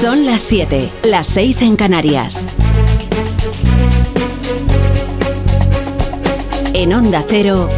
Son 0.00 0.24
las 0.24 0.40
7, 0.40 0.90
las 1.04 1.26
6 1.26 1.60
en 1.60 1.76
Canarias. 1.76 2.46
En 6.72 6.94
Onda 6.94 7.22
Cero, 7.28 7.68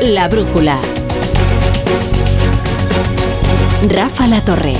La 0.00 0.30
Brújula. 0.30 0.80
Rafa 3.86 4.26
La 4.28 4.42
Torre. 4.42 4.72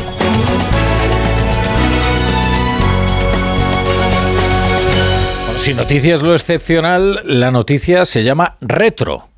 Si 5.59 5.75
noticia 5.75 6.15
es 6.15 6.23
lo 6.23 6.35
excepcional, 6.35 7.21
la 7.27 7.51
noticia 7.51 8.07
se 8.07 8.23
llama 8.23 8.57
retro. 8.63 9.29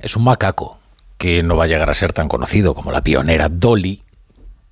Es 0.00 0.16
un 0.16 0.24
macaco 0.24 0.78
que 1.18 1.42
no 1.42 1.54
va 1.58 1.64
a 1.64 1.66
llegar 1.66 1.90
a 1.90 1.94
ser 1.94 2.14
tan 2.14 2.28
conocido 2.28 2.74
como 2.74 2.92
la 2.92 3.02
pionera 3.02 3.50
Dolly, 3.50 4.02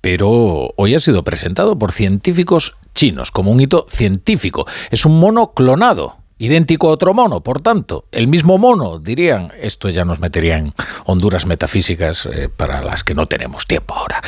pero 0.01 0.73
hoy 0.75 0.95
ha 0.95 0.99
sido 0.99 1.23
presentado 1.23 1.77
por 1.77 1.91
científicos 1.91 2.75
chinos 2.93 3.31
como 3.31 3.51
un 3.51 3.59
hito 3.59 3.85
científico. 3.89 4.65
Es 4.91 5.05
un 5.05 5.19
mono 5.19 5.53
clonado 5.53 6.17
idéntico 6.39 6.87
a 6.87 6.91
otro 6.91 7.13
mono, 7.13 7.41
por 7.41 7.61
tanto, 7.61 8.05
el 8.11 8.27
mismo 8.27 8.57
mono, 8.57 8.97
dirían. 8.97 9.51
Esto 9.61 9.89
ya 9.89 10.05
nos 10.05 10.19
metería 10.19 10.57
en 10.57 10.73
honduras 11.05 11.45
metafísicas 11.45 12.25
eh, 12.25 12.49
para 12.55 12.81
las 12.81 13.03
que 13.03 13.13
no 13.13 13.27
tenemos 13.27 13.67
tiempo 13.67 13.93
ahora. 13.93 14.21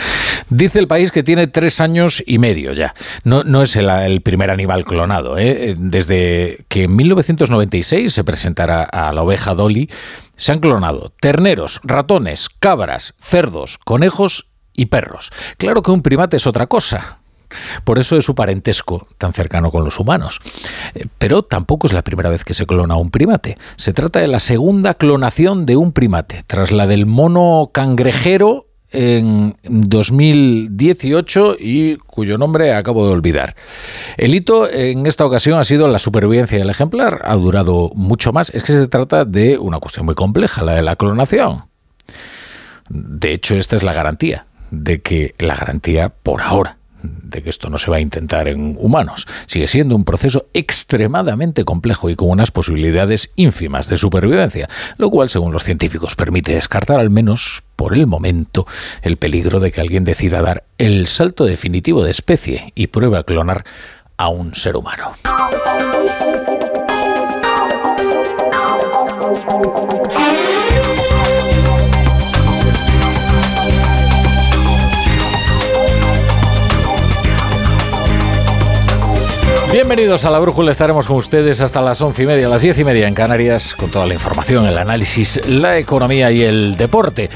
Dice 0.49 0.79
el 0.79 0.87
país 0.87 1.11
que 1.11 1.23
tiene 1.23 1.47
tres 1.47 1.79
años 1.79 2.21
y 2.25 2.37
medio 2.37 2.73
ya. 2.73 2.93
No, 3.23 3.43
no 3.43 3.61
es 3.61 3.75
el, 3.77 4.21
primer 4.21 4.51
animal 4.51 4.83
clonado. 4.83 5.37
¿eh? 5.37 5.75
Desde 5.77 6.65
que 6.67 6.83
en 6.83 6.95
1996 6.97 8.13
se 8.13 8.23
presentara 8.25 8.83
a 8.83 9.13
la 9.13 9.23
oveja 9.23 9.55
Dolly, 9.55 9.89
se 10.35 10.51
han 10.51 10.59
clonado 10.59 11.13
terneros, 11.21 11.79
ratones, 11.83 12.49
cabras, 12.49 13.13
cerdos, 13.19 13.77
conejos 13.85 14.50
y 14.73 14.87
perros. 14.87 15.31
Claro 15.57 15.81
que 15.81 15.91
un 15.91 16.01
primate 16.01 16.37
es 16.37 16.47
otra 16.47 16.67
cosa. 16.67 17.21
Por 17.83 17.99
eso 17.99 18.17
es 18.17 18.25
su 18.25 18.35
parentesco 18.35 19.07
tan 19.17 19.33
cercano 19.33 19.71
con 19.71 19.83
los 19.83 19.99
humanos. 19.99 20.39
Eh, 20.95 21.05
pero 21.17 21.43
tampoco 21.43 21.87
es 21.87 21.93
la 21.93 22.03
primera 22.03 22.29
vez 22.29 22.43
que 22.43 22.53
se 22.53 22.65
clona 22.65 22.95
un 22.95 23.11
primate. 23.11 23.57
Se 23.75 23.93
trata 23.93 24.19
de 24.19 24.27
la 24.27 24.39
segunda 24.39 24.93
clonación 24.93 25.65
de 25.65 25.75
un 25.75 25.91
primate, 25.91 26.43
tras 26.47 26.71
la 26.71 26.87
del 26.87 27.05
mono 27.05 27.71
cangrejero 27.73 28.67
en 28.93 29.55
2018 29.63 31.55
y 31.57 31.95
cuyo 31.95 32.37
nombre 32.37 32.73
acabo 32.73 33.05
de 33.07 33.13
olvidar. 33.13 33.55
El 34.17 34.35
hito 34.35 34.69
en 34.69 35.07
esta 35.07 35.25
ocasión 35.25 35.59
ha 35.59 35.63
sido 35.63 35.87
la 35.87 35.99
supervivencia 35.99 36.57
del 36.57 36.69
ejemplar. 36.69 37.21
Ha 37.23 37.35
durado 37.35 37.91
mucho 37.95 38.33
más. 38.33 38.49
Es 38.49 38.63
que 38.63 38.73
se 38.73 38.87
trata 38.87 39.23
de 39.23 39.57
una 39.57 39.79
cuestión 39.79 40.05
muy 40.05 40.15
compleja, 40.15 40.63
la 40.63 40.75
de 40.75 40.81
la 40.81 40.97
clonación. 40.97 41.65
De 42.89 43.31
hecho, 43.31 43.55
esta 43.55 43.77
es 43.77 43.83
la 43.83 43.93
garantía 43.93 44.45
de 44.71 45.01
que 45.01 45.35
la 45.37 45.55
garantía 45.55 46.09
por 46.09 46.41
ahora 46.41 46.77
de 47.03 47.41
que 47.41 47.49
esto 47.49 47.69
no 47.69 47.77
se 47.77 47.89
va 47.89 47.97
a 47.97 48.01
intentar 48.01 48.47
en 48.47 48.75
humanos. 48.79 49.27
Sigue 49.45 49.67
siendo 49.67 49.95
un 49.95 50.03
proceso 50.03 50.45
extremadamente 50.53 51.63
complejo 51.65 52.09
y 52.09 52.15
con 52.15 52.29
unas 52.29 52.51
posibilidades 52.51 53.31
ínfimas 53.35 53.89
de 53.89 53.97
supervivencia, 53.97 54.69
lo 54.97 55.09
cual, 55.09 55.29
según 55.29 55.51
los 55.51 55.63
científicos, 55.63 56.15
permite 56.15 56.53
descartar 56.53 56.99
al 56.99 57.09
menos 57.09 57.63
por 57.75 57.95
el 57.95 58.07
momento 58.07 58.67
el 59.01 59.17
peligro 59.17 59.59
de 59.59 59.71
que 59.71 59.81
alguien 59.81 60.03
decida 60.03 60.41
dar 60.41 60.63
el 60.77 61.07
salto 61.07 61.45
definitivo 61.45 62.03
de 62.03 62.11
especie 62.11 62.71
y 62.75 62.87
pruebe 62.87 63.17
a 63.17 63.23
clonar 63.23 63.65
a 64.17 64.29
un 64.29 64.53
ser 64.53 64.75
humano. 64.75 65.15
Bienvenidos 79.71 80.25
a 80.25 80.29
la 80.29 80.39
Brújula, 80.39 80.71
estaremos 80.71 81.07
con 81.07 81.15
ustedes 81.15 81.61
hasta 81.61 81.81
las 81.81 82.01
once 82.01 82.23
y 82.23 82.25
media, 82.25 82.49
las 82.49 82.61
diez 82.61 82.77
y 82.77 82.83
media 82.83 83.07
en 83.07 83.13
Canarias, 83.13 83.73
con 83.73 83.89
toda 83.89 84.05
la 84.05 84.13
información, 84.13 84.67
el 84.67 84.77
análisis, 84.77 85.39
la 85.47 85.77
economía 85.77 86.29
y 86.29 86.41
el 86.41 86.75
deporte. 86.75 87.29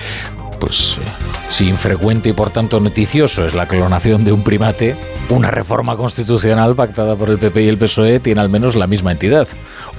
Pues 0.59 0.99
eh, 1.01 1.05
si 1.47 1.69
infrecuente 1.69 2.27
y 2.27 2.33
por 2.33 2.49
tanto 2.49 2.81
noticioso 2.81 3.45
es 3.45 3.55
la 3.55 3.69
clonación 3.69 4.25
de 4.25 4.33
un 4.33 4.43
primate, 4.43 4.97
una 5.29 5.49
reforma 5.49 5.95
constitucional 5.95 6.75
pactada 6.75 7.15
por 7.15 7.29
el 7.29 7.39
PP 7.39 7.63
y 7.63 7.67
el 7.69 7.77
PSOE 7.77 8.19
tiene 8.19 8.41
al 8.41 8.49
menos 8.49 8.75
la 8.75 8.85
misma 8.85 9.13
entidad. 9.13 9.47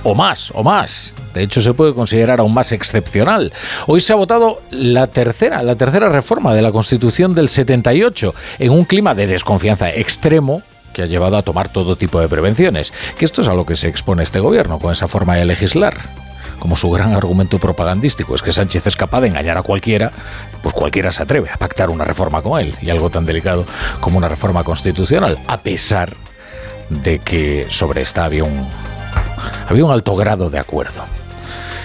O 0.03 0.15
más, 0.15 0.53
o 0.55 0.63
más. 0.63 1.15
De 1.33 1.43
hecho, 1.43 1.63
se 1.63 1.73
puede 1.73 1.95
considerar 1.95 2.41
aún 2.41 2.53
más 2.53 2.71
excepcional. 2.71 3.51
Hoy 3.87 4.03
se 4.03 4.13
ha 4.13 4.17
votado 4.17 4.61
la 4.71 5.07
tercera, 5.07 5.63
la 5.63 5.77
tercera 5.77 6.11
reforma 6.11 6.53
de 6.53 6.61
la 6.61 6.71
Constitución 6.71 7.33
del 7.33 7.49
78, 7.49 8.35
en 8.59 8.73
un 8.73 8.85
clima 8.85 9.15
de 9.15 9.27
desconfianza 9.27 9.89
extremo 9.89 10.63
que 10.97 11.03
ha 11.03 11.07
llevado 11.07 11.37
a 11.37 11.43
tomar 11.43 11.69
todo 11.69 11.97
tipo 11.97 12.21
de 12.21 12.27
prevenciones, 12.27 12.91
que 13.19 13.27
esto 13.27 13.43
es 13.43 13.49
a 13.49 13.53
lo 13.53 13.67
que 13.67 13.77
se 13.77 13.87
expone 13.87 14.23
este 14.23 14.41
gobierno 14.41 14.79
con 14.79 14.93
esa 14.93 15.07
forma 15.07 15.37
de 15.37 15.45
legislar. 15.45 15.95
Como 16.59 16.75
su 16.75 16.91
gran 16.91 17.13
argumento 17.13 17.59
propagandístico 17.59 18.35
es 18.35 18.41
que 18.41 18.51
Sánchez 18.51 18.87
es 18.87 18.97
capaz 18.97 19.21
de 19.21 19.29
engañar 19.29 19.59
a 19.59 19.63
cualquiera, 19.63 20.11
pues 20.63 20.75
cualquiera 20.75 21.13
se 21.13 21.23
atreve 21.23 21.51
a 21.51 21.59
pactar 21.59 21.91
una 21.91 22.07
reforma 22.07 22.41
con 22.41 22.59
él, 22.59 22.75
y 22.81 22.89
algo 22.89 23.11
tan 23.11 23.27
delicado 23.27 23.67
como 24.01 24.17
una 24.17 24.29
reforma 24.29 24.65
constitucional, 24.65 25.39
a 25.47 25.59
pesar 25.59 26.17
de 26.89 27.19
que 27.19 27.67
sobre 27.69 28.01
esta 28.01 28.25
había 28.25 28.45
un, 28.45 28.67
había 29.69 29.85
un 29.85 29.93
alto 29.93 30.17
grado 30.17 30.49
de 30.49 30.59
acuerdo. 30.59 31.05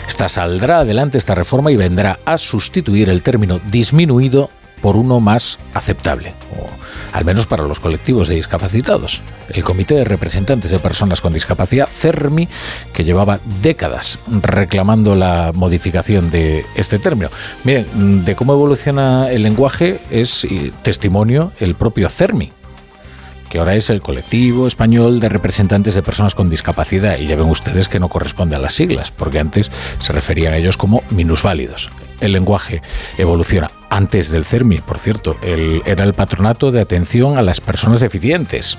Esta 0.07 0.29
saldrá 0.29 0.79
adelante 0.79 1.17
esta 1.17 1.35
reforma 1.35 1.69
y 1.69 1.75
vendrá 1.75 2.21
a 2.23 2.37
sustituir 2.37 3.09
el 3.09 3.23
término 3.23 3.59
disminuido 3.69 4.51
por 4.81 4.95
uno 4.97 5.19
más 5.19 5.59
aceptable, 5.73 6.33
o 6.57 6.67
al 7.15 7.25
menos 7.25 7.45
para 7.45 7.63
los 7.63 7.79
colectivos 7.79 8.27
de 8.27 8.35
discapacitados. 8.35 9.21
El 9.49 9.63
Comité 9.63 9.95
de 9.95 10.03
Representantes 10.03 10.71
de 10.71 10.79
Personas 10.79 11.21
con 11.21 11.33
Discapacidad, 11.33 11.87
CERMI, 11.87 12.47
que 12.93 13.03
llevaba 13.03 13.39
décadas 13.61 14.19
reclamando 14.27 15.15
la 15.15 15.51
modificación 15.53 16.31
de 16.31 16.65
este 16.75 16.99
término. 16.99 17.29
Miren, 17.63 18.25
de 18.25 18.35
cómo 18.35 18.53
evoluciona 18.53 19.29
el 19.29 19.43
lenguaje 19.43 19.99
es 20.09 20.47
testimonio 20.81 21.51
el 21.59 21.75
propio 21.75 22.09
CERMI, 22.09 22.51
que 23.49 23.59
ahora 23.59 23.75
es 23.75 23.89
el 23.89 24.01
colectivo 24.01 24.65
español 24.65 25.19
de 25.19 25.27
representantes 25.27 25.93
de 25.93 26.01
personas 26.01 26.35
con 26.35 26.49
discapacidad, 26.49 27.17
y 27.19 27.27
ya 27.27 27.35
ven 27.35 27.49
ustedes 27.49 27.89
que 27.89 27.99
no 27.99 28.07
corresponde 28.07 28.55
a 28.55 28.59
las 28.59 28.73
siglas, 28.73 29.11
porque 29.11 29.39
antes 29.39 29.69
se 29.99 30.13
referían 30.13 30.53
a 30.53 30.57
ellos 30.57 30.77
como 30.77 31.03
minusválidos. 31.09 31.89
El 32.21 32.31
lenguaje 32.31 32.81
evoluciona. 33.17 33.69
Antes 33.91 34.29
del 34.29 34.45
CERMI, 34.45 34.77
por 34.77 34.99
cierto, 34.99 35.35
era 35.43 36.05
el 36.05 36.13
patronato 36.13 36.71
de 36.71 36.79
atención 36.79 37.37
a 37.37 37.41
las 37.41 37.59
personas 37.59 37.99
deficientes. 37.99 38.77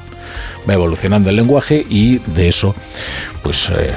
Va 0.67 0.73
evolucionando 0.73 1.29
el 1.29 1.37
lenguaje 1.37 1.85
y 1.87 2.17
de 2.19 2.49
eso, 2.49 2.75
pues... 3.43 3.69
Eh, 3.69 3.93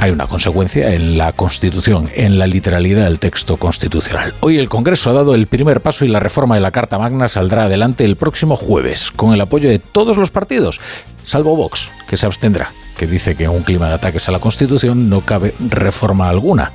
hay 0.00 0.12
una 0.12 0.28
consecuencia 0.28 0.94
en 0.94 1.18
la 1.18 1.32
Constitución, 1.32 2.08
en 2.14 2.38
la 2.38 2.46
literalidad 2.46 3.04
del 3.04 3.18
texto 3.18 3.56
constitucional. 3.56 4.32
Hoy 4.38 4.58
el 4.58 4.68
Congreso 4.68 5.10
ha 5.10 5.12
dado 5.12 5.34
el 5.34 5.48
primer 5.48 5.80
paso 5.80 6.04
y 6.04 6.08
la 6.08 6.20
reforma 6.20 6.54
de 6.54 6.60
la 6.60 6.70
Carta 6.70 7.00
Magna 7.00 7.26
saldrá 7.26 7.64
adelante 7.64 8.04
el 8.04 8.14
próximo 8.14 8.54
jueves, 8.54 9.10
con 9.10 9.34
el 9.34 9.40
apoyo 9.40 9.68
de 9.68 9.80
todos 9.80 10.16
los 10.16 10.30
partidos, 10.30 10.78
salvo 11.24 11.56
Vox, 11.56 11.90
que 12.06 12.16
se 12.16 12.26
abstendrá, 12.26 12.70
que 12.96 13.08
dice 13.08 13.34
que 13.34 13.44
en 13.44 13.50
un 13.50 13.64
clima 13.64 13.88
de 13.88 13.94
ataques 13.94 14.28
a 14.28 14.32
la 14.32 14.38
Constitución 14.38 15.08
no 15.08 15.22
cabe 15.22 15.52
reforma 15.58 16.28
alguna. 16.28 16.70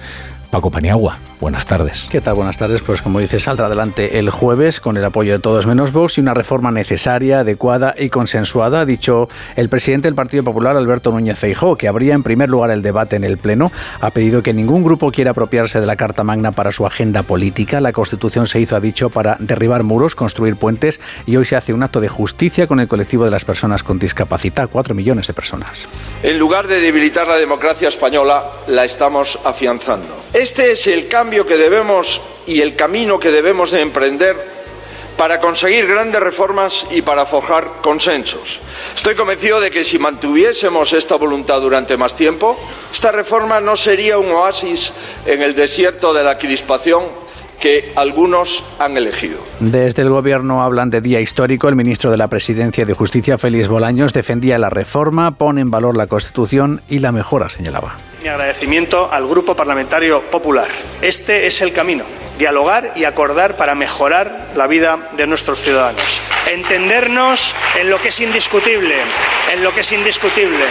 Paco 0.52 0.70
Paniagua, 0.70 1.18
buenas 1.44 1.66
tardes. 1.66 2.08
¿Qué 2.10 2.22
tal? 2.22 2.36
Buenas 2.36 2.58
tardes. 2.58 2.82
Pues 2.82 3.02
como 3.02 3.20
dice, 3.20 3.38
saldrá 3.38 3.66
adelante 3.66 4.18
el 4.18 4.30
jueves 4.30 4.80
con 4.80 4.96
el 4.96 5.04
apoyo 5.04 5.34
de 5.34 5.40
todos 5.40 5.68
menos 5.68 5.92
Vox 5.92 6.18
y 6.18 6.22
una 6.22 6.34
reforma 6.34 6.72
necesaria, 6.72 7.42
adecuada 7.42 7.94
y 7.98 8.08
consensuada, 8.08 8.80
ha 8.80 8.86
dicho 8.86 9.28
el 9.58 9.68
presidente 9.68 10.08
del 10.08 10.16
Partido 10.16 10.46
Popular, 10.46 10.78
Alberto 10.78 11.12
Núñez 11.12 11.38
Feijóo, 11.38 11.76
que 11.76 11.90
abría 11.90 12.14
en 12.14 12.24
primer 12.24 12.50
lugar 12.50 12.72
el 12.72 12.82
debate 12.82 13.18
en 13.18 13.26
el 13.26 13.38
Pleno. 13.38 13.74
Ha 14.00 14.12
pedido 14.12 14.42
que 14.42 14.54
ningún 14.54 14.86
grupo 14.86 15.12
quiera 15.12 15.32
apropiarse 15.32 15.82
de 15.82 15.86
la 15.86 15.98
Carta 15.98 16.24
Magna 16.24 16.54
para 16.54 16.72
su 16.72 16.86
agenda 16.86 17.24
política. 17.24 17.82
La 17.82 17.92
Constitución 17.92 18.48
se 18.48 18.62
hizo, 18.62 18.78
ha 18.78 18.80
dicho, 18.80 19.10
para 19.10 19.36
derribar 19.38 19.84
muros, 19.84 20.16
construir 20.16 20.56
puentes 20.56 21.02
y 21.26 21.36
hoy 21.36 21.44
se 21.44 21.58
hace 21.58 21.74
un 21.74 21.84
acto 21.84 22.00
de 22.00 22.08
justicia 22.08 22.68
con 22.68 22.80
el 22.80 22.88
colectivo 22.88 23.26
de 23.26 23.32
las 23.32 23.44
personas 23.44 23.84
con 23.84 24.00
discapacidad, 24.00 24.70
cuatro 24.72 24.96
millones 24.96 25.28
de 25.28 25.34
personas. 25.34 25.90
En 26.24 26.40
lugar 26.40 26.68
de 26.68 26.80
debilitar 26.80 27.28
la 27.28 27.36
democracia 27.36 27.90
española, 27.90 28.46
la 28.68 28.86
estamos 28.86 29.38
afianzando. 29.44 30.24
Este 30.34 30.72
es 30.72 30.88
el 30.88 31.10
cambio 31.10 31.33
que 31.42 31.58
debemos 31.58 32.22
y 32.46 32.62
el 32.62 32.76
camino 32.76 33.20
que 33.20 33.32
debemos 33.32 33.72
de 33.72 33.82
emprender 33.82 34.54
para 35.18 35.40
conseguir 35.40 35.88
grandes 35.88 36.22
reformas 36.22 36.86
y 36.92 37.02
para 37.02 37.26
forjar 37.26 37.82
consensos. 37.82 38.62
Estoy 38.96 39.16
convencido 39.16 39.60
de 39.60 39.72
que 39.72 39.86
si 39.86 40.00
mantuviésemos 40.00 40.94
esta 40.94 41.16
voluntad 41.16 41.62
durante 41.62 41.98
más 41.98 42.16
tiempo, 42.16 42.58
esta 42.92 43.12
reforma 43.12 43.60
no 43.60 43.76
sería 43.76 44.18
un 44.18 44.32
oasis 44.32 44.92
en 45.26 45.42
el 45.42 45.56
desierto 45.56 46.14
de 46.14 46.24
la 46.24 46.38
crispación 46.38 47.04
que 47.60 47.94
algunos 47.96 48.64
han 48.80 48.98
elegido. 48.98 49.40
Desde 49.62 50.02
el 50.02 50.10
Gobierno 50.10 50.62
hablan 50.64 50.90
de 50.90 51.00
día 51.00 51.22
histórico. 51.22 51.70
El 51.70 51.78
ministro 51.78 52.12
de 52.12 52.18
la 52.18 52.28
Presidencia 52.28 52.86
de 52.86 52.94
Justicia, 52.94 53.38
Félix 53.38 53.70
Bolaños, 53.70 54.12
defendía 54.12 54.58
la 54.58 54.70
reforma, 54.70 55.38
pone 55.38 55.62
en 55.62 55.72
valor 55.72 55.96
la 55.96 56.08
Constitución 56.08 56.82
y 56.90 57.00
la 57.00 57.14
mejora, 57.14 57.48
señalaba. 57.48 57.96
Mi 58.24 58.30
agradecimiento 58.30 59.12
al 59.12 59.28
Grupo 59.28 59.54
Parlamentario 59.54 60.22
Popular. 60.22 60.70
Este 61.02 61.46
es 61.46 61.60
el 61.60 61.74
camino. 61.74 62.06
Dialogar 62.38 62.94
y 62.96 63.06
acordar 63.06 63.58
para 63.58 63.76
mejorar 63.76 64.48
la 64.56 64.68
vida 64.68 65.10
de 65.16 65.28
nuestros 65.28 65.60
ciudadanos. 65.60 66.22
Entendernos 66.52 67.56
en 67.80 67.90
lo 67.90 68.02
que 68.02 68.10
es 68.10 68.20
indiscutible, 68.20 68.96
en 69.54 69.64
lo 69.64 69.74
que 69.74 69.82
es 69.82 69.92
indiscutible. 69.92 70.66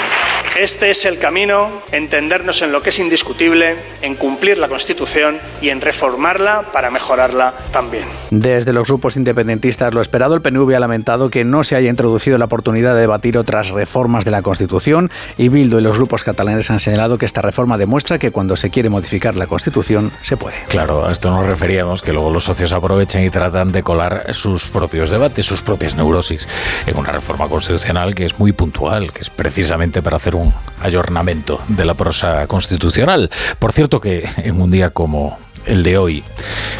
Este 0.58 0.90
es 0.90 1.06
el 1.06 1.18
camino, 1.18 1.70
entendernos 1.92 2.60
en 2.60 2.72
lo 2.72 2.82
que 2.82 2.90
es 2.90 2.98
indiscutible, 2.98 3.74
en 4.02 4.16
cumplir 4.16 4.58
la 4.58 4.68
Constitución 4.68 5.38
y 5.62 5.70
en 5.70 5.80
reformarla 5.80 6.64
para 6.72 6.90
mejorarla 6.90 7.54
también. 7.72 8.04
Desde 8.30 8.74
los 8.74 8.86
grupos 8.86 9.16
independentistas 9.16 9.94
lo 9.94 10.02
esperado, 10.02 10.34
el 10.34 10.42
PNV 10.42 10.74
ha 10.76 10.78
lamentado 10.78 11.30
que 11.30 11.44
no 11.44 11.64
se 11.64 11.74
haya 11.74 11.88
introducido 11.88 12.36
la 12.36 12.44
oportunidad 12.44 12.94
de 12.94 13.00
debatir 13.00 13.38
otras 13.38 13.70
reformas 13.70 14.26
de 14.26 14.30
la 14.30 14.42
Constitución 14.42 15.10
y 15.38 15.48
Bildu 15.48 15.78
y 15.78 15.82
los 15.82 15.96
grupos 15.96 16.22
catalanes 16.22 16.70
han 16.70 16.80
señalado 16.80 17.16
que 17.16 17.24
esta 17.24 17.40
reforma 17.40 17.78
demuestra 17.78 18.18
que 18.18 18.30
cuando 18.30 18.54
se 18.54 18.68
quiere 18.68 18.90
modificar 18.90 19.34
la 19.34 19.46
Constitución 19.46 20.12
se 20.20 20.36
puede. 20.36 20.56
Claro, 20.68 21.10
esto 21.10 21.30
nos 21.30 21.46
referíamos, 21.52 22.00
que 22.00 22.14
luego 22.14 22.30
los 22.30 22.44
socios 22.44 22.72
aprovechan 22.72 23.22
y 23.24 23.28
tratan 23.28 23.72
de 23.72 23.82
colar 23.82 24.32
sus 24.32 24.68
propios 24.68 25.10
debates, 25.10 25.44
sus 25.44 25.60
propias 25.60 25.94
neurosis 25.96 26.48
en 26.86 26.96
una 26.96 27.12
reforma 27.12 27.46
constitucional 27.46 28.14
que 28.14 28.24
es 28.24 28.38
muy 28.38 28.52
puntual, 28.52 29.12
que 29.12 29.20
es 29.20 29.28
precisamente 29.28 30.00
para 30.00 30.16
hacer 30.16 30.34
un 30.34 30.54
ayornamiento 30.80 31.60
de 31.68 31.84
la 31.84 31.92
prosa 31.92 32.46
constitucional. 32.46 33.30
Por 33.58 33.72
cierto 33.72 34.00
que 34.00 34.24
en 34.38 34.62
un 34.62 34.70
día 34.70 34.90
como 34.90 35.38
el 35.66 35.82
de 35.82 35.98
hoy, 35.98 36.24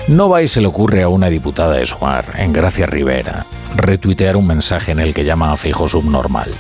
no 0.09 0.31
va 0.31 0.43
y 0.43 0.49
se 0.49 0.63
le 0.63 0.67
ocurre 0.67 1.03
a 1.03 1.09
una 1.09 1.29
diputada 1.29 1.75
de 1.75 1.85
Sumar, 1.87 2.35
en 2.39 2.53
Gracia 2.53 2.87
Rivera, 2.87 3.47
retuitear 3.77 4.37
un 4.37 4.47
mensaje 4.47 4.91
en 4.93 5.01
el 5.01 5.13
que 5.13 5.25
llama 5.25 5.53
a 5.53 5.57
Fijo 5.57 5.87
subnormal 5.87 6.51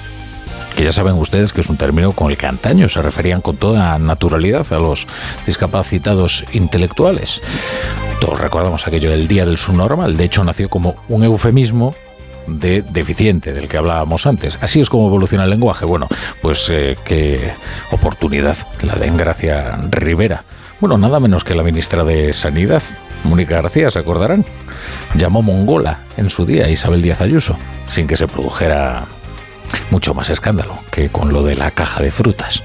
que 0.74 0.84
ya 0.84 0.92
saben 0.92 1.14
ustedes 1.14 1.52
que 1.52 1.60
es 1.60 1.68
un 1.68 1.76
término 1.76 2.12
con 2.12 2.30
el 2.30 2.36
que 2.36 2.46
antaño 2.46 2.88
se 2.88 3.02
referían 3.02 3.40
con 3.40 3.56
toda 3.56 3.98
naturalidad 3.98 4.66
a 4.72 4.78
los 4.78 5.06
discapacitados 5.46 6.44
intelectuales. 6.52 7.40
Todos 8.20 8.40
recordamos 8.40 8.86
aquello 8.86 9.10
del 9.10 9.28
Día 9.28 9.44
del 9.44 9.58
Subnormal, 9.58 10.16
de 10.16 10.24
hecho 10.24 10.44
nació 10.44 10.68
como 10.68 10.96
un 11.08 11.24
eufemismo 11.24 11.94
de 12.46 12.82
deficiente 12.82 13.52
del 13.52 13.68
que 13.68 13.76
hablábamos 13.76 14.26
antes. 14.26 14.58
Así 14.60 14.80
es 14.80 14.90
como 14.90 15.06
evoluciona 15.06 15.44
el 15.44 15.50
lenguaje. 15.50 15.84
Bueno, 15.84 16.08
pues 16.40 16.68
eh, 16.70 16.96
qué 17.04 17.52
oportunidad 17.90 18.56
la 18.82 18.94
de 18.94 19.06
Engracia 19.06 19.78
Rivera. 19.90 20.44
Bueno, 20.80 20.98
nada 20.98 21.20
menos 21.20 21.44
que 21.44 21.54
la 21.54 21.62
ministra 21.62 22.02
de 22.04 22.32
Sanidad, 22.32 22.82
Mónica 23.24 23.62
García, 23.62 23.90
¿se 23.90 24.00
acordarán? 24.00 24.44
Llamó 25.14 25.42
mongola 25.42 26.00
en 26.16 26.28
su 26.28 26.44
día 26.44 26.68
Isabel 26.68 27.02
Díaz 27.02 27.20
Ayuso, 27.20 27.56
sin 27.84 28.08
que 28.08 28.16
se 28.16 28.26
produjera 28.26 29.06
mucho 29.90 30.14
más 30.14 30.30
escándalo 30.30 30.78
que 30.90 31.08
con 31.08 31.32
lo 31.32 31.42
de 31.42 31.54
la 31.54 31.70
caja 31.70 32.02
de 32.02 32.10
frutas. 32.10 32.62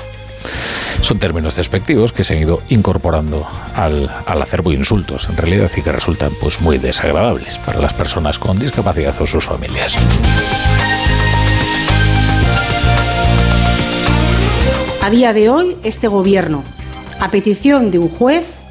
Son 1.02 1.20
términos 1.20 1.56
despectivos 1.56 2.12
que 2.12 2.24
se 2.24 2.34
han 2.34 2.42
ido 2.42 2.62
incorporando 2.70 3.48
al, 3.76 4.12
al 4.26 4.42
acervo 4.42 4.72
insultos, 4.72 5.28
en 5.30 5.38
realidad, 5.38 5.70
y 5.76 5.82
que 5.82 5.92
resultan 5.92 6.32
pues, 6.42 6.62
muy 6.62 6.78
desagradables 6.78 7.60
para 7.60 7.80
las 7.80 7.94
personas 7.94 8.40
con 8.40 8.58
discapacidad 8.58 9.16
o 9.22 9.28
sus 9.28 9.46
familias. 9.46 9.96
A 15.02 15.10
día 15.10 15.34
de 15.34 15.50
hoy, 15.50 15.78
este 15.84 16.08
gobierno, 16.08 16.64
a 17.20 17.32
petición 17.32 17.92
de 17.92 18.00
un 18.00 18.10
juez, 18.10 18.62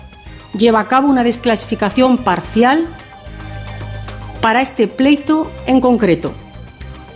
lleva 0.52 0.80
a 0.80 0.88
cabo 0.88 1.08
una 1.08 1.24
desclasificación 1.24 2.18
parcial 2.18 2.86
para 4.42 4.60
este 4.60 4.88
pleito 4.88 5.50
en 5.66 5.80
concreto. 5.80 6.32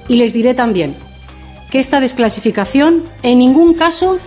Y 0.09 0.17
les 0.17 0.33
diré 0.33 0.55
también 0.55 0.97
que 1.71 1.79
esta 1.79 2.01
desclasificación 2.01 3.05
en 3.23 3.39
ningún 3.39 3.75
caso, 3.75 4.19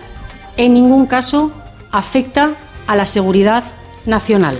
en 0.56 0.74
ningún 0.74 1.06
caso 1.06 1.52
afecta 1.92 2.54
a 2.86 2.96
la 2.96 3.06
seguridad 3.06 3.64
nacional. 4.06 4.58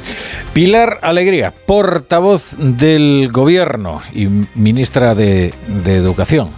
Pilar 0.53 1.01
Alegría, 1.03 1.53
portavoz 1.67 2.57
del 2.59 3.31
Gobierno 3.33 4.01
y 4.13 4.27
ministra 4.55 5.15
de, 5.15 5.53
de 5.85 5.97
Educación. 5.97 6.51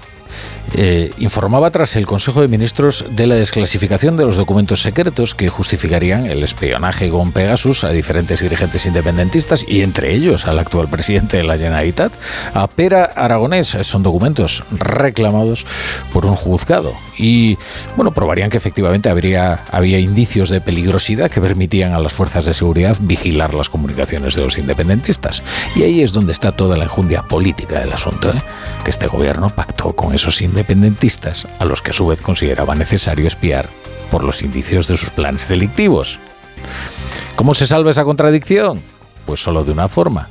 Eh, 0.78 1.10
informaba 1.18 1.70
tras 1.70 1.96
el 1.96 2.06
Consejo 2.06 2.42
de 2.42 2.48
Ministros 2.48 3.06
de 3.08 3.26
la 3.26 3.34
desclasificación 3.34 4.18
de 4.18 4.26
los 4.26 4.36
documentos 4.36 4.82
secretos 4.82 5.34
que 5.34 5.48
justificarían 5.48 6.26
el 6.26 6.42
espionaje 6.42 7.08
con 7.08 7.32
Pegasus 7.32 7.82
a 7.84 7.88
diferentes 7.90 8.42
dirigentes 8.42 8.84
independentistas 8.84 9.64
y 9.66 9.80
entre 9.80 10.12
ellos 10.12 10.46
al 10.46 10.58
actual 10.58 10.88
presidente 10.88 11.38
de 11.38 11.44
la 11.44 11.56
Generalitat, 11.56 12.12
a 12.52 12.66
Pera 12.66 13.04
Aragonés. 13.04 13.76
Son 13.82 14.02
documentos 14.02 14.64
reclamados 14.70 15.66
por 16.12 16.26
un 16.26 16.36
juzgado 16.36 16.92
y, 17.18 17.56
bueno, 17.96 18.10
probarían 18.10 18.50
que 18.50 18.58
efectivamente 18.58 19.08
habría, 19.08 19.64
había 19.70 19.98
indicios 19.98 20.50
de 20.50 20.60
peligrosidad 20.60 21.30
que 21.30 21.40
permitían 21.40 21.94
a 21.94 21.98
las 21.98 22.12
fuerzas 22.12 22.44
de 22.44 22.52
seguridad 22.52 22.96
vigilar 23.00 23.54
las 23.54 23.70
comunicaciones 23.70 24.34
de 24.34 24.42
los 24.42 24.58
independentistas. 24.58 25.42
Y 25.74 25.82
ahí 25.82 26.02
es 26.02 26.12
donde 26.12 26.32
está 26.32 26.52
toda 26.52 26.76
la 26.76 26.84
enjundia 26.84 27.22
política 27.22 27.80
del 27.80 27.92
asunto, 27.92 28.30
¿eh? 28.30 28.42
que 28.84 28.90
este 28.90 29.06
gobierno 29.06 29.48
pactó 29.50 29.94
con 29.94 30.14
esos 30.14 30.40
independentistas, 30.42 30.65
a 30.68 31.64
los 31.64 31.82
que 31.82 31.90
a 31.90 31.94
su 31.94 32.06
vez 32.06 32.20
consideraba 32.20 32.74
necesario 32.74 33.26
espiar 33.26 33.68
por 34.10 34.24
los 34.24 34.42
indicios 34.42 34.88
de 34.88 34.96
sus 34.96 35.10
planes 35.10 35.48
delictivos. 35.48 36.18
¿Cómo 37.36 37.54
se 37.54 37.66
salva 37.66 37.90
esa 37.90 38.04
contradicción? 38.04 38.80
Pues 39.26 39.42
solo 39.42 39.64
de 39.64 39.72
una 39.72 39.88
forma, 39.88 40.28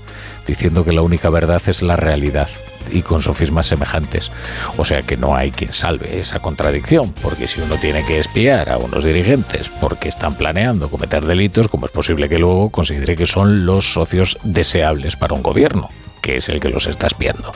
diciendo 0.47 0.83
que 0.83 0.93
la 0.93 1.01
única 1.01 1.29
verdad 1.29 1.61
es 1.67 1.81
la 1.81 1.95
realidad 1.95 2.49
y 2.91 3.01
con 3.01 3.21
sofismas 3.21 3.67
semejantes. 3.67 4.31
O 4.77 4.85
sea 4.85 5.01
que 5.01 5.17
no 5.17 5.35
hay 5.35 5.51
quien 5.51 5.73
salve 5.73 6.17
esa 6.19 6.39
contradicción, 6.39 7.13
porque 7.21 7.47
si 7.47 7.61
uno 7.61 7.75
tiene 7.75 8.05
que 8.05 8.19
espiar 8.19 8.69
a 8.69 8.77
unos 8.77 9.03
dirigentes 9.03 9.69
porque 9.69 10.09
están 10.09 10.35
planeando 10.35 10.89
cometer 10.89 11.25
delitos, 11.25 11.67
¿cómo 11.67 11.85
es 11.85 11.91
posible 11.91 12.29
que 12.29 12.39
luego 12.39 12.69
considere 12.69 13.15
que 13.15 13.25
son 13.25 13.65
los 13.65 13.93
socios 13.93 14.37
deseables 14.43 15.15
para 15.15 15.33
un 15.33 15.43
gobierno? 15.43 15.89
Que 16.25 16.37
es 16.37 16.49
el 16.49 16.59
que 16.59 16.69
los 16.69 16.87
está 16.87 17.05
espiando. 17.05 17.51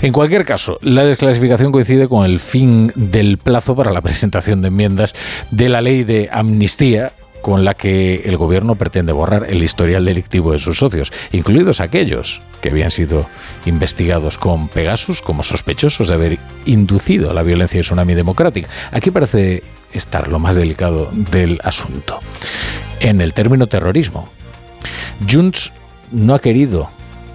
En 0.00 0.10
cualquier 0.10 0.46
caso, 0.46 0.78
la 0.80 1.04
desclasificación 1.04 1.70
coincide 1.70 2.08
con 2.08 2.24
el 2.24 2.40
fin 2.40 2.90
del 2.94 3.36
plazo 3.36 3.76
para 3.76 3.92
la 3.92 4.00
presentación 4.06 4.62
de 4.62 4.68
enmiendas 4.68 5.14
de 5.50 5.68
la 5.68 5.82
ley 5.82 6.02
de 6.02 6.30
amnistía 6.32 7.12
con 7.42 7.66
la 7.66 7.74
que 7.74 8.22
el 8.24 8.38
gobierno 8.38 8.76
pretende 8.76 9.12
borrar 9.12 9.44
el 9.50 9.62
historial 9.62 10.06
delictivo 10.06 10.52
de 10.52 10.58
sus 10.58 10.78
socios, 10.78 11.12
incluidos 11.30 11.80
aquellos 11.80 12.40
que 12.62 12.70
habían 12.70 12.90
sido 12.90 13.28
investigados 13.66 14.38
con 14.38 14.68
Pegasus 14.68 15.20
como 15.20 15.42
sospechosos 15.42 16.08
de 16.08 16.14
haber 16.14 16.38
inducido 16.64 17.34
la 17.34 17.42
violencia 17.42 17.80
y 17.80 17.82
tsunami 17.82 18.14
democrática. 18.14 18.70
Aquí 18.92 19.10
parece 19.10 19.62
estar 19.92 20.28
lo 20.28 20.38
más 20.38 20.56
delicado 20.56 21.10
del 21.12 21.60
asunto. 21.62 22.18
En 23.00 23.20
el 23.20 23.34
término 23.34 23.66
terrorismo, 23.66 24.30
Junts 25.30 25.70
no 26.10 26.34
ha 26.34 26.38
querido 26.38 26.88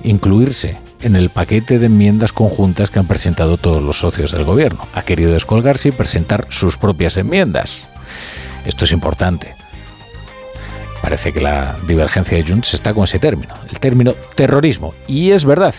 incluirse 0.04 0.78
en 1.02 1.16
el 1.16 1.30
paquete 1.30 1.80
de 1.80 1.88
enmiendas 1.88 2.34
conjuntas 2.34 2.90
que 2.90 3.00
han 3.00 3.08
presentado 3.08 3.58
todos 3.58 3.82
los 3.82 4.00
socios 4.00 4.32
del 4.32 4.44
gobierno. 4.44 4.86
Ha 4.94 5.02
querido 5.02 5.34
descolgarse 5.34 5.90
y 5.90 5.92
presentar 5.92 6.46
sus 6.50 6.78
propias 6.78 7.18
enmiendas. 7.18 7.88
Esto 8.66 8.86
es 8.86 8.92
importante. 8.92 9.56
Parece 11.02 11.34
que 11.34 11.42
la 11.42 11.78
divergencia 11.88 12.38
de 12.38 12.48
Junts 12.48 12.76
está 12.76 12.94
con 12.94 13.06
ese 13.06 13.18
término, 13.18 13.56
el 13.70 13.80
término 13.80 14.14
terrorismo. 14.36 14.94
Y 15.08 15.32
es 15.32 15.46
verdad 15.46 15.74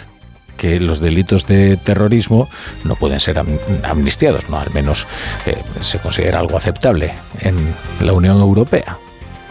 que 0.56 0.80
los 0.80 1.00
delitos 1.00 1.46
de 1.46 1.76
terrorismo 1.76 2.48
no 2.84 2.96
pueden 2.96 3.20
ser 3.20 3.40
amnistiados, 3.84 4.48
no 4.48 4.58
al 4.58 4.72
menos 4.72 5.06
eh, 5.46 5.56
se 5.80 5.98
considera 6.00 6.40
algo 6.40 6.56
aceptable 6.56 7.12
en 7.40 7.74
la 8.00 8.12
Unión 8.12 8.38
Europea, 8.38 8.98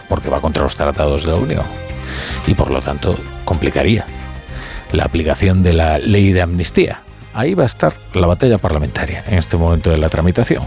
porque 0.08 0.28
va 0.28 0.40
contra 0.40 0.62
los 0.62 0.76
tratados 0.76 1.24
de 1.24 1.32
la 1.32 1.38
Unión 1.38 1.64
y 2.46 2.54
por 2.54 2.70
lo 2.70 2.80
tanto 2.80 3.18
complicaría 3.44 4.06
la 4.92 5.04
aplicación 5.04 5.62
de 5.62 5.72
la 5.72 5.98
ley 5.98 6.32
de 6.32 6.42
amnistía. 6.42 7.02
Ahí 7.34 7.54
va 7.54 7.62
a 7.62 7.66
estar 7.66 7.94
la 8.14 8.26
batalla 8.26 8.58
parlamentaria 8.58 9.24
en 9.26 9.38
este 9.38 9.56
momento 9.56 9.90
de 9.90 9.98
la 9.98 10.08
tramitación. 10.08 10.62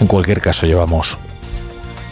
En 0.00 0.06
cualquier 0.06 0.40
caso, 0.40 0.66
llevamos 0.66 1.16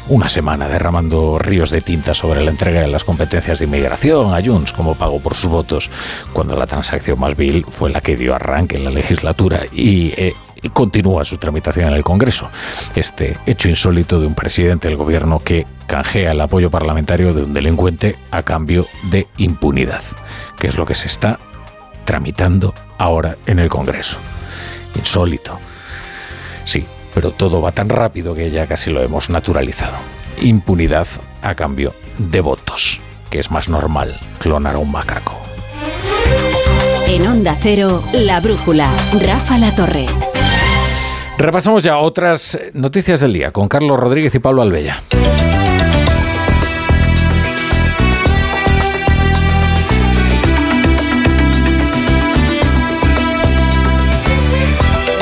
una 0.09 0.29
semana 0.29 0.69
derramando 0.69 1.39
ríos 1.39 1.71
de 1.71 1.81
tinta 1.81 2.15
sobre 2.15 2.43
la 2.43 2.51
entrega 2.51 2.81
de 2.81 2.89
las 2.89 3.05
competencias 3.05 3.59
de 3.59 3.67
inmigración 3.67 4.35
a 4.35 4.43
Junts 4.45 4.73
como 4.73 4.95
pago 4.95 5.21
por 5.21 5.35
sus 5.35 5.51
votos, 5.51 5.91
cuando 6.33 6.57
la 6.57 6.67
transacción 6.67 7.19
más 7.19 7.37
vil 7.37 7.65
fue 7.69 7.91
la 7.91 8.01
que 8.01 8.17
dio 8.17 8.35
arranque 8.35 8.77
en 8.77 8.85
la 8.85 8.91
legislatura 8.91 9.63
y, 9.73 10.13
eh, 10.17 10.35
y 10.63 10.71
continúa 10.71 11.25
su 11.25 11.39
tramitación 11.39 11.89
en 11.89 11.95
el 11.95 12.05
Congreso. 12.05 12.49
Este 12.95 13.37
hecho 13.47 13.69
insólito 13.69 14.21
de 14.21 14.27
un 14.27 14.35
presidente 14.35 14.89
del 14.89 14.97
gobierno 14.97 15.41
que 15.41 15.67
canjea 15.87 16.33
el 16.33 16.41
apoyo 16.41 16.71
parlamentario 16.71 17.35
de 17.35 17.43
un 17.43 17.53
delincuente 17.53 18.17
a 18.31 18.43
cambio 18.43 18.87
de 19.11 19.27
impunidad, 19.37 20.03
que 20.59 20.69
es 20.69 20.79
lo 20.79 20.87
que 20.87 20.95
se 20.95 21.09
está 21.09 21.39
tramitando 22.05 22.75
ahora 22.99 23.37
en 23.47 23.59
el 23.59 23.69
Congreso. 23.69 24.19
Insólito. 24.95 25.59
Sí, 26.65 26.87
pero 27.15 27.33
todo 27.33 27.61
va 27.61 27.73
tan 27.73 27.89
rápido 27.89 28.35
que 28.35 28.51
ya 28.51 28.67
casi 28.67 28.91
lo 28.91 29.03
hemos 29.03 29.31
naturalizado. 29.31 29.97
Impunidad 30.41 31.07
a 31.43 31.55
cambio 31.55 31.95
de 32.19 32.41
votos, 32.41 33.01
que 33.31 33.39
es 33.39 33.51
más 33.51 33.69
normal 33.69 34.19
clonar 34.39 34.77
a 34.77 34.79
un 34.79 34.91
macaco. 34.91 35.39
En 37.07 37.27
Onda 37.27 37.57
Cero, 37.61 38.03
La 38.13 38.41
Brújula, 38.41 38.89
Rafa 39.21 39.59
La 39.59 39.75
Torre. 39.75 40.07
Repasamos 41.39 41.83
ya 41.83 41.99
otras 41.99 42.59
noticias 42.73 43.21
del 43.21 43.33
día 43.33 43.51
con 43.51 43.69
Carlos 43.69 43.99
Rodríguez 43.99 44.35
y 44.35 44.39
Pablo 44.39 44.63
Albella. 44.63 45.03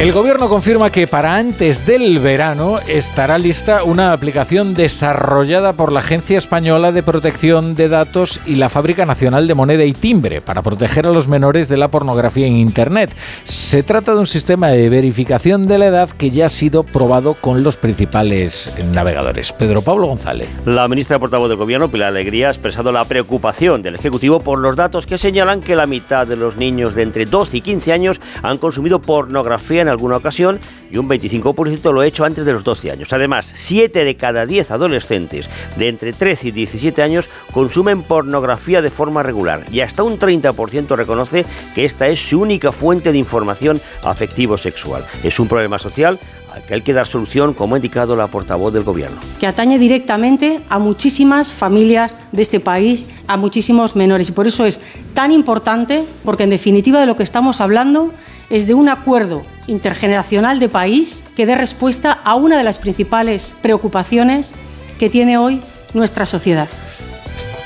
El 0.00 0.12
gobierno 0.12 0.49
confirma 0.49 0.90
que 0.90 1.07
para 1.07 1.37
antes 1.37 1.85
del 1.85 2.21
verano 2.21 2.78
estará 2.88 3.37
lista 3.37 3.85
una 3.85 4.14
aplicación 4.14 4.73
desarrollada 4.73 5.75
por 5.75 5.92
la 5.92 6.00
Agencia 6.00 6.38
Española 6.38 6.90
de 6.90 7.02
Protección 7.02 7.75
de 7.75 7.90
Datos 7.90 8.40
y 8.47 8.54
la 8.54 8.71
Fábrica 8.71 9.04
Nacional 9.04 9.47
de 9.47 9.54
Moneda 9.54 9.85
y 9.85 9.92
Timbre 9.92 10.40
para 10.40 10.62
proteger 10.62 11.07
a 11.07 11.11
los 11.11 11.28
menores 11.28 11.69
de 11.69 11.76
la 11.76 11.88
pornografía 11.88 12.47
en 12.47 12.57
Internet. 12.57 13.14
Se 13.45 13.83
trata 13.83 14.14
de 14.14 14.21
un 14.21 14.26
sistema 14.26 14.69
de 14.69 14.88
verificación 14.88 15.66
de 15.66 15.76
la 15.76 15.88
edad 15.88 16.09
que 16.09 16.30
ya 16.30 16.47
ha 16.47 16.49
sido 16.49 16.83
probado 16.83 17.35
con 17.35 17.62
los 17.62 17.76
principales 17.76 18.73
navegadores. 18.95 19.52
Pedro 19.52 19.83
Pablo 19.83 20.07
González. 20.07 20.49
La 20.64 20.88
ministra 20.88 21.19
portavoz 21.19 21.50
del 21.50 21.59
Gobierno, 21.59 21.90
Pilar 21.90 22.09
Alegría, 22.09 22.49
ha 22.49 22.52
expresado 22.52 22.90
la 22.90 23.04
preocupación 23.04 23.83
del 23.83 23.97
Ejecutivo 23.97 24.40
por 24.40 24.61
los 24.61 24.76
datos 24.76 25.04
que 25.04 25.19
señalan 25.19 25.61
que 25.61 25.76
la 25.76 25.87
mitad 25.87 26.26
de 26.26 26.37
los 26.37 26.57
niños 26.57 26.95
de 26.95 27.02
entre 27.02 27.26
12 27.26 27.59
y 27.59 27.61
15 27.61 27.92
años 27.92 28.21
han 28.42 28.57
consumido 28.57 29.02
pornografía 29.02 29.83
en 29.83 29.89
alguna 29.90 30.16
ocasión 30.16 30.61
y 30.90 30.97
un 30.97 31.09
25% 31.09 31.92
lo 31.92 32.00
ha 32.00 32.06
hecho 32.06 32.25
antes 32.25 32.44
de 32.44 32.52
los 32.52 32.64
12 32.64 32.90
años. 32.90 33.12
Además, 33.12 33.52
7 33.54 34.04
de 34.04 34.16
cada 34.16 34.47
10 34.47 34.70
adolescentes 34.70 35.49
de 35.76 35.88
entre 35.88 36.12
13 36.12 36.49
y 36.49 36.50
17 36.52 37.02
años 37.02 37.28
consumen 37.52 38.02
pornografía 38.02 38.82
de 38.82 38.90
forma 38.90 39.23
regular 39.23 39.64
y 39.70 39.80
hasta 39.80 40.02
un 40.02 40.18
30% 40.18 40.97
reconoce 40.97 41.44
que 41.75 41.85
esta 41.85 42.09
es 42.09 42.20
su 42.20 42.40
única 42.40 42.73
fuente 42.73 43.12
de 43.12 43.18
información 43.18 43.80
afectivo-sexual. 44.02 45.04
Es 45.23 45.38
un 45.38 45.49
problema 45.49 45.78
social 45.78 46.18
al 46.52 46.62
que 46.62 46.75
hay 46.75 46.82
que 46.82 46.92
dar 46.92 47.06
solución, 47.06 47.54
como 47.54 47.75
ha 47.75 47.78
indicado 47.78 48.16
la 48.16 48.26
portavoz 48.26 48.73
del 48.73 48.82
Gobierno. 48.82 49.20
Que 49.38 49.47
atañe 49.47 49.78
directamente 49.78 50.61
a 50.68 50.78
muchísimas 50.78 51.52
familias 51.52 52.14
de 52.32 52.42
este 52.42 52.61
país, 52.61 53.06
a 53.26 53.37
muchísimos 53.37 53.97
menores. 53.97 54.30
Y 54.30 54.32
por 54.32 54.47
eso 54.47 54.64
es 54.64 54.80
tan 55.14 55.32
importante, 55.32 56.04
porque 56.25 56.44
en 56.44 56.50
definitiva 56.50 57.00
de 57.00 57.06
lo 57.06 57.16
que 57.16 57.23
estamos 57.23 57.61
hablando 57.61 58.12
es 58.50 58.66
de 58.66 58.75
un 58.75 58.88
acuerdo 58.88 59.45
intergeneracional 59.66 60.59
de 60.59 60.69
país 60.69 61.25
que 61.37 61.47
dé 61.47 61.54
respuesta 61.54 62.12
a 62.25 62.35
una 62.35 62.59
de 62.59 62.64
las 62.64 62.78
principales 62.78 63.57
preocupaciones 63.62 64.54
que 64.99 65.09
tiene 65.09 65.38
hoy 65.38 65.62
nuestra 65.95 66.26
sociedad. 66.26 66.69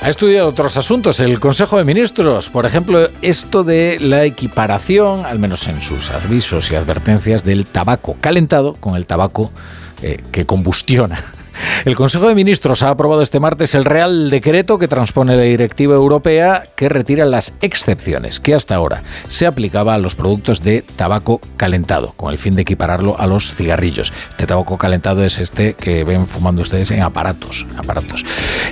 Ha 0.01 0.09
estudiado 0.09 0.49
otros 0.49 0.77
asuntos 0.77 1.19
el 1.19 1.39
Consejo 1.39 1.79
de 1.79 1.83
Ministros, 1.83 2.51
por 2.51 2.67
ejemplo, 2.67 3.09
esto 3.23 3.63
de 3.63 3.97
la 3.99 4.23
equiparación, 4.23 5.25
al 5.25 5.39
menos 5.39 5.67
en 5.67 5.81
sus 5.81 6.11
avisos 6.11 6.71
y 6.71 6.75
advertencias, 6.75 7.43
del 7.43 7.65
tabaco 7.65 8.15
calentado 8.21 8.75
con 8.75 8.95
el 8.95 9.07
tabaco 9.07 9.51
eh, 10.03 10.21
que 10.31 10.45
combustiona. 10.45 11.34
El 11.85 11.95
Consejo 11.95 12.27
de 12.27 12.35
Ministros 12.35 12.83
ha 12.83 12.89
aprobado 12.89 13.21
este 13.21 13.39
martes 13.39 13.75
el 13.75 13.85
Real 13.85 14.29
Decreto 14.29 14.77
que 14.77 14.87
transpone 14.87 15.35
la 15.35 15.43
Directiva 15.43 15.95
Europea 15.95 16.63
que 16.75 16.89
retira 16.89 17.25
las 17.25 17.53
excepciones 17.61 18.39
que 18.39 18.53
hasta 18.53 18.75
ahora 18.75 19.03
se 19.27 19.47
aplicaba 19.47 19.93
a 19.93 19.97
los 19.97 20.15
productos 20.15 20.61
de 20.61 20.81
tabaco 20.81 21.41
calentado, 21.57 22.13
con 22.13 22.31
el 22.31 22.37
fin 22.37 22.55
de 22.55 22.63
equipararlo 22.63 23.19
a 23.19 23.27
los 23.27 23.55
cigarrillos. 23.55 24.13
Este 24.31 24.45
tabaco 24.45 24.77
calentado 24.77 25.23
es 25.23 25.39
este 25.39 25.73
que 25.73 26.03
ven 26.03 26.27
fumando 26.27 26.61
ustedes 26.61 26.91
en 26.91 27.03
aparatos. 27.03 27.65
aparatos. 27.77 28.25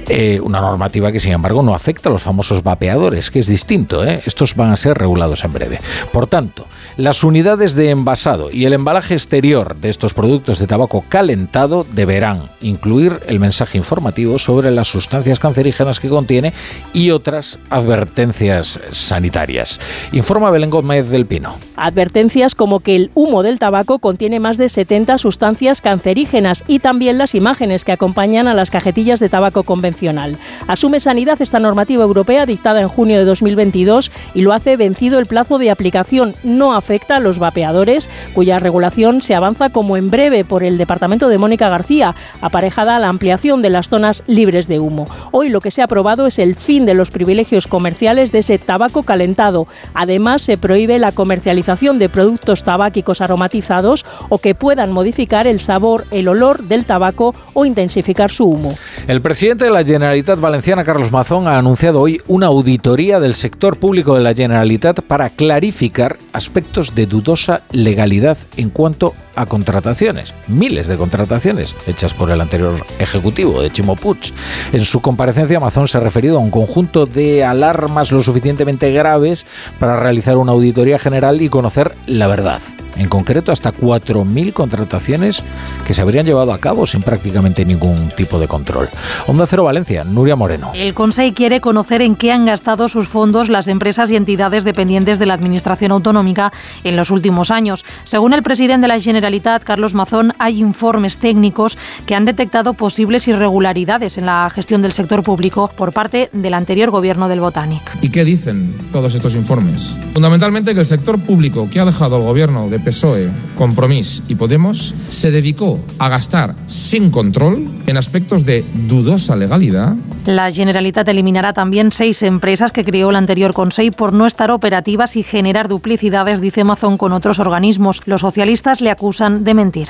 Eh, 0.07 0.39
una 0.41 0.61
normativa 0.61 1.11
que, 1.11 1.19
sin 1.19 1.33
embargo, 1.33 1.63
no 1.63 1.73
afecta 1.73 2.09
a 2.09 2.11
los 2.11 2.21
famosos 2.21 2.63
vapeadores, 2.63 3.31
que 3.31 3.39
es 3.39 3.47
distinto. 3.47 4.03
¿eh? 4.05 4.21
Estos 4.25 4.55
van 4.55 4.71
a 4.71 4.75
ser 4.75 4.97
regulados 4.97 5.43
en 5.43 5.53
breve. 5.53 5.79
Por 6.11 6.27
tanto, 6.27 6.67
las 6.97 7.23
unidades 7.23 7.75
de 7.75 7.89
envasado 7.89 8.51
y 8.51 8.65
el 8.65 8.73
embalaje 8.73 9.13
exterior 9.13 9.75
de 9.75 9.89
estos 9.89 10.13
productos 10.13 10.59
de 10.59 10.67
tabaco 10.67 11.05
calentado 11.07 11.85
deberán 11.91 12.49
incluir 12.73 13.19
el 13.27 13.39
mensaje 13.39 13.77
informativo 13.77 14.37
sobre 14.37 14.71
las 14.71 14.87
sustancias 14.87 15.39
cancerígenas 15.39 15.99
que 15.99 16.09
contiene 16.09 16.53
y 16.93 17.11
otras 17.11 17.59
advertencias 17.69 18.79
sanitarias. 18.91 19.79
Informa 20.11 20.51
Belén 20.51 20.69
Gómez 20.69 21.09
del 21.09 21.25
Pino. 21.25 21.55
Advertencias 21.75 22.55
como 22.55 22.79
que 22.79 22.95
el 22.95 23.11
humo 23.13 23.43
del 23.43 23.59
tabaco 23.59 23.99
contiene 23.99 24.39
más 24.39 24.57
de 24.57 24.69
70 24.69 25.17
sustancias 25.17 25.81
cancerígenas 25.81 26.63
y 26.67 26.79
también 26.79 27.17
las 27.17 27.35
imágenes 27.35 27.83
que 27.85 27.91
acompañan 27.91 28.47
a 28.47 28.53
las 28.53 28.71
cajetillas 28.71 29.19
de 29.19 29.29
tabaco 29.29 29.63
convencional. 29.63 30.37
Asume 30.67 30.99
Sanidad 30.99 31.41
esta 31.41 31.59
normativa 31.59 32.03
europea 32.03 32.45
dictada 32.45 32.81
en 32.81 32.87
junio 32.87 33.17
de 33.17 33.25
2022 33.25 34.11
y 34.33 34.41
lo 34.41 34.53
hace 34.53 34.77
vencido 34.77 35.19
el 35.19 35.25
plazo 35.25 35.57
de 35.57 35.71
aplicación. 35.71 36.35
No 36.43 36.75
afecta 36.75 37.17
a 37.17 37.19
los 37.19 37.39
vapeadores, 37.39 38.09
cuya 38.33 38.59
regulación 38.59 39.21
se 39.21 39.35
avanza 39.35 39.69
como 39.69 39.97
en 39.97 40.09
breve 40.09 40.43
por 40.43 40.63
el 40.63 40.77
departamento 40.77 41.29
de 41.29 41.37
Mónica 41.37 41.69
García, 41.69 42.15
aparejada 42.63 42.95
a 42.95 42.99
la 42.99 43.09
ampliación 43.09 43.61
de 43.61 43.69
las 43.69 43.89
zonas 43.89 44.23
libres 44.25 44.69
de 44.69 44.79
humo. 44.79 45.05
Hoy 45.31 45.49
lo 45.49 45.59
que 45.59 45.69
se 45.69 45.81
ha 45.81 45.83
aprobado 45.83 46.27
es 46.27 46.39
el 46.39 46.55
fin 46.55 46.85
de 46.85 46.93
los 46.93 47.11
privilegios 47.11 47.67
comerciales 47.67 48.31
de 48.31 48.39
ese 48.39 48.57
tabaco 48.57 49.03
calentado. 49.03 49.67
Además, 49.93 50.43
se 50.43 50.57
prohíbe 50.57 50.97
la 50.97 51.11
comercialización 51.11 51.99
de 51.99 52.07
productos 52.07 52.63
tabáquicos 52.63 53.19
aromatizados 53.19 54.05
o 54.29 54.37
que 54.37 54.55
puedan 54.55 54.93
modificar 54.93 55.45
el 55.45 55.59
sabor, 55.59 56.05
el 56.11 56.29
olor 56.29 56.63
del 56.63 56.85
tabaco 56.85 57.35
o 57.53 57.65
intensificar 57.65 58.31
su 58.31 58.45
humo. 58.45 58.73
El 59.07 59.21
presidente 59.21 59.65
de 59.65 59.71
la 59.71 59.83
Generalitat 59.83 60.39
Valenciana, 60.39 60.85
Carlos 60.85 61.11
Mazón, 61.11 61.49
ha 61.49 61.57
anunciado 61.57 61.99
hoy 61.99 62.21
una 62.27 62.47
auditoría 62.47 63.19
del 63.19 63.33
sector 63.33 63.77
público 63.77 64.15
de 64.15 64.21
la 64.21 64.33
Generalitat 64.33 65.01
para 65.01 65.31
clarificar 65.31 66.17
aspectos 66.31 66.95
de 66.95 67.07
dudosa 67.07 67.63
legalidad 67.71 68.37
en 68.55 68.69
cuanto 68.69 69.15
a 69.32 69.32
contrataciones, 69.45 70.33
miles 70.47 70.87
de 70.87 70.97
contrataciones 70.97 71.75
hechas 71.87 72.13
por 72.13 72.31
el 72.31 72.41
anterior 72.41 72.85
ejecutivo 72.99 73.61
de 73.61 73.71
Chimo 73.71 73.95
Puig. 73.95 74.33
En 74.71 74.85
su 74.85 75.01
comparecencia, 75.01 75.57
Amazon 75.57 75.87
se 75.87 75.97
ha 75.97 76.01
referido 76.01 76.37
a 76.37 76.41
un 76.41 76.51
conjunto 76.51 77.05
de 77.05 77.43
alarmas 77.43 78.11
lo 78.11 78.23
suficientemente 78.23 78.91
graves 78.91 79.45
para 79.79 79.99
realizar 79.99 80.37
una 80.37 80.51
auditoría 80.51 80.99
general 80.99 81.41
y 81.41 81.49
conocer 81.49 81.95
la 82.07 82.27
verdad. 82.27 82.61
En 82.95 83.09
concreto, 83.09 83.51
hasta 83.51 83.73
4.000 83.73 84.53
contrataciones 84.53 85.43
que 85.85 85.93
se 85.93 86.01
habrían 86.01 86.25
llevado 86.25 86.53
a 86.53 86.59
cabo 86.59 86.85
sin 86.85 87.01
prácticamente 87.01 87.65
ningún 87.65 88.09
tipo 88.09 88.39
de 88.39 88.47
control. 88.47 88.89
Onda 89.27 89.45
Cero 89.47 89.63
Valencia, 89.63 90.03
Nuria 90.03 90.35
Moreno. 90.35 90.71
El 90.73 90.93
Consejo 90.93 91.33
quiere 91.35 91.59
conocer 91.59 92.01
en 92.01 92.15
qué 92.15 92.31
han 92.31 92.45
gastado 92.45 92.87
sus 92.87 93.07
fondos 93.07 93.49
las 93.49 93.67
empresas 93.67 94.11
y 94.11 94.15
entidades 94.15 94.63
dependientes 94.63 95.19
de 95.19 95.25
la 95.25 95.33
Administración 95.33 95.91
Autonómica 95.91 96.51
en 96.83 96.95
los 96.95 97.11
últimos 97.11 97.51
años. 97.51 97.85
Según 98.03 98.33
el 98.33 98.43
presidente 98.43 98.83
de 98.83 98.87
la 98.89 98.99
Generalitat, 98.99 99.63
Carlos 99.63 99.93
Mazón, 99.93 100.33
hay 100.39 100.59
informes 100.59 101.17
técnicos 101.17 101.77
que 102.05 102.15
han 102.15 102.25
detectado 102.25 102.73
posibles 102.73 103.27
irregularidades 103.27 104.17
en 104.17 104.25
la 104.25 104.49
gestión 104.49 104.81
del 104.81 104.93
sector 104.93 105.23
público 105.23 105.71
por 105.75 105.93
parte 105.93 106.29
del 106.33 106.53
anterior 106.53 106.89
gobierno 106.89 107.27
del 107.27 107.39
Botanic. 107.39 107.83
¿Y 108.01 108.09
qué 108.09 108.23
dicen 108.23 108.75
todos 108.91 109.15
estos 109.15 109.35
informes? 109.35 109.97
Fundamentalmente 110.13 110.73
que 110.73 110.81
el 110.81 110.85
sector 110.85 111.19
público 111.19 111.69
que 111.69 111.79
ha 111.79 111.85
dejado 111.85 112.17
el 112.17 112.23
gobierno 112.23 112.69
de 112.69 112.79
PSOE, 112.83 113.29
Compromís 113.55 114.23
y 114.27 114.35
Podemos 114.35 114.93
se 115.09 115.31
dedicó 115.31 115.79
a 115.99 116.09
gastar 116.09 116.55
sin 116.67 117.11
control 117.11 117.69
en 117.87 117.97
aspectos 117.97 118.45
de 118.45 118.65
dudosa 118.87 119.35
legalidad. 119.35 119.95
La 120.25 120.51
Generalitat 120.51 121.07
eliminará 121.07 121.53
también 121.53 121.91
seis 121.91 122.23
empresas 122.23 122.71
que 122.71 122.85
creó 122.85 123.09
el 123.09 123.15
anterior 123.15 123.53
Consejo 123.53 123.95
por 123.95 124.13
no 124.13 124.25
estar 124.25 124.51
operativas 124.51 125.15
y 125.15 125.23
generar 125.23 125.67
duplicidades, 125.67 126.39
dice 126.39 126.63
Mazón, 126.63 126.97
con 126.97 127.11
otros 127.11 127.39
organismos. 127.39 128.01
Los 128.05 128.21
socialistas 128.21 128.81
le 128.81 128.91
acusan 128.91 129.43
de 129.43 129.53
mentir. 129.53 129.87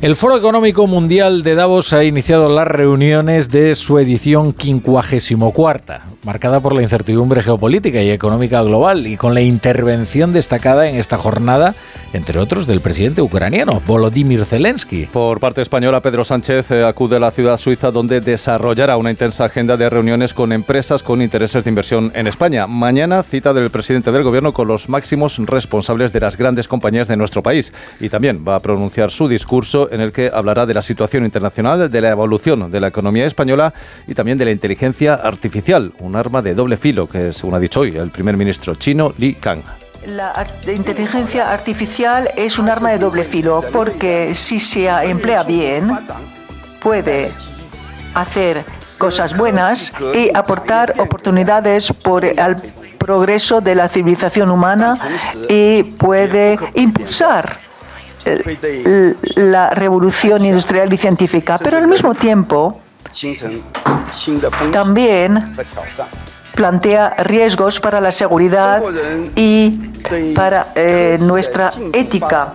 El 0.00 0.16
Foro 0.16 0.36
Económico 0.36 0.86
Mundial 0.86 1.42
de 1.42 1.54
Davos 1.54 1.92
ha 1.92 2.04
iniciado 2.04 2.48
las 2.48 2.68
reuniones 2.68 3.50
de 3.50 3.74
su 3.74 3.98
edición 3.98 4.54
54, 4.58 6.13
marcada 6.24 6.60
por 6.60 6.74
la 6.74 6.82
incertidumbre 6.82 7.42
geopolítica 7.42 8.02
y 8.02 8.10
económica 8.10 8.62
global 8.62 9.06
y 9.06 9.16
con 9.16 9.34
la 9.34 9.42
intervención 9.42 10.32
destacada 10.32 10.88
en 10.88 10.96
esta 10.96 11.18
jornada, 11.18 11.74
entre 12.12 12.38
otros, 12.38 12.66
del 12.66 12.80
presidente 12.80 13.22
ucraniano, 13.22 13.82
Volodymyr 13.86 14.44
Zelensky. 14.44 15.06
Por 15.06 15.40
parte 15.40 15.62
española, 15.62 16.00
Pedro 16.00 16.24
Sánchez 16.24 16.70
eh, 16.70 16.84
acude 16.84 17.16
a 17.16 17.20
la 17.20 17.30
ciudad 17.30 17.56
suiza 17.56 17.90
donde 17.90 18.20
desarrollará 18.20 18.96
una 18.96 19.10
intensa 19.10 19.44
agenda 19.44 19.76
de 19.76 19.90
reuniones 19.90 20.34
con 20.34 20.52
empresas 20.52 21.02
con 21.02 21.20
intereses 21.20 21.64
de 21.64 21.70
inversión 21.70 22.12
en 22.14 22.26
España. 22.26 22.66
Mañana, 22.66 23.22
cita 23.22 23.52
del 23.52 23.70
presidente 23.70 24.12
del 24.12 24.22
gobierno 24.22 24.52
con 24.52 24.68
los 24.68 24.88
máximos 24.88 25.38
responsables 25.38 26.12
de 26.12 26.20
las 26.20 26.36
grandes 26.36 26.68
compañías 26.68 27.08
de 27.08 27.16
nuestro 27.16 27.42
país. 27.42 27.72
Y 28.00 28.08
también 28.08 28.44
va 28.46 28.56
a 28.56 28.60
pronunciar 28.60 29.10
su 29.10 29.28
discurso 29.28 29.90
en 29.92 30.00
el 30.00 30.12
que 30.12 30.30
hablará 30.32 30.66
de 30.66 30.74
la 30.74 30.82
situación 30.82 31.24
internacional, 31.24 31.90
de 31.90 32.00
la 32.00 32.10
evolución 32.10 32.70
de 32.70 32.80
la 32.80 32.88
economía 32.88 33.26
española 33.26 33.74
y 34.06 34.14
también 34.14 34.38
de 34.38 34.44
la 34.44 34.50
inteligencia 34.50 35.14
artificial, 35.14 35.92
un 36.14 36.20
arma 36.20 36.42
de 36.42 36.54
doble 36.54 36.76
filo 36.76 37.08
que, 37.08 37.32
según 37.32 37.56
ha 37.56 37.58
dicho 37.58 37.80
hoy 37.80 37.96
el 37.96 38.10
primer 38.10 38.36
ministro 38.36 38.76
chino 38.76 39.12
Li 39.18 39.34
Kang. 39.34 39.62
La 40.06 40.46
inteligencia 40.72 41.50
artificial 41.50 42.30
es 42.36 42.58
un 42.58 42.68
arma 42.68 42.90
de 42.90 42.98
doble 42.98 43.24
filo 43.24 43.64
porque 43.72 44.32
si 44.34 44.60
se 44.60 44.86
emplea 44.86 45.42
bien 45.42 45.90
puede 46.80 47.32
hacer 48.14 48.64
cosas 48.98 49.36
buenas 49.36 49.92
y 50.14 50.30
aportar 50.36 50.94
oportunidades 50.98 51.92
por 51.92 52.24
al 52.38 52.56
progreso 52.98 53.60
de 53.60 53.74
la 53.74 53.88
civilización 53.88 54.50
humana 54.50 54.96
y 55.48 55.82
puede 55.82 56.56
impulsar 56.74 57.58
eh, 58.24 59.14
la 59.36 59.70
revolución 59.70 60.44
industrial 60.44 60.92
y 60.92 60.96
científica, 60.96 61.58
pero 61.58 61.78
al 61.78 61.88
mismo 61.88 62.14
tiempo 62.14 62.80
también 64.72 65.56
plantea 66.54 67.14
riesgos 67.18 67.80
para 67.80 68.00
la 68.00 68.12
seguridad 68.12 68.82
y 69.36 69.70
para 70.34 70.72
eh, 70.74 71.18
nuestra 71.20 71.70
ética. 71.92 72.54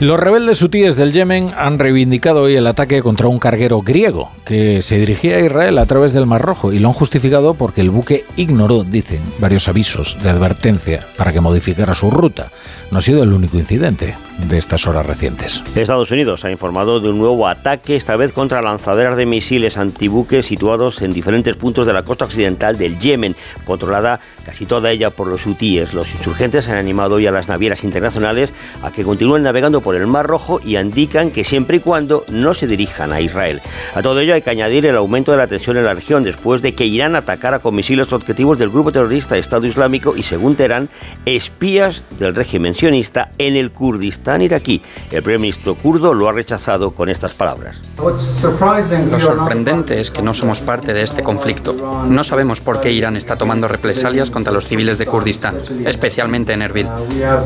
Los 0.00 0.18
rebeldes 0.18 0.62
hutíes 0.62 0.96
del 0.96 1.12
Yemen 1.12 1.50
han 1.56 1.78
reivindicado 1.78 2.42
hoy 2.42 2.56
el 2.56 2.66
ataque 2.66 3.02
contra 3.02 3.28
un 3.28 3.38
carguero 3.38 3.82
griego 3.82 4.30
que 4.44 4.82
se 4.82 4.98
dirigía 4.98 5.36
a 5.36 5.40
Israel 5.40 5.78
a 5.78 5.86
través 5.86 6.12
del 6.12 6.26
Mar 6.26 6.42
Rojo 6.42 6.72
y 6.72 6.78
lo 6.78 6.88
han 6.88 6.94
justificado 6.94 7.54
porque 7.54 7.80
el 7.80 7.90
buque 7.90 8.24
ignoró, 8.36 8.84
dicen, 8.84 9.20
varios 9.38 9.68
avisos 9.68 10.16
de 10.22 10.30
advertencia 10.30 11.06
para 11.16 11.32
que 11.32 11.40
modificara 11.40 11.94
su 11.94 12.10
ruta. 12.10 12.50
No 12.90 12.98
ha 12.98 13.00
sido 13.00 13.22
el 13.22 13.32
único 13.32 13.58
incidente 13.58 14.16
de 14.48 14.58
estas 14.58 14.86
horas 14.86 15.06
recientes. 15.06 15.62
Estados 15.74 16.10
Unidos 16.10 16.44
ha 16.44 16.50
informado 16.50 16.98
de 17.00 17.10
un 17.10 17.18
nuevo 17.18 17.46
ataque, 17.46 17.96
esta 17.96 18.16
vez 18.16 18.32
contra 18.32 18.62
lanzaderas 18.62 19.16
de 19.16 19.26
misiles 19.26 19.76
antibuques 19.76 20.46
situados 20.46 21.02
en 21.02 21.12
diferentes 21.12 21.56
puntos 21.56 21.86
de 21.86 21.92
la 21.92 22.04
costa 22.04 22.24
occidental 22.24 22.78
del 22.78 22.98
Yemen, 22.98 23.36
controlada 23.64 24.20
casi 24.44 24.66
toda 24.66 24.90
ella 24.90 25.10
por 25.10 25.28
los 25.28 25.46
hutíes. 25.46 25.94
Los 25.94 26.12
insurgentes 26.14 26.68
han 26.68 26.76
animado 26.76 27.16
hoy 27.16 27.26
a 27.26 27.32
las 27.32 27.48
navieras 27.48 27.84
internacionales 27.84 28.52
a 28.82 28.90
que 28.90 29.04
continúen 29.04 29.42
navegando 29.42 29.80
por 29.82 29.94
el 29.94 30.06
Mar 30.06 30.26
Rojo 30.26 30.60
y 30.64 30.76
indican 30.76 31.30
que 31.30 31.44
siempre 31.44 31.78
y 31.78 31.80
cuando 31.80 32.24
no 32.28 32.54
se 32.54 32.66
dirijan 32.66 33.12
a 33.12 33.20
Israel. 33.20 33.60
A 33.94 34.02
todo 34.02 34.20
ello 34.20 34.34
hay 34.34 34.42
que 34.42 34.50
añadir 34.50 34.86
el 34.86 34.96
aumento 34.96 35.32
de 35.32 35.38
la 35.38 35.46
tensión 35.46 35.76
en 35.76 35.84
la 35.84 35.94
región 35.94 36.22
después 36.22 36.62
de 36.62 36.74
que 36.74 36.86
Irán 36.86 37.16
atacara 37.16 37.58
con 37.58 37.74
misiles 37.74 38.12
objetivos 38.12 38.58
del 38.58 38.70
grupo 38.70 38.92
terrorista 38.92 39.36
Estado 39.36 39.66
Islámico 39.66 40.16
y, 40.16 40.22
según 40.22 40.56
Teherán, 40.56 40.88
espías 41.26 42.02
del 42.18 42.34
régimen 42.34 42.74
sionista 42.74 43.30
en 43.38 43.56
el 43.56 43.70
Kurdistán 43.70 44.42
iraquí. 44.42 44.82
El 45.10 45.22
primer 45.22 45.40
ministro 45.40 45.74
kurdo 45.74 46.14
lo 46.14 46.28
ha 46.28 46.32
rechazado 46.32 46.92
con 46.92 47.08
estas 47.08 47.32
palabras. 47.32 47.80
Lo 47.98 49.20
sorprendente 49.20 50.00
es 50.00 50.10
que 50.10 50.22
no 50.22 50.34
somos 50.34 50.60
parte 50.60 50.92
de 50.92 51.02
este 51.02 51.22
conflicto. 51.22 52.04
No 52.08 52.24
sabemos 52.24 52.60
por 52.60 52.80
qué 52.80 52.92
Irán 52.92 53.16
está 53.16 53.36
tomando 53.36 53.68
represalias 53.68 54.30
contra 54.30 54.52
los 54.52 54.68
civiles 54.68 54.98
de 54.98 55.06
Kurdistán, 55.06 55.56
especialmente 55.84 56.52
en 56.52 56.62
Erbil. 56.62 56.88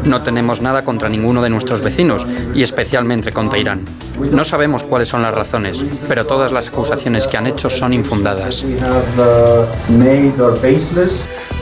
No 0.04 0.22
tenemos 0.22 0.60
nada 0.60 0.84
contra 0.84 1.08
ninguno 1.08 1.42
de 1.42 1.50
nuestros 1.50 1.82
vecinos 1.82 2.25
y 2.54 2.62
especialmente 2.62 3.32
contra 3.32 3.58
Irán. 3.58 3.84
No 4.18 4.44
sabemos 4.44 4.84
cuáles 4.84 5.08
son 5.08 5.22
las 5.22 5.34
razones, 5.34 5.82
pero 6.08 6.24
todas 6.24 6.52
las 6.52 6.68
acusaciones 6.68 7.26
que 7.26 7.36
han 7.36 7.46
hecho 7.46 7.70
son 7.70 7.92
infundadas. 7.92 8.64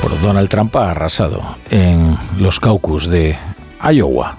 Por 0.00 0.20
Donald 0.20 0.48
Trump 0.48 0.76
ha 0.76 0.90
arrasado 0.90 1.42
en 1.70 2.16
los 2.38 2.60
caucus 2.60 3.08
de 3.08 3.36
Iowa. 3.92 4.36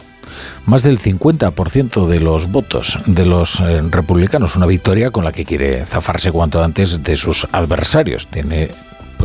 Más 0.65 0.84
del 0.84 1.00
50% 1.00 2.08
de 2.08 2.20
los 2.20 2.48
votos 2.48 3.00
de 3.05 3.25
los 3.25 3.60
eh, 3.60 3.82
republicanos, 3.89 4.55
una 4.55 4.65
victoria 4.65 5.12
con 5.12 5.24
la 5.24 5.32
que 5.32 5.46
quiere 5.46 5.86
zafarse 5.86 6.32
cuanto 6.32 6.63
antes 6.63 7.03
de 7.03 7.15
sus 7.15 7.48
adversarios. 7.51 8.27
Tiene 8.27 8.72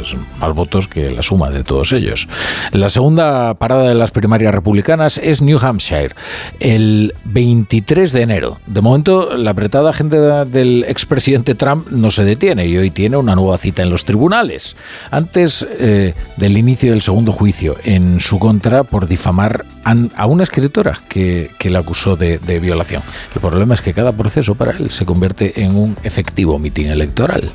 pues 0.01 0.17
más 0.39 0.53
votos 0.55 0.89
que 0.89 1.11
la 1.11 1.23
suma 1.23 1.51
de 1.51 1.63
todos 1.63 1.93
ellos. 1.93 2.29
La 2.73 2.89
segunda 2.89 3.55
parada 3.55 3.89
de 3.89 3.95
las 3.95 4.11
primarias 4.11 4.55
republicanas 4.55 5.19
es 5.23 5.43
New 5.43 5.59
Hampshire, 5.61 6.15
el 6.59 7.15
23 7.25 8.13
de 8.13 8.23
enero. 8.23 8.59
De 8.67 8.81
momento, 8.81 9.37
la 9.37 9.51
apretada 9.51 9.91
agenda 9.91 10.45
del 10.45 10.85
expresidente 10.89 11.55
Trump 11.55 11.89
no 11.91 12.11
se 12.11 12.25
detiene 12.25 12.67
y 12.67 12.77
hoy 12.79 12.91
tiene 12.91 13.17
una 13.17 13.35
nueva 13.35 13.59
cita 13.59 13.83
en 13.83 13.91
los 13.91 14.05
tribunales, 14.05 14.77
antes 15.11 15.67
eh, 15.71 16.15
del 16.37 16.57
inicio 16.57 16.93
del 16.93 17.03
segundo 17.03 17.33
juicio 17.33 17.77
en 17.85 18.21
su 18.21 18.39
contra 18.39 18.85
por 18.85 19.07
difamar 19.07 19.65
a 19.85 20.27
una 20.27 20.43
escritora 20.43 21.01
que, 21.09 21.51
que 21.59 21.71
la 21.71 21.81
acusó 21.81 22.17
de, 22.17 22.39
de 22.39 22.61
violación. 22.61 23.03
El 23.35 23.41
problema 23.41 23.75
es 23.75 23.81
que 23.81 23.93
cada 23.93 24.13
proceso 24.13 24.55
para 24.55 24.73
él 24.73 24.91
se 24.91 25.05
convierte 25.05 25.63
en 25.63 25.77
un 25.77 25.97
efectivo 26.05 26.59
mitin 26.59 26.89
electoral. 26.89 27.53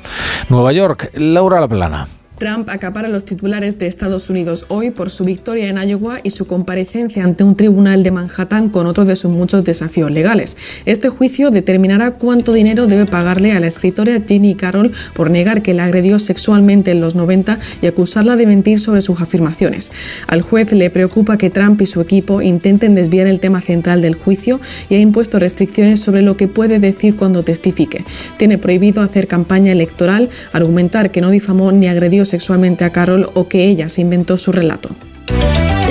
Nueva 0.49 0.73
York, 0.73 1.11
Laura 1.15 1.59
Laplana. 1.61 2.07
Trump 2.37 2.69
acapara 2.69 3.07
los 3.07 3.23
titulares 3.23 3.79
de 3.79 3.87
Estados 3.87 4.29
Unidos 4.29 4.65
hoy 4.67 4.91
por 4.91 5.09
su 5.09 5.23
victoria 5.23 5.69
en 5.69 5.77
Iowa 5.77 6.19
y 6.21 6.31
su 6.31 6.47
comparecencia 6.47 7.23
ante 7.23 7.45
un 7.45 7.55
tribunal 7.55 8.03
de 8.03 8.11
Manhattan 8.11 8.69
con 8.69 8.87
otro 8.87 9.05
de 9.05 9.15
sus 9.15 9.31
muchos 9.31 9.63
desafíos 9.63 10.11
legales. 10.11 10.57
Este 10.85 11.07
juicio 11.07 11.49
determinará 11.49 12.11
cuánto 12.11 12.51
dinero 12.51 12.87
debe 12.87 13.05
pagarle 13.05 13.53
a 13.53 13.61
la 13.61 13.67
escritora 13.67 14.19
Ginny 14.27 14.55
Carroll 14.55 14.91
por 15.13 15.29
negar 15.29 15.61
que 15.61 15.73
la 15.73 15.85
agredió 15.85 16.19
sexualmente 16.19 16.91
en 16.91 16.99
los 16.99 17.15
90 17.15 17.59
y 17.81 17.87
acusarla 17.87 18.35
de 18.35 18.47
mentir 18.47 18.79
sobre 18.79 19.01
sus 19.01 19.21
afirmaciones. 19.21 19.93
Al 20.27 20.41
juez 20.41 20.73
le 20.73 20.89
preocupa 20.89 21.37
que 21.37 21.49
Trump 21.49 21.81
y 21.81 21.85
su 21.85 22.01
equipo 22.01 22.41
intenten 22.41 22.95
desviar 22.95 23.27
el 23.27 23.39
tema 23.39 23.61
central 23.61 24.01
del 24.01 24.15
juicio 24.15 24.59
y 24.89 24.95
ha 24.95 24.99
impuesto 24.99 25.39
restricciones 25.39 26.01
sobre 26.01 26.21
lo 26.21 26.35
que 26.35 26.49
puede 26.49 26.79
decir 26.79 27.15
cuando 27.15 27.43
testifique. 27.43 28.03
Tiene 28.37 28.57
prohibido 28.57 29.01
hacer 29.01 29.27
campaña 29.27 29.71
electoral, 29.71 30.29
argumentar 30.51 31.11
que 31.11 31.21
no 31.21 31.29
difamó 31.29 31.71
ni 31.71 31.87
agredió 31.87 32.24
sexualmente 32.25 32.83
a 32.83 32.91
Carol 32.91 33.29
o 33.33 33.47
que 33.47 33.65
ella 33.65 33.89
se 33.89 34.01
inventó 34.01 34.37
su 34.37 34.51
relato. 34.51 34.89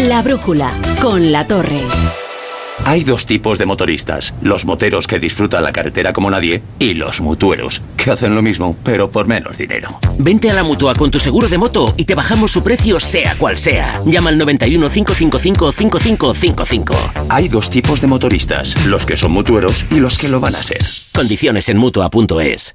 La 0.08 0.22
brújula 0.22 0.72
con 1.00 1.32
la 1.32 1.46
torre. 1.46 1.80
Hay 2.84 3.04
dos 3.04 3.24
tipos 3.24 3.58
de 3.58 3.66
motoristas, 3.66 4.34
los 4.42 4.64
moteros 4.64 5.06
que 5.06 5.18
disfrutan 5.18 5.62
la 5.62 5.72
carretera 5.72 6.12
como 6.12 6.30
nadie 6.30 6.62
y 6.78 6.94
los 6.94 7.20
mutueros, 7.20 7.80
que 7.96 8.10
hacen 8.10 8.34
lo 8.34 8.42
mismo, 8.42 8.76
pero 8.82 9.10
por 9.10 9.26
menos 9.26 9.56
dinero. 9.56 9.98
Vente 10.18 10.50
a 10.50 10.54
la 10.54 10.64
mutua 10.64 10.94
con 10.94 11.10
tu 11.10 11.18
seguro 11.18 11.48
de 11.48 11.56
moto 11.56 11.94
y 11.96 12.04
te 12.04 12.14
bajamos 12.14 12.50
su 12.50 12.62
precio 12.62 13.00
sea 13.00 13.36
cual 13.36 13.56
sea. 13.56 14.00
Llama 14.04 14.30
al 14.30 14.38
91 14.38 14.90
555 14.90 15.72
5555. 15.72 16.94
Hay 17.30 17.48
dos 17.48 17.70
tipos 17.70 18.00
de 18.00 18.06
motoristas, 18.08 18.74
los 18.86 19.06
que 19.06 19.16
son 19.16 19.32
mutueros 19.32 19.84
y 19.90 20.00
los 20.00 20.18
que 20.18 20.28
lo 20.28 20.40
van 20.40 20.54
a 20.54 20.58
ser. 20.58 20.82
Condiciones 21.12 21.68
en 21.68 21.78
mutua.es. 21.78 22.74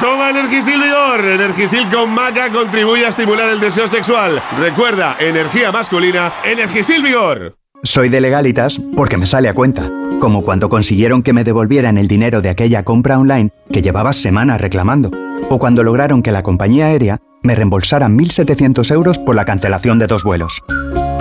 Toma 0.00 0.30
Energisil 0.30 0.80
Vigor. 0.80 1.24
Energisil 1.24 1.88
con 1.90 2.12
maca 2.14 2.50
contribuye 2.50 3.06
a 3.06 3.08
estimular 3.08 3.48
el 3.48 3.60
deseo 3.60 3.88
sexual. 3.88 4.42
Recuerda, 4.58 5.16
energía 5.18 5.72
masculina, 5.72 6.32
Energisil 6.44 7.02
Vigor. 7.02 7.56
Soy 7.82 8.08
de 8.08 8.20
legalitas 8.20 8.78
porque 8.94 9.16
me 9.16 9.26
sale 9.26 9.48
a 9.48 9.54
cuenta. 9.54 9.90
Como 10.20 10.44
cuando 10.44 10.68
consiguieron 10.68 11.22
que 11.22 11.32
me 11.32 11.44
devolvieran 11.44 11.96
el 11.96 12.08
dinero 12.08 12.42
de 12.42 12.50
aquella 12.50 12.84
compra 12.84 13.18
online 13.18 13.52
que 13.72 13.80
llevaba 13.80 14.12
semanas 14.12 14.60
reclamando. 14.60 15.10
O 15.48 15.58
cuando 15.58 15.82
lograron 15.82 16.22
que 16.22 16.32
la 16.32 16.42
compañía 16.42 16.86
aérea 16.86 17.18
me 17.42 17.54
reembolsara 17.54 18.08
1.700 18.08 18.92
euros 18.92 19.18
por 19.18 19.34
la 19.34 19.46
cancelación 19.46 19.98
de 19.98 20.06
dos 20.06 20.24
vuelos. 20.24 20.62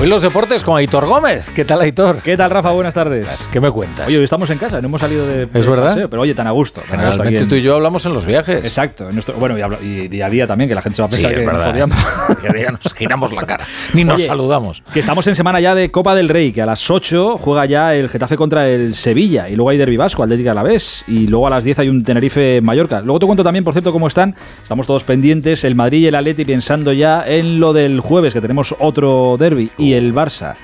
Hoy 0.00 0.08
los 0.08 0.22
deportes 0.22 0.64
con 0.64 0.78
Aitor 0.78 1.04
Gómez. 1.06 1.50
¿Qué 1.54 1.62
tal, 1.66 1.82
Aitor? 1.82 2.22
¿Qué 2.22 2.34
tal, 2.34 2.50
Rafa? 2.50 2.70
Buenas 2.70 2.94
tardes. 2.94 3.50
¿Qué 3.52 3.60
me 3.60 3.70
cuentas? 3.70 4.08
Oye, 4.08 4.16
hoy 4.16 4.24
estamos 4.24 4.48
en 4.48 4.56
casa, 4.56 4.80
no 4.80 4.86
hemos 4.88 4.98
salido 5.02 5.26
de. 5.26 5.42
¿Es 5.52 5.66
verdad? 5.66 5.88
paseo, 5.88 6.08
pero 6.08 6.22
oye, 6.22 6.32
tan 6.34 6.46
a 6.46 6.52
gusto. 6.52 6.80
tan 6.80 7.00
a 7.00 7.06
gusto 7.08 7.18
Generalmente 7.22 7.42
en- 7.42 7.48
tú 7.50 7.54
y 7.56 7.60
yo 7.60 7.74
hablamos 7.74 8.06
en 8.06 8.14
los 8.14 8.24
viajes. 8.24 8.64
Exacto. 8.64 9.08
en 9.10 9.14
nuestro- 9.14 9.34
bueno, 9.34 9.58
y, 9.58 9.60
hablo- 9.60 9.76
y 9.82 10.08
día 10.08 10.24
a 10.24 10.30
día 10.30 10.46
también, 10.46 10.68
que 10.70 10.74
la 10.74 10.80
gente 10.80 10.96
se 10.96 11.02
va 11.02 11.08
a 11.08 11.10
Sí, 11.10 11.16
pensar 11.16 11.32
es 11.34 11.40
que 11.40 11.52
nos 11.54 11.66
odiamos. 11.66 11.98
Día 12.40 12.50
a 12.50 12.52
día 12.54 12.70
nos 12.82 12.94
giramos 12.94 13.32
la 13.34 13.42
cara. 13.44 13.66
Ni 13.92 14.04
nos 14.04 14.20
Oye, 14.20 14.26
saludamos. 14.26 14.82
Que 14.90 15.00
estamos 15.00 15.26
en 15.26 15.34
semana 15.34 15.60
ya 15.60 15.74
de 15.74 15.90
Copa 15.90 16.14
del 16.14 16.30
Rey, 16.30 16.52
que 16.52 16.62
a 16.62 16.66
las 16.66 16.90
8 16.90 17.36
juega 17.36 17.66
ya 17.66 17.94
el 17.94 18.08
Getafe 18.08 18.36
contra 18.36 18.70
el 18.70 18.94
Sevilla. 18.94 19.48
Y 19.50 19.54
luego 19.54 19.68
hay 19.68 19.76
Derbi 19.76 19.98
Vasco, 19.98 20.22
Atlética 20.22 20.52
a 20.52 20.54
la 20.54 20.62
vez. 20.62 21.04
Y 21.08 21.26
luego 21.26 21.46
a 21.46 21.50
las 21.50 21.62
10 21.62 21.78
hay 21.78 21.90
un 21.90 22.02
Tenerife-Mallorca. 22.04 23.02
Luego 23.02 23.18
te 23.18 23.26
cuento 23.26 23.44
también, 23.44 23.64
por 23.64 23.74
cierto, 23.74 23.92
cómo 23.92 24.06
están. 24.06 24.34
Estamos 24.62 24.86
todos 24.86 25.04
pendientes, 25.04 25.62
el 25.64 25.74
Madrid 25.74 25.98
y 25.98 26.06
el 26.06 26.14
Atleti 26.14 26.46
pensando 26.46 26.90
ya 26.94 27.22
en 27.26 27.60
lo 27.60 27.74
del 27.74 28.00
jueves, 28.00 28.32
que 28.32 28.40
tenemos 28.40 28.74
otro 28.78 29.36
derby. 29.38 29.70
Y 29.76 29.89
el 29.94 30.14
Barça. 30.14 30.54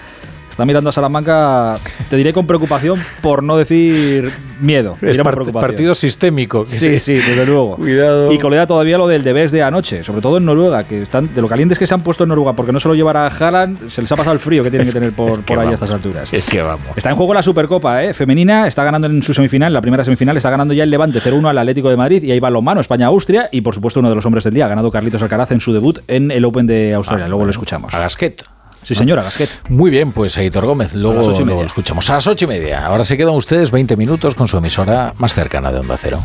Está 0.50 0.64
mirando 0.64 0.88
a 0.88 0.92
Salamanca, 0.94 1.74
te 2.08 2.16
diré 2.16 2.32
con 2.32 2.46
preocupación, 2.46 2.98
por 3.20 3.42
no 3.42 3.58
decir 3.58 4.32
miedo. 4.58 4.96
Es 5.02 5.18
part- 5.18 5.52
partido 5.52 5.94
sistémico. 5.94 6.64
Sí, 6.64 6.98
sí, 6.98 7.12
desde 7.12 7.44
luego. 7.44 7.76
Cuidado. 7.76 8.32
Y 8.32 8.38
colea 8.38 8.66
todavía 8.66 8.96
lo 8.96 9.06
del 9.06 9.22
debés 9.22 9.52
de 9.52 9.62
anoche, 9.62 10.02
sobre 10.02 10.22
todo 10.22 10.38
en 10.38 10.46
Noruega, 10.46 10.84
que 10.84 11.02
están 11.02 11.34
de 11.34 11.42
lo 11.42 11.48
calientes 11.48 11.78
que 11.78 11.86
se 11.86 11.92
han 11.92 12.00
puesto 12.00 12.22
en 12.24 12.28
Noruega, 12.30 12.54
porque 12.54 12.72
no 12.72 12.80
se 12.80 12.88
lo 12.88 12.94
llevará 12.94 13.26
a 13.26 13.28
Haaland, 13.28 13.90
se 13.90 14.00
les 14.00 14.10
ha 14.12 14.16
pasado 14.16 14.32
el 14.32 14.38
frío 14.38 14.64
que 14.64 14.70
tienen 14.70 14.86
que 14.86 14.94
tener 14.94 15.12
por, 15.12 15.32
Es 15.32 15.38
que 15.40 15.54
por 15.54 15.58
ahí 15.62 15.70
a 15.70 15.74
estas 15.74 15.90
alturas. 15.90 16.32
Es 16.32 16.44
que 16.44 16.62
vamos. 16.62 16.86
Está 16.96 17.10
en 17.10 17.16
juego 17.16 17.34
la 17.34 17.42
Supercopa 17.42 18.02
¿eh? 18.04 18.14
femenina, 18.14 18.66
está 18.66 18.82
ganando 18.82 19.08
en 19.08 19.22
su 19.22 19.34
semifinal, 19.34 19.74
la 19.74 19.82
primera 19.82 20.04
semifinal, 20.04 20.38
está 20.38 20.48
ganando 20.48 20.72
ya 20.72 20.84
el 20.84 20.90
Levante 20.90 21.20
0-1 21.20 21.50
al 21.50 21.58
Atlético 21.58 21.90
de 21.90 21.98
Madrid 21.98 22.22
y 22.22 22.30
ahí 22.32 22.40
va 22.40 22.50
mano 22.62 22.80
España-Austria 22.80 23.50
y 23.52 23.60
por 23.60 23.74
supuesto 23.74 24.00
uno 24.00 24.08
de 24.08 24.14
los 24.14 24.24
hombres 24.24 24.42
del 24.44 24.54
día, 24.54 24.64
ha 24.64 24.68
ganado 24.68 24.90
Carlitos 24.90 25.20
Alcaraz 25.20 25.50
en 25.50 25.60
su 25.60 25.74
debut 25.74 25.98
en 26.08 26.30
el 26.30 26.46
Open 26.46 26.66
de 26.66 26.94
Australia, 26.94 27.26
Ah, 27.26 27.28
luego 27.28 27.40
bueno. 27.40 27.48
lo 27.48 27.50
escuchamos. 27.50 27.92
A 27.92 27.98
Gasquet. 27.98 28.42
Sí, 28.86 28.94
señora, 28.94 29.24
Gasquet. 29.24 29.50
Muy 29.68 29.90
bien, 29.90 30.12
pues 30.12 30.38
Aitor 30.38 30.64
Gómez, 30.64 30.94
luego, 30.94 31.32
lo 31.44 31.64
escuchamos. 31.64 32.08
A 32.08 32.14
las 32.14 32.26
ocho 32.28 32.44
y 32.44 32.48
media. 32.48 32.86
Ahora 32.86 33.02
se 33.02 33.16
quedan 33.16 33.34
ustedes 33.34 33.72
20 33.72 33.96
minutos 33.96 34.36
con 34.36 34.46
su 34.46 34.58
emisora 34.58 35.12
más 35.18 35.34
cercana 35.34 35.72
de 35.72 35.80
Onda 35.80 35.96
Cero. 35.96 36.22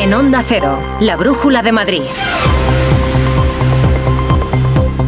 En 0.00 0.14
Onda 0.14 0.44
Cero, 0.46 0.78
la 1.00 1.16
brújula 1.16 1.62
de 1.62 1.72
Madrid. 1.72 2.02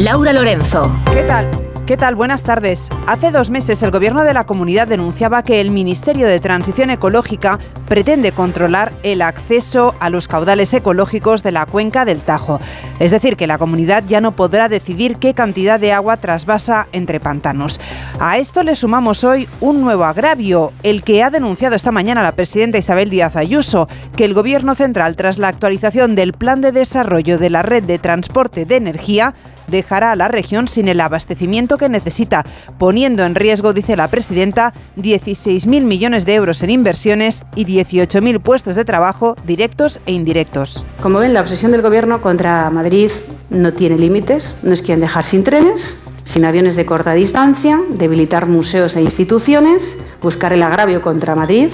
Laura 0.01 0.33
Lorenzo. 0.33 0.93
¿Qué 1.15 1.23
tal? 1.23 1.49
¿Qué 1.89 1.97
tal? 1.97 2.17
Buenas 2.17 2.43
tardes. 2.43 2.91
Hace 3.07 3.31
dos 3.31 3.49
meses 3.49 3.83
el 3.83 3.91
gobierno 3.91 4.23
de 4.23 4.35
la 4.35 4.45
comunidad 4.45 4.87
denunciaba 4.87 5.43
que 5.43 5.59
el 5.59 5.71
Ministerio 5.71 6.27
de 6.27 6.39
Transición 6.39 6.91
Ecológica 6.91 7.59
pretende 7.87 8.33
controlar 8.33 8.93
el 9.03 9.23
acceso 9.23 9.95
a 9.99 10.11
los 10.11 10.29
caudales 10.29 10.75
ecológicos 10.75 11.43
de 11.43 11.51
la 11.51 11.65
cuenca 11.65 12.05
del 12.05 12.21
Tajo. 12.21 12.61
Es 12.99 13.11
decir, 13.11 13.39
que 13.39 13.47
la 13.47 13.57
comunidad 13.57 14.05
ya 14.07 14.21
no 14.21 14.33
podrá 14.33 14.69
decidir 14.69 15.17
qué 15.17 15.33
cantidad 15.33 15.81
de 15.81 15.95
agua 15.95 16.19
trasvasa 16.19 16.89
entre 16.93 17.21
pantanos. 17.21 17.81
A 18.21 18.37
esto 18.37 18.63
le 18.63 18.77
sumamos 18.77 19.25
hoy 19.25 19.49
un 19.63 19.81
nuevo 19.81 20.05
agravio, 20.05 20.75
el 20.83 21.03
que 21.03 21.23
ha 21.23 21.31
denunciado 21.31 21.75
esta 21.75 21.91
mañana 21.91 22.23
la 22.23 22.37
presidenta 22.37 22.77
Isabel 22.77 23.09
Díaz 23.09 23.35
Ayuso, 23.35 23.89
que 24.15 24.27
el 24.27 24.35
gobierno 24.35 24.75
central, 24.75 25.17
tras 25.17 25.39
la 25.39 25.49
actualización 25.49 26.17
del 26.17 26.35
plan 26.35 26.61
de 26.61 26.71
desarrollo 26.71 27.39
de 27.39 27.49
la 27.49 27.63
red 27.63 27.83
de 27.83 27.99
transporte 27.99 28.67
de 28.67 28.77
energía, 28.77 29.33
dejará 29.69 30.13
a 30.13 30.17
la 30.17 30.29
región 30.29 30.69
sin 30.69 30.89
el 30.89 31.01
abastecimiento 31.01 31.79
que 31.79 31.89
necesita, 31.89 32.45
poniendo 32.79 33.25
en 33.25 33.35
riesgo, 33.35 33.73
dice 33.73 33.97
la 33.97 34.09
presidenta, 34.09 34.73
16.000 34.97 35.83
millones 35.83 36.25
de 36.25 36.35
euros 36.35 36.63
en 36.63 36.71
inversiones 36.71 37.43
y 37.55 37.65
18.000 37.65 38.41
puestos 38.41 38.77
de 38.77 38.85
trabajo 38.85 39.37
directos 39.47 40.01
e 40.07 40.13
indirectos. 40.13 40.85
Como 41.03 41.19
ven, 41.19 41.35
la 41.35 41.41
obsesión 41.41 41.73
del 41.73 41.83
Gobierno 41.83 42.21
contra 42.21 42.71
Madrid 42.71 43.11
no 43.51 43.73
tiene 43.73 43.99
límites. 43.99 44.59
Nos 44.63 44.83
quieren 44.83 45.01
dejar 45.01 45.25
sin 45.25 45.45
trenes, 45.45 46.01
sin 46.25 46.45
aviones 46.45 46.77
de 46.77 46.87
corta 46.87 47.15
distancia, 47.15 47.81
debilitar 47.89 48.47
museos 48.47 48.97
e 48.97 49.03
instituciones, 49.03 49.99
buscar 50.23 50.53
el 50.53 50.63
agravio 50.63 51.01
contra 51.01 51.35
Madrid, 51.35 51.71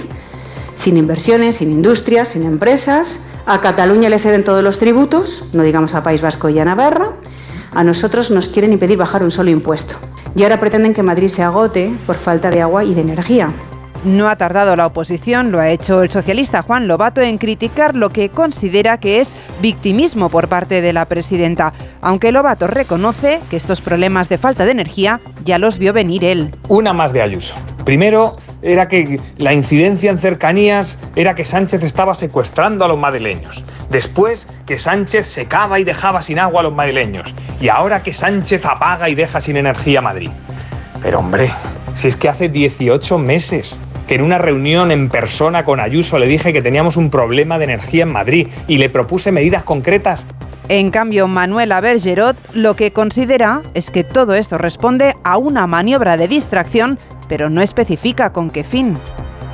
sin 0.75 0.97
inversiones, 0.97 1.57
sin 1.57 1.71
industrias, 1.71 2.29
sin 2.29 2.43
empresas. 2.43 3.19
A 3.45 3.61
Cataluña 3.61 4.09
le 4.09 4.19
ceden 4.19 4.43
todos 4.43 4.63
los 4.63 4.79
tributos, 4.79 5.45
no 5.53 5.63
digamos 5.63 5.93
a 5.93 6.03
País 6.03 6.21
Vasco 6.21 6.49
y 6.49 6.59
a 6.59 6.65
Navarra. 6.65 7.11
A 7.75 7.83
nosotros 7.83 8.31
nos 8.31 8.47
quieren 8.47 8.71
impedir 8.71 8.97
bajar 8.97 9.21
un 9.21 9.31
solo 9.31 9.49
impuesto. 9.49 9.95
Y 10.33 10.43
ahora 10.43 10.61
pretenden 10.61 10.93
que 10.93 11.03
Madrid 11.03 11.27
se 11.27 11.43
agote 11.43 11.93
por 12.07 12.15
falta 12.15 12.49
de 12.49 12.61
agua 12.61 12.85
y 12.85 12.93
de 12.93 13.01
energía. 13.01 13.51
No 14.05 14.29
ha 14.29 14.35
tardado 14.35 14.75
la 14.75 14.85
oposición, 14.85 15.51
lo 15.51 15.59
ha 15.59 15.69
hecho 15.69 16.03
el 16.03 16.11
socialista 16.11 16.61
Juan 16.61 16.87
Lobato 16.87 17.21
en 17.21 17.39
criticar 17.39 17.95
lo 17.95 18.11
que 18.11 18.29
considera 18.29 18.99
que 18.99 19.19
es 19.19 19.35
victimismo 19.63 20.29
por 20.29 20.47
parte 20.47 20.79
de 20.81 20.93
la 20.93 21.07
presidenta, 21.07 21.73
aunque 22.01 22.31
Lobato 22.31 22.67
reconoce 22.67 23.41
que 23.49 23.57
estos 23.57 23.81
problemas 23.81 24.29
de 24.29 24.37
falta 24.37 24.63
de 24.63 24.71
energía 24.71 25.21
ya 25.43 25.57
los 25.57 25.79
vio 25.79 25.91
venir 25.91 26.23
él. 26.23 26.51
Una 26.69 26.93
más 26.93 27.13
de 27.13 27.23
Ayuso. 27.23 27.55
Primero 27.83 28.33
era 28.61 28.87
que 28.87 29.19
la 29.37 29.53
incidencia 29.53 30.11
en 30.11 30.19
cercanías 30.19 30.99
era 31.15 31.33
que 31.33 31.43
Sánchez 31.43 31.81
estaba 31.81 32.13
secuestrando 32.13 32.85
a 32.85 32.87
los 32.87 32.99
madrileños. 32.99 33.63
Después 33.89 34.47
que 34.67 34.77
Sánchez 34.77 35.25
secaba 35.25 35.79
y 35.79 35.83
dejaba 35.83 36.21
sin 36.21 36.37
agua 36.37 36.59
a 36.59 36.63
los 36.63 36.75
madrileños. 36.75 37.33
Y 37.59 37.69
ahora 37.69 38.03
que 38.03 38.13
Sánchez 38.13 38.65
apaga 38.65 39.09
y 39.09 39.15
deja 39.15 39.41
sin 39.41 39.57
energía 39.57 39.97
a 39.97 40.03
Madrid. 40.03 40.29
Pero 41.01 41.19
hombre, 41.19 41.49
si 41.95 42.07
es 42.07 42.15
que 42.15 42.29
hace 42.29 42.49
18 42.49 43.17
meses 43.17 43.79
que 44.07 44.15
en 44.15 44.21
una 44.21 44.37
reunión 44.37 44.91
en 44.91 45.09
persona 45.09 45.65
con 45.65 45.79
Ayuso 45.79 46.19
le 46.19 46.27
dije 46.27 46.53
que 46.53 46.61
teníamos 46.61 46.97
un 46.97 47.09
problema 47.09 47.57
de 47.57 47.65
energía 47.65 48.03
en 48.03 48.13
Madrid 48.13 48.47
y 48.67 48.77
le 48.77 48.89
propuse 48.89 49.31
medidas 49.31 49.63
concretas. 49.63 50.27
En 50.67 50.89
cambio, 50.89 51.27
Manuela 51.27 51.79
Bergerot 51.79 52.37
lo 52.53 52.75
que 52.75 52.91
considera 52.91 53.61
es 53.73 53.91
que 53.91 54.03
todo 54.03 54.33
esto 54.33 54.57
responde 54.57 55.15
a 55.23 55.37
una 55.37 55.67
maniobra 55.67 56.17
de 56.17 56.27
distracción, 56.27 56.97
pero 57.27 57.49
no 57.49 57.61
especifica 57.61 58.33
con 58.33 58.49
qué 58.49 58.63
fin. 58.63 58.97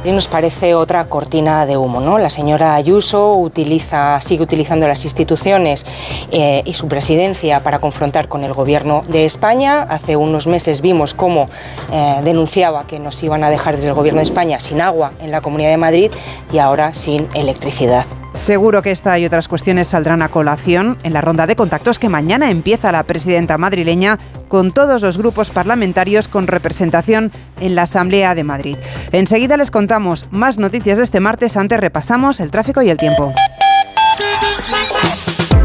Y 0.04 0.12
nos 0.12 0.28
parece 0.28 0.74
otra 0.74 1.06
cortina 1.06 1.68
de 1.68 1.78
humo, 1.78 2.02
¿no? 2.02 2.18
La 2.18 2.32
señora 2.32 2.74
Ayuso 2.74 3.36
utiliza, 3.36 4.20
sigue 4.20 4.42
utilizando 4.42 4.88
las 4.88 5.04
instituciones 5.04 5.86
eh, 6.32 6.64
y 6.66 6.74
su 6.74 6.88
presidencia 6.88 7.62
para 7.62 7.78
confrontar 7.78 8.28
con 8.28 8.44
el 8.44 8.54
gobierno 8.54 9.04
de 9.08 9.26
España. 9.26 9.84
Hace 9.84 10.16
unos 10.16 10.48
meses 10.48 10.82
vimos 10.82 11.14
cómo 11.14 11.50
eh, 11.92 12.22
denunciaba 12.24 12.88
que 12.88 12.98
nos 12.98 13.22
iban 13.22 13.44
a 13.44 13.50
dejar 13.52 13.76
desde 13.76 13.90
el 13.90 13.94
gobierno 13.94 14.20
de 14.20 14.24
España 14.24 14.60
sin 14.60 14.82
agua 14.82 15.12
en 15.20 15.30
la 15.30 15.42
Comunidad 15.42 15.70
de 15.70 15.78
Madrid 15.78 16.12
y 16.52 16.58
ahora 16.58 16.96
sin 16.96 17.28
electricidad. 17.36 18.06
Seguro 18.34 18.82
que 18.82 18.92
esta 18.92 19.20
y 19.20 19.26
otras 19.26 19.48
cuestiones 19.48 19.88
saldrán 19.88 20.22
a 20.22 20.30
colación 20.30 20.98
en 21.04 21.14
la 21.14 21.22
ronda 21.22 21.48
de 21.48 21.56
contactos 21.56 22.00
que 22.00 22.10
mañana 22.10 22.50
empieza 22.50 22.92
la 22.92 23.04
presidenta 23.04 23.58
madrileña 23.58 24.20
con 24.48 24.72
todos 24.72 25.02
los 25.02 25.18
grupos 25.18 25.50
parlamentarios 25.52 26.28
con 26.28 26.48
representación 26.48 27.32
en 27.60 27.76
la 27.76 27.84
Asamblea 27.84 28.34
de 28.34 28.44
Madrid. 28.44 28.78
Enseguida 29.12 29.58
les 29.58 29.72
contamos 29.72 30.28
más 30.32 30.58
noticias 30.58 30.98
de 30.98 31.04
este 31.04 31.20
martes, 31.20 31.58
antes 31.58 31.80
repasamos 31.80 32.40
el 32.40 32.52
tráfico 32.52 32.82
y 32.82 32.90
el 32.90 32.98
tiempo. 32.98 33.34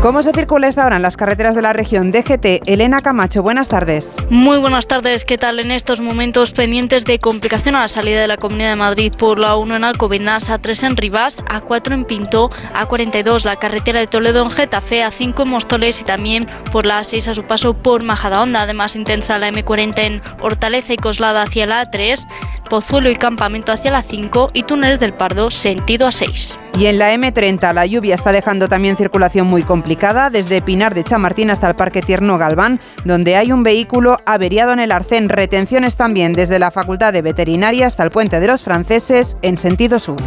¿Cómo 0.07 0.23
se 0.23 0.31
circula 0.31 0.69
esta 0.69 0.87
hora 0.87 0.95
en 0.95 1.03
las 1.03 1.17
carreteras 1.17 1.57
de 1.57 1.63
la 1.63 1.73
región? 1.73 2.13
DGT, 2.13 2.63
Elena 2.67 3.03
Camacho, 3.03 3.43
buenas 3.43 3.67
tardes. 3.67 4.15
Muy 4.31 4.57
buenas 4.59 4.87
tardes, 4.87 5.25
¿qué 5.25 5.37
tal? 5.37 5.59
En 5.59 5.73
estos 5.73 6.01
momentos 6.01 6.53
pendientes 6.53 7.05
de 7.05 7.19
complicación 7.19 7.75
a 7.75 7.81
la 7.81 7.89
salida 7.89 8.21
de 8.21 8.29
la 8.29 8.37
Comunidad 8.37 8.71
de 8.71 8.77
Madrid 8.77 9.13
por 9.19 9.41
la 9.41 9.57
1 9.57 9.75
en 9.75 9.83
Alcobendas, 9.83 10.49
A3 10.49 10.87
en 10.87 10.97
Rivas, 10.97 11.43
A4 11.47 11.93
en 11.93 12.05
Pinto, 12.05 12.51
A42 12.73 13.45
la 13.47 13.57
carretera 13.57 13.99
de 13.99 14.07
Toledo 14.07 14.45
en 14.45 14.53
Getafe, 14.53 15.03
A5 15.03 15.43
en 15.43 15.49
Móstoles 15.49 16.01
y 16.01 16.05
también 16.05 16.47
por 16.71 16.87
la 16.87 17.01
A6 17.01 17.27
a 17.27 17.35
su 17.35 17.43
paso 17.43 17.75
por 17.75 18.05
Majadahonda. 18.05 18.63
Además 18.63 18.95
intensa 18.95 19.41
la 19.41 19.51
M40 19.51 19.99
en 19.99 20.23
Hortaleza 20.41 20.93
y 20.93 20.99
Coslada 20.99 21.43
hacia 21.43 21.67
la 21.67 21.91
A3, 21.91 22.29
Pozuelo 22.71 23.11
y 23.11 23.17
Campamento 23.17 23.73
hacia 23.73 23.91
la 23.91 24.05
5 24.05 24.51
y 24.53 24.63
Túneles 24.63 25.01
del 25.01 25.15
Pardo 25.15 25.51
sentido 25.51 26.07
A6. 26.07 26.59
Y 26.79 26.87
en 26.87 26.99
la 26.99 27.15
M30 27.15 27.73
la 27.73 27.87
lluvia 27.87 28.15
está 28.15 28.33
dejando 28.33 28.69
también 28.69 28.99
circulación 28.99 29.47
muy 29.47 29.63
complicada 29.63 30.29
desde 30.29 30.61
Pinar 30.61 30.95
de 30.95 31.05
Chamartín 31.05 31.51
hasta 31.51 31.69
el 31.69 31.75
Parque 31.75 32.03
Tierno 32.03 32.37
Galván, 32.37 32.81
donde 33.05 33.37
hay 33.37 33.51
un 33.51 33.63
vehículo 33.63 34.19
averiado 34.27 34.73
en 34.73 34.81
el 34.81 34.93
arcén. 34.93 35.31
Retenciones 35.31 35.97
también 35.97 36.35
desde 36.35 36.59
la 36.59 36.71
Facultad 36.71 37.15
de 37.15 37.23
Veterinaria 37.23 37.87
hasta 37.87 38.03
el 38.03 38.11
Puente 38.11 38.41
de 38.41 38.47
los 38.47 38.63
Franceses 38.63 39.39
en 39.41 39.57
sentido 39.57 39.99
sur. 39.99 40.21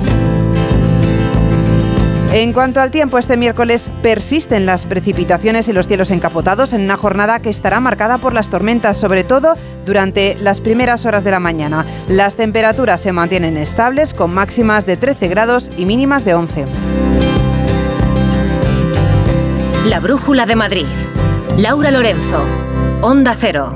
En 2.31 2.53
cuanto 2.53 2.79
al 2.79 2.91
tiempo, 2.91 3.17
este 3.17 3.37
miércoles 3.37 3.89
persisten 4.03 4.67
las 4.67 4.85
precipitaciones 4.85 5.67
y 5.67 5.73
los 5.73 5.87
cielos 5.87 6.11
encapotados 6.11 6.73
en 6.73 6.81
una 6.81 6.95
jornada 6.95 7.39
que 7.39 7.49
estará 7.49 7.79
marcada 7.79 8.19
por 8.19 8.33
las 8.33 8.49
tormentas, 8.49 8.97
sobre 8.97 9.23
todo 9.23 9.55
durante 9.83 10.35
las 10.35 10.61
primeras 10.61 11.07
horas 11.07 11.23
de 11.23 11.31
la 11.31 11.39
mañana. 11.39 11.87
Las 12.07 12.35
temperaturas 12.35 13.01
se 13.01 13.11
mantienen 13.13 13.57
estables 13.57 14.13
con 14.13 14.31
máximas 14.31 14.85
de 14.85 14.95
13 14.95 15.27
grados 15.27 15.71
y 15.75 15.85
mínimas 15.85 16.23
de 16.23 16.35
11. 16.35 16.65
La 19.87 19.99
brújula 19.99 20.45
de 20.45 20.55
Madrid. 20.55 20.85
Laura 21.57 21.89
Lorenzo. 21.89 22.43
Onda 23.01 23.35
Cero. 23.39 23.75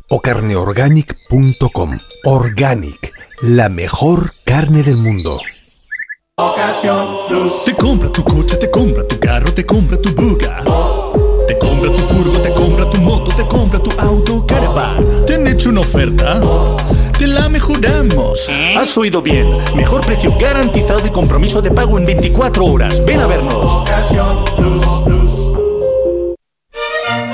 o 0.11 0.19
carneorganic.com. 0.19 1.97
Organic, 2.25 3.13
la 3.43 3.69
mejor 3.69 4.33
carne 4.43 4.83
del 4.83 4.97
mundo. 4.97 5.39
Te 7.65 7.75
compra 7.75 8.11
tu 8.11 8.23
coche, 8.23 8.57
te 8.57 8.69
compra 8.69 9.07
tu 9.07 9.17
carro, 9.19 9.53
te 9.53 9.65
compra 9.65 9.97
tu 9.97 10.13
buga. 10.13 10.63
Te 11.47 11.57
compra 11.57 11.89
tu 11.93 12.01
furgo, 12.01 12.39
te 12.39 12.53
compra 12.53 12.89
tu 12.89 13.01
moto, 13.01 13.31
te 13.35 13.47
compra 13.47 13.79
tu 13.79 13.91
auto, 13.99 14.45
caravan. 14.45 15.25
¿Te 15.25 15.35
han 15.35 15.47
hecho 15.47 15.69
una 15.69 15.79
oferta? 15.79 16.41
Te 17.17 17.27
la 17.27 17.47
mejoramos. 17.47 18.49
Has 18.77 18.97
oído 18.97 19.21
bien. 19.21 19.47
Mejor 19.75 20.05
precio 20.05 20.33
garantizado 20.37 21.07
y 21.07 21.11
compromiso 21.11 21.61
de 21.61 21.71
pago 21.71 21.97
en 21.97 22.05
24 22.05 22.65
horas. 22.65 23.05
Ven 23.05 23.21
a 23.21 23.27
vernos. 23.27 23.89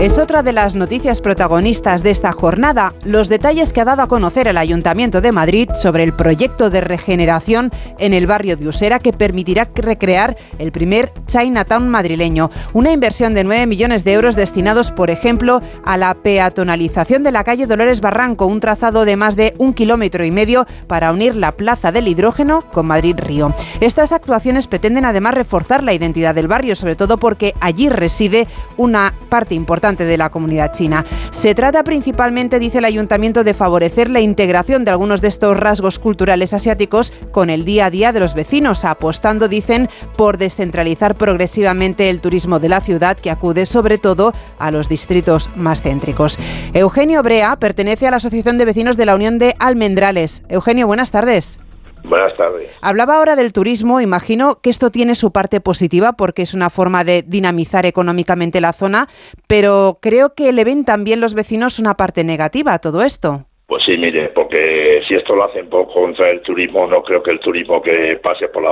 Es 0.00 0.18
otra 0.18 0.42
de 0.42 0.52
las 0.52 0.74
noticias 0.74 1.20
protagonistas 1.20 2.02
de 2.02 2.10
esta 2.10 2.32
jornada, 2.32 2.92
los 3.04 3.28
detalles 3.28 3.72
que 3.72 3.80
ha 3.80 3.84
dado 3.84 4.02
a 4.02 4.08
conocer 4.08 4.48
el 4.48 4.58
Ayuntamiento 4.58 5.20
de 5.20 5.30
Madrid 5.30 5.70
sobre 5.80 6.02
el 6.02 6.12
proyecto 6.12 6.68
de 6.68 6.80
regeneración 6.80 7.70
en 7.98 8.12
el 8.12 8.26
barrio 8.26 8.56
de 8.56 8.66
Usera 8.66 8.98
que 8.98 9.12
permitirá 9.12 9.70
recrear 9.72 10.36
el 10.58 10.72
primer 10.72 11.12
Chinatown 11.26 11.88
madrileño. 11.88 12.50
Una 12.72 12.90
inversión 12.90 13.34
de 13.34 13.44
9 13.44 13.66
millones 13.68 14.02
de 14.02 14.14
euros 14.14 14.34
destinados, 14.34 14.90
por 14.90 15.10
ejemplo, 15.10 15.62
a 15.84 15.96
la 15.96 16.12
peatonalización 16.14 17.22
de 17.22 17.30
la 17.30 17.44
calle 17.44 17.68
Dolores 17.68 18.00
Barranco, 18.00 18.46
un 18.46 18.60
trazado 18.60 19.04
de 19.04 19.16
más 19.16 19.36
de 19.36 19.54
un 19.58 19.74
kilómetro 19.74 20.24
y 20.24 20.32
medio 20.32 20.66
para 20.88 21.12
unir 21.12 21.36
la 21.36 21.52
Plaza 21.52 21.92
del 21.92 22.08
Hidrógeno 22.08 22.62
con 22.72 22.86
Madrid 22.86 23.16
Río. 23.16 23.54
Estas 23.80 24.10
actuaciones 24.10 24.66
pretenden 24.66 25.04
además 25.04 25.34
reforzar 25.34 25.84
la 25.84 25.94
identidad 25.94 26.34
del 26.34 26.48
barrio, 26.48 26.74
sobre 26.74 26.96
todo 26.96 27.16
porque 27.16 27.54
allí 27.60 27.88
reside 27.88 28.48
una 28.76 29.14
parte 29.30 29.54
importante 29.54 29.83
de 29.84 30.16
la 30.16 30.30
comunidad 30.30 30.72
china. 30.72 31.04
Se 31.30 31.54
trata 31.54 31.84
principalmente, 31.84 32.58
dice 32.58 32.78
el 32.78 32.86
ayuntamiento, 32.86 33.44
de 33.44 33.52
favorecer 33.52 34.08
la 34.08 34.20
integración 34.20 34.82
de 34.82 34.90
algunos 34.90 35.20
de 35.20 35.28
estos 35.28 35.58
rasgos 35.58 35.98
culturales 35.98 36.54
asiáticos 36.54 37.12
con 37.32 37.50
el 37.50 37.66
día 37.66 37.86
a 37.86 37.90
día 37.90 38.10
de 38.10 38.20
los 38.20 38.32
vecinos, 38.32 38.86
apostando, 38.86 39.46
dicen, 39.46 39.90
por 40.16 40.38
descentralizar 40.38 41.16
progresivamente 41.16 42.08
el 42.08 42.22
turismo 42.22 42.60
de 42.60 42.70
la 42.70 42.80
ciudad 42.80 43.18
que 43.18 43.30
acude 43.30 43.66
sobre 43.66 43.98
todo 43.98 44.32
a 44.58 44.70
los 44.70 44.88
distritos 44.88 45.50
más 45.54 45.82
céntricos. 45.82 46.38
Eugenio 46.72 47.22
Brea 47.22 47.56
pertenece 47.56 48.06
a 48.06 48.10
la 48.10 48.16
Asociación 48.16 48.56
de 48.56 48.64
Vecinos 48.64 48.96
de 48.96 49.04
la 49.04 49.14
Unión 49.14 49.38
de 49.38 49.54
Almendrales. 49.58 50.42
Eugenio, 50.48 50.86
buenas 50.86 51.10
tardes. 51.10 51.58
Buenas 52.04 52.36
tardes. 52.36 52.78
Hablaba 52.82 53.16
ahora 53.16 53.34
del 53.34 53.52
turismo, 53.52 54.00
imagino 54.00 54.58
que 54.62 54.68
esto 54.68 54.90
tiene 54.90 55.14
su 55.14 55.32
parte 55.32 55.60
positiva 55.60 56.12
porque 56.12 56.42
es 56.42 56.52
una 56.54 56.68
forma 56.68 57.02
de 57.02 57.22
dinamizar 57.26 57.86
económicamente 57.86 58.60
la 58.60 58.74
zona, 58.74 59.08
pero 59.48 59.98
creo 60.02 60.34
que 60.34 60.52
le 60.52 60.64
ven 60.64 60.84
también 60.84 61.20
los 61.20 61.34
vecinos 61.34 61.78
una 61.78 61.94
parte 61.94 62.22
negativa 62.22 62.74
a 62.74 62.78
todo 62.78 63.02
esto. 63.02 63.46
Pues 63.66 63.82
sí, 63.84 63.96
mire, 63.96 64.28
porque 64.28 65.00
si 65.08 65.14
esto 65.14 65.34
lo 65.34 65.44
hacen 65.44 65.70
por 65.70 65.90
contra 65.90 66.30
el 66.30 66.42
turismo, 66.42 66.86
no 66.86 67.02
creo 67.02 67.22
que 67.22 67.30
el 67.30 67.40
turismo 67.40 67.80
que 67.80 68.20
pase 68.22 68.48
por 68.48 68.62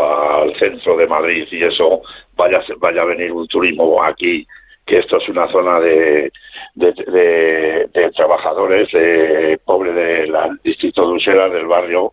el 0.47 0.59
centro 0.59 0.97
de 0.99 1.07
Madrid 1.07 1.47
y 1.51 1.65
eso 1.65 2.03
vaya, 2.37 2.61
vaya 2.79 3.01
a 3.01 3.07
venir 3.07 3.33
un 3.33 3.49
turismo 3.49 4.03
aquí, 4.03 4.47
que 4.87 4.99
esto 4.99 5.17
es 5.17 5.29
una 5.31 5.51
zona 5.51 5.81
de, 5.81 6.31
de, 6.75 8.11
trabajadores, 8.15 8.93
de 8.93 9.59
pobre 9.65 9.93
del 9.93 10.35
distrito 10.63 11.07
de 11.09 11.15
Usera, 11.15 11.49
del 11.49 11.67
barrio, 11.67 12.13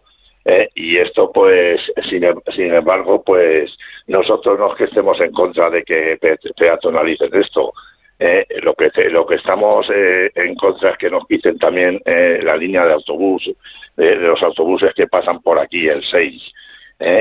eh, 0.51 0.67
y 0.73 0.97
esto, 0.97 1.31
pues, 1.31 1.79
sin, 2.09 2.23
em, 2.23 2.39
sin, 2.55 2.73
embargo, 2.73 3.21
pues 3.23 3.71
nosotros 4.07 4.57
no 4.57 4.71
es 4.71 4.77
que 4.79 4.85
estemos 4.85 5.21
en 5.21 5.31
contra 5.31 5.69
de 5.69 5.83
que 5.83 6.17
peatonalicen 6.57 7.29
esto. 7.35 7.71
Eh, 8.17 8.47
lo 8.63 8.73
que 8.73 8.89
lo 9.11 9.27
que 9.27 9.35
estamos 9.35 9.87
eh, 9.93 10.31
en 10.33 10.55
contra 10.55 10.89
es 10.91 10.97
que 10.97 11.11
nos 11.11 11.27
quiten 11.27 11.59
también 11.59 12.01
la 12.03 12.57
línea 12.57 12.83
de 12.85 12.93
autobús, 12.93 13.47
de 13.95 14.15
los 14.15 14.41
autobuses 14.41 14.91
que 14.95 15.07
pasan 15.07 15.39
por 15.41 15.59
aquí, 15.59 15.87
el 15.87 16.03
6. 16.03 16.53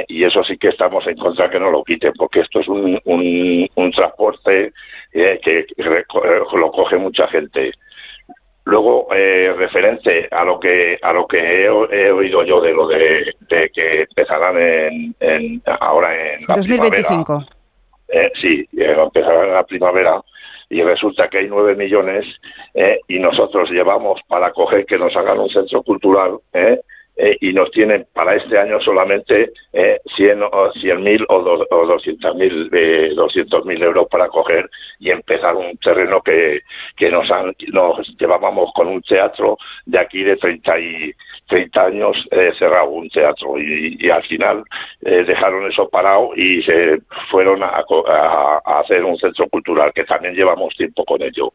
y 0.08 0.24
eso 0.24 0.42
sí 0.44 0.56
que 0.58 0.68
estamos 0.68 1.06
en 1.06 1.16
contra 1.18 1.50
que 1.50 1.60
no 1.60 1.70
lo 1.70 1.84
quiten, 1.84 2.12
porque 2.16 2.40
esto 2.40 2.60
es 2.60 2.68
un, 2.68 2.98
un, 3.04 3.68
un 3.74 3.90
transporte 3.92 4.72
que 5.12 5.66
lo 5.76 6.70
coge 6.72 6.96
mucha 6.96 7.28
gente. 7.28 7.72
Luego, 8.68 9.08
eh, 9.14 9.54
referente 9.56 10.28
a 10.30 10.44
lo 10.44 10.60
que 10.60 10.98
a 11.00 11.10
lo 11.10 11.26
que 11.26 11.64
he, 11.64 11.70
oído 11.70 12.44
yo 12.44 12.60
de 12.60 12.72
lo 12.74 12.86
de, 12.86 13.34
que 13.48 14.02
empezarán 14.02 14.58
en, 14.58 15.62
ahora 15.80 16.34
en 16.34 16.44
la 16.46 16.54
2025. 16.54 17.44
Eh, 18.08 18.30
sí, 18.38 18.68
eh, 18.76 18.94
empezarán 18.94 19.46
en 19.46 19.54
la 19.54 19.64
primavera 19.64 20.20
y 20.68 20.82
resulta 20.82 21.28
que 21.28 21.38
hay 21.38 21.48
nueve 21.48 21.76
millones 21.76 22.26
eh, 22.74 23.00
y 23.08 23.18
nosotros 23.18 23.70
llevamos 23.70 24.20
para 24.28 24.52
coger 24.52 24.84
que 24.84 24.98
nos 24.98 25.16
hagan 25.16 25.38
un 25.38 25.48
centro 25.48 25.82
cultural 25.82 26.38
eh, 26.52 26.78
eh, 27.18 27.36
y 27.40 27.52
nos 27.52 27.70
tienen 27.72 28.06
para 28.14 28.36
este 28.36 28.56
año 28.56 28.80
solamente 28.80 29.50
eh, 29.72 29.98
100 30.16 31.02
mil 31.02 31.26
o, 31.28 31.36
o 31.36 31.86
200 31.86 32.34
mil 32.36 32.70
eh, 32.72 33.10
mil 33.64 33.82
euros 33.82 34.06
para 34.08 34.28
coger 34.28 34.70
y 35.00 35.10
empezar 35.10 35.56
un 35.56 35.76
terreno 35.78 36.22
que, 36.22 36.62
que 36.96 37.10
nos, 37.10 37.28
han, 37.30 37.54
nos 37.72 38.16
llevábamos 38.18 38.70
con 38.72 38.86
un 38.86 39.02
teatro 39.02 39.58
de 39.84 39.98
aquí 39.98 40.22
de 40.22 40.36
30 40.36 40.78
y 40.78 41.12
30 41.48 41.84
años 41.86 42.16
eh, 42.30 42.52
cerrado 42.56 42.90
un 42.90 43.08
teatro 43.10 43.58
y, 43.58 44.08
al 44.10 44.22
final 44.24 44.62
eh, 45.02 45.24
dejaron 45.24 45.68
eso 45.70 45.88
parado 45.88 46.30
y 46.36 46.62
se 46.62 47.00
fueron 47.30 47.62
a, 47.62 47.82
a 48.64 48.80
hacer 48.80 49.04
un 49.04 49.18
centro 49.18 49.48
cultural 49.48 49.92
que 49.92 50.04
también 50.04 50.34
llevamos 50.34 50.74
tiempo 50.76 51.04
con 51.04 51.20
ello. 51.22 51.52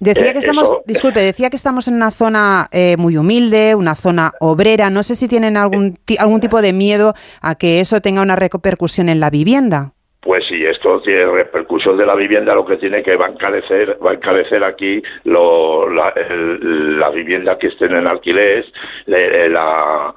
Decía 0.00 0.30
eh, 0.30 0.32
que 0.32 0.38
estamos, 0.40 0.76
disculpe, 0.86 1.20
decía 1.20 1.50
que 1.50 1.56
estamos 1.56 1.88
en 1.88 1.94
una 1.94 2.10
zona 2.10 2.66
eh, 2.70 2.96
muy 2.98 3.16
humilde, 3.16 3.74
una 3.74 3.94
zona 3.94 4.32
obrera. 4.40 4.90
No 4.90 5.02
sé 5.02 5.14
si 5.14 5.28
tienen 5.28 5.56
algún, 5.56 5.98
algún 6.18 6.40
tipo 6.40 6.60
de 6.60 6.72
miedo 6.72 7.14
a 7.40 7.54
que 7.54 7.80
eso 7.80 8.00
tenga 8.00 8.22
una 8.22 8.36
repercusión 8.36 9.08
en 9.08 9.20
la 9.20 9.30
vivienda. 9.30 9.92
Pues 10.20 10.44
sí, 10.48 10.64
esto 10.64 11.00
tiene 11.02 11.24
repercusión 11.26 11.96
de 11.96 12.04
la 12.04 12.16
vivienda, 12.16 12.52
lo 12.52 12.66
que 12.66 12.78
tiene 12.78 13.00
que 13.04 13.14
va 13.14 13.26
a 13.26 13.30
encarecer, 13.30 13.96
va 14.04 14.10
a 14.10 14.14
encarecer 14.14 14.64
aquí 14.64 15.00
lo, 15.22 15.88
la, 15.88 16.12
la, 16.28 17.10
vivienda 17.10 17.56
que 17.56 17.68
estén 17.68 17.94
en 17.94 18.08
alquiler, 18.08 18.66
la, 19.06 20.12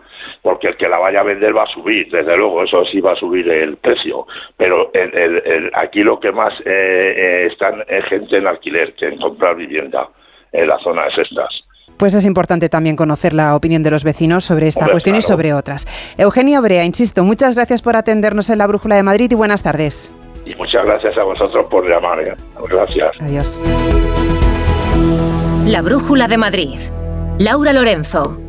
porque 0.49 0.69
el 0.69 0.77
que 0.77 0.89
la 0.89 0.97
vaya 0.97 1.19
a 1.19 1.23
vender 1.23 1.55
va 1.55 1.61
a 1.61 1.67
subir, 1.67 2.09
desde 2.09 2.35
luego, 2.35 2.63
eso 2.63 2.83
sí 2.85 2.99
va 2.99 3.11
a 3.11 3.15
subir 3.15 3.47
el 3.47 3.77
precio. 3.77 4.25
Pero 4.57 4.89
el, 4.93 5.69
aquí 5.75 6.01
lo 6.01 6.19
que 6.19 6.31
más 6.31 6.51
eh, 6.61 6.63
eh, 6.65 7.47
están 7.51 7.83
es 7.87 8.03
gente 8.05 8.37
en 8.37 8.47
alquiler 8.47 8.95
que 8.95 9.09
en 9.09 9.19
comprar 9.19 9.55
vivienda 9.55 10.09
en 10.51 10.67
las 10.67 10.81
zonas 10.81 11.15
estas. 11.15 11.53
Pues 11.97 12.15
es 12.15 12.25
importante 12.25 12.67
también 12.67 12.95
conocer 12.95 13.35
la 13.35 13.55
opinión 13.55 13.83
de 13.83 13.91
los 13.91 14.03
vecinos 14.03 14.43
sobre 14.43 14.65
esta 14.65 14.87
cuestión 14.89 15.17
y 15.17 15.21
sobre 15.21 15.53
otras. 15.53 15.85
Eugenio 16.17 16.63
Brea, 16.63 16.83
insisto, 16.83 17.23
muchas 17.23 17.53
gracias 17.53 17.83
por 17.83 17.95
atendernos 17.95 18.49
en 18.49 18.57
la 18.57 18.65
Brújula 18.65 18.95
de 18.95 19.03
Madrid 19.03 19.29
y 19.31 19.35
buenas 19.35 19.61
tardes. 19.61 20.11
Y 20.47 20.55
muchas 20.55 20.83
gracias 20.83 21.15
a 21.15 21.23
vosotros 21.25 21.67
por 21.69 21.87
llamar. 21.87 22.21
¿eh? 22.21 22.35
Gracias. 22.67 23.11
Adiós. 23.21 23.59
La 25.67 25.83
Brújula 25.83 26.27
de 26.27 26.37
Madrid. 26.39 26.79
Laura 27.37 27.71
Lorenzo. 27.71 28.39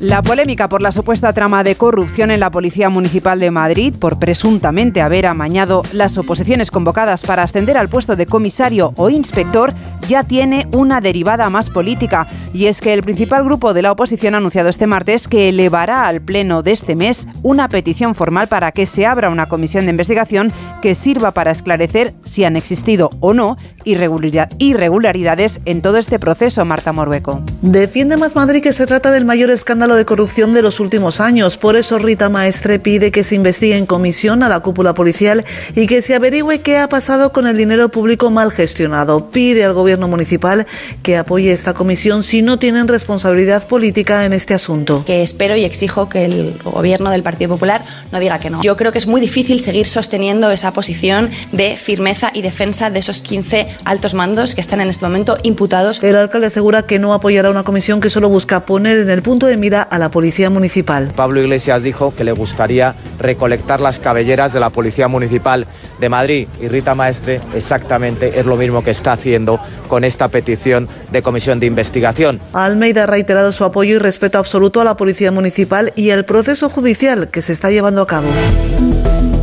La 0.00 0.22
polémica 0.22 0.66
por 0.66 0.80
la 0.80 0.92
supuesta 0.92 1.34
trama 1.34 1.62
de 1.62 1.74
corrupción 1.74 2.30
en 2.30 2.40
la 2.40 2.50
Policía 2.50 2.88
Municipal 2.88 3.38
de 3.38 3.50
Madrid 3.50 3.92
por 3.92 4.18
presuntamente 4.18 5.02
haber 5.02 5.26
amañado 5.26 5.82
las 5.92 6.16
oposiciones 6.16 6.70
convocadas 6.70 7.22
para 7.22 7.42
ascender 7.42 7.76
al 7.76 7.90
puesto 7.90 8.16
de 8.16 8.24
comisario 8.24 8.94
o 8.96 9.10
inspector 9.10 9.74
ya 10.08 10.24
tiene 10.24 10.66
una 10.72 11.02
derivada 11.02 11.50
más 11.50 11.68
política 11.68 12.26
y 12.54 12.66
es 12.66 12.80
que 12.80 12.94
el 12.94 13.02
principal 13.02 13.44
grupo 13.44 13.74
de 13.74 13.82
la 13.82 13.92
oposición 13.92 14.34
ha 14.34 14.38
anunciado 14.38 14.70
este 14.70 14.86
martes 14.86 15.28
que 15.28 15.50
elevará 15.50 16.06
al 16.06 16.22
pleno 16.22 16.62
de 16.62 16.72
este 16.72 16.96
mes 16.96 17.28
una 17.42 17.68
petición 17.68 18.14
formal 18.14 18.48
para 18.48 18.72
que 18.72 18.86
se 18.86 19.06
abra 19.06 19.28
una 19.28 19.46
comisión 19.46 19.84
de 19.84 19.90
investigación 19.90 20.50
que 20.80 20.94
sirva 20.94 21.32
para 21.32 21.50
esclarecer 21.50 22.14
si 22.24 22.44
han 22.44 22.56
existido 22.56 23.10
o 23.20 23.34
no 23.34 23.58
irregularidades 23.84 25.60
en 25.64 25.82
todo 25.82 25.98
este 25.98 26.18
proceso, 26.18 26.64
Marta 26.64 26.92
Morueco. 26.92 27.42
Defiende 27.62 28.16
Más 28.16 28.34
Madrid 28.34 28.62
que 28.62 28.72
se 28.72 28.86
trata 28.86 29.10
del 29.10 29.24
mayor 29.24 29.50
escándalo 29.50 29.89
de 29.96 30.04
corrupción 30.04 30.54
de 30.54 30.62
los 30.62 30.80
últimos 30.80 31.20
años. 31.20 31.56
Por 31.56 31.76
eso 31.76 31.98
Rita 31.98 32.28
Maestre 32.28 32.78
pide 32.78 33.10
que 33.10 33.24
se 33.24 33.34
investigue 33.34 33.76
en 33.76 33.86
comisión 33.86 34.42
a 34.42 34.48
la 34.48 34.60
cúpula 34.60 34.94
policial 34.94 35.44
y 35.74 35.86
que 35.86 36.02
se 36.02 36.14
averigüe 36.14 36.60
qué 36.60 36.78
ha 36.78 36.88
pasado 36.88 37.32
con 37.32 37.46
el 37.46 37.56
dinero 37.56 37.90
público 37.90 38.30
mal 38.30 38.52
gestionado. 38.52 39.30
Pide 39.30 39.64
al 39.64 39.74
gobierno 39.74 40.08
municipal 40.08 40.66
que 41.02 41.16
apoye 41.16 41.52
esta 41.52 41.74
comisión 41.74 42.22
si 42.22 42.42
no 42.42 42.58
tienen 42.58 42.88
responsabilidad 42.88 43.66
política 43.66 44.24
en 44.24 44.32
este 44.32 44.54
asunto. 44.54 45.04
Que 45.06 45.22
espero 45.22 45.56
y 45.56 45.64
exijo 45.64 46.08
que 46.08 46.24
el 46.24 46.54
gobierno 46.62 47.10
del 47.10 47.22
Partido 47.22 47.50
Popular 47.50 47.84
no 48.12 48.20
diga 48.20 48.38
que 48.38 48.50
no. 48.50 48.62
Yo 48.62 48.76
creo 48.76 48.92
que 48.92 48.98
es 48.98 49.06
muy 49.06 49.20
difícil 49.20 49.60
seguir 49.60 49.88
sosteniendo 49.88 50.50
esa 50.50 50.72
posición 50.72 51.30
de 51.52 51.76
firmeza 51.76 52.30
y 52.34 52.42
defensa 52.42 52.90
de 52.90 52.98
esos 52.98 53.22
15 53.22 53.68
altos 53.84 54.14
mandos 54.14 54.54
que 54.54 54.60
están 54.60 54.80
en 54.80 54.88
este 54.88 55.04
momento 55.04 55.38
imputados. 55.42 56.02
El 56.02 56.16
alcalde 56.16 56.48
asegura 56.48 56.82
que 56.82 56.98
no 56.98 57.14
apoyará 57.14 57.50
una 57.50 57.64
comisión 57.64 58.00
que 58.00 58.10
solo 58.10 58.28
busca 58.28 58.64
poner 58.66 58.98
en 58.98 59.10
el 59.10 59.22
punto 59.22 59.46
de 59.46 59.56
mira 59.56 59.79
a 59.82 59.98
la 59.98 60.10
Policía 60.10 60.50
Municipal. 60.50 61.12
Pablo 61.14 61.40
Iglesias 61.40 61.82
dijo 61.82 62.14
que 62.14 62.24
le 62.24 62.32
gustaría 62.32 62.94
recolectar 63.18 63.80
las 63.80 63.98
cabelleras 63.98 64.52
de 64.52 64.60
la 64.60 64.70
Policía 64.70 65.08
Municipal 65.08 65.66
de 65.98 66.08
Madrid 66.08 66.48
y 66.60 66.68
Rita 66.68 66.94
Maestre 66.94 67.40
exactamente 67.54 68.38
es 68.40 68.46
lo 68.46 68.56
mismo 68.56 68.82
que 68.82 68.90
está 68.90 69.12
haciendo 69.12 69.60
con 69.88 70.04
esta 70.04 70.28
petición 70.28 70.88
de 71.10 71.22
comisión 71.22 71.60
de 71.60 71.66
investigación. 71.66 72.40
Almeida 72.52 73.04
ha 73.04 73.06
reiterado 73.06 73.52
su 73.52 73.64
apoyo 73.64 73.96
y 73.96 73.98
respeto 73.98 74.38
absoluto 74.38 74.80
a 74.80 74.84
la 74.84 74.96
Policía 74.96 75.32
Municipal 75.32 75.92
y 75.96 76.10
el 76.10 76.24
proceso 76.24 76.68
judicial 76.68 77.28
que 77.30 77.42
se 77.42 77.52
está 77.52 77.70
llevando 77.70 78.02
a 78.02 78.06
cabo. 78.06 78.28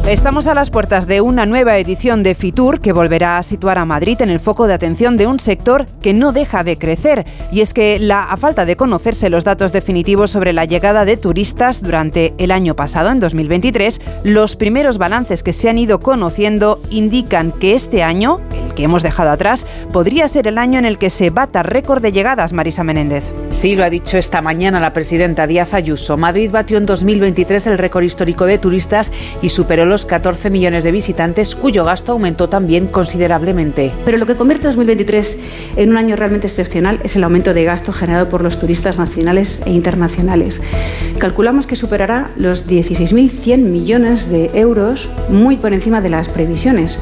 Estamos 0.08 0.48
a 0.48 0.54
las 0.54 0.70
puertas 0.70 1.06
de 1.06 1.20
una 1.20 1.46
nueva 1.46 1.78
edición 1.78 2.24
de 2.24 2.34
Fitur 2.34 2.80
que 2.80 2.93
volverá 2.93 3.38
a 3.38 3.43
situar 3.43 3.78
a 3.78 3.84
Madrid 3.84 4.22
en 4.22 4.30
el 4.30 4.39
foco 4.39 4.65
de 4.65 4.74
atención 4.74 5.17
de 5.17 5.28
un 5.28 5.38
sector 5.38 5.86
que 6.02 6.13
no 6.13 6.32
deja 6.32 6.63
de 6.63 6.78
crecer. 6.78 7.26
Y 7.52 7.60
es 7.60 7.74
que 7.74 8.00
la, 8.00 8.24
a 8.24 8.38
falta 8.38 8.63
de 8.63 8.78
conocerse 8.78 9.30
los 9.30 9.43
datos 9.43 9.74
definitivos 9.74 10.32
sobre 10.32 10.54
la 10.54 10.63
llegada 10.63 11.04
de 11.04 11.17
turistas 11.17 11.84
durante 11.84 12.34
el 12.38 12.52
año 12.52 12.74
pasado, 12.74 13.12
en 13.12 13.20
2023, 13.20 14.00
los 14.24 14.56
primeros 14.56 14.98
balances 14.98 15.43
que 15.43 15.52
se 15.52 15.70
han 15.70 15.78
ido 15.78 16.00
conociendo 16.00 16.80
indican 16.89 17.52
que 17.52 17.76
este 17.76 18.02
año, 18.02 18.39
el 18.65 18.76
que 18.76 18.84
hemos 18.84 19.04
dejado 19.04 19.32
atrás, 19.32 19.65
podría 19.91 20.30
ser 20.30 20.48
el 20.48 20.58
año 20.58 20.80
en 20.80 20.86
el 20.86 21.00
que 21.00 21.10
se 21.10 21.32
bata 21.32 21.63
récord 21.63 22.02
de 22.02 22.13
llegadas, 22.13 22.54
Marisa 22.54 22.86
Menéndez. 22.86 23.26
Sí, 23.50 23.76
lo 23.76 23.84
ha 23.84 23.89
dicho 23.89 24.17
esta 24.17 24.41
mañana 24.41 24.80
la 24.80 24.93
presidenta 24.93 25.48
Díaz 25.48 25.74
Ayuso. 25.74 26.15
Madrid 26.15 26.50
batió 26.50 26.78
en 26.78 26.86
2023 26.86 27.67
el 27.67 27.78
récord 27.78 28.04
histórico 28.04 28.46
de 28.46 28.58
turistas 28.58 29.12
y 29.41 29.50
superó 29.50 29.86
los 29.86 29.96
14 30.05 30.49
millones 30.49 30.83
de 30.83 30.91
visitantes, 30.91 31.55
cuyo 31.55 31.83
gasto 31.83 32.12
aumentó 32.12 32.49
también 32.49 32.88
considerablemente. 32.88 33.91
Pero 34.05 34.17
lo 34.17 34.25
que 34.25 34.36
convierte 34.36 34.67
2023 34.67 35.38
en 35.77 35.89
un 35.89 35.97
año 35.97 36.15
realmente 36.15 36.47
excepcional 36.47 36.99
es 37.03 37.15
el 37.15 37.23
aumento 37.23 37.53
de 37.53 37.63
gasto 37.63 37.91
generado 37.91 38.29
por 38.29 38.41
los 38.41 38.60
turistas 38.60 38.97
nacionales 38.97 39.62
e 39.65 39.71
internacionales. 39.71 40.62
Calculamos 41.19 41.67
que 41.67 41.75
superará 41.75 42.31
los 42.36 42.67
16.100 42.67 43.57
millones 43.57 44.29
de 44.29 44.51
euros, 44.53 45.10
muy 45.29 45.57
por 45.57 45.73
encima 45.73 46.01
de 46.01 46.10
las 46.10 46.29
previsiones. 46.29 46.99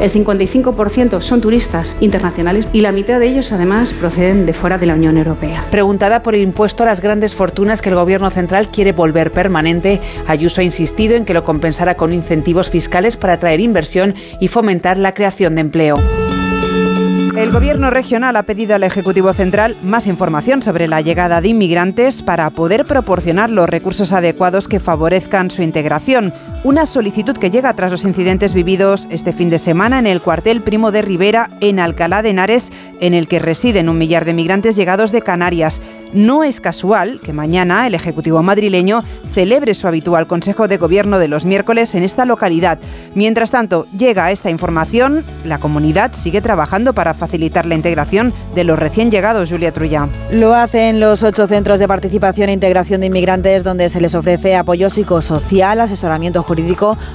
El 0.00 0.10
55% 0.10 1.20
son 1.20 1.40
turistas 1.40 1.96
internacionales 2.00 2.68
y 2.72 2.80
la 2.80 2.92
mitad 2.92 3.18
de 3.18 3.28
ellos 3.28 3.52
además 3.52 3.92
proceden 3.92 4.46
de 4.46 4.52
fuera 4.52 4.78
de 4.78 4.86
la 4.86 4.94
Unión 4.94 5.16
Europea. 5.16 5.64
Preguntada 5.70 6.22
por 6.22 6.34
el 6.34 6.42
impuesto 6.42 6.82
a 6.82 6.86
las 6.86 7.00
grandes 7.00 7.34
fortunas 7.34 7.82
que 7.82 7.88
el 7.88 7.94
Gobierno 7.94 8.30
central 8.30 8.68
quiere 8.68 8.92
volver 8.92 9.32
permanente, 9.32 10.00
Ayuso 10.26 10.60
ha 10.60 10.64
insistido 10.64 11.16
en 11.16 11.24
que 11.24 11.34
lo 11.34 11.44
compensará 11.44 11.96
con 11.96 12.12
incentivos 12.12 12.35
fiscales 12.70 13.16
para 13.16 13.34
atraer 13.34 13.60
inversión 13.60 14.14
y 14.40 14.48
fomentar 14.48 14.96
la 14.96 15.14
creación 15.14 15.54
de 15.54 15.60
empleo. 15.62 15.98
El 17.36 17.52
Gobierno 17.52 17.90
regional 17.90 18.34
ha 18.36 18.44
pedido 18.44 18.74
al 18.74 18.82
Ejecutivo 18.82 19.34
Central 19.34 19.76
más 19.82 20.06
información 20.06 20.62
sobre 20.62 20.88
la 20.88 21.02
llegada 21.02 21.42
de 21.42 21.48
inmigrantes 21.48 22.22
para 22.22 22.48
poder 22.48 22.86
proporcionar 22.86 23.50
los 23.50 23.68
recursos 23.68 24.14
adecuados 24.14 24.68
que 24.68 24.80
favorezcan 24.80 25.50
su 25.50 25.60
integración. 25.60 26.32
Una 26.66 26.84
solicitud 26.84 27.36
que 27.36 27.52
llega 27.52 27.72
tras 27.74 27.92
los 27.92 28.04
incidentes 28.04 28.52
vividos 28.52 29.06
este 29.08 29.32
fin 29.32 29.50
de 29.50 29.60
semana 29.60 30.00
en 30.00 30.06
el 30.08 30.20
cuartel 30.20 30.62
Primo 30.62 30.90
de 30.90 31.00
Rivera, 31.00 31.48
en 31.60 31.78
Alcalá 31.78 32.22
de 32.22 32.30
Henares, 32.30 32.72
en 32.98 33.14
el 33.14 33.28
que 33.28 33.38
residen 33.38 33.88
un 33.88 33.98
millar 33.98 34.24
de 34.24 34.34
migrantes 34.34 34.74
llegados 34.74 35.12
de 35.12 35.22
Canarias. 35.22 35.80
No 36.12 36.42
es 36.42 36.60
casual 36.60 37.20
que 37.22 37.32
mañana 37.32 37.86
el 37.86 37.94
Ejecutivo 37.94 38.42
madrileño 38.42 39.04
celebre 39.32 39.74
su 39.74 39.86
habitual 39.86 40.26
Consejo 40.26 40.66
de 40.66 40.76
Gobierno 40.76 41.20
de 41.20 41.28
los 41.28 41.44
miércoles 41.44 41.94
en 41.94 42.02
esta 42.02 42.24
localidad. 42.24 42.80
Mientras 43.14 43.52
tanto, 43.52 43.86
llega 43.96 44.32
esta 44.32 44.50
información, 44.50 45.24
la 45.44 45.58
comunidad 45.58 46.14
sigue 46.14 46.40
trabajando 46.40 46.94
para 46.94 47.14
facilitar 47.14 47.64
la 47.64 47.76
integración 47.76 48.34
de 48.56 48.64
los 48.64 48.76
recién 48.76 49.12
llegados, 49.12 49.50
Julia 49.50 49.72
Trulla. 49.72 50.08
Lo 50.32 50.52
hacen 50.52 50.98
los 50.98 51.22
ocho 51.22 51.46
centros 51.46 51.78
de 51.78 51.86
participación 51.86 52.48
e 52.48 52.54
integración 52.54 53.02
de 53.02 53.06
inmigrantes 53.06 53.62
donde 53.62 53.88
se 53.88 54.00
les 54.00 54.16
ofrece 54.16 54.56
apoyo 54.56 54.90
psicosocial, 54.90 55.80
asesoramiento 55.80 56.42
jurídico 56.42 56.55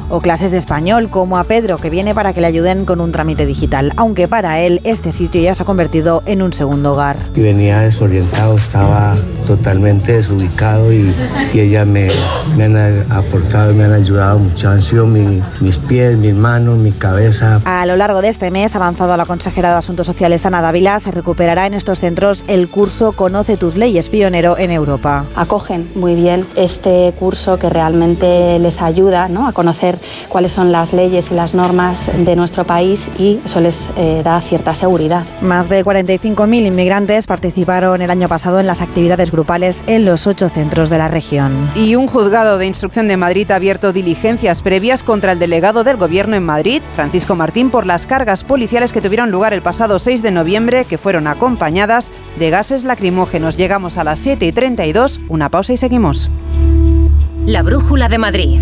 o 0.09 0.21
clases 0.21 0.51
de 0.51 0.57
español, 0.57 1.09
como 1.09 1.37
a 1.37 1.43
Pedro, 1.45 1.77
que 1.77 1.89
viene 1.89 2.13
para 2.13 2.33
que 2.33 2.41
le 2.41 2.47
ayuden 2.47 2.85
con 2.85 3.01
un 3.01 3.11
trámite 3.11 3.45
digital, 3.45 3.93
aunque 3.97 4.27
para 4.27 4.59
él 4.61 4.81
este 4.83 5.11
sitio 5.11 5.41
ya 5.41 5.55
se 5.55 5.63
ha 5.63 5.65
convertido 5.65 6.23
en 6.25 6.41
un 6.41 6.53
segundo 6.53 6.93
hogar. 6.93 7.17
Y 7.35 7.41
venía 7.41 7.79
desorientado, 7.79 8.55
estaba 8.55 9.15
totalmente 9.47 10.13
desubicado 10.13 10.93
y, 10.93 11.13
y 11.53 11.59
ellas 11.59 11.87
me, 11.87 12.09
me, 12.57 12.65
han 12.65 13.11
aportado, 13.11 13.73
me 13.73 13.83
han 13.83 13.93
ayudado 13.93 14.39
mucho. 14.39 14.69
Han 14.69 14.81
sido 14.81 15.05
mi, 15.05 15.41
mis 15.59 15.77
pies, 15.77 16.17
mis 16.17 16.33
manos, 16.33 16.77
mi 16.77 16.91
cabeza. 16.91 17.61
A 17.65 17.85
lo 17.85 17.95
largo 17.95 18.21
de 18.21 18.29
este 18.29 18.51
mes 18.51 18.75
ha 18.75 18.77
avanzado 18.77 19.15
la 19.17 19.25
consejera 19.25 19.71
de 19.71 19.77
Asuntos 19.77 20.07
Sociales, 20.07 20.45
Ana 20.45 20.61
Dávila, 20.61 20.99
se 20.99 21.11
recuperará 21.11 21.65
en 21.65 21.73
estos 21.73 21.99
centros 21.99 22.45
el 22.47 22.69
curso 22.69 23.13
Conoce 23.13 23.57
tus 23.57 23.75
leyes, 23.75 24.09
pionero 24.09 24.57
en 24.57 24.71
Europa. 24.71 25.25
Acogen 25.35 25.89
muy 25.95 26.15
bien 26.15 26.45
este 26.55 27.13
curso 27.19 27.57
que 27.57 27.69
realmente 27.69 28.59
les 28.59 28.81
ayuda 28.81 29.20
¿no? 29.29 29.47
a 29.47 29.53
conocer 29.53 29.99
cuáles 30.29 30.51
son 30.51 30.71
las 30.71 30.93
leyes 30.93 31.31
y 31.31 31.33
las 31.33 31.53
normas 31.53 32.11
de 32.17 32.35
nuestro 32.35 32.63
país 32.65 33.11
y 33.17 33.39
eso 33.43 33.59
les 33.59 33.91
eh, 33.97 34.21
da 34.23 34.41
cierta 34.41 34.73
seguridad. 34.73 35.25
Más 35.41 35.69
de 35.69 35.83
45.000 35.83 36.67
inmigrantes 36.67 37.27
participaron 37.27 38.01
el 38.01 38.11
año 38.11 38.27
pasado 38.27 38.59
en 38.59 38.67
las 38.67 38.81
actividades 38.81 39.31
grupales 39.31 39.81
en 39.87 40.05
los 40.05 40.27
ocho 40.27 40.49
centros 40.49 40.89
de 40.89 40.97
la 40.97 41.07
región. 41.07 41.69
Y 41.75 41.95
un 41.95 42.07
juzgado 42.07 42.57
de 42.57 42.65
instrucción 42.65 43.07
de 43.07 43.17
Madrid 43.17 43.49
ha 43.51 43.55
abierto 43.55 43.93
diligencias 43.93 44.61
previas 44.61 45.03
contra 45.03 45.33
el 45.33 45.39
delegado 45.39 45.83
del 45.83 45.97
Gobierno 45.97 46.35
en 46.35 46.45
Madrid, 46.45 46.81
Francisco 46.95 47.35
Martín, 47.35 47.69
por 47.69 47.85
las 47.85 48.07
cargas 48.07 48.43
policiales 48.43 48.93
que 48.93 49.01
tuvieron 49.01 49.31
lugar 49.31 49.53
el 49.53 49.61
pasado 49.61 49.99
6 49.99 50.21
de 50.21 50.31
noviembre, 50.31 50.85
que 50.85 50.97
fueron 50.97 51.27
acompañadas 51.27 52.11
de 52.39 52.49
gases 52.49 52.83
lacrimógenos. 52.83 53.57
Llegamos 53.57 53.97
a 53.97 54.03
las 54.03 54.19
7 54.19 54.45
y 54.45 54.51
32, 54.51 55.19
una 55.29 55.49
pausa 55.49 55.73
y 55.73 55.77
seguimos. 55.77 56.29
La 57.45 57.63
Brújula 57.63 58.07
de 58.07 58.17
Madrid. 58.17 58.61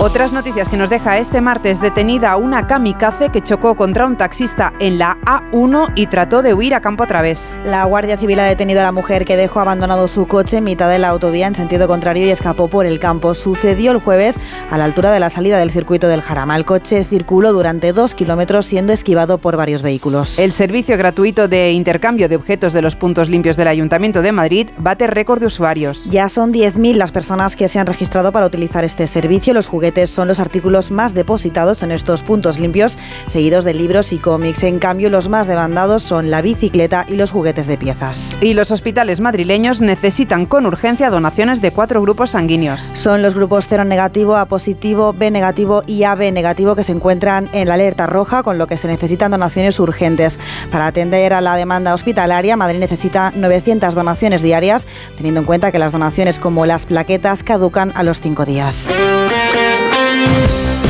Otras 0.00 0.32
noticias 0.32 0.68
que 0.68 0.76
nos 0.76 0.90
deja 0.90 1.18
este 1.18 1.40
martes 1.40 1.80
detenida 1.80 2.36
una 2.36 2.68
kamikaze 2.68 3.30
que 3.30 3.42
chocó 3.42 3.74
contra 3.74 4.06
un 4.06 4.16
taxista 4.16 4.72
en 4.78 4.96
la 4.96 5.18
A1 5.24 5.90
y 5.96 6.06
trató 6.06 6.40
de 6.40 6.54
huir 6.54 6.76
a 6.76 6.80
campo 6.80 7.02
a 7.02 7.08
través. 7.08 7.52
La 7.64 7.82
Guardia 7.82 8.16
Civil 8.16 8.38
ha 8.38 8.44
detenido 8.44 8.78
a 8.78 8.84
la 8.84 8.92
mujer 8.92 9.24
que 9.24 9.36
dejó 9.36 9.58
abandonado 9.58 10.06
su 10.06 10.28
coche 10.28 10.58
en 10.58 10.64
mitad 10.64 10.88
de 10.88 11.00
la 11.00 11.08
autovía 11.08 11.48
en 11.48 11.56
sentido 11.56 11.88
contrario 11.88 12.24
y 12.24 12.30
escapó 12.30 12.68
por 12.68 12.86
el 12.86 13.00
campo. 13.00 13.34
Sucedió 13.34 13.90
el 13.90 13.98
jueves 13.98 14.36
a 14.70 14.78
la 14.78 14.84
altura 14.84 15.10
de 15.10 15.18
la 15.18 15.30
salida 15.30 15.58
del 15.58 15.72
circuito 15.72 16.06
del 16.06 16.22
Jarama. 16.22 16.54
El 16.54 16.64
coche 16.64 17.04
circuló 17.04 17.52
durante 17.52 17.92
dos 17.92 18.14
kilómetros 18.14 18.66
siendo 18.66 18.92
esquivado 18.92 19.38
por 19.38 19.56
varios 19.56 19.82
vehículos. 19.82 20.38
El 20.38 20.52
servicio 20.52 20.96
gratuito 20.96 21.48
de 21.48 21.72
intercambio 21.72 22.28
de 22.28 22.36
objetos 22.36 22.72
de 22.72 22.82
los 22.82 22.94
puntos 22.94 23.28
limpios 23.28 23.56
del 23.56 23.66
Ayuntamiento 23.66 24.22
de 24.22 24.30
Madrid 24.30 24.68
bate 24.78 25.08
récord 25.08 25.40
de 25.40 25.46
usuarios. 25.46 26.04
Ya 26.04 26.28
son 26.28 26.52
10.000 26.52 26.94
las 26.94 27.10
personas 27.10 27.56
que 27.56 27.66
se 27.66 27.80
han 27.80 27.86
registrado 27.88 28.30
para 28.30 28.46
utilizar 28.46 28.84
este 28.84 29.08
servicio. 29.08 29.52
Los 29.54 29.66
juguetes 29.66 29.87
juguetes 29.88 30.10
son 30.10 30.28
los 30.28 30.38
artículos 30.38 30.90
más 30.90 31.14
depositados 31.14 31.82
en 31.82 31.92
estos 31.92 32.22
puntos 32.22 32.58
limpios, 32.58 32.98
seguidos 33.26 33.64
de 33.64 33.72
libros 33.72 34.12
y 34.12 34.18
cómics. 34.18 34.62
En 34.64 34.78
cambio, 34.78 35.08
los 35.08 35.30
más 35.30 35.46
demandados 35.46 36.02
son 36.02 36.30
la 36.30 36.42
bicicleta 36.42 37.06
y 37.08 37.16
los 37.16 37.30
juguetes 37.30 37.66
de 37.66 37.78
piezas. 37.78 38.36
Y 38.42 38.52
los 38.52 38.70
hospitales 38.70 39.20
madrileños 39.20 39.80
necesitan 39.80 40.44
con 40.44 40.66
urgencia 40.66 41.08
donaciones 41.08 41.62
de 41.62 41.70
cuatro 41.70 42.02
grupos 42.02 42.32
sanguíneos. 42.32 42.90
Son 42.92 43.22
los 43.22 43.34
grupos 43.34 43.66
cero 43.66 43.84
negativo, 43.84 44.36
A 44.36 44.44
positivo, 44.44 45.14
B 45.14 45.30
negativo 45.30 45.82
y 45.86 46.02
AB 46.02 46.32
negativo 46.32 46.76
que 46.76 46.84
se 46.84 46.92
encuentran 46.92 47.48
en 47.54 47.68
la 47.68 47.74
alerta 47.74 48.06
roja, 48.06 48.42
con 48.42 48.58
lo 48.58 48.66
que 48.66 48.76
se 48.76 48.88
necesitan 48.88 49.30
donaciones 49.30 49.80
urgentes. 49.80 50.38
Para 50.70 50.88
atender 50.88 51.32
a 51.32 51.40
la 51.40 51.56
demanda 51.56 51.94
hospitalaria, 51.94 52.58
Madrid 52.58 52.78
necesita 52.78 53.32
900 53.34 53.94
donaciones 53.94 54.42
diarias, 54.42 54.86
teniendo 55.16 55.40
en 55.40 55.46
cuenta 55.46 55.72
que 55.72 55.78
las 55.78 55.92
donaciones 55.92 56.38
como 56.38 56.66
las 56.66 56.84
plaquetas 56.84 57.42
caducan 57.42 57.92
a 57.94 58.02
los 58.02 58.20
cinco 58.20 58.44
días. 58.44 58.92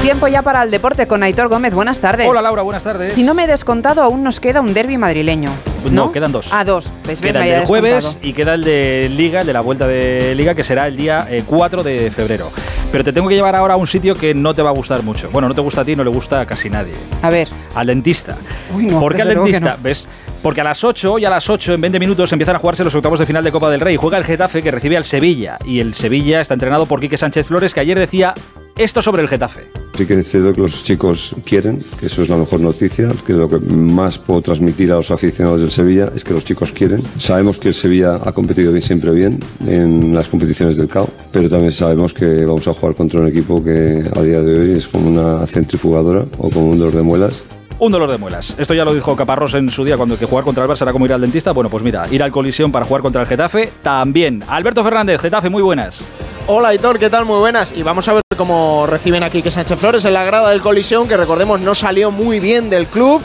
Tiempo 0.03 0.27
ya 0.29 0.43
para 0.43 0.63
el 0.63 0.71
deporte 0.71 1.07
con 1.07 1.23
Aitor 1.23 1.49
Gómez. 1.49 1.75
Buenas 1.75 2.01
tardes. 2.01 2.27
Hola 2.27 2.41
Laura, 2.41 2.63
buenas 2.63 2.83
tardes. 2.83 3.13
Si 3.13 3.25
no 3.25 3.35
me 3.35 3.45
he 3.45 3.47
descontado, 3.47 4.03
aún 4.03 4.23
nos 4.23 4.41
queda 4.41 4.61
un 4.61 4.73
derby 4.73 4.97
madrileño. 4.97 5.51
No, 5.91 6.13
quedan 6.13 6.33
dos. 6.33 6.49
Ah, 6.53 6.65
dos. 6.65 6.91
¿Ves? 7.07 7.21
Queda 7.21 7.45
el 7.45 7.53
del 7.59 7.67
jueves 7.67 7.95
descontado. 7.97 8.27
y 8.29 8.33
queda 8.33 8.55
el 8.55 8.65
de 8.65 9.09
Liga, 9.11 9.41
el 9.41 9.47
de 9.47 9.53
la 9.53 9.61
vuelta 9.61 9.87
de 9.87 10.35
Liga, 10.35 10.55
que 10.55 10.65
será 10.65 10.87
el 10.87 10.97
día 10.97 11.27
eh, 11.29 11.45
4 11.47 11.83
de 11.83 12.11
febrero. 12.11 12.51
Pero 12.91 13.05
te 13.05 13.13
tengo 13.13 13.29
que 13.29 13.35
llevar 13.35 13.55
ahora 13.55 13.75
a 13.75 13.77
un 13.77 13.87
sitio 13.87 14.15
que 14.15 14.33
no 14.35 14.55
te 14.55 14.63
va 14.63 14.71
a 14.71 14.73
gustar 14.73 15.03
mucho. 15.03 15.29
Bueno, 15.31 15.47
no 15.49 15.55
te 15.55 15.61
gusta 15.61 15.83
a 15.83 15.85
ti, 15.85 15.95
no 15.95 16.05
le 16.05 16.11
gusta 16.11 16.41
a 16.41 16.47
casi 16.47 16.71
nadie. 16.71 16.95
A 17.21 17.29
ver. 17.29 17.49
Al 17.75 17.87
dentista. 17.89 18.37
Uy, 18.75 18.87
no, 18.87 19.01
¿Por 19.01 19.15
qué 19.15 19.23
al 19.23 19.29
dentista? 19.29 19.77
no. 19.77 19.83
¿Ves? 19.83 20.09
Porque 20.43 20.63
a 20.63 20.65
las 20.65 20.83
8, 20.83 21.13
hoy 21.13 21.25
a 21.27 21.31
las 21.31 21.51
8, 21.51 21.75
en 21.75 21.81
20 21.83 21.99
minutos, 21.99 22.33
empiezan 22.33 22.57
a 22.57 22.61
jugarse 22.61 22.83
los 22.83 22.95
octavos 22.95 23.19
de 23.19 23.27
final 23.27 23.45
de 23.45 23.53
Copa 23.53 23.69
del 23.69 23.81
Rey. 23.81 23.97
Juega 23.97 24.17
el 24.17 24.25
Getafe, 24.25 24.63
que 24.63 24.71
recibe 24.71 24.97
al 24.97 25.05
Sevilla. 25.05 25.59
Y 25.67 25.81
el 25.81 25.93
Sevilla 25.95 26.41
está 26.41 26.55
entrenado 26.55 26.87
por 26.87 27.01
Quique 27.01 27.19
Sánchez 27.19 27.47
Flores, 27.47 27.75
que 27.75 27.81
ayer 27.81 27.99
decía 27.99 28.33
esto 28.79 29.03
sobre 29.03 29.23
el 29.23 29.29
Getafe. 29.29 29.69
Sí 29.97 30.07
que 30.07 30.15
es 30.15 30.31
cierto 30.31 30.53
que 30.53 30.61
los 30.61 30.85
chicos 30.85 31.35
quieren, 31.45 31.83
que 31.99 32.07
eso 32.07 32.23
es 32.23 32.29
la 32.29 32.37
mejor 32.37 32.61
noticia, 32.61 33.09
que 33.27 33.33
lo 33.33 33.49
que 33.49 33.59
más 33.59 34.19
puedo 34.19 34.41
transmitir 34.41 34.93
a 34.93 34.97
los 34.97 35.11
aficionados 35.11 35.61
del 35.61 35.73
Sevilla 35.73 36.13
es 36.15 36.23
que 36.23 36.33
los 36.33 36.45
chicos 36.45 36.71
quieren. 36.71 37.03
Sabemos 37.19 37.59
que 37.59 37.69
el 37.69 37.75
Sevilla 37.75 38.21
ha 38.25 38.31
competido 38.31 38.71
bien, 38.71 38.81
siempre 38.83 39.11
bien 39.11 39.41
en 39.67 40.15
las 40.15 40.29
competiciones 40.29 40.77
del 40.77 40.89
CAO, 40.89 41.09
pero 41.33 41.49
también 41.49 41.73
sabemos 41.73 42.13
que 42.13 42.47
vamos 42.47 42.69
a 42.69 42.75
jugar 42.75 42.95
contra 42.95 43.21
un 43.21 43.27
equipo 43.27 43.63
que 43.63 44.09
a 44.15 44.23
día 44.23 44.41
de 44.41 44.61
hoy 44.61 44.71
es 44.79 44.87
como 44.87 45.09
una 45.09 45.45
centrifugadora 45.49 46.25
o 46.39 46.49
como 46.49 46.69
un 46.69 46.79
dolor 46.79 46.95
de 46.95 47.03
muelas. 47.03 47.43
Un 47.81 47.91
dolor 47.91 48.11
de 48.11 48.19
muelas. 48.19 48.55
Esto 48.59 48.75
ya 48.75 48.85
lo 48.85 48.95
dijo 48.95 49.17
Caparrós 49.17 49.55
en 49.55 49.69
su 49.71 49.85
día 49.85 49.97
cuando 49.97 50.17
que 50.17 50.27
jugar 50.27 50.45
contra 50.45 50.65
el 50.65 50.71
Barça 50.71 50.83
era 50.83 50.93
como 50.93 51.05
ir 51.05 51.13
al 51.13 51.21
dentista. 51.21 51.51
Bueno, 51.51 51.71
pues 51.71 51.83
mira, 51.83 52.05
ir 52.11 52.23
al 52.23 52.31
colisión 52.31 52.71
para 52.71 52.85
jugar 52.85 53.03
contra 53.03 53.23
el 53.23 53.29
Getafe 53.29 53.71
también. 53.83 54.45
Alberto 54.47 54.85
Fernández, 54.85 55.21
Getafe, 55.21 55.49
muy 55.49 55.63
buenas. 55.63 56.05
Hola 56.47 56.75
Hitor, 56.75 56.99
¿qué 56.99 57.11
tal? 57.11 57.25
Muy 57.25 57.39
buenas. 57.39 57.73
Y 57.77 57.83
vamos 57.83 58.09
a 58.09 58.15
ver 58.15 58.28
cómo 58.39 58.87
reciben 58.87 59.23
aquí 59.23 59.43
que 59.43 59.51
Sánchez 59.51 59.79
Flores 59.79 60.05
en 60.07 60.15
la 60.15 60.25
grada 60.25 60.49
del 60.49 60.63
colisión, 60.63 61.07
que 61.07 61.17
recordemos 61.17 61.61
no 61.61 61.75
salió 61.75 62.11
muy 62.11 62.41
bien 62.41 62.71
del 62.71 62.87
club. 62.87 63.21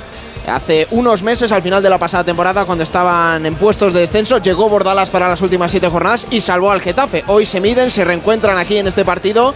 Hace 0.46 0.88
unos 0.92 1.24
meses, 1.24 1.54
al 1.54 1.62
final 1.62 1.82
de 1.82 1.90
la 1.90 1.98
pasada 1.98 2.26
temporada, 2.26 2.66
cuando 2.66 2.84
estaban 2.84 3.46
en 3.46 3.56
puestos 3.56 3.94
de 3.94 4.02
descenso, 4.02 4.40
llegó 4.40 4.68
Bordalas 4.68 5.10
para 5.10 5.30
las 5.30 5.40
últimas 5.40 5.72
siete 5.72 5.88
jornadas 5.88 6.28
y 6.32 6.42
salvó 6.42 6.70
al 6.72 6.82
Getafe. 6.82 7.24
Hoy 7.28 7.46
se 7.46 7.62
miden, 7.62 7.90
se 7.90 8.04
reencuentran 8.04 8.58
aquí 8.58 8.76
en 8.76 8.88
este 8.88 9.06
partido. 9.06 9.54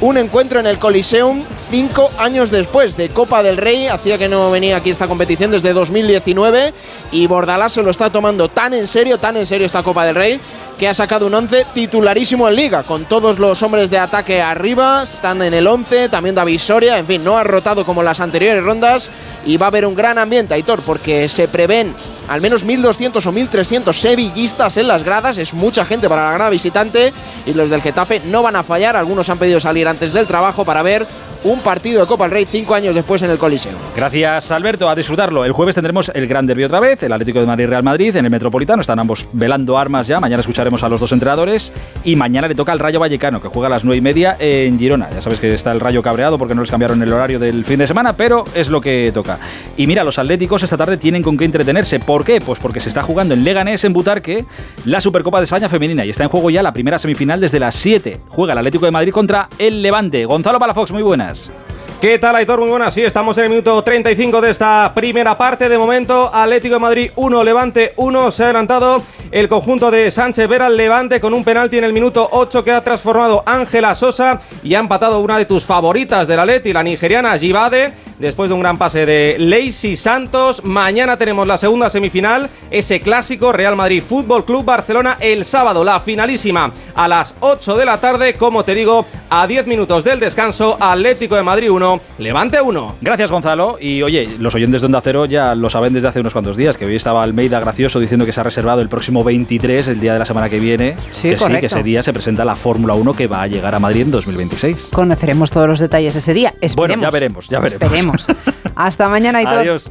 Un 0.00 0.18
encuentro 0.18 0.60
en 0.60 0.66
el 0.66 0.78
Coliseum 0.78 1.44
cinco 1.70 2.10
años 2.18 2.50
después 2.50 2.96
de 2.96 3.08
Copa 3.08 3.42
del 3.42 3.56
Rey. 3.56 3.86
Hacía 3.88 4.18
que 4.18 4.28
no 4.28 4.50
venía 4.50 4.76
aquí 4.76 4.90
esta 4.90 5.08
competición 5.08 5.50
desde 5.50 5.72
2019 5.72 6.74
y 7.12 7.26
Bordalás 7.26 7.72
se 7.72 7.82
lo 7.82 7.90
está 7.90 8.10
tomando 8.10 8.48
tan 8.48 8.74
en 8.74 8.86
serio, 8.86 9.18
tan 9.18 9.36
en 9.36 9.46
serio 9.46 9.66
esta 9.66 9.82
Copa 9.82 10.04
del 10.04 10.14
Rey, 10.14 10.40
que 10.78 10.88
ha 10.88 10.94
sacado 10.94 11.26
un 11.26 11.34
11 11.34 11.66
titularísimo 11.74 12.48
en 12.48 12.56
Liga, 12.56 12.82
con 12.82 13.04
todos 13.04 13.38
los 13.38 13.62
hombres 13.62 13.90
de 13.90 13.98
ataque 13.98 14.42
arriba, 14.42 15.02
están 15.04 15.42
en 15.42 15.54
el 15.54 15.66
11, 15.66 16.08
también 16.08 16.34
David 16.34 16.58
Soria, 16.58 16.98
en 16.98 17.06
fin, 17.06 17.22
no 17.22 17.38
ha 17.38 17.44
rotado 17.44 17.84
como 17.86 18.02
las 18.02 18.20
anteriores 18.20 18.62
rondas 18.62 19.10
y 19.46 19.56
va 19.56 19.66
a 19.66 19.68
haber 19.68 19.86
un 19.86 19.94
gran 19.94 20.18
ambiente, 20.18 20.54
Aitor, 20.54 20.82
porque 20.82 21.28
se 21.28 21.48
prevén 21.48 21.94
al 22.28 22.40
menos 22.40 22.64
1.200 22.64 23.26
o 23.26 23.32
1.300 23.32 23.92
sevillistas 23.92 24.76
en 24.76 24.88
las 24.88 25.04
gradas, 25.04 25.38
es 25.38 25.54
mucha 25.54 25.84
gente 25.84 26.08
para 26.08 26.24
la 26.24 26.32
grada 26.32 26.50
visitante 26.50 27.12
y 27.46 27.52
los 27.52 27.70
del 27.70 27.82
Getafe 27.82 28.20
no 28.26 28.42
van 28.42 28.56
a 28.56 28.62
fallar, 28.62 28.96
algunos 28.96 29.28
han 29.28 29.38
pedido 29.38 29.60
salir 29.60 29.83
antes 29.88 30.12
del 30.12 30.26
trabajo 30.26 30.64
para 30.64 30.82
ver 30.82 31.06
un 31.44 31.60
partido 31.60 32.00
de 32.00 32.06
Copa 32.06 32.24
del 32.24 32.32
Rey 32.32 32.46
cinco 32.50 32.74
años 32.74 32.94
después 32.94 33.22
en 33.22 33.30
el 33.30 33.38
Coliseo. 33.38 33.72
Gracias, 33.94 34.50
Alberto. 34.50 34.88
A 34.88 34.94
disfrutarlo. 34.94 35.44
El 35.44 35.52
jueves 35.52 35.74
tendremos 35.74 36.10
el 36.14 36.26
Gran 36.26 36.46
Derby 36.46 36.64
otra 36.64 36.80
vez, 36.80 37.02
el 37.02 37.12
Atlético 37.12 37.40
de 37.40 37.46
Madrid 37.46 37.66
Real 37.66 37.82
Madrid 37.82 38.16
en 38.16 38.24
el 38.24 38.30
Metropolitano. 38.30 38.80
Están 38.80 38.98
ambos 38.98 39.28
velando 39.32 39.78
armas 39.78 40.06
ya. 40.06 40.20
Mañana 40.20 40.40
escucharemos 40.40 40.82
a 40.82 40.88
los 40.88 41.00
dos 41.00 41.12
entrenadores. 41.12 41.72
Y 42.02 42.16
mañana 42.16 42.48
le 42.48 42.54
toca 42.54 42.72
al 42.72 42.78
Rayo 42.78 42.98
Vallecano, 42.98 43.40
que 43.40 43.48
juega 43.48 43.66
a 43.66 43.70
las 43.70 43.84
nueve 43.84 43.98
y 43.98 44.00
media 44.00 44.36
en 44.40 44.78
Girona. 44.78 45.10
Ya 45.10 45.20
sabes 45.20 45.38
que 45.38 45.52
está 45.52 45.72
el 45.72 45.80
Rayo 45.80 46.02
cabreado 46.02 46.38
porque 46.38 46.54
no 46.54 46.62
les 46.62 46.70
cambiaron 46.70 47.02
el 47.02 47.12
horario 47.12 47.38
del 47.38 47.64
fin 47.64 47.78
de 47.78 47.86
semana, 47.86 48.14
pero 48.14 48.44
es 48.54 48.68
lo 48.68 48.80
que 48.80 49.10
toca. 49.12 49.38
Y 49.76 49.86
mira, 49.86 50.02
los 50.02 50.18
atléticos 50.18 50.62
esta 50.62 50.76
tarde 50.78 50.96
tienen 50.96 51.22
con 51.22 51.36
qué 51.36 51.44
entretenerse. 51.44 52.00
¿Por 52.00 52.24
qué? 52.24 52.40
Pues 52.40 52.58
porque 52.58 52.80
se 52.80 52.88
está 52.88 53.02
jugando 53.02 53.34
en 53.34 53.44
Leganés, 53.44 53.84
en 53.84 53.92
Butarque, 53.92 54.46
la 54.86 55.00
Supercopa 55.00 55.38
de 55.38 55.44
España 55.44 55.68
femenina. 55.68 56.04
Y 56.06 56.10
está 56.10 56.22
en 56.22 56.30
juego 56.30 56.48
ya 56.48 56.62
la 56.62 56.72
primera 56.72 56.98
semifinal 56.98 57.40
desde 57.40 57.60
las 57.60 57.74
7. 57.74 58.20
Juega 58.28 58.52
el 58.52 58.58
Atlético 58.58 58.86
de 58.86 58.92
Madrid 58.92 59.12
contra 59.12 59.48
el 59.58 59.82
Levante. 59.82 60.24
Gonzalo 60.24 60.58
Palafox, 60.58 60.90
muy 60.92 61.02
buenas. 61.02 61.33
Podcast. 61.34 61.73
¿Qué 62.04 62.18
tal, 62.18 62.36
Aitor? 62.36 62.60
Muy 62.60 62.68
buenas. 62.68 62.92
Sí, 62.92 63.02
estamos 63.02 63.38
en 63.38 63.44
el 63.44 63.48
minuto 63.48 63.82
35 63.82 64.42
de 64.42 64.50
esta 64.50 64.92
primera 64.94 65.38
parte. 65.38 65.70
De 65.70 65.78
momento, 65.78 66.30
Atlético 66.34 66.74
de 66.74 66.80
Madrid 66.80 67.10
1, 67.16 67.42
Levante 67.42 67.94
1. 67.96 68.30
Se 68.30 68.42
ha 68.42 68.46
adelantado 68.48 69.02
el 69.30 69.48
conjunto 69.48 69.90
de 69.90 70.10
Sánchez 70.10 70.46
Vera 70.46 70.68
Levante 70.68 71.18
con 71.18 71.32
un 71.34 71.42
penalti 71.42 71.78
en 71.78 71.84
el 71.84 71.92
minuto 71.92 72.28
8 72.30 72.62
que 72.62 72.72
ha 72.72 72.84
transformado 72.84 73.42
Ángela 73.46 73.94
Sosa 73.94 74.40
y 74.62 74.74
ha 74.74 74.80
empatado 74.80 75.20
una 75.20 75.38
de 75.38 75.46
tus 75.46 75.64
favoritas 75.64 76.28
del 76.28 76.40
Atleti, 76.40 76.72
la 76.72 76.82
nigeriana 76.82 77.36
Jibade, 77.38 77.92
después 78.18 78.48
de 78.48 78.54
un 78.54 78.60
gran 78.60 78.78
pase 78.78 79.06
de 79.06 79.36
Lacey 79.38 79.96
Santos. 79.96 80.62
Mañana 80.62 81.16
tenemos 81.16 81.46
la 81.46 81.58
segunda 81.58 81.90
semifinal, 81.90 82.48
ese 82.70 83.00
clásico 83.00 83.52
Real 83.52 83.74
Madrid 83.74 84.02
Fútbol 84.06 84.44
Club 84.44 84.64
Barcelona 84.64 85.16
el 85.18 85.44
sábado, 85.44 85.82
la 85.82 85.98
finalísima 86.00 86.72
a 86.94 87.08
las 87.08 87.34
8 87.40 87.76
de 87.76 87.84
la 87.84 87.98
tarde, 87.98 88.34
como 88.34 88.64
te 88.64 88.74
digo, 88.74 89.04
a 89.30 89.46
10 89.46 89.66
minutos 89.66 90.04
del 90.04 90.20
descanso, 90.20 90.76
Atlético 90.78 91.34
de 91.34 91.42
Madrid 91.42 91.70
1, 91.70 91.93
Levante 92.18 92.60
1. 92.60 92.96
Gracias, 93.00 93.30
Gonzalo. 93.30 93.76
Y 93.80 94.02
oye, 94.02 94.28
los 94.38 94.54
oyentes 94.54 94.82
de 94.82 94.86
Onda 94.86 95.00
Cero 95.02 95.26
ya 95.26 95.54
lo 95.54 95.70
saben 95.70 95.92
desde 95.92 96.08
hace 96.08 96.20
unos 96.20 96.32
cuantos 96.32 96.56
días, 96.56 96.76
que 96.76 96.84
hoy 96.84 96.96
estaba 96.96 97.22
Almeida 97.22 97.60
gracioso 97.60 98.00
diciendo 98.00 98.26
que 98.26 98.32
se 98.32 98.40
ha 98.40 98.42
reservado 98.42 98.80
el 98.80 98.88
próximo 98.88 99.24
23, 99.24 99.88
el 99.88 100.00
día 100.00 100.12
de 100.12 100.18
la 100.18 100.24
semana 100.24 100.48
que 100.48 100.58
viene. 100.58 100.96
Sí, 101.12 101.30
que 101.30 101.36
sí, 101.36 101.52
que 101.60 101.66
ese 101.66 101.82
día 101.82 102.02
se 102.02 102.12
presenta 102.12 102.44
la 102.44 102.56
Fórmula 102.56 102.94
1 102.94 103.14
que 103.14 103.26
va 103.26 103.42
a 103.42 103.46
llegar 103.46 103.74
a 103.74 103.78
Madrid 103.78 104.02
en 104.02 104.10
2026. 104.10 104.88
Conoceremos 104.92 105.50
todos 105.50 105.68
los 105.68 105.80
detalles 105.80 106.16
ese 106.16 106.34
día. 106.34 106.54
Esperemos. 106.60 106.76
Bueno, 106.76 107.02
ya 107.02 107.10
veremos, 107.10 107.48
ya 107.48 107.60
veremos. 107.60 107.82
Esperemos. 107.82 108.26
Hasta 108.74 109.08
mañana, 109.08 109.38
Aitor. 109.38 109.54
Adiós. 109.54 109.90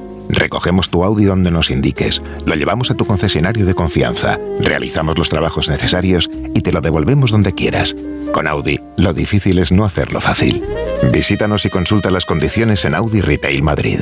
Recogemos 0.31 0.89
tu 0.89 1.03
Audi 1.03 1.25
donde 1.25 1.51
nos 1.51 1.69
indiques, 1.69 2.21
lo 2.45 2.55
llevamos 2.55 2.89
a 2.89 2.95
tu 2.95 3.05
concesionario 3.05 3.65
de 3.65 3.75
confianza, 3.75 4.39
realizamos 4.59 5.17
los 5.17 5.29
trabajos 5.29 5.69
necesarios 5.69 6.29
y 6.55 6.61
te 6.61 6.71
lo 6.71 6.79
devolvemos 6.81 7.31
donde 7.31 7.53
quieras. 7.53 7.95
Con 8.33 8.47
Audi, 8.47 8.79
lo 8.97 9.13
difícil 9.13 9.59
es 9.59 9.71
no 9.71 9.83
hacerlo 9.83 10.21
fácil. 10.21 10.63
Visítanos 11.11 11.65
y 11.65 11.69
consulta 11.69 12.11
las 12.11 12.25
condiciones 12.25 12.85
en 12.85 12.95
Audi 12.95 13.19
Retail 13.19 13.61
Madrid. 13.61 14.01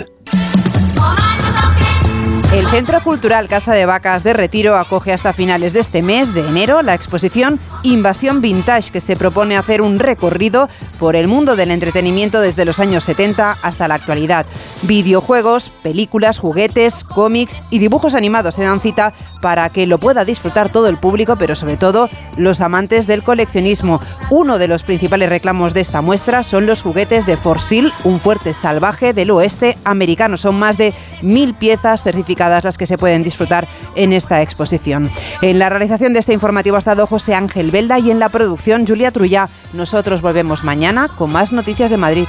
Centro 2.70 3.02
Cultural 3.02 3.48
Casa 3.48 3.74
de 3.74 3.88
Vacas 3.88 4.24
de 4.24 4.32
Retiro 4.34 4.78
acoge 4.78 5.12
hasta 5.12 5.34
finales 5.34 5.74
de 5.74 5.80
este 5.80 6.04
mes 6.04 6.36
de 6.36 6.48
enero 6.48 6.84
la 6.84 6.94
exposición 6.94 7.60
Invasión 7.82 8.42
Vintage, 8.42 8.92
que 8.92 9.02
se 9.02 9.16
propone 9.16 9.58
hacer 9.58 9.82
un 9.82 9.98
recorrido 9.98 10.70
por 11.00 11.16
el 11.16 11.28
mundo 11.28 11.56
del 11.56 11.72
entretenimiento 11.72 12.40
desde 12.42 12.66
los 12.66 12.80
años 12.80 13.06
70 13.06 13.58
hasta 13.64 13.88
la 13.88 13.96
actualidad. 13.96 14.46
Videojuegos, 14.84 15.72
películas, 15.82 16.38
juguetes, 16.38 17.04
cómics 17.04 17.60
y 17.72 17.80
dibujos 17.80 18.14
animados 18.14 18.54
se 18.54 18.62
dan 18.62 18.82
cita 18.82 19.14
para 19.42 19.70
que 19.70 19.88
lo 19.88 19.98
pueda 19.98 20.26
disfrutar 20.26 20.70
todo 20.70 20.88
el 20.88 20.98
público, 20.98 21.36
pero 21.38 21.56
sobre 21.56 21.78
todo 21.78 22.10
los 22.38 22.62
amantes 22.62 23.08
del 23.08 23.24
coleccionismo. 23.24 24.02
Uno 24.30 24.58
de 24.58 24.68
los 24.68 24.84
principales 24.84 25.30
reclamos 25.30 25.74
de 25.74 25.82
esta 25.82 26.02
muestra 26.02 26.44
son 26.44 26.66
los 26.66 26.82
juguetes 26.82 27.26
de 27.26 27.38
Forsil, 27.38 27.92
un 28.04 28.20
fuerte 28.20 28.54
salvaje 28.54 29.14
del 29.14 29.32
oeste 29.32 29.78
americano. 29.84 30.38
Son 30.38 30.58
más 30.58 30.78
de 30.78 30.94
mil 31.22 31.54
piezas 31.54 32.04
certificadas 32.04 32.64
las 32.64 32.78
que 32.78 32.86
se 32.86 32.98
pueden 32.98 33.24
disfrutar 33.24 33.68
en 33.96 34.14
esta 34.14 34.42
exposición. 34.42 35.10
En 35.42 35.60
la 35.60 35.70
realización 35.70 36.14
de 36.14 36.20
este 36.20 36.34
informativo 36.34 36.76
ha 36.76 36.80
estado 36.80 37.08
José 37.08 37.36
Ángel 37.36 37.72
Belda 37.72 38.00
y 38.00 38.12
en 38.12 38.20
la 38.20 38.30
producción 38.30 38.86
Julia 38.88 39.12
Trullá. 39.12 39.50
Nosotros 39.74 40.22
volvemos 40.22 40.64
mañana 40.64 41.08
con 41.08 41.32
más 41.32 41.52
noticias 41.52 41.92
de 41.92 41.98
Madrid. 41.98 42.26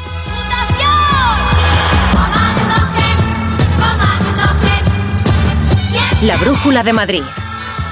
La 6.23 6.37
Brújula 6.37 6.83
de 6.83 6.93
Madrid. 6.93 7.23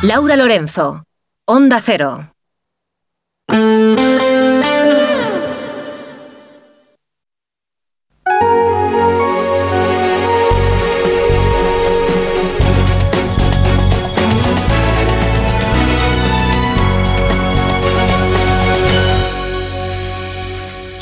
Laura 0.03 0.37
Lorenzo. 0.37 1.05
Onda 1.47 1.81
Cero. 1.81 2.35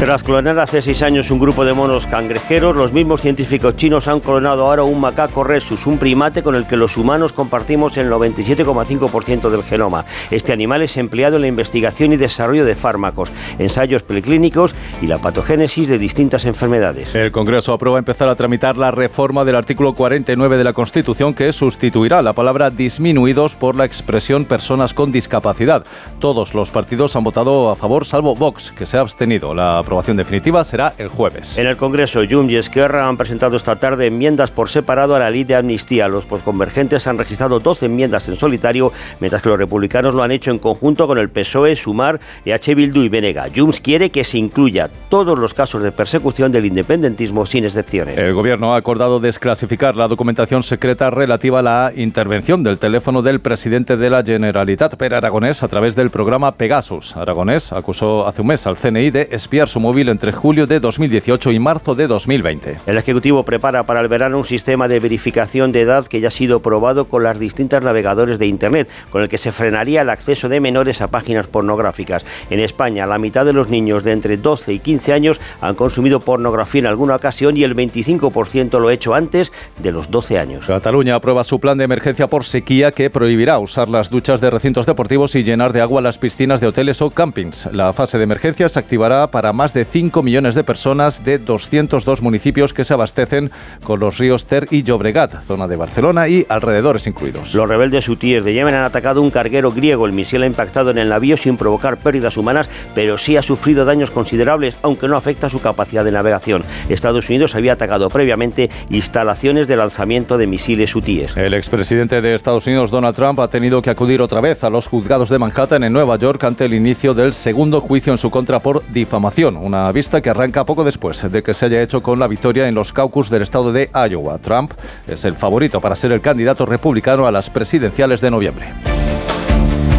Tras 0.00 0.22
clonar 0.22 0.58
hace 0.58 0.80
seis 0.80 1.02
años 1.02 1.30
un 1.30 1.38
grupo 1.38 1.62
de 1.62 1.74
monos 1.74 2.06
cangrejeros, 2.06 2.74
los 2.74 2.90
mismos 2.90 3.20
científicos 3.20 3.76
chinos 3.76 4.08
han 4.08 4.20
clonado 4.20 4.62
ahora 4.62 4.82
un 4.82 4.98
macaco 4.98 5.44
rhesus, 5.44 5.86
un 5.86 5.98
primate 5.98 6.42
con 6.42 6.54
el 6.54 6.66
que 6.66 6.78
los 6.78 6.96
humanos 6.96 7.34
compartimos 7.34 7.98
el 7.98 8.10
97,5% 8.10 9.50
del 9.50 9.62
genoma. 9.62 10.06
Este 10.30 10.54
animal 10.54 10.80
es 10.80 10.96
empleado 10.96 11.36
en 11.36 11.42
la 11.42 11.48
investigación 11.48 12.14
y 12.14 12.16
desarrollo 12.16 12.64
de 12.64 12.76
fármacos, 12.76 13.30
ensayos 13.58 14.02
preclínicos 14.02 14.74
y 15.02 15.06
la 15.06 15.18
patogénesis 15.18 15.86
de 15.90 15.98
distintas 15.98 16.46
enfermedades. 16.46 17.14
El 17.14 17.30
Congreso 17.30 17.74
aprueba 17.74 17.98
empezar 17.98 18.30
a 18.30 18.36
tramitar 18.36 18.78
la 18.78 18.90
reforma 18.90 19.44
del 19.44 19.56
artículo 19.56 19.92
49 19.92 20.56
de 20.56 20.64
la 20.64 20.72
Constitución 20.72 21.34
que 21.34 21.52
sustituirá 21.52 22.22
la 22.22 22.32
palabra 22.32 22.70
disminuidos 22.70 23.54
por 23.54 23.76
la 23.76 23.84
expresión 23.84 24.46
personas 24.46 24.94
con 24.94 25.12
discapacidad. 25.12 25.84
Todos 26.20 26.54
los 26.54 26.70
partidos 26.70 27.16
han 27.16 27.24
votado 27.24 27.68
a 27.68 27.76
favor, 27.76 28.06
salvo 28.06 28.34
Vox, 28.34 28.72
que 28.72 28.86
se 28.86 28.96
ha 28.96 29.02
abstenido. 29.02 29.52
La 29.54 29.82
aprobación 29.90 30.16
definitiva 30.16 30.62
será 30.62 30.94
el 30.98 31.08
jueves. 31.08 31.58
En 31.58 31.66
el 31.66 31.76
Congreso, 31.76 32.20
Jum 32.30 32.48
y 32.48 32.54
Esquerra 32.54 33.08
han 33.08 33.16
presentado 33.16 33.56
esta 33.56 33.74
tarde 33.74 34.06
enmiendas 34.06 34.52
por 34.52 34.68
separado 34.68 35.16
a 35.16 35.18
la 35.18 35.30
ley 35.30 35.42
de 35.42 35.56
amnistía. 35.56 36.06
Los 36.06 36.26
posconvergentes 36.26 37.08
han 37.08 37.18
registrado 37.18 37.58
12 37.58 37.86
enmiendas 37.86 38.28
en 38.28 38.36
solitario, 38.36 38.92
mientras 39.18 39.42
que 39.42 39.48
los 39.48 39.58
republicanos 39.58 40.14
lo 40.14 40.22
han 40.22 40.30
hecho 40.30 40.52
en 40.52 40.60
conjunto 40.60 41.08
con 41.08 41.18
el 41.18 41.28
PSOE, 41.28 41.74
Sumar, 41.74 42.20
EH 42.44 42.76
Bildu 42.76 43.02
y 43.02 43.08
Venega. 43.08 43.46
Junts 43.54 43.80
quiere 43.80 44.10
que 44.10 44.22
se 44.22 44.38
incluya 44.38 44.88
todos 45.08 45.36
los 45.36 45.54
casos 45.54 45.82
de 45.82 45.90
persecución 45.90 46.52
del 46.52 46.66
independentismo 46.66 47.44
sin 47.44 47.64
excepciones. 47.64 48.16
El 48.16 48.32
gobierno 48.32 48.72
ha 48.72 48.76
acordado 48.76 49.18
desclasificar 49.18 49.96
la 49.96 50.06
documentación 50.06 50.62
secreta 50.62 51.10
relativa 51.10 51.58
a 51.58 51.62
la 51.62 51.92
intervención 51.96 52.62
del 52.62 52.78
teléfono 52.78 53.22
del 53.22 53.40
presidente 53.40 53.96
de 53.96 54.08
la 54.08 54.22
Generalitat, 54.22 54.94
Per 54.94 55.14
Aragonés, 55.14 55.64
a 55.64 55.68
través 55.68 55.96
del 55.96 56.10
programa 56.10 56.52
Pegasus. 56.52 57.16
Aragonés 57.16 57.72
acusó 57.72 58.28
hace 58.28 58.42
un 58.42 58.48
mes 58.48 58.64
al 58.68 58.76
CNI 58.76 59.10
de 59.10 59.28
espiar 59.32 59.68
su 59.68 59.79
móvil 59.80 60.08
entre 60.08 60.32
julio 60.32 60.66
de 60.66 60.78
2018 60.78 61.52
y 61.52 61.58
marzo 61.58 61.94
de 61.94 62.06
2020. 62.06 62.78
El 62.86 62.98
Ejecutivo 62.98 63.42
prepara 63.42 63.82
para 63.82 64.00
el 64.00 64.08
verano 64.08 64.38
un 64.38 64.44
sistema 64.44 64.86
de 64.86 65.00
verificación 65.00 65.72
de 65.72 65.80
edad 65.80 66.06
que 66.06 66.20
ya 66.20 66.28
ha 66.28 66.30
sido 66.30 66.60
probado 66.60 67.06
con 67.06 67.22
las 67.22 67.38
distintas 67.38 67.82
navegadores 67.82 68.38
de 68.38 68.46
Internet, 68.46 68.88
con 69.10 69.22
el 69.22 69.28
que 69.28 69.38
se 69.38 69.52
frenaría 69.52 70.02
el 70.02 70.10
acceso 70.10 70.48
de 70.48 70.60
menores 70.60 71.00
a 71.00 71.08
páginas 71.08 71.46
pornográficas. 71.46 72.24
En 72.50 72.60
España, 72.60 73.06
la 73.06 73.18
mitad 73.18 73.44
de 73.44 73.52
los 73.52 73.68
niños 73.68 74.04
de 74.04 74.12
entre 74.12 74.36
12 74.36 74.72
y 74.72 74.78
15 74.78 75.12
años 75.12 75.40
han 75.60 75.74
consumido 75.74 76.20
pornografía 76.20 76.80
en 76.80 76.86
alguna 76.86 77.16
ocasión 77.16 77.56
y 77.56 77.64
el 77.64 77.74
25% 77.74 78.78
lo 78.78 78.88
ha 78.88 78.92
hecho 78.92 79.14
antes 79.14 79.52
de 79.78 79.92
los 79.92 80.10
12 80.10 80.38
años. 80.38 80.66
Cataluña 80.66 81.14
aprueba 81.14 81.44
su 81.44 81.58
plan 81.58 81.78
de 81.78 81.84
emergencia 81.84 82.28
por 82.28 82.44
sequía 82.44 82.92
que 82.92 83.10
prohibirá 83.10 83.58
usar 83.58 83.88
las 83.88 84.10
duchas 84.10 84.40
de 84.40 84.50
recintos 84.50 84.86
deportivos 84.86 85.34
y 85.34 85.42
llenar 85.42 85.72
de 85.72 85.80
agua 85.80 86.00
las 86.00 86.18
piscinas 86.18 86.60
de 86.60 86.66
hoteles 86.66 87.02
o 87.02 87.10
campings. 87.10 87.68
La 87.72 87.92
fase 87.92 88.18
de 88.18 88.24
emergencia 88.24 88.68
se 88.68 88.78
activará 88.78 89.30
para 89.30 89.52
más 89.52 89.69
de 89.74 89.84
5 89.84 90.22
millones 90.22 90.54
de 90.54 90.64
personas 90.64 91.24
de 91.24 91.38
202 91.38 92.22
municipios 92.22 92.72
que 92.72 92.84
se 92.84 92.94
abastecen 92.94 93.50
con 93.84 94.00
los 94.00 94.18
ríos 94.18 94.46
Ter 94.46 94.66
y 94.70 94.82
Llobregat, 94.82 95.42
zona 95.42 95.68
de 95.68 95.76
Barcelona 95.76 96.28
y 96.28 96.46
alrededores 96.48 97.06
incluidos. 97.06 97.54
Los 97.54 97.68
rebeldes 97.68 98.08
hutíes 98.08 98.44
de 98.44 98.52
Yemen 98.52 98.74
han 98.74 98.84
atacado 98.84 99.22
un 99.22 99.30
carguero 99.30 99.72
griego. 99.72 100.06
El 100.06 100.12
misil 100.12 100.42
ha 100.42 100.46
impactado 100.46 100.90
en 100.90 100.98
el 100.98 101.08
navío 101.08 101.36
sin 101.36 101.56
provocar 101.56 101.96
pérdidas 101.98 102.36
humanas, 102.36 102.68
pero 102.94 103.18
sí 103.18 103.36
ha 103.36 103.42
sufrido 103.42 103.84
daños 103.84 104.10
considerables, 104.10 104.76
aunque 104.82 105.08
no 105.08 105.16
afecta 105.16 105.48
su 105.48 105.60
capacidad 105.60 106.04
de 106.04 106.12
navegación. 106.12 106.64
Estados 106.88 107.28
Unidos 107.28 107.54
había 107.54 107.74
atacado 107.74 108.08
previamente 108.08 108.70
instalaciones 108.90 109.68
de 109.68 109.76
lanzamiento 109.76 110.38
de 110.38 110.46
misiles 110.46 110.94
hutíes. 110.94 111.36
El 111.36 111.54
expresidente 111.54 112.20
de 112.20 112.34
Estados 112.34 112.66
Unidos, 112.66 112.90
Donald 112.90 113.16
Trump, 113.16 113.40
ha 113.40 113.48
tenido 113.48 113.82
que 113.82 113.90
acudir 113.90 114.22
otra 114.22 114.40
vez 114.40 114.64
a 114.64 114.70
los 114.70 114.86
juzgados 114.86 115.28
de 115.28 115.38
Manhattan 115.38 115.84
en 115.84 115.92
Nueva 115.92 116.16
York 116.16 116.42
ante 116.44 116.64
el 116.64 116.74
inicio 116.74 117.14
del 117.14 117.34
segundo 117.34 117.80
juicio 117.80 118.12
en 118.12 118.18
su 118.18 118.30
contra 118.30 118.60
por 118.60 118.82
difamación 118.88 119.49
una 119.56 119.90
vista 119.92 120.20
que 120.20 120.30
arranca 120.30 120.64
poco 120.64 120.84
después 120.84 121.30
de 121.30 121.42
que 121.42 121.54
se 121.54 121.66
haya 121.66 121.82
hecho 121.82 122.02
con 122.02 122.18
la 122.18 122.28
victoria 122.28 122.68
en 122.68 122.74
los 122.74 122.92
caucus 122.92 123.30
del 123.30 123.42
estado 123.42 123.72
de 123.72 123.90
Iowa. 123.94 124.38
Trump 124.38 124.72
es 125.06 125.24
el 125.24 125.34
favorito 125.34 125.80
para 125.80 125.94
ser 125.94 126.12
el 126.12 126.20
candidato 126.20 126.66
republicano 126.66 127.26
a 127.26 127.32
las 127.32 127.50
presidenciales 127.50 128.20
de 128.20 128.30
noviembre. 128.30 128.72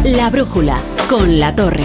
La 0.04 0.30
brújula 0.30 0.80
con 1.08 1.38
la 1.38 1.54
torre. 1.54 1.84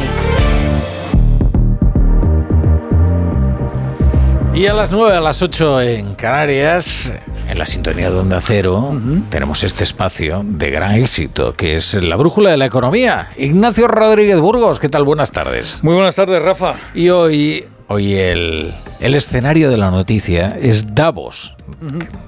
Y 4.54 4.66
a 4.66 4.74
las 4.74 4.92
9, 4.92 5.18
a 5.18 5.22
las 5.22 5.42
8 5.42 5.82
en 5.82 6.16
Canarias, 6.16 7.14
en 7.48 7.58
la 7.58 7.66
sintonía 7.66 8.12
de 8.12 8.18
Onda 8.18 8.42
Cero, 8.42 8.94
tenemos 9.30 9.64
este 9.64 9.84
espacio 9.84 10.42
de 10.44 10.70
gran 10.70 10.96
éxito, 10.96 11.54
que 11.56 11.76
es 11.76 11.94
la 11.94 12.16
brújula 12.16 12.52
de 12.52 12.58
la 12.58 12.66
economía. 12.66 13.30
Ignacio 13.38 13.88
Rodríguez 13.88 14.40
Burgos, 14.40 14.80
¿qué 14.80 14.90
tal? 14.90 15.04
Buenas 15.04 15.32
tardes. 15.32 15.84
Muy 15.84 15.94
buenas 15.94 16.16
tardes, 16.16 16.42
Rafa. 16.42 16.76
Y 16.94 17.10
hoy, 17.10 17.66
hoy 17.88 18.16
el, 18.16 18.74
el 19.00 19.16
escenario 19.16 19.70
de 19.70 19.78
la 19.78 19.92
noticia 19.92 20.58
es 20.62 20.94
Davos, 20.94 21.56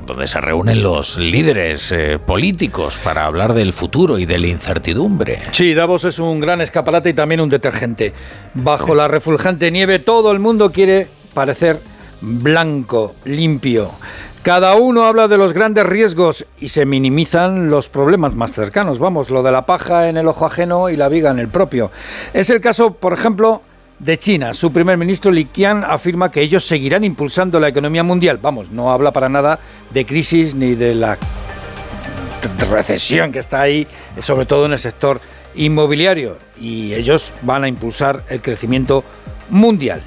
donde 0.06 0.28
se 0.28 0.40
reúnen 0.40 0.82
los 0.82 1.18
líderes 1.18 1.92
eh, 1.92 2.20
políticos 2.20 3.00
para 3.04 3.26
hablar 3.26 3.54
del 3.54 3.74
futuro 3.74 4.20
y 4.20 4.26
de 4.26 4.40
la 4.40 4.48
incertidumbre. 4.48 5.40
Sí, 5.52 5.74
Davos 5.74 6.06
es 6.06 6.20
un 6.20 6.40
gran 6.40 6.62
escaparate 6.62 7.10
y 7.10 7.14
también 7.14 7.42
un 7.42 7.50
detergente. 7.50 8.14
Bajo 8.54 8.96
la 8.96 9.08
refulgente 9.08 9.70
nieve 9.72 10.00
todo 10.00 10.32
el 10.32 10.40
mundo 10.40 10.72
quiere 10.72 11.08
parecer 11.34 11.82
blanco, 12.22 13.16
limpio. 13.26 13.92
Cada 14.50 14.74
uno 14.74 15.04
habla 15.04 15.28
de 15.28 15.38
los 15.38 15.54
grandes 15.54 15.86
riesgos 15.86 16.44
y 16.60 16.70
se 16.70 16.84
minimizan 16.84 17.70
los 17.70 17.88
problemas 17.88 18.34
más 18.34 18.52
cercanos. 18.52 18.98
Vamos, 18.98 19.30
lo 19.30 19.44
de 19.44 19.52
la 19.52 19.68
paja 19.68 20.10
en 20.10 20.18
el 20.18 20.28
ojo 20.28 20.44
ajeno 20.44 20.90
y 20.90 20.98
la 20.98 21.08
viga 21.08 21.30
en 21.30 21.38
el 21.38 21.50
propio. 21.50 21.92
Es 22.34 22.50
el 22.50 22.60
caso, 22.60 22.96
por 22.96 23.14
ejemplo, 23.14 23.62
de 24.00 24.18
China. 24.18 24.56
Su 24.56 24.72
primer 24.72 24.98
ministro 24.98 25.32
Li 25.32 25.46
Qian 25.46 25.84
afirma 25.88 26.32
que 26.32 26.42
ellos 26.42 26.66
seguirán 26.66 27.04
impulsando 27.04 27.60
la 27.60 27.68
economía 27.68 28.02
mundial. 28.02 28.40
Vamos, 28.42 28.72
no 28.72 28.92
habla 28.92 29.12
para 29.12 29.30
nada 29.30 29.60
de 29.92 30.04
crisis 30.04 30.56
ni 30.56 30.74
de 30.74 30.96
la 30.96 31.20
recesión 32.72 33.32
que 33.32 33.38
está 33.38 33.62
ahí, 33.62 33.86
sobre 34.20 34.48
todo 34.48 34.66
en 34.66 34.72
el 34.72 34.80
sector 34.80 35.22
inmobiliario. 35.54 36.40
Y 36.60 36.96
ellos 36.96 37.34
van 37.44 37.66
a 37.66 37.68
impulsar 37.68 38.24
el 38.30 38.42
crecimiento 38.42 39.04
mundial. 39.52 40.02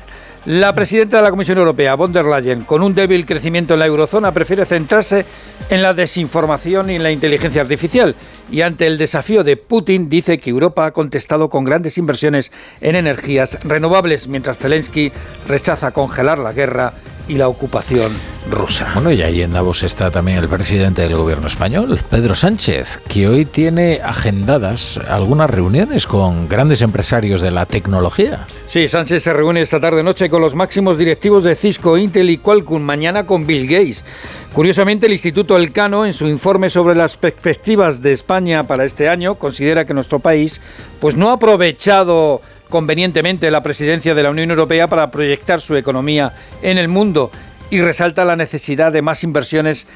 La 0.45 0.74
presidenta 0.74 1.18
de 1.18 1.22
la 1.22 1.30
Comisión 1.30 1.59
Europea, 1.59 1.95
von 1.95 2.12
der 2.12 2.24
Leyen, 2.24 2.64
con 2.64 2.82
un 2.82 2.97
débil 2.97 3.24
crecimiento 3.26 3.74
en 3.74 3.78
la 3.78 3.86
eurozona, 3.86 4.32
prefiere 4.32 4.66
centrarse 4.66 5.24
en 5.70 5.82
la 5.82 5.95
desinformación 5.95 6.90
y 6.90 6.97
en 6.97 7.05
la 7.05 7.12
inteligencia 7.12 7.62
artificial. 7.62 8.16
Y 8.51 8.62
ante 8.62 8.88
el 8.88 8.99
desafío 8.99 9.45
de 9.45 9.57
Putin, 9.57 10.09
dice 10.09 10.38
que 10.38 10.51
Europa 10.51 10.86
ha 10.86 10.90
contestado 10.90 11.49
con 11.49 11.62
grandes 11.62 11.97
inversiones 11.97 12.51
en 12.80 12.97
energías 12.97 13.57
renovables, 13.62 14.26
mientras 14.26 14.59
Zelensky 14.59 15.12
rechaza 15.47 15.93
congelar 15.93 16.40
la 16.40 16.53
guerra 16.53 16.93
y 17.28 17.34
la 17.34 17.48
ocupación 17.48 18.12
rusa. 18.50 18.90
Bueno, 18.94 19.12
y 19.12 19.22
ahí 19.22 19.42
en 19.42 19.52
Davos 19.52 19.82
está 19.82 20.10
también 20.10 20.38
el 20.38 20.48
presidente 20.48 21.02
del 21.02 21.14
gobierno 21.14 21.46
español, 21.46 22.00
Pedro 22.10 22.34
Sánchez, 22.34 23.00
que 23.08 23.28
hoy 23.28 23.44
tiene 23.44 24.00
agendadas 24.02 24.98
algunas 25.08 25.48
reuniones 25.48 26.06
con 26.06 26.48
grandes 26.48 26.82
empresarios 26.82 27.40
de 27.40 27.50
la 27.50 27.66
tecnología. 27.66 28.46
Sí, 28.66 28.88
Sánchez 28.88 29.22
se 29.22 29.32
reúne 29.32 29.60
esta 29.60 29.80
tarde-noche 29.80 30.28
con 30.28 30.40
los 30.40 30.54
máximos 30.54 30.98
directivos 30.98 31.44
de 31.44 31.54
Cisco, 31.54 31.96
Intel 31.96 32.30
y 32.30 32.38
Qualcomm, 32.38 32.82
mañana 32.82 33.26
con 33.26 33.46
Bill 33.46 33.66
Gates. 33.66 34.04
Curiosamente, 34.52 35.06
el 35.06 35.12
Instituto 35.12 35.56
Elcano, 35.56 36.04
en 36.04 36.12
su 36.12 36.26
informe 36.26 36.68
sobre 36.68 36.94
las 36.94 37.16
perspectivas 37.16 38.02
de 38.02 38.12
España 38.12 38.66
para 38.66 38.84
este 38.84 39.08
año, 39.08 39.36
considera 39.36 39.86
que 39.86 39.94
nuestro 39.94 40.18
país 40.18 40.60
pues, 41.00 41.16
no 41.16 41.30
ha 41.30 41.34
aprovechado 41.34 42.42
convenientemente 42.72 43.50
la 43.50 43.62
presidencia 43.62 44.14
de 44.14 44.22
la 44.22 44.30
Unión 44.30 44.48
Europea 44.48 44.88
para 44.88 45.10
proyectar 45.10 45.60
su 45.60 45.76
economía 45.76 46.32
en 46.62 46.78
el 46.78 46.88
mundo 46.88 47.30
y 47.68 47.82
resalta 47.82 48.24
la 48.24 48.34
necesidad 48.34 48.90
de 48.92 49.02
más 49.02 49.24
inversiones 49.24 49.86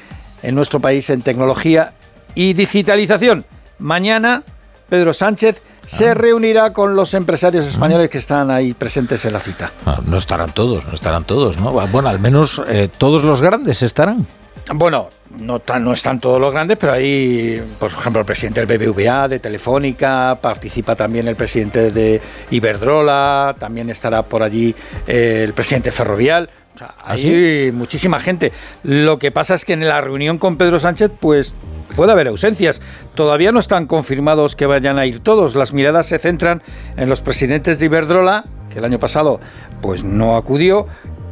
en 0.43 0.53
nuestro 0.53 0.79
país 0.79 1.09
en 1.09 1.23
tecnología 1.23 1.93
y 2.35 2.53
digitalización. 2.53 3.45
Mañana 3.79 4.43
Pedro 4.89 5.15
Sánchez 5.15 5.59
se 5.87 6.13
reunirá 6.13 6.71
con 6.71 6.95
los 6.95 7.15
empresarios 7.15 7.65
españoles 7.65 8.11
que 8.11 8.19
están 8.19 8.51
ahí 8.51 8.75
presentes 8.75 9.25
en 9.25 9.33
la 9.33 9.39
cita. 9.39 9.71
Ah, 9.83 9.99
No 10.05 10.17
estarán 10.17 10.51
todos, 10.53 10.85
no 10.85 10.93
estarán 10.93 11.23
todos, 11.23 11.57
¿no? 11.57 11.71
Bueno, 11.71 12.09
al 12.09 12.19
menos 12.19 12.61
eh, 12.67 12.89
todos 12.95 13.23
los 13.23 13.41
grandes 13.41 13.81
estarán. 13.81 14.27
Bueno, 14.71 15.09
no, 15.39 15.59
tan- 15.59 15.83
no 15.83 15.93
están 15.93 16.19
todos 16.19 16.39
los 16.39 16.53
grandes, 16.53 16.77
pero 16.77 16.93
ahí, 16.93 17.61
por 17.79 17.91
ejemplo, 17.91 18.19
el 18.21 18.25
presidente 18.25 18.65
del 18.65 18.77
BBVA, 18.77 19.27
de 19.27 19.39
Telefónica, 19.39 20.37
participa 20.41 20.95
también 20.95 21.27
el 21.27 21.35
presidente 21.35 21.91
de 21.91 22.21
Iberdrola, 22.51 23.55
también 23.59 23.89
estará 23.89 24.23
por 24.23 24.43
allí 24.43 24.75
eh, 25.07 25.41
el 25.45 25.53
presidente 25.53 25.91
ferrovial. 25.91 26.49
O 26.75 26.77
sea, 26.77 26.93
¿Ah, 26.99 27.13
hay 27.13 27.71
muchísima 27.73 28.19
gente. 28.19 28.51
Lo 28.83 29.17
que 29.17 29.31
pasa 29.31 29.55
es 29.55 29.65
que 29.65 29.73
en 29.73 29.87
la 29.87 29.99
reunión 30.01 30.37
con 30.37 30.57
Pedro 30.57 30.79
Sánchez, 30.79 31.11
pues 31.19 31.55
puede 31.95 32.11
haber 32.11 32.27
ausencias. 32.27 32.81
Todavía 33.15 33.51
no 33.51 33.59
están 33.59 33.87
confirmados 33.87 34.55
que 34.55 34.67
vayan 34.67 34.99
a 34.99 35.05
ir 35.07 35.21
todos. 35.21 35.55
Las 35.55 35.73
miradas 35.73 36.05
se 36.05 36.19
centran 36.19 36.61
en 36.95 37.09
los 37.09 37.21
presidentes 37.21 37.79
de 37.79 37.87
Iberdrola, 37.87 38.45
que 38.71 38.77
el 38.79 38.85
año 38.85 38.99
pasado 38.99 39.39
pues 39.81 40.03
no 40.03 40.35
acudió, 40.37 40.85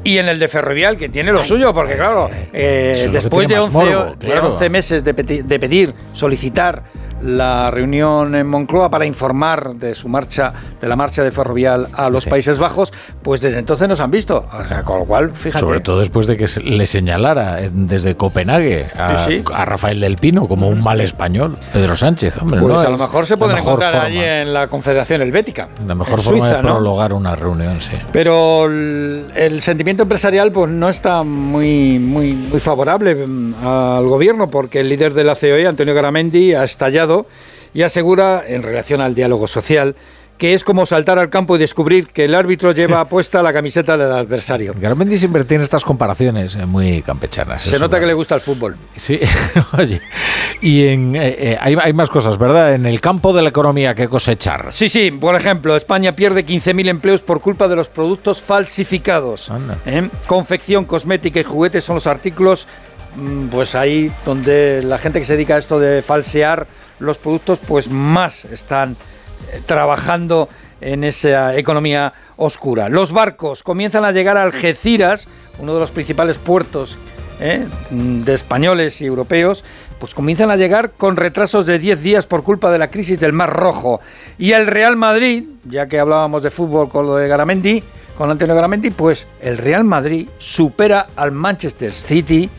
y 0.05 0.17
en 0.19 0.29
el 0.29 0.39
de 0.39 0.47
Ferrovial, 0.47 0.95
que 0.95 1.09
tiene 1.09 1.31
lo 1.33 1.43
suyo, 1.43 1.73
porque 1.73 1.95
claro, 1.95 2.29
eh, 2.53 3.09
después 3.11 3.47
de 3.47 3.55
más 3.57 3.65
11, 3.65 3.77
morbo, 3.77 4.15
de 4.17 4.25
claro. 4.27 4.53
11 4.53 4.69
meses 4.69 5.03
de, 5.03 5.13
peti- 5.15 5.43
de 5.43 5.59
pedir, 5.59 5.93
solicitar 6.13 6.83
la 7.25 7.71
reunión 7.71 8.35
en 8.35 8.47
Moncloa 8.47 8.89
para 8.89 9.05
informar 9.05 9.75
de 9.75 9.95
su 9.95 10.07
marcha, 10.07 10.53
de 10.79 10.87
la 10.87 10.95
marcha 10.95 11.23
de 11.23 11.31
Ferrovial 11.31 11.87
a 11.93 12.09
los 12.09 12.25
Países 12.25 12.59
Bajos, 12.59 12.93
pues 13.23 13.41
desde 13.41 13.59
entonces 13.59 13.87
nos 13.87 13.99
han 13.99 14.11
visto. 14.11 14.45
O 14.53 14.63
sea, 14.63 14.83
con 14.83 14.99
lo 14.99 15.05
cual, 15.05 15.31
fíjate. 15.31 15.59
Sobre 15.59 15.79
todo 15.79 15.99
después 15.99 16.27
de 16.27 16.37
que 16.37 16.45
le 16.63 16.85
señalara 16.85 17.61
eh, 17.63 17.69
desde 17.73 18.15
Copenhague 18.15 18.85
a, 18.97 19.25
Sí, 19.25 19.37
sí. 19.37 19.43
a 19.53 19.65
Rafael 19.65 19.99
del 19.99 20.17
Pino 20.17 20.47
como 20.47 20.69
un 20.69 20.81
mal 20.83 21.01
español. 21.01 21.55
Pedro 21.73 21.95
Sánchez, 21.95 22.37
hombre. 22.37 22.61
Pues 22.61 22.73
¿no? 22.73 22.79
a 22.79 22.89
lo 22.89 22.97
mejor 22.97 23.25
se 23.25 23.37
pueden 23.37 23.57
encontrar 23.57 23.91
forma, 23.91 24.05
allí 24.07 24.19
en 24.19 24.53
la 24.53 24.67
Confederación 24.67 25.21
Helvética. 25.21 25.67
La 25.87 25.95
mejor 25.95 26.21
forma 26.21 26.41
Suiza, 26.41 26.57
de 26.57 26.63
¿no? 26.63 26.75
prologar 26.75 27.13
una 27.13 27.35
reunión, 27.35 27.81
sí. 27.81 27.93
Pero 28.11 28.65
el, 28.67 29.31
el 29.35 29.61
sentimiento 29.61 30.03
empresarial 30.03 30.51
pues 30.51 30.69
no 30.69 30.89
está 30.89 31.23
muy, 31.23 31.99
muy, 31.99 32.33
muy 32.33 32.59
favorable 32.59 33.15
mm, 33.15 33.55
al 33.63 34.05
gobierno 34.07 34.49
porque 34.49 34.81
el 34.81 34.89
líder 34.89 35.13
de 35.13 35.23
la 35.23 35.35
COE, 35.35 35.67
Antonio 35.67 35.93
Garamendi, 35.93 36.53
ha 36.53 36.63
estallado 36.63 37.14
y 37.73 37.81
asegura, 37.83 38.43
en 38.47 38.63
relación 38.63 39.01
al 39.01 39.15
diálogo 39.15 39.47
social, 39.47 39.95
que 40.37 40.53
es 40.53 40.63
como 40.63 40.85
saltar 40.85 41.17
al 41.17 41.29
campo 41.29 41.55
y 41.55 41.59
descubrir 41.59 42.07
que 42.07 42.25
el 42.25 42.35
árbitro 42.35 42.73
lleva 42.73 43.07
puesta 43.07 43.41
la 43.41 43.53
camiseta 43.53 43.97
del 43.97 44.11
adversario. 44.11 44.73
Garamendi 44.77 45.17
siempre 45.17 45.45
tiene 45.45 45.63
estas 45.63 45.83
comparaciones 45.83 46.55
eh, 46.55 46.65
muy 46.65 47.01
campechanas. 47.01 47.63
Se 47.63 47.79
nota 47.79 47.99
que 47.99 48.05
le 48.05 48.13
gusta 48.13 48.35
el 48.35 48.41
fútbol. 48.41 48.75
Sí, 48.95 49.19
oye. 49.77 50.01
Y 50.61 50.87
en, 50.87 51.15
eh, 51.15 51.35
eh, 51.39 51.57
hay, 51.59 51.77
hay 51.81 51.93
más 51.93 52.09
cosas, 52.09 52.37
¿verdad? 52.37 52.73
En 52.73 52.85
el 52.85 52.99
campo 52.99 53.31
de 53.33 53.41
la 53.41 53.49
economía 53.49 53.95
que 53.95 54.09
cosechar. 54.09 54.73
Sí, 54.73 54.89
sí, 54.89 55.11
por 55.11 55.35
ejemplo, 55.35 55.75
España 55.75 56.15
pierde 56.15 56.45
15.000 56.45 56.89
empleos 56.89 57.21
por 57.21 57.39
culpa 57.39 57.67
de 57.67 57.77
los 57.77 57.87
productos 57.87 58.41
falsificados. 58.41 59.51
¿eh? 59.85 60.09
Confección, 60.27 60.85
cosmética 60.85 61.39
y 61.39 61.43
juguetes 61.43 61.83
son 61.83 61.95
los 61.95 62.07
artículos, 62.07 62.67
mm, 63.15 63.47
pues 63.47 63.73
ahí 63.73 64.11
donde 64.25 64.81
la 64.83 64.97
gente 64.97 65.19
que 65.19 65.25
se 65.25 65.33
dedica 65.33 65.55
a 65.55 65.59
esto 65.59 65.79
de 65.79 66.01
falsear 66.01 66.67
los 66.99 67.17
productos, 67.17 67.59
pues 67.59 67.89
más 67.89 68.45
están 68.45 68.97
eh, 69.51 69.61
trabajando 69.65 70.49
en 70.81 71.03
esa 71.03 71.55
economía 71.55 72.13
oscura. 72.37 72.89
Los 72.89 73.11
barcos 73.11 73.63
comienzan 73.63 74.05
a 74.05 74.11
llegar 74.11 74.37
a 74.37 74.43
Algeciras, 74.43 75.27
uno 75.59 75.73
de 75.73 75.79
los 75.79 75.91
principales 75.91 76.37
puertos 76.37 76.97
¿eh? 77.39 77.65
de 77.89 78.33
españoles 78.33 79.01
y 79.01 79.05
europeos, 79.05 79.63
pues 79.99 80.13
comienzan 80.13 80.51
a 80.51 80.57
llegar 80.57 80.91
con 80.91 81.15
retrasos 81.15 81.65
de 81.65 81.79
10 81.79 82.01
días 82.01 82.25
por 82.25 82.43
culpa 82.43 82.71
de 82.71 82.77
la 82.77 82.91
crisis 82.91 83.19
del 83.19 83.33
Mar 83.33 83.51
Rojo. 83.51 84.01
Y 84.37 84.51
el 84.51 84.67
Real 84.67 84.95
Madrid, 84.95 85.45
ya 85.63 85.87
que 85.87 85.99
hablábamos 85.99 86.43
de 86.43 86.49
fútbol 86.49 86.89
con 86.89 87.05
lo 87.05 87.15
de 87.15 87.27
Garamendi, 87.27 87.83
con 88.17 88.29
Antonio 88.29 88.55
Garamendi, 88.55 88.91
pues 88.91 89.27
el 89.41 89.57
Real 89.57 89.83
Madrid 89.83 90.29
supera 90.37 91.07
al 91.15 91.31
Manchester 91.31 91.91
City 91.91 92.49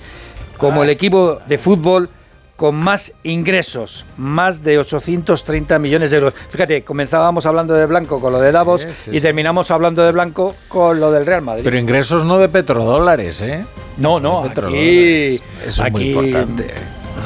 como 0.58 0.82
el 0.82 0.90
equipo 0.90 1.40
de 1.46 1.58
fútbol 1.58 2.08
con 2.56 2.74
más 2.74 3.12
ingresos, 3.22 4.04
más 4.16 4.62
de 4.62 4.78
830 4.78 5.78
millones 5.78 6.10
de 6.10 6.16
euros. 6.16 6.34
Fíjate, 6.48 6.82
comenzábamos 6.82 7.46
hablando 7.46 7.74
de 7.74 7.86
Blanco 7.86 8.20
con 8.20 8.32
lo 8.32 8.40
de 8.40 8.50
Davos 8.52 8.82
Sí, 8.82 8.88
sí, 8.94 9.10
y 9.12 9.20
terminamos 9.20 9.70
hablando 9.70 10.02
de 10.02 10.12
Blanco 10.12 10.54
con 10.68 10.98
lo 10.98 11.12
del 11.12 11.26
Real 11.26 11.42
Madrid. 11.42 11.64
Pero 11.64 11.78
ingresos 11.78 12.24
no 12.24 12.38
de 12.38 12.48
petrodólares, 12.48 13.42
¿eh? 13.42 13.64
No, 13.98 14.20
no, 14.20 14.42
De 14.42 14.48
aquí, 14.48 15.42
es 15.66 15.90
muy 15.90 16.10
importante. 16.10 16.74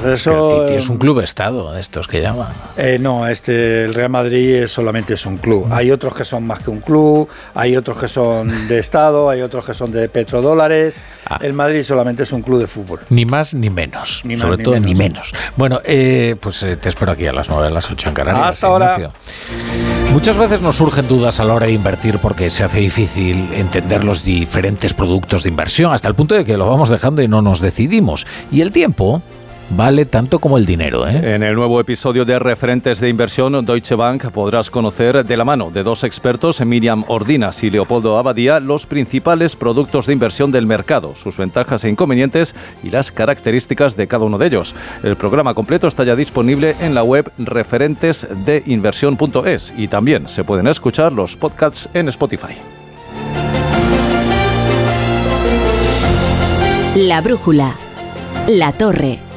Que 0.03 0.13
eso, 0.13 0.63
el 0.63 0.69
City 0.69 0.77
es 0.77 0.89
un 0.89 0.99
club 0.99 1.21
estado, 1.21 1.73
de 1.73 1.81
estos 1.81 2.09
que 2.09 2.21
llaman. 2.21 2.49
Eh, 2.77 2.99
no, 3.01 3.27
este, 3.27 3.85
el 3.85 3.95
Real 3.95 4.11
Madrid 4.11 4.67
solamente 4.67 5.15
es 5.15 5.27
un 5.27 5.39
club. 5.39 5.69
Hay 5.71 5.91
otros 5.91 6.15
que 6.15 6.25
son 6.25 6.47
más 6.47 6.61
que 6.61 6.71
un 6.71 6.81
club, 6.81 7.29
hay 7.55 7.77
otros 7.77 7.99
que 7.99 8.09
son 8.09 8.49
de 8.69 8.79
Estado, 8.79 9.29
hay 9.29 9.43
otros 9.43 9.65
que 9.65 9.75
son 9.75 9.93
de 9.93 10.09
petrodólares. 10.09 10.97
Ah. 11.27 11.39
El 11.43 11.53
Madrid 11.53 11.85
solamente 11.85 12.23
es 12.23 12.33
un 12.33 12.43
club 12.43 12.61
de 12.61 12.67
fútbol. 12.67 13.01
Ni 13.11 13.25
más 13.25 13.55
ni 13.55 13.71
menos. 13.71 14.23
Ni 14.25 14.37
más 14.37 14.43
Sobre 14.43 14.57
ni 14.59 14.65
todo 14.65 14.81
ni 14.81 14.95
menos. 14.95 15.33
Bueno, 15.57 15.81
eh, 15.85 16.37
pues 16.41 16.63
eh, 16.63 16.77
te 16.77 16.89
espero 16.89 17.13
aquí 17.13 17.27
a 17.27 17.33
las 17.33 17.49
9, 17.49 17.67
a 17.67 17.71
las 17.71 17.91
8 17.91 18.09
en 18.09 18.15
Canarias. 18.15 18.49
Hasta 18.49 18.67
ahora. 18.67 19.09
Muchas 20.13 20.37
veces 20.37 20.61
nos 20.61 20.77
surgen 20.77 21.07
dudas 21.07 21.39
a 21.39 21.45
la 21.45 21.55
hora 21.55 21.67
de 21.67 21.73
invertir 21.73 22.19
porque 22.19 22.51
se 22.51 22.65
hace 22.65 22.81
difícil 22.81 23.49
entender 23.53 24.05
los 24.05 24.25
diferentes 24.25 24.93
productos 24.93 25.45
de 25.45 25.51
inversión 25.51 25.93
hasta 25.93 26.09
el 26.09 26.15
punto 26.15 26.35
de 26.35 26.45
que 26.45 26.57
lo 26.57 26.69
vamos 26.69 26.89
dejando 26.89 27.23
y 27.23 27.29
no 27.29 27.43
nos 27.43 27.61
decidimos. 27.61 28.27
Y 28.51 28.61
el 28.61 28.73
tiempo 28.73 29.23
vale 29.71 30.05
tanto 30.05 30.39
como 30.39 30.59
el 30.59 30.67
dinero, 30.67 31.09
¿eh? 31.09 31.35
En 31.35 31.43
el 31.43 31.55
nuevo 31.55 31.81
episodio 31.81 32.25
de 32.25 32.39
Referentes 32.39 33.01
de 33.01 33.09
Inversión 33.09 33.65
Deutsche 33.65 33.95
Bank 33.95 34.31
podrás 34.31 34.71
conocer 34.71 35.25
de 35.25 35.37
la 35.37 35.45
mano 35.45 35.71
de 35.71 35.83
dos 35.83 36.05
expertos, 36.05 36.65
Miriam 36.65 37.05
Ordinas 37.09 37.63
y 37.63 37.71
Leopoldo 37.71 38.19
Abadía, 38.19 38.61
los 38.61 38.87
principales 38.87 39.57
productos 39.57 40.07
de 40.07 40.13
inversión 40.13 40.53
del 40.53 40.67
mercado, 40.67 41.15
sus 41.15 41.37
ventajas 41.37 41.85
e 41.85 41.89
inconvenientes 41.89 42.55
y 42.83 42.91
las 42.91 43.13
características 43.13 43.97
de 43.97 44.09
cada 44.09 44.25
uno 44.25 44.39
de 44.39 44.47
ellos. 44.47 44.75
El 45.03 45.17
programa 45.17 45.55
completo 45.55 45.87
está 45.87 46.05
ya 46.05 46.17
disponible 46.17 46.75
en 46.81 46.95
la 46.95 47.03
web 47.03 47.31
referentesdeinversión.es 47.39 49.75
y 49.77 49.89
también 49.89 50.29
se 50.29 50.45
pueden 50.45 50.67
escuchar 50.67 51.13
los 51.13 51.37
podcasts 51.37 51.89
en 51.95 52.09
Spotify. 52.09 52.55
La 56.97 57.21
brújula. 57.21 57.77
La 58.49 58.73
torre. 58.73 59.30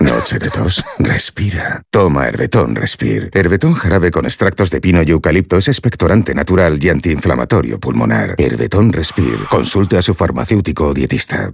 Noche 0.00 0.38
de 0.38 0.50
tos. 0.50 0.84
Respira. 0.98 1.82
Toma 1.90 2.26
Herbetón 2.26 2.74
Respir. 2.74 3.30
Herbetón 3.32 3.74
jarabe 3.74 4.10
con 4.10 4.24
extractos 4.24 4.70
de 4.70 4.80
pino 4.80 5.02
y 5.02 5.10
eucalipto 5.10 5.56
es 5.56 5.68
expectorante 5.68 6.34
natural 6.34 6.82
y 6.82 6.88
antiinflamatorio 6.88 7.80
pulmonar. 7.80 8.34
Herbetón 8.38 8.92
Respir. 8.92 9.38
Consulte 9.50 9.96
a 9.98 10.02
su 10.02 10.14
farmacéutico 10.14 10.88
o 10.88 10.94
dietista. 10.94 11.52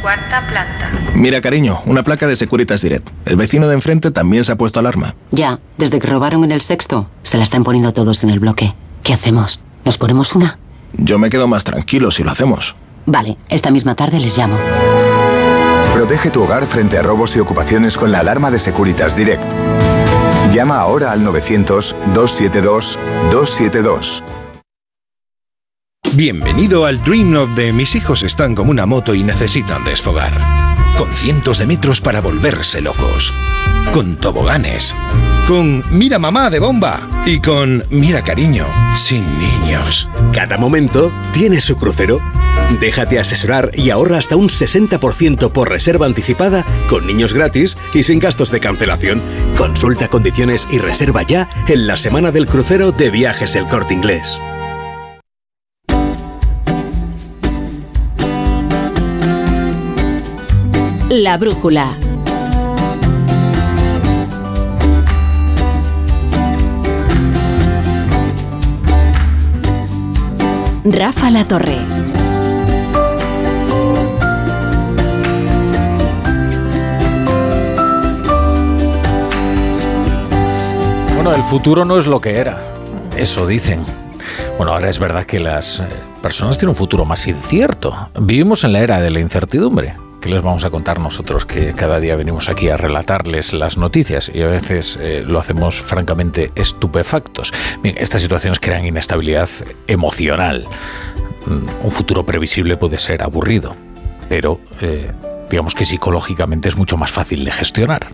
Cuarta 0.00 0.46
planta. 0.48 0.90
Mira, 1.14 1.40
cariño, 1.40 1.82
una 1.86 2.02
placa 2.02 2.26
de 2.26 2.34
Securitas 2.36 2.82
Direct. 2.82 3.08
El 3.24 3.36
vecino 3.36 3.68
de 3.68 3.74
enfrente 3.74 4.10
también 4.10 4.44
se 4.44 4.52
ha 4.52 4.56
puesto 4.56 4.80
alarma. 4.80 5.14
Ya, 5.30 5.60
desde 5.78 6.00
que 6.00 6.08
robaron 6.08 6.42
en 6.44 6.52
el 6.52 6.60
sexto, 6.60 7.08
se 7.22 7.36
la 7.36 7.44
están 7.44 7.62
poniendo 7.62 7.92
todos 7.92 8.24
en 8.24 8.30
el 8.30 8.40
bloque. 8.40 8.74
¿Qué 9.02 9.12
hacemos? 9.12 9.62
¿Nos 9.84 9.98
ponemos 9.98 10.34
una? 10.34 10.58
Yo 10.94 11.18
me 11.18 11.30
quedo 11.30 11.46
más 11.46 11.64
tranquilo 11.64 12.10
si 12.10 12.22
lo 12.22 12.30
hacemos. 12.30 12.74
Vale, 13.06 13.36
esta 13.48 13.70
misma 13.70 13.94
tarde 13.94 14.18
les 14.18 14.36
llamo. 14.36 14.58
Protege 15.92 16.30
tu 16.30 16.42
hogar 16.42 16.66
frente 16.66 16.96
a 16.96 17.02
robos 17.02 17.36
y 17.36 17.40
ocupaciones 17.40 17.98
con 17.98 18.10
la 18.10 18.20
alarma 18.20 18.50
de 18.50 18.58
Securitas 18.58 19.14
Direct. 19.14 19.44
Llama 20.50 20.78
ahora 20.78 21.12
al 21.12 21.22
900-272-272. 21.24 24.24
Bienvenido 26.14 26.86
al 26.86 27.04
Dream 27.04 27.30
Note 27.30 27.62
de 27.62 27.74
mis 27.74 27.94
hijos 27.94 28.22
están 28.22 28.54
como 28.54 28.70
una 28.70 28.86
moto 28.86 29.14
y 29.14 29.22
necesitan 29.22 29.84
desfogar. 29.84 30.32
Con 30.96 31.10
cientos 31.10 31.58
de 31.58 31.66
metros 31.66 32.00
para 32.00 32.22
volverse 32.22 32.80
locos. 32.80 33.34
Con 33.92 34.16
toboganes. 34.16 34.96
Con 35.46 35.82
Mira 35.90 36.18
Mamá 36.18 36.50
de 36.50 36.58
Bomba 36.58 37.00
y 37.26 37.40
con 37.40 37.84
Mira 37.90 38.22
Cariño, 38.22 38.66
sin 38.94 39.24
niños. 39.38 40.08
Cada 40.32 40.56
momento 40.56 41.12
tiene 41.32 41.60
su 41.60 41.76
crucero. 41.76 42.20
Déjate 42.80 43.18
asesorar 43.18 43.70
y 43.74 43.90
ahorra 43.90 44.18
hasta 44.18 44.36
un 44.36 44.48
60% 44.48 45.52
por 45.52 45.68
reserva 45.68 46.06
anticipada, 46.06 46.64
con 46.88 47.06
niños 47.06 47.34
gratis 47.34 47.76
y 47.92 48.02
sin 48.02 48.18
gastos 48.18 48.50
de 48.50 48.60
cancelación. 48.60 49.20
Consulta 49.56 50.08
condiciones 50.08 50.66
y 50.70 50.78
reserva 50.78 51.22
ya 51.22 51.48
en 51.68 51.86
la 51.86 51.96
semana 51.96 52.30
del 52.30 52.46
crucero 52.46 52.92
de 52.92 53.10
viajes 53.10 53.56
El 53.56 53.66
Corte 53.66 53.94
Inglés. 53.94 54.40
La 61.10 61.36
brújula. 61.36 61.94
Rafa 70.84 71.30
La 71.30 71.44
Torre. 71.44 71.78
Bueno, 81.14 81.34
el 81.34 81.44
futuro 81.44 81.84
no 81.84 81.98
es 81.98 82.08
lo 82.08 82.20
que 82.20 82.36
era. 82.36 82.60
Eso 83.16 83.46
dicen. 83.46 83.80
Bueno, 84.56 84.72
ahora 84.72 84.90
es 84.90 84.98
verdad 84.98 85.24
que 85.24 85.38
las 85.38 85.78
eh, 85.78 85.84
personas 86.20 86.58
tienen 86.58 86.70
un 86.70 86.76
futuro 86.76 87.04
más 87.04 87.28
incierto. 87.28 88.08
Vivimos 88.18 88.64
en 88.64 88.72
la 88.72 88.80
era 88.80 89.00
de 89.00 89.10
la 89.10 89.20
incertidumbre. 89.20 89.94
¿Qué 90.22 90.28
les 90.28 90.40
vamos 90.40 90.64
a 90.64 90.70
contar 90.70 91.00
nosotros 91.00 91.44
que 91.44 91.72
cada 91.72 91.98
día 91.98 92.14
venimos 92.14 92.48
aquí 92.48 92.68
a 92.68 92.76
relatarles 92.76 93.52
las 93.52 93.76
noticias 93.76 94.30
y 94.32 94.42
a 94.42 94.46
veces 94.46 94.96
eh, 95.02 95.24
lo 95.26 95.40
hacemos 95.40 95.80
francamente 95.80 96.52
estupefactos? 96.54 97.52
Bien, 97.82 97.96
estas 97.98 98.22
situaciones 98.22 98.60
crean 98.60 98.86
inestabilidad 98.86 99.48
emocional. 99.88 100.64
Mm, 101.46 101.84
Un 101.84 101.90
futuro 101.90 102.24
previsible 102.24 102.76
puede 102.76 102.98
ser 102.98 103.20
aburrido, 103.20 103.74
pero 104.28 104.60
eh, 104.80 105.10
digamos 105.52 105.74
que 105.74 105.84
psicológicamente 105.84 106.68
es 106.68 106.76
mucho 106.76 106.96
más 106.96 107.12
fácil 107.12 107.44
de 107.44 107.52
gestionar. 107.52 108.06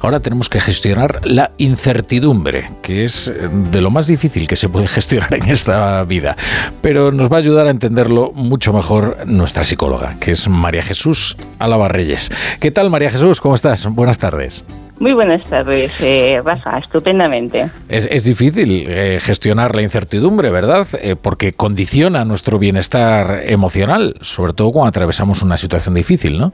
Ahora 0.00 0.20
tenemos 0.20 0.48
que 0.48 0.58
gestionar 0.58 1.20
la 1.24 1.52
incertidumbre, 1.56 2.68
que 2.82 3.04
es 3.04 3.28
eh, 3.28 3.48
de 3.70 3.80
lo 3.80 3.90
más 3.90 4.08
difícil 4.08 4.48
que 4.48 4.56
se 4.56 4.68
puede 4.68 4.88
gestionar 4.88 5.32
en 5.32 5.48
esta 5.48 6.02
vida. 6.04 6.36
Pero 6.82 7.12
nos 7.12 7.30
va 7.30 7.36
a 7.36 7.38
ayudar 7.38 7.68
a 7.68 7.70
entenderlo 7.70 8.32
mucho 8.34 8.72
mejor 8.72 9.18
nuestra 9.26 9.62
psicóloga, 9.62 10.16
que 10.18 10.32
es 10.32 10.48
María 10.48 10.82
Jesús 10.82 11.36
Álava 11.60 11.86
Reyes. 11.86 12.32
¿Qué 12.58 12.72
tal, 12.72 12.90
María 12.90 13.10
Jesús? 13.10 13.40
¿Cómo 13.40 13.54
estás? 13.54 13.86
Buenas 13.86 14.18
tardes. 14.18 14.64
Muy 15.02 15.14
buenas 15.14 15.44
tardes, 15.48 16.00
eh, 16.00 16.40
Rafa, 16.44 16.78
estupendamente. 16.78 17.68
Es, 17.88 18.06
es 18.08 18.22
difícil 18.22 18.84
eh, 18.86 19.18
gestionar 19.20 19.74
la 19.74 19.82
incertidumbre, 19.82 20.50
¿verdad? 20.50 20.86
Eh, 21.00 21.16
porque 21.20 21.54
condiciona 21.54 22.24
nuestro 22.24 22.60
bienestar 22.60 23.42
emocional, 23.46 24.14
sobre 24.20 24.52
todo 24.52 24.70
cuando 24.70 24.90
atravesamos 24.90 25.42
una 25.42 25.56
situación 25.56 25.94
difícil, 25.94 26.38
¿no? 26.38 26.52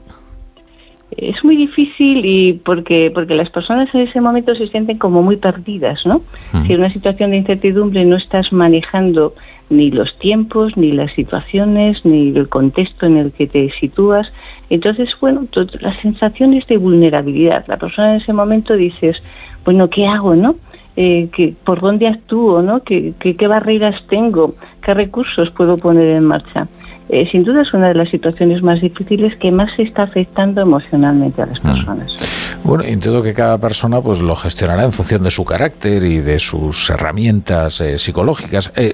Es 1.21 1.43
muy 1.43 1.55
difícil 1.55 2.25
y 2.25 2.53
porque 2.53 3.11
porque 3.13 3.35
las 3.35 3.49
personas 3.49 3.93
en 3.93 4.01
ese 4.01 4.21
momento 4.21 4.55
se 4.55 4.67
sienten 4.67 4.97
como 4.97 5.21
muy 5.21 5.37
perdidas, 5.37 6.05
¿no? 6.05 6.21
Si 6.51 6.73
en 6.73 6.79
una 6.79 6.93
situación 6.93 7.31
de 7.31 7.37
incertidumbre 7.37 8.05
no 8.05 8.17
estás 8.17 8.51
manejando 8.51 9.33
ni 9.69 9.91
los 9.91 10.17
tiempos, 10.17 10.75
ni 10.77 10.91
las 10.91 11.13
situaciones, 11.13 12.03
ni 12.05 12.29
el 12.29 12.49
contexto 12.49 13.05
en 13.05 13.17
el 13.17 13.33
que 13.33 13.47
te 13.47 13.69
sitúas, 13.79 14.31
entonces, 14.69 15.09
bueno, 15.19 15.45
las 15.81 15.99
sensaciones 16.01 16.65
de 16.67 16.77
vulnerabilidad. 16.77 17.65
La 17.67 17.77
persona 17.77 18.15
en 18.15 18.21
ese 18.21 18.33
momento 18.33 18.75
dices, 18.75 19.17
bueno, 19.65 19.89
¿qué 19.89 20.05
hago, 20.05 20.35
no? 20.35 20.55
Eh, 20.95 21.29
que, 21.35 21.53
¿Por 21.63 21.81
dónde 21.81 22.07
actúo, 22.07 22.61
no? 22.61 22.83
¿Qué, 22.83 23.13
qué, 23.19 23.35
qué 23.35 23.47
barreras 23.47 23.95
tengo? 24.07 24.55
¿Qué 24.81 24.93
recursos 24.93 25.49
puedo 25.51 25.77
poner 25.77 26.11
en 26.11 26.25
marcha? 26.25 26.67
Eh, 27.09 27.27
sin 27.31 27.43
duda 27.43 27.63
es 27.63 27.73
una 27.73 27.87
de 27.87 27.95
las 27.95 28.09
situaciones 28.09 28.61
más 28.61 28.79
difíciles 28.81 29.35
que 29.37 29.51
más 29.51 29.69
se 29.75 29.81
está 29.81 30.03
afectando 30.03 30.61
emocionalmente 30.61 31.41
a 31.41 31.47
las 31.47 31.59
personas. 31.59 32.59
Bueno, 32.63 32.83
entiendo 32.83 33.23
que 33.23 33.33
cada 33.33 33.57
persona 33.57 33.99
pues 33.99 34.21
lo 34.21 34.35
gestionará 34.35 34.83
en 34.83 34.91
función 34.91 35.23
de 35.23 35.31
su 35.31 35.43
carácter 35.43 36.03
y 36.03 36.17
de 36.17 36.37
sus 36.37 36.89
herramientas 36.91 37.81
eh, 37.81 37.97
psicológicas. 37.97 38.71
Eh, 38.75 38.93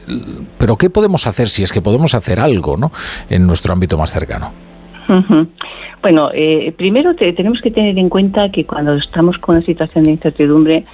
pero 0.57 0.77
¿qué 0.77 0.89
podemos 0.89 1.27
hacer 1.27 1.49
si 1.49 1.63
es 1.63 1.73
que 1.73 1.81
podemos 1.81 2.15
hacer 2.15 2.39
algo, 2.39 2.77
¿no? 2.77 2.91
En 3.29 3.45
nuestro 3.45 3.73
ámbito 3.73 3.97
más 3.97 4.11
cercano. 4.11 4.51
Bueno, 6.01 6.29
primero 6.77 7.15
te- 7.15 7.33
tenemos 7.33 7.59
que 7.61 7.71
tener 7.71 7.97
en 7.97 8.09
cuenta 8.09 8.49
que 8.49 8.65
cuando 8.65 8.95
estamos 8.95 9.37
con 9.39 9.55
una 9.57 9.65
situación 9.65 10.03
de 10.05 10.11
incertidumbre 10.11 10.85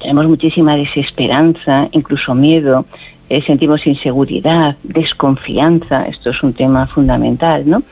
tenemos 0.00 0.26
muchísima 0.26 0.76
desesperanza, 0.76 1.88
incluso 1.92 2.34
miedo, 2.34 2.84
eh, 3.32 3.42
sentimos 3.46 3.86
inseguridad, 3.86 4.76
desconfianza, 4.82 6.04
esto 6.04 6.28
es 6.28 6.42
un 6.42 6.52
tema 6.52 6.86
fundamental, 6.88 7.62
¿no? 7.64 7.82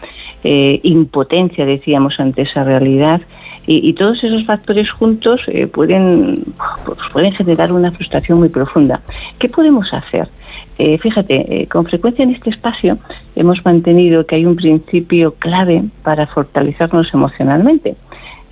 Eh, 0.45 0.80
impotencia, 0.82 1.64
decíamos, 1.64 2.20
ante 2.20 2.43
esa 2.43 2.62
realidad. 2.62 3.22
Y, 3.66 3.88
y 3.88 3.95
todos 3.95 4.22
esos 4.22 4.45
factores 4.45 4.91
juntos 4.91 5.41
eh, 5.47 5.66
pueden, 5.66 6.45
pues, 6.84 6.99
pueden 7.11 7.32
generar 7.32 7.72
una 7.72 7.91
frustración 7.91 8.38
muy 8.38 8.51
profunda. 8.51 9.01
¿Qué 9.38 9.49
podemos 9.49 9.91
hacer? 9.95 10.28
Eh, 10.76 10.99
fíjate, 10.99 11.62
eh, 11.62 11.66
con 11.68 11.86
frecuencia 11.86 12.22
en 12.22 12.32
este 12.32 12.51
espacio 12.51 12.99
hemos 13.34 13.64
mantenido 13.64 14.26
que 14.26 14.34
hay 14.34 14.45
un 14.45 14.57
principio 14.57 15.32
clave 15.38 15.84
para 16.03 16.26
fortalecernos 16.26 17.14
emocionalmente, 17.14 17.97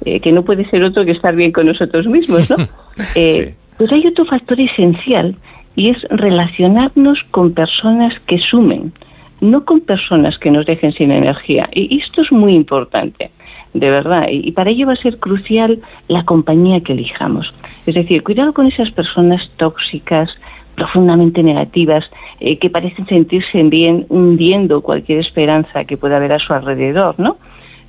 eh, 0.07 0.20
que 0.20 0.32
no 0.32 0.43
puede 0.43 0.64
ser 0.70 0.82
otro 0.84 1.05
que 1.05 1.12
estar 1.12 1.36
bien 1.36 1.53
con 1.53 1.66
nosotros 1.66 2.07
mismos, 2.07 2.49
¿no? 2.49 2.57
Eh, 3.14 3.55
Pero 3.76 3.95
hay 3.95 4.07
otro 4.09 4.24
factor 4.24 4.59
esencial 4.59 5.36
y 5.78 5.90
es 5.90 6.02
relacionarnos 6.10 7.20
con 7.30 7.54
personas 7.54 8.12
que 8.26 8.38
sumen, 8.38 8.92
no 9.40 9.64
con 9.64 9.80
personas 9.80 10.36
que 10.38 10.50
nos 10.50 10.66
dejen 10.66 10.92
sin 10.92 11.12
energía. 11.12 11.68
Y 11.72 12.00
esto 12.00 12.22
es 12.22 12.32
muy 12.32 12.56
importante, 12.56 13.30
de 13.74 13.88
verdad. 13.88 14.26
Y 14.28 14.50
para 14.50 14.70
ello 14.70 14.88
va 14.88 14.94
a 14.94 14.96
ser 14.96 15.18
crucial 15.18 15.78
la 16.08 16.24
compañía 16.24 16.80
que 16.80 16.94
elijamos. 16.94 17.54
Es 17.86 17.94
decir, 17.94 18.24
cuidado 18.24 18.52
con 18.52 18.66
esas 18.66 18.90
personas 18.90 19.40
tóxicas, 19.56 20.28
profundamente 20.74 21.44
negativas, 21.44 22.04
eh, 22.40 22.58
que 22.58 22.70
parecen 22.70 23.06
sentirse 23.06 23.62
bien 23.62 24.04
hundiendo 24.08 24.80
cualquier 24.80 25.20
esperanza 25.20 25.84
que 25.84 25.96
pueda 25.96 26.16
haber 26.16 26.32
a 26.32 26.40
su 26.40 26.52
alrededor, 26.54 27.14
¿no? 27.20 27.36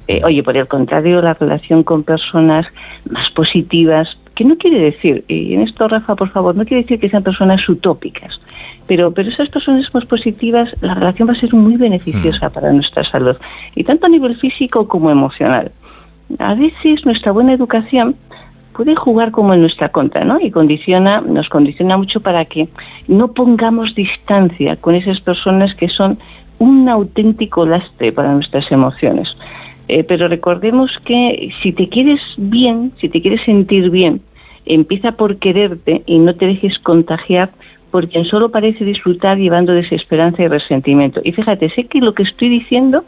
Eh, 0.07 0.21
oye, 0.23 0.43
por 0.43 0.55
el 0.55 0.67
contrario, 0.67 1.23
la 1.23 1.33
relación 1.33 1.81
con 1.81 2.03
personas 2.03 2.67
más 3.09 3.31
positivas, 3.31 4.07
que 4.39 4.45
no 4.45 4.55
quiere 4.55 4.79
decir, 4.79 5.25
y 5.27 5.53
en 5.53 5.63
esto, 5.63 5.85
Rafa, 5.85 6.15
por 6.15 6.29
favor, 6.29 6.55
no 6.55 6.63
quiere 6.63 6.83
decir 6.83 6.97
que 6.97 7.09
sean 7.09 7.23
personas 7.23 7.59
utópicas, 7.67 8.39
pero, 8.87 9.11
pero 9.11 9.29
esas 9.29 9.49
personas 9.49 9.93
más 9.93 10.05
positivas, 10.05 10.69
la 10.79 10.93
relación 10.93 11.27
va 11.27 11.33
a 11.33 11.39
ser 11.41 11.53
muy 11.53 11.75
beneficiosa 11.75 12.49
para 12.49 12.71
nuestra 12.71 13.03
salud, 13.11 13.35
y 13.75 13.83
tanto 13.83 14.05
a 14.05 14.09
nivel 14.09 14.37
físico 14.37 14.87
como 14.87 15.11
emocional. 15.11 15.73
A 16.37 16.55
veces 16.55 17.05
nuestra 17.05 17.33
buena 17.33 17.51
educación 17.51 18.15
puede 18.73 18.95
jugar 18.95 19.31
como 19.31 19.53
en 19.53 19.59
nuestra 19.59 19.89
contra, 19.89 20.23
¿no? 20.23 20.39
Y 20.39 20.51
condiciona, 20.51 21.19
nos 21.19 21.49
condiciona 21.49 21.97
mucho 21.97 22.21
para 22.21 22.45
que 22.45 22.69
no 23.09 23.33
pongamos 23.33 23.93
distancia 23.93 24.77
con 24.77 24.95
esas 24.95 25.19
personas 25.19 25.75
que 25.75 25.89
son 25.89 26.17
un 26.59 26.87
auténtico 26.87 27.65
lastre 27.65 28.13
para 28.13 28.31
nuestras 28.31 28.71
emociones. 28.71 29.27
Eh, 29.89 30.05
pero 30.05 30.27
recordemos 30.27 30.91
que 31.03 31.49
si 31.63 31.73
te 31.73 31.89
quieres 31.89 32.21
bien, 32.37 32.93
si 33.01 33.09
te 33.09 33.21
quieres 33.21 33.43
sentir 33.43 33.89
bien, 33.89 34.21
empieza 34.70 35.13
por 35.13 35.38
quererte 35.38 36.03
y 36.05 36.20
no 36.20 36.36
te 36.36 36.45
dejes 36.45 36.78
contagiar 36.80 37.49
por 37.91 38.07
quien 38.07 38.26
solo 38.26 38.49
parece 38.49 38.86
disfrutar 38.86 39.38
llevando 39.38 39.74
desesperanza 39.74 40.43
y 40.43 40.47
resentimiento. 40.47 41.22
Y 41.24 41.32
fíjate, 41.32 41.70
sé 41.72 41.86
que 41.86 41.99
lo 41.99 42.13
que 42.13 42.24
estoy 42.24 42.49
diciendo 42.49 43.03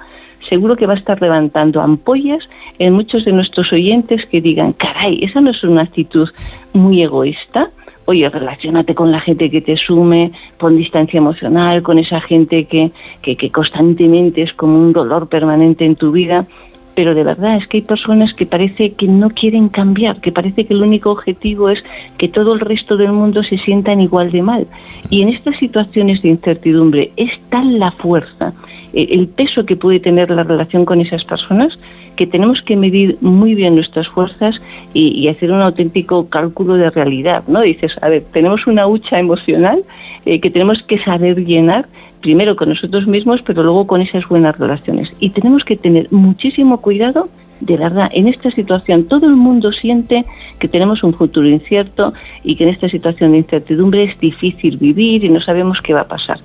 seguro 0.49 0.75
que 0.75 0.85
va 0.85 0.93
a 0.93 0.97
estar 0.97 1.21
levantando 1.21 1.81
ampollas 1.81 2.43
en 2.77 2.93
muchos 2.93 3.23
de 3.25 3.31
nuestros 3.31 3.71
oyentes 3.71 4.21
que 4.29 4.41
digan, 4.41 4.73
caray, 4.73 5.23
esa 5.23 5.39
no 5.39 5.51
es 5.51 5.63
una 5.63 5.83
actitud 5.83 6.27
muy 6.73 7.01
egoísta. 7.03 7.69
Oye, 8.05 8.27
relacionate 8.27 8.93
con 8.93 9.11
la 9.11 9.21
gente 9.21 9.49
que 9.49 9.61
te 9.61 9.77
sume, 9.77 10.31
pon 10.57 10.75
distancia 10.75 11.19
emocional 11.19 11.83
con 11.83 11.99
esa 11.99 12.19
gente 12.21 12.65
que, 12.65 12.91
que, 13.21 13.37
que 13.37 13.51
constantemente 13.51 14.41
es 14.41 14.51
como 14.53 14.77
un 14.77 14.91
dolor 14.91 15.29
permanente 15.29 15.85
en 15.85 15.95
tu 15.95 16.11
vida 16.11 16.47
pero 16.95 17.15
de 17.15 17.23
verdad 17.23 17.57
es 17.57 17.67
que 17.67 17.77
hay 17.77 17.83
personas 17.83 18.33
que 18.35 18.45
parece 18.45 18.93
que 18.93 19.07
no 19.07 19.29
quieren 19.29 19.69
cambiar, 19.69 20.19
que 20.21 20.31
parece 20.31 20.65
que 20.65 20.73
el 20.73 20.83
único 20.83 21.11
objetivo 21.11 21.69
es 21.69 21.79
que 22.17 22.27
todo 22.27 22.53
el 22.53 22.59
resto 22.59 22.97
del 22.97 23.11
mundo 23.11 23.43
se 23.43 23.57
sientan 23.59 24.01
igual 24.01 24.31
de 24.31 24.41
mal. 24.41 24.67
Y 25.09 25.21
en 25.21 25.29
estas 25.29 25.57
situaciones 25.59 26.21
de 26.21 26.29
incertidumbre 26.29 27.11
es 27.15 27.31
tal 27.49 27.79
la 27.79 27.91
fuerza, 27.91 28.53
eh, 28.93 29.07
el 29.11 29.27
peso 29.27 29.65
que 29.65 29.75
puede 29.75 29.99
tener 29.99 30.29
la 30.29 30.43
relación 30.43 30.85
con 30.85 31.01
esas 31.01 31.23
personas, 31.23 31.73
que 32.17 32.27
tenemos 32.27 32.61
que 32.63 32.75
medir 32.75 33.17
muy 33.21 33.55
bien 33.55 33.75
nuestras 33.75 34.07
fuerzas 34.09 34.53
y, 34.93 35.07
y 35.19 35.29
hacer 35.29 35.51
un 35.51 35.61
auténtico 35.61 36.29
cálculo 36.29 36.75
de 36.75 36.89
realidad, 36.89 37.43
¿no? 37.47 37.61
Dices, 37.61 37.91
a 38.01 38.09
ver, 38.09 38.25
tenemos 38.33 38.67
una 38.67 38.85
hucha 38.85 39.17
emocional 39.17 39.83
eh, 40.25 40.39
que 40.39 40.51
tenemos 40.51 40.77
que 40.87 40.99
saber 41.03 41.43
llenar 41.45 41.87
primero 42.21 42.55
con 42.55 42.69
nosotros 42.69 43.07
mismos, 43.07 43.41
pero 43.45 43.63
luego 43.63 43.87
con 43.87 44.01
esas 44.01 44.27
buenas 44.27 44.57
relaciones. 44.57 45.09
Y 45.19 45.31
tenemos 45.31 45.63
que 45.63 45.75
tener 45.75 46.11
muchísimo 46.11 46.81
cuidado 46.81 47.29
de 47.61 47.77
verdad, 47.77 48.09
en 48.11 48.27
esta 48.27 48.49
situación 48.51 49.05
todo 49.05 49.27
el 49.27 49.35
mundo 49.35 49.71
siente 49.71 50.25
que 50.59 50.67
tenemos 50.67 51.03
un 51.03 51.13
futuro 51.13 51.47
incierto 51.47 52.11
y 52.43 52.55
que 52.55 52.63
en 52.63 52.71
esta 52.71 52.89
situación 52.89 53.31
de 53.31 53.37
incertidumbre 53.37 54.03
es 54.03 54.19
difícil 54.19 54.77
vivir 54.77 55.23
y 55.23 55.29
no 55.29 55.39
sabemos 55.41 55.77
qué 55.83 55.93
va 55.93 56.01
a 56.01 56.07
pasar. 56.07 56.39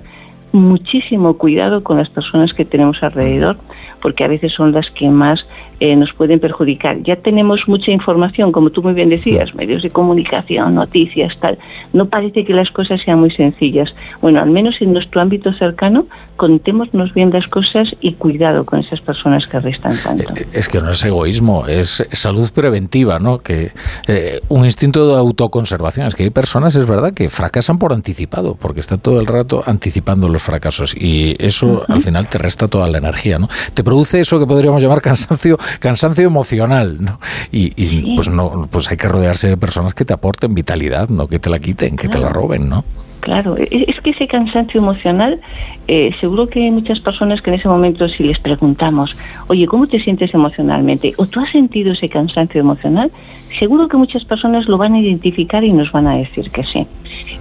Muchísimo 0.51 1.35
cuidado 1.37 1.83
con 1.83 1.97
las 1.97 2.09
personas 2.09 2.53
que 2.53 2.65
tenemos 2.65 3.01
alrededor, 3.01 3.57
porque 3.99 4.23
a 4.23 4.27
veces 4.27 4.53
son 4.53 4.71
las 4.71 4.89
que 4.91 5.09
más 5.09 5.39
eh, 5.79 5.95
nos 5.95 6.11
pueden 6.13 6.39
perjudicar. 6.39 7.01
Ya 7.03 7.15
tenemos 7.17 7.61
mucha 7.67 7.91
información, 7.91 8.51
como 8.51 8.69
tú 8.69 8.81
muy 8.81 8.93
bien 8.93 9.09
decías, 9.09 9.53
medios 9.53 9.83
de 9.83 9.89
comunicación, 9.89 10.75
noticias, 10.75 11.33
tal. 11.39 11.57
No 11.93 12.07
parece 12.07 12.45
que 12.45 12.53
las 12.53 12.69
cosas 12.71 12.99
sean 13.03 13.19
muy 13.19 13.31
sencillas. 13.31 13.89
Bueno, 14.21 14.41
al 14.41 14.49
menos 14.49 14.75
en 14.81 14.93
nuestro 14.93 15.21
ámbito 15.21 15.53
cercano, 15.53 16.05
contémonos 16.37 17.13
bien 17.13 17.31
las 17.31 17.47
cosas 17.47 17.87
y 17.99 18.13
cuidado 18.13 18.65
con 18.65 18.79
esas 18.79 19.01
personas 19.01 19.47
que 19.47 19.59
restan 19.59 19.97
tanto. 20.01 20.33
Eh, 20.35 20.47
es 20.53 20.69
que 20.69 20.79
no 20.79 20.91
es 20.91 21.03
egoísmo, 21.03 21.67
es 21.67 22.07
salud 22.11 22.49
preventiva, 22.51 23.19
¿no? 23.19 23.39
Que 23.39 23.71
eh, 24.07 24.39
un 24.47 24.65
instinto 24.65 25.07
de 25.07 25.19
autoconservación. 25.19 26.07
Es 26.07 26.15
que 26.15 26.23
hay 26.23 26.29
personas, 26.29 26.75
es 26.75 26.87
verdad, 26.87 27.13
que 27.13 27.29
fracasan 27.29 27.79
por 27.79 27.93
anticipado, 27.93 28.55
porque 28.55 28.79
están 28.79 28.99
todo 28.99 29.19
el 29.19 29.25
rato 29.25 29.63
anticipando 29.65 30.29
los 30.29 30.41
fracasos 30.41 30.95
y 30.95 31.35
eso 31.39 31.83
al 31.87 32.01
final 32.01 32.29
te 32.29 32.37
resta 32.37 32.67
toda 32.67 32.87
la 32.87 32.99
energía, 32.99 33.39
¿no? 33.39 33.49
Te 33.73 33.83
produce 33.83 34.21
eso 34.21 34.39
que 34.39 34.47
podríamos 34.47 34.81
llamar 34.81 35.01
cansancio 35.01 35.57
cansancio 35.79 36.25
emocional, 36.25 36.97
¿no? 36.99 37.19
Y, 37.51 38.15
pues 38.15 38.29
no, 38.29 38.67
pues 38.71 38.89
hay 38.89 38.97
que 38.97 39.07
rodearse 39.07 39.47
de 39.47 39.57
personas 39.57 39.93
que 39.93 40.05
te 40.05 40.13
aporten 40.13 40.53
vitalidad, 40.53 41.09
no 41.09 41.27
que 41.27 41.39
te 41.39 41.49
la 41.49 41.59
quiten, 41.59 41.97
que 41.97 42.07
te 42.07 42.19
la 42.19 42.29
roben, 42.29 42.69
¿no? 42.69 42.83
Claro, 43.27 43.57
e-, 43.57 43.67
es 43.89 43.99
que 43.99 44.11
ese 44.11 44.25
cansancio 44.25 44.79
emocional, 44.79 45.41
eh, 45.89 46.11
seguro 46.21 46.47
que 46.47 46.63
hay 46.63 46.71
muchas 46.71 47.01
personas 47.01 47.41
que 47.41 47.49
en 47.49 47.59
ese 47.59 47.67
momento 47.67 48.07
si 48.07 48.23
les 48.23 48.39
preguntamos, 48.39 49.17
oye, 49.47 49.67
¿cómo 49.67 49.85
te 49.85 49.99
sientes 49.99 50.33
emocionalmente? 50.33 51.13
¿O 51.17 51.25
tú 51.25 51.41
has 51.41 51.51
sentido 51.51 51.91
ese 51.91 52.07
cansancio 52.07 52.61
emocional? 52.61 53.11
Seguro 53.59 53.89
que 53.89 53.97
muchas 53.97 54.23
personas 54.23 54.69
lo 54.69 54.77
van 54.77 54.93
a 54.93 55.01
identificar 55.01 55.61
y 55.65 55.71
nos 55.71 55.91
van 55.91 56.07
a 56.07 56.15
decir 56.15 56.49
que 56.51 56.63
sí. 56.63 56.87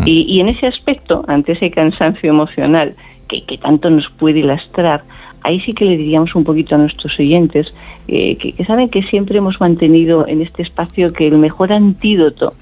Y, 0.04 0.22
y 0.22 0.40
en 0.40 0.48
ese 0.48 0.66
aspecto, 0.66 1.24
ante 1.28 1.52
ese 1.52 1.70
cansancio 1.70 2.30
emocional 2.30 2.96
que, 3.28 3.44
que 3.44 3.56
tanto 3.56 3.88
nos 3.88 4.10
puede 4.18 4.42
lastrar, 4.42 5.04
ahí 5.44 5.60
sí 5.60 5.72
que 5.72 5.84
le 5.84 5.96
diríamos 5.96 6.34
un 6.34 6.42
poquito 6.42 6.74
a 6.74 6.78
nuestros 6.78 7.16
oyentes 7.20 7.72
eh, 8.08 8.36
que, 8.38 8.64
saben 8.64 8.88
que 8.88 9.04
siempre 9.04 9.38
hemos 9.38 9.60
mantenido 9.60 10.26
en 10.26 10.42
este 10.42 10.62
espacio 10.62 11.12
que 11.12 11.28
el 11.28 11.38
mejor 11.38 11.72
antídoto 11.72 12.54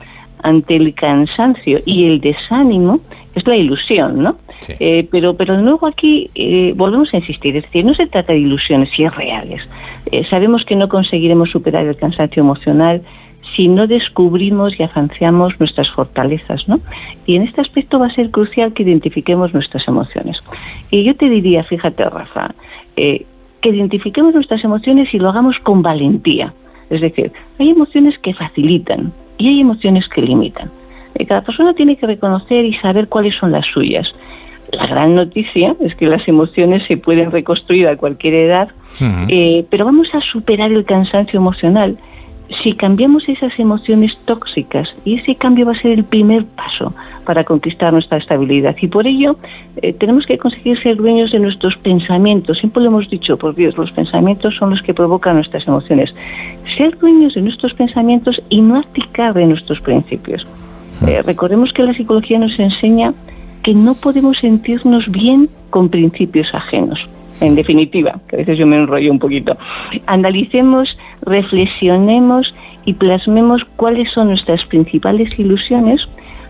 ante 0.45 0.77
el 0.77 0.95
cansancio 0.95 1.81
y 1.85 2.05
el 2.05 2.21
desánimo 2.21 3.01
es 3.35 3.45
la 3.47 3.57
ilusión, 3.57 4.23
¿no? 4.23 4.37
Eh, 4.69 5.09
pero, 5.11 5.35
pero 5.35 5.57
de 5.57 5.63
nuevo 5.63 5.87
aquí 5.87 6.31
eh, 6.35 6.73
volvemos 6.77 7.13
a 7.13 7.17
insistir, 7.17 7.57
es 7.57 7.65
decir, 7.65 7.85
no 7.85 7.95
se 7.95 8.07
trata 8.07 8.33
de 8.33 8.39
ilusiones, 8.39 8.89
si 8.95 9.05
es 9.05 9.15
reales. 9.15 9.61
sabemos 10.31 10.65
que 10.65 10.77
no 10.77 10.89
conseguiremos 10.89 11.51
superar 11.51 11.87
el 11.87 11.97
cansancio 11.97 12.43
emocional 12.43 13.03
si 13.57 13.69
no 13.69 13.87
descubrimos 13.87 14.79
y 14.79 14.83
afanciamos 14.83 15.59
nuestras 15.59 15.91
fortalezas, 15.91 16.69
¿no? 16.69 16.81
Y 17.27 17.37
en 17.37 17.43
este 17.43 17.61
aspecto 17.61 17.99
va 17.99 18.07
a 18.07 18.15
ser 18.15 18.31
crucial 18.31 18.73
que 18.73 18.83
identifiquemos 18.83 19.55
nuestras 19.55 19.87
emociones. 19.89 20.43
Y 20.91 21.05
yo 21.05 21.15
te 21.15 21.29
diría, 21.29 21.65
fíjate, 21.65 22.05
Rafa, 22.05 22.55
eh, 22.97 23.25
que 23.61 23.71
identifiquemos 23.71 24.35
nuestras 24.35 24.63
emociones 24.65 25.13
y 25.15 25.19
lo 25.19 25.31
hagamos 25.31 25.57
con 25.63 25.83
valentía. 25.83 26.53
Es 26.91 27.01
decir, 27.01 27.33
hay 27.59 27.71
emociones 27.71 28.19
que 28.19 28.35
facilitan 28.35 29.13
y 29.39 29.49
hay 29.49 29.61
emociones 29.61 30.09
que 30.09 30.23
limitan. 30.23 30.71
Eh, 31.15 31.27
cada 31.27 31.43
persona 31.43 31.75
tiene 31.75 31.97
que 31.97 32.07
reconocer 32.07 32.65
y 32.65 32.75
saber 32.75 33.09
cuáles 33.09 33.35
son 33.37 33.53
las 33.53 33.67
suyas. 33.73 34.07
La 34.73 34.87
gran 34.87 35.15
noticia 35.15 35.77
es 35.81 35.95
que 35.95 36.07
las 36.07 36.27
emociones 36.27 36.83
se 36.89 36.97
pueden 36.97 37.31
reconstruir 37.31 37.87
a 37.87 37.97
cualquier 37.97 38.35
edad, 38.35 38.69
eh, 39.29 39.65
pero 39.71 39.85
vamos 39.85 40.09
a 40.15 40.21
superar 40.21 40.73
el 40.73 40.85
cansancio 40.85 41.39
emocional 41.39 41.97
si 42.63 42.75
cambiamos 42.75 43.29
esas 43.29 43.59
emociones 43.59 44.17
tóxicas 44.25 44.89
y 45.05 45.15
ese 45.15 45.35
cambio 45.35 45.67
va 45.67 45.73
a 45.73 45.81
ser 45.81 45.93
el 45.93 46.05
primer 46.05 46.45
paso 46.45 46.95
para 47.25 47.45
conquistar 47.45 47.93
nuestra 47.93 48.19
estabilidad. 48.19 48.77
Y 48.81 48.89
por 48.89 49.07
ello 49.07 49.37
eh, 49.81 49.93
tenemos 49.95 50.27
que 50.27 50.37
conseguir 50.39 50.81
ser 50.83 50.97
dueños 50.97 51.33
de 51.33 51.39
nuestros 51.39 51.77
pensamientos. 51.79 52.59
Siempre 52.59 52.83
lo 52.83 52.91
hemos 52.91 53.09
dicho 53.09 53.37
por 53.37 53.55
Dios 53.55 53.77
los 53.77 53.91
pensamientos 53.93 54.55
son 54.57 54.71
los 54.71 54.83
que 54.83 54.93
provocan 54.93 55.37
nuestras 55.37 55.67
emociones. 55.67 56.11
Ser 56.77 56.99
dueños 56.99 57.35
de 57.35 57.43
nuestros 57.43 57.73
pensamientos 57.75 58.41
y 58.51 58.61
no 58.61 58.77
abdicar 58.77 59.33
de 59.33 59.47
nuestros 59.47 59.81
principios. 59.81 60.47
Eh, 61.07 61.23
recordemos 61.23 61.73
que 61.73 61.83
la 61.83 61.95
psicología 61.95 62.39
nos 62.39 62.59
enseña 62.59 63.15
que 63.63 63.75
no 63.75 63.95
podemos 63.95 64.39
sentirnos 64.39 65.11
bien 65.11 65.49
con 65.71 65.89
principios 65.89 66.49
ajenos 66.53 66.99
en 67.41 67.55
definitiva, 67.55 68.21
que 68.29 68.37
a 68.37 68.39
veces 68.41 68.59
yo 68.59 68.67
me 68.67 68.77
enrollo 68.77 69.11
un 69.11 69.19
poquito, 69.19 69.57
analicemos, 70.07 70.97
reflexionemos 71.23 72.55
y 72.85 72.95
plasmemos 72.95 73.63
cuáles 73.77 74.13
son 74.13 74.29
nuestras 74.29 74.65
principales 74.67 75.39
ilusiones. 75.39 76.07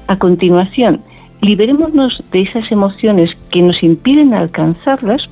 A 0.07 0.16
continuación, 0.16 1.01
liberémonos 1.41 2.22
de 2.30 2.43
esas 2.43 2.70
emociones 2.70 3.30
que 3.51 3.62
nos 3.62 3.82
impiden 3.82 4.35
alcanzarlas 4.35 5.22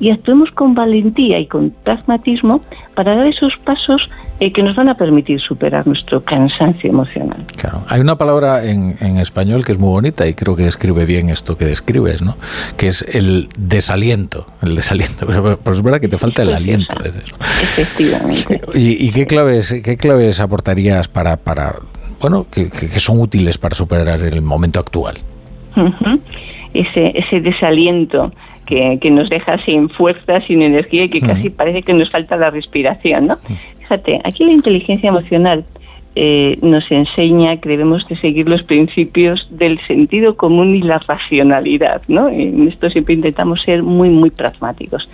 y 0.00 0.10
actuemos 0.10 0.50
con 0.50 0.74
valentía 0.74 1.38
y 1.38 1.46
con 1.46 1.72
pragmatismo 1.84 2.60
para 2.94 3.14
dar 3.16 3.26
esos 3.26 3.52
pasos 3.64 4.08
eh, 4.44 4.52
que 4.52 4.60
nos 4.60 4.74
van 4.74 4.88
a 4.88 4.96
permitir 4.96 5.40
superar 5.40 5.86
nuestro 5.86 6.24
cansancio 6.24 6.90
emocional. 6.90 7.36
Claro, 7.56 7.84
hay 7.86 8.00
una 8.00 8.18
palabra 8.18 8.64
en, 8.64 8.96
español 9.18 9.64
que 9.64 9.70
es 9.70 9.78
muy 9.78 9.90
bonita 9.90 10.26
y 10.26 10.34
creo 10.34 10.56
que 10.56 10.64
describe 10.64 11.06
bien 11.06 11.30
esto 11.30 11.56
que 11.56 11.64
describes, 11.64 12.22
¿no? 12.22 12.34
Que 12.76 12.88
es 12.88 13.02
el 13.02 13.48
desaliento, 13.56 14.44
el 14.60 14.74
desaliento. 14.74 15.26
Pero, 15.62 15.72
es 15.72 15.82
verdad 15.82 16.00
que 16.00 16.08
te 16.08 16.18
falta 16.18 16.42
el 16.42 16.52
aliento. 16.52 16.92
Efectivamente. 17.04 18.60
¿Y, 18.74 19.12
qué 19.12 19.26
claves, 19.26 19.80
qué 19.84 19.96
claves 19.96 20.40
aportarías 20.40 21.06
para, 21.06 21.36
para 21.36 21.76
bueno, 22.20 22.44
que, 22.50 22.68
son 22.98 23.20
útiles 23.20 23.58
para 23.58 23.76
superar 23.76 24.20
el 24.22 24.42
momento 24.42 24.80
actual? 24.80 25.18
ese, 26.74 27.12
ese 27.16 27.40
desaliento 27.40 28.32
que, 28.66 28.98
que, 29.00 29.10
nos 29.10 29.28
deja 29.28 29.64
sin 29.64 29.88
fuerza, 29.88 30.40
sin 30.48 30.62
energía 30.62 31.04
y 31.04 31.08
que 31.08 31.20
casi 31.20 31.50
parece 31.50 31.82
que 31.82 31.94
nos 31.94 32.10
falta 32.10 32.36
la 32.36 32.50
respiración, 32.50 33.28
¿no? 33.28 33.38
Fíjate, 33.92 34.22
aquí 34.24 34.44
la 34.44 34.52
inteligencia 34.52 35.10
emocional 35.10 35.66
eh, 36.14 36.58
nos 36.62 36.90
enseña 36.90 37.58
que 37.58 37.68
debemos 37.68 38.08
de 38.08 38.16
seguir 38.16 38.48
los 38.48 38.62
principios 38.62 39.46
del 39.50 39.78
sentido 39.86 40.34
común 40.34 40.74
y 40.74 40.80
la 40.80 40.98
racionalidad, 40.98 42.00
¿no? 42.08 42.30
En 42.30 42.68
esto 42.68 42.88
siempre 42.88 43.12
intentamos 43.12 43.60
ser 43.60 43.82
muy, 43.82 44.08
muy 44.08 44.30
pragmáticos. 44.30 45.06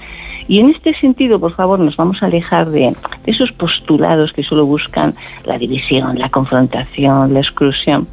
Y 0.47 0.61
en 0.61 0.71
este 0.71 0.95
sentido, 0.95 1.41
por 1.41 1.57
favor, 1.57 1.81
nos 1.81 1.97
vamos 1.97 2.23
a 2.23 2.27
alejar 2.27 2.69
de, 2.69 2.93
esos 3.27 3.51
postulados 3.51 4.33
que 4.33 4.45
solo 4.45 4.65
buscan 4.65 5.13
la 5.45 5.59
división, 5.59 6.17
la 6.17 6.29
confrontación, 6.29 7.35
la 7.35 7.41
exclusión. 7.41 8.07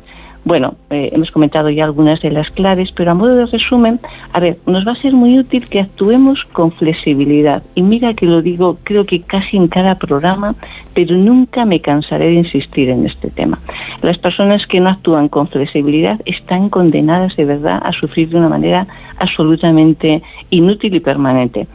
Bueno, 0.46 0.76
eh, 0.92 1.10
hemos 1.12 1.32
comentado 1.32 1.72
ya 1.72 1.86
algunas 1.86 2.22
de 2.22 2.30
las 2.30 2.52
claves, 2.52 2.92
pero 2.96 3.10
a 3.10 3.14
modo 3.16 3.36
de 3.36 3.48
resumen, 3.48 4.00
a 4.32 4.40
ver, 4.40 4.58
nos 4.68 4.88
va 4.88 4.92
a 4.92 5.02
ser 5.02 5.12
muy 5.12 5.40
útil 5.40 5.68
que 5.68 5.80
actuemos 5.80 6.46
con 6.46 6.72
flexibilidad. 6.72 7.64
Y 7.74 7.82
mira 7.82 8.14
que 8.14 8.28
lo 8.28 8.44
digo, 8.44 8.78
creo 8.84 9.08
que 9.08 9.22
casi 9.22 9.58
en 9.58 9.68
cada 9.68 9.96
programa, 9.96 10.54
pero 10.94 11.18
nunca 11.18 11.66
me 11.66 11.82
cansaré 11.82 12.28
de 12.28 12.36
insistir 12.36 12.90
en 12.90 13.08
este 13.08 13.32
tema. 13.32 13.58
Las 14.04 14.20
personas 14.20 14.62
que 14.68 14.80
no 14.80 14.92
actúan 14.92 15.30
con 15.30 15.48
flexibilidad 15.48 16.22
están 16.26 16.70
condenadas 16.70 17.36
de 17.36 17.46
verdad 17.46 17.82
a 17.84 17.92
sufrir 17.94 18.30
de 18.30 18.38
una 18.38 18.50
manera 18.50 18.86
absolutamente 19.18 20.22
inútil 20.52 20.94
y 20.94 21.00
permanente. 21.00 21.66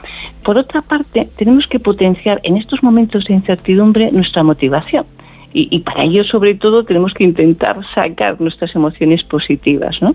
Por 0.44 0.58
otra 0.58 0.80
parte, 0.80 1.26
tenemos 1.36 1.66
que 1.66 1.80
potenciar 1.80 2.38
en 2.44 2.56
estos 2.56 2.84
momentos 2.84 3.24
de 3.24 3.34
incertidumbre 3.34 4.12
nuestra 4.12 4.44
motivación 4.44 5.06
y, 5.52 5.80
para 5.80 6.04
ello, 6.04 6.24
sobre 6.24 6.54
todo, 6.54 6.84
tenemos 6.84 7.12
que 7.12 7.24
intentar 7.24 7.76
sacar 7.94 8.40
nuestras 8.40 8.74
emociones 8.74 9.22
positivas. 9.24 10.00
¿no? 10.00 10.14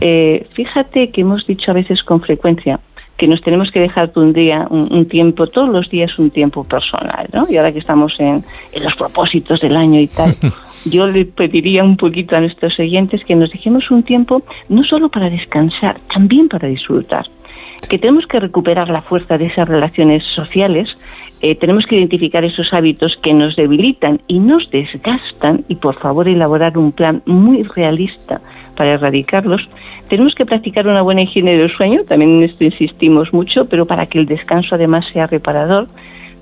Eh, 0.00 0.46
fíjate 0.52 1.10
que 1.10 1.20
hemos 1.20 1.46
dicho 1.46 1.70
a 1.70 1.74
veces 1.74 2.02
con 2.02 2.20
frecuencia 2.20 2.80
que 3.16 3.28
nos 3.28 3.40
tenemos 3.42 3.70
que 3.70 3.78
dejar 3.78 4.10
un 4.16 4.32
día, 4.32 4.66
un, 4.70 5.06
tiempo, 5.06 5.46
todos 5.46 5.68
los 5.68 5.88
días 5.88 6.18
un 6.18 6.30
tiempo 6.30 6.64
personal, 6.64 7.28
¿no? 7.32 7.46
Y 7.48 7.56
ahora 7.56 7.72
que 7.72 7.78
estamos 7.78 8.18
en, 8.18 8.42
en 8.72 8.82
los 8.82 8.96
propósitos 8.96 9.60
del 9.60 9.76
año 9.76 10.00
y 10.00 10.08
tal, 10.08 10.34
yo 10.84 11.06
le 11.06 11.24
pediría 11.24 11.84
un 11.84 11.96
poquito 11.96 12.34
a 12.34 12.40
nuestros 12.40 12.78
oyentes 12.80 13.24
que 13.24 13.36
nos 13.36 13.52
dejemos 13.52 13.90
un 13.92 14.02
tiempo 14.02 14.42
no 14.68 14.82
solo 14.82 15.08
para 15.10 15.30
descansar, 15.30 15.96
también 16.12 16.48
para 16.48 16.66
disfrutar. 16.66 17.26
Que 17.88 17.98
tenemos 17.98 18.26
que 18.26 18.40
recuperar 18.40 18.88
la 18.88 19.02
fuerza 19.02 19.36
de 19.36 19.46
esas 19.46 19.68
relaciones 19.68 20.24
sociales 20.34 20.88
eh, 21.42 21.54
tenemos 21.56 21.84
que 21.86 21.96
identificar 21.96 22.44
esos 22.44 22.72
hábitos 22.72 23.16
que 23.22 23.34
nos 23.34 23.56
debilitan 23.56 24.20
y 24.28 24.38
nos 24.38 24.70
desgastan 24.70 25.64
y 25.68 25.76
por 25.76 25.96
favor 25.96 26.28
elaborar 26.28 26.78
un 26.78 26.92
plan 26.92 27.22
muy 27.26 27.62
realista 27.62 28.40
para 28.76 28.94
erradicarlos. 28.94 29.62
Tenemos 30.08 30.34
que 30.34 30.46
practicar 30.46 30.86
una 30.86 31.02
buena 31.02 31.22
higiene 31.22 31.56
del 31.56 31.74
sueño, 31.74 32.02
también 32.04 32.36
en 32.36 32.42
esto 32.44 32.64
insistimos 32.64 33.32
mucho, 33.32 33.68
pero 33.68 33.86
para 33.86 34.06
que 34.06 34.18
el 34.18 34.26
descanso 34.26 34.74
además 34.74 35.04
sea 35.12 35.26
reparador. 35.26 35.88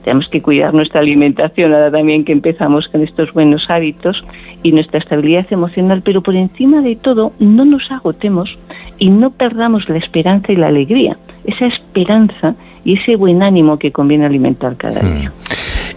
Tenemos 0.04 0.28
que 0.28 0.42
cuidar 0.42 0.74
nuestra 0.74 1.00
alimentación 1.00 1.72
ahora 1.72 1.90
también 1.90 2.24
que 2.24 2.32
empezamos 2.32 2.88
con 2.88 3.02
estos 3.02 3.32
buenos 3.32 3.70
hábitos 3.70 4.22
y 4.64 4.72
nuestra 4.72 4.98
estabilidad 4.98 5.46
emocional, 5.50 6.02
pero 6.04 6.22
por 6.22 6.34
encima 6.34 6.82
de 6.82 6.96
todo 6.96 7.32
no 7.38 7.64
nos 7.64 7.88
agotemos 7.90 8.50
y 8.98 9.10
no 9.10 9.30
perdamos 9.30 9.88
la 9.88 9.98
esperanza 9.98 10.52
y 10.52 10.56
la 10.56 10.68
alegría. 10.68 11.16
Esa 11.44 11.66
esperanza 11.66 12.56
y 12.84 12.98
ese 12.98 13.16
buen 13.16 13.42
ánimo 13.42 13.78
que 13.78 13.92
conviene 13.92 14.26
alimentar 14.26 14.76
cada 14.76 15.02
hmm. 15.02 15.18
día. 15.18 15.32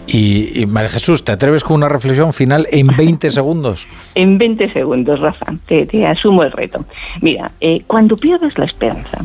Y, 0.06 0.62
y, 0.62 0.66
María 0.66 0.88
Jesús, 0.88 1.24
¿te 1.24 1.32
atreves 1.32 1.64
con 1.64 1.76
una 1.76 1.88
reflexión 1.88 2.32
final 2.32 2.68
en 2.70 2.88
20 2.88 3.28
segundos? 3.30 3.88
En 4.14 4.38
20 4.38 4.72
segundos, 4.72 5.20
Rafa, 5.20 5.46
te, 5.66 5.86
te 5.86 6.06
asumo 6.06 6.44
el 6.44 6.52
reto. 6.52 6.84
Mira, 7.20 7.50
eh, 7.60 7.82
cuando 7.86 8.16
pierdas 8.16 8.56
la 8.56 8.66
esperanza, 8.66 9.18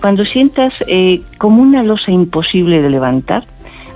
cuando 0.00 0.24
sientas 0.24 0.74
eh, 0.88 1.20
como 1.38 1.62
una 1.62 1.82
losa 1.82 2.10
imposible 2.10 2.82
de 2.82 2.90
levantar, 2.90 3.44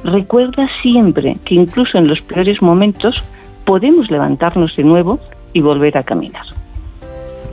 recuerda 0.04 0.68
siempre 0.80 1.36
que 1.44 1.56
incluso 1.56 1.98
en 1.98 2.06
los 2.06 2.20
peores 2.20 2.62
momentos 2.62 3.22
podemos 3.64 4.10
levantarnos 4.10 4.74
de 4.76 4.84
nuevo 4.84 5.18
y 5.52 5.60
volver 5.60 5.98
a 5.98 6.02
caminar. 6.02 6.44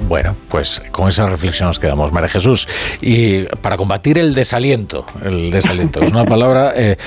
Bueno, 0.07 0.35
pues 0.49 0.83
con 0.91 1.07
esa 1.07 1.25
reflexión 1.25 1.67
nos 1.67 1.79
quedamos, 1.79 2.11
María 2.11 2.29
Jesús. 2.29 2.67
Y 3.01 3.43
para 3.61 3.77
combatir 3.77 4.17
el 4.17 4.35
desaliento, 4.35 5.05
el 5.23 5.51
desaliento 5.51 6.03
es 6.03 6.11
una 6.11 6.25
palabra 6.25 6.73
eh, 6.75 6.97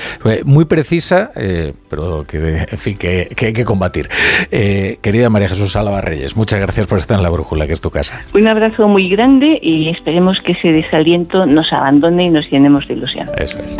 muy 0.45 0.65
precisa, 0.65 1.31
eh, 1.35 1.73
pero 1.89 2.23
que, 2.25 2.65
en 2.69 2.77
fin, 2.77 2.97
que, 2.97 3.29
que 3.35 3.47
hay 3.47 3.53
que 3.53 3.65
combatir. 3.65 4.09
Eh, 4.51 4.97
querida 5.01 5.29
María 5.29 5.47
Jesús 5.47 5.75
Álava 5.75 6.01
Reyes, 6.01 6.35
muchas 6.35 6.59
gracias 6.59 6.87
por 6.87 6.97
estar 6.97 7.17
en 7.17 7.23
la 7.23 7.29
brújula, 7.29 7.67
que 7.67 7.73
es 7.73 7.81
tu 7.81 7.89
casa. 7.89 8.21
Un 8.33 8.47
abrazo 8.47 8.87
muy 8.87 9.09
grande 9.09 9.59
y 9.61 9.89
esperemos 9.89 10.37
que 10.45 10.53
ese 10.53 10.69
desaliento 10.69 11.45
nos 11.45 11.71
abandone 11.71 12.25
y 12.25 12.29
nos 12.29 12.49
llenemos 12.49 12.87
de 12.87 12.95
ilusión. 12.95 13.27
Eso 13.37 13.57
es. 13.59 13.77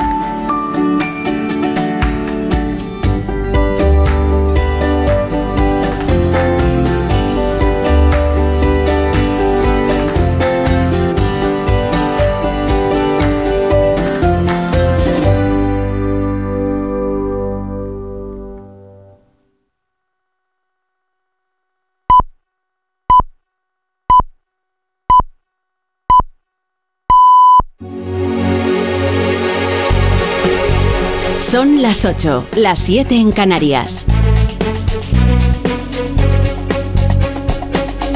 Son 31.50 31.82
las 31.82 32.06
8, 32.06 32.50
las 32.58 32.78
7 32.78 33.16
en 33.16 33.32
Canarias. 33.32 34.06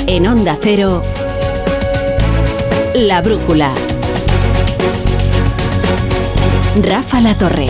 En 0.05 0.27
Onda 0.27 0.55
Cero, 0.61 1.03
La 2.93 3.23
Brújula. 3.23 3.73
Rafa 6.79 7.21
La 7.21 7.35
Torre. 7.35 7.65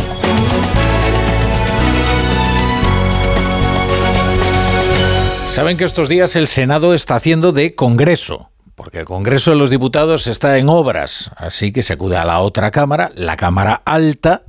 Saben 5.48 5.78
que 5.78 5.86
estos 5.86 6.10
días 6.10 6.36
el 6.36 6.48
Senado 6.48 6.94
está 6.94 7.16
haciendo 7.16 7.54
de 7.54 7.74
Congreso 7.74 8.50
porque 8.76 9.00
el 9.00 9.06
Congreso 9.06 9.52
de 9.52 9.58
los 9.58 9.70
Diputados 9.70 10.28
está 10.28 10.58
en 10.58 10.68
obras, 10.68 11.32
así 11.36 11.72
que 11.72 11.84
se 11.84 11.94
acude 11.94 12.18
a 12.18 12.26
la 12.26 12.40
otra 12.40 12.72
Cámara, 12.72 13.12
la 13.16 13.38
Cámara 13.38 13.82
Alta, 13.86 14.44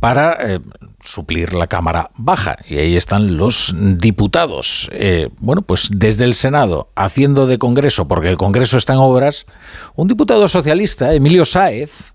para 0.00 0.36
eh, 0.40 0.60
suplir 1.02 1.54
la 1.54 1.66
Cámara 1.66 2.10
Baja. 2.16 2.56
Y 2.68 2.78
ahí 2.78 2.96
están 2.96 3.36
los 3.36 3.74
diputados. 3.76 4.88
Eh, 4.92 5.28
bueno, 5.38 5.62
pues 5.62 5.88
desde 5.92 6.24
el 6.24 6.34
Senado, 6.34 6.90
haciendo 6.94 7.46
de 7.46 7.58
Congreso, 7.58 8.06
porque 8.06 8.28
el 8.28 8.36
Congreso 8.36 8.76
está 8.76 8.92
en 8.92 9.00
obras, 9.00 9.46
un 9.94 10.08
diputado 10.08 10.48
socialista, 10.48 11.14
Emilio 11.14 11.44
Sáez, 11.44 12.14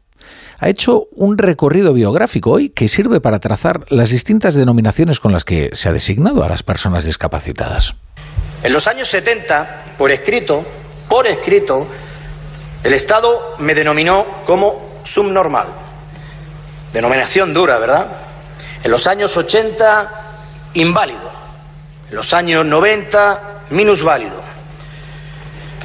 ha 0.59 0.69
hecho 0.69 1.07
un 1.11 1.37
recorrido 1.37 1.93
biográfico 1.93 2.51
hoy 2.51 2.69
que 2.69 2.87
sirve 2.87 3.19
para 3.19 3.39
trazar 3.39 3.85
las 3.89 4.11
distintas 4.11 4.55
denominaciones 4.55 5.19
con 5.19 5.33
las 5.33 5.43
que 5.43 5.69
se 5.73 5.89
ha 5.89 5.93
designado 5.93 6.43
a 6.43 6.49
las 6.49 6.63
personas 6.63 7.03
discapacitadas. 7.03 7.95
En 8.63 8.71
los 8.71 8.87
años 8.87 9.09
70, 9.09 9.95
por 9.97 10.11
escrito, 10.11 10.65
por 11.09 11.27
escrito, 11.27 11.85
el 12.81 12.93
Estado 12.93 13.55
me 13.59 13.75
denominó 13.75 14.25
como 14.45 15.01
subnormal. 15.03 15.82
Denominación 16.93 17.53
dura, 17.53 17.79
¿verdad? 17.79 18.07
En 18.83 18.91
los 18.91 19.07
años 19.07 19.35
80, 19.35 20.09
inválido. 20.75 21.31
En 22.09 22.15
los 22.15 22.33
años 22.33 22.65
90, 22.65 23.41
minusválido. 23.71 24.41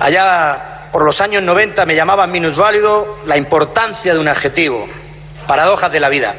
Allá 0.01 0.91
por 0.93 1.05
los 1.05 1.21
años 1.21 1.43
90 1.43 1.87
me 1.87 1.95
llamaban 1.95 2.31
minusválido 2.31 3.21
la 3.27 3.37
importancia 3.37 4.13
de 4.13 4.21
un 4.21 4.29
adjetivo. 4.29 4.87
Paradojas 5.47 5.91
de 5.91 6.01
la 6.01 6.11
vida. 6.11 6.35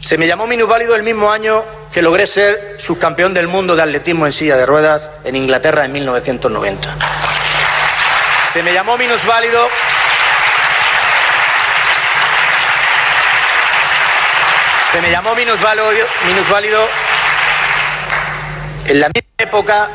Se 0.00 0.16
me 0.16 0.26
llamó 0.26 0.46
minusválido 0.46 0.94
el 0.94 1.02
mismo 1.02 1.30
año 1.30 1.62
que 1.92 2.02
logré 2.02 2.26
ser 2.26 2.76
subcampeón 2.78 3.34
del 3.34 3.48
mundo 3.48 3.76
de 3.76 3.82
atletismo 3.82 4.26
en 4.26 4.32
silla 4.32 4.56
de 4.56 4.66
ruedas 4.66 5.10
en 5.24 5.36
Inglaterra 5.36 5.84
en 5.84 5.92
1990. 5.92 6.96
Se 8.50 8.62
me 8.62 8.72
llamó 8.72 8.96
minusválido 8.96 9.68
Se 14.94 15.02
me 15.02 15.10
llamó 15.10 15.34
minusválido, 15.34 15.86
minusválido 16.24 16.78
en 18.86 19.00
la 19.00 19.08
misma 19.08 19.28
época 19.38 19.88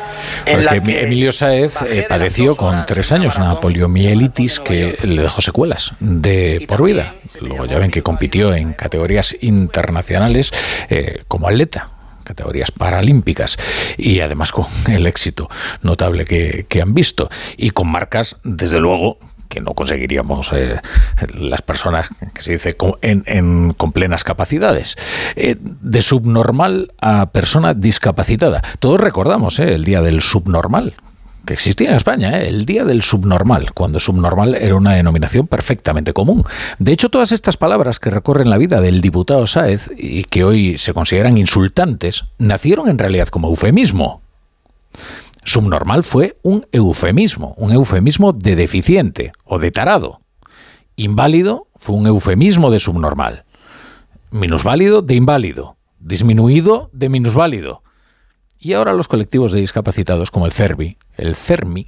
en 0.44 0.62
la 0.62 0.72
Porque 0.72 0.92
que 0.92 1.04
Emilio 1.04 1.32
Sáez 1.32 1.80
eh, 1.80 2.04
padeció 2.06 2.54
con 2.54 2.84
tres 2.84 3.10
años 3.10 3.38
una 3.38 3.60
poliomielitis 3.60 4.60
que 4.60 4.98
le 5.02 5.22
dejó 5.22 5.40
secuelas 5.40 5.94
de 6.00 6.66
por 6.68 6.82
vida. 6.82 7.14
Luego 7.40 7.64
ya 7.64 7.78
ven 7.78 7.90
que 7.90 8.02
compitió 8.02 8.52
en 8.52 8.74
categorías 8.74 9.34
internacionales 9.40 10.52
eh, 10.90 11.22
como 11.28 11.48
atleta 11.48 11.88
categorías 12.22 12.70
paralímpicas 12.70 13.58
y 13.96 14.20
además 14.20 14.52
con 14.52 14.66
el 14.86 15.06
éxito 15.06 15.48
notable 15.80 16.26
que, 16.26 16.66
que 16.68 16.82
han 16.82 16.92
visto. 16.92 17.30
Y 17.56 17.70
con 17.70 17.88
marcas 17.88 18.36
desde 18.44 18.78
luego 18.78 19.18
que 19.50 19.60
no 19.60 19.74
conseguiríamos 19.74 20.50
eh, 20.54 20.80
las 21.34 21.60
personas 21.60 22.08
que 22.32 22.40
se 22.40 22.52
dice 22.52 22.74
con, 22.78 22.94
en, 23.02 23.22
en- 23.26 23.74
con 23.74 23.92
plenas 23.92 24.24
capacidades. 24.24 24.96
Eh, 25.36 25.56
de 25.60 26.00
subnormal 26.00 26.92
a 27.02 27.26
persona 27.26 27.74
discapacitada. 27.74 28.62
Todos 28.78 28.98
recordamos 29.00 29.58
eh, 29.58 29.74
el 29.74 29.84
día 29.84 30.00
del 30.00 30.22
subnormal 30.22 30.94
que 31.46 31.54
existía 31.54 31.88
en 31.88 31.96
España, 31.96 32.42
el 32.42 32.64
día 32.66 32.84
del 32.84 33.02
subnormal, 33.02 33.72
cuando 33.72 33.98
subnormal 33.98 34.54
era 34.54 34.76
una 34.76 34.92
denominación 34.94 35.46
perfectamente 35.46 36.12
común. 36.12 36.44
De 36.78 36.92
hecho, 36.92 37.08
todas 37.08 37.32
estas 37.32 37.56
palabras 37.56 37.98
que 37.98 38.10
recorren 38.10 38.50
la 38.50 38.58
vida 38.58 38.80
del 38.82 39.00
diputado 39.00 39.46
Sáez 39.46 39.90
y 39.96 40.24
que 40.24 40.44
hoy 40.44 40.76
se 40.78 40.92
consideran 40.92 41.38
insultantes, 41.38 42.24
nacieron 42.38 42.88
en 42.88 42.98
realidad 42.98 43.28
como 43.28 43.48
eufemismo. 43.48 44.20
Subnormal 45.44 46.04
fue 46.04 46.38
un 46.42 46.66
eufemismo, 46.72 47.54
un 47.56 47.72
eufemismo 47.72 48.32
de 48.32 48.56
deficiente 48.56 49.32
o 49.44 49.58
de 49.58 49.70
tarado. 49.70 50.20
Inválido 50.96 51.68
fue 51.76 51.96
un 51.96 52.06
eufemismo 52.06 52.70
de 52.70 52.78
subnormal. 52.78 53.44
Minusválido 54.30 55.02
de 55.02 55.14
inválido. 55.14 55.76
Disminuido 55.98 56.90
de 56.92 57.08
minusválido. 57.08 57.82
Y 58.58 58.74
ahora 58.74 58.92
los 58.92 59.08
colectivos 59.08 59.52
de 59.52 59.60
discapacitados 59.60 60.30
como 60.30 60.44
el 60.44 60.52
CERBI, 60.52 60.98
el 61.16 61.34
CERMI, 61.34 61.86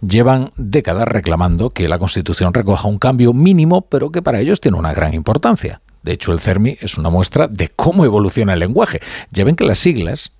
llevan 0.00 0.52
décadas 0.56 1.08
reclamando 1.08 1.70
que 1.70 1.88
la 1.88 1.98
Constitución 1.98 2.54
recoja 2.54 2.86
un 2.86 2.98
cambio 2.98 3.32
mínimo, 3.32 3.82
pero 3.82 4.12
que 4.12 4.22
para 4.22 4.38
ellos 4.38 4.60
tiene 4.60 4.78
una 4.78 4.94
gran 4.94 5.12
importancia. 5.14 5.80
De 6.04 6.12
hecho, 6.12 6.30
el 6.30 6.38
CERMI 6.38 6.78
es 6.80 6.98
una 6.98 7.10
muestra 7.10 7.48
de 7.48 7.68
cómo 7.68 8.04
evoluciona 8.04 8.52
el 8.52 8.60
lenguaje. 8.60 9.00
Ya 9.32 9.42
ven 9.42 9.56
que 9.56 9.64
las 9.64 9.78
siglas 9.78 10.30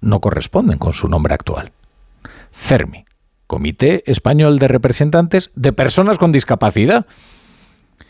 no 0.00 0.20
corresponden 0.20 0.78
con 0.78 0.92
su 0.92 1.08
nombre 1.08 1.34
actual. 1.34 1.72
CERMI, 2.56 3.04
Comité 3.46 4.02
Español 4.06 4.58
de 4.58 4.68
Representantes 4.68 5.50
de 5.54 5.72
Personas 5.72 6.18
con 6.18 6.32
Discapacidad. 6.32 7.06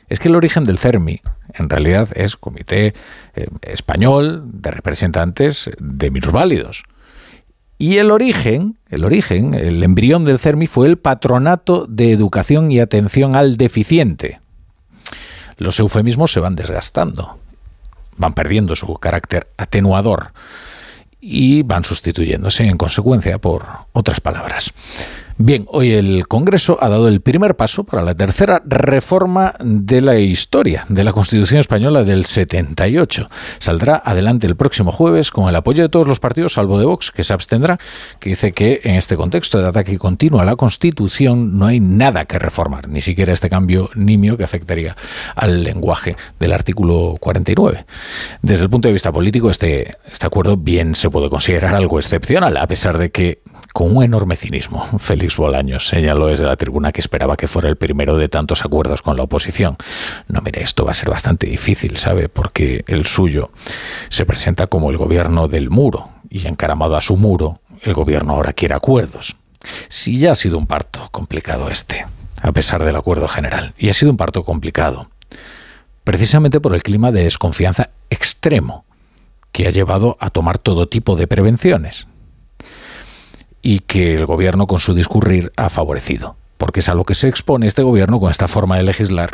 Es 0.08 0.20
que 0.20 0.28
el 0.28 0.36
origen 0.36 0.64
del 0.64 0.78
CERMI 0.78 1.20
en 1.52 1.68
realidad 1.68 2.08
es 2.14 2.36
Comité 2.36 2.94
eh, 3.34 3.48
Español 3.62 4.44
de 4.46 4.70
Representantes 4.70 5.70
de 5.78 6.10
Minusválidos. 6.10 6.84
Y 7.78 7.98
el 7.98 8.10
origen, 8.10 8.78
el 8.88 9.04
origen, 9.04 9.52
el 9.52 9.82
embrión 9.82 10.24
del 10.24 10.38
CERMI 10.38 10.66
fue 10.66 10.86
el 10.86 10.96
Patronato 10.96 11.86
de 11.86 12.12
Educación 12.12 12.72
y 12.72 12.80
Atención 12.80 13.34
al 13.34 13.58
Deficiente. 13.58 14.40
Los 15.58 15.78
eufemismos 15.80 16.32
se 16.32 16.40
van 16.40 16.56
desgastando, 16.56 17.38
van 18.16 18.32
perdiendo 18.32 18.76
su 18.76 18.94
carácter 18.94 19.48
atenuador 19.58 20.32
y 21.20 21.62
van 21.62 21.84
sustituyéndose 21.84 22.64
en 22.64 22.76
consecuencia 22.76 23.38
por 23.38 23.66
otras 23.92 24.20
palabras. 24.20 24.72
Bien, 25.38 25.66
hoy 25.68 25.92
el 25.92 26.26
Congreso 26.28 26.78
ha 26.80 26.88
dado 26.88 27.08
el 27.08 27.20
primer 27.20 27.56
paso 27.56 27.84
para 27.84 28.02
la 28.02 28.14
tercera 28.14 28.62
reforma 28.64 29.54
de 29.60 30.00
la 30.00 30.18
historia 30.18 30.86
de 30.88 31.04
la 31.04 31.12
Constitución 31.12 31.60
española 31.60 32.04
del 32.04 32.24
78. 32.24 33.28
Saldrá 33.58 34.00
adelante 34.02 34.46
el 34.46 34.56
próximo 34.56 34.92
jueves 34.92 35.30
con 35.30 35.46
el 35.50 35.54
apoyo 35.54 35.82
de 35.82 35.90
todos 35.90 36.06
los 36.06 36.20
partidos, 36.20 36.54
salvo 36.54 36.78
de 36.78 36.86
Vox, 36.86 37.10
que 37.10 37.22
se 37.22 37.34
abstendrá, 37.34 37.78
que 38.18 38.30
dice 38.30 38.52
que 38.52 38.80
en 38.84 38.94
este 38.94 39.14
contexto 39.14 39.60
de 39.60 39.68
ataque 39.68 39.98
continuo 39.98 40.40
a 40.40 40.46
la 40.46 40.56
Constitución 40.56 41.58
no 41.58 41.66
hay 41.66 41.80
nada 41.80 42.24
que 42.24 42.38
reformar, 42.38 42.88
ni 42.88 43.02
siquiera 43.02 43.34
este 43.34 43.50
cambio 43.50 43.90
nimio 43.94 44.38
que 44.38 44.44
afectaría 44.44 44.96
al 45.34 45.62
lenguaje 45.62 46.16
del 46.40 46.54
artículo 46.54 47.16
49. 47.20 47.84
Desde 48.40 48.64
el 48.64 48.70
punto 48.70 48.88
de 48.88 48.92
vista 48.94 49.12
político, 49.12 49.50
este, 49.50 49.96
este 50.10 50.26
acuerdo 50.26 50.56
bien 50.56 50.94
se 50.94 51.10
puede 51.10 51.28
considerar 51.28 51.74
algo 51.74 51.98
excepcional, 51.98 52.56
a 52.56 52.66
pesar 52.66 52.96
de 52.96 53.10
que 53.10 53.40
con 53.76 53.94
un 53.94 54.02
enorme 54.02 54.36
cinismo. 54.36 54.86
Félix 54.98 55.36
Bolaños 55.36 55.86
señaló 55.86 56.28
desde 56.28 56.46
la 56.46 56.56
tribuna 56.56 56.92
que 56.92 57.02
esperaba 57.02 57.36
que 57.36 57.46
fuera 57.46 57.68
el 57.68 57.76
primero 57.76 58.16
de 58.16 58.30
tantos 58.30 58.64
acuerdos 58.64 59.02
con 59.02 59.18
la 59.18 59.24
oposición. 59.24 59.76
No, 60.28 60.40
mire, 60.40 60.62
esto 60.62 60.86
va 60.86 60.92
a 60.92 60.94
ser 60.94 61.10
bastante 61.10 61.46
difícil, 61.46 61.98
¿sabe? 61.98 62.30
Porque 62.30 62.84
el 62.86 63.04
suyo 63.04 63.50
se 64.08 64.24
presenta 64.24 64.66
como 64.68 64.90
el 64.90 64.96
gobierno 64.96 65.46
del 65.46 65.68
muro 65.68 66.08
y 66.30 66.48
encaramado 66.48 66.96
a 66.96 67.02
su 67.02 67.18
muro, 67.18 67.60
el 67.82 67.92
gobierno 67.92 68.32
ahora 68.32 68.54
quiere 68.54 68.74
acuerdos. 68.74 69.36
Si 69.88 70.16
ya 70.16 70.32
ha 70.32 70.36
sido 70.36 70.56
un 70.56 70.66
parto 70.66 71.06
complicado 71.10 71.68
este, 71.68 72.06
a 72.40 72.52
pesar 72.52 72.82
del 72.82 72.96
acuerdo 72.96 73.28
general, 73.28 73.74
y 73.76 73.90
ha 73.90 73.92
sido 73.92 74.10
un 74.10 74.16
parto 74.16 74.42
complicado, 74.42 75.10
precisamente 76.02 76.60
por 76.60 76.74
el 76.74 76.82
clima 76.82 77.12
de 77.12 77.24
desconfianza 77.24 77.90
extremo 78.08 78.86
que 79.52 79.66
ha 79.66 79.70
llevado 79.70 80.16
a 80.18 80.30
tomar 80.30 80.56
todo 80.56 80.88
tipo 80.88 81.14
de 81.14 81.26
prevenciones 81.26 82.06
y 83.66 83.80
que 83.80 84.14
el 84.14 84.26
gobierno 84.26 84.68
con 84.68 84.78
su 84.78 84.94
discurrir 84.94 85.50
ha 85.56 85.68
favorecido. 85.70 86.36
Porque 86.56 86.78
es 86.78 86.88
a 86.88 86.94
lo 86.94 87.02
que 87.02 87.16
se 87.16 87.26
expone 87.26 87.66
este 87.66 87.82
gobierno 87.82 88.20
con 88.20 88.30
esta 88.30 88.46
forma 88.46 88.76
de 88.76 88.84
legislar 88.84 89.30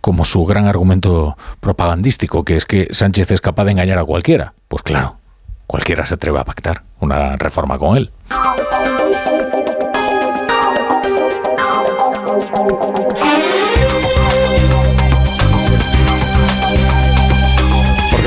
como 0.00 0.24
su 0.24 0.46
gran 0.46 0.66
argumento 0.66 1.36
propagandístico, 1.60 2.44
que 2.44 2.56
es 2.56 2.64
que 2.64 2.88
Sánchez 2.90 3.30
es 3.30 3.42
capaz 3.42 3.66
de 3.66 3.72
engañar 3.72 3.98
a 3.98 4.06
cualquiera. 4.06 4.54
Pues 4.68 4.82
claro, 4.82 5.18
cualquiera 5.66 6.06
se 6.06 6.14
atreve 6.14 6.38
a 6.38 6.44
pactar 6.44 6.82
una 6.98 7.36
reforma 7.36 7.76
con 7.76 7.98
él. 7.98 8.10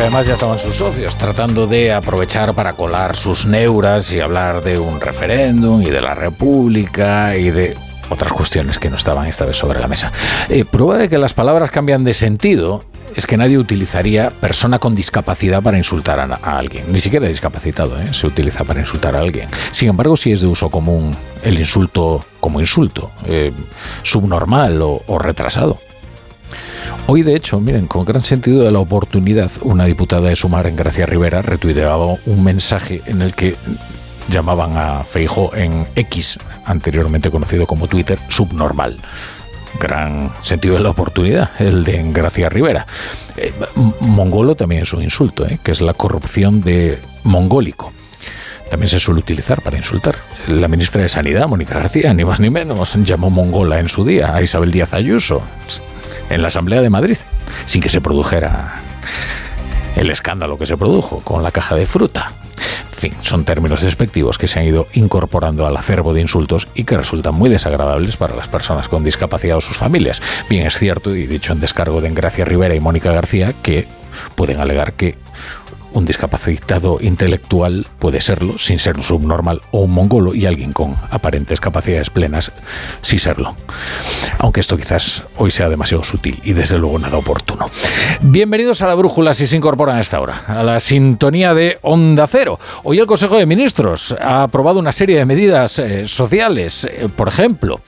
Además 0.02 0.26
ya 0.26 0.34
estaban 0.34 0.58
sus 0.58 0.78
socios 0.78 1.16
tratando 1.16 1.68
de 1.68 1.93
aprovechar 1.93 2.56
para 2.56 2.74
colar 2.74 3.16
sus 3.16 3.45
neuras 3.45 4.12
y 4.12 4.20
hablar 4.20 4.64
de 4.64 4.80
un 4.80 4.99
referéndum 4.99 5.82
y 5.82 5.91
de 5.91 6.02
la 6.02 6.16
República 6.16 7.38
y 7.38 7.52
de 7.52 7.78
otras 8.10 8.34
cuestiones 8.34 8.80
que 8.80 8.89
no 8.89 8.95
estaban 8.95 9.28
esta 9.28 9.45
vez 9.45 9.58
sobre 9.58 9.80
la 9.80 9.88
mesa. 9.88 10.12
Eh, 10.49 10.66
prueba 10.66 10.97
de 10.97 11.08
que 11.08 11.20
las 11.20 11.36
palabras 11.36 11.70
cambian 11.70 12.04
de 12.04 12.14
sentido 12.14 12.84
es 13.16 13.28
que 13.28 13.38
nadie 13.38 13.60
utilizaría 13.60 14.32
persona 14.32 14.80
con 14.80 14.95
discapacidad 14.95 15.62
para 15.62 15.78
insultar 15.78 16.20
a, 16.20 16.58
alguien. 16.58 16.91
Ni 16.91 16.99
siquiera 16.99 17.28
discapacitado 17.28 18.02
¿eh? 18.02 18.12
se 18.12 18.26
utiliza 18.26 18.64
para 18.64 18.80
insultar 18.80 19.16
a 19.16 19.20
alguien. 19.20 19.49
Sin 19.70 19.89
embargo, 19.89 20.18
sí 20.18 20.32
es 20.32 20.41
de 20.41 20.47
uso 20.47 20.70
común 20.70 21.16
el 21.43 21.60
insulto 21.60 22.26
como 22.39 22.60
insulto, 22.60 23.12
eh, 23.28 23.52
subnormal 24.02 24.82
o 24.82 25.20
retrasado. 25.20 25.80
Hoy, 27.08 27.24
de 27.24 27.36
hecho, 27.36 27.60
miren, 27.60 27.88
con 27.88 28.06
gran 28.06 28.22
sentido 28.22 28.64
de 28.64 28.72
la 28.72 28.80
oportunidad, 28.80 29.52
una 29.62 29.86
diputada 29.86 30.30
de 30.30 30.36
Sumar 30.36 30.68
en 30.68 30.76
Gracia 30.76 31.06
Rivera 31.06 31.42
retuiteaba 31.42 32.16
un 32.26 32.44
mensaje 32.44 33.02
en 33.06 33.22
el 33.22 33.34
que 33.34 33.56
llamaban 34.30 34.78
a 34.78 35.04
Feijo 35.04 35.54
en 35.56 35.88
X, 35.96 36.40
anteriormente 36.66 37.32
conocido 37.32 37.66
como 37.66 37.88
Twitter, 37.88 38.20
subnormal. 38.30 39.00
Gran 39.80 40.32
sentido 40.42 40.76
de 40.76 40.82
la 40.82 40.90
oportunidad, 40.90 41.50
el 41.60 41.84
de 41.84 42.04
Gracia 42.12 42.50
Rivera. 42.50 42.86
Eh, 43.38 43.54
mongolo 44.02 44.56
también 44.56 44.84
es 44.84 44.94
un 44.94 45.04
insulto, 45.04 45.46
eh, 45.46 45.60
que 45.64 45.72
es 45.72 45.82
la 45.82 45.94
corrupción 45.94 46.62
de 46.62 47.00
mongólico 47.24 47.92
también 48.70 48.88
se 48.88 49.02
suele 49.02 49.20
utilizar 49.20 49.62
para 49.62 49.76
insultar. 49.76 50.16
La 50.48 50.70
ministra 50.70 51.02
de 51.02 51.10
Sanidad, 51.10 51.46
Mónica 51.46 51.76
García, 51.76 52.14
ni 52.14 52.24
más 52.24 52.40
ni 52.40 52.50
menos, 52.50 52.96
llamó 53.04 53.30
mongola 53.30 53.82
en 53.82 53.90
su 53.90 54.06
día 54.06 54.34
a 54.34 54.42
Isabel 54.42 54.72
Díaz 54.72 54.94
Ayuso 54.94 55.44
en 56.34 56.42
la 56.42 56.48
Asamblea 56.48 56.82
de 56.82 56.90
Madrid, 56.90 57.18
sin 57.66 57.82
que 57.82 57.90
se 57.90 58.02
produjera 58.02 58.82
el 59.96 60.10
escándalo 60.10 60.58
que 60.58 60.66
se 60.66 60.78
produjo 60.78 61.20
con 61.20 61.44
la 61.44 61.52
caja 61.52 61.76
de 61.76 61.86
fruta. 61.86 62.34
En 62.92 63.12
fin, 63.12 63.14
son 63.22 63.46
términos 63.46 63.82
despectivos 63.82 64.38
que 64.38 64.46
se 64.46 64.60
han 64.60 64.66
ido 64.66 64.88
incorporando 64.94 65.66
al 65.66 65.76
acervo 65.76 66.14
de 66.14 66.22
insultos 66.22 66.68
y 66.76 66.84
que 66.84 66.98
resultan 66.98 67.34
muy 67.34 67.50
desagradables 67.50 68.16
para 68.16 68.36
las 68.36 68.48
personas 68.48 68.88
con 68.90 69.04
discapacidad 69.04 69.58
o 69.58 69.62
sus 69.62 69.78
familias. 69.78 70.22
Bien, 70.50 70.68
es 70.68 70.78
cierto, 70.78 71.16
y 71.16 71.26
dicho 71.26 71.52
en 71.52 71.60
descargo 71.60 72.00
de 72.00 72.10
Engracia 72.10 72.46
Rivera 72.46 72.76
y 72.76 72.80
Mónica 72.80 73.12
García, 73.12 73.54
que 73.64 73.88
pueden 74.36 74.60
alegar 74.60 74.94
que 74.94 75.18
un 75.94 76.06
discapacitado 76.06 77.00
intelectual 77.02 77.88
puede 78.00 78.22
serlo 78.22 78.58
sin 78.58 78.80
ser 78.80 78.98
un 78.98 79.04
subnormal 79.04 79.62
o 79.72 79.82
un 79.82 79.92
mongolo 79.92 80.34
y 80.34 80.46
alguien 80.46 80.74
con 80.74 80.96
aparentes 81.10 81.60
capacidades 81.60 82.10
plenas 82.10 82.52
sí 83.02 83.20
serlo. 83.20 83.56
Aunque 84.39 84.60
esto 84.60 84.78
quizás 84.78 85.24
hoy 85.38 85.52
sea 85.52 85.70
demasiado 85.70 86.04
sutil 86.04 86.39
y 86.44 86.54
desde 86.54 86.78
luego 86.78 87.00
nada 87.00 87.18
oportuno. 87.18 87.70
Bienvenidos 88.22 88.82
a 88.82 88.88
la 88.88 88.96
brújula 88.96 89.34
si 89.34 89.48
se 89.48 89.58
incorporan 89.58 89.98
a 89.98 90.02
esta 90.02 90.20
hora, 90.20 90.44
a 90.48 90.64
la 90.64 90.80
sintonía 90.80 91.54
de 91.54 91.80
Onda 91.82 92.28
Cero. 92.28 92.60
Hoy 92.84 93.00
el 93.00 93.06
Consejo 93.06 93.38
de 93.38 93.46
Ministros 93.46 94.16
ha 94.20 94.44
aprobado 94.44 94.80
una 94.80 94.92
serie 94.92 95.18
de 95.18 95.26
medidas 95.26 95.80
eh, 95.80 96.08
sociales, 96.08 96.86
eh, 96.86 97.10
por 97.16 97.28
ejemplo, 97.28 97.82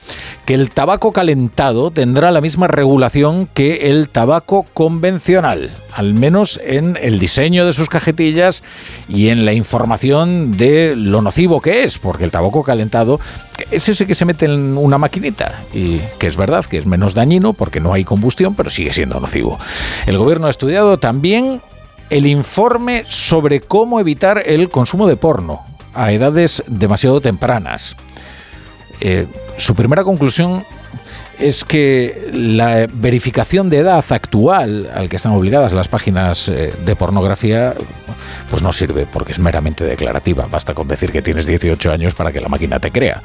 que 0.44 0.54
el 0.54 0.70
tabaco 0.70 1.12
calentado 1.12 1.90
tendrá 1.90 2.30
la 2.30 2.40
misma 2.40 2.68
regulación 2.68 3.48
que 3.52 3.90
el 3.90 4.08
tabaco 4.08 4.66
convencional, 4.74 5.74
al 5.92 6.14
menos 6.14 6.60
en 6.64 6.98
el 7.00 7.18
diseño 7.18 7.64
de 7.64 7.72
sus 7.72 7.88
cajetillas 7.88 8.62
y 9.08 9.28
en 9.28 9.46
la 9.46 9.54
información 9.54 10.56
de 10.56 10.94
lo 10.96 11.22
nocivo 11.22 11.60
que 11.60 11.84
es, 11.84 11.98
porque 11.98 12.24
el 12.24 12.30
tabaco 12.30 12.62
calentado 12.62 13.20
es 13.70 13.88
ese 13.88 14.06
que 14.06 14.14
se 14.14 14.26
mete 14.26 14.44
en 14.44 14.76
una 14.76 14.98
maquinita 14.98 15.62
y 15.72 16.00
que 16.18 16.26
es 16.26 16.36
verdad 16.36 16.64
que 16.66 16.78
es 16.78 16.86
menos 16.86 17.14
dañino 17.14 17.54
porque 17.54 17.80
no 17.80 17.94
hay 17.94 18.04
combustión, 18.04 18.54
pero 18.54 18.68
sigue 18.68 18.92
siendo 18.92 19.18
nocivo. 19.20 19.58
El 20.06 20.18
gobierno 20.18 20.46
ha 20.46 20.50
estudiado 20.50 20.98
también 20.98 21.62
el 22.10 22.26
informe 22.26 23.04
sobre 23.06 23.60
cómo 23.60 23.98
evitar 23.98 24.42
el 24.44 24.68
consumo 24.68 25.06
de 25.06 25.16
porno 25.16 25.62
a 25.94 26.12
edades 26.12 26.62
demasiado 26.66 27.20
tempranas. 27.20 27.96
Eh, 29.00 29.26
su 29.56 29.74
primera 29.74 30.04
conclusión 30.04 30.64
es 31.38 31.64
que 31.64 32.30
la 32.32 32.86
verificación 32.92 33.68
de 33.68 33.78
edad 33.78 34.04
actual 34.10 34.90
al 34.94 35.08
que 35.08 35.16
están 35.16 35.32
obligadas 35.32 35.72
las 35.72 35.88
páginas 35.88 36.48
eh, 36.48 36.72
de 36.84 36.96
pornografía 36.96 37.74
pues 38.50 38.62
no 38.62 38.72
sirve 38.72 39.06
porque 39.10 39.32
es 39.32 39.38
meramente 39.38 39.84
declarativa. 39.84 40.46
Basta 40.46 40.74
con 40.74 40.88
decir 40.88 41.10
que 41.10 41.22
tienes 41.22 41.46
18 41.46 41.92
años 41.92 42.14
para 42.14 42.32
que 42.32 42.40
la 42.40 42.48
máquina 42.48 42.78
te 42.78 42.90
crea. 42.90 43.22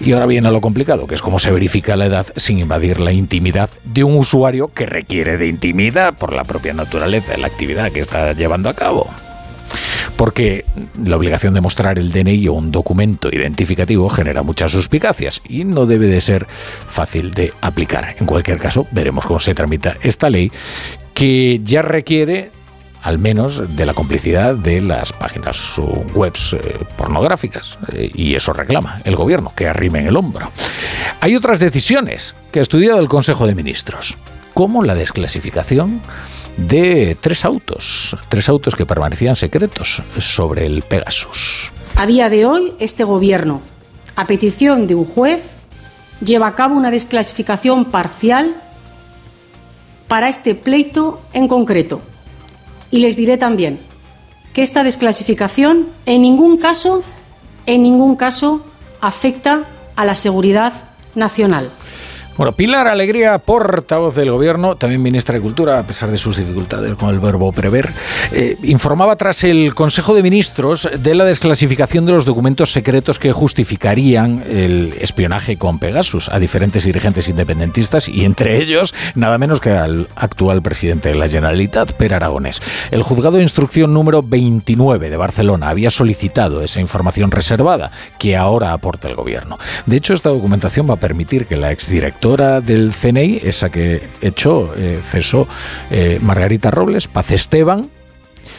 Y 0.00 0.12
ahora 0.12 0.26
viene 0.26 0.50
lo 0.50 0.60
complicado, 0.60 1.06
que 1.06 1.14
es 1.14 1.22
cómo 1.22 1.38
se 1.38 1.50
verifica 1.50 1.96
la 1.96 2.06
edad 2.06 2.26
sin 2.36 2.58
invadir 2.58 3.00
la 3.00 3.12
intimidad 3.12 3.70
de 3.84 4.04
un 4.04 4.16
usuario 4.16 4.68
que 4.68 4.86
requiere 4.86 5.36
de 5.36 5.48
intimidad 5.48 6.14
por 6.14 6.32
la 6.32 6.44
propia 6.44 6.72
naturaleza 6.72 7.32
de 7.32 7.38
la 7.38 7.46
actividad 7.46 7.92
que 7.92 8.00
está 8.00 8.32
llevando 8.32 8.68
a 8.68 8.74
cabo 8.74 9.08
porque 10.16 10.64
la 11.02 11.16
obligación 11.16 11.54
de 11.54 11.60
mostrar 11.60 11.98
el 11.98 12.12
DNI 12.12 12.48
o 12.48 12.54
un 12.54 12.70
documento 12.70 13.28
identificativo 13.30 14.08
genera 14.08 14.42
muchas 14.42 14.72
suspicacias 14.72 15.40
y 15.48 15.64
no 15.64 15.86
debe 15.86 16.06
de 16.06 16.20
ser 16.20 16.46
fácil 16.46 17.32
de 17.32 17.52
aplicar. 17.60 18.16
En 18.18 18.26
cualquier 18.26 18.58
caso, 18.58 18.86
veremos 18.90 19.26
cómo 19.26 19.38
se 19.38 19.54
tramita 19.54 19.96
esta 20.02 20.30
ley 20.30 20.50
que 21.14 21.60
ya 21.62 21.82
requiere 21.82 22.50
al 23.04 23.18
menos 23.18 23.76
de 23.76 23.84
la 23.84 23.92
complicidad 23.92 24.54
de 24.56 24.80
las 24.80 25.12
páginas 25.12 25.74
webs 26.14 26.54
eh, 26.54 26.78
pornográficas. 26.96 27.78
Eh, 27.92 28.10
y 28.14 28.34
eso 28.34 28.54
reclama 28.54 29.02
el 29.04 29.14
gobierno, 29.14 29.52
que 29.54 29.68
arrimen 29.68 30.06
el 30.06 30.16
hombro. 30.16 30.50
Hay 31.20 31.36
otras 31.36 31.60
decisiones 31.60 32.34
que 32.50 32.60
ha 32.60 32.62
estudiado 32.62 32.98
el 33.00 33.08
Consejo 33.08 33.46
de 33.46 33.54
Ministros, 33.54 34.16
como 34.54 34.82
la 34.82 34.94
desclasificación 34.94 36.00
de 36.56 37.16
tres 37.20 37.44
autos, 37.44 38.16
tres 38.28 38.48
autos 38.48 38.74
que 38.74 38.86
permanecían 38.86 39.36
secretos 39.36 40.02
sobre 40.18 40.66
el 40.66 40.82
Pegasus. 40.82 41.72
A 41.96 42.06
día 42.06 42.28
de 42.28 42.46
hoy, 42.46 42.72
este 42.78 43.04
gobierno, 43.04 43.62
a 44.16 44.26
petición 44.26 44.86
de 44.86 44.94
un 44.94 45.04
juez, 45.04 45.58
lleva 46.20 46.46
a 46.46 46.54
cabo 46.54 46.76
una 46.76 46.90
desclasificación 46.90 47.86
parcial 47.86 48.54
para 50.08 50.28
este 50.28 50.54
pleito 50.54 51.20
en 51.32 51.48
concreto. 51.48 52.00
Y 52.90 53.00
les 53.00 53.16
diré 53.16 53.36
también 53.36 53.80
que 54.52 54.62
esta 54.62 54.84
desclasificación 54.84 55.88
en 56.06 56.22
ningún 56.22 56.58
caso, 56.58 57.02
en 57.66 57.82
ningún 57.82 58.16
caso 58.16 58.64
afecta 59.00 59.64
a 59.96 60.04
la 60.04 60.14
seguridad 60.14 60.72
nacional. 61.14 61.70
Bueno, 62.36 62.50
Pilar 62.50 62.88
Alegría, 62.88 63.38
portavoz 63.38 64.16
del 64.16 64.32
Gobierno, 64.32 64.74
también 64.74 65.00
ministra 65.00 65.36
de 65.36 65.40
Cultura, 65.40 65.78
a 65.78 65.86
pesar 65.86 66.10
de 66.10 66.18
sus 66.18 66.36
dificultades 66.36 66.92
con 66.96 67.10
el 67.10 67.20
verbo 67.20 67.52
prever, 67.52 67.92
eh, 68.32 68.56
informaba 68.64 69.14
tras 69.14 69.44
el 69.44 69.72
Consejo 69.72 70.16
de 70.16 70.24
Ministros 70.24 70.88
de 70.98 71.14
la 71.14 71.24
desclasificación 71.24 72.06
de 72.06 72.10
los 72.10 72.24
documentos 72.24 72.72
secretos 72.72 73.20
que 73.20 73.30
justificarían 73.30 74.42
el 74.48 74.96
espionaje 75.00 75.58
con 75.58 75.78
Pegasus 75.78 76.28
a 76.28 76.40
diferentes 76.40 76.84
dirigentes 76.84 77.28
independentistas 77.28 78.08
y 78.08 78.24
entre 78.24 78.58
ellos 78.58 78.94
nada 79.14 79.38
menos 79.38 79.60
que 79.60 79.70
al 79.70 80.08
actual 80.16 80.60
presidente 80.60 81.10
de 81.10 81.14
la 81.14 81.28
Generalitat, 81.28 81.92
Per 81.92 82.14
Aragonés. 82.14 82.60
El 82.90 83.04
juzgado 83.04 83.36
de 83.36 83.44
instrucción 83.44 83.94
número 83.94 84.24
29 84.24 85.08
de 85.08 85.16
Barcelona 85.16 85.68
había 85.68 85.90
solicitado 85.90 86.62
esa 86.62 86.80
información 86.80 87.30
reservada 87.30 87.92
que 88.18 88.36
ahora 88.36 88.72
aporta 88.72 89.06
el 89.06 89.14
Gobierno. 89.14 89.56
De 89.86 89.96
hecho, 89.96 90.14
esta 90.14 90.30
documentación 90.30 90.90
va 90.90 90.94
a 90.94 91.00
permitir 91.00 91.46
que 91.46 91.56
la 91.56 91.70
exdirectora 91.70 92.23
del 92.24 92.92
CNI, 92.94 93.40
esa 93.44 93.70
que 93.70 94.02
echó, 94.22 94.72
eh, 94.78 95.00
cesó 95.02 95.46
eh, 95.90 96.18
Margarita 96.22 96.70
Robles, 96.70 97.06
Paz 97.06 97.30
Esteban, 97.30 97.90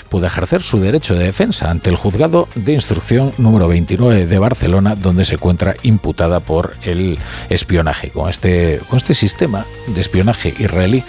pudo 0.08 0.28
ejercer 0.28 0.62
su 0.62 0.80
derecho 0.80 1.16
de 1.16 1.26
defensa 1.26 1.72
ante 1.72 1.90
el 1.90 1.96
juzgado 1.96 2.48
de 2.54 2.74
instrucción 2.74 3.34
número 3.40 3.68
29 3.68 4.28
de 4.28 4.40
Barcelona, 4.40 4.96
donde 4.96 5.26
se 5.26 5.34
encuentra 5.34 5.76
imputada 5.82 6.42
por 6.42 6.78
el 6.84 7.18
espionaje, 7.50 8.12
con 8.12 8.30
este, 8.30 8.82
con 8.88 8.98
este 8.98 9.16
sistema 9.16 9.66
de 9.88 10.00
espionaje 10.00 10.54
israelí 10.60 11.04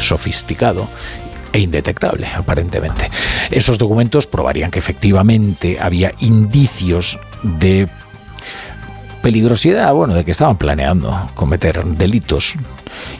sofisticado 0.00 0.88
e 1.52 1.60
indetectable, 1.60 2.26
aparentemente. 2.26 3.08
Esos 3.52 3.78
documentos 3.78 4.26
probarían 4.26 4.72
que 4.72 4.80
efectivamente 4.80 5.78
había 5.80 6.12
indicios 6.18 7.20
de 7.44 7.88
peligrosidad, 9.22 9.92
bueno, 9.92 10.14
de 10.14 10.24
que 10.24 10.30
estaban 10.30 10.56
planeando 10.56 11.30
cometer 11.34 11.84
delitos 11.84 12.54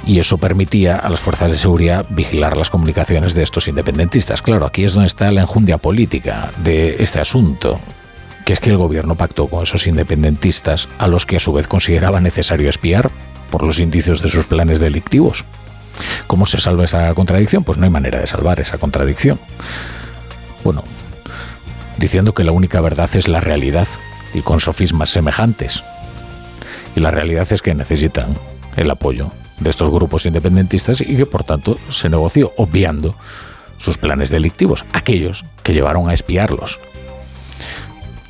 y 0.06 0.18
eso 0.18 0.38
permitía 0.38 0.96
a 0.96 1.08
las 1.08 1.20
fuerzas 1.20 1.50
de 1.50 1.58
seguridad 1.58 2.06
vigilar 2.10 2.56
las 2.56 2.70
comunicaciones 2.70 3.34
de 3.34 3.42
estos 3.42 3.68
independentistas. 3.68 4.42
Claro, 4.42 4.66
aquí 4.66 4.84
es 4.84 4.94
donde 4.94 5.06
está 5.06 5.30
la 5.30 5.42
enjundia 5.42 5.78
política 5.78 6.52
de 6.62 6.96
este 6.98 7.20
asunto, 7.20 7.78
que 8.44 8.52
es 8.52 8.60
que 8.60 8.70
el 8.70 8.76
gobierno 8.76 9.14
pactó 9.14 9.48
con 9.48 9.62
esos 9.62 9.86
independentistas 9.86 10.88
a 10.98 11.06
los 11.06 11.26
que 11.26 11.36
a 11.36 11.40
su 11.40 11.52
vez 11.52 11.68
consideraba 11.68 12.20
necesario 12.20 12.68
espiar 12.68 13.10
por 13.50 13.62
los 13.62 13.78
indicios 13.78 14.22
de 14.22 14.28
sus 14.28 14.46
planes 14.46 14.80
delictivos. 14.80 15.44
¿Cómo 16.26 16.46
se 16.46 16.58
salva 16.58 16.84
esa 16.84 17.12
contradicción? 17.14 17.64
Pues 17.64 17.78
no 17.78 17.84
hay 17.84 17.90
manera 17.90 18.20
de 18.20 18.26
salvar 18.26 18.60
esa 18.60 18.78
contradicción. 18.78 19.38
Bueno, 20.64 20.82
diciendo 21.98 22.32
que 22.32 22.44
la 22.44 22.52
única 22.52 22.80
verdad 22.80 23.10
es 23.14 23.28
la 23.28 23.40
realidad 23.40 23.88
y 24.34 24.42
con 24.42 24.60
sofismas 24.60 25.10
semejantes. 25.10 25.82
Y 26.96 27.00
la 27.00 27.10
realidad 27.10 27.46
es 27.52 27.62
que 27.62 27.74
necesitan 27.74 28.36
el 28.76 28.90
apoyo 28.90 29.30
de 29.60 29.70
estos 29.70 29.90
grupos 29.90 30.26
independentistas 30.26 31.00
y 31.00 31.16
que 31.16 31.26
por 31.26 31.44
tanto 31.44 31.78
se 31.90 32.08
negoció 32.08 32.52
obviando 32.56 33.16
sus 33.78 33.98
planes 33.98 34.30
delictivos, 34.30 34.84
aquellos 34.92 35.44
que 35.62 35.72
llevaron 35.72 36.08
a 36.08 36.14
espiarlos. 36.14 36.78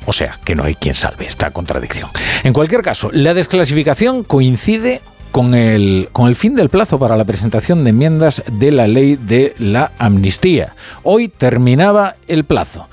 O 0.05 0.13
sea, 0.13 0.39
que 0.43 0.55
no 0.55 0.63
hay 0.63 0.75
quien 0.75 0.95
salve 0.95 1.25
esta 1.25 1.51
contradicción. 1.51 2.09
En 2.43 2.53
cualquier 2.53 2.81
caso, 2.81 3.09
la 3.13 3.33
desclasificación 3.33 4.23
coincide 4.23 5.01
con 5.31 5.53
el, 5.53 6.09
con 6.11 6.27
el 6.27 6.35
fin 6.35 6.55
del 6.55 6.69
plazo 6.69 6.99
para 6.99 7.15
la 7.15 7.25
presentación 7.25 7.83
de 7.83 7.91
enmiendas 7.91 8.43
de 8.51 8.71
la 8.71 8.87
ley 8.87 9.15
de 9.15 9.53
la 9.57 9.91
amnistía. 9.97 10.75
Hoy 11.03 11.27
terminaba 11.27 12.15
el 12.27 12.43
plazo 12.45 12.89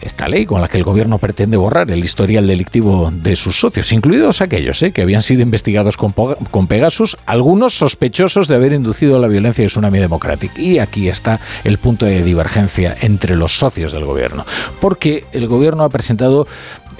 esta 0.00 0.28
ley 0.28 0.46
con 0.46 0.60
la 0.60 0.68
que 0.68 0.78
el 0.78 0.84
gobierno 0.84 1.18
pretende 1.18 1.56
borrar 1.56 1.90
el 1.90 2.04
historial 2.04 2.46
delictivo 2.46 3.10
de 3.12 3.36
sus 3.36 3.58
socios, 3.58 3.92
incluidos 3.92 4.40
aquellos 4.40 4.82
eh, 4.82 4.92
que 4.92 5.02
habían 5.02 5.22
sido 5.22 5.42
investigados 5.42 5.96
con, 5.96 6.66
Pegasus, 6.66 7.16
algunos 7.26 7.74
sospechosos 7.74 8.48
de 8.48 8.56
haber 8.56 8.72
inducido 8.72 9.18
la 9.18 9.28
violencia 9.28 9.62
de 9.62 9.68
Tsunami 9.68 9.98
Democratic. 9.98 10.58
Y 10.58 10.78
aquí 10.78 11.08
está 11.08 11.40
el 11.64 11.78
punto 11.78 12.06
de 12.06 12.22
divergencia 12.22 12.96
entre 13.00 13.36
los 13.36 13.58
socios 13.58 13.92
del 13.92 14.04
gobierno, 14.04 14.44
porque 14.80 15.24
el 15.32 15.46
gobierno 15.46 15.84
ha 15.84 15.88
presentado 15.88 16.46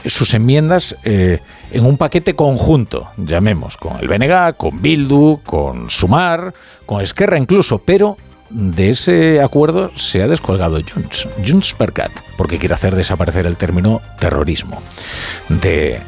sus 0.05 0.35
enmiendas 0.35 0.97
eh, 1.05 1.41
en 1.73 1.87
un 1.87 1.97
paquete 1.97 2.35
conjunto, 2.35 3.09
llamemos, 3.17 3.77
con 3.77 3.99
el 4.01 4.09
BNG, 4.09 4.57
con 4.57 4.81
Bildu, 4.81 5.41
con 5.45 5.91
Sumar, 5.91 6.55
con 6.87 7.01
Esquerra 7.01 7.39
incluso, 7.39 7.79
pero 7.79 8.17
de 8.51 8.91
ese 8.91 9.41
acuerdo 9.41 9.93
se 9.95 10.23
ha 10.23 10.29
descolgado 10.29 10.81
Junts, 10.83 11.29
Junts 11.47 11.75
per 11.75 11.93
Cat, 11.93 12.11
porque 12.37 12.59
quiere 12.59 12.75
hacer 12.75 12.97
desaparecer 12.97 13.47
el 13.47 13.57
término 13.57 14.03
terrorismo 14.19 14.83
de, 15.49 16.01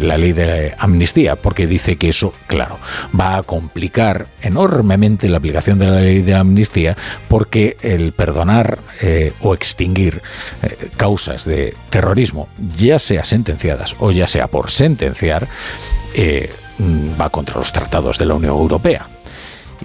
la 0.00 0.16
ley 0.16 0.32
de 0.32 0.74
amnistía, 0.78 1.36
porque 1.36 1.66
dice 1.66 1.96
que 1.96 2.08
eso, 2.08 2.32
claro, 2.46 2.78
va 3.18 3.36
a 3.36 3.42
complicar 3.42 4.28
enormemente 4.40 5.28
la 5.28 5.38
aplicación 5.38 5.78
de 5.78 5.86
la 5.86 6.00
ley 6.00 6.22
de 6.22 6.34
amnistía, 6.34 6.96
porque 7.28 7.76
el 7.82 8.12
perdonar 8.12 8.78
eh, 9.02 9.32
o 9.40 9.54
extinguir 9.54 10.22
eh, 10.62 10.88
causas 10.96 11.44
de 11.44 11.74
terrorismo, 11.90 12.48
ya 12.76 12.98
sea 12.98 13.24
sentenciadas 13.24 13.94
o 13.98 14.10
ya 14.10 14.26
sea 14.26 14.48
por 14.48 14.70
sentenciar, 14.70 15.48
eh, 16.14 16.50
va 17.20 17.28
contra 17.28 17.58
los 17.58 17.72
tratados 17.72 18.18
de 18.18 18.26
la 18.26 18.34
Unión 18.34 18.54
Europea. 18.54 19.06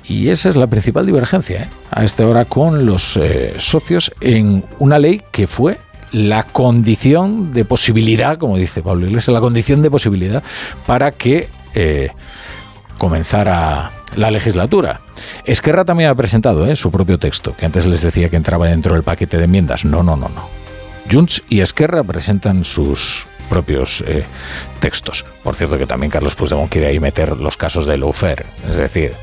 Y 0.03 0.29
esa 0.29 0.49
es 0.49 0.55
la 0.55 0.67
principal 0.67 1.05
divergencia 1.05 1.63
¿eh? 1.63 1.69
a 1.91 2.03
esta 2.03 2.27
hora 2.27 2.45
con 2.45 2.85
los 2.85 3.17
eh, 3.17 3.53
socios 3.57 4.11
en 4.21 4.63
una 4.79 4.99
ley 4.99 5.21
que 5.31 5.47
fue 5.47 5.79
la 6.11 6.43
condición 6.43 7.53
de 7.53 7.65
posibilidad, 7.65 8.37
como 8.37 8.57
dice 8.57 8.81
Pablo 8.81 9.05
Iglesias, 9.05 9.33
la 9.33 9.41
condición 9.41 9.81
de 9.81 9.91
posibilidad 9.91 10.43
para 10.85 11.11
que 11.11 11.49
eh, 11.73 12.09
comenzara 12.97 13.91
la 14.15 14.31
legislatura. 14.31 15.01
Esquerra 15.43 15.83
también 15.85 16.09
ha 16.09 16.15
presentado 16.15 16.73
su 16.75 16.91
propio 16.91 17.19
texto, 17.19 17.55
que 17.55 17.65
antes 17.65 17.85
les 17.85 18.01
decía 18.01 18.29
que 18.29 18.35
entraba 18.35 18.67
dentro 18.67 18.93
del 18.93 19.03
paquete 19.03 19.37
de 19.37 19.45
enmiendas. 19.45 19.85
No, 19.85 20.03
no, 20.03 20.15
no, 20.15 20.29
no. 20.29 20.47
Junts 21.11 21.43
y 21.49 21.59
Esquerra 21.59 22.03
presentan 22.03 22.63
sus 22.63 23.27
propios 23.45 24.03
eh, 24.07 24.25
textos. 24.79 25.25
Por 25.43 25.55
cierto 25.55 25.77
que 25.77 25.85
también 25.85 26.11
Carlos 26.11 26.35
Puigdemont 26.35 26.71
quiere 26.71 26.87
ahí 26.87 26.99
meter 26.99 27.37
los 27.37 27.57
casos 27.57 27.85
de 27.85 27.97
Lawfare, 27.97 28.45
es 28.69 28.77
decir, 28.77 29.13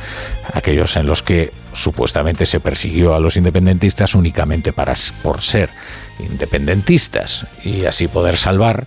aquellos 0.52 0.96
en 0.96 1.06
los 1.06 1.22
que 1.22 1.52
supuestamente 1.72 2.46
se 2.46 2.60
persiguió 2.60 3.14
a 3.14 3.20
los 3.20 3.36
independentistas 3.36 4.14
únicamente 4.14 4.72
para, 4.72 4.94
por 5.22 5.40
ser 5.40 5.70
independentistas 6.18 7.46
y 7.64 7.84
así 7.84 8.08
poder 8.08 8.36
salvar 8.36 8.86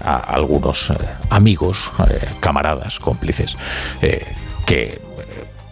a 0.00 0.16
algunos 0.16 0.90
eh, 0.90 0.94
amigos, 1.30 1.90
eh, 2.08 2.20
camaradas, 2.40 2.98
cómplices, 3.00 3.56
que 4.64 5.00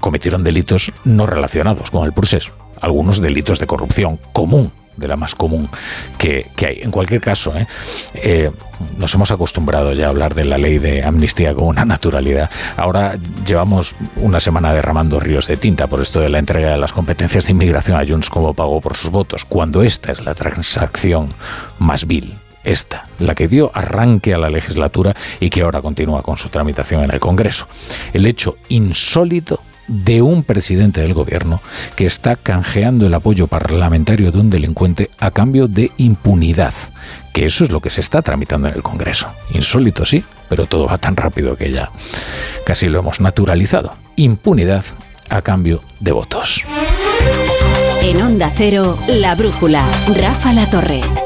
cometieron 0.01 0.43
delitos 0.43 0.93
no 1.05 1.27
relacionados 1.27 1.91
con 1.91 2.05
el 2.05 2.12
procés, 2.12 2.51
algunos 2.81 3.20
delitos 3.20 3.59
de 3.59 3.66
corrupción 3.66 4.19
común 4.33 4.73
de 4.97 5.09
la 5.09 5.16
más 5.16 5.35
común 5.35 5.68
que, 6.18 6.51
hay. 6.59 6.81
En 6.82 6.90
cualquier 6.90 7.20
caso, 7.20 7.56
¿eh? 7.56 7.66
Eh, 8.14 8.51
nos 8.98 9.14
hemos 9.14 9.31
acostumbrado 9.31 9.93
ya 9.93 10.06
a 10.06 10.09
hablar 10.10 10.35
de 10.35 10.44
la 10.44 10.59
ley 10.59 10.78
de 10.78 11.02
amnistía 11.02 11.55
con 11.55 11.64
una 11.64 11.85
naturalidad. 11.85 12.51
Ahora 12.77 13.18
llevamos 13.47 13.97
una 14.16 14.40
semana 14.40 14.73
derramando 14.73 15.18
ríos 15.18 15.47
de 15.47 15.56
tinta 15.56 15.86
por 15.86 16.01
esto 16.01 16.20
de 16.20 16.28
la 16.28 16.39
entrega 16.39 16.70
de 16.70 16.78
las 16.78 16.93
competencias 16.93 17.47
de 17.47 17.52
inmigración 17.52 17.98
a 17.98 18.06
Junts 18.06 18.31
como 18.31 18.55
pago 18.55 18.81
por 18.81 18.97
sus 18.97 19.10
votos, 19.10 19.44
cuando 19.44 19.82
esta 19.82 20.12
es 20.12 20.23
la 20.23 20.35
transacción 20.35 21.28
más 21.78 22.06
vil 22.06 22.35
esta, 22.66 23.06
la 23.20 23.35
que 23.35 23.47
dio 23.48 23.70
arranque 23.73 24.35
a 24.35 24.39
la 24.39 24.51
legislatura 24.51 25.14
y 25.39 25.51
que 25.51 25.62
ahora 25.62 25.81
continúa 25.81 26.23
con 26.23 26.36
su 26.36 26.48
tramitación 26.48 27.05
en 27.05 27.12
el 27.12 27.20
Congreso. 27.20 27.68
El 28.12 28.27
hecho 28.27 28.59
insólito 28.68 29.60
de 29.88 30.22
un 30.22 30.42
presidente 30.42 31.00
del 31.00 31.14
gobierno 31.14 31.60
que 31.94 32.06
está 32.06 32.36
canjeando 32.36 33.06
el 33.06 33.14
apoyo 33.14 33.46
parlamentario 33.46 34.32
de 34.32 34.38
un 34.38 34.50
delincuente 34.50 35.10
a 35.18 35.30
cambio 35.30 35.68
de 35.68 35.90
impunidad, 35.96 36.74
que 37.32 37.44
eso 37.44 37.64
es 37.64 37.70
lo 37.70 37.80
que 37.80 37.90
se 37.90 38.00
está 38.00 38.22
tramitando 38.22 38.68
en 38.68 38.74
el 38.74 38.82
Congreso. 38.82 39.28
Insólito, 39.52 40.04
sí, 40.04 40.24
pero 40.48 40.66
todo 40.66 40.86
va 40.86 40.98
tan 40.98 41.16
rápido 41.16 41.56
que 41.56 41.70
ya 41.70 41.90
casi 42.64 42.88
lo 42.88 42.98
hemos 42.98 43.20
naturalizado. 43.20 43.94
Impunidad 44.16 44.84
a 45.28 45.42
cambio 45.42 45.82
de 46.00 46.12
votos. 46.12 46.64
En 48.02 48.22
Onda 48.22 48.52
Cero, 48.54 48.98
La 49.08 49.34
Brújula, 49.34 49.84
Rafa 50.14 50.52
La 50.52 50.70
Torre. 50.70 51.26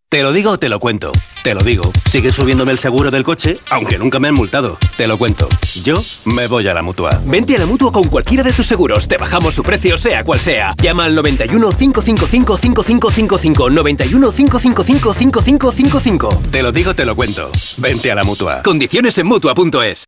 Te 0.11 0.23
lo 0.23 0.33
digo 0.33 0.51
o 0.51 0.57
te 0.57 0.67
lo 0.67 0.81
cuento. 0.81 1.13
Te 1.41 1.53
lo 1.53 1.61
digo. 1.61 1.89
Sigue 2.09 2.33
subiéndome 2.33 2.73
el 2.73 2.79
seguro 2.79 3.11
del 3.11 3.23
coche, 3.23 3.59
aunque 3.69 3.97
nunca 3.97 4.19
me 4.19 4.27
han 4.27 4.35
multado. 4.35 4.77
Te 4.97 5.07
lo 5.07 5.17
cuento. 5.17 5.47
Yo 5.85 5.95
me 6.25 6.47
voy 6.47 6.67
a 6.67 6.73
la 6.73 6.81
mutua. 6.81 7.21
Vente 7.25 7.55
a 7.55 7.59
la 7.59 7.65
mutua 7.65 7.93
con 7.93 8.09
cualquiera 8.09 8.43
de 8.43 8.51
tus 8.51 8.67
seguros. 8.67 9.07
Te 9.07 9.15
bajamos 9.15 9.55
su 9.55 9.63
precio, 9.63 9.97
sea 9.97 10.25
cual 10.25 10.41
sea. 10.41 10.75
Llama 10.81 11.05
al 11.05 11.15
91 11.15 11.65
555 11.77 12.57
5555. 12.57 13.69
91 13.69 14.31
555 14.33 15.13
5555. 15.13 16.41
Te 16.51 16.61
lo 16.61 16.73
digo, 16.73 16.93
te 16.93 17.05
lo 17.05 17.15
cuento. 17.15 17.49
Vente 17.77 18.11
a 18.11 18.15
la 18.15 18.23
mutua. 18.23 18.63
Condiciones 18.63 19.17
en 19.17 19.27
mutua.es. 19.27 20.03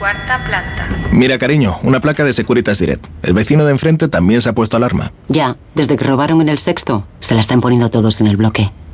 Cuarta 0.00 0.44
planta. 0.44 0.88
Mira, 1.12 1.38
cariño, 1.38 1.78
una 1.84 2.00
placa 2.00 2.24
de 2.24 2.32
Securitas 2.32 2.80
Direct. 2.80 3.06
El 3.22 3.34
vecino 3.34 3.64
de 3.64 3.70
enfrente 3.70 4.08
también 4.08 4.42
se 4.42 4.48
ha 4.48 4.52
puesto 4.52 4.76
alarma. 4.76 5.12
Ya, 5.28 5.56
desde 5.76 5.96
que 5.96 6.04
robaron 6.04 6.40
en 6.40 6.48
el 6.48 6.58
sexto, 6.58 7.06
se 7.20 7.34
la 7.34 7.40
están 7.40 7.60
poniendo 7.60 7.88
todos 7.88 8.20
en 8.20 8.26
el 8.26 8.36
bloque. 8.36 8.72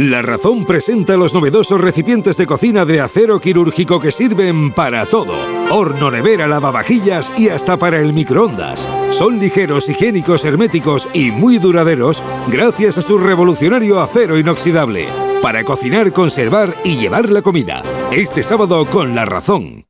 La 0.00 0.22
Razón 0.22 0.64
presenta 0.64 1.14
los 1.18 1.34
novedosos 1.34 1.78
recipientes 1.78 2.38
de 2.38 2.46
cocina 2.46 2.86
de 2.86 3.02
acero 3.02 3.38
quirúrgico 3.38 4.00
que 4.00 4.10
sirven 4.10 4.72
para 4.72 5.04
todo. 5.04 5.34
Horno, 5.70 6.10
nevera, 6.10 6.46
lavavajillas 6.46 7.30
y 7.36 7.50
hasta 7.50 7.76
para 7.76 7.98
el 7.98 8.14
microondas. 8.14 8.88
Son 9.10 9.38
ligeros, 9.38 9.90
higiénicos, 9.90 10.46
herméticos 10.46 11.06
y 11.12 11.32
muy 11.32 11.58
duraderos 11.58 12.22
gracias 12.48 12.96
a 12.96 13.02
su 13.02 13.18
revolucionario 13.18 14.00
acero 14.00 14.38
inoxidable. 14.38 15.06
Para 15.42 15.64
cocinar, 15.64 16.14
conservar 16.14 16.74
y 16.82 16.96
llevar 16.96 17.28
la 17.28 17.42
comida. 17.42 17.82
Este 18.10 18.42
sábado 18.42 18.86
con 18.86 19.14
La 19.14 19.26
Razón. 19.26 19.84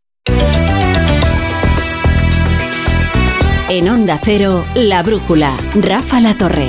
En 3.69 3.89
Onda 3.89 4.19
Cero, 4.21 4.65
La 4.75 5.05
Brújula, 5.05 5.57
Rafa 5.77 6.21
La 6.21 6.35
Torre. 6.35 6.67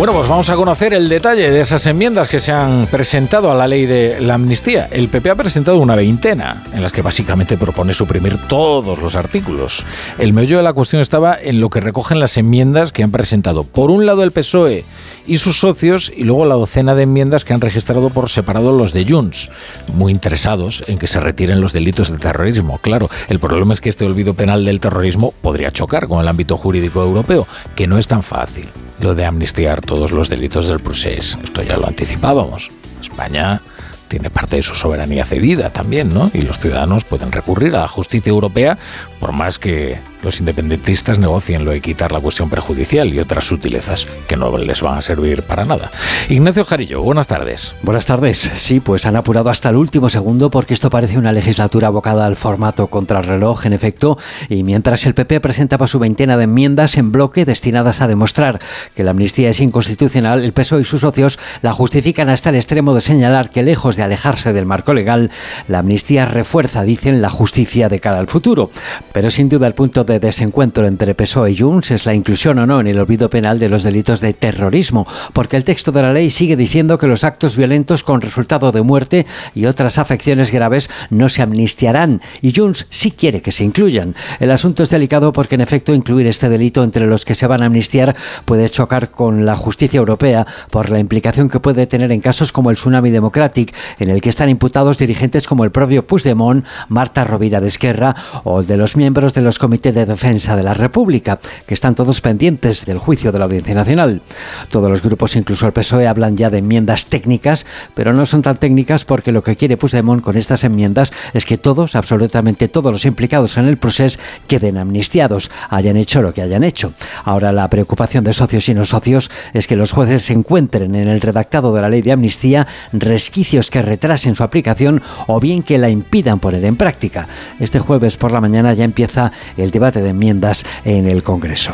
Bueno, 0.00 0.14
pues 0.14 0.28
vamos 0.30 0.48
a 0.48 0.56
conocer 0.56 0.94
el 0.94 1.10
detalle 1.10 1.50
de 1.50 1.60
esas 1.60 1.84
enmiendas 1.84 2.30
que 2.30 2.40
se 2.40 2.52
han 2.52 2.86
presentado 2.86 3.52
a 3.52 3.54
la 3.54 3.68
ley 3.68 3.84
de 3.84 4.18
la 4.18 4.32
amnistía. 4.32 4.88
El 4.90 5.10
PP 5.10 5.28
ha 5.28 5.34
presentado 5.34 5.76
una 5.76 5.94
veintena, 5.94 6.64
en 6.72 6.80
las 6.80 6.90
que 6.90 7.02
básicamente 7.02 7.58
propone 7.58 7.92
suprimir 7.92 8.38
todos 8.48 8.98
los 8.98 9.14
artículos. 9.14 9.84
El 10.16 10.32
meollo 10.32 10.56
de 10.56 10.62
la 10.62 10.72
cuestión 10.72 11.02
estaba 11.02 11.36
en 11.38 11.60
lo 11.60 11.68
que 11.68 11.80
recogen 11.80 12.18
las 12.18 12.38
enmiendas 12.38 12.92
que 12.92 13.02
han 13.02 13.10
presentado. 13.10 13.64
Por 13.64 13.90
un 13.90 14.06
lado 14.06 14.22
el 14.22 14.30
PSOE 14.30 14.86
y 15.26 15.36
sus 15.36 15.60
socios, 15.60 16.10
y 16.16 16.24
luego 16.24 16.46
la 16.46 16.54
docena 16.54 16.94
de 16.94 17.02
enmiendas 17.02 17.44
que 17.44 17.52
han 17.52 17.60
registrado 17.60 18.08
por 18.08 18.30
separado 18.30 18.72
los 18.72 18.94
de 18.94 19.04
Junts, 19.06 19.50
muy 19.92 20.12
interesados 20.12 20.82
en 20.86 20.96
que 20.96 21.08
se 21.08 21.20
retiren 21.20 21.60
los 21.60 21.74
delitos 21.74 22.10
de 22.10 22.16
terrorismo. 22.16 22.78
Claro, 22.78 23.10
el 23.28 23.38
problema 23.38 23.74
es 23.74 23.82
que 23.82 23.90
este 23.90 24.06
olvido 24.06 24.32
penal 24.32 24.64
del 24.64 24.80
terrorismo 24.80 25.34
podría 25.42 25.72
chocar 25.72 26.08
con 26.08 26.22
el 26.22 26.28
ámbito 26.28 26.56
jurídico 26.56 27.02
europeo, 27.02 27.46
que 27.76 27.86
no 27.86 27.98
es 27.98 28.08
tan 28.08 28.22
fácil 28.22 28.66
lo 29.00 29.14
de 29.14 29.24
amnistiar 29.24 29.80
todos 29.80 30.12
los 30.12 30.28
delitos 30.28 30.68
del 30.68 30.80
procés. 30.80 31.38
Esto 31.42 31.62
ya 31.62 31.76
lo 31.76 31.86
anticipábamos. 31.86 32.70
España 33.00 33.62
tiene 34.08 34.28
parte 34.28 34.56
de 34.56 34.62
su 34.62 34.74
soberanía 34.74 35.24
cedida 35.24 35.70
también, 35.70 36.08
¿no? 36.08 36.30
Y 36.34 36.42
los 36.42 36.58
ciudadanos 36.58 37.04
pueden 37.04 37.32
recurrir 37.32 37.74
a 37.76 37.82
la 37.82 37.88
justicia 37.88 38.30
europea 38.30 38.76
por 39.20 39.32
más 39.32 39.58
que 39.58 39.98
los 40.22 40.40
independentistas 40.40 41.18
negocien 41.18 41.64
lo 41.64 41.70
de 41.70 41.80
quitar 41.80 42.12
la 42.12 42.20
cuestión 42.20 42.50
perjudicial 42.50 43.12
y 43.12 43.18
otras 43.18 43.46
sutilezas 43.46 44.06
que 44.26 44.36
no 44.36 44.56
les 44.58 44.82
van 44.82 44.98
a 44.98 45.00
servir 45.00 45.42
para 45.42 45.64
nada. 45.64 45.90
Ignacio 46.28 46.64
Jarillo, 46.64 47.02
buenas 47.02 47.26
tardes. 47.26 47.74
Buenas 47.82 48.06
tardes. 48.06 48.38
Sí, 48.38 48.80
pues 48.80 49.06
han 49.06 49.16
apurado 49.16 49.50
hasta 49.50 49.70
el 49.70 49.76
último 49.76 50.08
segundo 50.08 50.50
porque 50.50 50.74
esto 50.74 50.90
parece 50.90 51.18
una 51.18 51.32
legislatura 51.32 51.88
abocada 51.88 52.26
al 52.26 52.36
formato 52.36 52.88
contrarreloj, 52.88 53.66
en 53.66 53.72
efecto, 53.72 54.18
y 54.48 54.62
mientras 54.62 55.06
el 55.06 55.14
PP 55.14 55.40
presentaba 55.40 55.86
su 55.86 55.98
veintena 55.98 56.36
de 56.36 56.44
enmiendas 56.44 56.96
en 56.96 57.12
bloque 57.12 57.44
destinadas 57.44 58.00
a 58.00 58.08
demostrar 58.08 58.60
que 58.94 59.04
la 59.04 59.12
amnistía 59.12 59.50
es 59.50 59.60
inconstitucional, 59.60 60.44
el 60.44 60.52
PSOE 60.52 60.82
y 60.82 60.84
sus 60.84 61.00
socios 61.00 61.38
la 61.62 61.72
justifican 61.72 62.28
hasta 62.28 62.50
el 62.50 62.56
extremo 62.56 62.94
de 62.94 63.00
señalar 63.00 63.50
que 63.50 63.62
lejos 63.62 63.96
de 63.96 64.02
alejarse 64.02 64.52
del 64.52 64.66
marco 64.66 64.94
legal, 64.94 65.30
la 65.68 65.78
amnistía 65.80 66.24
refuerza, 66.24 66.82
dicen, 66.82 67.22
la 67.22 67.30
justicia 67.30 67.88
de 67.88 68.00
cara 68.00 68.18
al 68.18 68.28
futuro. 68.28 68.70
Pero 69.12 69.30
sin 69.30 69.48
duda 69.48 69.66
el 69.66 69.74
punto 69.74 70.04
desencuentro 70.18 70.86
entre 70.86 71.14
PSOE 71.14 71.52
y 71.52 71.58
Junts 71.58 71.90
es 71.90 72.06
la 72.06 72.14
inclusión 72.14 72.58
o 72.58 72.66
no 72.66 72.80
en 72.80 72.86
el 72.86 72.98
olvido 72.98 73.30
penal 73.30 73.58
de 73.58 73.68
los 73.68 73.82
delitos 73.82 74.20
de 74.20 74.32
terrorismo, 74.32 75.06
porque 75.32 75.56
el 75.56 75.64
texto 75.64 75.92
de 75.92 76.02
la 76.02 76.12
ley 76.12 76.30
sigue 76.30 76.56
diciendo 76.56 76.98
que 76.98 77.06
los 77.06 77.22
actos 77.22 77.56
violentos 77.56 78.02
con 78.02 78.20
resultado 78.20 78.72
de 78.72 78.82
muerte 78.82 79.26
y 79.54 79.66
otras 79.66 79.98
afecciones 79.98 80.50
graves 80.50 80.90
no 81.10 81.28
se 81.28 81.42
amnistiarán, 81.42 82.22
y 82.42 82.52
Junts 82.54 82.86
sí 82.90 83.10
quiere 83.10 83.42
que 83.42 83.52
se 83.52 83.64
incluyan. 83.64 84.14
El 84.40 84.50
asunto 84.50 84.82
es 84.82 84.90
delicado 84.90 85.32
porque 85.32 85.54
en 85.54 85.60
efecto 85.60 85.94
incluir 85.94 86.26
este 86.26 86.48
delito 86.48 86.82
entre 86.82 87.06
los 87.06 87.24
que 87.24 87.34
se 87.34 87.46
van 87.46 87.62
a 87.62 87.66
amnistiar 87.66 88.16
puede 88.44 88.68
chocar 88.70 89.10
con 89.10 89.44
la 89.44 89.56
justicia 89.56 89.98
europea 89.98 90.46
por 90.70 90.90
la 90.90 90.98
implicación 90.98 91.48
que 91.48 91.60
puede 91.60 91.86
tener 91.86 92.10
en 92.12 92.20
casos 92.20 92.52
como 92.52 92.70
el 92.70 92.76
Tsunami 92.76 93.10
Democratic, 93.10 93.74
en 93.98 94.10
el 94.10 94.20
que 94.20 94.30
están 94.30 94.48
imputados 94.48 94.98
dirigentes 94.98 95.46
como 95.46 95.64
el 95.64 95.70
propio 95.70 96.06
Puigdemont, 96.06 96.64
Marta 96.88 97.24
Rovira 97.24 97.60
de 97.60 97.68
Esquerra 97.68 98.14
o 98.44 98.62
de 98.62 98.76
los 98.76 98.96
miembros 98.96 99.34
de 99.34 99.42
los 99.42 99.58
comités 99.58 99.94
de 99.94 99.99
defensa 100.06 100.56
de 100.56 100.62
la 100.62 100.74
República, 100.74 101.38
que 101.66 101.74
están 101.74 101.94
todos 101.94 102.20
pendientes 102.20 102.84
del 102.86 102.98
juicio 102.98 103.32
de 103.32 103.38
la 103.38 103.44
Audiencia 103.44 103.74
Nacional. 103.74 104.22
Todos 104.70 104.90
los 104.90 105.02
grupos, 105.02 105.36
incluso 105.36 105.66
el 105.66 105.72
PSOE, 105.72 106.06
hablan 106.06 106.36
ya 106.36 106.50
de 106.50 106.58
enmiendas 106.58 107.06
técnicas, 107.06 107.66
pero 107.94 108.12
no 108.12 108.26
son 108.26 108.42
tan 108.42 108.56
técnicas 108.56 109.04
porque 109.04 109.32
lo 109.32 109.42
que 109.42 109.56
quiere 109.56 109.76
Puigdemont 109.76 110.22
con 110.22 110.36
estas 110.36 110.64
enmiendas 110.64 111.12
es 111.34 111.44
que 111.44 111.58
todos, 111.58 111.94
absolutamente 111.94 112.68
todos 112.68 112.92
los 112.92 113.04
implicados 113.04 113.56
en 113.56 113.66
el 113.66 113.76
proceso, 113.76 114.18
queden 114.46 114.78
amnistiados, 114.78 115.50
hayan 115.68 115.96
hecho 115.96 116.22
lo 116.22 116.32
que 116.32 116.42
hayan 116.42 116.64
hecho. 116.64 116.92
Ahora 117.24 117.52
la 117.52 117.68
preocupación 117.68 118.24
de 118.24 118.32
socios 118.32 118.68
y 118.68 118.74
no 118.74 118.84
socios 118.84 119.30
es 119.52 119.66
que 119.66 119.76
los 119.76 119.92
jueces 119.92 120.30
encuentren 120.30 120.94
en 120.94 121.08
el 121.08 121.20
redactado 121.20 121.72
de 121.72 121.82
la 121.82 121.88
ley 121.88 122.02
de 122.02 122.12
amnistía 122.12 122.66
resquicios 122.92 123.70
que 123.70 123.82
retrasen 123.82 124.34
su 124.34 124.42
aplicación 124.42 125.02
o 125.26 125.40
bien 125.40 125.62
que 125.62 125.78
la 125.78 125.90
impidan 125.90 126.38
poner 126.38 126.64
en 126.64 126.76
práctica. 126.76 127.28
Este 127.58 127.78
jueves 127.78 128.16
por 128.16 128.32
la 128.32 128.40
mañana 128.40 128.72
ya 128.74 128.84
empieza 128.84 129.32
el 129.56 129.70
debate 129.70 129.89
de 129.98 130.10
enmiendas 130.10 130.64
en 130.84 131.08
el 131.08 131.22
Congreso. 131.22 131.72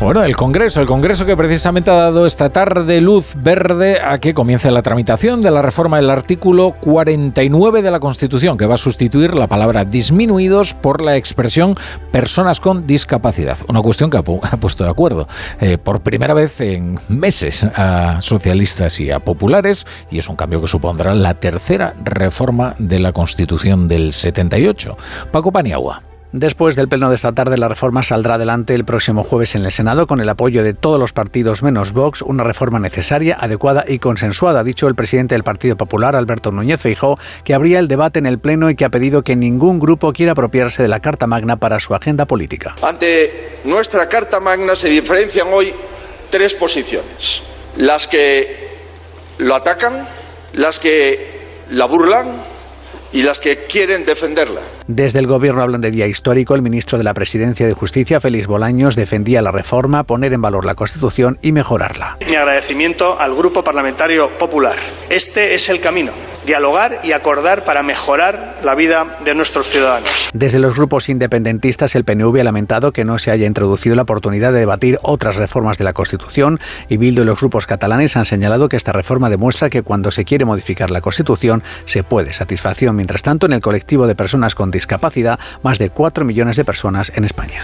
Bueno, 0.00 0.22
el 0.22 0.36
Congreso, 0.36 0.80
el 0.80 0.86
Congreso 0.86 1.24
que 1.24 1.36
precisamente 1.36 1.90
ha 1.90 1.94
dado 1.94 2.26
esta 2.26 2.50
tarde 2.50 3.00
luz 3.00 3.34
verde 3.36 4.00
a 4.00 4.18
que 4.18 4.34
comience 4.34 4.70
la 4.70 4.82
tramitación 4.82 5.40
de 5.40 5.50
la 5.50 5.62
reforma 5.62 5.96
del 5.96 6.10
artículo 6.10 6.74
49 6.80 7.82
de 7.82 7.90
la 7.90 8.00
Constitución, 8.00 8.58
que 8.58 8.66
va 8.66 8.74
a 8.74 8.78
sustituir 8.78 9.34
la 9.34 9.46
palabra 9.46 9.84
disminuidos 9.84 10.74
por 10.74 11.00
la 11.00 11.16
expresión 11.16 11.74
personas 12.12 12.60
con 12.60 12.86
discapacidad. 12.86 13.58
Una 13.68 13.80
cuestión 13.80 14.10
que 14.10 14.18
ha, 14.18 14.22
puesto 14.22 14.84
de 14.84 14.90
acuerdo 14.90 15.28
eh, 15.60 15.78
por 15.78 16.00
primera 16.00 16.34
vez 16.34 16.60
en 16.60 16.98
meses 17.08 17.64
a 17.64 18.20
socialistas 18.20 19.00
y 19.00 19.10
a 19.10 19.20
populares, 19.20 19.86
y 20.10 20.18
es 20.18 20.28
un 20.28 20.36
cambio 20.36 20.60
que 20.60 20.68
supondrá 20.68 21.14
la 21.14 21.34
tercera 21.34 21.94
reforma 22.02 22.74
de 22.78 22.98
la 22.98 23.12
Constitución 23.12 23.88
del 23.88 24.12
78. 24.12 24.96
Paco 25.32 25.52
Paniagua. 25.52 26.13
Después 26.36 26.74
del 26.74 26.88
pleno 26.88 27.10
de 27.10 27.14
esta 27.14 27.30
tarde, 27.30 27.56
la 27.56 27.68
reforma 27.68 28.02
saldrá 28.02 28.34
adelante 28.34 28.74
el 28.74 28.84
próximo 28.84 29.22
jueves 29.22 29.54
en 29.54 29.64
el 29.64 29.70
Senado 29.70 30.08
con 30.08 30.18
el 30.18 30.28
apoyo 30.28 30.64
de 30.64 30.74
todos 30.74 30.98
los 30.98 31.12
partidos 31.12 31.62
menos 31.62 31.92
Vox, 31.92 32.22
una 32.22 32.42
reforma 32.42 32.80
necesaria, 32.80 33.36
adecuada 33.38 33.84
y 33.86 34.00
consensuada, 34.00 34.58
ha 34.58 34.64
dicho 34.64 34.88
el 34.88 34.96
presidente 34.96 35.36
del 35.36 35.44
Partido 35.44 35.76
Popular, 35.76 36.16
Alberto 36.16 36.50
Núñez 36.50 36.80
Feijóo, 36.80 37.20
que 37.44 37.54
abría 37.54 37.78
el 37.78 37.86
debate 37.86 38.18
en 38.18 38.26
el 38.26 38.40
pleno 38.40 38.68
y 38.68 38.74
que 38.74 38.84
ha 38.84 38.88
pedido 38.88 39.22
que 39.22 39.36
ningún 39.36 39.78
grupo 39.78 40.12
quiera 40.12 40.32
apropiarse 40.32 40.82
de 40.82 40.88
la 40.88 40.98
Carta 40.98 41.28
Magna 41.28 41.54
para 41.54 41.78
su 41.78 41.94
agenda 41.94 42.26
política. 42.26 42.74
Ante 42.82 43.60
nuestra 43.62 44.08
Carta 44.08 44.40
Magna 44.40 44.74
se 44.74 44.88
diferencian 44.88 45.46
hoy 45.52 45.72
tres 46.30 46.54
posiciones. 46.54 47.44
Las 47.76 48.08
que 48.08 48.70
lo 49.38 49.54
atacan, 49.54 50.04
las 50.54 50.80
que 50.80 51.62
la 51.70 51.84
burlan 51.84 52.53
y 53.14 53.22
las 53.22 53.38
que 53.38 53.58
quieren 53.66 54.04
defenderla. 54.04 54.60
Desde 54.88 55.20
el 55.20 55.28
Gobierno 55.28 55.62
hablan 55.62 55.80
de 55.80 55.92
día 55.92 56.08
histórico. 56.08 56.56
El 56.56 56.62
ministro 56.62 56.98
de 56.98 57.04
la 57.04 57.14
Presidencia 57.14 57.64
de 57.64 57.72
Justicia, 57.72 58.20
Félix 58.20 58.48
Bolaños, 58.48 58.96
defendía 58.96 59.40
la 59.40 59.52
reforma, 59.52 60.02
poner 60.02 60.32
en 60.32 60.42
valor 60.42 60.64
la 60.64 60.74
Constitución 60.74 61.38
y 61.40 61.52
mejorarla. 61.52 62.18
Mi 62.28 62.34
agradecimiento 62.34 63.18
al 63.18 63.34
Grupo 63.36 63.62
Parlamentario 63.62 64.30
Popular. 64.30 64.74
Este 65.08 65.54
es 65.54 65.68
el 65.68 65.80
camino. 65.80 66.10
dialogar 66.44 67.00
y 67.02 67.12
acordar 67.12 67.64
para 67.64 67.82
mejorar 67.82 68.60
la 68.62 68.74
vida 68.74 69.16
de 69.24 69.34
nuestros 69.34 69.66
ciudadanos. 69.66 70.28
Desde 70.34 70.58
los 70.58 70.76
grupos 70.76 71.08
independentistas, 71.08 71.94
el 71.94 72.04
PNV 72.04 72.38
ha 72.40 72.44
lamentado 72.44 72.92
que 72.92 73.04
no 73.04 73.18
se 73.18 73.30
haya 73.30 73.46
introducido 73.46 73.96
la 73.96 74.02
oportunidad 74.02 74.52
de 74.52 74.58
debatir 74.58 74.98
otras 75.02 75.36
reformas 75.36 75.78
de 75.78 75.84
la 75.84 75.92
Constitución 75.92 76.60
y 76.88 76.96
Bildu 76.98 77.22
y 77.22 77.24
los 77.24 77.40
grupos 77.40 77.66
catalanes 77.66 78.16
han 78.16 78.24
señalado 78.26 78.68
que 78.68 78.76
esta 78.76 78.92
reforma 78.92 79.30
demuestra 79.30 79.70
que 79.70 79.82
cuando 79.82 80.10
se 80.10 80.24
quiere 80.24 80.44
modificar 80.44 80.90
la 80.90 81.00
Constitución 81.00 81.62
se 81.86 82.02
puede. 82.02 82.32
Satisfacción, 82.32 82.96
mientras 83.04 83.20
tanto, 83.20 83.44
en 83.44 83.52
el 83.52 83.60
colectivo 83.60 84.06
de 84.06 84.14
personas 84.14 84.54
con 84.54 84.70
discapacidad, 84.70 85.38
más 85.62 85.78
de 85.78 85.90
4 85.90 86.24
millones 86.24 86.56
de 86.56 86.64
personas 86.64 87.12
en 87.14 87.24
España. 87.24 87.60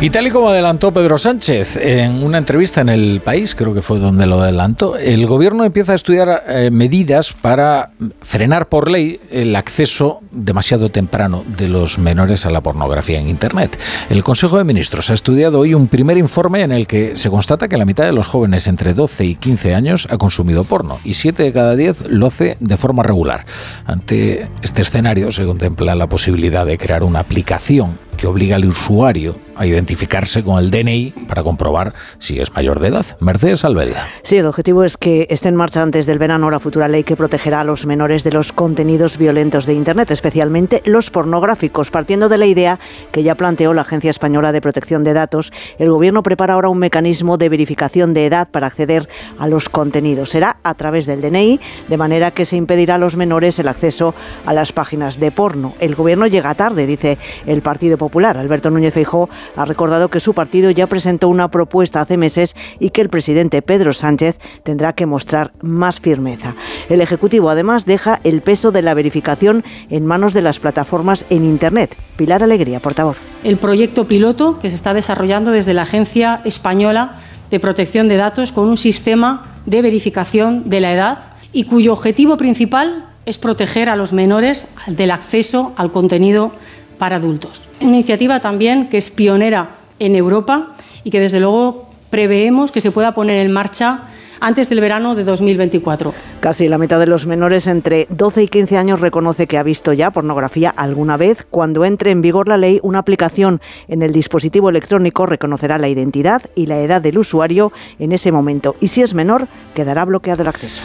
Y 0.00 0.08
tal 0.08 0.26
y 0.26 0.30
como 0.30 0.48
adelantó 0.48 0.90
Pedro 0.90 1.18
Sánchez 1.18 1.76
en 1.76 2.22
una 2.22 2.38
entrevista 2.38 2.80
en 2.80 2.88
El 2.88 3.20
País, 3.22 3.54
creo 3.54 3.74
que 3.74 3.82
fue 3.82 3.98
donde 3.98 4.24
lo 4.26 4.40
adelantó, 4.40 4.96
el 4.96 5.26
gobierno 5.26 5.64
empieza 5.64 5.92
a 5.92 5.96
estudiar 5.96 6.44
eh, 6.48 6.70
medidas 6.70 7.34
para 7.34 7.90
frenar 8.22 8.70
por 8.70 8.90
ley 8.90 9.20
el 9.30 9.54
acceso 9.54 10.20
demasiado 10.30 10.88
temprano 10.88 11.44
de 11.46 11.68
los 11.68 11.98
menores 11.98 12.46
a 12.46 12.50
la 12.50 12.62
pornografía 12.62 13.20
en 13.20 13.28
Internet. 13.28 13.78
El 14.08 14.24
Consejo 14.24 14.56
de 14.56 14.64
Ministros 14.64 15.10
ha 15.10 15.14
estudiado 15.14 15.58
hoy 15.58 15.74
un 15.74 15.88
primer 15.88 16.16
informe 16.16 16.62
en 16.62 16.72
el 16.72 16.86
que 16.86 17.18
se 17.18 17.28
constata 17.28 17.68
que 17.68 17.76
la 17.76 17.84
mitad 17.84 18.04
de 18.04 18.12
los 18.12 18.26
jóvenes 18.26 18.66
entre 18.66 18.94
12 18.94 19.26
y 19.26 19.34
15 19.34 19.74
años 19.74 20.08
ha 20.08 20.16
consumido 20.16 20.64
porno 20.64 20.98
y 21.04 21.12
7 21.12 21.42
de 21.42 21.52
cada 21.52 21.76
10 21.76 22.06
lo 22.08 22.28
hace 22.28 22.56
de 22.60 22.76
forma 22.78 23.02
regular. 23.02 23.44
Ante 23.84 24.48
este 24.70 24.82
escenario 24.82 25.32
se 25.32 25.44
contempla 25.44 25.96
la 25.96 26.06
posibilidad 26.06 26.64
de 26.64 26.78
crear 26.78 27.02
una 27.02 27.18
aplicación 27.18 27.98
que 28.16 28.26
obliga 28.26 28.56
al 28.56 28.66
usuario 28.66 29.36
a 29.56 29.66
identificarse 29.66 30.42
con 30.42 30.58
el 30.58 30.70
DNI 30.70 31.12
para 31.28 31.42
comprobar 31.42 31.94
si 32.18 32.38
es 32.38 32.52
mayor 32.54 32.80
de 32.80 32.88
edad. 32.88 33.04
Mercedes 33.20 33.64
Albelda. 33.64 34.06
Sí, 34.22 34.36
el 34.36 34.46
objetivo 34.46 34.84
es 34.84 34.96
que 34.96 35.26
esté 35.30 35.48
en 35.48 35.56
marcha 35.56 35.82
antes 35.82 36.06
del 36.06 36.18
verano 36.18 36.50
la 36.50 36.60
futura 36.60 36.88
ley 36.88 37.04
que 37.04 37.16
protegerá 37.16 37.60
a 37.60 37.64
los 37.64 37.86
menores 37.86 38.24
de 38.24 38.32
los 38.32 38.52
contenidos 38.52 39.18
violentos 39.18 39.66
de 39.66 39.74
Internet, 39.74 40.10
especialmente 40.10 40.82
los 40.84 41.10
pornográficos. 41.10 41.90
Partiendo 41.90 42.28
de 42.28 42.38
la 42.38 42.46
idea 42.46 42.78
que 43.12 43.22
ya 43.22 43.34
planteó 43.34 43.74
la 43.74 43.82
Agencia 43.82 44.10
Española 44.10 44.52
de 44.52 44.60
Protección 44.60 45.04
de 45.04 45.12
Datos, 45.12 45.52
el 45.78 45.90
Gobierno 45.90 46.22
prepara 46.22 46.54
ahora 46.54 46.68
un 46.68 46.78
mecanismo 46.78 47.36
de 47.36 47.48
verificación 47.48 48.14
de 48.14 48.26
edad 48.26 48.48
para 48.50 48.66
acceder 48.66 49.08
a 49.38 49.46
los 49.46 49.68
contenidos. 49.68 50.30
Será 50.30 50.58
a 50.62 50.74
través 50.74 51.06
del 51.06 51.20
DNI, 51.20 51.60
de 51.88 51.96
manera 51.96 52.30
que 52.30 52.44
se 52.44 52.56
impedirá 52.56 52.94
a 52.94 52.98
los 52.98 53.16
menores 53.16 53.58
el 53.58 53.68
acceso 53.68 54.14
a 54.46 54.52
las 54.52 54.72
páginas 54.72 55.20
de 55.20 55.30
porno. 55.30 55.74
El 55.80 55.94
Gobierno 55.94 56.26
llega 56.26 56.54
tarde, 56.54 56.86
dice 56.86 57.18
el 57.46 57.60
Partido 57.60 57.98
Popular 57.98 58.09
Alberto 58.18 58.70
Núñez 58.70 58.94
Feijóo 58.94 59.28
ha 59.56 59.64
recordado 59.64 60.08
que 60.08 60.20
su 60.20 60.34
partido 60.34 60.70
ya 60.70 60.86
presentó 60.86 61.28
una 61.28 61.48
propuesta 61.48 62.00
hace 62.00 62.16
meses 62.16 62.56
y 62.78 62.90
que 62.90 63.00
el 63.00 63.08
presidente 63.08 63.62
Pedro 63.62 63.92
Sánchez 63.92 64.38
tendrá 64.62 64.92
que 64.92 65.06
mostrar 65.06 65.52
más 65.62 66.00
firmeza. 66.00 66.54
El 66.88 67.00
Ejecutivo 67.00 67.50
además 67.50 67.86
deja 67.86 68.20
el 68.24 68.42
peso 68.42 68.72
de 68.72 68.82
la 68.82 68.94
verificación 68.94 69.64
en 69.88 70.06
manos 70.06 70.34
de 70.34 70.42
las 70.42 70.58
plataformas 70.58 71.24
en 71.30 71.44
Internet. 71.44 71.96
Pilar 72.16 72.42
Alegría, 72.42 72.80
portavoz. 72.80 73.18
El 73.44 73.56
proyecto 73.56 74.06
piloto 74.06 74.58
que 74.58 74.70
se 74.70 74.76
está 74.76 74.92
desarrollando 74.92 75.50
desde 75.50 75.74
la 75.74 75.82
Agencia 75.82 76.40
Española 76.44 77.18
de 77.50 77.60
Protección 77.60 78.08
de 78.08 78.16
Datos 78.16 78.52
con 78.52 78.68
un 78.68 78.76
sistema 78.76 79.46
de 79.66 79.82
verificación 79.82 80.68
de 80.68 80.80
la 80.80 80.92
edad 80.92 81.18
y 81.52 81.64
cuyo 81.64 81.92
objetivo 81.92 82.36
principal 82.36 83.06
es 83.26 83.38
proteger 83.38 83.88
a 83.88 83.96
los 83.96 84.12
menores 84.12 84.66
del 84.86 85.10
acceso 85.10 85.72
al 85.76 85.92
contenido 85.92 86.52
para 87.00 87.16
adultos. 87.16 87.66
Una 87.80 87.96
iniciativa 87.96 88.40
también 88.40 88.90
que 88.90 88.98
es 88.98 89.08
pionera 89.08 89.70
en 89.98 90.14
Europa 90.14 90.74
y 91.02 91.10
que 91.10 91.18
desde 91.18 91.40
luego 91.40 91.88
preveemos 92.10 92.72
que 92.72 92.82
se 92.82 92.92
pueda 92.92 93.14
poner 93.14 93.44
en 93.44 93.50
marcha 93.50 94.02
antes 94.40 94.68
del 94.68 94.80
verano 94.80 95.14
de 95.14 95.24
2024. 95.24 96.14
Casi 96.40 96.68
la 96.68 96.78
mitad 96.78 96.98
de 96.98 97.06
los 97.06 97.26
menores 97.26 97.66
entre 97.66 98.06
12 98.10 98.44
y 98.44 98.48
15 98.48 98.76
años 98.76 99.00
reconoce 99.00 99.46
que 99.46 99.58
ha 99.58 99.62
visto 99.62 99.92
ya 99.92 100.10
pornografía 100.10 100.70
alguna 100.70 101.16
vez. 101.16 101.46
Cuando 101.48 101.84
entre 101.84 102.10
en 102.10 102.22
vigor 102.22 102.48
la 102.48 102.56
ley, 102.56 102.80
una 102.82 103.00
aplicación 103.00 103.60
en 103.88 104.02
el 104.02 104.12
dispositivo 104.12 104.70
electrónico 104.70 105.26
reconocerá 105.26 105.78
la 105.78 105.88
identidad 105.88 106.42
y 106.54 106.66
la 106.66 106.80
edad 106.80 107.02
del 107.02 107.18
usuario 107.18 107.72
en 107.98 108.12
ese 108.12 108.32
momento. 108.32 108.76
Y 108.80 108.88
si 108.88 109.02
es 109.02 109.14
menor, 109.14 109.48
quedará 109.74 110.04
bloqueado 110.04 110.42
el 110.42 110.48
acceso. 110.48 110.82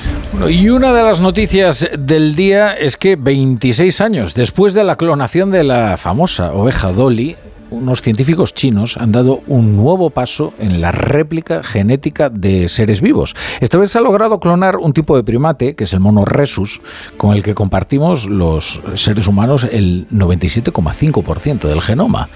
y 0.49 0.69
una 0.69 0.93
de 0.93 1.03
las 1.03 1.21
noticias 1.21 1.89
del 1.97 2.35
día 2.35 2.73
es 2.73 2.97
que 2.97 3.15
26 3.15 4.01
años 4.01 4.33
después 4.35 4.73
de 4.73 4.83
la 4.83 4.97
clonación 4.97 5.51
de 5.51 5.63
la 5.63 5.97
famosa 5.97 6.53
oveja 6.53 6.91
Dolly, 6.91 7.35
unos 7.75 8.01
científicos 8.01 8.53
chinos 8.53 8.97
han 8.97 9.11
dado 9.11 9.41
un 9.47 9.75
nuevo 9.75 10.09
paso 10.09 10.53
en 10.59 10.81
la 10.81 10.91
réplica 10.91 11.61
genética 11.61 12.29
de 12.29 12.69
seres 12.69 13.01
vivos. 13.01 13.35
Esta 13.59 13.77
vez 13.77 13.91
se 13.91 13.97
ha 13.97 14.01
logrado 14.01 14.39
clonar 14.39 14.77
un 14.77 14.93
tipo 14.93 15.15
de 15.15 15.23
primate, 15.23 15.75
que 15.75 15.83
es 15.83 15.93
el 15.93 15.99
mono 15.99 16.25
rhesus, 16.25 16.81
con 17.17 17.35
el 17.35 17.43
que 17.43 17.53
compartimos 17.53 18.25
los 18.25 18.81
seres 18.95 19.27
humanos 19.27 19.67
el 19.69 20.07
97,5% 20.09 21.67
del 21.67 21.81
genoma. 21.81 22.29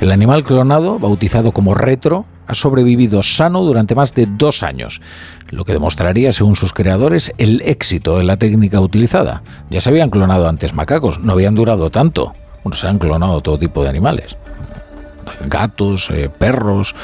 El 0.00 0.10
animal 0.10 0.44
clonado, 0.44 0.98
bautizado 0.98 1.52
como 1.52 1.74
retro, 1.74 2.24
ha 2.46 2.54
sobrevivido 2.54 3.22
sano 3.22 3.62
durante 3.62 3.94
más 3.94 4.14
de 4.14 4.26
dos 4.26 4.62
años, 4.62 5.00
lo 5.50 5.64
que 5.64 5.72
demostraría, 5.72 6.32
según 6.32 6.56
sus 6.56 6.72
creadores, 6.72 7.32
el 7.38 7.60
éxito 7.62 8.18
de 8.18 8.24
la 8.24 8.36
técnica 8.36 8.80
utilizada. 8.80 9.42
Ya 9.68 9.80
se 9.80 9.90
habían 9.90 10.10
clonado 10.10 10.48
antes 10.48 10.72
macacos, 10.72 11.20
no 11.20 11.32
habían 11.32 11.54
durado 11.54 11.90
tanto. 11.90 12.34
Bueno, 12.62 12.76
se 12.76 12.86
han 12.86 12.98
clonado 12.98 13.40
todo 13.40 13.58
tipo 13.58 13.82
de 13.82 13.90
animales 13.90 14.36
gatos, 15.46 16.10
eh, 16.10 16.28
perros, 16.28 16.94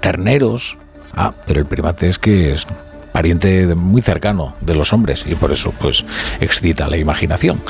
terneros. 0.00 0.76
Ah, 1.14 1.32
pero 1.46 1.60
el 1.60 1.66
primate 1.66 2.08
es 2.08 2.18
que 2.18 2.52
es 2.52 2.66
pariente 3.14 3.72
muy 3.76 4.02
cercano 4.02 4.54
de 4.60 4.74
los 4.74 4.92
hombres 4.92 5.24
y 5.30 5.36
por 5.36 5.52
eso 5.52 5.72
pues 5.78 6.04
excita 6.40 6.88
la 6.88 6.96
imaginación. 6.96 7.62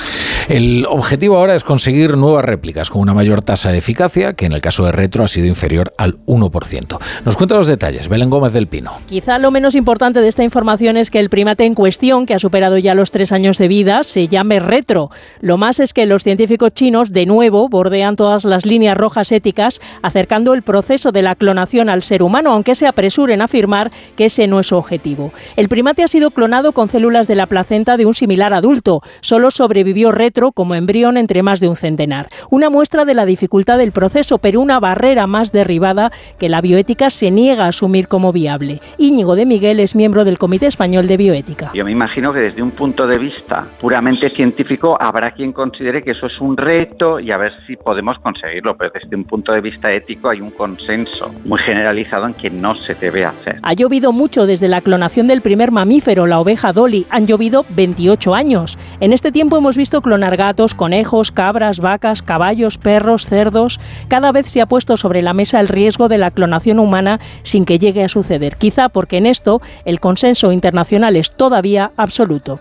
El 0.49 0.87
objetivo 0.89 1.37
ahora 1.37 1.55
es 1.55 1.65
conseguir 1.65 2.16
nuevas 2.16 2.47
réplicas 2.47 2.89
con 2.89 3.03
una 3.03 3.12
mayor 3.12 3.43
tasa 3.43 3.71
de 3.71 3.77
eficacia 3.77 4.33
que 4.33 4.47
en 4.47 4.53
el 4.53 4.62
caso 4.62 4.87
de 4.87 4.93
Retro 4.93 5.23
ha 5.23 5.29
sido 5.29 5.47
inferior 5.47 5.93
al 5.99 6.16
1%. 6.25 6.99
Nos 7.27 7.37
cuenta 7.37 7.57
los 7.57 7.66
detalles 7.66 8.09
Belén 8.09 8.31
Gómez 8.31 8.55
del 8.55 8.69
Pino. 8.69 8.93
Quizá 9.07 9.39
lo 9.39 9.51
menos 9.51 9.75
importante 9.75 10.23
de 10.23 10.29
esta 10.29 10.43
información 10.43 10.97
es 10.97 11.11
que 11.11 11.21
el 11.21 11.29
primate 11.29 11.66
en 11.66 11.75
cuestión, 11.75 12.25
que 12.25 12.33
ha 12.33 12.39
superado 12.39 12.79
ya 12.79 12.95
los 12.95 13.11
tres 13.11 13.31
años 13.31 13.59
de 13.59 13.69
vida, 13.69 14.03
se 14.03 14.29
llame 14.29 14.61
Retro. 14.61 15.11
Lo 15.43 15.59
más 15.59 15.79
es 15.79 15.93
que 15.93 16.07
los 16.07 16.25
científicos 16.25 16.73
chinos 16.73 17.12
de 17.12 17.27
nuevo 17.27 17.69
bordean 17.69 18.16
todas 18.16 18.45
las 18.45 18.65
líneas 18.65 18.97
rojas 18.97 19.31
éticas 19.31 19.83
acercando 20.01 20.55
el 20.55 20.62
proceso 20.62 21.12
de 21.12 21.21
la 21.21 21.35
clonación 21.35 21.91
al 21.91 22.03
ser 22.03 22.23
humano, 22.23 22.51
aunque 22.51 22.75
se 22.75 22.87
apresuren 22.87 23.43
a 23.43 23.45
afirmar 23.45 23.93
que 24.16 24.25
ese 24.25 24.47
no 24.47 24.59
es 24.59 24.69
su 24.69 24.77
objetivo. 24.77 25.34
El 25.56 25.69
primate 25.69 26.02
ha 26.02 26.09
sido 26.09 26.31
clonado 26.31 26.73
con 26.73 26.89
células 26.89 27.28
de 27.28 27.35
la 27.35 27.47
placenta 27.47 27.97
de 27.97 28.06
un 28.06 28.15
similar 28.15 28.52
adulto. 28.52 29.02
Solo 29.20 29.51
sobrevivió 29.51 30.12
retro 30.12 30.52
como 30.52 30.74
embrión 30.74 31.16
entre 31.16 31.43
más 31.43 31.61
de 31.61 31.69
un 31.69 31.77
centenar. 31.77 32.28
Una 32.51 32.70
muestra 32.70 33.05
de 33.05 33.15
la 33.15 33.27
dificultad 33.27 33.78
del 33.78 33.93
proceso, 33.93 34.39
pero 34.39 34.61
una 34.61 34.81
barrera 34.81 35.27
más 35.27 35.52
derribada 35.52 36.12
que 36.39 36.48
la 36.48 36.61
bioética 36.61 37.11
se 37.11 37.31
niega 37.31 37.65
a 37.65 37.69
asumir 37.69 38.09
como 38.09 38.32
viable. 38.32 38.81
Íñigo 38.98 39.35
de 39.36 39.47
Miguel 39.47 39.81
es 39.81 39.94
miembro 39.94 40.24
del 40.24 40.39
Comité 40.39 40.66
Español 40.66 41.06
de 41.06 41.16
Bioética. 41.16 41.70
Yo 41.74 41.85
me 41.85 41.93
imagino 41.93 42.32
que 42.32 42.40
desde 42.40 42.62
un 42.62 42.70
punto 42.70 43.06
de 43.06 43.19
vista 43.19 43.66
puramente 43.81 44.31
científico 44.31 44.97
habrá 45.01 45.32
quien 45.32 45.52
considere 45.52 46.02
que 46.02 46.12
eso 46.12 46.27
es 46.27 46.40
un 46.40 46.56
reto 46.56 47.20
y 47.20 47.31
a 47.31 47.36
ver 47.36 47.52
si 47.66 47.77
podemos 47.77 48.19
conseguirlo, 48.19 48.77
pero 48.77 48.93
desde 48.93 49.15
un 49.16 49.24
punto 49.24 49.52
de 49.52 49.61
vista 49.61 49.93
ético 49.93 50.28
hay 50.28 50.40
un 50.40 50.51
consenso 50.51 51.35
muy 51.44 51.59
generalizado 51.61 52.27
en 52.27 52.35
que 52.35 52.51
no 52.51 52.74
se 52.74 52.94
debe 52.94 53.24
hacer. 53.24 53.59
Ha 53.62 53.73
llovido 53.74 54.12
mucho 54.12 54.47
desde 54.47 54.69
la 54.69 54.81
clonación 54.81 55.23
del 55.28 55.42
primer 55.42 55.70
mamífero, 55.70 56.26
la 56.26 56.40
oveja 56.40 56.72
Dolly. 56.72 57.06
Han 57.10 57.26
llovido 57.26 57.64
28 57.70 58.34
años. 58.34 58.78
En 59.01 59.12
este 59.12 59.32
tiempo 59.32 59.56
hemos 59.56 59.76
visto 59.76 60.02
clonar 60.02 60.36
gatos, 60.36 60.74
conejos, 60.74 61.30
cabras, 61.32 61.80
vacas, 61.80 62.22
caballos, 62.22 62.78
perros, 62.78 63.26
cerdos. 63.26 63.80
Cada 64.09 64.32
vez 64.32 64.51
se 64.51 64.60
ha 64.60 64.66
puesto 64.66 64.96
sobre 64.96 65.22
la 65.22 65.34
mesa 65.34 65.60
el 65.60 65.68
riesgo 65.68 66.09
de 66.09 66.18
la 66.18 66.30
clonación 66.30 66.78
humana 66.78 67.20
sin 67.42 67.64
que 67.64 67.78
llegue 67.78 68.05
a 68.05 68.09
suceder. 68.09 68.56
Quizá 68.56 68.88
porque 68.88 69.16
en 69.16 69.26
esto 69.26 69.60
el 69.84 70.01
consenso 70.01 70.52
internacional 70.52 71.16
es 71.16 71.30
todavía 71.30 71.92
absoluto. 71.96 72.60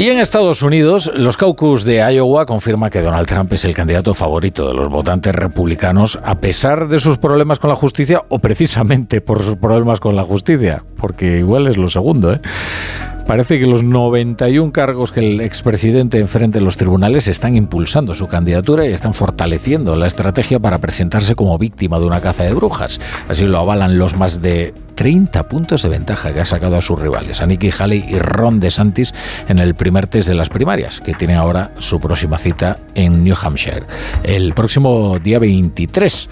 Y 0.00 0.08
en 0.08 0.18
Estados 0.18 0.62
Unidos, 0.62 1.12
los 1.14 1.36
caucus 1.36 1.84
de 1.84 1.96
Iowa 1.96 2.46
confirman 2.46 2.88
que 2.88 3.02
Donald 3.02 3.26
Trump 3.26 3.52
es 3.52 3.66
el 3.66 3.74
candidato 3.74 4.14
favorito 4.14 4.66
de 4.66 4.72
los 4.72 4.88
votantes 4.88 5.34
republicanos 5.34 6.18
a 6.24 6.40
pesar 6.40 6.88
de 6.88 6.98
sus 6.98 7.18
problemas 7.18 7.58
con 7.58 7.68
la 7.68 7.76
justicia 7.76 8.24
o 8.30 8.38
precisamente 8.38 9.20
por 9.20 9.42
sus 9.42 9.56
problemas 9.56 10.00
con 10.00 10.16
la 10.16 10.24
justicia, 10.24 10.82
porque 10.96 11.40
igual 11.40 11.66
es 11.66 11.76
lo 11.76 11.90
segundo, 11.90 12.32
¿eh? 12.32 12.40
Parece 13.26 13.60
que 13.60 13.66
los 13.66 13.82
91 13.82 14.72
cargos 14.72 15.12
que 15.12 15.20
el 15.20 15.40
expresidente 15.42 16.18
enfrenta 16.18 16.58
en 16.58 16.64
los 16.64 16.78
tribunales 16.78 17.28
están 17.28 17.54
impulsando 17.54 18.14
su 18.14 18.26
candidatura 18.26 18.86
y 18.86 18.92
están 18.92 19.12
fortaleciendo 19.12 19.96
la 19.96 20.06
estrategia 20.06 20.58
para 20.58 20.78
presentarse 20.78 21.34
como 21.34 21.58
víctima 21.58 22.00
de 22.00 22.06
una 22.06 22.22
caza 22.22 22.44
de 22.44 22.54
brujas. 22.54 22.98
Así 23.28 23.44
lo 23.44 23.58
avalan 23.58 23.98
los 23.98 24.16
más 24.16 24.40
de 24.40 24.72
30 25.00 25.48
puntos 25.48 25.82
de 25.82 25.88
ventaja 25.88 26.34
que 26.34 26.40
ha 26.40 26.44
sacado 26.44 26.76
a 26.76 26.82
sus 26.82 27.00
rivales, 27.00 27.40
a 27.40 27.46
Nikki 27.46 27.70
Haley 27.70 28.04
y 28.06 28.18
Ron 28.18 28.60
DeSantis, 28.60 29.14
en 29.48 29.58
el 29.58 29.74
primer 29.74 30.08
test 30.08 30.28
de 30.28 30.34
las 30.34 30.50
primarias, 30.50 31.00
que 31.00 31.14
tienen 31.14 31.38
ahora 31.38 31.70
su 31.78 31.98
próxima 31.98 32.36
cita 32.36 32.76
en 32.94 33.24
New 33.24 33.34
Hampshire, 33.42 33.84
el 34.24 34.52
próximo 34.52 35.18
día 35.18 35.38
23 35.38 36.28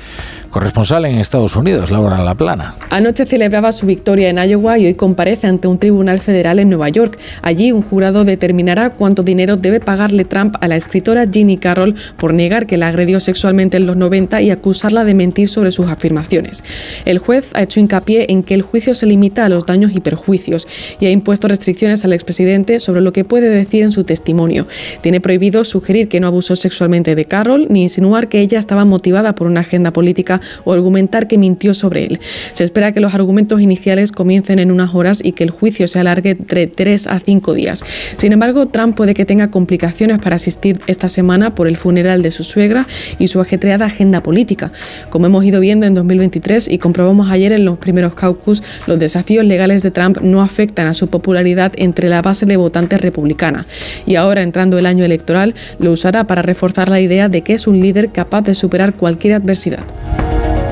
corresponsal 0.51 1.05
en 1.05 1.19
Estados 1.19 1.57
Unidos, 1.57 1.91
Laura 1.91 2.19
La 2.23 2.35
Plana. 2.35 2.75
Anoche 2.91 3.27
celebraba 3.27 3.73
su 3.73 3.87
victoria 3.87 4.29
en 4.29 4.39
Iowa 4.39 4.79
y 4.79 4.87
hoy 4.87 4.95
comparece 4.95 5.47
ante 5.47 5.69
un 5.69 5.79
tribunal 5.79 6.21
federal 6.21 6.59
en 6.59 6.69
Nueva 6.69 6.89
York. 6.89 7.19
Allí 7.43 7.73
un 7.73 7.83
jurado 7.83 8.25
determinará 8.25 8.91
cuánto 8.91 9.23
dinero 9.23 9.57
debe 9.57 9.81
pagarle 9.81 10.25
Trump 10.25 10.57
a 10.61 10.69
la 10.69 10.77
escritora 10.77 11.27
Ginny 11.31 11.59
Carroll 11.59 11.97
por 12.17 12.35
negar 12.35 12.67
que 12.67 12.77
la 12.77 12.89
agredió 12.89 13.21
sexualmente 13.21 13.77
en 13.77 13.87
los 13.87 13.97
90 13.97 14.41
y 14.43 14.51
acusarla 14.51 15.05
de 15.05 15.15
mentir 15.15 15.49
sobre 15.49 15.71
sus 15.71 15.89
afirmaciones. 15.89 16.65
El 17.05 17.19
juez 17.19 17.51
ha 17.55 17.63
hecho 17.63 17.81
hincapié 17.81 18.27
en 18.31 18.43
que 18.43 18.58
el 18.59 18.63
juicio 18.63 18.95
se 18.95 19.07
limita 19.07 19.45
a 19.45 19.49
los 19.49 19.67
daños 19.67 19.93
y 19.95 20.01
perjuicios 20.01 20.67
y 20.99 21.07
ha 21.07 21.11
impuesto 21.11 21.47
restricciones 21.47 22.05
al 22.05 22.13
expresidente 22.13 22.81
sobre 22.81 23.01
lo 23.01 23.13
que 23.13 23.25
puede 23.25 23.49
decir 23.49 23.85
en 23.85 23.93
su 23.93 24.03
testimonio. 24.05 24.67
Tiene 25.01 25.21
prohibido 25.21 25.65
sugerir 25.65 26.09
que 26.09 26.19
no 26.19 26.27
abusó 26.27 26.57
sexualmente 26.57 27.15
de 27.15 27.25
Carroll 27.25 27.67
ni 27.71 27.85
insinuar 27.85 28.29
que 28.29 28.41
ella 28.41 28.59
estaba 28.59 28.85
motivada 28.85 29.35
por 29.35 29.47
una 29.47 29.61
agenda 29.61 29.93
política 29.93 30.41
o 30.65 30.73
argumentar 30.73 31.29
que 31.29 31.39
mintió 31.39 31.73
sobre 31.73 32.05
él. 32.05 32.21
Se 32.53 32.65
espera 32.65 32.93
que 32.93 33.01
los 33.01 33.15
argumentos 33.15 33.61
iniciales 33.61 34.11
comiencen 34.11 34.59
en 34.59 34.73
unas 34.73 34.95
horas 34.95 35.23
y 35.25 35.33
que 35.33 35.45
el 35.45 35.51
juicio 35.51 35.87
se 35.87 36.01
alargue 36.01 36.31
entre 36.31 36.67
tres 36.67 37.07
a 37.07 37.21
cinco 37.21 37.55
días. 37.55 37.85
Sin 38.17 38.33
embargo, 38.33 38.67
Trump 38.67 38.97
puede 38.97 39.15
que 39.15 39.25
tenga 39.25 39.51
complicaciones 39.51 40.19
para 40.19 40.37
asistir 40.37 40.81
esta 40.89 41.09
semana 41.09 41.55
por 41.55 41.69
el 41.69 41.77
funeral 41.77 42.23
de 42.23 42.33
su 42.33 42.43
suegra 42.43 42.87
y 43.21 43.29
su 43.29 43.41
ajetreada 43.41 43.87
agenda 43.87 44.23
política. 44.23 44.73
Como 45.11 45.27
hemos 45.27 45.45
ido 45.45 45.61
viendo 45.61 45.87
en 45.87 45.95
2023 45.95 46.69
y 46.69 46.79
comprobamos 46.79 47.31
ayer 47.31 47.53
en 47.53 47.65
los 47.65 47.79
primeros 47.79 48.15
caucus, 48.15 48.38
los 48.87 48.99
desafíos 48.99 49.45
legales 49.45 49.83
de 49.83 49.91
Trump 49.91 50.19
no 50.21 50.43
afectan 50.43 50.87
a 50.87 50.95
su 50.95 51.09
popularidad 51.09 51.73
entre 51.77 52.09
la 52.09 52.23
base 52.23 52.47
de 52.47 52.57
votantes 52.57 53.01
republicana. 53.01 53.67
Y 54.07 54.17
ahora, 54.17 54.43
entrando 54.43 54.79
el 54.79 54.87
año 54.87 55.05
electoral, 55.05 55.55
lo 55.79 55.93
usará 55.93 56.25
para 56.25 56.43
reforzar 56.43 56.89
la 56.89 57.01
idea 57.01 57.29
de 57.29 57.43
que 57.43 57.55
es 57.55 57.67
un 57.67 57.81
líder 57.81 58.11
capaz 58.11 58.43
de 58.43 58.55
superar 58.55 58.95
cualquier 58.95 59.35
adversidad. 59.35 59.85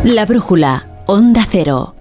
La 0.05 0.25
brújula, 0.27 0.87
Onda 1.07 1.43
Cero. 1.51 1.95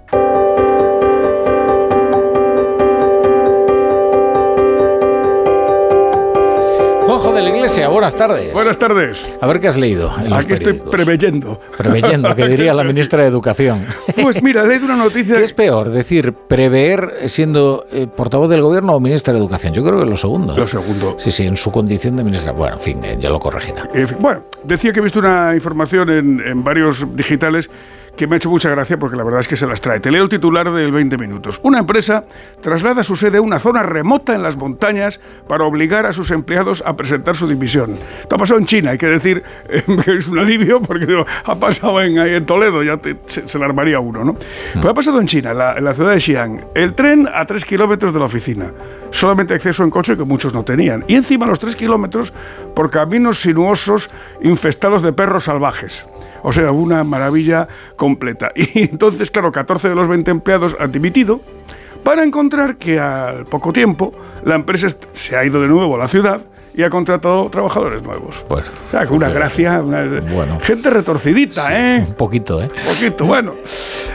Juanjo 7.15 7.33
de 7.33 7.41
la 7.43 7.49
Iglesia, 7.49 7.87
buenas 7.87 8.13
tardes. 8.13 8.51
Buenas 8.51 8.77
tardes. 8.77 9.37
A 9.39 9.47
ver 9.47 9.61
qué 9.61 9.69
has 9.69 9.77
leído. 9.77 10.11
En 10.19 10.29
los 10.31 10.43
Aquí 10.43 10.51
estoy 10.51 10.73
preveyendo. 10.73 11.61
Preveyendo, 11.77 12.35
que 12.35 12.45
diría 12.45 12.73
la 12.73 12.83
ministra 12.83 13.23
de 13.23 13.29
Educación. 13.29 13.85
Pues 14.21 14.41
mira, 14.41 14.63
he 14.63 14.67
leído 14.67 14.85
una 14.85 14.97
noticia. 14.97 15.37
¿Qué 15.37 15.43
es 15.43 15.53
peor, 15.53 15.89
decir, 15.89 16.33
prever 16.33 17.29
siendo 17.29 17.85
eh, 17.91 18.07
portavoz 18.07 18.49
del 18.49 18.61
gobierno 18.61 18.95
o 18.95 18.99
ministra 18.99 19.33
de 19.33 19.39
Educación? 19.39 19.73
Yo 19.73 19.83
creo 19.83 19.99
que 19.99 20.05
lo 20.05 20.17
segundo. 20.17 20.57
Lo 20.57 20.67
segundo. 20.67 21.15
Sí, 21.17 21.31
sí, 21.31 21.45
en 21.45 21.55
su 21.55 21.71
condición 21.71 22.15
de 22.17 22.23
ministra. 22.23 22.51
Bueno, 22.51 22.75
en 22.75 22.81
fin, 22.81 23.03
eh, 23.03 23.15
ya 23.19 23.29
lo 23.29 23.39
corregirá. 23.39 23.87
Eh, 23.93 24.07
bueno, 24.19 24.43
decía 24.63 24.91
que 24.91 24.99
he 24.99 25.03
visto 25.03 25.19
una 25.19 25.53
información 25.53 26.09
en, 26.09 26.41
en 26.45 26.63
varios 26.63 27.05
digitales 27.15 27.69
que 28.17 28.27
me 28.27 28.35
ha 28.35 28.37
hecho 28.37 28.49
mucha 28.49 28.69
gracia 28.69 28.97
porque 28.97 29.15
la 29.17 29.23
verdad 29.23 29.41
es 29.41 29.47
que 29.47 29.55
se 29.57 29.67
las 29.67 29.81
trae. 29.81 29.99
Te 29.99 30.09
leo 30.11 30.23
el 30.23 30.29
titular 30.29 30.71
del 30.71 30.91
20 30.91 31.17
minutos. 31.17 31.59
Una 31.63 31.79
empresa 31.79 32.23
traslada 32.61 33.03
su 33.03 33.15
sede 33.15 33.37
a 33.37 33.41
una 33.41 33.59
zona 33.59 33.83
remota 33.83 34.33
en 34.33 34.41
las 34.43 34.55
montañas 34.57 35.19
para 35.47 35.65
obligar 35.65 36.05
a 36.05 36.13
sus 36.13 36.31
empleados 36.31 36.83
a 36.85 36.95
presentar 36.95 37.35
su 37.35 37.47
dimisión. 37.47 37.97
Esto 38.21 38.35
ha 38.35 38.39
pasado 38.39 38.59
en 38.59 38.65
China, 38.65 38.91
hay 38.91 38.97
que 38.97 39.07
decir, 39.07 39.43
eh, 39.69 39.83
es 40.17 40.27
un 40.29 40.39
alivio 40.39 40.81
porque 40.81 41.05
digo, 41.05 41.25
ha 41.43 41.55
pasado 41.55 42.01
en, 42.01 42.45
Toledo, 42.45 42.83
ya 42.83 42.97
te- 42.97 43.17
se, 43.27 43.47
se 43.47 43.59
la 43.59 43.65
armaría 43.65 43.99
uno, 43.99 44.23
¿no? 44.23 44.33
Pues 44.73 44.85
ha 44.85 44.93
pasado 44.93 45.19
en 45.19 45.27
China, 45.27 45.53
la, 45.53 45.77
en 45.77 45.83
la 45.83 45.93
ciudad 45.93 46.11
de 46.11 46.19
Xi'an. 46.19 46.65
El 46.73 46.93
tren 46.93 47.27
a 47.33 47.45
3 47.45 47.65
kilómetros 47.65 48.13
de 48.13 48.19
la 48.19 48.25
oficina. 48.25 48.71
Solamente 49.11 49.53
acceso 49.53 49.83
en 49.83 49.89
coche 49.89 50.17
que 50.17 50.23
muchos 50.23 50.53
no 50.53 50.63
tenían. 50.63 51.03
Y 51.07 51.15
encima 51.15 51.45
los 51.45 51.59
3 51.59 51.75
kilómetros 51.75 52.33
por 52.75 52.89
caminos 52.89 53.39
sinuosos 53.41 54.09
infestados 54.41 55.01
de 55.01 55.13
perros 55.13 55.45
salvajes. 55.45 56.05
O 56.47 56.51
sea, 56.51 56.71
una 56.71 57.03
maravilla 57.03 57.67
completa. 57.95 58.51
Y 58.55 58.83
entonces, 58.83 59.31
claro, 59.31 59.51
14 59.51 59.89
de 59.89 59.95
los 59.95 60.07
20 60.07 60.29
empleados 60.31 60.77
han 60.79 60.91
dimitido 60.91 61.41
para 62.03 62.23
encontrar 62.23 62.77
que 62.77 62.99
al 62.99 63.45
poco 63.45 63.73
tiempo 63.73 64.13
la 64.43 64.53
empresa 64.55 64.87
se 65.11 65.35
ha 65.35 65.43
ido 65.43 65.59
de 65.61 65.67
nuevo 65.67 65.95
a 65.95 65.97
la 65.97 66.07
ciudad 66.07 66.41
y 66.75 66.83
ha 66.83 66.89
contratado 66.89 67.49
trabajadores 67.49 68.03
nuevos. 68.03 68.45
Bueno, 68.47 68.67
o 68.87 68.91
sea, 68.91 69.07
con 69.07 69.17
una 69.17 69.29
gracia, 69.29 69.81
una- 69.81 70.59
gente 70.59 70.89
retorcidita, 70.91 71.67
¿eh? 71.71 72.05
Un 72.07 72.13
poquito, 72.13 72.61
¿eh? 72.61 72.67
poquito, 72.67 73.25
bueno. 73.25 73.53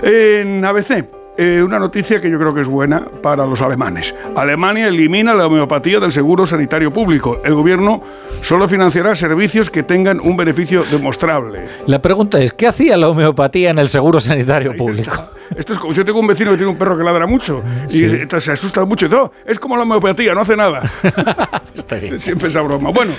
En 0.02 0.64
ABC, 0.64 1.04
eh, 1.38 1.62
una 1.64 1.78
noticia 1.78 2.20
que 2.20 2.30
yo 2.30 2.38
creo 2.38 2.52
que 2.54 2.60
es 2.60 2.68
buena 2.68 3.02
para 3.22 3.46
los 3.46 3.62
alemanes. 3.62 4.14
Alemania 4.36 4.88
elimina 4.88 5.32
la 5.34 5.46
homeopatía 5.46 5.98
del 6.00 6.12
seguro 6.12 6.46
sanitario 6.46 6.92
público. 6.92 7.40
El 7.44 7.54
gobierno 7.54 8.02
solo 8.42 8.68
financiará 8.68 9.14
servicios 9.14 9.70
que 9.70 9.82
tengan 9.82 10.20
un 10.20 10.36
beneficio 10.36 10.84
demostrable. 10.90 11.66
La 11.86 12.00
pregunta 12.02 12.38
es, 12.40 12.52
¿qué 12.52 12.66
hacía 12.66 12.96
la 12.96 13.08
homeopatía 13.08 13.70
en 13.70 13.78
el 13.78 13.88
seguro 13.88 14.20
sanitario 14.20 14.76
público? 14.76 15.12
Esto 15.56 15.72
es 15.72 15.78
como, 15.80 15.92
yo 15.92 16.04
tengo 16.04 16.20
un 16.20 16.26
vecino 16.28 16.52
que 16.52 16.58
tiene 16.58 16.70
un 16.70 16.78
perro 16.78 16.96
que 16.96 17.02
ladra 17.02 17.26
mucho 17.26 17.62
y 17.88 17.90
Sí. 17.92 18.04
entonces 18.04 18.44
se 18.44 18.52
asusta 18.52 18.84
mucho 18.84 19.06
y 19.06 19.08
todo. 19.08 19.24
"Oh, 19.24 19.32
Es 19.44 19.58
como 19.58 19.76
la 19.76 19.82
homeopatía, 19.82 20.32
no 20.34 20.40
hace 20.42 20.56
nada. 20.56 20.82
Siempre 22.18 22.48
esa 22.48 22.60
broma. 22.60 22.90
Bueno, 22.90 23.14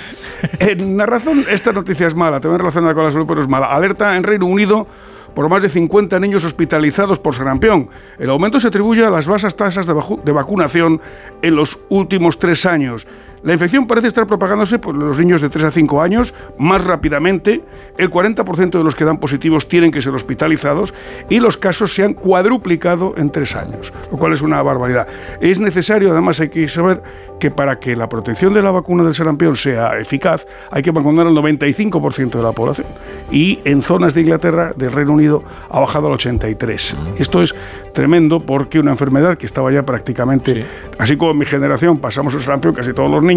en 0.58 0.96
la 0.96 1.04
razón, 1.06 1.44
esta 1.50 1.72
noticia 1.72 2.06
es 2.06 2.14
mala, 2.14 2.40
también 2.40 2.58
relacionada 2.60 2.94
con 2.94 3.04
la 3.04 3.10
salud, 3.10 3.26
pero 3.26 3.42
es 3.42 3.48
mala. 3.48 3.66
Alerta 3.66 4.16
en 4.16 4.22
Reino 4.22 4.46
Unido 4.46 4.86
por 5.34 5.48
más 5.48 5.62
de 5.62 5.68
50 5.68 6.18
niños 6.20 6.44
hospitalizados 6.44 7.18
por 7.18 7.34
sarampión. 7.34 7.88
El 8.18 8.30
aumento 8.30 8.60
se 8.60 8.68
atribuye 8.68 9.04
a 9.04 9.10
las 9.10 9.26
bajas 9.26 9.56
tasas 9.56 9.86
de, 9.86 10.32
vacunación 10.32 11.00
en 11.42 11.56
los 11.56 11.78
últimos 11.88 12.38
tres 12.38 12.66
años. 12.66 13.06
La 13.42 13.52
infección 13.52 13.88
parece 13.88 14.06
estar 14.06 14.26
propagándose 14.26 14.78
por 14.78 14.94
los 14.94 15.18
niños 15.18 15.40
de 15.40 15.48
3 15.48 15.64
a 15.64 15.70
5 15.72 16.00
años 16.00 16.32
más 16.58 16.84
rápidamente. 16.84 17.64
El 17.98 18.08
40% 18.08 18.70
de 18.70 18.84
los 18.84 18.94
que 18.94 19.04
dan 19.04 19.18
positivos 19.18 19.68
tienen 19.68 19.90
que 19.90 20.00
ser 20.00 20.14
hospitalizados 20.14 20.94
y 21.28 21.40
los 21.40 21.56
casos 21.56 21.92
se 21.92 22.04
han 22.04 22.14
cuadruplicado 22.14 23.14
en 23.16 23.30
tres 23.30 23.56
años, 23.56 23.92
lo 24.12 24.18
cual 24.18 24.32
es 24.32 24.42
una 24.42 24.62
barbaridad. 24.62 25.08
Es 25.40 25.58
necesario, 25.58 26.12
además, 26.12 26.38
hay 26.38 26.50
que 26.50 26.68
saber 26.68 27.02
que 27.40 27.50
para 27.50 27.80
que 27.80 27.96
la 27.96 28.08
protección 28.08 28.54
de 28.54 28.62
la 28.62 28.70
vacuna 28.70 29.02
del 29.02 29.14
sarampión 29.14 29.56
sea 29.56 29.98
eficaz, 29.98 30.46
hay 30.70 30.82
que 30.82 30.92
vacunar 30.92 31.26
al 31.26 31.34
95% 31.34 32.30
de 32.30 32.42
la 32.42 32.52
población. 32.52 32.86
Y 33.32 33.58
en 33.64 33.82
zonas 33.82 34.14
de 34.14 34.20
Inglaterra, 34.20 34.72
del 34.76 34.92
Reino 34.92 35.14
Unido, 35.14 35.42
ha 35.68 35.80
bajado 35.80 36.06
al 36.06 36.18
83%. 36.18 37.14
Esto 37.18 37.42
es 37.42 37.52
tremendo 37.92 38.40
porque 38.40 38.78
una 38.78 38.92
enfermedad 38.92 39.36
que 39.36 39.46
estaba 39.46 39.72
ya 39.72 39.84
prácticamente, 39.84 40.64
así 40.98 41.16
como 41.16 41.32
en 41.32 41.38
mi 41.38 41.44
generación 41.44 41.98
pasamos 41.98 42.34
el 42.34 42.40
sarampión 42.40 42.74
casi 42.74 42.92
todos 42.92 43.10
los 43.10 43.22
niños, 43.22 43.31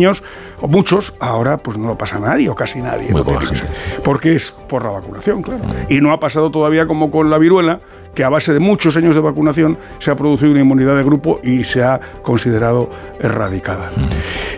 o 0.61 0.67
muchos, 0.67 1.13
ahora 1.19 1.57
pues 1.57 1.77
no 1.77 1.87
lo 1.87 1.97
pasa 1.97 2.19
nadie 2.19 2.49
o 2.49 2.55
casi 2.55 2.79
nadie. 2.81 3.09
no 3.11 3.23
que 3.25 3.45
ser. 3.55 3.67
porque 4.03 4.35
es 4.35 4.51
por 4.51 4.83
la 4.83 4.91
vacunación, 4.91 5.41
claro. 5.41 5.61
Y 5.89 6.01
no 6.01 6.11
ha 6.11 6.19
pasado 6.19 6.51
todavía 6.51 6.85
como 6.87 7.11
con 7.11 7.29
la 7.29 7.37
viruela, 7.37 7.79
que 8.13 8.23
a 8.23 8.29
base 8.29 8.53
de 8.53 8.59
muchos 8.61 8.95
años 8.95 9.13
de 9.13 9.19
vacunación 9.21 9.77
se 9.99 10.09
ha 10.09 10.15
producido 10.15 10.51
una 10.51 10.61
inmunidad 10.61 10.95
de 10.95 11.03
grupo 11.03 11.41
y 11.43 11.65
se 11.65 11.83
ha 11.83 11.99
considerado 12.23 12.89
erradicada. 13.19 13.89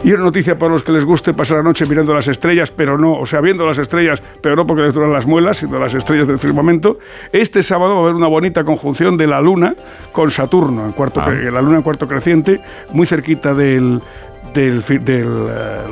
Y 0.03 0.11
una 0.13 0.25
noticia 0.25 0.59
para 0.59 0.73
los 0.73 0.83
que 0.83 0.91
les 0.91 1.05
guste 1.05 1.33
pasar 1.33 1.57
la 1.57 1.63
noche 1.63 1.87
mirando 1.87 2.13
las 2.13 2.27
estrellas, 2.27 2.69
pero 2.69 2.99
no, 2.99 3.13
o 3.13 3.25
sea, 3.25 3.41
viendo 3.41 3.65
las 3.65 3.79
estrellas, 3.79 4.21
pero 4.41 4.55
no 4.55 4.67
porque 4.67 4.83
les 4.83 4.93
duran 4.93 5.11
las 5.11 5.25
muelas, 5.25 5.57
sino 5.57 5.79
las 5.79 5.95
estrellas 5.95 6.27
del 6.27 6.37
firmamento. 6.37 6.99
Este 7.31 7.63
sábado 7.63 7.95
va 7.95 7.99
a 8.01 8.03
haber 8.03 8.13
una 8.15 8.27
bonita 8.27 8.63
conjunción 8.63 9.17
de 9.17 9.25
la 9.25 9.41
Luna 9.41 9.73
con 10.11 10.29
Saturno, 10.29 10.85
en 10.85 10.91
cuarto, 10.91 11.19
cre- 11.21 11.49
la 11.51 11.59
Luna 11.61 11.77
en 11.77 11.81
cuarto 11.83 12.07
creciente, 12.07 12.61
muy 12.91 13.07
cerquita 13.07 13.55
del, 13.55 14.01
del, 14.57 14.83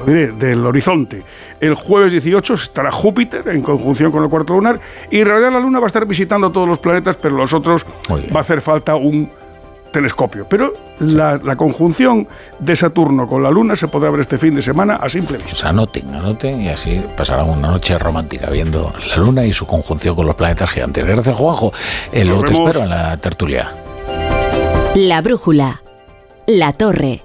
eh, 0.08 0.34
del 0.38 0.66
horizonte. 0.66 1.24
El 1.60 1.76
jueves 1.76 2.12
18 2.12 2.54
estará 2.56 2.92
Júpiter 2.92 3.48
en 3.48 3.62
conjunción 3.62 4.12
con 4.12 4.24
el 4.24 4.30
cuarto 4.30 4.54
lunar 4.54 4.80
y 5.12 5.20
en 5.20 5.26
realidad 5.26 5.52
la 5.52 5.60
Luna 5.60 5.80
va 5.80 5.86
a 5.86 5.88
estar 5.88 6.06
visitando 6.06 6.52
todos 6.52 6.68
los 6.68 6.80
planetas, 6.80 7.18
pero 7.18 7.36
los 7.36 7.54
otros 7.54 7.86
va 8.12 8.38
a 8.38 8.42
hacer 8.42 8.62
falta 8.62 8.96
un 8.96 9.30
telescopio. 9.92 10.48
Pero 10.50 10.74
la, 11.00 11.38
la 11.38 11.56
conjunción 11.56 12.28
de 12.60 12.76
Saturno 12.76 13.28
con 13.28 13.42
la 13.44 13.52
Luna 13.52 13.76
se 13.76 13.88
podrá 13.88 14.10
ver 14.10 14.22
este 14.22 14.38
fin 14.38 14.56
de 14.56 14.62
semana 14.62 14.96
a 14.96 15.08
simple 15.08 15.38
vista. 15.38 15.70
Anoten, 15.70 16.14
anoten 16.14 16.62
y 16.62 16.70
así 16.70 17.02
pasarán 17.16 17.50
una 17.50 17.70
noche 17.70 17.98
romántica 17.98 18.50
viendo 18.50 18.94
la 19.10 19.18
luna 19.18 19.46
y 19.46 19.54
su 19.54 19.66
conjunción 19.66 20.16
con 20.16 20.26
los 20.26 20.36
planetas 20.36 20.70
gigantes. 20.72 21.06
Gracias, 21.06 21.36
Juanjo. 21.36 21.72
Eh, 22.12 22.26
luego 22.26 22.44
te 22.44 22.54
espero 22.54 22.82
en 22.82 22.90
la 22.90 23.18
tertulia. 23.18 23.72
La 24.96 25.22
brújula. 25.22 25.82
La 26.48 26.74
torre. 26.74 27.24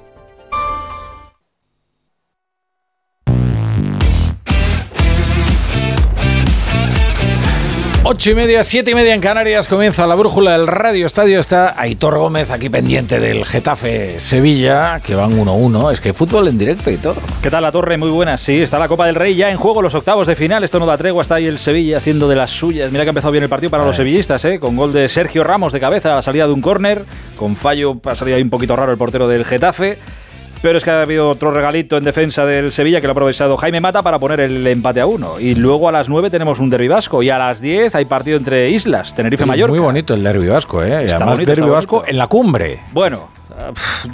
Ocho 8.02 8.30
y 8.30 8.34
media, 8.34 8.64
siete 8.64 8.92
y 8.92 8.94
media 8.94 9.12
en 9.12 9.20
Canarias 9.20 9.68
comienza 9.68 10.06
la 10.06 10.14
brújula 10.14 10.52
del 10.52 10.66
Radio 10.66 11.04
Estadio. 11.04 11.38
Está 11.38 11.78
Aitor 11.78 12.16
Gómez 12.16 12.50
aquí 12.50 12.70
pendiente 12.70 13.20
del 13.20 13.44
Getafe 13.44 14.18
Sevilla, 14.18 15.00
que 15.00 15.14
van 15.14 15.32
1-1. 15.32 15.92
Es 15.92 16.00
que 16.00 16.14
fútbol 16.14 16.48
en 16.48 16.56
directo 16.56 16.90
y 16.90 16.96
todo. 16.96 17.16
¿Qué 17.42 17.50
tal 17.50 17.62
la 17.62 17.70
torre? 17.70 17.98
Muy 17.98 18.08
buena. 18.08 18.38
Sí, 18.38 18.62
está 18.62 18.78
la 18.78 18.88
Copa 18.88 19.04
del 19.04 19.16
Rey 19.16 19.34
ya 19.34 19.50
en 19.50 19.58
juego 19.58 19.82
los 19.82 19.94
octavos 19.94 20.26
de 20.26 20.34
final. 20.34 20.64
Esto 20.64 20.78
no 20.78 20.86
da 20.86 20.96
tregua. 20.96 21.20
Está 21.20 21.34
ahí 21.34 21.46
el 21.46 21.58
Sevilla 21.58 21.98
haciendo 21.98 22.26
de 22.26 22.36
las 22.36 22.50
suyas. 22.50 22.90
Mira 22.90 23.04
que 23.04 23.10
ha 23.10 23.12
empezado 23.12 23.32
bien 23.32 23.44
el 23.44 23.50
partido 23.50 23.70
para 23.70 23.84
los 23.84 23.96
sevillistas, 23.96 24.42
¿eh? 24.46 24.58
con 24.58 24.76
gol 24.76 24.94
de 24.94 25.06
Sergio 25.10 25.44
Ramos 25.44 25.70
de 25.70 25.80
cabeza 25.80 26.10
a 26.10 26.16
la 26.16 26.22
salida 26.22 26.46
de 26.46 26.54
un 26.54 26.62
córner. 26.62 27.04
Con 27.36 27.54
fallo 27.54 28.00
ha 28.06 28.14
salido 28.14 28.38
ahí 28.38 28.42
un 28.42 28.50
poquito 28.50 28.74
raro 28.76 28.92
el 28.92 28.98
portero 28.98 29.28
del 29.28 29.44
Getafe. 29.44 29.98
Pero 30.62 30.78
es 30.78 30.84
que 30.84 30.90
ha 30.90 31.02
habido 31.02 31.28
otro 31.28 31.50
regalito 31.50 31.96
en 31.96 32.04
defensa 32.04 32.44
del 32.44 32.72
Sevilla 32.72 33.00
que 33.00 33.06
lo 33.06 33.12
ha 33.12 33.12
aprovechado 33.12 33.56
Jaime 33.56 33.80
Mata 33.80 34.02
para 34.02 34.18
poner 34.18 34.40
el 34.40 34.66
empate 34.66 35.00
a 35.00 35.06
uno. 35.06 35.40
Y 35.40 35.54
luego 35.54 35.88
a 35.88 35.92
las 35.92 36.08
9 36.08 36.30
tenemos 36.30 36.58
un 36.58 36.70
derbi 36.70 36.88
vasco 36.88 37.22
y 37.22 37.30
a 37.30 37.38
las 37.38 37.60
10 37.60 37.94
hay 37.94 38.04
partido 38.04 38.36
entre 38.36 38.68
islas, 38.70 39.14
Tenerife-Mallorca. 39.14 39.72
Muy 39.72 39.80
bonito 39.80 40.14
el 40.14 40.22
derbi 40.22 40.48
vasco, 40.48 40.82
¿eh? 40.82 41.06
Y 41.06 41.10
además 41.10 41.38
derbi 41.38 41.68
vasco 41.68 42.04
en 42.06 42.18
la 42.18 42.26
cumbre. 42.26 42.80
Bueno, 42.92 43.28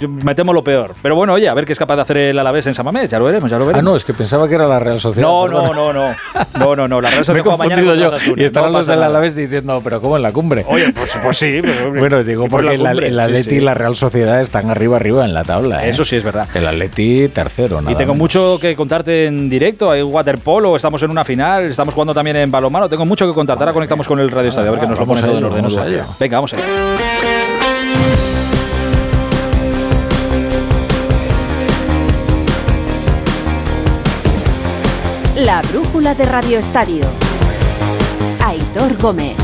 me 0.07 0.35
temo 0.35 0.53
lo 0.53 0.63
peor. 0.63 0.95
Pero 1.01 1.15
bueno, 1.15 1.33
oye, 1.33 1.47
a 1.49 1.53
ver 1.53 1.65
qué 1.65 1.73
es 1.73 1.79
capaz 1.79 1.95
de 1.95 2.01
hacer 2.01 2.17
el 2.17 2.39
Alavés 2.39 2.67
en 2.67 2.73
Samamés, 2.73 3.09
ya 3.09 3.19
lo 3.19 3.25
veremos, 3.25 3.49
ya 3.49 3.57
lo 3.57 3.65
veremos. 3.65 3.79
Ah, 3.79 3.83
no, 3.91 3.95
es 3.95 4.03
que 4.05 4.13
pensaba 4.13 4.47
que 4.47 4.55
era 4.55 4.67
la 4.67 4.79
Real 4.79 4.99
Sociedad. 4.99 5.27
No, 5.27 5.47
no, 5.47 5.73
no, 5.73 5.93
no, 5.93 6.15
no, 6.59 6.75
no, 6.75 6.87
no, 6.87 7.01
la 7.01 7.09
Real 7.09 7.25
Sociedad 7.25 7.45
me 7.45 7.53
he 7.53 7.57
confundido 7.57 7.95
yo. 7.95 8.11
Y 8.35 8.43
estarán 8.43 8.71
los 8.73 8.85
del 8.87 9.01
Alavés 9.03 9.35
diciendo, 9.35 9.81
pero 9.83 10.01
¿cómo 10.01 10.15
en 10.17 10.23
la 10.23 10.31
cumbre? 10.31 10.65
Oye, 10.67 10.91
pues, 10.93 11.17
pues 11.21 11.37
sí. 11.37 11.61
Pues, 11.67 11.99
bueno, 11.99 12.23
digo 12.23 12.47
porque 12.47 12.75
el, 12.75 12.85
el 13.03 13.19
Atleti 13.19 13.55
y 13.55 13.59
la 13.59 13.73
Real 13.73 13.95
Sociedad 13.95 14.41
están 14.41 14.69
arriba, 14.69 14.97
arriba 14.97 15.25
en 15.25 15.33
la 15.33 15.43
tabla. 15.43 15.85
¿eh? 15.85 15.89
Eso 15.89 16.03
sí 16.05 16.15
es 16.15 16.23
verdad. 16.23 16.47
El 16.53 16.67
Atleti 16.67 17.29
tercero, 17.29 17.81
nada 17.81 17.91
Y 17.91 17.95
tengo 17.95 18.13
menos. 18.13 18.23
mucho 18.23 18.57
que 18.59 18.75
contarte 18.75 19.25
en 19.27 19.49
directo. 19.49 19.91
Hay 19.91 20.01
waterpolo, 20.01 20.75
estamos 20.75 21.01
en 21.03 21.11
una 21.11 21.23
final, 21.23 21.65
estamos 21.65 21.93
jugando 21.93 22.13
también 22.13 22.37
en 22.37 22.51
balonmano. 22.51 22.89
Tengo 22.89 23.05
mucho 23.05 23.27
que 23.27 23.33
contarte. 23.33 23.63
Ahora 23.63 23.73
conectamos 23.73 24.07
con 24.07 24.19
el 24.19 24.31
Radio 24.31 24.49
Estadio, 24.49 24.69
a 24.69 24.71
ver 24.71 24.79
que 24.81 24.87
nos 24.87 24.99
lo 24.99 25.05
vamos 25.05 25.21
pone 25.21 25.31
todo 25.31 25.57
en 25.57 25.65
orden. 25.65 26.01
Venga, 26.19 26.37
vamos 26.37 26.53
allá. 26.53 27.46
La 35.47 35.61
brújula 35.61 36.13
de 36.13 36.25
Radio 36.25 36.59
Estadio. 36.59 37.05
Aitor 38.43 38.97
Gómez. 38.97 39.37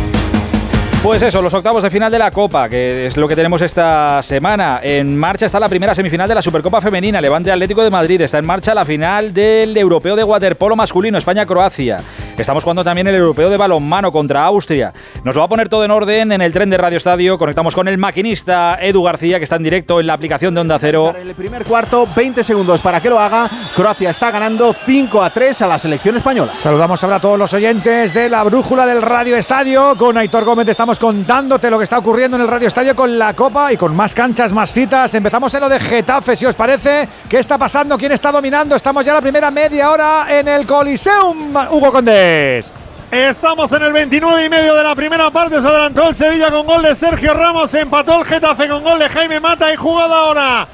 Pues 1.01 1.21
eso, 1.21 1.41
los 1.41 1.53
octavos 1.53 1.81
de 1.81 1.89
final 1.89 2.11
de 2.11 2.19
la 2.19 2.29
Copa, 2.29 2.67
que 2.67 3.05
es 3.05 3.15
lo 3.15 3.25
que 3.25 3.37
tenemos 3.37 3.61
esta 3.61 4.21
semana. 4.21 4.81
En 4.83 5.17
marcha 5.17 5.45
está 5.45 5.61
la 5.61 5.69
primera 5.69 5.95
semifinal 5.95 6.27
de 6.27 6.35
la 6.35 6.41
Supercopa 6.41 6.81
Femenina, 6.81 7.21
Levante 7.21 7.53
Atlético 7.53 7.83
de 7.83 7.89
Madrid. 7.89 8.19
Está 8.19 8.37
en 8.37 8.45
marcha 8.45 8.73
la 8.73 8.83
final 8.83 9.33
del 9.33 9.77
Europeo 9.77 10.17
de 10.17 10.25
Waterpolo 10.25 10.75
Masculino, 10.75 11.17
España-Croacia. 11.17 12.01
Estamos 12.37 12.63
jugando 12.63 12.83
también 12.83 13.07
el 13.07 13.15
Europeo 13.15 13.49
de 13.49 13.57
Balonmano 13.57 14.11
contra 14.11 14.43
Austria. 14.45 14.91
Nos 15.23 15.35
lo 15.35 15.41
va 15.41 15.45
a 15.45 15.49
poner 15.49 15.69
todo 15.69 15.85
en 15.85 15.91
orden 15.91 16.31
en 16.31 16.41
el 16.41 16.51
tren 16.51 16.69
de 16.69 16.77
Radio 16.77 16.97
Estadio. 16.97 17.37
Conectamos 17.37 17.75
con 17.75 17.87
el 17.87 17.99
maquinista 17.99 18.77
Edu 18.81 19.03
García, 19.03 19.37
que 19.37 19.43
está 19.43 19.57
en 19.57 19.63
directo 19.63 19.99
en 19.99 20.07
la 20.07 20.13
aplicación 20.13 20.53
de 20.53 20.61
Onda 20.61 20.79
Cero. 20.79 21.13
En 21.15 21.27
el 21.27 21.35
primer 21.35 21.63
cuarto, 21.63 22.07
20 22.15 22.43
segundos 22.43 22.81
para 22.81 22.99
que 23.01 23.09
lo 23.09 23.19
haga. 23.19 23.49
Croacia 23.75 24.09
está 24.09 24.31
ganando 24.31 24.73
5 24.73 25.23
a 25.23 25.29
3 25.29 25.61
a 25.61 25.67
la 25.67 25.79
selección 25.79 26.17
española. 26.17 26.53
Saludamos 26.55 27.03
ahora 27.03 27.17
a 27.17 27.21
todos 27.21 27.37
los 27.37 27.53
oyentes 27.53 28.13
de 28.15 28.29
la 28.29 28.43
brújula 28.43 28.87
del 28.87 29.03
Radio 29.03 29.37
Estadio. 29.37 29.95
Con 29.95 30.17
Aitor 30.17 30.43
Gómez 30.43 30.67
estamos 30.67 30.97
contándote 30.97 31.69
lo 31.69 31.77
que 31.77 31.83
está 31.83 31.99
ocurriendo 31.99 32.37
en 32.37 32.43
el 32.43 32.47
Radio 32.47 32.67
Estadio 32.67 32.95
con 32.95 33.17
la 33.19 33.35
Copa 33.35 33.71
y 33.71 33.77
con 33.77 33.95
más 33.95 34.15
canchas, 34.15 34.51
más 34.51 34.71
citas. 34.71 35.13
Empezamos 35.13 35.53
en 35.53 35.61
lo 35.61 35.69
de 35.69 35.79
Getafe, 35.79 36.35
si 36.35 36.47
os 36.47 36.55
parece. 36.55 37.07
¿Qué 37.29 37.37
está 37.37 37.59
pasando? 37.59 37.95
¿Quién 37.95 38.11
está 38.11 38.31
dominando? 38.31 38.75
Estamos 38.75 39.05
ya 39.05 39.13
la 39.13 39.21
primera 39.21 39.51
media 39.51 39.91
hora 39.91 40.25
en 40.29 40.47
el 40.47 40.65
Coliseum. 40.65 41.55
Hugo 41.71 41.91
Estamos 43.11 43.71
en 43.73 43.83
el 43.83 43.91
29 43.91 44.45
y 44.45 44.49
medio 44.49 44.75
de 44.75 44.83
la 44.83 44.95
primera 44.95 45.29
parte. 45.29 45.61
Se 45.61 45.67
adelantó 45.67 46.07
el 46.07 46.15
Sevilla 46.15 46.49
con 46.49 46.65
gol 46.65 46.81
de 46.81 46.95
Sergio 46.95 47.33
Ramos. 47.33 47.73
Empató 47.73 48.19
el 48.19 48.25
Getafe 48.25 48.69
con 48.69 48.81
gol 48.81 48.97
de 48.97 49.09
Jaime 49.09 49.39
Mata. 49.41 49.73
Y 49.73 49.75
jugada 49.75 50.15
ahora. 50.15 50.67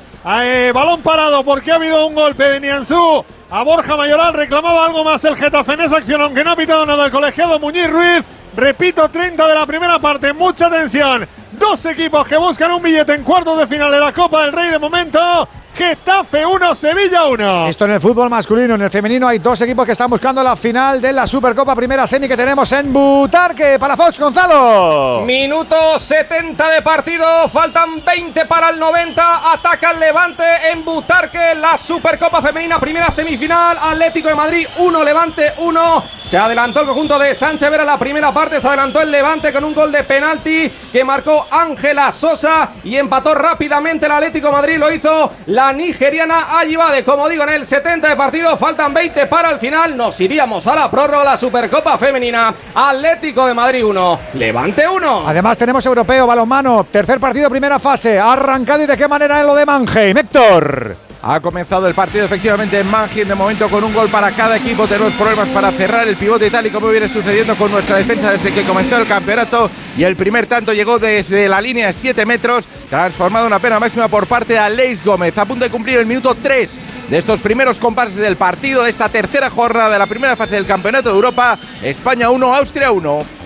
Eh, 0.43 0.71
balón 0.73 1.01
parado 1.01 1.43
porque 1.43 1.71
ha 1.71 1.75
habido 1.75 2.05
un 2.05 2.13
golpe 2.13 2.43
de 2.43 2.59
Nianzú. 2.59 3.25
A 3.49 3.63
Borja 3.63 3.97
Mayoral 3.97 4.35
reclamaba 4.35 4.85
algo 4.85 5.03
más 5.03 5.25
el 5.25 5.35
Getafe 5.35 5.73
en 5.73 5.81
esa 5.81 5.97
acción, 5.97 6.21
aunque 6.21 6.43
no 6.43 6.51
ha 6.51 6.55
pitado 6.55 6.85
nada 6.85 7.05
el 7.05 7.11
colegiado 7.11 7.57
Muñiz 7.57 7.89
Ruiz. 7.89 8.23
Repito, 8.55 9.09
30 9.09 9.47
de 9.47 9.55
la 9.55 9.65
primera 9.65 9.97
parte. 9.99 10.31
Mucha 10.33 10.69
tensión. 10.69 11.27
Dos 11.51 11.83
equipos 11.85 12.27
que 12.27 12.37
buscan 12.37 12.71
un 12.71 12.81
billete 12.81 13.13
en 13.13 13.23
cuartos 13.23 13.57
de 13.57 13.65
final 13.65 13.91
de 13.91 13.99
la 13.99 14.13
Copa 14.13 14.43
del 14.43 14.51
Rey 14.51 14.69
de 14.69 14.79
momento. 14.79 15.47
Getafe 15.79 16.45
1, 16.45 16.75
Sevilla 16.75 17.25
1. 17.25 17.67
Esto 17.67 17.85
en 17.85 17.91
el 17.91 18.01
fútbol 18.01 18.29
masculino. 18.29 18.75
En 18.75 18.81
el 18.81 18.91
femenino 18.91 19.25
hay 19.27 19.39
dos 19.39 19.61
equipos 19.61 19.85
que 19.85 19.93
están 19.93 20.09
buscando 20.09 20.43
la 20.43 20.57
final 20.57 20.99
de 20.99 21.13
la 21.13 21.25
Supercopa 21.25 21.73
Primera 21.73 22.05
Semi 22.05 22.27
que 22.27 22.35
tenemos 22.35 22.69
en 22.73 22.91
Butarque. 22.91 23.77
Para 23.79 23.95
Fox 23.95 24.19
Gonzalo. 24.19 25.21
Minuto 25.25 25.97
70 25.97 26.69
de 26.69 26.81
partido. 26.81 27.47
Faltan 27.47 28.03
20 28.03 28.45
para 28.45 28.71
el 28.71 28.79
90. 28.79 29.53
Ataca 29.53 29.91
el 29.91 30.01
Levante 30.01 30.43
en 30.69 30.83
Butarque. 30.83 31.55
La 31.55 31.77
Supercopa 31.77 32.41
Femenina. 32.41 32.77
Primera 32.77 33.09
semifinal. 33.09 33.77
Atlético 33.81 34.27
de 34.27 34.35
Madrid 34.35 34.67
1, 34.79 35.03
Levante 35.03 35.53
1. 35.59 36.03
Se 36.21 36.37
adelantó 36.37 36.81
el 36.81 36.87
conjunto 36.87 37.17
de 37.17 37.33
Sánchez 37.33 37.69
Vera 37.69 37.85
la 37.85 37.97
primera 37.97 38.33
parte. 38.33 38.59
Se 38.59 38.67
adelantó 38.67 39.01
el 39.01 39.11
Levante 39.11 39.53
con 39.53 39.63
un 39.63 39.73
gol 39.73 39.93
de 39.93 40.03
penalti 40.03 40.69
que 40.91 41.05
marcó 41.05 41.38
Ángela 41.49 42.11
Sosa 42.11 42.71
y 42.83 42.95
empató 42.95 43.33
rápidamente 43.35 44.05
el 44.05 44.11
Atlético 44.11 44.51
Madrid. 44.51 44.77
Lo 44.77 44.91
hizo 44.91 45.31
la 45.47 45.73
nigeriana 45.73 46.59
Ayibade. 46.59 47.03
Como 47.03 47.27
digo, 47.29 47.43
en 47.43 47.49
el 47.49 47.65
70 47.65 48.07
de 48.07 48.15
partido 48.15 48.57
faltan 48.57 48.93
20 48.93 49.27
para 49.27 49.51
el 49.51 49.59
final. 49.59 49.95
Nos 49.95 50.19
iríamos 50.19 50.65
a 50.67 50.75
la 50.75 50.91
prórroga, 50.91 51.23
la 51.23 51.37
Supercopa 51.37 51.97
Femenina. 51.97 52.53
Atlético 52.73 53.45
de 53.47 53.53
Madrid 53.53 53.83
1, 53.83 54.19
Levante 54.33 54.87
1. 54.87 55.23
Además 55.27 55.57
tenemos 55.57 55.85
europeo, 55.85 56.27
balonmano, 56.27 56.85
tercer 56.89 57.19
partido, 57.19 57.49
primera 57.49 57.79
fase. 57.79 58.19
Arrancado 58.19 58.83
y 58.83 58.87
de 58.87 58.97
qué 58.97 59.07
manera 59.07 59.39
en 59.39 59.47
lo 59.47 59.55
de 59.55 59.65
Mannheim. 59.65 60.17
Héctor. 60.17 61.08
Ha 61.21 61.41
comenzado 61.41 61.85
el 61.85 61.93
partido 61.93 62.23
efectivamente 62.23 62.79
en 62.79 62.89
Mannheim, 62.89 63.27
de 63.27 63.35
momento 63.35 63.67
con 63.67 63.83
un 63.83 63.93
gol 63.93 64.07
para 64.07 64.31
cada 64.31 64.55
equipo. 64.55 64.87
Tenemos 64.87 65.13
problemas 65.13 65.49
para 65.49 65.69
cerrar 65.71 66.07
el 66.07 66.15
pivote 66.15 66.49
tal 66.49 66.65
y 66.65 66.69
como 66.69 66.87
viene 66.87 67.09
sucediendo 67.09 67.55
con 67.55 67.71
nuestra 67.71 67.97
defensa 67.97 68.31
desde 68.31 68.53
que 68.53 68.63
comenzó 68.63 68.97
el 68.97 69.05
campeonato. 69.05 69.69
Y 69.97 70.03
el 70.03 70.15
primer 70.15 70.47
tanto 70.47 70.71
llegó 70.71 70.97
desde 70.97 71.49
la 71.49 71.59
línea 71.59 71.87
de 71.87 71.93
7 71.93 72.25
metros, 72.25 72.69
transformado 72.89 73.47
en 73.47 73.51
una 73.51 73.59
pena 73.59 73.81
máxima 73.81 74.07
por 74.07 74.27
parte 74.27 74.53
de 74.53 74.59
Aleix 74.59 75.03
Gómez. 75.03 75.37
A 75.37 75.43
punto 75.43 75.65
de 75.65 75.71
cumplir 75.71 75.97
el 75.97 76.05
minuto 76.05 76.35
3 76.41 76.79
de 77.09 77.17
estos 77.17 77.41
primeros 77.41 77.79
compases 77.79 78.15
del 78.15 78.37
partido, 78.37 78.83
de 78.83 78.89
esta 78.89 79.09
tercera 79.09 79.49
jornada 79.49 79.89
de 79.89 79.99
la 79.99 80.07
primera 80.07 80.37
fase 80.37 80.55
del 80.55 80.65
campeonato 80.65 81.09
de 81.09 81.15
Europa. 81.15 81.59
España 81.81 82.29
1, 82.29 82.55
Austria 82.55 82.91
1. 82.91 83.38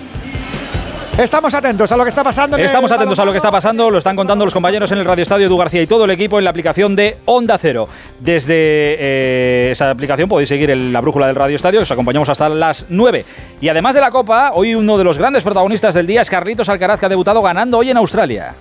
Estamos 1.17 1.53
atentos 1.53 1.91
a 1.91 1.95
lo 1.97 2.03
que 2.03 2.09
está 2.09 2.23
pasando. 2.23 2.57
en 2.57 2.63
Estamos 2.65 2.89
el 2.89 2.95
atentos 2.95 3.19
a 3.19 3.25
lo 3.25 3.31
que 3.31 3.37
está 3.37 3.51
pasando, 3.51 3.89
lo 3.91 3.99
están 3.99 4.15
contando 4.15 4.45
los 4.45 4.53
compañeros 4.53 4.91
en 4.91 4.97
el 4.97 5.05
Radio 5.05 5.21
Estadio 5.21 5.45
Edu 5.45 5.57
García 5.57 5.81
y 5.81 5.87
todo 5.87 6.05
el 6.05 6.11
equipo 6.11 6.39
en 6.39 6.43
la 6.43 6.49
aplicación 6.49 6.95
de 6.95 7.17
Onda 7.25 7.57
Cero. 7.59 7.87
Desde 8.19 8.55
eh, 8.57 9.69
esa 9.71 9.91
aplicación 9.91 10.27
podéis 10.27 10.49
seguir 10.49 10.71
el- 10.71 10.91
la 10.91 11.01
brújula 11.01 11.27
del 11.27 11.35
Radio 11.35 11.55
Estadio, 11.55 11.81
os 11.81 11.91
acompañamos 11.91 12.29
hasta 12.29 12.49
las 12.49 12.87
9. 12.89 13.25
Y 13.61 13.69
además 13.69 13.93
de 13.95 14.01
la 14.01 14.09
Copa, 14.09 14.51
hoy 14.55 14.73
uno 14.73 14.97
de 14.97 15.03
los 15.03 15.17
grandes 15.19 15.43
protagonistas 15.43 15.93
del 15.93 16.07
día 16.07 16.21
es 16.21 16.29
Carlitos 16.31 16.67
Alcaraz, 16.67 16.99
que 16.99 17.05
ha 17.05 17.09
debutado 17.09 17.41
ganando 17.43 17.77
hoy 17.77 17.91
en 17.91 17.97
Australia. 17.97 18.55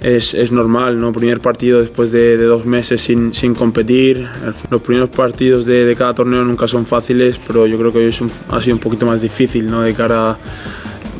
Es, 0.00 0.34
es 0.34 0.52
normal, 0.52 1.00
¿no? 1.00 1.10
Primer 1.12 1.40
partido 1.40 1.80
después 1.80 2.12
de, 2.12 2.36
de 2.36 2.44
dos 2.44 2.66
meses 2.66 3.00
sin, 3.00 3.32
sin 3.32 3.54
competir. 3.54 4.18
El- 4.44 4.54
Los 4.68 4.82
primeros 4.82 5.08
partidos 5.08 5.64
de, 5.64 5.86
de 5.86 5.96
cada 5.96 6.12
torneo 6.12 6.44
nunca 6.44 6.68
son 6.68 6.84
fáciles, 6.84 7.40
pero 7.46 7.66
yo 7.66 7.78
creo 7.78 7.90
que 7.90 7.98
hoy 7.98 8.06
es 8.08 8.20
un- 8.20 8.30
ha 8.50 8.60
sido 8.60 8.76
un 8.76 8.80
poquito 8.80 9.06
más 9.06 9.22
difícil, 9.22 9.66
¿no? 9.70 9.80
De 9.80 9.94
cara 9.94 10.32
a 10.32 10.36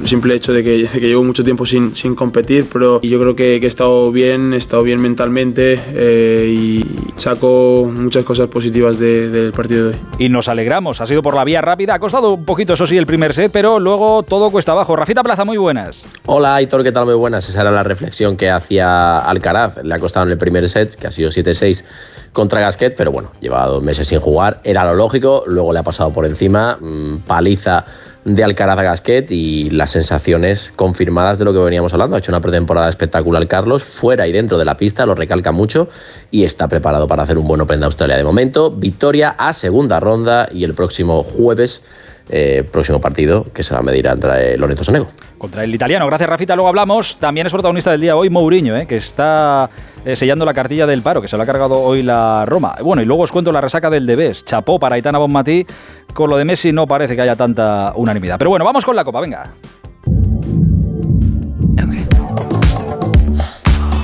el 0.03 0.09
simple 0.09 0.35
hecho 0.35 0.53
de 0.53 0.63
que, 0.63 0.71
de 0.89 1.01
que 1.01 1.09
llevo 1.09 1.23
mucho 1.25 1.45
tiempo 1.45 1.65
sin, 1.67 1.95
sin 1.97 2.15
competir, 2.15 2.67
pero 2.73 3.01
yo 3.01 3.19
creo 3.21 3.35
que, 3.37 3.59
que 3.61 3.67
he 3.67 3.69
estado 3.69 4.11
bien, 4.13 4.53
he 4.55 4.57
estado 4.57 4.83
bien 4.83 5.01
mentalmente 5.01 5.79
eh, 5.95 6.55
y 6.57 6.85
saco 7.17 7.91
muchas 7.95 8.25
cosas 8.25 8.49
positivas 8.49 8.99
de- 8.99 9.29
del 9.31 9.53
partido 9.53 9.89
de 9.91 9.95
hoy. 9.95 10.01
Y 10.19 10.29
nos 10.29 10.49
alegramos, 10.49 11.01
ha 11.01 11.07
sido 11.07 11.23
por 11.23 11.35
la 11.35 11.45
vía 11.45 11.61
rápida, 11.61 11.95
ha 11.95 11.99
costado 11.99 12.33
un 12.35 12.45
poquito, 12.45 12.73
eso 12.75 12.87
sí, 12.87 12.97
el 12.97 13.07
primer 13.07 13.33
set, 13.35 13.51
pero 13.53 13.79
luego 13.81 14.23
todo 14.23 14.51
cuesta 14.51 14.73
abajo. 14.73 14.97
Rafita 14.97 15.23
Plaza, 15.23 15.45
muy 15.45 15.57
buenas. 15.57 16.07
Hola 16.27 16.57
Aitor, 16.57 16.83
¿qué 16.83 16.93
tal? 16.93 17.07
Muy 17.07 17.15
buenas. 17.15 17.49
Esa 17.49 17.63
era 17.63 17.71
la 17.71 17.83
reflexión 17.83 18.37
que 18.37 18.51
hacía 18.51 19.19
Alcaraz. 19.19 19.83
Le 19.83 19.95
ha 19.95 19.99
costado 19.99 20.27
en 20.27 20.33
el 20.33 20.39
primer 20.39 20.69
set, 20.69 20.95
que 20.97 21.07
ha 21.07 21.13
sido 21.13 21.31
7-6 21.31 21.85
contra 22.33 22.61
Gasquet, 22.61 22.95
pero 22.97 23.13
bueno, 23.13 23.31
llevaba 23.41 23.67
dos 23.67 23.83
meses 23.83 24.09
sin 24.09 24.19
jugar. 24.21 24.61
Era 24.65 24.85
lo 24.85 24.95
lógico, 24.95 25.45
luego 25.47 25.73
le 25.73 25.79
ha 25.79 25.83
pasado 25.85 26.13
por 26.13 26.27
encima. 26.27 26.77
mm, 26.81 27.19
paliza 27.27 27.85
de 28.25 28.43
Alcaraz 28.43 28.81
Gasquet 28.81 29.31
y 29.31 29.71
las 29.71 29.91
sensaciones 29.91 30.73
confirmadas 30.77 31.39
de 31.39 31.45
lo 31.45 31.53
que 31.53 31.59
veníamos 31.59 31.93
hablando. 31.93 32.17
Ha 32.17 32.19
hecho 32.19 32.33
una 32.33 32.41
pretemporada 32.41 32.89
espectacular 32.89 33.47
Carlos, 33.47 33.85
fuera 33.85 34.27
y 34.27 34.33
dentro 34.33 34.59
de 34.59 34.65
la 34.65 34.77
pista, 34.77 35.07
lo 35.07 35.15
recalca 35.15 35.53
mucho 35.53 35.89
y 36.31 36.45
está 36.45 36.69
preparado 36.69 37.07
para 37.07 37.23
hacer 37.23 37.39
un 37.39 37.47
buen 37.47 37.61
Open 37.61 37.81
de 37.81 37.87
Australia. 37.87 38.17
De 38.17 38.25
momento, 38.25 38.71
victoria 38.71 39.35
a 39.39 39.53
segunda 39.53 40.01
ronda 40.01 40.49
y 40.51 40.65
el 40.65 40.75
próximo 40.75 41.23
jueves, 41.23 41.83
eh, 42.31 42.67
próximo 42.71 43.01
partido 43.01 43.45
que 43.53 43.63
se 43.63 43.75
va 43.75 43.81
a 43.81 43.83
medir 43.83 44.07
entre 44.07 44.57
Lorenzo 44.57 44.85
Sonego. 44.85 45.09
Contra 45.37 45.63
el 45.63 45.75
italiano, 45.75 46.07
gracias 46.07 46.31
Rafita, 46.31 46.55
luego 46.55 46.69
hablamos. 46.69 47.19
También 47.19 47.47
es 47.47 47.53
protagonista 47.53 47.91
del 47.91 48.01
día 48.01 48.17
hoy 48.17 48.31
Mourinho, 48.31 48.77
eh, 48.77 48.87
que 48.87 48.97
está 48.97 49.69
eh, 50.05 50.17
sellando 50.17 50.47
la 50.47 50.55
cartilla 50.55 50.87
del 50.87 51.03
paro, 51.03 51.21
que 51.21 51.29
se 51.29 51.37
lo 51.37 51.43
ha 51.43 51.47
cargado 51.47 51.81
hoy 51.81 52.03
la 52.03 52.45
Roma. 52.47 52.77
Bueno, 52.83 53.03
y 53.03 53.05
luego 53.05 53.25
os 53.25 53.33
cuento 53.33 53.53
la 53.53 53.61
resaca 53.61 53.91
del 53.91 54.07
Debes. 54.07 54.45
Chapó 54.45 54.79
para 54.79 54.97
Itana 54.97 55.19
Bonmatí. 55.19 55.67
Con 56.15 56.31
lo 56.31 56.37
de 56.37 56.45
Messi 56.45 56.73
no 56.73 56.87
parece 56.87 57.17
que 57.17 57.23
haya 57.23 57.37
tanta 57.37 57.93
unanimidad. 57.97 58.39
Pero 58.39 58.51
bueno, 58.51 58.65
vamos 58.65 58.85
con 58.85 58.95
la 58.95 59.05
Copa, 59.05 59.21
venga. 59.21 59.53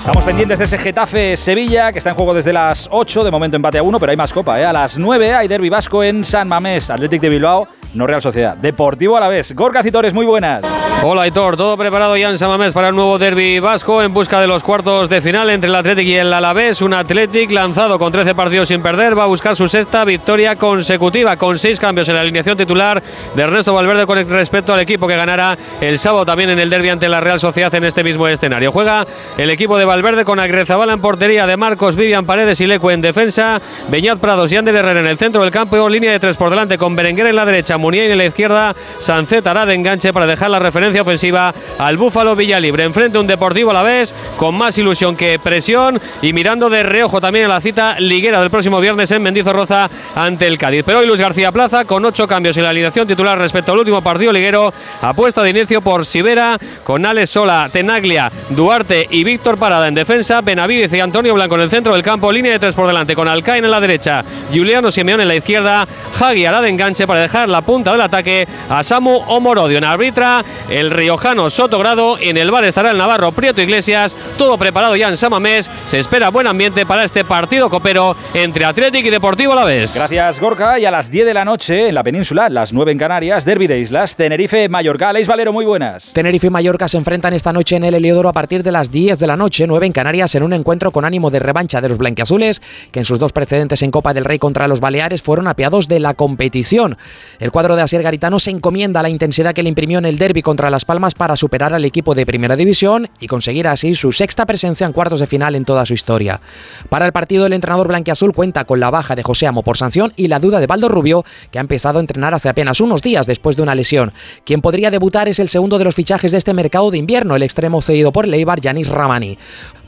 Estamos 0.00 0.24
pendientes 0.24 0.58
de 0.58 0.64
ese 0.64 0.78
Getafe 0.78 1.36
Sevilla, 1.36 1.92
que 1.92 1.98
está 1.98 2.10
en 2.10 2.16
juego 2.16 2.34
desde 2.34 2.52
las 2.52 2.88
8, 2.90 3.22
de 3.22 3.30
momento 3.30 3.54
empate 3.54 3.78
a 3.78 3.82
1, 3.84 4.00
pero 4.00 4.10
hay 4.10 4.16
más 4.16 4.32
copa. 4.32 4.60
¿eh? 4.60 4.64
A 4.64 4.72
las 4.72 4.98
9 4.98 5.34
hay 5.34 5.46
Derby 5.46 5.68
Vasco 5.68 6.02
en 6.02 6.24
San 6.24 6.48
Mamés, 6.48 6.90
Athletic 6.90 7.20
de 7.20 7.28
Bilbao 7.28 7.68
no 7.94 8.06
Real 8.06 8.22
Sociedad. 8.22 8.56
Deportivo 8.56 9.16
a 9.16 9.20
la 9.20 9.28
vez. 9.28 9.54
Gorka 9.54 9.82
Citores, 9.82 10.14
muy 10.14 10.26
buenas. 10.26 10.62
Hola 11.02 11.22
Aitor, 11.22 11.56
todo 11.56 11.78
preparado 11.78 12.14
ya 12.16 12.28
en 12.28 12.36
Samamés 12.36 12.74
para 12.74 12.88
el 12.88 12.94
nuevo 12.94 13.18
derby 13.18 13.58
vasco 13.58 14.02
en 14.02 14.12
busca 14.12 14.38
de 14.38 14.46
los 14.46 14.62
cuartos 14.62 15.08
de 15.08 15.22
final 15.22 15.48
entre 15.48 15.70
el 15.70 15.74
Athletic 15.74 16.06
y 16.06 16.14
el 16.16 16.32
Alavés. 16.32 16.82
Un 16.82 16.92
Athletic 16.92 17.50
lanzado 17.52 17.98
con 17.98 18.12
13 18.12 18.34
partidos 18.34 18.68
sin 18.68 18.82
perder 18.82 19.18
va 19.18 19.24
a 19.24 19.26
buscar 19.26 19.56
su 19.56 19.66
sexta 19.66 20.04
victoria 20.04 20.56
consecutiva 20.56 21.36
con 21.36 21.58
seis 21.58 21.80
cambios 21.80 22.08
en 22.08 22.16
la 22.16 22.20
alineación 22.20 22.58
titular 22.58 23.02
de 23.34 23.42
Ernesto 23.42 23.72
Valverde 23.72 24.04
con 24.04 24.28
respecto 24.28 24.74
al 24.74 24.80
equipo 24.80 25.08
que 25.08 25.16
ganará 25.16 25.56
el 25.80 25.98
sábado 25.98 26.26
también 26.26 26.50
en 26.50 26.58
el 26.58 26.68
derby 26.68 26.90
ante 26.90 27.08
la 27.08 27.20
Real 27.20 27.40
Sociedad 27.40 27.74
en 27.74 27.84
este 27.84 28.04
mismo 28.04 28.28
escenario. 28.28 28.70
Juega 28.70 29.06
el 29.38 29.48
equipo 29.48 29.78
de 29.78 29.86
Valverde 29.86 30.26
con 30.26 30.38
Agrezabala 30.38 30.92
en 30.92 31.00
portería 31.00 31.46
de 31.46 31.56
Marcos, 31.56 31.96
Vivian 31.96 32.26
Paredes 32.26 32.60
y 32.60 32.66
Lecu 32.66 32.90
en 32.90 33.00
defensa, 33.00 33.60
Beñat 33.88 34.18
Prados 34.18 34.52
y 34.52 34.56
Ander 34.56 34.76
Herrera 34.76 35.00
en 35.00 35.06
el 35.06 35.16
centro 35.16 35.42
del 35.42 35.50
campo, 35.50 35.88
línea 35.88 36.12
de 36.12 36.20
tres 36.20 36.36
por 36.36 36.50
delante 36.50 36.76
con 36.76 36.94
Berenguer 36.94 37.26
en 37.26 37.36
la 37.36 37.46
derecha, 37.46 37.78
Muniain 37.80 38.10
en 38.10 38.18
la 38.18 38.26
izquierda, 38.26 38.76
Sancet 38.98 39.46
hará 39.46 39.66
de 39.66 39.74
enganche 39.74 40.12
para 40.12 40.26
dejar 40.26 40.50
la 40.50 40.58
referencia 40.58 41.02
ofensiva 41.02 41.54
al 41.78 41.96
Búfalo 41.96 42.36
Villalibre. 42.36 42.84
Enfrente 42.84 43.18
un 43.18 43.26
Deportivo 43.26 43.70
a 43.70 43.74
la 43.74 43.82
vez, 43.82 44.14
con 44.36 44.54
más 44.54 44.76
ilusión 44.78 45.16
que 45.16 45.38
presión 45.38 46.00
y 46.22 46.32
mirando 46.32 46.68
de 46.68 46.82
reojo 46.82 47.20
también 47.20 47.44
en 47.44 47.50
la 47.50 47.60
cita 47.60 47.98
liguera 47.98 48.40
del 48.40 48.50
próximo 48.50 48.80
viernes 48.80 49.10
en 49.10 49.22
Mendizorroza 49.22 49.88
ante 50.14 50.46
el 50.46 50.58
Cádiz. 50.58 50.82
Pero 50.84 50.98
hoy 50.98 51.06
Luis 51.06 51.20
García 51.20 51.52
Plaza, 51.52 51.84
con 51.84 52.04
ocho 52.04 52.26
cambios 52.26 52.56
en 52.56 52.64
la 52.64 52.70
alineación 52.70 53.06
titular 53.06 53.38
respecto 53.38 53.72
al 53.72 53.78
último 53.78 54.02
partido 54.02 54.32
liguero, 54.32 54.72
apuesta 55.00 55.42
de 55.42 55.50
inicio 55.50 55.80
por 55.80 56.04
Sibera, 56.04 56.58
con 56.84 57.06
Alex 57.06 57.30
Sola, 57.30 57.68
Tenaglia, 57.72 58.30
Duarte 58.50 59.06
y 59.10 59.24
Víctor 59.24 59.58
Parada 59.58 59.88
en 59.88 59.94
defensa, 59.94 60.40
Benavides 60.40 60.92
y 60.92 61.00
Antonio 61.00 61.34
Blanco 61.34 61.54
en 61.54 61.62
el 61.62 61.70
centro 61.70 61.92
del 61.92 62.02
campo, 62.02 62.32
línea 62.32 62.52
de 62.52 62.58
tres 62.58 62.74
por 62.74 62.86
delante 62.86 63.14
con 63.14 63.28
Alcain 63.28 63.64
en 63.64 63.70
la 63.70 63.80
derecha, 63.80 64.24
Juliano 64.52 64.90
Simeón 64.90 65.20
en 65.20 65.28
la 65.28 65.36
izquierda, 65.36 65.86
Hagi 66.20 66.46
hará 66.46 66.60
de 66.60 66.68
enganche 66.68 67.06
para 67.06 67.20
dejar 67.20 67.48
la 67.48 67.62
punta 67.70 67.92
del 67.92 68.00
ataque 68.00 68.48
a 68.68 68.82
Samu 68.82 69.20
Omorodio. 69.28 69.78
En 69.78 69.84
arbitra, 69.84 70.44
el 70.68 70.90
riojano 70.90 71.48
Sotogrado. 71.50 72.18
En 72.18 72.36
el 72.36 72.50
bar 72.50 72.64
estará 72.64 72.90
el 72.90 72.98
navarro 72.98 73.30
Prieto 73.30 73.60
Iglesias. 73.60 74.16
Todo 74.36 74.58
preparado 74.58 74.96
ya 74.96 75.06
en 75.06 75.16
Samamés. 75.16 75.70
Se 75.86 76.00
espera 76.00 76.30
buen 76.30 76.48
ambiente 76.48 76.84
para 76.84 77.04
este 77.04 77.24
partido 77.24 77.70
copero 77.70 78.16
entre 78.34 78.64
Atlético 78.64 79.06
y 79.06 79.10
Deportivo 79.12 79.52
a 79.52 79.54
la 79.54 79.64
vez. 79.66 79.94
Gracias, 79.94 80.40
Gorka. 80.40 80.80
Y 80.80 80.84
a 80.84 80.90
las 80.90 81.12
10 81.12 81.26
de 81.26 81.32
la 81.32 81.44
noche 81.44 81.90
en 81.90 81.94
la 81.94 82.02
península, 82.02 82.48
las 82.48 82.72
9 82.72 82.90
en 82.90 82.98
Canarias, 82.98 83.44
Derby 83.44 83.68
de 83.68 83.78
Islas, 83.78 84.16
Tenerife-Mallorca. 84.16 85.12
Leis 85.12 85.28
Valero, 85.28 85.52
muy 85.52 85.64
buenas. 85.64 86.12
Tenerife 86.12 86.48
y 86.48 86.50
Mallorca 86.50 86.88
se 86.88 86.96
enfrentan 86.96 87.34
esta 87.34 87.52
noche 87.52 87.76
en 87.76 87.84
el 87.84 87.94
Heliodoro 87.94 88.30
a 88.30 88.32
partir 88.32 88.64
de 88.64 88.72
las 88.72 88.90
10 88.90 89.16
de 89.20 89.28
la 89.28 89.36
noche, 89.36 89.68
9 89.68 89.86
en 89.86 89.92
Canarias, 89.92 90.34
en 90.34 90.42
un 90.42 90.54
encuentro 90.54 90.90
con 90.90 91.04
ánimo 91.04 91.30
de 91.30 91.38
revancha 91.38 91.80
de 91.80 91.88
los 91.88 91.98
blanquiazules, 91.98 92.60
que 92.90 92.98
en 92.98 93.04
sus 93.04 93.20
dos 93.20 93.32
precedentes 93.32 93.80
en 93.82 93.92
Copa 93.92 94.12
del 94.12 94.24
Rey 94.24 94.40
contra 94.40 94.66
los 94.66 94.80
Baleares 94.80 95.22
fueron 95.22 95.46
apiados 95.46 95.86
de 95.86 96.00
la 96.00 96.14
competición. 96.14 96.98
El 97.38 97.52
cuadro 97.60 97.76
de 97.76 97.82
Asier 97.82 98.02
Garitano 98.02 98.38
se 98.38 98.50
encomienda 98.50 99.00
a 99.00 99.02
la 99.02 99.10
intensidad 99.10 99.52
que 99.52 99.62
le 99.62 99.68
imprimió 99.68 99.98
en 99.98 100.06
el 100.06 100.16
derby 100.16 100.40
contra 100.40 100.70
Las 100.70 100.86
Palmas 100.86 101.14
para 101.14 101.36
superar 101.36 101.74
al 101.74 101.84
equipo 101.84 102.14
de 102.14 102.24
Primera 102.24 102.56
División 102.56 103.10
y 103.20 103.26
conseguir 103.26 103.68
así 103.68 103.94
su 103.94 104.12
sexta 104.12 104.46
presencia 104.46 104.86
en 104.86 104.94
cuartos 104.94 105.20
de 105.20 105.26
final 105.26 105.54
en 105.54 105.66
toda 105.66 105.84
su 105.84 105.92
historia. 105.92 106.40
Para 106.88 107.04
el 107.04 107.12
partido, 107.12 107.44
el 107.44 107.52
entrenador 107.52 107.88
blanquiazul 107.88 108.32
cuenta 108.32 108.64
con 108.64 108.80
la 108.80 108.88
baja 108.88 109.14
de 109.14 109.22
José 109.22 109.46
Amo 109.46 109.62
por 109.62 109.76
sanción 109.76 110.14
y 110.16 110.28
la 110.28 110.38
duda 110.38 110.58
de 110.58 110.66
Baldo 110.66 110.88
Rubio, 110.88 111.22
que 111.50 111.58
ha 111.58 111.60
empezado 111.60 111.98
a 111.98 112.00
entrenar 112.00 112.32
hace 112.32 112.48
apenas 112.48 112.80
unos 112.80 113.02
días 113.02 113.26
después 113.26 113.56
de 113.56 113.62
una 113.62 113.74
lesión. 113.74 114.10
Quien 114.46 114.62
podría 114.62 114.90
debutar 114.90 115.28
es 115.28 115.38
el 115.38 115.48
segundo 115.48 115.76
de 115.76 115.84
los 115.84 115.94
fichajes 115.94 116.32
de 116.32 116.38
este 116.38 116.54
mercado 116.54 116.90
de 116.90 116.96
invierno, 116.96 117.36
el 117.36 117.42
extremo 117.42 117.82
cedido 117.82 118.10
por 118.10 118.26
Leibar, 118.26 118.62
Yanis 118.62 118.88
Ramani. 118.88 119.36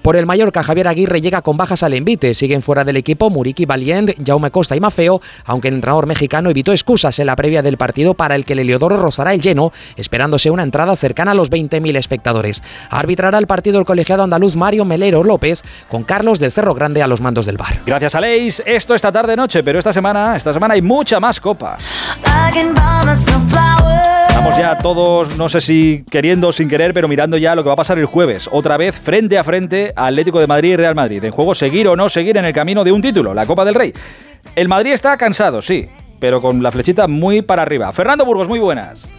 Por 0.03 0.17
el 0.17 0.27
Mallorca, 0.27 0.65
Javier 0.65 0.89
Aguirre 0.89 1.21
llega 1.21 1.43
con 1.43 1.57
bajas 1.57 1.85
al 1.85 1.95
envite. 1.95 2.35
Siguen 2.35 2.61
fuera 2.61 2.83
del 2.85 2.97
equipo 2.97 3.31
Muriqui 3.31 3.67
Valient, 3.67 4.11
Jaume 4.27 4.51
Costa 4.51 4.75
y 4.75 4.81
Mafeo, 4.81 5.21
aunque 5.45 5.69
el 5.69 5.75
entrenador 5.75 6.07
mexicano 6.07 6.51
evitó 6.51 6.73
excusas 6.73 7.19
en 7.21 7.27
la 7.27 7.37
previa 7.37 7.63
del 7.63 7.77
partido 7.77 8.15
para 8.15 8.35
el 8.35 8.45
que 8.45 8.55
el 8.55 8.59
Heliodoro 8.59 8.97
rozará 8.97 9.33
el 9.33 9.41
lleno, 9.41 9.73
esperándose 9.97 10.51
una 10.51 10.65
entrada 10.65 10.97
cercana 10.97 11.31
a 11.31 11.35
los 11.35 11.51
20.000 11.51 11.97
espectadores. 11.97 12.63
Arbitrará 12.91 13.39
el 13.39 13.47
partido 13.47 13.79
el 13.79 13.85
colegiado 13.85 14.25
andaluz 14.25 14.57
Mario 14.57 14.85
Melero 14.85 15.23
López, 15.23 15.63
con 15.89 16.03
Carlos 16.03 16.41
del 16.41 16.51
Cerro 16.51 16.75
Grande 16.75 17.03
a 17.03 17.07
los 17.07 17.21
mandos 17.21 17.47
del 17.47 17.57
bar. 17.57 17.81
Gracias, 17.87 18.17
Aleix. 18.17 18.61
Esto 18.67 18.97
esta 18.97 19.13
tarde-noche, 19.13 19.63
pero 19.63 19.79
esta 19.79 19.93
semana, 19.93 20.37
esta 20.37 20.53
semana 20.53 20.75
hay 20.75 20.83
mucha 20.83 21.21
más 21.21 21.41
copa. 21.41 21.79
Estamos 24.43 24.59
ya 24.59 24.79
todos, 24.79 25.37
no 25.37 25.49
sé 25.49 25.61
si 25.61 26.05
queriendo 26.11 26.49
o 26.49 26.53
sin 26.53 26.69
querer, 26.69 26.93
pero 26.93 27.07
mirando 27.07 27.37
ya 27.37 27.55
lo 27.55 27.63
que 27.63 27.69
va 27.69 27.75
a 27.75 27.77
pasar 27.77 28.01
el 28.01 28.07
jueves. 28.07 28.49
Otra 28.51 28.77
vez 28.77 28.99
frente 28.99 29.39
a 29.39 29.45
frente 29.45 29.93
Atlético 29.95 30.41
de 30.41 30.49
Madrid 30.49 30.71
y 30.71 30.77
Real 30.77 30.97
Madrid. 30.97 31.23
En 31.23 31.31
juego 31.31 31.55
seguir 31.55 31.87
o 31.87 31.95
no 31.95 32.09
seguir 32.09 32.37
en 32.37 32.45
el 32.45 32.53
camino 32.53 32.83
de 32.83 32.91
un 32.91 33.01
título, 33.01 33.35
la 33.35 33.47
Copa 33.47 33.65
del 33.65 33.77
Rey. 33.77 33.95
El 34.57 34.67
Madrid 34.67 34.95
está 34.95 35.17
cansado, 35.17 35.63
sí, 35.63 35.89
pero 36.19 36.41
con 36.41 36.61
la 36.61 36.73
flechita 36.73 37.07
muy 37.07 37.43
para 37.43 37.63
arriba. 37.63 37.93
Fernando 37.93 38.25
Burgos, 38.25 38.49
muy 38.49 38.59
buenas. 38.59 39.13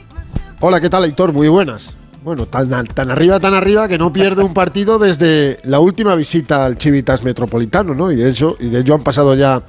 Hola, 0.59 0.81
¿qué 0.81 0.89
tal, 0.89 1.05
Héctor? 1.05 1.31
Muy 1.31 1.47
buenas. 1.47 1.95
Bueno, 2.21 2.45
tan, 2.45 2.85
tan 2.87 3.09
arriba, 3.09 3.39
tan 3.39 3.53
arriba 3.53 3.87
que 3.87 3.97
no 3.97 4.11
pierde 4.11 4.43
un 4.43 4.53
partido 4.53 4.99
desde 4.99 5.57
la 5.63 5.79
última 5.79 6.15
visita 6.15 6.65
al 6.65 6.77
Chivitas 6.77 7.23
Metropolitano, 7.23 7.95
¿no? 7.95 8.11
Y 8.11 8.17
de 8.17 8.29
hecho, 8.29 8.57
y 8.59 8.67
de 8.67 8.81
hecho 8.81 8.93
han 8.93 9.03
pasado 9.03 9.35
ya 9.35 9.63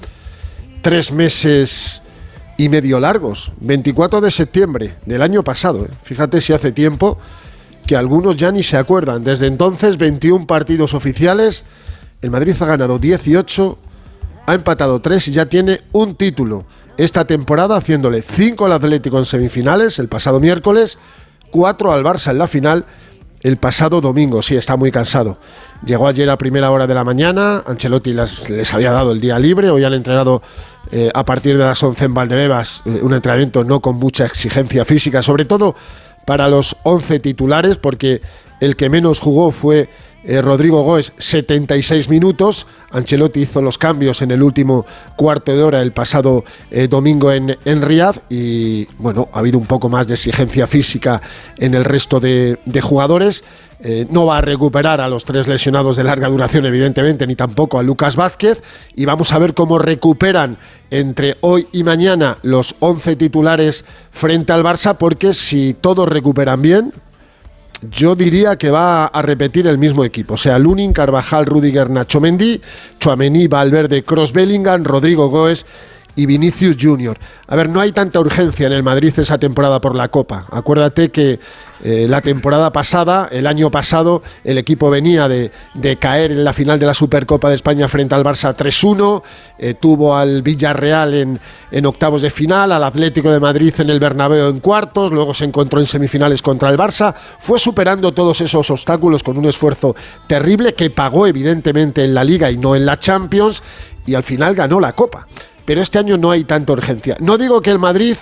tres 0.83 1.13
meses 1.13 2.03
y 2.57 2.69
medio 2.69 3.01
largos. 3.01 3.53
24 3.61 4.21
de 4.21 4.31
septiembre 4.31 4.97
del 5.07 5.23
año 5.23 5.43
pasado. 5.43 5.85
¿eh? 5.85 5.91
Fíjate 6.03 6.41
si 6.41 6.53
hace 6.53 6.73
tiempo 6.73 7.19
que 7.87 7.97
algunos 7.97 8.37
ya 8.37 8.51
ni 8.51 8.63
se 8.63 8.77
acuerdan. 8.77 9.25
Desde 9.25 9.47
entonces, 9.47 9.99
21 9.99 10.47
partidos 10.47 10.95
oficiales. 10.95 11.65
El 12.23 12.31
Madrid 12.31 12.55
ha 12.59 12.65
ganado 12.65 12.99
18, 12.99 13.79
ha 14.47 14.55
empatado 14.55 15.01
3 15.01 15.29
y 15.29 15.33
ya 15.33 15.47
tiene 15.47 15.81
un 15.93 16.15
título. 16.15 16.65
Esta 16.97 17.27
temporada 17.27 17.77
haciéndole 17.77 18.23
5 18.23 18.65
al 18.65 18.73
Atlético 18.73 19.19
en 19.19 19.27
semifinales 19.27 19.99
el 19.99 20.09
pasado 20.09 20.41
miércoles, 20.41 20.99
4 21.51 21.93
al 21.93 22.05
Barça 22.05 22.31
en 22.31 22.39
la 22.39 22.47
final 22.47 22.87
el 23.43 23.59
pasado 23.59 24.01
domingo. 24.01 24.43
Sí, 24.43 24.57
está 24.57 24.77
muy 24.77 24.91
cansado. 24.91 25.37
Llegó 25.85 26.09
ayer 26.09 26.31
a 26.31 26.39
primera 26.39 26.71
hora 26.71 26.87
de 26.87 26.95
la 26.95 27.05
mañana, 27.05 27.63
Ancelotti 27.67 28.15
les 28.15 28.73
había 28.73 28.91
dado 28.91 29.13
el 29.13 29.21
día 29.21 29.39
libre, 29.39 29.69
hoy 29.69 29.85
han 29.85 29.93
entrenado 29.93 30.41
eh, 30.91 31.11
a 31.15 31.25
partir 31.25 31.57
de 31.57 31.65
las 31.65 31.83
11 31.83 32.05
en 32.05 32.15
Valdebebas, 32.15 32.83
eh, 32.85 33.01
un 33.03 33.15
entrenamiento 33.15 33.65
no 33.65 33.81
con 33.81 33.97
mucha 33.97 34.27
exigencia 34.27 34.85
física, 34.85 35.23
sobre 35.23 35.45
todo 35.45 35.75
para 36.25 36.49
los 36.49 36.77
11 36.83 37.21
titulares, 37.21 37.79
porque 37.79 38.23
el 38.61 38.77
que 38.77 38.89
menos 38.89 39.19
jugó 39.19 39.51
fue 39.51 39.89
eh, 40.25 40.41
Rodrigo 40.41 40.83
Goes, 40.83 41.13
76 41.19 42.09
minutos. 42.09 42.67
Ancelotti 42.91 43.41
hizo 43.41 43.61
los 43.61 43.79
cambios 43.79 44.23
en 44.23 44.31
el 44.31 44.43
último 44.43 44.87
cuarto 45.17 45.55
de 45.55 45.63
hora 45.63 45.83
el 45.83 45.93
pasado 45.93 46.45
eh, 46.71 46.89
domingo 46.89 47.33
en, 47.33 47.57
en 47.65 47.83
Riyadh 47.83 48.23
y 48.31 48.87
bueno, 48.99 49.29
ha 49.33 49.41
habido 49.41 49.59
un 49.59 49.67
poco 49.67 49.89
más 49.89 50.07
de 50.07 50.15
exigencia 50.15 50.67
física 50.67 51.21
en 51.59 51.75
el 51.75 51.85
resto 51.85 52.21
de, 52.21 52.59
de 52.65 52.81
jugadores. 52.81 53.45
Eh, 53.81 54.07
no 54.09 54.25
va 54.25 54.39
a 54.39 54.41
recuperar 54.41 55.03
a 55.03 55.09
los 55.09 55.27
tres 55.27 55.47
lesionados 55.47 55.97
de 55.97 56.05
larga 56.05 56.29
duración, 56.29 56.65
evidentemente, 56.65 57.27
ni 57.27 57.37
tampoco 57.37 57.79
a 57.79 57.83
Lucas 57.83 58.17
Vázquez. 58.17 58.63
Y 58.95 59.05
vamos 59.05 59.33
a 59.33 59.39
ver 59.39 59.53
cómo 59.53 59.79
recuperan 59.79 60.57
entre 60.91 61.37
hoy 61.43 61.67
y 61.71 61.83
mañana 61.83 62.39
los 62.43 62.77
11 62.79 63.17
titulares 63.17 63.85
frente 64.11 64.55
al 64.55 64.63
Barça, 64.63 64.97
porque 64.97 65.35
si 65.35 65.75
todos 65.79 66.09
recuperan 66.09 66.63
bien, 66.63 66.95
yo 67.91 68.15
diría 68.15 68.57
que 68.57 68.71
va 68.71 69.07
a 69.07 69.23
repetir 69.23 69.67
el 69.67 69.79
mismo 69.79 70.05
equipo. 70.05 70.35
O 70.35 70.37
sea, 70.37 70.59
Lunin, 70.59 70.93
Carvajal, 70.93 71.47
Rudiger, 71.47 71.91
Nacho 71.91 72.21
Mendy, 72.21 72.61
Chuamení, 72.99 73.49
Valverde, 73.49 74.05
Cross 74.05 74.33
Bellingham, 74.33 74.85
Rodrigo 74.85 75.29
Goes 75.29 75.65
y 76.17 76.27
Vinicius 76.27 76.77
Junior. 76.81 77.19
A 77.47 77.57
ver, 77.57 77.69
no 77.69 77.81
hay 77.81 77.93
tanta 77.93 78.21
urgencia 78.21 78.67
en 78.67 78.73
el 78.73 78.83
Madrid 78.83 79.13
esa 79.17 79.39
temporada 79.39 79.81
por 79.81 79.95
la 79.95 80.09
Copa. 80.09 80.47
Acuérdate 80.51 81.11
que 81.11 81.39
eh, 81.83 82.07
la 82.09 82.21
temporada 82.21 82.73
pasada, 82.73 83.29
el 83.31 83.47
año 83.47 83.71
pasado, 83.71 84.23
el 84.43 84.57
equipo 84.57 84.89
venía 84.89 85.29
de, 85.29 85.51
caer 85.99 86.33
en 86.33 86.43
la 86.43 86.53
final 86.53 86.79
de 86.79 86.87
la 86.87 86.95
Supercopa 86.95 87.49
de 87.49 87.57
España 87.57 87.89
frente 87.89 88.15
al 88.15 88.25
Barça 88.25 88.57
3-1, 88.57 89.23
eh, 89.59 89.75
tuvo 89.75 90.17
al 90.17 90.43
Villarreal 90.43 91.15
en, 91.15 91.41
en, 91.71 91.87
octavos 91.87 92.23
de 92.23 92.31
final, 92.31 92.73
al 92.73 92.85
Atlético 92.85 93.31
de 93.31 93.41
Madrid 93.41 93.75
en 93.79 93.91
el 93.91 94.01
Bernabéu 94.01 94.49
en 94.49 94.61
cuartos, 94.61 95.13
luego 95.13 95.35
se 95.35 95.45
encontró 95.45 95.79
en 95.79 95.87
semifinales 95.87 96.41
contra 96.41 96.71
el 96.71 96.79
Barça, 96.79 97.15
fue 97.39 97.59
superando 97.59 98.13
todos 98.13 98.41
esos 98.41 98.71
obstáculos 98.71 99.23
con 99.23 99.37
un 99.37 99.45
esfuerzo 99.45 99.95
terrible 100.27 100.73
que 100.73 100.89
pagó 100.91 101.27
evidentemente 101.27 102.05
en 102.05 102.15
la 102.15 102.25
Liga 102.25 102.51
y 102.51 102.57
no 102.57 102.75
en 102.75 102.87
la 102.87 102.99
Champions, 102.99 103.63
y 104.07 104.15
al 104.15 104.23
final 104.23 104.55
ganó 104.55 104.81
la 104.81 104.95
Copa 104.95 105.27
pero 105.65 105.81
este 105.81 105.99
año 105.99 106.17
no 106.17 106.31
hay 106.31 106.45
tanta 106.45 106.73
urgencia. 106.73 107.17
No 107.21 107.39
digo 107.39 107.61
que 107.61 107.71
el 107.71 107.79
Madrid 107.79 108.17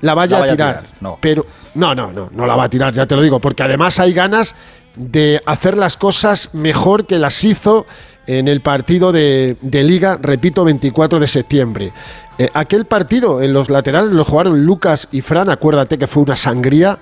la 0.00 0.14
vaya, 0.14 0.36
la 0.36 0.40
vaya 0.40 0.52
a, 0.52 0.56
tirar, 0.56 0.76
a 0.76 0.78
tirar, 0.80 0.94
no. 1.00 1.18
pero 1.20 1.46
no, 1.74 1.94
no, 1.94 2.12
no, 2.12 2.30
no 2.32 2.46
la 2.46 2.56
va 2.56 2.64
a 2.64 2.70
tirar, 2.70 2.92
ya 2.92 3.06
te 3.06 3.16
lo 3.16 3.22
digo, 3.22 3.40
porque 3.40 3.62
además 3.62 3.98
hay 3.98 4.12
ganas 4.12 4.54
de 4.94 5.40
hacer 5.46 5.76
las 5.76 5.96
cosas 5.96 6.50
mejor 6.54 7.06
que 7.06 7.18
las 7.18 7.44
hizo 7.44 7.86
en 8.26 8.48
el 8.48 8.60
partido 8.60 9.12
de, 9.12 9.56
de 9.60 9.82
Liga, 9.84 10.18
repito, 10.20 10.64
24 10.64 11.20
de 11.20 11.28
septiembre. 11.28 11.92
Eh, 12.38 12.50
aquel 12.54 12.84
partido 12.84 13.40
en 13.40 13.52
los 13.52 13.70
laterales 13.70 14.10
lo 14.10 14.24
jugaron 14.24 14.64
Lucas 14.64 15.08
y 15.12 15.20
Fran, 15.20 15.48
acuérdate 15.48 15.98
que 15.98 16.06
fue 16.06 16.22
una 16.22 16.36
sangría. 16.36 16.98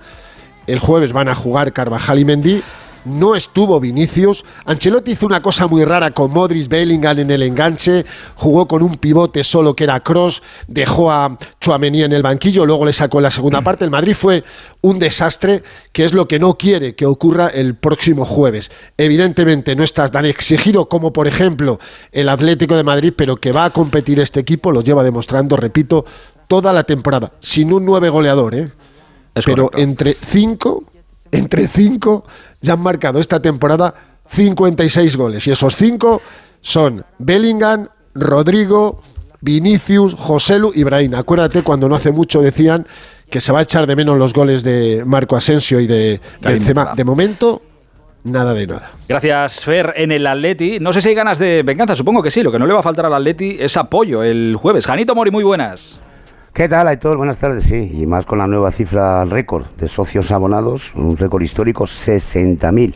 El 0.67 0.79
jueves 0.79 1.13
van 1.13 1.29
a 1.29 1.35
jugar 1.35 1.73
Carvajal 1.73 2.19
y 2.19 2.25
Mendy 2.25 2.63
no 3.05 3.35
estuvo 3.35 3.79
Vinicius. 3.81 4.45
Ancelotti 4.65 5.13
hizo 5.13 5.27
una 5.27 5.43
cosa 5.43 5.67
muy 5.67 5.85
rara 5.85 6.11
con 6.13 6.31
Modric 6.31 6.69
Bellingham 6.69 7.19
en 7.19 7.31
el 7.31 7.43
enganche, 7.43 8.05
jugó 8.37 8.67
con 8.67 8.83
un 8.83 8.95
pivote 8.95 9.45
solo 9.45 9.75
que 9.75 9.85
era 9.85 10.01
Cross, 10.01 10.43
dejó 10.69 11.11
a 11.11 11.37
Chouameni 11.61 12.03
en 12.03 12.13
el 12.13 12.23
banquillo, 12.23 12.65
luego 12.67 12.85
le 12.87 12.93
sacó 12.93 13.19
en 13.19 13.25
la 13.25 13.31
segunda 13.31 13.61
Mm. 13.61 13.65
parte. 13.65 13.85
El 13.85 13.91
Madrid 13.91 14.15
fue 14.15 14.45
un 14.81 14.99
desastre, 14.99 15.63
que 15.93 16.05
es 16.05 16.13
lo 16.13 16.27
que 16.29 16.39
no 16.39 16.57
quiere 16.59 16.95
que 16.95 17.07
ocurra 17.07 17.49
el 17.49 17.75
próximo 17.75 18.25
jueves. 18.25 18.71
Evidentemente 18.97 19.77
no 19.77 19.85
estás 19.85 20.11
tan 20.11 20.25
exigido 20.25 20.89
como 20.89 21.13
por 21.13 21.27
ejemplo 21.27 21.79
el 22.13 22.29
Atlético 22.29 22.77
de 22.77 22.85
Madrid, 22.85 23.13
pero 23.17 23.37
que 23.37 23.53
va 23.53 23.65
a 23.67 23.71
competir 23.71 24.21
este 24.21 24.41
equipo 24.41 24.73
lo 24.73 24.83
lleva 24.83 25.03
demostrando, 25.05 25.57
repito, 25.57 26.05
toda 26.49 26.73
la 26.73 26.85
temporada, 26.85 27.33
sin 27.41 27.73
un 27.73 27.85
nueve 27.85 28.09
goleador, 28.11 28.55
¿eh? 28.55 28.71
pero 29.45 29.71
entre 29.75 30.15
cinco, 30.15 30.85
entre 31.37 31.69
cinco 31.69 32.25
ya 32.61 32.75
han 32.75 32.81
marcado 32.81 33.19
esta 33.19 33.41
temporada 33.41 33.95
56 34.29 35.17
goles 35.17 35.47
y 35.47 35.51
esos 35.51 35.77
cinco 35.77 36.23
son 36.61 37.05
Bellingham, 37.19 37.89
Rodrigo, 38.15 39.03
Vinicius, 39.41 40.15
Joselu 40.15 40.73
y 40.75 40.85
Brahim. 40.85 41.15
Acuérdate 41.15 41.63
cuando 41.63 41.89
no 41.89 41.97
hace 41.97 42.11
mucho 42.11 42.41
decían 42.41 42.87
que 43.29 43.41
se 43.41 43.53
va 43.53 43.59
a 43.59 43.63
echar 43.63 43.87
de 43.87 43.97
menos 43.97 44.17
los 44.19 44.33
goles 44.33 44.63
de 44.63 45.03
Marco 45.05 45.37
Asensio 45.37 45.81
y 45.81 45.87
de. 45.87 46.21
Benzema. 46.41 46.95
De 46.95 47.05
momento, 47.05 47.61
nada 48.25 48.55
de 48.55 48.67
nada. 48.67 48.93
Gracias, 49.09 49.65
Fer. 49.65 49.93
En 49.97 50.13
el 50.13 50.27
Atleti, 50.27 50.79
no 50.81 50.93
sé 50.93 51.03
si 51.03 51.11
hay 51.11 51.15
ganas 51.15 51.39
de 51.39 51.63
venganza, 51.63 51.95
supongo 51.95 52.23
que 52.23 52.31
sí. 52.31 52.43
Lo 52.43 52.51
que 52.51 52.59
no 52.59 52.67
le 52.67 52.73
va 52.73 52.81
a 52.81 52.83
faltar 52.83 53.07
al 53.07 53.15
Atleti 53.15 53.59
es 53.61 53.77
apoyo 53.77 54.23
el 54.23 54.57
jueves. 54.57 54.87
Janito 54.87 55.15
Mori, 55.15 55.31
muy 55.31 55.45
buenas. 55.45 55.99
¿Qué 56.55 56.69
tal, 56.69 56.87
Aitor? 56.87 57.17
Buenas 57.17 57.41
tardes, 57.41 57.65
sí. 57.65 57.91
Y 57.95 58.07
más 58.07 58.27
con 58.27 58.39
la 58.39 58.47
nueva 58.47 58.71
cifra 58.71 59.25
récord 59.25 59.67
de 59.79 59.89
socios 59.89 60.31
abonados, 60.31 60.95
un 60.95 61.17
récord 61.17 61.43
histórico, 61.43 61.85
60.000. 61.85 62.95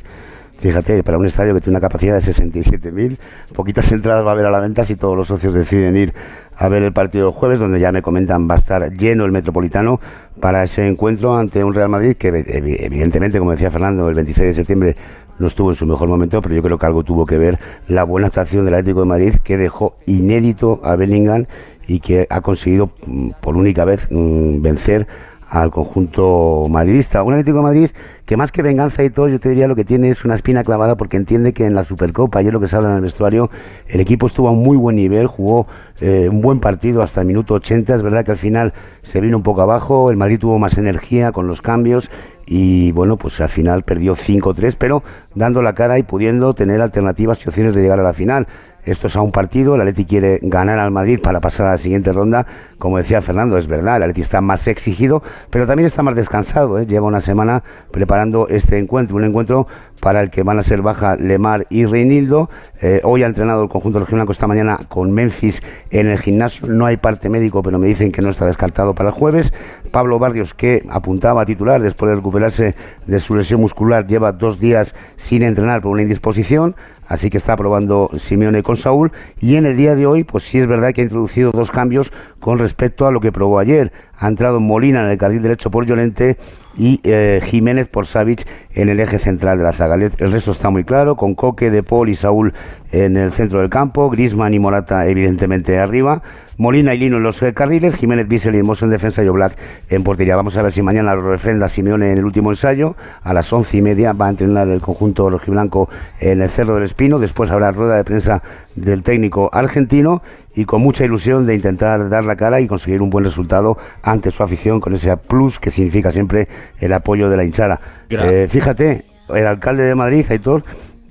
Fíjate, 0.60 1.02
para 1.04 1.18
un 1.18 1.26
estadio 1.26 1.54
que 1.54 1.60
tiene 1.60 1.76
una 1.78 1.80
capacidad 1.80 2.20
de 2.20 2.32
67.000, 2.32 3.16
poquitas 3.54 3.90
entradas 3.92 4.24
va 4.24 4.30
a 4.30 4.32
haber 4.34 4.46
a 4.46 4.50
la 4.50 4.60
venta 4.60 4.84
si 4.84 4.94
todos 4.96 5.16
los 5.16 5.26
socios 5.28 5.54
deciden 5.54 5.96
ir 5.96 6.14
a 6.56 6.68
ver 6.68 6.82
el 6.84 6.92
partido 6.92 7.26
el 7.28 7.32
jueves, 7.32 7.58
donde 7.58 7.80
ya 7.80 7.90
me 7.92 8.02
comentan 8.02 8.48
va 8.48 8.54
a 8.54 8.58
estar 8.58 8.92
lleno 8.92 9.24
el 9.24 9.32
Metropolitano 9.32 10.00
para 10.40 10.62
ese 10.64 10.86
encuentro 10.86 11.36
ante 11.36 11.62
un 11.64 11.74
Real 11.74 11.88
Madrid 11.88 12.14
que 12.16 12.32
evi- 12.32 12.76
evidentemente, 12.80 13.38
como 13.40 13.52
decía 13.52 13.70
Fernando, 13.72 14.08
el 14.08 14.14
26 14.14 14.48
de 14.48 14.54
septiembre 14.54 14.96
no 15.38 15.46
estuvo 15.46 15.70
en 15.70 15.76
su 15.76 15.86
mejor 15.86 16.08
momento, 16.08 16.42
pero 16.42 16.54
yo 16.56 16.62
creo 16.62 16.78
que 16.78 16.86
algo 16.86 17.04
tuvo 17.04 17.24
que 17.24 17.38
ver 17.38 17.58
la 17.86 18.02
buena 18.02 18.26
actuación 18.26 18.64
del 18.64 18.74
Atlético 18.74 19.00
de 19.00 19.06
Madrid 19.06 19.34
que 19.42 19.56
dejó 19.56 19.96
inédito 20.06 20.80
a 20.82 20.96
Bellingham 20.96 21.46
y 21.88 22.00
que 22.00 22.28
ha 22.30 22.40
conseguido 22.42 22.92
mm, 23.06 23.30
por 23.40 23.56
única 23.56 23.84
vez 23.84 24.06
mm, 24.10 24.62
vencer 24.62 25.08
al 25.48 25.70
conjunto 25.70 26.66
madridista. 26.68 27.22
Un 27.22 27.32
Atlético 27.32 27.58
de 27.58 27.62
Madrid 27.62 27.90
que 28.26 28.36
más 28.36 28.52
que 28.52 28.60
venganza 28.60 29.02
y 29.02 29.10
todo, 29.10 29.28
yo 29.28 29.40
te 29.40 29.48
diría 29.48 29.66
lo 29.66 29.74
que 29.74 29.84
tiene 29.84 30.10
es 30.10 30.24
una 30.24 30.34
espina 30.34 30.62
clavada 30.62 30.96
porque 30.96 31.16
entiende 31.16 31.54
que 31.54 31.64
en 31.64 31.74
la 31.74 31.84
Supercopa, 31.84 32.40
ayer 32.40 32.52
lo 32.52 32.60
que 32.60 32.68
se 32.68 32.76
habla 32.76 32.90
en 32.90 32.96
el 32.96 33.00
vestuario, 33.00 33.50
el 33.86 34.00
equipo 34.00 34.26
estuvo 34.26 34.48
a 34.48 34.52
un 34.52 34.62
muy 34.62 34.76
buen 34.76 34.96
nivel, 34.96 35.26
jugó 35.26 35.66
eh, 36.00 36.28
un 36.30 36.42
buen 36.42 36.60
partido 36.60 37.02
hasta 37.02 37.22
el 37.22 37.26
minuto 37.26 37.54
80. 37.54 37.94
Es 37.94 38.02
verdad 38.02 38.26
que 38.26 38.32
al 38.32 38.36
final 38.36 38.74
se 39.02 39.22
vino 39.22 39.38
un 39.38 39.42
poco 39.42 39.62
abajo, 39.62 40.10
el 40.10 40.18
Madrid 40.18 40.38
tuvo 40.38 40.58
más 40.58 40.76
energía 40.76 41.32
con 41.32 41.46
los 41.46 41.62
cambios 41.62 42.10
y 42.44 42.92
bueno, 42.92 43.16
pues 43.16 43.40
al 43.40 43.48
final 43.48 43.82
perdió 43.82 44.14
5-3, 44.14 44.76
pero 44.78 45.02
dando 45.34 45.62
la 45.62 45.74
cara 45.74 45.98
y 45.98 46.02
pudiendo 46.02 46.52
tener 46.54 46.82
alternativas 46.82 47.38
y 47.44 47.48
opciones 47.48 47.74
de 47.74 47.80
llegar 47.80 47.98
a 48.00 48.02
la 48.02 48.12
final. 48.12 48.46
Esto 48.90 49.08
es 49.08 49.16
a 49.16 49.20
un 49.20 49.32
partido, 49.32 49.74
el 49.74 49.82
Atleti 49.82 50.06
quiere 50.06 50.38
ganar 50.40 50.78
al 50.78 50.90
Madrid 50.90 51.20
para 51.22 51.40
pasar 51.40 51.66
a 51.66 51.70
la 51.72 51.78
siguiente 51.78 52.12
ronda. 52.12 52.46
Como 52.78 52.96
decía 52.96 53.20
Fernando, 53.20 53.58
es 53.58 53.66
verdad, 53.66 53.96
el 53.96 54.04
Atleti 54.04 54.22
está 54.22 54.40
más 54.40 54.66
exigido, 54.66 55.22
pero 55.50 55.66
también 55.66 55.86
está 55.86 56.02
más 56.02 56.14
descansado. 56.14 56.78
¿eh? 56.78 56.86
Lleva 56.86 57.06
una 57.06 57.20
semana 57.20 57.62
preparando 57.90 58.48
este 58.48 58.78
encuentro, 58.78 59.16
un 59.16 59.24
encuentro 59.24 59.66
para 60.00 60.22
el 60.22 60.30
que 60.30 60.42
van 60.42 60.58
a 60.58 60.62
ser 60.62 60.82
baja 60.82 61.16
Lemar 61.16 61.66
y 61.70 61.84
Reinildo. 61.86 62.50
Eh, 62.80 63.00
hoy 63.04 63.22
ha 63.22 63.26
entrenado 63.26 63.62
el 63.62 63.68
conjunto 63.68 64.00
regional 64.00 64.26
esta 64.30 64.46
mañana 64.46 64.78
con 64.88 65.12
Memphis 65.12 65.62
en 65.90 66.08
el 66.08 66.18
gimnasio. 66.18 66.66
No 66.68 66.86
hay 66.86 66.96
parte 66.96 67.28
médico, 67.28 67.62
pero 67.62 67.78
me 67.78 67.86
dicen 67.86 68.12
que 68.12 68.22
no 68.22 68.30
está 68.30 68.46
descartado 68.46 68.94
para 68.94 69.10
el 69.10 69.14
jueves. 69.14 69.52
Pablo 69.90 70.18
Barrios, 70.18 70.54
que 70.54 70.82
apuntaba 70.90 71.42
a 71.42 71.46
titular 71.46 71.80
después 71.82 72.10
de 72.10 72.16
recuperarse 72.16 72.74
de 73.06 73.20
su 73.20 73.34
lesión 73.34 73.60
muscular, 73.60 74.06
lleva 74.06 74.32
dos 74.32 74.60
días 74.60 74.94
sin 75.16 75.42
entrenar 75.42 75.82
por 75.82 75.92
una 75.92 76.02
indisposición. 76.02 76.76
Así 77.08 77.30
que 77.30 77.38
está 77.38 77.56
probando 77.56 78.10
Simeone 78.18 78.62
con 78.62 78.76
Saúl. 78.76 79.12
Y 79.40 79.56
en 79.56 79.64
el 79.64 79.76
día 79.76 79.94
de 79.94 80.06
hoy, 80.06 80.24
pues 80.24 80.44
sí 80.44 80.58
es 80.58 80.66
verdad 80.66 80.92
que 80.92 81.00
ha 81.00 81.04
introducido 81.04 81.52
dos 81.52 81.70
cambios 81.70 82.12
con 82.38 82.58
respecto 82.58 83.06
a 83.06 83.10
lo 83.10 83.20
que 83.20 83.32
probó 83.32 83.58
ayer. 83.58 83.92
Ha 84.18 84.28
entrado 84.28 84.60
Molina 84.60 85.02
en 85.02 85.10
el 85.10 85.18
carril 85.18 85.40
derecho 85.40 85.70
por 85.70 85.86
Llorente 85.86 86.36
y 86.76 87.00
eh, 87.04 87.40
Jiménez 87.44 87.88
por 87.88 88.06
Savic 88.06 88.46
en 88.74 88.88
el 88.88 89.00
eje 89.00 89.18
central 89.18 89.58
de 89.58 89.64
la 89.64 89.72
zaga. 89.72 89.96
El 89.96 90.32
resto 90.32 90.52
está 90.52 90.70
muy 90.70 90.84
claro, 90.84 91.16
con 91.16 91.34
Coque, 91.34 91.70
De 91.70 91.82
Paul 91.82 92.08
y 92.08 92.14
Saúl 92.14 92.54
en 92.92 93.16
el 93.16 93.32
centro 93.32 93.60
del 93.60 93.68
campo, 93.68 94.08
Grisman 94.10 94.54
y 94.54 94.58
Morata 94.58 95.06
evidentemente 95.06 95.78
arriba, 95.78 96.22
Molina 96.56 96.94
y 96.94 96.98
Lino 96.98 97.18
en 97.18 97.22
los 97.22 97.40
eh, 97.42 97.54
carriles, 97.54 97.94
Jiménez, 97.94 98.26
Bissell 98.26 98.54
y 98.54 98.58
Hermoso 98.58 98.84
en 98.84 98.90
defensa 98.90 99.22
y 99.22 99.28
Oblak 99.28 99.56
en 99.90 100.02
portería. 100.02 100.34
Vamos 100.34 100.56
a 100.56 100.62
ver 100.62 100.72
si 100.72 100.82
mañana 100.82 101.14
lo 101.14 101.30
refrenda 101.30 101.68
Simeone 101.68 102.10
en 102.10 102.18
el 102.18 102.24
último 102.24 102.50
ensayo. 102.50 102.96
A 103.22 103.32
las 103.32 103.52
once 103.52 103.76
y 103.76 103.82
media 103.82 104.12
va 104.12 104.26
a 104.26 104.30
entrenar 104.30 104.68
el 104.68 104.80
conjunto 104.80 105.30
rojiblanco 105.30 105.88
en 106.18 106.42
el 106.42 106.50
Cerro 106.50 106.74
del 106.74 106.82
Espino. 106.82 107.20
Después 107.20 107.52
habrá 107.52 107.70
rueda 107.70 107.96
de 107.96 108.02
prensa 108.02 108.42
del 108.74 109.04
técnico 109.04 109.50
argentino 109.52 110.22
y 110.58 110.64
con 110.64 110.82
mucha 110.82 111.04
ilusión 111.04 111.46
de 111.46 111.54
intentar 111.54 112.08
dar 112.08 112.24
la 112.24 112.34
cara 112.34 112.60
y 112.60 112.66
conseguir 112.66 113.00
un 113.00 113.10
buen 113.10 113.24
resultado 113.24 113.78
ante 114.02 114.32
su 114.32 114.42
afición 114.42 114.80
con 114.80 114.92
ese 114.92 115.16
plus 115.16 115.60
que 115.60 115.70
significa 115.70 116.10
siempre 116.10 116.48
el 116.80 116.92
apoyo 116.92 117.30
de 117.30 117.36
la 117.36 117.44
hinchada. 117.44 117.80
Eh, 118.10 118.48
fíjate, 118.50 119.04
el 119.28 119.46
alcalde 119.46 119.84
de 119.84 119.94
Madrid, 119.94 120.26
Aitor, 120.28 120.64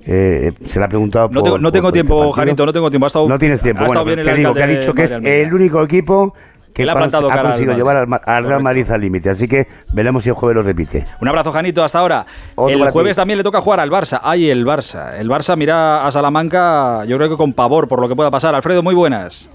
eh, 0.06 0.52
se 0.66 0.78
le 0.78 0.84
ha 0.84 0.88
preguntado 0.88 1.28
No 1.30 1.42
tengo, 1.42 1.54
por- 1.54 1.60
no 1.62 1.66
por 1.68 1.72
tengo 1.72 1.88
este 1.88 1.96
tiempo, 1.98 2.16
partido. 2.18 2.32
Janito, 2.34 2.66
no 2.66 2.72
tengo 2.74 2.90
tiempo. 2.90 3.06
Ha 3.06 3.08
estado, 3.08 3.28
No 3.28 3.38
tienes 3.38 3.60
tiempo. 3.62 3.80
Ha 3.84 3.86
Bueno, 3.86 4.00
estado 4.00 4.04
bien 4.06 4.18
el 4.18 4.26
te 4.26 4.34
digo 4.34 4.52
que 4.54 4.62
ha 4.62 4.66
dicho 4.66 4.94
que 4.94 5.02
es 5.04 5.12
el 5.22 5.54
único 5.54 5.82
equipo 5.82 6.34
que 6.78 6.84
Él 6.84 6.90
ha 6.90 6.94
plantado 6.94 7.26
cara 7.26 7.40
al 7.40 7.46
conseguido 7.48 7.74
llevar 7.74 7.96
al, 7.96 8.20
al 8.24 8.44
Real 8.44 8.62
Madrid 8.62 8.88
al 8.88 9.00
límite. 9.00 9.30
Así 9.30 9.48
que 9.48 9.66
veremos 9.92 10.22
si 10.22 10.28
el 10.28 10.36
jueves 10.36 10.54
lo 10.54 10.62
repite. 10.62 11.04
Un 11.20 11.26
abrazo, 11.26 11.50
Janito, 11.50 11.82
hasta 11.82 11.98
ahora. 11.98 12.24
Otro 12.54 12.84
el 12.84 12.90
jueves 12.92 13.16
ti. 13.16 13.20
también 13.20 13.38
le 13.38 13.42
toca 13.42 13.60
jugar 13.60 13.80
al 13.80 13.90
Barça. 13.90 14.20
Ay, 14.22 14.48
el 14.48 14.64
Barça. 14.64 15.12
El 15.18 15.28
Barça 15.28 15.56
mira 15.56 16.06
a 16.06 16.12
Salamanca, 16.12 17.04
yo 17.04 17.16
creo 17.16 17.28
que 17.28 17.36
con 17.36 17.52
pavor 17.52 17.88
por 17.88 18.00
lo 18.00 18.08
que 18.08 18.14
pueda 18.14 18.30
pasar. 18.30 18.54
Alfredo, 18.54 18.80
muy 18.80 18.94
buenas. 18.94 19.48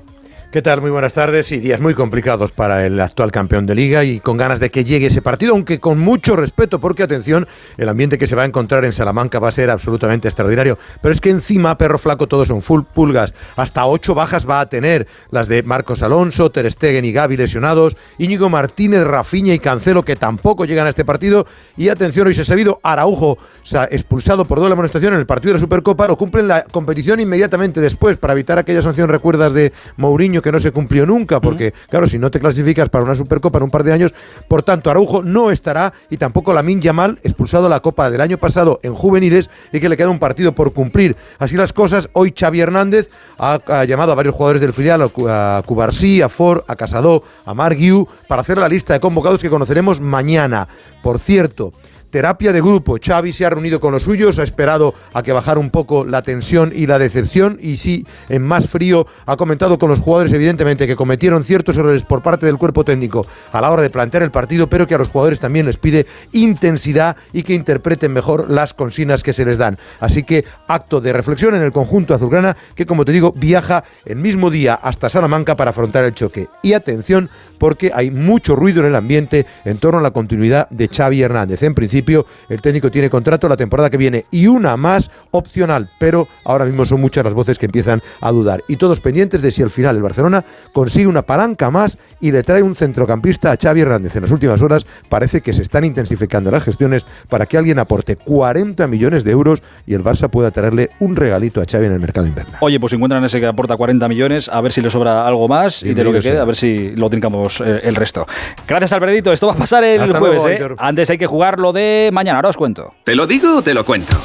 ¿Qué 0.54 0.62
tal? 0.62 0.82
Muy 0.82 0.92
buenas 0.92 1.16
tardes 1.16 1.52
y 1.52 1.58
días 1.58 1.82
muy 1.82 1.96
complicados 1.96 2.52
para 2.52 2.86
el 2.86 3.02
actual 3.02 3.32
campeón 3.32 3.66
de 3.66 3.74
liga 3.74 4.04
y 4.04 4.20
con 4.20 4.38
ganas 4.38 4.60
de 4.60 4.70
que 4.70 4.84
llegue 4.84 5.08
ese 5.08 5.24
partido, 5.24 5.54
aunque 5.54 5.80
con 5.80 5.98
mucho 5.98 6.36
respeto, 6.36 6.80
porque 6.80 7.02
atención, 7.02 7.48
el 7.76 7.90
ambiente 7.90 8.20
que 8.20 8.28
se 8.28 8.36
va 8.36 8.44
a 8.44 8.46
encontrar 8.46 8.86
en 8.86 8.94
Salamanca 8.94 9.40
va 9.40 9.48
a 9.50 9.52
ser 9.52 9.72
absolutamente 9.72 10.28
extraordinario. 10.28 10.78
Pero 11.02 11.12
es 11.12 11.22
que 11.22 11.32
encima, 11.32 11.76
perro 11.80 11.98
flaco, 11.98 12.28
todos 12.28 12.50
son 12.50 12.62
full 12.62 12.84
pulgas. 12.84 13.34
Hasta 13.56 13.88
ocho 13.88 14.14
bajas 14.14 14.48
va 14.48 14.60
a 14.60 14.70
tener, 14.70 15.08
las 15.32 15.48
de 15.48 15.64
Marcos 15.64 16.04
Alonso, 16.04 16.52
Ter 16.52 16.72
Stegen 16.72 17.04
y 17.04 17.12
Gaby 17.12 17.36
lesionados, 17.36 17.98
Íñigo 18.20 18.48
Martínez, 18.48 19.06
Rafinha 19.06 19.56
y 19.56 19.60
Cancelo 19.60 20.06
que 20.06 20.16
tampoco 20.16 20.66
llegan 20.66 20.86
a 20.86 20.90
este 20.90 21.04
partido. 21.04 21.48
Y 21.78 21.90
atención, 21.90 22.28
hoy 22.28 22.36
se 22.36 22.42
ha 22.42 22.46
sabido, 22.46 22.80
Araujo 22.84 23.40
se 23.64 23.80
ha 23.80 23.86
expulsado 23.86 24.46
por 24.46 24.60
doble 24.60 24.74
amonestación 24.74 25.16
en 25.16 25.20
el 25.20 25.26
partido 25.26 25.54
de 25.54 25.54
la 25.54 25.62
Supercopa, 25.62 26.08
lo 26.08 26.16
cumplen 26.16 26.48
la 26.48 26.64
competición 26.66 27.20
inmediatamente 27.20 27.82
después 27.82 28.18
para 28.18 28.34
evitar 28.34 28.60
aquella 28.60 28.84
sanción, 28.84 29.10
recuerdas, 29.10 29.52
de 29.54 29.74
Mourinho 29.98 30.43
que 30.44 30.52
no 30.52 30.60
se 30.60 30.72
cumplió 30.72 31.08
nunca, 31.08 31.42
porque 31.42 31.74
claro, 31.90 32.06
si 32.06 32.20
no 32.20 32.30
te 32.30 32.40
clasificas 32.40 32.90
para 32.90 33.04
una 33.04 33.16
Supercopa 33.16 33.58
en 33.58 33.64
un 33.64 33.72
par 33.72 33.84
de 33.84 33.94
años, 33.94 34.14
por 34.48 34.62
tanto 34.62 34.92
Araujo 34.92 35.24
no 35.24 35.50
estará 35.50 35.92
y 36.12 36.18
tampoco 36.18 36.54
Lamin 36.54 36.82
Yamal, 36.82 37.18
expulsado 37.24 37.68
la 37.68 37.80
Copa 37.80 38.12
del 38.12 38.22
año 38.22 38.38
pasado 38.38 38.80
en 38.84 38.94
juveniles 38.94 39.50
y 39.72 39.80
que 39.80 39.90
le 39.90 39.98
queda 39.98 40.10
un 40.10 40.20
partido 40.20 40.52
por 40.52 40.74
cumplir. 40.74 41.16
Así 41.40 41.56
las 41.56 41.74
cosas, 41.74 42.10
hoy 42.14 42.34
Xavi 42.38 42.60
Hernández 42.62 43.10
ha, 43.40 43.60
ha 43.68 43.86
llamado 43.86 44.12
a 44.12 44.16
varios 44.16 44.36
jugadores 44.36 44.62
del 44.62 44.74
filial, 44.74 45.02
a 45.02 45.08
Cu- 45.08 45.28
a 45.28 45.64
Cubarsí, 45.66 46.22
a 46.22 46.30
Ford, 46.30 46.62
a 46.68 46.76
Casado, 46.76 47.24
a 47.46 47.54
Marguiu, 47.54 48.08
para 48.28 48.42
hacer 48.42 48.58
la 48.58 48.68
lista 48.70 48.94
de 48.94 49.00
convocados 49.00 49.42
que 49.42 49.50
conoceremos 49.50 50.02
mañana. 50.02 50.68
Por 51.02 51.20
cierto, 51.20 51.74
terapia 52.14 52.54
de 52.54 52.62
grupo. 52.62 52.98
Xavi 53.04 53.34
se 53.34 53.44
ha 53.44 53.50
reunido 53.50 53.80
con 53.80 53.92
los 53.92 54.04
suyos, 54.04 54.38
ha 54.38 54.44
esperado 54.44 54.94
a 55.14 55.24
que 55.24 55.34
bajara 55.34 55.60
un 55.60 55.72
poco 55.72 56.06
la 56.06 56.22
tensión 56.22 56.72
y 56.74 56.86
la 56.86 57.00
decepción 57.00 57.58
y 57.60 57.78
sí, 57.78 58.06
en 58.30 58.44
más 58.44 58.70
frío, 58.70 59.08
ha 59.26 59.36
comentado 59.36 59.80
con 59.80 59.90
los 59.90 59.98
jugadores 59.98 60.32
evidentemente 60.32 60.86
que 60.86 60.96
cometieron 60.96 61.44
ciertos 61.44 61.76
errores 61.76 62.04
por 62.04 62.22
parte 62.22 62.46
del 62.46 62.60
cuerpo 62.60 62.84
técnico 62.84 63.26
a 63.52 63.60
la 63.62 63.72
hora 63.72 63.82
de 63.82 63.90
plantear 63.90 64.22
el 64.22 64.30
partido, 64.30 64.68
pero 64.68 64.86
que 64.86 64.94
a 64.94 65.00
los 65.00 65.10
jugadores 65.10 65.40
también 65.40 65.66
les 65.66 65.78
pide 65.78 66.06
intensidad 66.34 67.18
y 67.34 67.42
que 67.42 67.56
interpreten 67.56 68.14
mejor 68.14 68.48
las 68.48 68.76
consignas 68.76 69.24
que 69.24 69.34
se 69.34 69.44
les 69.44 69.58
dan. 69.58 69.80
Así 70.00 70.22
que 70.22 70.46
acto 70.68 71.02
de 71.02 71.14
reflexión 71.14 71.56
en 71.56 71.64
el 71.64 71.72
conjunto 71.72 72.14
azulgrana 72.14 72.56
que 72.76 72.86
como 72.86 73.06
te 73.06 73.12
digo 73.12 73.34
viaja 73.36 73.86
el 74.06 74.18
mismo 74.18 74.52
día 74.52 74.76
hasta 74.76 75.10
Salamanca 75.10 75.56
para 75.56 75.72
afrontar 75.72 76.04
el 76.04 76.14
choque. 76.14 76.48
Y 76.62 76.74
atención 76.74 77.32
porque 77.64 77.92
hay 77.96 78.12
mucho 78.12 78.58
ruido 78.58 78.82
en 78.82 78.88
el 78.88 78.96
ambiente 78.96 79.46
en 79.64 79.78
torno 79.78 80.00
a 80.00 80.02
la 80.02 80.12
continuidad 80.12 80.68
de 80.70 80.90
Xavi 80.90 81.22
Hernández. 81.22 81.64
En 81.64 81.74
principio 81.74 82.26
el 82.50 82.62
técnico 82.62 82.92
tiene 82.92 83.10
contrato 83.10 83.48
la 83.48 83.56
temporada 83.56 83.90
que 83.90 83.96
viene 83.96 84.26
y 84.32 84.48
una 84.48 84.76
más 84.76 85.10
opcional, 85.32 85.90
pero 85.98 86.28
ahora 86.44 86.66
mismo 86.66 86.86
son 86.86 87.00
muchas 87.00 87.24
las 87.24 87.34
voces 87.34 87.58
que 87.58 87.68
empiezan 87.68 88.02
a 88.20 88.34
dudar 88.34 88.66
y 88.68 88.76
todos 88.76 89.00
pendientes 89.00 89.42
de 89.42 89.50
si 89.50 89.62
al 89.62 89.70
final 89.70 89.96
el 89.96 90.04
Barcelona 90.04 90.44
consigue 90.74 91.08
una 91.08 91.22
palanca 91.22 91.72
más 91.72 91.98
y 92.20 92.34
le 92.34 92.44
trae 92.44 92.62
un 92.62 92.76
centrocampista 92.76 93.54
a 93.54 93.56
Xavi 93.56 93.80
Hernández. 93.80 94.14
En 94.18 94.24
las 94.24 94.32
últimas 94.32 94.62
horas 94.62 94.86
parece 95.08 95.40
que 95.40 95.54
se 95.54 95.62
están 95.62 95.86
intensificando 95.86 96.52
las 96.52 96.66
gestiones 96.66 97.06
para 97.30 97.46
que 97.46 97.58
alguien 97.58 97.80
aporte 97.80 98.18
40 98.18 98.88
millones 98.88 99.24
de 99.24 99.32
euros 99.32 99.64
y 99.88 99.94
el 99.94 100.04
Barça 100.04 100.30
pueda 100.30 100.52
traerle 100.52 100.90
un 101.00 101.16
regalito 101.16 101.62
a 101.62 101.66
Xavi 101.66 101.86
en 101.86 101.94
el 101.94 102.02
mercado 102.02 102.28
invernal. 102.28 102.58
Oye, 102.60 102.78
pues 102.82 102.92
encuentran 102.92 103.24
ese 103.24 103.40
que 103.40 103.46
aporta 103.46 103.78
40 103.78 104.06
millones, 104.10 104.50
a 104.50 104.60
ver 104.60 104.74
si 104.74 104.82
le 104.82 104.90
sobra 104.90 105.26
algo 105.26 105.48
más 105.48 105.82
y 105.82 105.94
de 105.94 106.04
lo 106.04 106.12
que 106.12 106.20
quede, 106.20 106.40
a 106.40 106.44
ver 106.44 106.58
si 106.58 106.92
lo 106.98 107.10
trincamos 107.10 107.53
eh, 107.62 107.82
el 107.84 107.96
resto. 107.96 108.26
Gracias, 108.68 108.92
Alfredito. 108.94 109.32
Esto 109.32 109.48
va 109.48 109.54
a 109.54 109.58
pasar 109.58 109.84
el 109.84 110.02
Hasta 110.02 110.20
jueves. 110.20 110.44
luego, 110.44 110.74
¿eh? 110.74 110.76
Antes 110.78 111.10
hay 111.10 111.18
que 111.18 111.28
jugar 111.28 111.60
lo 111.60 111.74
de 111.74 112.10
mañana. 112.14 112.38
Ahora 112.38 112.50
os 112.50 112.58
cuento. 112.58 112.94
¿Te 113.04 113.16
lo 113.16 113.28
digo 113.28 113.58
o 113.58 113.62
te 113.62 113.74
lo 113.74 113.86
cuento? 113.86 114.16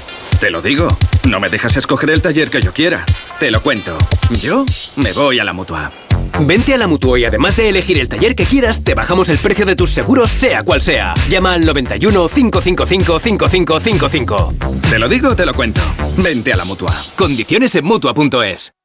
Te 0.40 0.50
lo 0.50 0.62
digo. 0.62 0.88
No 1.28 1.40
me 1.40 1.48
dejas 1.48 1.76
escoger 1.76 2.10
el 2.10 2.22
taller 2.22 2.50
que 2.50 2.60
yo 2.60 2.72
quiera. 2.72 3.04
Te 3.38 3.50
lo 3.50 3.62
cuento. 3.62 3.96
Yo 4.30 4.64
me 4.96 5.12
voy 5.12 5.38
a 5.40 5.44
la 5.44 5.52
mutua. 5.52 5.90
Vente 6.40 6.72
a 6.74 6.78
la 6.78 6.86
Mutua 6.86 7.18
y 7.18 7.24
además 7.24 7.56
de 7.56 7.68
elegir 7.68 7.98
el 7.98 8.08
taller 8.08 8.36
que 8.36 8.44
quieras, 8.44 8.84
te 8.84 8.94
bajamos 8.94 9.28
el 9.28 9.38
precio 9.38 9.66
de 9.66 9.74
tus 9.74 9.90
seguros, 9.90 10.30
sea 10.30 10.62
cual 10.62 10.80
sea. 10.82 11.14
Llama 11.28 11.54
al 11.54 11.64
91 11.66 12.28
555 12.28 13.18
5555. 13.18 14.54
Te 14.88 14.98
lo 14.98 15.08
digo 15.08 15.30
o 15.30 15.36
te 15.36 15.44
lo 15.46 15.54
cuento. 15.54 15.80
Vente 16.16 16.52
a 16.52 16.56
la 16.56 16.64
mutua. 16.64 16.92
Condiciones 17.16 17.74
en 17.74 17.84
Mutua.es. 17.84 18.72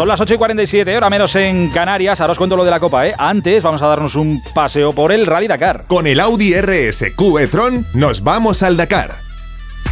Son 0.00 0.08
las 0.08 0.18
8 0.18 0.32
y 0.32 0.38
47, 0.38 0.96
hora 0.96 1.10
menos 1.10 1.36
en 1.36 1.68
Canarias. 1.68 2.22
Ahora 2.22 2.32
os 2.32 2.38
cuento 2.38 2.56
lo 2.56 2.64
de 2.64 2.70
la 2.70 2.80
Copa, 2.80 3.06
¿eh? 3.06 3.14
Antes 3.18 3.62
vamos 3.62 3.82
a 3.82 3.86
darnos 3.86 4.14
un 4.14 4.42
paseo 4.54 4.94
por 4.94 5.12
el 5.12 5.26
Rally 5.26 5.46
Dakar. 5.46 5.84
Con 5.88 6.06
el 6.06 6.20
Audi 6.20 6.58
RSQ 6.58 7.20
e-tron 7.38 7.84
nos 7.92 8.22
vamos 8.22 8.62
al 8.62 8.78
Dakar. 8.78 9.16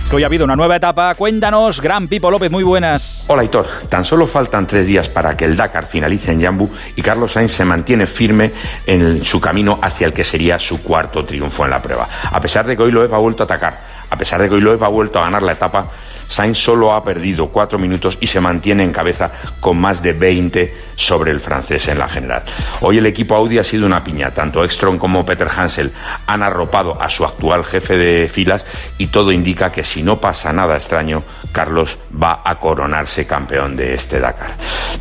Que 0.09 0.17
hoy 0.17 0.23
ha 0.23 0.27
habido 0.27 0.47
una 0.47 0.57
nueva 0.57 0.77
etapa. 0.77 1.15
Cuéntanos, 1.15 1.83
Gran 1.83 2.09
Pipo 2.09 2.31
López, 2.31 2.51
muy 2.51 2.65
buenas. 2.65 3.27
Hola 3.29 3.45
Hitor, 3.45 3.67
tan 3.91 4.03
solo 4.03 4.27
faltan 4.27 4.67
tres 4.67 4.87
días 4.87 5.11
para 5.11 5.37
que 5.37 5.45
el 5.45 5.55
Dakar 5.55 5.85
finalice 5.85 6.33
en 6.33 6.41
Jambu 6.41 6.71
y 6.97 7.03
Carlos 7.03 7.33
Sainz 7.33 7.53
se 7.53 7.67
mantiene 7.67 8.07
firme 8.07 8.53
en 8.87 9.23
su 9.27 9.43
camino 9.43 9.79
hacia 9.83 10.07
el 10.07 10.15
que 10.15 10.25
sería 10.25 10.59
su 10.59 10.83
cuarto 10.83 11.27
triunfo 11.27 11.67
en 11.67 11.71
la 11.71 11.83
prueba. 11.83 12.09
A 12.33 12.41
pesar 12.41 12.67
de 12.67 12.79
que 12.79 12.83
hoy 12.83 12.93
Loeb 12.93 13.13
ha 13.13 13.19
vuelto 13.19 13.43
a 13.43 13.45
atacar, 13.45 13.79
a 14.09 14.17
pesar 14.17 14.41
de 14.41 14.49
que 14.49 14.55
hoy 14.55 14.63
Loeb 14.63 14.83
ha 14.83 14.89
vuelto 14.89 15.19
a 15.19 15.25
ganar 15.25 15.43
la 15.43 15.53
etapa, 15.53 15.87
Sainz 16.29 16.59
solo 16.59 16.93
ha 16.93 17.03
perdido 17.03 17.49
cuatro 17.49 17.79
minutos 17.79 18.19
y 18.21 18.27
se 18.27 18.41
mantiene 18.41 18.85
en 18.85 18.93
cabeza 18.93 19.33
con 19.61 19.79
más 19.81 20.03
de 20.03 20.13
20 20.13 20.75
sobre 20.95 21.31
el 21.31 21.41
francés 21.41 21.89
en 21.89 21.99
la 21.99 22.09
general. 22.09 22.43
Hoy 22.81 22.99
el 22.99 23.07
equipo 23.07 23.35
Audi 23.35 23.59
ha 23.59 23.65
sido 23.65 23.87
una 23.87 24.05
piña, 24.05 24.31
tanto 24.31 24.63
Ekstrom 24.63 24.99
como 24.99 25.25
Peter 25.25 25.49
Hansel 25.49 25.93
han 26.27 26.43
arropado 26.43 27.01
a 27.01 27.09
su 27.09 27.25
actual 27.25 27.65
jefe 27.65 27.97
de 27.97 28.29
filas 28.29 28.67
y 28.99 29.09
todo 29.09 29.33
indica 29.33 29.73
que 29.73 29.85
si 29.85 30.03
no 30.03 30.21
pasa 30.21 30.53
nada 30.53 30.77
extraño, 30.77 31.25
Carlos 31.53 31.99
va 32.23 32.43
a 32.45 32.59
coronarse 32.59 33.27
campeón 33.27 33.77
de 33.77 33.95
este 33.95 34.21
Dakar. 34.21 34.51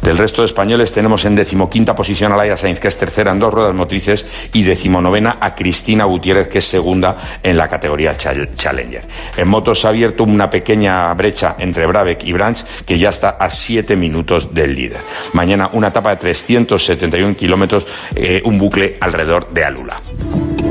Del 0.01 0.17
resto 0.17 0.41
de 0.41 0.47
españoles 0.47 0.91
tenemos 0.91 1.25
en 1.25 1.35
decimoquinta 1.35 1.93
posición 1.95 2.31
a 2.31 2.37
Laia 2.37 2.57
Sainz, 2.57 2.79
que 2.79 2.87
es 2.87 2.97
tercera 2.97 3.31
en 3.31 3.39
dos 3.39 3.53
ruedas 3.53 3.75
motrices, 3.75 4.25
y 4.53 4.63
decimonovena 4.63 5.37
a 5.39 5.55
Cristina 5.55 6.05
Gutiérrez, 6.05 6.47
que 6.47 6.59
es 6.59 6.65
segunda 6.65 7.17
en 7.43 7.57
la 7.57 7.67
categoría 7.67 8.15
Chal- 8.17 8.53
Challenger. 8.55 9.03
En 9.35 9.47
motos 9.47 9.81
se 9.81 9.87
ha 9.87 9.89
abierto 9.89 10.23
una 10.23 10.49
pequeña 10.49 11.13
brecha 11.13 11.55
entre 11.59 11.85
Brabeck 11.87 12.23
y 12.23 12.33
Branch, 12.33 12.63
que 12.85 12.97
ya 12.97 13.09
está 13.09 13.29
a 13.31 13.49
7 13.49 13.95
minutos 13.95 14.53
del 14.53 14.75
líder. 14.75 14.99
Mañana 15.33 15.69
una 15.73 15.87
etapa 15.87 16.11
de 16.11 16.17
371 16.17 17.35
kilómetros, 17.35 17.85
eh, 18.15 18.41
un 18.45 18.57
bucle 18.57 18.97
alrededor 19.01 19.49
de 19.53 19.63
Alula. 19.65 20.01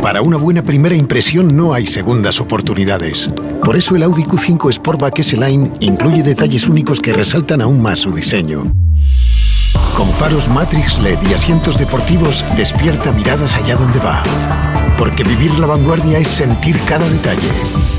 Para 0.02 0.22
una 0.22 0.36
buena 0.36 0.62
primera 0.62 0.94
impresión 0.94 1.56
no 1.56 1.72
hay 1.74 1.86
segundas 1.86 2.40
oportunidades. 2.40 3.28
Por 3.64 3.76
eso 3.76 3.96
el 3.96 4.04
Audi 4.04 4.22
Q5 4.22 4.72
Sportback 4.72 5.18
S-Line 5.18 5.65
incluye 5.80 6.22
detalles 6.22 6.68
únicos 6.68 7.00
que 7.00 7.12
resaltan 7.12 7.60
aún 7.60 7.80
más 7.80 8.00
su 8.00 8.12
diseño. 8.12 8.72
Con 9.96 10.10
faros 10.10 10.48
Matrix 10.48 10.98
LED 10.98 11.18
y 11.30 11.34
asientos 11.34 11.78
deportivos, 11.78 12.44
despierta 12.56 13.12
miradas 13.12 13.54
allá 13.54 13.76
donde 13.76 13.98
va. 13.98 14.22
Porque 14.98 15.24
vivir 15.24 15.58
la 15.58 15.66
vanguardia 15.66 16.18
es 16.18 16.28
sentir 16.28 16.78
cada 16.86 17.08
detalle. 17.08 17.95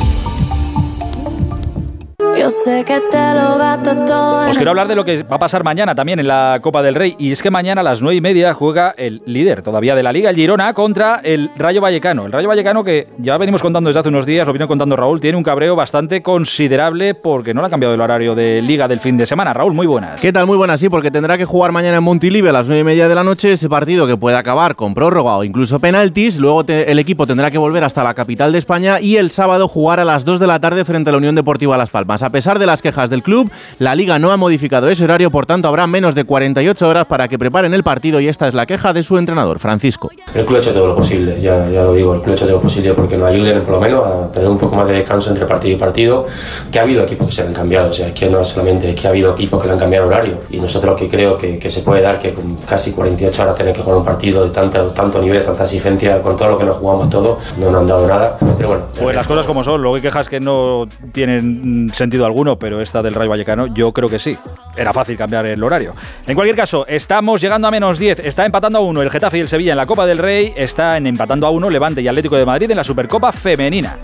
Yo 2.19 2.49
sé 2.49 2.83
que 2.83 2.99
te 3.11 3.33
lo 3.35 3.59
gasto 3.59 3.95
todo. 4.07 4.49
Os 4.49 4.55
quiero 4.57 4.71
hablar 4.71 4.87
de 4.87 4.95
lo 4.95 5.05
que 5.05 5.21
va 5.21 5.35
a 5.35 5.39
pasar 5.39 5.63
mañana 5.63 5.93
también 5.93 6.17
en 6.19 6.25
la 6.27 6.57
Copa 6.63 6.81
del 6.81 6.95
Rey. 6.95 7.15
Y 7.19 7.31
es 7.31 7.43
que 7.43 7.51
mañana 7.51 7.81
a 7.81 7.83
las 7.83 8.01
9 8.01 8.15
y 8.15 8.21
media 8.21 8.55
juega 8.55 8.95
el 8.97 9.21
líder 9.27 9.61
todavía 9.61 9.93
de 9.93 10.01
la 10.01 10.11
Liga, 10.11 10.31
el 10.31 10.35
Girona, 10.35 10.73
contra 10.73 11.21
el 11.23 11.51
Rayo 11.57 11.79
Vallecano. 11.79 12.25
El 12.25 12.31
Rayo 12.31 12.47
Vallecano 12.47 12.83
que 12.83 13.07
ya 13.19 13.37
venimos 13.37 13.61
contando 13.61 13.89
desde 13.89 13.99
hace 13.99 14.09
unos 14.09 14.25
días, 14.25 14.47
lo 14.47 14.53
vino 14.53 14.67
contando 14.67 14.95
Raúl, 14.95 15.21
tiene 15.21 15.37
un 15.37 15.43
cabreo 15.43 15.75
bastante 15.75 16.23
considerable 16.23 17.13
porque 17.13 17.53
no 17.53 17.61
le 17.61 17.67
ha 17.67 17.69
cambiado 17.69 17.93
el 17.93 18.01
horario 18.01 18.33
de 18.33 18.63
Liga 18.63 18.87
del 18.87 18.99
fin 18.99 19.15
de 19.15 19.27
semana. 19.27 19.53
Raúl, 19.53 19.75
muy 19.75 19.85
buenas. 19.85 20.19
¿Qué 20.19 20.33
tal? 20.33 20.47
Muy 20.47 20.57
buenas, 20.57 20.79
sí, 20.79 20.89
porque 20.89 21.11
tendrá 21.11 21.37
que 21.37 21.45
jugar 21.45 21.71
mañana 21.71 21.97
en 21.97 22.03
Montilive 22.03 22.49
a 22.49 22.53
las 22.53 22.65
9 22.65 22.81
y 22.81 22.83
media 22.83 23.07
de 23.07 23.13
la 23.13 23.23
noche 23.23 23.51
ese 23.51 23.69
partido 23.69 24.07
que 24.07 24.17
puede 24.17 24.37
acabar 24.37 24.75
con 24.75 24.95
prórroga 24.95 25.37
o 25.37 25.43
incluso 25.43 25.77
penaltis. 25.79 26.39
Luego 26.39 26.65
te- 26.65 26.91
el 26.91 26.97
equipo 26.97 27.27
tendrá 27.27 27.51
que 27.51 27.59
volver 27.59 27.83
hasta 27.83 28.03
la 28.03 28.15
capital 28.15 28.51
de 28.53 28.57
España 28.57 28.99
y 29.01 29.17
el 29.17 29.29
sábado 29.29 29.67
jugar 29.67 29.99
a 29.99 30.05
las 30.05 30.25
2 30.25 30.39
de 30.39 30.47
la 30.47 30.59
tarde 30.59 30.83
frente 30.83 31.09
a 31.09 31.11
la 31.11 31.19
Unión 31.19 31.35
Deportiva 31.35 31.77
Las 31.77 31.91
Palmas. 31.91 32.06
A 32.09 32.29
pesar 32.29 32.59
de 32.59 32.65
las 32.65 32.81
quejas 32.81 33.09
del 33.09 33.23
club, 33.23 33.51
la 33.79 33.95
liga 33.95 34.19
no 34.19 34.31
ha 34.31 34.37
modificado 34.37 34.89
ese 34.89 35.03
horario, 35.03 35.29
por 35.29 35.45
tanto 35.45 35.67
habrá 35.67 35.87
menos 35.87 36.15
de 36.15 36.23
48 36.23 36.87
horas 36.87 37.05
para 37.05 37.27
que 37.27 37.37
preparen 37.37 37.73
el 37.73 37.83
partido 37.83 38.19
y 38.19 38.27
esta 38.27 38.47
es 38.47 38.53
la 38.53 38.65
queja 38.65 38.93
de 38.93 39.03
su 39.03 39.17
entrenador, 39.17 39.59
Francisco. 39.59 40.09
El 40.33 40.45
club 40.45 40.57
ha 40.57 40.59
hecho 40.59 40.73
todo 40.73 40.87
lo 40.87 40.95
posible, 40.95 41.39
ya, 41.41 41.69
ya 41.69 41.83
lo 41.83 41.93
digo, 41.93 42.15
el 42.15 42.21
club 42.21 42.31
ha 42.31 42.35
hecho 42.35 42.45
todo 42.45 42.55
lo 42.55 42.61
posible 42.61 42.93
porque 42.93 43.17
nos 43.17 43.29
ayuden 43.29 43.61
por 43.61 43.73
lo 43.73 43.81
menos 43.81 44.05
a 44.05 44.31
tener 44.31 44.49
un 44.49 44.57
poco 44.57 44.75
más 44.75 44.87
de 44.87 44.93
descanso 44.93 45.29
entre 45.29 45.45
partido 45.45 45.75
y 45.75 45.79
partido, 45.79 46.25
que 46.71 46.79
ha 46.79 46.83
habido 46.83 47.03
equipos 47.03 47.27
que 47.27 47.33
se 47.33 47.41
han 47.41 47.53
cambiado, 47.53 47.89
o 47.89 47.93
sea, 47.93 48.07
es 48.07 48.13
que 48.13 48.29
no 48.29 48.43
solamente 48.43 48.89
es 48.89 48.95
que 48.95 49.07
ha 49.07 49.09
habido 49.09 49.33
equipos 49.33 49.61
que 49.61 49.67
le 49.67 49.73
han 49.73 49.79
cambiado 49.79 50.05
el 50.05 50.13
horario 50.13 50.41
y 50.49 50.59
nosotros 50.59 50.99
que 50.99 51.07
creo 51.07 51.37
que, 51.37 51.59
que 51.59 51.69
se 51.69 51.81
puede 51.81 52.01
dar 52.01 52.17
que 52.17 52.33
con 52.33 52.55
casi 52.57 52.91
48 52.91 53.41
horas 53.41 53.55
tener 53.55 53.73
que 53.73 53.81
jugar 53.81 53.99
un 53.99 54.05
partido 54.05 54.43
de 54.43 54.51
tanto, 54.51 54.87
tanto 54.87 55.21
nivel, 55.21 55.41
tanta 55.43 55.63
exigencia, 55.63 56.21
con 56.21 56.35
todo 56.35 56.49
lo 56.49 56.57
que 56.57 56.65
nos 56.65 56.77
jugamos 56.77 57.09
todos, 57.09 57.57
no 57.57 57.71
nos 57.71 57.81
han 57.81 57.87
dado 57.87 58.07
nada, 58.07 58.37
pero 58.57 58.69
bueno. 58.69 58.85
Pues 58.99 59.15
las 59.15 59.27
cosas 59.27 59.45
como 59.45 59.63
son, 59.63 59.81
luego 59.81 59.95
hay 59.95 60.01
quejas 60.01 60.27
que 60.27 60.39
no 60.39 60.87
tienen 61.11 61.89
sentido 61.97 62.25
alguno, 62.25 62.57
pero 62.57 62.81
esta 62.81 63.01
del 63.01 63.13
Rayo 63.13 63.31
Vallecano 63.31 63.67
yo 63.67 63.91
creo 63.91 64.09
que 64.09 64.19
sí. 64.19 64.37
era 64.75 64.93
fácil 64.93 65.17
cambiar 65.17 65.45
el 65.45 65.61
horario. 65.63 65.95
En 66.25 66.35
cualquier 66.35 66.55
caso, 66.55 66.85
estamos 66.87 67.41
llegando 67.41 67.67
a 67.67 67.71
menos 67.71 67.97
10. 67.97 68.19
Está 68.19 68.45
empatando 68.45 68.77
a 68.77 68.81
uno 68.81 69.01
el 69.01 69.09
Getafe 69.09 69.37
y 69.37 69.41
el 69.41 69.47
Sevilla 69.47 69.73
en 69.73 69.77
la 69.77 69.85
Copa 69.85 70.05
del 70.05 70.19
Rey. 70.19 70.53
Está 70.55 70.97
en 70.97 71.07
empatando 71.07 71.47
a 71.47 71.49
uno 71.49 71.69
Levante 71.69 72.01
y 72.01 72.07
Atlético 72.07 72.37
de 72.37 72.45
Madrid 72.45 72.69
en 72.69 72.77
la 72.77 72.83
Supercopa 72.83 73.31
Femenina. 73.31 73.97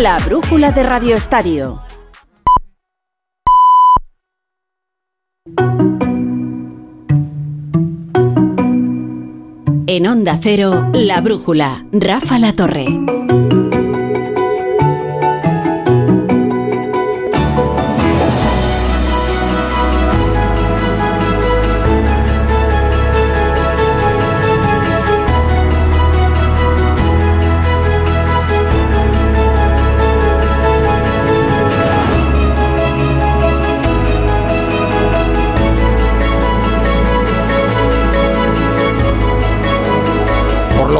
La 0.00 0.18
brújula 0.18 0.70
de 0.72 0.82
Radio 0.82 1.16
Estadio. 1.16 1.82
En 9.86 10.06
Onda 10.06 10.38
Cero, 10.40 10.88
La 10.94 11.20
Brújula, 11.20 11.84
Rafa 11.92 12.38
La 12.38 12.52
Torre. 12.52 12.86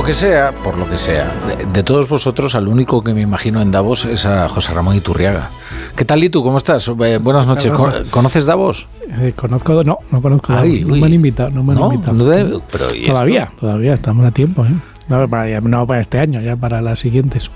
Lo 0.00 0.06
que 0.06 0.14
sea, 0.14 0.52
por 0.64 0.78
lo 0.78 0.88
que 0.88 0.96
sea, 0.96 1.30
de, 1.46 1.66
de 1.66 1.82
todos 1.82 2.08
vosotros, 2.08 2.54
al 2.54 2.68
único 2.68 3.02
que 3.04 3.12
me 3.12 3.20
imagino 3.20 3.60
en 3.60 3.70
Davos 3.70 4.06
es 4.06 4.24
a 4.24 4.48
José 4.48 4.72
Ramón 4.72 4.96
Iturriaga. 4.96 5.50
¿Qué 5.94 6.06
tal, 6.06 6.20
Litu? 6.20 6.42
¿Cómo 6.42 6.56
estás? 6.56 6.88
Eh, 6.88 7.18
buenas 7.18 7.46
noches. 7.46 7.66
Hola, 7.70 7.76
¿Con- 8.00 8.04
¿Conoces 8.08 8.46
Davos? 8.46 8.86
Eh, 9.20 9.34
conozco, 9.36 9.84
no, 9.84 9.98
no 10.10 10.22
conozco. 10.22 10.54
Ay, 10.54 10.84
no 10.86 10.94
uy. 10.94 11.00
me 11.02 11.06
han 11.06 11.12
invitado, 11.12 11.50
no 11.50 11.62
me 11.62 11.74
han 11.74 11.78
¿No? 11.80 11.92
invitado. 11.92 12.14
¿No 12.16 12.24
te- 12.24 12.64
pero, 12.72 12.94
¿y 12.94 13.02
todavía, 13.02 13.42
esto? 13.42 13.56
todavía, 13.60 13.92
estamos 13.92 14.24
a 14.26 14.30
tiempo, 14.30 14.64
¿eh? 14.64 14.70
No 15.08 15.28
para, 15.28 15.60
no 15.60 15.86
para 15.86 16.00
este 16.00 16.18
año, 16.18 16.40
ya 16.40 16.56
para 16.56 16.80
las 16.80 16.98
siguientes. 16.98 17.50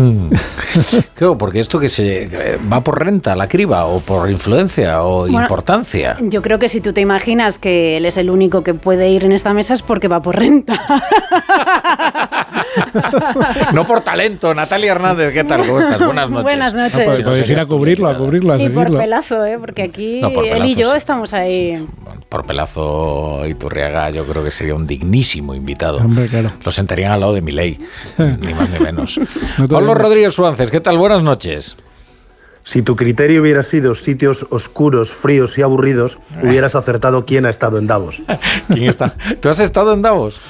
Hmm. 0.00 0.30
Claro, 1.14 1.36
porque 1.36 1.60
esto 1.60 1.78
que 1.78 1.88
se 1.88 2.58
va 2.72 2.82
por 2.82 3.02
renta, 3.04 3.34
la 3.36 3.48
criba, 3.48 3.84
o 3.86 4.00
por 4.00 4.30
influencia, 4.30 5.02
o 5.02 5.22
Bueno, 5.22 5.42
importancia. 5.42 6.16
Yo 6.20 6.40
creo 6.42 6.58
que 6.58 6.68
si 6.68 6.80
tú 6.80 6.92
te 6.92 7.00
imaginas 7.00 7.58
que 7.58 7.96
él 7.98 8.06
es 8.06 8.16
el 8.16 8.30
único 8.30 8.62
que 8.62 8.72
puede 8.72 9.10
ir 9.10 9.24
en 9.24 9.32
esta 9.32 9.52
mesa 9.52 9.74
es 9.74 9.82
porque 9.82 10.08
va 10.08 10.22
por 10.22 10.38
renta. 10.38 10.80
No 13.74 13.86
por 13.86 14.00
talento. 14.00 14.54
Natalia 14.54 14.92
Hernández, 14.92 15.32
¿qué 15.32 15.44
tal? 15.44 15.66
¿Cómo 15.66 15.80
estás? 15.80 16.00
Buenas 16.00 16.30
noches. 16.30 16.44
Buenas 16.44 16.74
noches. 16.74 16.98
No, 16.98 17.04
pues, 17.04 17.16
Si 17.16 17.22
no 17.22 17.30
podéis 17.30 17.50
ir 17.50 17.60
a 17.60 17.66
cubrirlo, 17.66 18.08
a 18.08 18.16
cubrirlo, 18.16 18.52
a 18.52 18.62
y 18.62 18.68
por 18.68 18.96
pelazo, 18.96 19.44
¿eh? 19.44 19.58
Porque 19.58 19.82
aquí 19.82 20.20
No, 20.20 20.32
por 20.32 20.44
él 20.46 20.50
y 20.50 20.74
pelazo, 20.74 20.80
yo 20.80 20.90
sí. 20.92 20.96
estamos 20.96 21.32
ahí. 21.34 21.84
Por 22.28 22.46
pelazo 22.46 23.46
Iturriaga, 23.46 24.10
yo 24.10 24.24
creo 24.26 24.44
que 24.44 24.50
sería 24.50 24.74
un 24.74 24.86
dignísimo 24.86 25.54
invitado. 25.54 25.98
Hombre, 25.98 26.26
claro. 26.28 26.52
Lo 26.64 26.70
sentarían 26.70 27.12
al 27.12 27.20
lado 27.20 27.32
de 27.34 27.42
mi 27.42 27.52
ley, 27.52 27.78
ni 28.18 28.54
más 28.54 28.70
ni 28.70 28.78
menos. 28.78 29.18
No 29.58 29.80
digo. 29.94 30.02
Rodríguez 30.02 30.34
Suárez, 30.34 30.70
¿qué 30.70 30.80
tal? 30.80 30.98
Buenas 30.98 31.22
noches. 31.22 31.76
Si 32.62 32.82
tu 32.82 32.94
criterio 32.94 33.40
hubiera 33.40 33.62
sido 33.62 33.94
sitios 33.94 34.46
oscuros, 34.50 35.10
fríos 35.12 35.56
y 35.58 35.62
aburridos, 35.62 36.18
hubieras 36.42 36.74
acertado 36.74 37.24
quién 37.24 37.46
ha 37.46 37.50
estado 37.50 37.78
en 37.78 37.86
Davos. 37.86 38.22
¿Quién 38.68 38.88
está? 38.88 39.16
¿Tú 39.40 39.48
has 39.48 39.60
estado 39.60 39.94
en 39.94 40.02
Davos? 40.02 40.40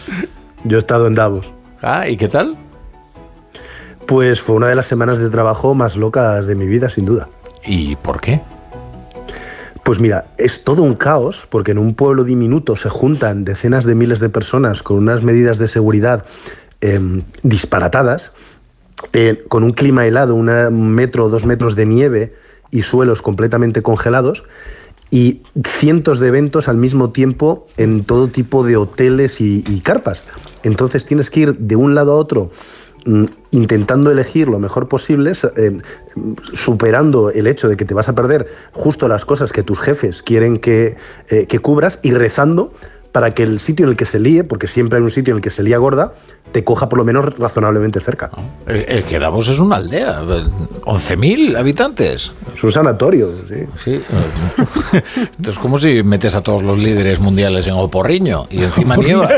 Yo 0.64 0.76
he 0.76 0.80
estado 0.80 1.06
en 1.06 1.14
Davos. 1.14 1.50
Ah, 1.80 2.08
¿y 2.08 2.16
qué 2.16 2.28
tal? 2.28 2.56
Pues 4.06 4.40
fue 4.40 4.56
una 4.56 4.66
de 4.66 4.74
las 4.74 4.86
semanas 4.86 5.18
de 5.18 5.30
trabajo 5.30 5.74
más 5.74 5.96
locas 5.96 6.46
de 6.46 6.54
mi 6.56 6.66
vida, 6.66 6.90
sin 6.90 7.06
duda. 7.06 7.28
¿Y 7.64 7.96
por 7.96 8.20
qué? 8.20 8.40
Pues 9.84 9.98
mira, 10.00 10.26
es 10.36 10.62
todo 10.62 10.82
un 10.82 10.94
caos, 10.94 11.46
porque 11.48 11.70
en 11.70 11.78
un 11.78 11.94
pueblo 11.94 12.24
diminuto 12.24 12.76
se 12.76 12.90
juntan 12.90 13.44
decenas 13.44 13.84
de 13.84 13.94
miles 13.94 14.20
de 14.20 14.28
personas 14.28 14.82
con 14.82 14.98
unas 14.98 15.22
medidas 15.22 15.58
de 15.58 15.68
seguridad 15.68 16.24
em, 16.80 17.22
disparatadas, 17.42 18.32
eh, 19.12 19.44
con 19.48 19.62
un 19.62 19.72
clima 19.72 20.06
helado, 20.06 20.34
un 20.34 20.92
metro 20.92 21.24
o 21.24 21.28
dos 21.28 21.44
metros 21.46 21.76
de 21.76 21.86
nieve 21.86 22.34
y 22.70 22.82
suelos 22.82 23.22
completamente 23.22 23.82
congelados, 23.82 24.44
y 25.10 25.42
cientos 25.66 26.20
de 26.20 26.28
eventos 26.28 26.68
al 26.68 26.76
mismo 26.76 27.10
tiempo 27.10 27.66
en 27.76 28.04
todo 28.04 28.28
tipo 28.28 28.64
de 28.64 28.76
hoteles 28.76 29.40
y, 29.40 29.80
carpas. 29.80 30.22
Entonces 30.62 31.04
tienes 31.04 31.30
que 31.30 31.40
ir 31.40 31.56
de 31.56 31.76
un 31.76 31.94
lado 31.94 32.12
a 32.12 32.16
otro 32.16 32.50
mm, 33.06 33.24
intentando 33.50 34.10
elegir 34.10 34.48
lo 34.48 34.58
mejor 34.58 34.88
posible, 34.88 35.32
eh, 35.56 35.78
superando 36.52 37.30
el 37.30 37.46
hecho 37.46 37.68
de 37.68 37.76
que 37.76 37.84
te 37.84 37.94
vas 37.94 38.08
a 38.08 38.14
perder 38.14 38.48
justo 38.72 39.08
las 39.08 39.24
cosas 39.24 39.52
que 39.52 39.62
tus 39.62 39.80
jefes 39.80 40.22
quieren 40.22 40.58
que, 40.58 40.96
eh, 41.28 41.46
que 41.46 41.58
cubras 41.58 41.98
y 42.02 42.12
rezando 42.12 42.72
para 43.12 43.32
que 43.32 43.42
el 43.42 43.60
sitio 43.60 43.86
en 43.86 43.90
el 43.90 43.96
que 43.96 44.04
se 44.06 44.18
líe, 44.18 44.44
porque 44.44 44.66
siempre 44.66 44.98
hay 44.98 45.04
un 45.04 45.10
sitio 45.10 45.32
en 45.32 45.38
el 45.38 45.42
que 45.42 45.50
se 45.50 45.62
lía 45.62 45.78
gorda, 45.78 46.12
te 46.52 46.64
coja 46.64 46.88
por 46.88 46.98
lo 46.98 47.04
menos 47.04 47.38
razonablemente 47.38 48.00
cerca. 48.00 48.30
El, 48.66 48.84
el 48.88 49.04
que 49.04 49.18
Davos 49.18 49.48
es 49.48 49.58
una 49.60 49.76
aldea, 49.76 50.20
eh, 50.28 50.44
11.000 50.82 51.56
habitantes. 51.56 52.32
Es 52.54 52.64
un 52.64 52.72
sanatorio, 52.72 53.32
sí. 53.48 53.54
Sí. 53.76 54.00
Esto 55.30 55.50
es 55.50 55.58
como 55.58 55.78
si 55.78 56.02
metes 56.02 56.34
a 56.34 56.42
todos 56.42 56.62
los 56.62 56.78
líderes 56.78 57.20
mundiales 57.20 57.66
en 57.68 57.74
Oporriño 57.74 58.46
y 58.50 58.62
encima 58.62 58.96
nieva. 58.96 59.28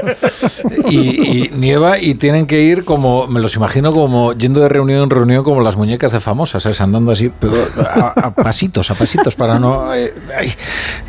Y, 0.89 0.99
y 0.99 1.51
nieva 1.55 1.99
y 1.99 2.15
tienen 2.15 2.47
que 2.47 2.63
ir 2.63 2.85
como, 2.85 3.27
me 3.27 3.41
los 3.41 3.55
imagino 3.57 3.93
como 3.93 4.33
yendo 4.33 4.61
de 4.61 4.69
reunión 4.69 5.03
en 5.03 5.11
reunión 5.11 5.45
como 5.45 5.61
las 5.61 5.77
muñecas 5.77 6.13
de 6.13 6.21
famosas, 6.21 6.63
¿sabes? 6.63 6.81
Andando 6.81 7.13
así 7.13 7.31
pero 7.39 7.55
a, 7.79 8.09
a 8.29 8.35
pasitos, 8.35 8.91
a 8.91 8.95
pasitos 8.95 9.35
para 9.35 9.59
no... 9.59 9.95
eh, 9.95 10.15
ay, 10.37 10.53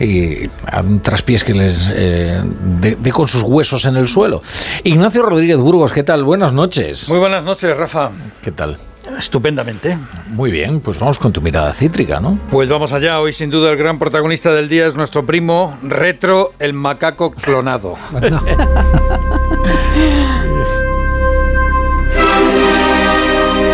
y 0.05 0.49
a 0.69 0.81
un 0.81 0.99
traspiés 0.99 1.43
que 1.43 1.53
les 1.53 1.89
eh, 1.93 2.41
dé 2.53 3.11
con 3.11 3.27
sus 3.27 3.43
huesos 3.43 3.85
en 3.85 3.97
el 3.97 4.07
suelo. 4.07 4.41
Ignacio 4.83 5.23
Rodríguez 5.23 5.57
Burgos, 5.57 5.91
¿qué 5.91 6.03
tal? 6.03 6.23
Buenas 6.23 6.53
noches. 6.53 7.09
Muy 7.09 7.19
buenas 7.19 7.43
noches, 7.43 7.75
Rafa. 7.77 8.11
¿Qué 8.43 8.51
tal? 8.51 8.77
Estupendamente. 9.17 9.97
Muy 10.27 10.49
bien, 10.49 10.79
pues 10.79 10.97
vamos 10.97 11.19
con 11.19 11.33
tu 11.33 11.41
mirada 11.41 11.73
cítrica, 11.73 12.19
¿no? 12.19 12.39
Pues 12.49 12.69
vamos 12.69 12.93
allá. 12.93 13.19
Hoy, 13.19 13.33
sin 13.33 13.49
duda, 13.49 13.71
el 13.71 13.77
gran 13.77 13.99
protagonista 13.99 14.53
del 14.53 14.69
día 14.69 14.87
es 14.87 14.95
nuestro 14.95 15.25
primo 15.25 15.77
Retro, 15.83 16.53
el 16.59 16.73
macaco 16.73 17.31
clonado. 17.31 17.95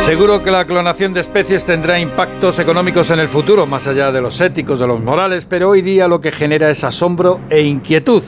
Seguro 0.09 0.41
que 0.41 0.49
la 0.49 0.65
clonación 0.65 1.13
de 1.13 1.19
especies 1.19 1.65
tendrá 1.65 1.99
impactos 1.99 2.57
económicos 2.57 3.11
en 3.11 3.19
el 3.19 3.27
futuro, 3.27 3.67
más 3.67 3.85
allá 3.85 4.11
de 4.11 4.21
los 4.21 4.41
éticos, 4.41 4.79
de 4.79 4.87
los 4.87 5.03
morales, 5.03 5.45
pero 5.45 5.69
hoy 5.69 5.83
día 5.83 6.07
lo 6.07 6.19
que 6.19 6.31
genera 6.31 6.71
es 6.71 6.83
asombro 6.83 7.39
e 7.51 7.61
inquietud. 7.61 8.23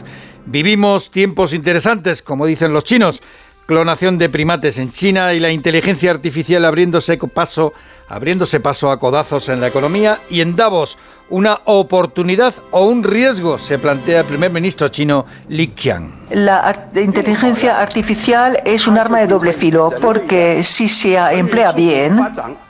Vivimos 0.45 1.11
tiempos 1.11 1.53
interesantes, 1.53 2.22
como 2.22 2.45
dicen 2.45 2.73
los 2.73 2.84
chinos. 2.84 3.22
Clonación 3.68 4.18
de 4.18 4.30
primates 4.30 4.80
en 4.80 4.91
China 4.91 5.34
y 5.34 5.39
la 5.39 5.51
inteligencia 5.51 6.11
artificial 6.11 6.65
abriéndose 6.65 7.18
paso, 7.18 7.73
abriéndose 8.11 8.59
paso 8.59 8.91
a 8.91 8.99
codazos 8.99 9.47
en 9.47 9.61
la 9.61 9.67
economía 9.67 10.19
y 10.29 10.41
en 10.41 10.55
Davos, 10.55 10.97
una 11.29 11.61
oportunidad 11.63 12.53
o 12.71 12.85
un 12.85 13.03
riesgo, 13.03 13.57
se 13.57 13.79
plantea 13.79 14.19
el 14.19 14.25
primer 14.25 14.51
ministro 14.51 14.89
chino 14.89 15.25
Li 15.47 15.67
Qiang. 15.69 16.25
La 16.31 16.73
inteligencia 16.95 17.79
artificial 17.79 18.59
es 18.65 18.85
un 18.85 18.97
arma 18.97 19.19
de 19.19 19.27
doble 19.27 19.53
filo 19.53 19.89
porque 20.01 20.61
si 20.61 20.89
se 20.89 21.15
emplea 21.15 21.71
bien 21.71 22.19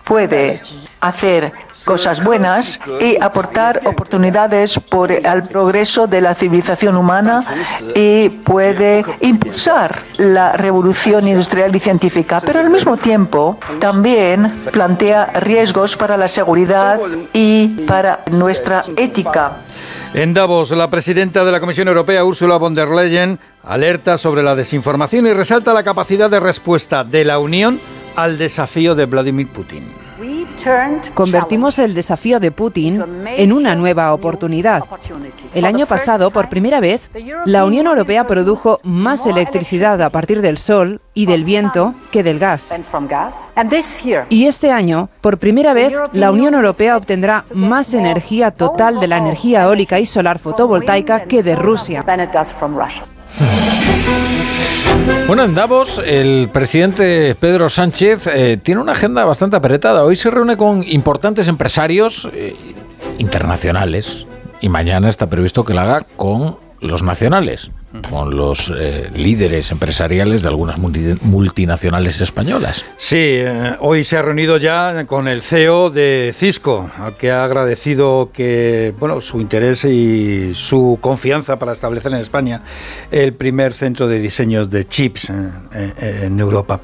puede 0.03 0.61
hacer 0.99 1.51
cosas 1.85 2.23
buenas 2.23 2.79
y 2.99 3.19
aportar 3.21 3.81
oportunidades 3.85 4.79
por 4.79 5.11
al 5.25 5.43
progreso 5.43 6.05
de 6.05 6.21
la 6.21 6.35
civilización 6.35 6.95
humana 6.95 7.43
y 7.95 8.29
puede 8.29 9.03
impulsar 9.21 10.03
la 10.17 10.53
revolución 10.53 11.27
industrial 11.27 11.75
y 11.75 11.79
científica, 11.79 12.41
pero 12.45 12.59
al 12.59 12.69
mismo 12.69 12.97
tiempo 12.97 13.57
también 13.79 14.63
plantea 14.71 15.30
riesgos 15.33 15.95
para 15.95 16.17
la 16.17 16.27
seguridad 16.27 16.99
y 17.33 17.67
para 17.87 18.23
nuestra 18.31 18.81
ética. 18.97 19.57
En 20.13 20.33
Davos, 20.33 20.71
la 20.71 20.89
presidenta 20.89 21.45
de 21.45 21.51
la 21.51 21.59
Comisión 21.59 21.87
Europea, 21.87 22.25
Ursula 22.25 22.57
von 22.57 22.75
der 22.75 22.89
Leyen, 22.89 23.39
alerta 23.63 24.17
sobre 24.17 24.43
la 24.43 24.55
desinformación 24.55 25.25
y 25.27 25.33
resalta 25.33 25.73
la 25.73 25.83
capacidad 25.83 26.29
de 26.29 26.39
respuesta 26.39 27.03
de 27.03 27.23
la 27.23 27.39
Unión 27.39 27.79
al 28.15 28.37
desafío 28.37 28.93
de 28.95 29.05
Vladimir 29.05 29.47
Putin. 29.47 30.10
Convertimos 31.13 31.79
el 31.79 31.93
desafío 31.93 32.39
de 32.39 32.51
Putin 32.51 33.03
en 33.25 33.53
una 33.53 33.75
nueva 33.75 34.13
oportunidad. 34.13 34.83
El 35.53 35.65
año 35.65 35.85
pasado, 35.85 36.31
por 36.31 36.49
primera 36.49 36.79
vez, 36.79 37.09
la 37.45 37.65
Unión 37.65 37.87
Europea 37.87 38.27
produjo 38.27 38.79
más 38.83 39.25
electricidad 39.25 40.01
a 40.01 40.09
partir 40.09 40.41
del 40.41 40.57
sol 40.57 41.01
y 41.13 41.25
del 41.25 41.43
viento 41.43 41.93
que 42.11 42.23
del 42.23 42.39
gas. 42.39 42.73
Y 44.29 44.45
este 44.45 44.71
año, 44.71 45.09
por 45.21 45.37
primera 45.37 45.73
vez, 45.73 45.93
la 46.13 46.31
Unión 46.31 46.53
Europea 46.53 46.97
obtendrá 46.97 47.45
más 47.53 47.93
energía 47.93 48.51
total 48.51 48.99
de 48.99 49.07
la 49.07 49.17
energía 49.17 49.63
eólica 49.63 49.99
y 49.99 50.05
solar 50.05 50.39
fotovoltaica 50.39 51.25
que 51.25 51.43
de 51.43 51.55
Rusia. 51.55 52.03
Bueno, 55.27 55.43
en 55.43 55.53
Davos 55.53 56.01
el 56.05 56.49
presidente 56.51 57.35
Pedro 57.39 57.69
Sánchez 57.69 58.27
eh, 58.27 58.57
tiene 58.61 58.81
una 58.81 58.91
agenda 58.91 59.23
bastante 59.23 59.55
apretada. 59.55 60.03
Hoy 60.03 60.15
se 60.15 60.29
reúne 60.29 60.57
con 60.57 60.83
importantes 60.83 61.47
empresarios 61.47 62.27
eh, 62.33 62.53
internacionales 63.17 64.27
y 64.59 64.67
mañana 64.67 65.07
está 65.07 65.29
previsto 65.29 65.63
que 65.63 65.73
la 65.73 65.83
haga 65.83 66.01
con 66.17 66.57
los 66.81 67.01
nacionales, 67.01 67.71
con 68.09 68.35
los 68.35 68.71
eh, 68.77 69.09
líderes 69.15 69.71
empresariales 69.71 70.41
de 70.43 70.47
algunas 70.49 70.77
multi- 70.79 71.17
multinacionales 71.21 72.21
españolas. 72.21 72.85
Sí, 72.97 73.17
eh, 73.19 73.75
hoy 73.79 74.03
se 74.03 74.17
ha 74.17 74.21
reunido 74.21 74.57
ya 74.57 75.05
con 75.05 75.27
el 75.27 75.41
CEO 75.41 75.89
de 75.89 76.33
Cisco, 76.37 76.89
al 76.99 77.15
que 77.17 77.31
ha 77.31 77.43
agradecido 77.43 78.29
que 78.33 78.93
bueno 78.99 79.19
su 79.21 79.41
interés 79.41 79.83
y 79.85 80.53
su 80.53 80.97
confianza 81.01 81.59
para 81.59 81.73
establecer 81.73 82.11
en 82.13 82.19
España 82.19 82.61
el 83.11 83.33
primer 83.33 83.73
centro 83.73 84.07
de 84.07 84.19
diseño 84.19 84.65
de 84.65 84.85
chips 84.87 85.29
eh, 85.29 86.21
en 86.23 86.39
Europa. 86.39 86.79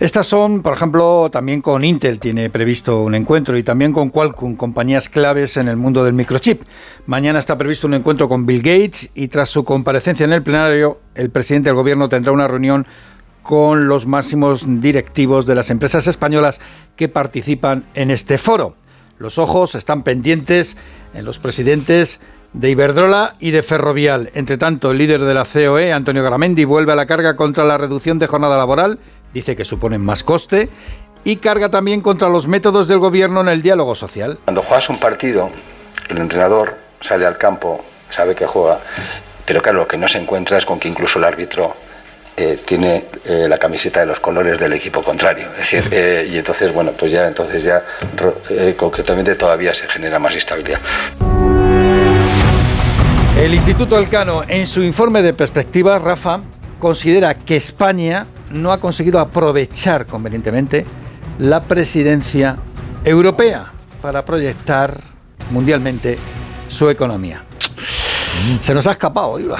Estas 0.00 0.26
son, 0.26 0.62
por 0.62 0.74
ejemplo, 0.74 1.30
también 1.30 1.62
con 1.62 1.84
Intel 1.84 2.18
tiene 2.18 2.50
previsto 2.50 3.02
un 3.02 3.14
encuentro 3.14 3.56
y 3.56 3.62
también 3.62 3.92
con 3.92 4.10
Qualcomm, 4.10 4.56
compañías 4.56 5.08
claves 5.08 5.56
en 5.56 5.68
el 5.68 5.76
mundo 5.76 6.04
del 6.04 6.12
microchip. 6.14 6.62
Mañana 7.06 7.38
está 7.38 7.56
previsto 7.58 7.86
un 7.86 7.94
encuentro 7.94 8.28
con 8.28 8.46
Bill 8.46 8.62
Gates 8.62 9.10
y 9.14 9.28
tras 9.28 9.48
su 9.48 9.64
comparecencia 9.64 10.24
en 10.24 10.32
el 10.32 10.41
plenario, 10.42 11.00
el 11.14 11.30
presidente 11.30 11.68
del 11.68 11.76
gobierno 11.76 12.08
tendrá 12.08 12.32
una 12.32 12.48
reunión 12.48 12.86
con 13.42 13.88
los 13.88 14.06
máximos 14.06 14.64
directivos 14.66 15.46
de 15.46 15.54
las 15.54 15.70
empresas 15.70 16.06
españolas 16.06 16.60
que 16.96 17.08
participan 17.08 17.84
en 17.94 18.10
este 18.10 18.38
foro. 18.38 18.76
Los 19.18 19.38
ojos 19.38 19.74
están 19.74 20.02
pendientes 20.02 20.76
en 21.14 21.24
los 21.24 21.38
presidentes 21.38 22.20
de 22.52 22.70
Iberdrola 22.70 23.34
y 23.40 23.50
de 23.50 23.62
Ferrovial. 23.62 24.30
Entre 24.34 24.58
tanto, 24.58 24.90
el 24.90 24.98
líder 24.98 25.20
de 25.20 25.34
la 25.34 25.44
COE, 25.44 25.92
Antonio 25.92 26.22
Garamendi, 26.22 26.64
vuelve 26.64 26.92
a 26.92 26.96
la 26.96 27.06
carga 27.06 27.36
contra 27.36 27.64
la 27.64 27.78
reducción 27.78 28.18
de 28.18 28.26
jornada 28.26 28.56
laboral, 28.56 28.98
dice 29.32 29.56
que 29.56 29.64
suponen 29.64 30.04
más 30.04 30.22
coste, 30.22 30.68
y 31.24 31.36
carga 31.36 31.70
también 31.70 32.00
contra 32.00 32.28
los 32.28 32.46
métodos 32.46 32.88
del 32.88 32.98
gobierno 32.98 33.40
en 33.40 33.48
el 33.48 33.62
diálogo 33.62 33.94
social. 33.94 34.38
Cuando 34.44 34.62
juegas 34.62 34.88
un 34.88 34.98
partido, 34.98 35.50
el 36.08 36.18
entrenador 36.18 36.76
sale 37.00 37.26
al 37.26 37.38
campo, 37.38 37.84
sabe 38.10 38.34
que 38.34 38.46
juega, 38.46 38.78
pero 39.44 39.60
claro, 39.62 39.78
lo 39.78 39.88
que 39.88 39.96
no 39.96 40.08
se 40.08 40.18
encuentra 40.18 40.58
es 40.58 40.66
con 40.66 40.78
que 40.78 40.88
incluso 40.88 41.18
el 41.18 41.24
árbitro 41.24 41.74
eh, 42.36 42.58
tiene 42.64 43.04
eh, 43.26 43.46
la 43.48 43.58
camiseta 43.58 44.00
de 44.00 44.06
los 44.06 44.18
colores 44.18 44.58
del 44.58 44.72
equipo 44.72 45.02
contrario. 45.02 45.48
Es 45.52 45.58
decir, 45.58 45.88
eh, 45.92 46.28
y 46.32 46.38
entonces, 46.38 46.72
bueno, 46.72 46.92
pues 46.92 47.12
ya, 47.12 47.26
entonces 47.26 47.62
ya 47.62 47.82
eh, 48.50 48.74
concretamente 48.76 49.34
todavía 49.34 49.74
se 49.74 49.86
genera 49.86 50.18
más 50.18 50.32
inestabilidad. 50.32 50.80
El 53.38 53.54
Instituto 53.54 53.98
Elcano, 53.98 54.44
en 54.46 54.66
su 54.66 54.82
informe 54.82 55.22
de 55.22 55.34
perspectiva, 55.34 55.98
Rafa, 55.98 56.40
considera 56.78 57.34
que 57.34 57.56
España 57.56 58.26
no 58.50 58.72
ha 58.72 58.80
conseguido 58.80 59.18
aprovechar 59.18 60.06
convenientemente 60.06 60.84
la 61.38 61.62
presidencia 61.62 62.56
europea 63.04 63.72
para 64.00 64.24
proyectar 64.24 65.00
mundialmente 65.50 66.18
su 66.68 66.88
economía. 66.88 67.42
Se 68.60 68.74
nos 68.74 68.86
ha 68.86 68.92
escapado, 68.92 69.38
Iba. 69.38 69.58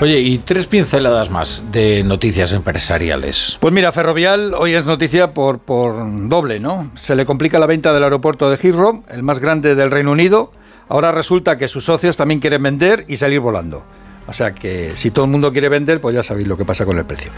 Oye, 0.00 0.20
y 0.20 0.38
tres 0.38 0.66
pinceladas 0.66 1.28
más 1.28 1.64
de 1.72 2.04
noticias 2.04 2.52
empresariales. 2.52 3.58
Pues 3.60 3.74
mira, 3.74 3.90
Ferrovial 3.90 4.54
hoy 4.54 4.74
es 4.74 4.86
noticia 4.86 5.34
por, 5.34 5.58
por 5.58 5.96
doble, 6.28 6.60
¿no? 6.60 6.90
Se 6.94 7.16
le 7.16 7.26
complica 7.26 7.58
la 7.58 7.66
venta 7.66 7.92
del 7.92 8.04
aeropuerto 8.04 8.48
de 8.48 8.56
Heathrow, 8.56 9.02
el 9.08 9.24
más 9.24 9.40
grande 9.40 9.74
del 9.74 9.90
Reino 9.90 10.12
Unido. 10.12 10.52
Ahora 10.88 11.10
resulta 11.10 11.58
que 11.58 11.66
sus 11.66 11.84
socios 11.84 12.16
también 12.16 12.38
quieren 12.38 12.62
vender 12.62 13.04
y 13.08 13.16
salir 13.16 13.40
volando. 13.40 13.84
O 14.28 14.32
sea 14.32 14.54
que 14.54 14.92
si 14.94 15.10
todo 15.10 15.24
el 15.24 15.30
mundo 15.30 15.52
quiere 15.52 15.68
vender, 15.68 16.00
pues 16.00 16.14
ya 16.14 16.22
sabéis 16.22 16.46
lo 16.46 16.56
que 16.56 16.64
pasa 16.64 16.84
con 16.84 16.98
el 16.98 17.04
precio. 17.04 17.32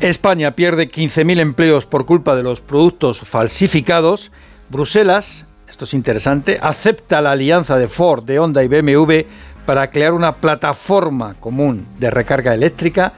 España 0.00 0.52
pierde 0.52 0.90
15.000 0.90 1.40
empleos 1.40 1.84
por 1.84 2.06
culpa 2.06 2.36
de 2.36 2.42
los 2.42 2.60
productos 2.60 3.20
falsificados. 3.20 4.32
Bruselas, 4.70 5.46
esto 5.68 5.84
es 5.84 5.92
interesante, 5.94 6.58
acepta 6.62 7.20
la 7.20 7.32
alianza 7.32 7.76
de 7.76 7.88
Ford, 7.88 8.24
de 8.24 8.38
Honda 8.38 8.62
y 8.64 8.68
BMW 8.68 9.26
para 9.68 9.90
crear 9.90 10.14
una 10.14 10.36
plataforma 10.36 11.34
común 11.38 11.86
de 11.98 12.10
recarga 12.10 12.54
eléctrica. 12.54 13.12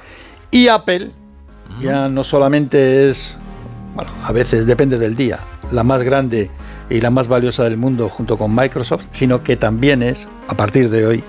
Y 0.51 0.67
Apple 0.67 1.13
ya 1.81 2.09
no 2.09 2.25
solamente 2.25 3.09
es, 3.09 3.39
bueno, 3.95 4.11
a 4.25 4.33
veces 4.33 4.67
depende 4.67 4.99
del 4.99 5.15
día, 5.15 5.39
la 5.71 5.85
más 5.85 6.03
grande 6.03 6.51
y 6.89 7.01
la 7.01 7.11
más 7.11 7.29
valiosa 7.29 7.63
del 7.63 7.77
mundo 7.77 8.09
junto 8.09 8.37
con 8.37 8.53
Microsoft, 8.53 9.07
sino 9.13 9.45
que 9.45 9.57
también 9.57 10.03
es, 10.03 10.27
a 10.49 10.57
partir 10.57 10.91
de 10.91 11.07
hoy, 11.07 11.23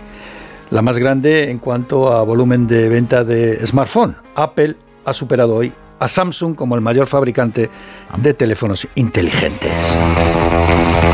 la 0.72 0.82
más 0.82 0.98
grande 0.98 1.52
en 1.52 1.60
cuanto 1.60 2.12
a 2.12 2.24
volumen 2.24 2.66
de 2.66 2.90
venta 2.90 3.24
de 3.24 3.64
smartphone. 3.68 4.16
Apple 4.34 4.76
ha 5.06 5.14
superado 5.14 5.54
hoy 5.54 5.72
a 6.02 6.08
Samsung 6.08 6.56
como 6.56 6.74
el 6.74 6.82
mayor 6.82 7.06
fabricante 7.06 7.70
de 8.18 8.34
teléfonos 8.34 8.88
inteligentes. 8.96 10.00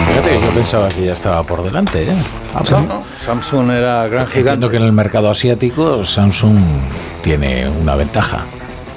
Fíjate 0.08 0.30
que 0.30 0.42
yo 0.42 0.50
pensaba 0.52 0.88
que 0.88 1.06
ya 1.06 1.12
estaba 1.12 1.44
por 1.44 1.62
delante. 1.62 2.04
¿eh? 2.04 2.16
No, 2.72 3.04
Samsung 3.20 3.72
era 3.72 4.08
gran 4.08 4.24
Entiendo 4.26 4.30
gigante. 4.30 4.70
que 4.70 4.78
en 4.78 4.84
el 4.84 4.94
mercado 4.94 5.30
asiático 5.30 6.06
Samsung 6.06 6.58
tiene 7.22 7.70
una 7.70 7.96
ventaja. 7.96 8.46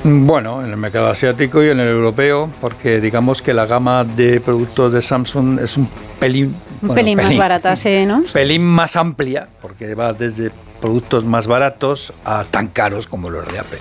Bueno, 0.04 0.64
en 0.64 0.70
el 0.70 0.76
mercado 0.76 1.08
asiático 1.08 1.62
y 1.62 1.70
en 1.70 1.80
el 1.80 1.88
europeo, 1.88 2.48
porque 2.60 3.00
digamos 3.00 3.42
que 3.42 3.52
la 3.52 3.66
gama 3.66 4.04
de 4.04 4.40
productos 4.40 4.92
de 4.92 5.02
Samsung 5.02 5.58
es 5.58 5.76
un 5.76 5.88
pelín, 6.20 6.54
Un 6.82 6.88
bueno, 6.88 6.94
pelín 6.94 7.16
más 7.16 7.36
barata, 7.36 7.74
sí, 7.74 8.06
¿no? 8.06 8.22
pelín 8.32 8.62
más 8.64 8.94
amplia, 8.94 9.48
porque 9.60 9.94
va 9.96 10.12
desde 10.12 10.52
productos 10.80 11.24
más 11.24 11.48
baratos 11.48 12.12
a 12.24 12.44
tan 12.44 12.68
caros 12.68 13.08
como 13.08 13.28
los 13.28 13.46
de 13.52 13.58
Apple. 13.58 13.78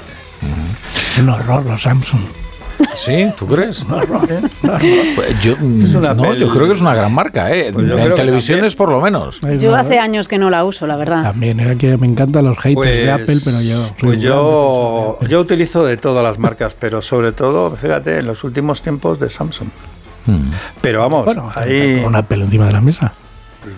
Un 1.20 1.30
horror 1.30 1.66
los 1.66 1.82
Samsung. 1.82 2.22
¿Sí? 2.96 3.28
¿Tú 3.38 3.46
crees? 3.46 3.82
Un 3.84 3.94
horror. 3.94 4.28
Pues 5.16 5.42
yo, 5.42 5.54
Es 5.84 5.94
una 5.96 6.14
no, 6.14 6.34
yo 6.34 6.50
creo 6.50 6.68
que 6.68 6.74
es 6.74 6.82
una 6.82 6.96
gran 6.96 7.14
marca, 7.14 7.54
¿eh? 7.54 7.72
Pues 7.74 7.88
yo 7.88 7.98
en 7.98 8.16
televisiones 8.16 8.76
por 8.76 8.90
lo 8.90 9.02
menos. 9.02 9.42
Yo 9.60 9.76
hace 9.76 10.00
años 10.00 10.28
que 10.28 10.38
no 10.38 10.50
la 10.50 10.64
uso, 10.64 10.88
la 10.88 10.96
verdad. 10.96 11.24
También, 11.24 11.60
es 11.60 11.78
que 11.78 11.98
me 11.98 12.08
encantan 12.08 12.46
los 12.46 12.58
haters 12.58 13.04
de 13.04 13.12
Apple, 13.12 13.38
pero 13.44 13.62
yo. 13.62 13.86
pues 14.00 14.18
un 14.18 14.22
yo, 14.22 15.20
yo 15.28 15.40
utilizo 15.42 15.86
de 15.86 15.98
todas 15.98 16.24
las 16.24 16.40
marcas, 16.40 16.76
pero 16.76 17.02
sobre 17.02 17.32
todo, 17.32 17.76
fíjate, 17.76 18.20
en 18.20 18.28
los 18.28 18.44
últimos 18.44 18.82
tiempos 18.82 19.20
de 19.20 19.30
Samsung. 19.30 19.70
Hmm. 20.26 20.52
Pero 20.82 21.02
vamos, 21.02 21.26
Bueno, 21.26 21.52
ahí 21.56 21.98
con 21.98 22.06
un 22.06 22.16
Apple 22.16 22.44
encima 22.44 22.68
de 22.68 22.74
la 22.74 22.82
mesa. 22.82 23.14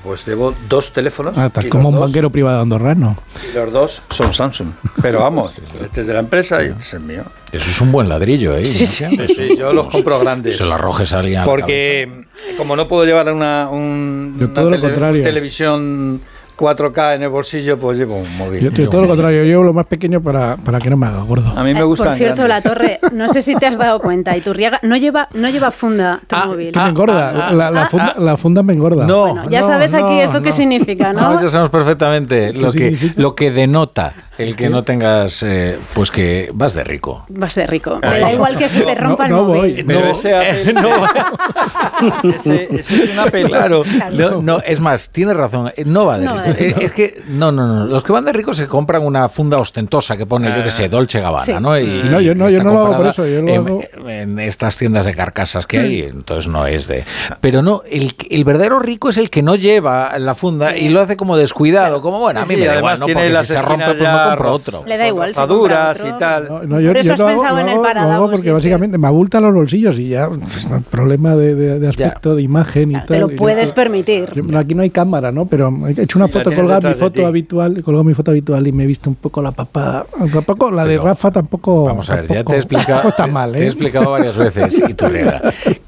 Pues 0.03 0.25
llevo 0.27 0.53
dos 0.69 0.93
teléfonos 0.93 1.37
Ah, 1.37 1.47
estás 1.47 1.65
como 1.65 1.89
un 1.89 1.95
dos, 1.95 2.05
banquero 2.05 2.29
privado 2.29 2.61
andorrano. 2.61 3.17
y 3.51 3.55
los 3.55 3.71
dos 3.73 4.01
son 4.09 4.33
Samsung. 4.33 4.69
Pero 5.01 5.19
vamos, 5.21 5.53
este 5.81 6.01
es 6.01 6.07
de 6.07 6.13
la 6.13 6.19
empresa 6.19 6.63
y 6.63 6.67
este 6.67 6.79
es 6.79 6.93
el 6.93 6.99
mío. 7.01 7.23
Eso 7.51 7.69
es 7.69 7.81
un 7.81 7.91
buen 7.91 8.07
ladrillo, 8.07 8.55
¿eh? 8.55 8.65
Sí, 8.65 8.85
sí, 8.85 9.05
sí, 9.27 9.57
yo 9.57 9.73
los 9.73 9.87
compro 9.87 10.19
grandes. 10.19 10.57
Se 10.57 10.65
lo 10.65 10.73
arrojes 10.75 11.11
a 11.13 11.19
alguien. 11.19 11.39
a 11.39 11.41
la 11.41 11.45
Porque 11.45 12.25
como 12.57 12.75
no 12.75 12.87
puedo 12.87 13.05
llevar 13.05 13.31
una, 13.33 13.67
un- 13.69 14.35
Yo 14.39 14.45
una 14.45 14.53
todo 14.53 14.69
lo 14.69 14.79
contrario. 14.79 15.23
televisión 15.23 16.21
4K 16.61 17.15
en 17.15 17.23
el 17.23 17.29
bolsillo, 17.29 17.77
pues 17.77 17.97
llevo 17.97 18.17
un 18.17 18.37
móvil. 18.37 18.61
Yo, 18.61 18.69
yo 18.71 18.87
todo 18.89 19.01
lo 19.01 19.07
contrario, 19.07 19.39
yo 19.39 19.45
llevo 19.45 19.63
lo 19.63 19.73
más 19.73 19.87
pequeño 19.87 20.21
para, 20.21 20.57
para 20.57 20.79
que 20.79 20.89
no 20.89 20.97
me 20.97 21.07
haga 21.07 21.21
gordo. 21.23 21.51
A 21.57 21.63
mí 21.63 21.73
me 21.73 21.79
Eh, 21.79 21.83
gusta. 21.83 22.05
Por 22.05 22.13
cierto, 22.13 22.47
la 22.47 22.61
torre, 22.61 22.99
no 23.11 23.27
sé 23.27 23.41
si 23.41 23.55
te 23.55 23.65
has 23.65 23.77
dado 23.77 23.99
cuenta, 23.99 24.37
Iturriaga 24.37 24.79
no 24.83 24.95
lleva, 24.97 25.27
no 25.33 25.49
lleva 25.49 25.71
funda 25.71 26.19
tu 26.27 26.35
móvil. 26.47 26.71
Que 26.71 26.79
me 26.79 26.89
engorda, 26.89 27.51
la, 27.51 27.71
la 27.71 27.85
funda, 27.89 28.15
la 28.17 28.37
funda 28.37 28.63
me 28.63 28.73
engorda. 28.73 29.05
No, 29.07 29.21
Bueno, 29.33 29.49
ya 29.49 29.61
no, 29.61 29.67
sabes 29.67 29.93
aquí 29.93 30.03
no, 30.03 30.21
esto 30.21 30.39
qué 30.41 30.49
no. 30.49 30.55
significa, 30.55 31.13
¿no? 31.13 31.33
No, 31.33 31.41
ya 31.41 31.49
sabemos 31.49 31.69
perfectamente 31.71 32.53
lo 32.53 32.71
que, 32.71 32.97
lo 33.15 33.33
que 33.35 33.49
denota 33.51 34.13
el 34.43 34.55
que 34.55 34.69
no 34.69 34.83
tengas, 34.83 35.43
eh, 35.43 35.77
pues 35.93 36.11
que 36.11 36.49
vas 36.53 36.73
de 36.73 36.83
rico. 36.83 37.25
Vas 37.29 37.55
de 37.55 37.65
rico. 37.67 37.99
Me 38.01 38.07
Ay, 38.07 38.19
da 38.21 38.27
no. 38.27 38.33
igual 38.33 38.57
que 38.57 38.69
se 38.69 38.81
te 38.81 38.95
No, 38.95 39.01
rompa 39.01 39.27
no 39.27 39.39
el 39.39 39.45
móvil. 39.45 39.61
voy. 39.75 39.83
Pero 39.83 39.99
No, 40.01 40.11
ese 40.11 40.35
Apple- 40.35 40.73
ese, 42.35 42.67
ese 42.79 43.03
es 43.03 43.09
una 43.11 43.25
peli. 43.27 43.47
Claro, 43.49 43.83
no, 44.13 44.41
no, 44.41 44.59
es 44.65 44.79
más, 44.79 45.09
tienes 45.09 45.35
razón, 45.35 45.71
eh, 45.75 45.83
no 45.85 46.05
va 46.05 46.17
de 46.17 46.25
No 46.25 46.35
va 46.35 46.43
rico. 46.43 46.57
de 46.57 46.69
Eh, 46.69 46.75
Es 46.81 46.91
que, 46.91 47.21
no, 47.27 47.51
no, 47.51 47.67
no, 47.67 47.85
los 47.85 48.03
que 48.03 48.11
van 48.11 48.25
de 48.25 48.33
rico 48.33 48.53
se 48.53 48.67
compran 48.67 49.05
una 49.05 49.29
funda 49.29 49.57
ostentosa 49.57 50.17
que 50.17 50.25
pone, 50.25 50.49
yo 50.55 50.63
que 50.63 50.69
sé, 50.71 50.89
Dolce 50.89 51.19
Gabbana, 51.19 51.45
Sí. 51.45 51.53
¿no? 51.59 51.77
Y, 51.77 51.91
Sí, 51.91 52.03
no, 52.09 52.19
yo 52.21 52.33
no, 52.35 52.49
yo 52.49 52.63
no 52.63 52.73
lo 52.73 52.79
hago 52.79 52.97
por 52.97 53.07
eso, 53.07 53.25
yo 53.27 53.41
lo 53.41 53.49
en, 53.49 53.67
hago- 53.67 53.83
en 54.09 54.39
estas 54.39 54.77
tiendas 54.77 55.05
de 55.05 55.13
carcasas 55.13 55.65
que 55.67 55.79
hay, 55.79 56.01
entonces 56.01 56.47
no 56.51 56.65
es 56.65 56.87
de... 56.87 57.03
Pero 57.41 57.61
no, 57.61 57.83
el, 57.89 58.13
el 58.29 58.43
verdadero 58.43 58.79
rico 58.79 59.09
es 59.09 59.17
el 59.17 59.29
que 59.29 59.41
no 59.41 59.55
lleva 59.55 60.17
la 60.19 60.35
funda 60.35 60.75
y 60.77 60.89
lo 60.89 61.01
hace 61.01 61.17
como 61.17 61.37
descuidado, 61.37 62.01
como, 62.01 62.19
bueno, 62.19 62.41
a 62.41 62.45
mí 62.45 62.55
Sí, 62.55 62.59
me 62.61 62.65
da 62.67 62.73
además 62.73 62.99
igual, 62.99 63.13
¿no? 63.13 63.19
Porque 63.21 63.45
si 63.45 63.53
se 63.53 63.61
rompe, 63.61 63.85
pues 63.85 63.97
me 63.97 64.03
ya 64.03 64.30
compro 64.31 64.49
ro- 64.49 64.55
otro. 64.55 64.83
Le 64.85 64.97
da 64.97 65.07
igual. 65.07 65.31
otro. 65.31 66.07
y 66.07 66.19
tal. 66.19 66.47
No, 66.49 66.63
no, 66.63 66.79
yo, 66.79 66.89
Por 66.89 66.97
eso 66.97 67.15
yo 67.15 67.25
has 67.27 67.33
pensado 67.33 67.55
lo 67.55 67.61
en 67.61 67.67
el 67.67 67.73
hago 67.75 67.83
paradabosis 67.83 68.31
porque 68.31 68.37
este. 68.49 68.51
básicamente 68.51 68.97
me 68.97 69.07
abultan 69.07 69.43
los 69.43 69.53
bolsillos 69.53 69.97
y 69.99 70.09
ya 70.09 70.29
pues, 70.29 70.69
no, 70.69 70.81
problema 70.81 71.35
de, 71.35 71.55
de- 71.55 71.79
de 71.79 71.87
aspecto, 71.87 72.35
de 72.35 72.41
imagen 72.41 72.91
y 72.91 72.93
tal. 72.95 73.05
Te 73.07 73.19
lo 73.19 73.29
puedes 73.29 73.71
permitir. 73.73 74.29
yo- 74.33 74.43
no, 74.43 74.59
aquí 74.59 74.75
no 74.75 74.81
hay 74.83 74.89
cámara, 74.89 75.31
¿no? 75.31 75.45
Pero 75.45 75.71
he 75.87 76.01
hecho 76.01 76.19
una 76.19 76.27
foto, 76.27 76.53
colgar 76.53 76.83
mi 76.83 76.93
foto 76.93 77.25
habitual, 77.25 77.81
colgado 77.83 78.03
mi 78.03 78.13
foto 78.13 78.31
habitual 78.31 78.65
y 78.67 78.71
me 78.71 78.83
he 78.83 78.87
visto 78.87 79.09
un 79.09 79.15
poco 79.15 79.41
la 79.41 79.51
papada. 79.51 80.05
Tampoco, 80.33 80.71
la 80.71 80.85
de 80.85 80.97
Rafa 80.97 81.31
tampoco. 81.31 81.85
Vamos 81.85 82.09
a 82.09 82.15
ver, 82.17 82.27
ya 82.27 82.43
te 82.43 82.53
he 82.53 82.57
explicado, 82.57 83.01
tampoco 83.01 83.09
está 83.09 83.27
mal, 83.27 83.51
te 83.53 83.59
he 83.59 83.63
¿eh? 83.63 83.67
explicado 83.67 84.11
varias 84.11 84.37
veces, 84.37 84.81
y 84.87 84.93
tú 84.93 85.05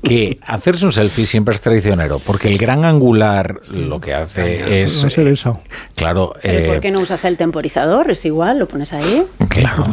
que 0.01 0.37
hacerse 0.45 0.85
un 0.85 0.91
selfie 0.91 1.25
siempre 1.25 1.55
es 1.55 1.61
traicionero, 1.61 2.19
porque 2.19 2.47
el 2.49 2.57
gran 2.57 2.83
angular 2.85 3.59
lo 3.71 3.99
que 3.99 4.13
hace 4.13 4.81
es, 4.81 5.03
No 5.03 5.09
eso. 5.31 5.59
claro, 5.95 6.33
Pero 6.41 6.59
eh, 6.59 6.67
¿Por 6.67 6.79
qué 6.81 6.91
no 6.91 6.99
usas 6.99 7.23
el 7.25 7.37
temporizador? 7.37 8.11
Es 8.11 8.19
no, 8.19 8.32
igual, 8.33 8.59
lo 8.59 8.67
pones 8.67 8.91
ahí. 8.93 9.23
Claro, 9.49 9.85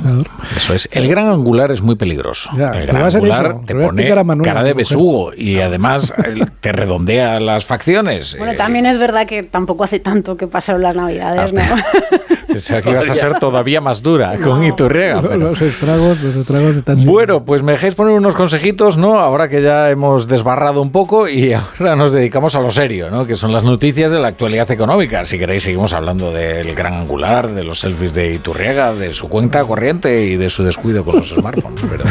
eso 0.57 0.75
es. 0.75 0.89
El 0.93 1.07
gran 1.09 1.27
angular 1.29 1.71
es 1.71 1.83
muy 1.83 1.95
peligroso. 1.97 2.51
Ya, 2.57 2.71
el 2.73 2.87
gran 2.87 3.03
angular 3.05 3.47
eso. 3.53 3.63
te 3.67 3.73
a 3.73 3.77
pone 3.77 3.87
explicar 3.87 4.19
a 4.19 4.25
Manuel, 4.25 4.45
cara 4.45 4.63
de 4.63 4.73
besugo 4.75 5.33
y 5.37 5.61
además 5.61 6.13
eh, 6.25 6.45
te 6.61 6.73
redondea 6.73 7.39
las 7.41 7.65
facciones. 7.65 8.37
Bueno, 8.37 8.53
Eh, 8.53 8.57
también 8.57 8.87
es 8.87 8.99
verdad 8.99 9.27
que 9.27 9.43
tampoco 9.43 9.85
hace 9.85 10.01
tanto 10.01 10.37
que 10.37 10.47
pasaron 10.47 10.83
las 10.83 10.97
navidades, 10.97 11.53
¿no? 11.53 11.61
Pensaba 12.51 12.83
que 12.83 12.91
ibas 12.91 13.09
a 13.09 13.15
ser 13.15 13.39
todavía 13.39 13.81
más 13.81 14.03
dura 14.03 14.35
con 14.43 14.65
Iturriega. 14.65 15.23
pero- 15.23 15.37
Los 15.37 15.63
estragos, 15.63 16.21
los 16.21 16.35
estragos 16.35 16.75
están... 16.77 17.05
Bueno, 17.07 17.45
pues 17.45 17.63
me 17.63 17.73
dejáis 17.73 17.95
poner 17.95 18.13
unos 18.15 18.35
consejitos, 18.35 18.97
¿no? 18.97 19.21
Ahora 19.21 19.49
que 19.49 19.63
ya 19.63 19.89
hemos 19.89 20.27
desbarrado 20.27 20.83
un 20.83 20.91
poco 20.91 21.29
y 21.29 21.53
ahora 21.79 21.95
nos 21.95 22.11
dedicamos 22.13 22.57
a 22.57 22.61
lo 22.61 22.71
serio, 22.71 23.09
¿no? 23.09 23.25
Que 23.25 23.37
son 23.37 23.53
las 23.53 23.63
noticias 23.63 24.11
de 24.11 24.19
la 24.19 24.27
actualidad 24.29 24.69
económica. 24.73 25.25
Si 25.25 25.39
queréis, 25.39 25.63
seguimos 25.63 25.93
hablando 25.93 26.33
del 26.33 26.75
gran 26.75 26.95
angular, 26.95 27.51
de 27.51 27.63
los 27.63 27.79
selfies 27.79 28.15
de 28.15 28.20
Iturriega, 28.29 28.93
de 28.95 29.13
su 29.13 29.29
cuenta 29.29 29.65
corriente 29.65 30.23
y 30.25 30.37
de 30.37 30.51
su 30.51 30.63
descuido 30.63 31.05
con 31.05 31.17
los 31.17 31.29
smartphones, 31.35 31.91
¿verdad? 31.91 32.11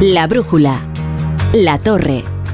La 0.00 0.26
brújula. 0.26 0.80
La 1.52 1.78
torre. 1.78 2.33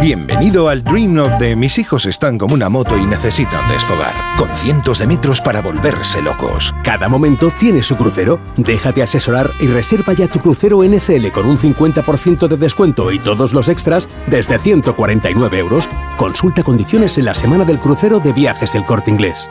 Bienvenido 0.00 0.68
al 0.68 0.84
Dream 0.84 1.18
of 1.18 1.40
de 1.40 1.56
mis 1.56 1.76
hijos 1.76 2.06
están 2.06 2.38
como 2.38 2.54
una 2.54 2.68
moto 2.68 2.96
y 2.96 3.04
necesitan 3.04 3.68
desfogar, 3.68 4.14
con 4.36 4.48
cientos 4.50 5.00
de 5.00 5.08
metros 5.08 5.40
para 5.40 5.60
volverse 5.60 6.22
locos. 6.22 6.72
Cada 6.84 7.08
momento 7.08 7.50
tiene 7.58 7.82
su 7.82 7.96
crucero. 7.96 8.38
Déjate 8.56 9.02
asesorar 9.02 9.50
y 9.58 9.66
reserva 9.66 10.12
ya 10.12 10.28
tu 10.28 10.38
crucero 10.38 10.84
NCL 10.84 11.32
con 11.32 11.48
un 11.48 11.58
50% 11.58 12.46
de 12.46 12.56
descuento 12.56 13.10
y 13.10 13.18
todos 13.18 13.52
los 13.52 13.68
extras 13.68 14.08
desde 14.28 14.58
149 14.58 15.58
euros. 15.58 15.88
Consulta 16.16 16.62
condiciones 16.62 17.18
en 17.18 17.24
la 17.24 17.34
semana 17.34 17.64
del 17.64 17.80
crucero 17.80 18.20
de 18.20 18.32
viajes 18.32 18.76
El 18.76 18.84
Corte 18.84 19.10
Inglés. 19.10 19.50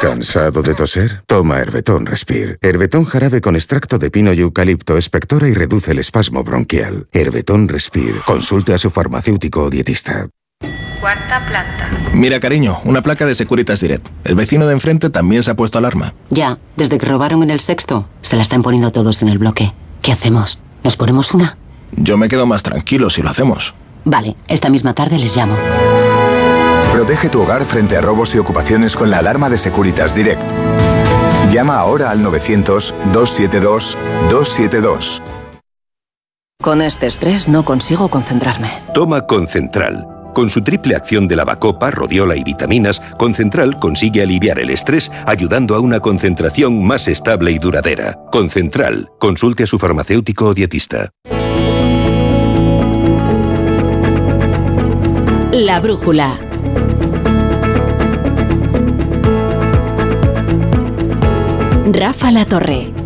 ¿Cansado 0.00 0.62
de 0.62 0.74
toser? 0.74 1.22
Toma 1.26 1.58
Herbetón 1.58 2.06
Respire. 2.06 2.56
Herbetón 2.62 3.04
jarabe 3.04 3.40
con 3.40 3.56
extracto 3.56 3.98
de 3.98 4.12
pino 4.12 4.32
y 4.32 4.40
eucalipto 4.40 4.96
espectora 4.96 5.48
y 5.48 5.54
reduce 5.54 5.90
el 5.90 5.98
espasmo 5.98 6.44
bronquial. 6.44 7.08
Herbetón 7.12 7.66
Respire. 7.66 8.20
Consulte 8.24 8.72
a 8.72 8.78
su 8.78 8.90
farmacéutico 8.90 9.64
o 9.64 9.70
dietista. 9.70 10.28
Cuarta 11.00 11.44
planta. 11.48 11.90
Mira, 12.14 12.38
cariño, 12.38 12.80
una 12.84 13.02
placa 13.02 13.26
de 13.26 13.34
Securitas 13.34 13.80
Direct. 13.80 14.06
El 14.22 14.36
vecino 14.36 14.68
de 14.68 14.74
enfrente 14.74 15.10
también 15.10 15.42
se 15.42 15.50
ha 15.50 15.56
puesto 15.56 15.78
alarma. 15.78 16.14
Ya, 16.30 16.58
desde 16.76 16.98
que 16.98 17.06
robaron 17.06 17.42
en 17.42 17.50
el 17.50 17.58
sexto, 17.58 18.08
se 18.20 18.36
la 18.36 18.42
están 18.42 18.62
poniendo 18.62 18.92
todos 18.92 19.22
en 19.22 19.28
el 19.28 19.38
bloque. 19.38 19.74
¿Qué 20.00 20.12
hacemos? 20.12 20.60
¿Nos 20.84 20.96
ponemos 20.96 21.34
una? 21.34 21.58
Yo 21.90 22.16
me 22.16 22.28
quedo 22.28 22.46
más 22.46 22.62
tranquilo 22.62 23.10
si 23.10 23.22
lo 23.22 23.30
hacemos. 23.30 23.74
Vale, 24.04 24.36
esta 24.46 24.70
misma 24.70 24.94
tarde 24.94 25.18
les 25.18 25.36
llamo. 25.36 25.56
Protege 26.98 27.28
tu 27.28 27.42
hogar 27.42 27.64
frente 27.64 27.96
a 27.96 28.00
robos 28.00 28.34
y 28.34 28.38
ocupaciones 28.38 28.96
con 28.96 29.08
la 29.08 29.18
alarma 29.18 29.48
de 29.48 29.56
Securitas 29.56 30.16
Direct. 30.16 30.42
Llama 31.48 31.76
ahora 31.76 32.10
al 32.10 32.24
900-272-272. 32.24 35.22
Con 36.60 36.82
este 36.82 37.06
estrés 37.06 37.48
no 37.48 37.64
consigo 37.64 38.08
concentrarme. 38.08 38.82
Toma 38.94 39.28
Concentral. 39.28 40.08
Con 40.34 40.50
su 40.50 40.64
triple 40.64 40.96
acción 40.96 41.28
de 41.28 41.36
lavacopa, 41.36 41.92
rodiola 41.92 42.34
y 42.34 42.42
vitaminas, 42.42 43.00
Concentral 43.16 43.78
consigue 43.78 44.22
aliviar 44.22 44.58
el 44.58 44.70
estrés 44.70 45.12
ayudando 45.24 45.76
a 45.76 45.78
una 45.78 46.00
concentración 46.00 46.84
más 46.84 47.06
estable 47.06 47.52
y 47.52 47.60
duradera. 47.60 48.18
Concentral. 48.32 49.08
Consulte 49.20 49.62
a 49.62 49.68
su 49.68 49.78
farmacéutico 49.78 50.46
o 50.46 50.54
dietista. 50.54 51.10
La 55.52 55.78
brújula. 55.80 56.47
Rafa 61.92 62.30
La 62.30 62.44
Torre. 62.44 62.97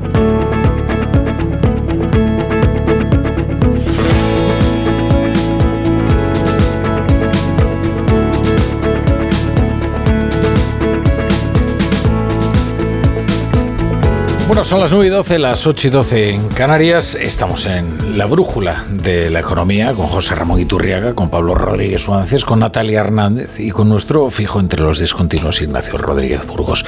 Bueno, 14.48 14.64
son 14.64 14.80
las 14.80 14.90
9 14.90 15.06
y 15.06 15.08
12, 15.08 15.38
las 15.38 15.66
8 15.66 15.88
y 15.88 15.90
12 15.90 16.30
en 16.30 16.48
Canarias. 16.48 17.14
Estamos 17.14 17.64
en 17.66 18.18
la 18.18 18.26
brújula 18.26 18.84
de 18.90 19.30
la 19.30 19.40
economía 19.40 19.94
con 19.94 20.08
José 20.08 20.34
Ramón 20.34 20.60
Iturriaga, 20.60 21.14
con 21.14 21.30
Pablo 21.30 21.54
Rodríguez 21.54 22.02
Suárez, 22.02 22.44
con 22.44 22.58
Natalia 22.58 23.00
Hernández 23.00 23.60
y 23.60 23.70
con 23.70 23.88
nuestro 23.88 24.28
fijo 24.30 24.58
entre 24.60 24.82
los 24.82 24.98
discontinuos 24.98 25.62
Ignacio 25.62 25.96
Rodríguez 25.96 26.44
Burgos. 26.44 26.84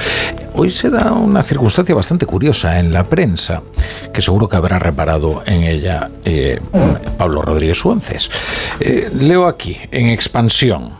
Hoy 0.53 0.69
se 0.69 0.89
da 0.89 1.13
una 1.13 1.41
circunstancia 1.43 1.95
bastante 1.95 2.25
curiosa 2.25 2.77
en 2.77 2.93
la 2.93 3.05
prensa, 3.05 3.63
que 4.13 4.21
seguro 4.21 4.49
que 4.49 4.57
habrá 4.57 4.77
reparado 4.77 5.41
en 5.45 5.63
ella 5.63 6.09
eh, 6.25 6.59
Pablo 7.17 7.41
Rodríguez 7.41 7.77
Suárez. 7.77 8.29
Eh, 8.81 9.09
leo 9.17 9.47
aquí, 9.47 9.77
en 9.91 10.09
expansión, 10.09 10.91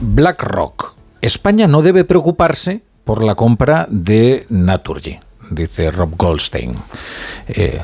BlackRock. 0.00 0.94
España 1.20 1.66
no 1.66 1.82
debe 1.82 2.04
preocuparse 2.04 2.82
por 3.04 3.24
la 3.24 3.34
compra 3.34 3.86
de 3.90 4.46
Naturgy 4.50 5.18
dice 5.50 5.90
Rob 5.90 6.14
Goldstein. 6.16 6.74
Eh, 7.48 7.82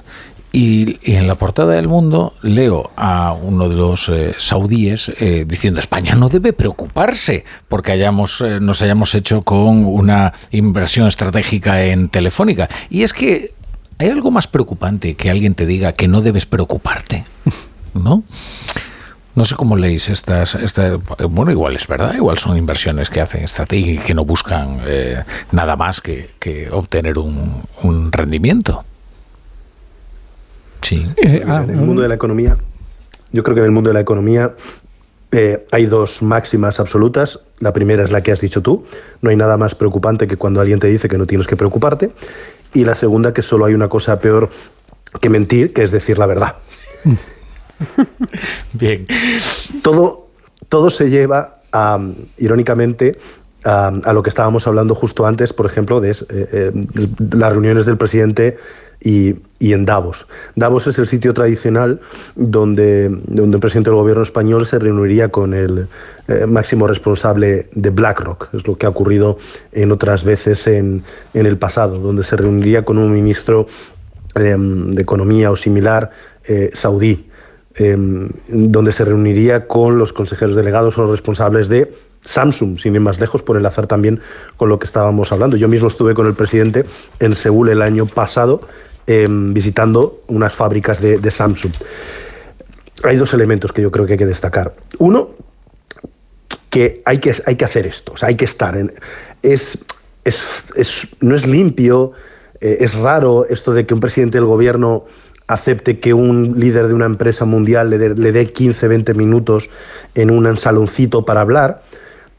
y, 0.53 0.99
en 1.12 1.27
la 1.27 1.35
portada 1.35 1.73
del 1.73 1.89
mundo 1.89 2.35
leo 2.43 2.91
a 2.97 3.32
uno 3.32 3.69
de 3.69 3.74
los 3.74 4.09
eh, 4.09 4.35
saudíes 4.39 5.11
eh, 5.19 5.45
diciendo 5.49 5.81
España 5.81 6.15
no 6.15 6.28
debe 6.28 6.53
preocuparse 6.53 7.45
porque 7.69 7.91
hayamos, 7.91 8.41
nos 8.61 8.81
hayamos 8.81 9.16
hecho 9.16 9.43
con 9.43 9.85
una 9.85 10.32
inversión 10.53 11.09
estratégica 11.09 11.85
en 11.85 12.09
Telefónica. 12.09 12.69
Y 12.89 13.03
es 13.03 13.12
que 13.12 13.53
hay 13.99 14.09
algo 14.09 14.31
más 14.31 14.47
preocupante 14.47 15.15
que 15.15 15.31
alguien 15.31 15.55
te 15.55 15.66
diga 15.66 15.93
que 15.93 16.09
no 16.09 16.20
debes 16.20 16.47
preocuparte, 16.47 17.24
¿no? 17.95 18.23
No 19.35 19.44
sé 19.44 19.56
cómo 19.56 19.77
leéis 19.77 20.09
estas, 20.11 20.55
esta, 20.55 20.97
bueno, 21.28 21.51
igual 21.51 21.74
es 21.74 21.89
verdad, 21.89 22.15
igual 22.15 22.39
son 22.39 22.56
inversiones 22.56 23.11
que 23.11 23.20
hacen 23.20 23.43
estrategia 23.43 23.94
y 23.94 23.98
que 23.98 24.15
no 24.15 24.24
buscan 24.24 24.81
eh, 24.86 25.24
nada 25.51 25.74
más 25.74 26.01
que, 26.01 26.31
que 26.39 26.70
obtener 26.70 27.19
un, 27.19 27.62
un, 27.82 28.12
rendimiento. 28.12 28.85
Sí. 30.82 31.05
Eh, 31.16 31.44
ah, 31.48 31.62
en 31.65 31.70
el 31.70 31.77
mundo 31.78 32.02
de 32.02 32.09
la 32.09 32.15
economía, 32.15 32.56
yo 33.32 33.43
creo 33.43 33.56
que 33.56 33.61
en 33.61 33.66
el 33.66 33.73
mundo 33.73 33.90
de 33.90 33.94
la 33.94 34.01
economía 34.01 34.55
eh, 35.32 35.66
hay 35.73 35.86
dos 35.86 36.23
máximas 36.23 36.78
absolutas. 36.78 37.40
La 37.59 37.73
primera 37.73 38.05
es 38.05 38.12
la 38.12 38.23
que 38.23 38.31
has 38.31 38.40
dicho 38.40 38.62
tú, 38.62 38.86
no 39.20 39.31
hay 39.31 39.36
nada 39.36 39.56
más 39.56 39.74
preocupante 39.74 40.28
que 40.28 40.36
cuando 40.36 40.61
alguien 40.61 40.78
te 40.78 40.86
dice 40.86 41.09
que 41.09 41.19
no 41.19 41.27
tienes 41.27 41.48
que 41.48 41.56
preocuparte. 41.56 42.12
Y 42.73 42.85
la 42.85 42.94
segunda, 42.94 43.35
que 43.35 43.43
solo 43.43 43.65
hay 43.65 43.74
una 43.74 43.89
cosa 43.89 44.20
peor 44.20 44.48
que 45.20 45.28
mentir, 45.28 45.73
que 45.73 45.82
es 45.82 45.90
decir 45.90 46.19
la 46.19 46.27
verdad. 46.27 46.55
Bien. 48.72 49.06
Todo, 49.82 50.28
todo 50.68 50.90
se 50.90 51.10
lleva, 51.10 51.62
irónicamente, 52.38 53.16
a, 53.64 53.88
a, 53.88 54.12
lo 54.12 54.22
que 54.22 54.28
estábamos 54.28 54.66
hablando 54.66 54.94
justo 54.94 55.26
antes, 55.26 55.52
por 55.52 55.66
ejemplo, 55.66 56.01
de 56.01 56.10
eh, 56.10 56.16
eh, 56.30 56.72
las 57.34 57.52
reuniones 57.52 57.86
del 57.86 57.96
presidente 57.96 58.59
y, 59.01 59.36
y, 59.59 59.72
en 59.72 59.84
Davos. 59.84 60.26
Davos 60.55 60.86
es 60.86 60.98
el 60.98 61.09
sitio 61.09 61.34
tradicional 61.34 62.01
donde, 62.36 63.09
donde 63.09 63.56
el 63.56 63.60
presidente 63.60 63.90
del 63.90 63.98
gobierno 63.98 64.22
español 64.22 64.66
se 64.66 64.78
reuniría 64.78 65.28
con 65.30 65.55
el 65.55 65.88
eh, 66.28 66.46
máximo 66.46 66.86
responsable 66.86 67.68
de 67.72 67.90
BlackRock. 67.90 68.48
Es 68.55 68.66
lo 68.66 68.76
que 68.76 68.86
ha 68.86 68.90
ocurrido 68.90 69.38
en 69.72 69.92
otras 69.92 70.24
veces 70.24 70.66
en, 70.66 71.02
en 71.32 71.46
el 71.46 71.59
pasado, 71.59 71.98
donde 71.98 72.22
se 72.22 72.36
reuniría 72.36 72.84
con 72.84 72.98
un 72.98 73.12
ministro 73.12 73.66
de 74.34 75.01
Economía 75.01 75.52
o 75.52 75.56
similar 75.56 76.10
saudí. 76.72 77.30
Em, 77.76 78.28
donde 78.48 78.92
se 78.92 79.05
reuniría 79.05 79.66
con 79.66 79.98
los 79.98 80.12
consejeros 80.12 80.55
delegados 80.55 80.96
o 80.96 81.02
los 81.02 81.10
responsables 81.10 81.68
de 81.68 81.92
Samsung, 82.22 82.78
sin 82.78 82.94
ir 82.94 83.01
más 83.01 83.20
lejos, 83.20 83.42
por 83.42 83.56
enlazar 83.56 83.86
también 83.86 84.20
con 84.56 84.68
lo 84.68 84.78
que 84.78 84.86
estábamos 84.86 85.32
hablando. 85.32 85.56
Yo 85.56 85.68
mismo 85.68 85.88
estuve 85.88 86.14
con 86.14 86.26
el 86.26 86.34
presidente 86.34 86.84
en 87.20 87.34
Seúl 87.34 87.68
el 87.68 87.82
año 87.82 88.06
pasado 88.06 88.62
em, 89.06 89.52
visitando 89.52 90.22
unas 90.28 90.55
fábricas 90.55 91.01
de, 91.01 91.30
Samsung. 91.30 91.72
Hay 93.02 93.16
dos 93.16 93.34
elementos 93.34 93.72
que 93.72 93.82
yo 93.82 93.90
creo 93.90 94.06
que 94.06 94.12
hay 94.12 94.18
que 94.18 94.26
destacar. 94.26 94.74
Uno, 94.98 95.30
que 96.70 97.02
hay 97.05 97.18
que, 97.18 97.34
hay 97.44 97.56
que 97.56 97.64
hacer 97.64 97.86
esto, 97.86 98.14
hay 98.22 98.34
que 98.34 98.46
estar. 98.46 98.76
Es, 99.42 99.78
es, 100.24 100.64
es, 100.74 101.09
no 101.20 101.34
es 101.34 101.46
limpio, 101.46 102.12
eh, 102.60 102.78
es 102.80 102.94
raro 102.94 103.46
esto 103.46 103.74
de 103.74 103.84
que 103.84 103.92
un 103.92 104.01
presidente 104.01 104.38
del 104.38 104.46
gobierno 104.46 105.05
acepte 105.47 106.01
que 106.01 106.15
un 106.15 106.59
líder 106.59 106.89
de 106.89 106.95
una 106.95 107.07
empresa 107.07 107.45
mundial 107.45 107.91
le 107.91 107.99
dé, 107.99 108.15
le 108.15 108.33
dé 108.33 108.51
15, 108.51 108.89
20 108.89 109.15
minutos 109.15 109.71
en 110.15 110.31
un 110.31 110.57
saloncito 110.57 111.25
para 111.25 111.41
hablar, 111.41 111.83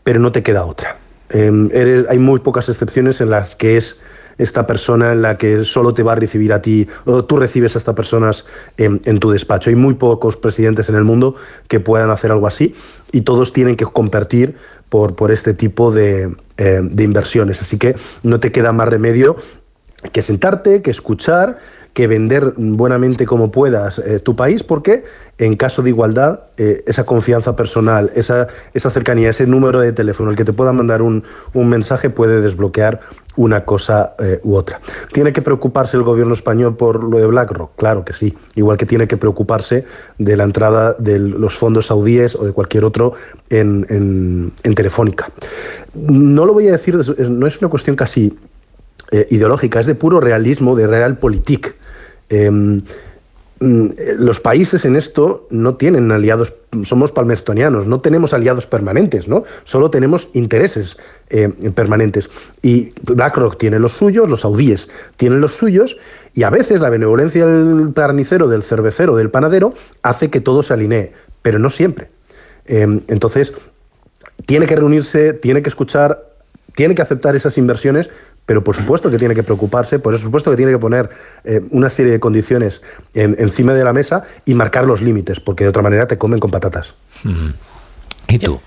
pero 0.03 0.19
no 0.19 0.31
te 0.31 0.43
queda 0.43 0.65
otra. 0.65 0.97
Eh, 1.29 1.69
eres, 1.73 2.05
hay 2.09 2.19
muy 2.19 2.39
pocas 2.39 2.69
excepciones 2.69 3.21
en 3.21 3.29
las 3.29 3.55
que 3.55 3.77
es 3.77 3.99
esta 4.37 4.67
persona 4.67 5.13
en 5.13 5.21
la 5.21 5.37
que 5.37 5.63
solo 5.63 5.93
te 5.93 6.03
va 6.03 6.11
a 6.11 6.15
recibir 6.15 6.51
a 6.51 6.61
ti, 6.61 6.87
o 7.05 7.23
tú 7.23 7.37
recibes 7.37 7.75
a 7.75 7.77
estas 7.77 7.95
personas 7.95 8.45
en, 8.77 9.01
en, 9.05 9.19
tu 9.19 9.31
despacho. 9.31 9.69
Hay 9.69 9.77
muy 9.77 9.93
pocos 9.93 10.35
presidentes 10.35 10.89
en 10.89 10.95
el 10.95 11.05
mundo 11.05 11.35
que 11.67 11.79
puedan 11.79 12.09
hacer 12.09 12.31
algo 12.31 12.47
así 12.47 12.75
y 13.11 13.21
todos 13.21 13.53
tienen 13.53 13.77
que 13.77 13.85
compartir 13.85 14.57
por, 14.89 15.15
por 15.15 15.31
este 15.31 15.53
tipo 15.53 15.91
de, 15.91 16.35
eh, 16.57 16.79
de 16.83 17.03
inversiones. 17.03 17.61
Así 17.61 17.77
que 17.77 17.95
no 18.23 18.39
te 18.39 18.51
queda 18.51 18.73
más 18.73 18.89
remedio 18.89 19.37
que 20.11 20.21
sentarte, 20.21 20.81
que 20.81 20.91
escuchar 20.91 21.57
que 21.95 22.07
vender 22.07 22.53
buenamente 22.57 23.25
como 23.25 23.51
puedas 23.51 23.99
eh, 23.99 24.19
tu 24.19 24.35
país, 24.35 24.63
porque 24.63 25.05
en 25.37 25.55
caso 25.55 25.81
de 25.81 25.91
igualdad, 25.91 26.41
eh, 26.57 26.83
esa 26.87 27.05
confianza 27.05 27.55
personal, 27.55 28.11
esa, 28.15 28.49
esa 28.73 28.89
cercanía, 28.89 29.29
ese 29.29 29.47
número 29.47 29.79
de 29.79 29.93
teléfono, 29.93 30.29
el 30.29 30.35
que 30.35 30.43
te 30.43 30.51
pueda 30.51 30.73
mandar 30.73 31.01
un, 31.01 31.23
un 31.53 31.69
mensaje 31.69 32.09
puede 32.09 32.41
desbloquear 32.41 32.99
una 33.37 33.63
cosa 33.63 34.13
eh, 34.19 34.41
u 34.43 34.55
otra. 34.55 34.81
¿Tiene 35.13 35.31
que 35.31 35.41
preocuparse 35.41 35.95
el 35.95 36.03
gobierno 36.03 36.33
español 36.33 36.75
por 36.75 37.01
lo 37.01 37.17
de 37.17 37.27
BlackRock? 37.27 37.77
Claro 37.77 38.03
que 38.03 38.11
sí. 38.11 38.37
Igual 38.55 38.75
que 38.75 38.85
tiene 38.85 39.07
que 39.07 39.15
preocuparse 39.15 39.85
de 40.17 40.35
la 40.35 40.43
entrada 40.43 40.95
de 40.99 41.17
los 41.17 41.55
fondos 41.55 41.85
saudíes 41.85 42.35
o 42.35 42.43
de 42.43 42.51
cualquier 42.51 42.83
otro 42.83 43.13
en, 43.49 43.85
en, 43.87 44.51
en 44.63 44.75
Telefónica. 44.75 45.31
No 45.93 46.45
lo 46.45 46.51
voy 46.51 46.67
a 46.67 46.73
decir, 46.73 46.97
no 47.29 47.47
es 47.47 47.61
una 47.61 47.69
cuestión 47.69 47.95
casi 47.95 48.37
ideológica, 49.29 49.79
es 49.79 49.85
de 49.85 49.95
puro 49.95 50.19
realismo, 50.19 50.75
de 50.75 50.87
realpolitik. 50.87 51.75
Eh, 52.29 52.81
los 53.59 54.41
países 54.41 54.83
en 54.83 54.95
esto 54.97 55.47
no 55.49 55.75
tienen 55.75 56.11
aliados, 56.11 56.53
somos 56.83 57.13
palmerstonianos, 57.13 57.87
no 57.87 58.01
tenemos 58.01 58.33
aliados 58.33 58.65
permanentes, 58.65 59.29
¿no? 59.29 59.43
Solo 59.63 59.89
tenemos 59.89 60.27
intereses 60.33 60.97
eh, 61.29 61.49
permanentes. 61.73 62.29
Y 62.61 62.91
BlackRock 63.03 63.57
tiene 63.57 63.79
los 63.79 63.93
suyos, 63.93 64.29
los 64.29 64.41
saudíes 64.41 64.89
tienen 65.15 65.39
los 65.39 65.55
suyos, 65.55 65.97
y 66.33 66.43
a 66.43 66.49
veces 66.49 66.81
la 66.81 66.89
benevolencia 66.89 67.45
del 67.45 67.93
carnicero, 67.93 68.49
del 68.49 68.61
cervecero, 68.61 69.15
del 69.15 69.29
panadero, 69.29 69.73
hace 70.03 70.29
que 70.29 70.41
todo 70.41 70.61
se 70.61 70.73
alinee, 70.73 71.13
pero 71.41 71.57
no 71.57 71.69
siempre. 71.69 72.09
Eh, 72.65 73.01
entonces, 73.07 73.53
tiene 74.45 74.65
que 74.65 74.75
reunirse, 74.75 75.31
tiene 75.31 75.63
que 75.63 75.69
escuchar, 75.69 76.21
tiene 76.75 76.93
que 76.93 77.01
aceptar 77.01 77.37
esas 77.37 77.57
inversiones, 77.57 78.09
pero 78.45 78.63
por 78.63 78.75
supuesto 78.75 79.09
que 79.09 79.17
tiene 79.17 79.35
que 79.35 79.43
preocuparse, 79.43 79.99
por 79.99 80.17
supuesto 80.19 80.51
que 80.51 80.57
tiene 80.57 80.71
que 80.71 80.79
poner 80.79 81.09
eh, 81.43 81.61
una 81.71 81.89
serie 81.89 82.11
de 82.11 82.19
condiciones 82.19 82.81
en, 83.13 83.35
encima 83.39 83.73
de 83.73 83.83
la 83.83 83.93
mesa 83.93 84.23
y 84.45 84.53
marcar 84.53 84.85
los 84.85 85.01
límites, 85.01 85.39
porque 85.39 85.63
de 85.63 85.69
otra 85.69 85.81
manera 85.81 86.07
te 86.07 86.17
comen 86.17 86.39
con 86.39 86.51
patatas. 86.51 86.93
Mm. 87.23 87.49
¿Y 88.27 88.39
tú? 88.39 88.59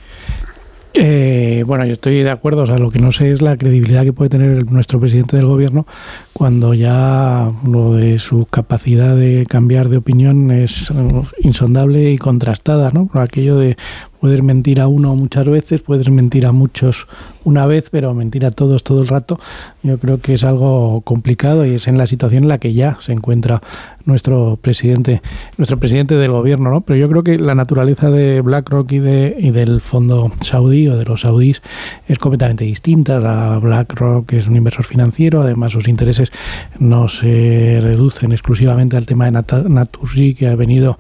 Eh, 0.94 1.62
bueno, 1.64 1.84
yo 1.84 1.92
estoy 1.92 2.22
de 2.22 2.30
acuerdo. 2.30 2.62
O 2.62 2.66
sea, 2.66 2.78
lo 2.78 2.90
que 2.90 2.98
no 2.98 3.12
sé 3.12 3.32
es 3.32 3.40
la 3.40 3.56
credibilidad 3.56 4.02
que 4.02 4.12
puede 4.12 4.30
tener 4.30 4.50
el, 4.50 4.66
nuestro 4.66 4.98
presidente 4.98 5.36
del 5.36 5.46
gobierno 5.46 5.86
cuando 6.32 6.74
ya 6.74 7.52
lo 7.64 7.94
de 7.94 8.18
su 8.18 8.46
capacidad 8.46 9.16
de 9.16 9.46
cambiar 9.48 9.90
de 9.90 9.98
opinión 9.98 10.50
es 10.50 10.92
insondable 11.40 12.10
y 12.10 12.18
contrastada, 12.18 12.90
¿no? 12.90 13.10
Aquello 13.14 13.56
de 13.56 13.76
puedes 14.20 14.42
mentir 14.42 14.80
a 14.80 14.88
uno 14.88 15.14
muchas 15.14 15.46
veces, 15.46 15.82
puedes 15.82 16.10
mentir 16.10 16.46
a 16.46 16.52
muchos 16.52 17.06
una 17.44 17.66
vez, 17.66 17.88
pero 17.90 18.12
mentir 18.14 18.44
a 18.44 18.50
todos 18.50 18.84
todo 18.84 19.00
el 19.00 19.08
rato, 19.08 19.40
yo 19.82 19.98
creo 19.98 20.20
que 20.20 20.34
es 20.34 20.44
algo 20.44 21.00
complicado 21.02 21.64
y 21.64 21.74
es 21.74 21.88
en 21.88 21.96
la 21.96 22.06
situación 22.06 22.44
en 22.44 22.48
la 22.48 22.58
que 22.58 22.74
ya 22.74 22.98
se 23.00 23.12
encuentra 23.12 23.62
nuestro 24.04 24.58
presidente, 24.60 25.22
nuestro 25.56 25.78
presidente 25.78 26.14
del 26.16 26.30
gobierno, 26.30 26.70
¿no? 26.70 26.80
Pero 26.80 26.98
yo 26.98 27.08
creo 27.08 27.22
que 27.22 27.38
la 27.38 27.54
naturaleza 27.54 28.10
de 28.10 28.40
BlackRock 28.40 28.90
y 28.92 28.98
de 28.98 29.36
y 29.38 29.50
del 29.50 29.80
fondo 29.80 30.32
saudí 30.40 30.88
o 30.88 30.96
de 30.96 31.04
los 31.04 31.22
saudíes 31.22 31.62
es 32.08 32.18
completamente 32.18 32.64
distinta. 32.64 33.20
La 33.20 33.58
BlackRock 33.58 34.32
es 34.32 34.46
un 34.46 34.56
inversor 34.56 34.84
financiero, 34.84 35.42
además 35.42 35.72
sus 35.72 35.88
intereses 35.88 36.32
no 36.78 37.08
se 37.08 37.78
reducen 37.80 38.32
exclusivamente 38.32 38.96
al 38.96 39.06
tema 39.06 39.30
de 39.30 39.42
Naturgy 39.68 40.34
que 40.34 40.48
ha 40.48 40.56
venido 40.56 40.98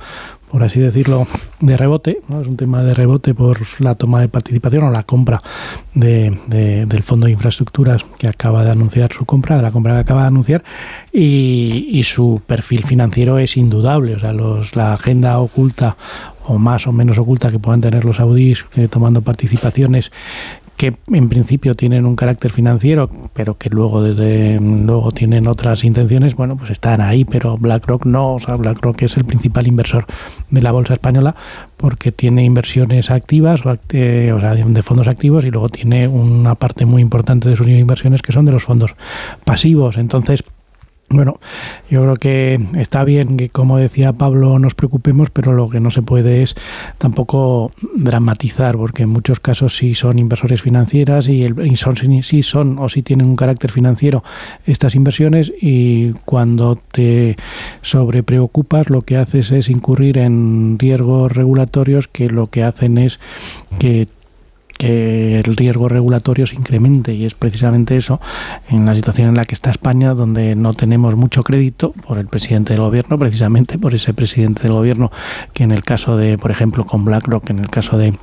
por 0.50 0.62
así 0.62 0.80
decirlo, 0.80 1.26
de 1.60 1.76
rebote, 1.76 2.20
¿no? 2.28 2.40
es 2.40 2.48
un 2.48 2.56
tema 2.56 2.82
de 2.82 2.94
rebote 2.94 3.34
por 3.34 3.58
la 3.80 3.94
toma 3.94 4.20
de 4.20 4.28
participación 4.28 4.84
o 4.84 4.90
la 4.90 5.02
compra 5.02 5.42
de, 5.94 6.38
de, 6.46 6.86
del 6.86 7.02
Fondo 7.02 7.26
de 7.26 7.32
Infraestructuras 7.32 8.04
que 8.18 8.28
acaba 8.28 8.64
de 8.64 8.70
anunciar 8.70 9.12
su 9.12 9.24
compra, 9.24 9.56
de 9.56 9.62
la 9.62 9.72
compra 9.72 9.94
que 9.94 10.00
acaba 10.00 10.22
de 10.22 10.28
anunciar, 10.28 10.64
y, 11.12 12.00
su 12.08 12.40
perfil 12.46 12.84
financiero 12.84 13.38
es 13.38 13.56
indudable, 13.56 14.14
o 14.14 14.20
sea, 14.20 14.32
los, 14.32 14.74
la 14.76 14.94
agenda 14.94 15.38
oculta 15.40 15.96
o 16.46 16.56
más 16.56 16.86
o 16.86 16.92
menos 16.92 17.18
oculta 17.18 17.50
que 17.50 17.58
puedan 17.58 17.82
tener 17.82 18.04
los 18.04 18.16
saudíes 18.16 18.64
tomando 18.90 19.20
participaciones 19.20 20.10
que 20.78 20.94
en 21.12 21.28
principio 21.28 21.74
tienen 21.74 22.06
un 22.06 22.14
carácter 22.14 22.52
financiero, 22.52 23.10
pero 23.34 23.58
que 23.58 23.68
luego 23.68 24.00
desde 24.00 24.60
luego 24.60 25.10
tienen 25.10 25.48
otras 25.48 25.82
intenciones, 25.82 26.36
bueno, 26.36 26.56
pues 26.56 26.70
están 26.70 27.00
ahí, 27.00 27.24
pero 27.24 27.58
BlackRock 27.58 28.06
no, 28.06 28.34
o 28.34 28.38
sea, 28.38 28.54
BlackRock 28.54 29.02
es 29.02 29.16
el 29.16 29.24
principal 29.24 29.66
inversor 29.66 30.06
de 30.50 30.62
la 30.62 30.70
bolsa 30.70 30.94
española 30.94 31.34
porque 31.76 32.12
tiene 32.12 32.44
inversiones 32.44 33.10
activas, 33.10 33.66
o, 33.66 33.76
eh, 33.90 34.32
o 34.32 34.38
sea, 34.38 34.54
de 34.54 34.82
fondos 34.84 35.08
activos 35.08 35.44
y 35.44 35.50
luego 35.50 35.68
tiene 35.68 36.06
una 36.06 36.54
parte 36.54 36.86
muy 36.86 37.02
importante 37.02 37.48
de 37.48 37.56
sus 37.56 37.66
inversiones 37.66 38.22
que 38.22 38.30
son 38.30 38.44
de 38.44 38.52
los 38.52 38.62
fondos 38.62 38.94
pasivos. 39.44 39.96
Entonces, 39.96 40.44
bueno, 41.10 41.40
yo 41.88 42.02
creo 42.02 42.16
que 42.16 42.60
está 42.76 43.02
bien 43.02 43.38
que, 43.38 43.48
como 43.48 43.78
decía 43.78 44.12
Pablo, 44.12 44.58
nos 44.58 44.74
preocupemos, 44.74 45.30
pero 45.30 45.52
lo 45.52 45.70
que 45.70 45.80
no 45.80 45.90
se 45.90 46.02
puede 46.02 46.42
es 46.42 46.54
tampoco 46.98 47.72
dramatizar, 47.94 48.76
porque 48.76 49.04
en 49.04 49.08
muchos 49.08 49.40
casos 49.40 49.76
sí 49.76 49.94
son 49.94 50.18
inversores 50.18 50.60
financieras 50.60 51.28
y, 51.28 51.44
el, 51.44 51.66
y 51.66 51.76
son, 51.76 51.96
sí 52.22 52.42
son 52.42 52.78
o 52.78 52.90
sí 52.90 53.02
tienen 53.02 53.26
un 53.26 53.36
carácter 53.36 53.72
financiero 53.72 54.22
estas 54.66 54.94
inversiones 54.94 55.50
y 55.60 56.12
cuando 56.26 56.76
te 56.76 57.36
sobrepreocupas 57.80 58.90
lo 58.90 59.00
que 59.00 59.16
haces 59.16 59.50
es 59.50 59.70
incurrir 59.70 60.18
en 60.18 60.78
riesgos 60.78 61.32
regulatorios 61.32 62.08
que 62.08 62.28
lo 62.28 62.48
que 62.48 62.64
hacen 62.64 62.98
es 62.98 63.18
que 63.78 64.08
que 64.78 65.40
el 65.40 65.56
riesgo 65.56 65.88
regulatorio 65.88 66.46
se 66.46 66.54
incremente 66.54 67.12
y 67.12 67.26
es 67.26 67.34
precisamente 67.34 67.96
eso 67.96 68.20
en 68.70 68.86
la 68.86 68.94
situación 68.94 69.28
en 69.28 69.34
la 69.34 69.44
que 69.44 69.54
está 69.54 69.70
España 69.70 70.14
donde 70.14 70.54
no 70.54 70.72
tenemos 70.72 71.16
mucho 71.16 71.42
crédito 71.42 71.90
por 72.06 72.18
el 72.18 72.28
presidente 72.28 72.72
del 72.72 72.82
gobierno 72.82 73.18
precisamente 73.18 73.78
por 73.78 73.94
ese 73.94 74.14
presidente 74.14 74.62
del 74.62 74.72
gobierno 74.72 75.10
que 75.52 75.64
en 75.64 75.72
el 75.72 75.82
caso 75.82 76.16
de 76.16 76.38
por 76.38 76.50
ejemplo 76.50 76.86
con 76.86 77.04
BlackRock 77.04 77.50
en 77.50 77.58
el 77.58 77.68
caso 77.68 77.98
de 77.98 78.14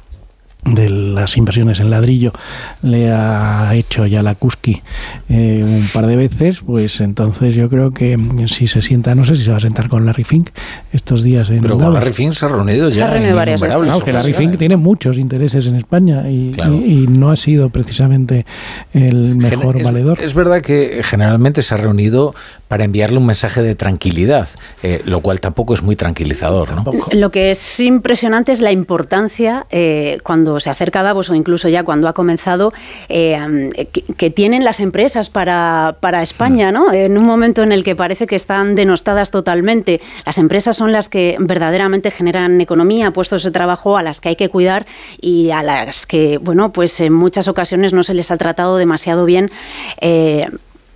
de 0.65 0.89
las 0.89 1.37
inversiones 1.37 1.79
en 1.79 1.91
ladrillo 1.91 2.33
le 2.81 3.11
ha 3.11 3.73
hecho 3.75 4.05
ya 4.07 4.23
la 4.23 4.33
Kuski 4.33 4.81
eh, 5.29 5.61
un 5.63 5.87
par 5.93 6.07
de 6.07 6.15
veces, 6.15 6.61
pues 6.65 7.01
entonces 7.01 7.53
yo 7.53 7.69
creo 7.69 7.91
que 7.91 8.17
si 8.47 8.67
se 8.67 8.81
sienta, 8.81 9.13
no 9.13 9.25
sé 9.25 9.35
si 9.35 9.43
se 9.43 9.51
va 9.51 9.57
a 9.57 9.59
sentar 9.59 9.89
con 9.89 10.05
Larry 10.05 10.23
Fink 10.23 10.49
estos 10.91 11.23
días 11.23 11.49
en 11.51 11.61
Pero 11.61 11.77
con 11.77 11.93
Larry 11.93 12.13
Fink 12.13 12.31
se 12.31 12.45
ha 12.45 12.49
reunido 12.49 12.89
ya. 12.89 12.95
Se 12.95 13.03
ha 13.03 13.11
reunido 13.11 13.35
varias 13.35 13.61
veces. 13.61 13.77
Claro, 13.77 14.03
que 14.03 14.11
Larry 14.11 14.33
Fink 14.33 14.57
tiene 14.57 14.75
muchos 14.75 15.17
intereses 15.17 15.67
en 15.67 15.75
España 15.75 16.29
y, 16.29 16.51
claro. 16.51 16.73
y, 16.73 17.03
y, 17.03 17.07
no 17.07 17.29
ha 17.29 17.37
sido 17.37 17.69
precisamente 17.69 18.45
el 18.93 19.35
mejor 19.35 19.83
valedor. 19.83 20.19
Es 20.19 20.33
verdad 20.33 20.61
que 20.61 21.01
generalmente 21.03 21.61
se 21.61 21.75
ha 21.75 21.77
reunido 21.77 22.33
para 22.67 22.83
enviarle 22.83 23.17
un 23.17 23.25
mensaje 23.25 23.61
de 23.61 23.75
tranquilidad, 23.75 24.47
eh, 24.81 25.01
lo 25.05 25.21
cual 25.21 25.39
tampoco 25.39 25.73
es 25.73 25.83
muy 25.83 25.95
tranquilizador. 25.95 26.71
¿no? 26.73 26.93
Lo 27.11 27.29
que 27.29 27.51
es 27.51 27.79
impresionante 27.79 28.51
es 28.51 28.61
la 28.61 28.71
importancia 28.71 29.67
eh, 29.69 30.19
cuando 30.23 30.59
se 30.59 30.69
acerca 30.69 31.03
Davos 31.03 31.29
o 31.29 31.35
incluso 31.35 31.69
ya 31.69 31.83
cuando 31.83 32.07
ha 32.07 32.13
comenzado, 32.13 32.73
eh, 33.07 33.87
que, 33.91 34.01
que, 34.01 34.29
tienen 34.29 34.63
las 34.63 34.79
empresas 34.79 35.29
para, 35.29 35.97
para 35.99 36.23
España, 36.23 36.71
¿no? 36.71 36.91
En 36.91 37.17
un 37.17 37.25
momento 37.25 37.61
en 37.61 37.71
el 37.71 37.83
que 37.83 37.95
parece 37.95 38.25
que 38.25 38.35
están 38.35 38.75
denostadas 38.75 39.31
totalmente. 39.31 40.01
Las 40.25 40.37
empresas 40.37 40.75
son 40.75 40.91
las 40.91 41.07
que 41.07 41.37
verdaderamente 41.39 42.09
generan 42.09 42.59
economía, 42.59 43.11
puestos 43.11 43.43
de 43.43 43.51
trabajo 43.51 43.97
a 43.97 44.03
las 44.03 44.19
que 44.19 44.29
hay 44.29 44.35
que 44.35 44.49
cuidar 44.49 44.85
y 45.21 45.51
a 45.51 45.61
las 45.61 46.05
que, 46.05 46.37
bueno, 46.39 46.73
pues 46.73 46.99
en 46.99 47.13
muchas 47.13 47.47
ocasiones 47.47 47.93
no 47.93 48.03
se 48.03 48.13
les 48.13 48.31
ha 48.31 48.37
tratado 48.37 48.77
demasiado 48.77 49.25
bien. 49.25 49.51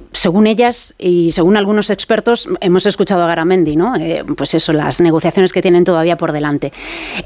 Eh, 0.10 0.20
según 0.20 0.48
ellas 0.48 0.96
y 0.98 1.32
según 1.32 1.58
algunos 1.58 1.90
expertos, 1.90 2.48
hemos 2.62 2.86
escuchado 2.86 3.24
a 3.24 3.28
Garamendi, 3.28 3.76
¿no? 3.76 3.96
Eh, 3.96 4.24
pues 4.36 4.54
eso, 4.54 4.74
las 4.74 5.02
negociaciones 5.02 5.54
que 5.54 5.62
tienen 5.62 5.84
todavía 5.84 6.18
por 6.18 6.32
delante. 6.32 6.72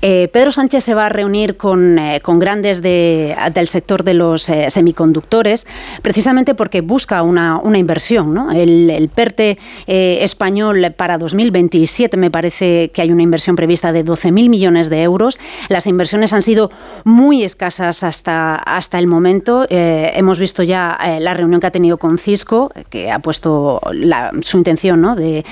Eh, 0.01 0.30
Pedro 0.31 0.51
Sánchez 0.51 0.84
se 0.84 0.93
va 0.93 1.07
a 1.07 1.10
reunir 1.10 1.57
con, 1.57 1.99
con 2.22 2.39
grandes 2.39 2.81
de, 2.81 3.35
del 3.53 3.68
sector 3.68 4.03
de 4.03 4.14
los 4.14 4.43
semiconductores, 4.43 5.65
precisamente 6.01 6.55
porque 6.55 6.81
busca 6.81 7.22
una, 7.23 7.57
una 7.57 7.77
inversión. 7.77 8.34
¿no? 8.34 8.51
El, 8.51 8.89
el 8.89 9.10
PERTE 9.10 9.57
español 9.88 10.93
para 10.95 11.18
2027 11.18 12.18
me 12.18 12.31
parece 12.31 12.89
que 12.89 13.01
hay 13.01 13.11
una 13.11 13.22
inversión 13.22 13.55
prevista 13.55 13.91
de 13.91 14.03
12.000 14.05 14.49
millones 14.49 14.89
de 14.89 15.03
euros. 15.03 15.39
Las 15.69 15.88
inversiones 15.88 16.34
han 16.34 16.41
sido 16.41 16.72
muy 17.03 17.43
escasas 17.43 18.03
hasta, 18.03 18.55
hasta 18.55 18.99
el 18.99 19.07
momento. 19.07 19.65
hemos 19.69 20.39
visto 20.39 20.64
ya 20.64 20.97
la 21.19 21.34
reunión 21.34 21.61
que 21.61 21.68
ha 21.68 21.72
tenido 21.72 21.97
con 21.97 22.18
Cisco, 22.18 22.72
que 22.89 23.11
ha 23.11 23.19
puesto 23.19 23.81
su 24.41 24.57
intención 24.57 25.01
¿no? 25.01 25.15
de, 25.15 25.43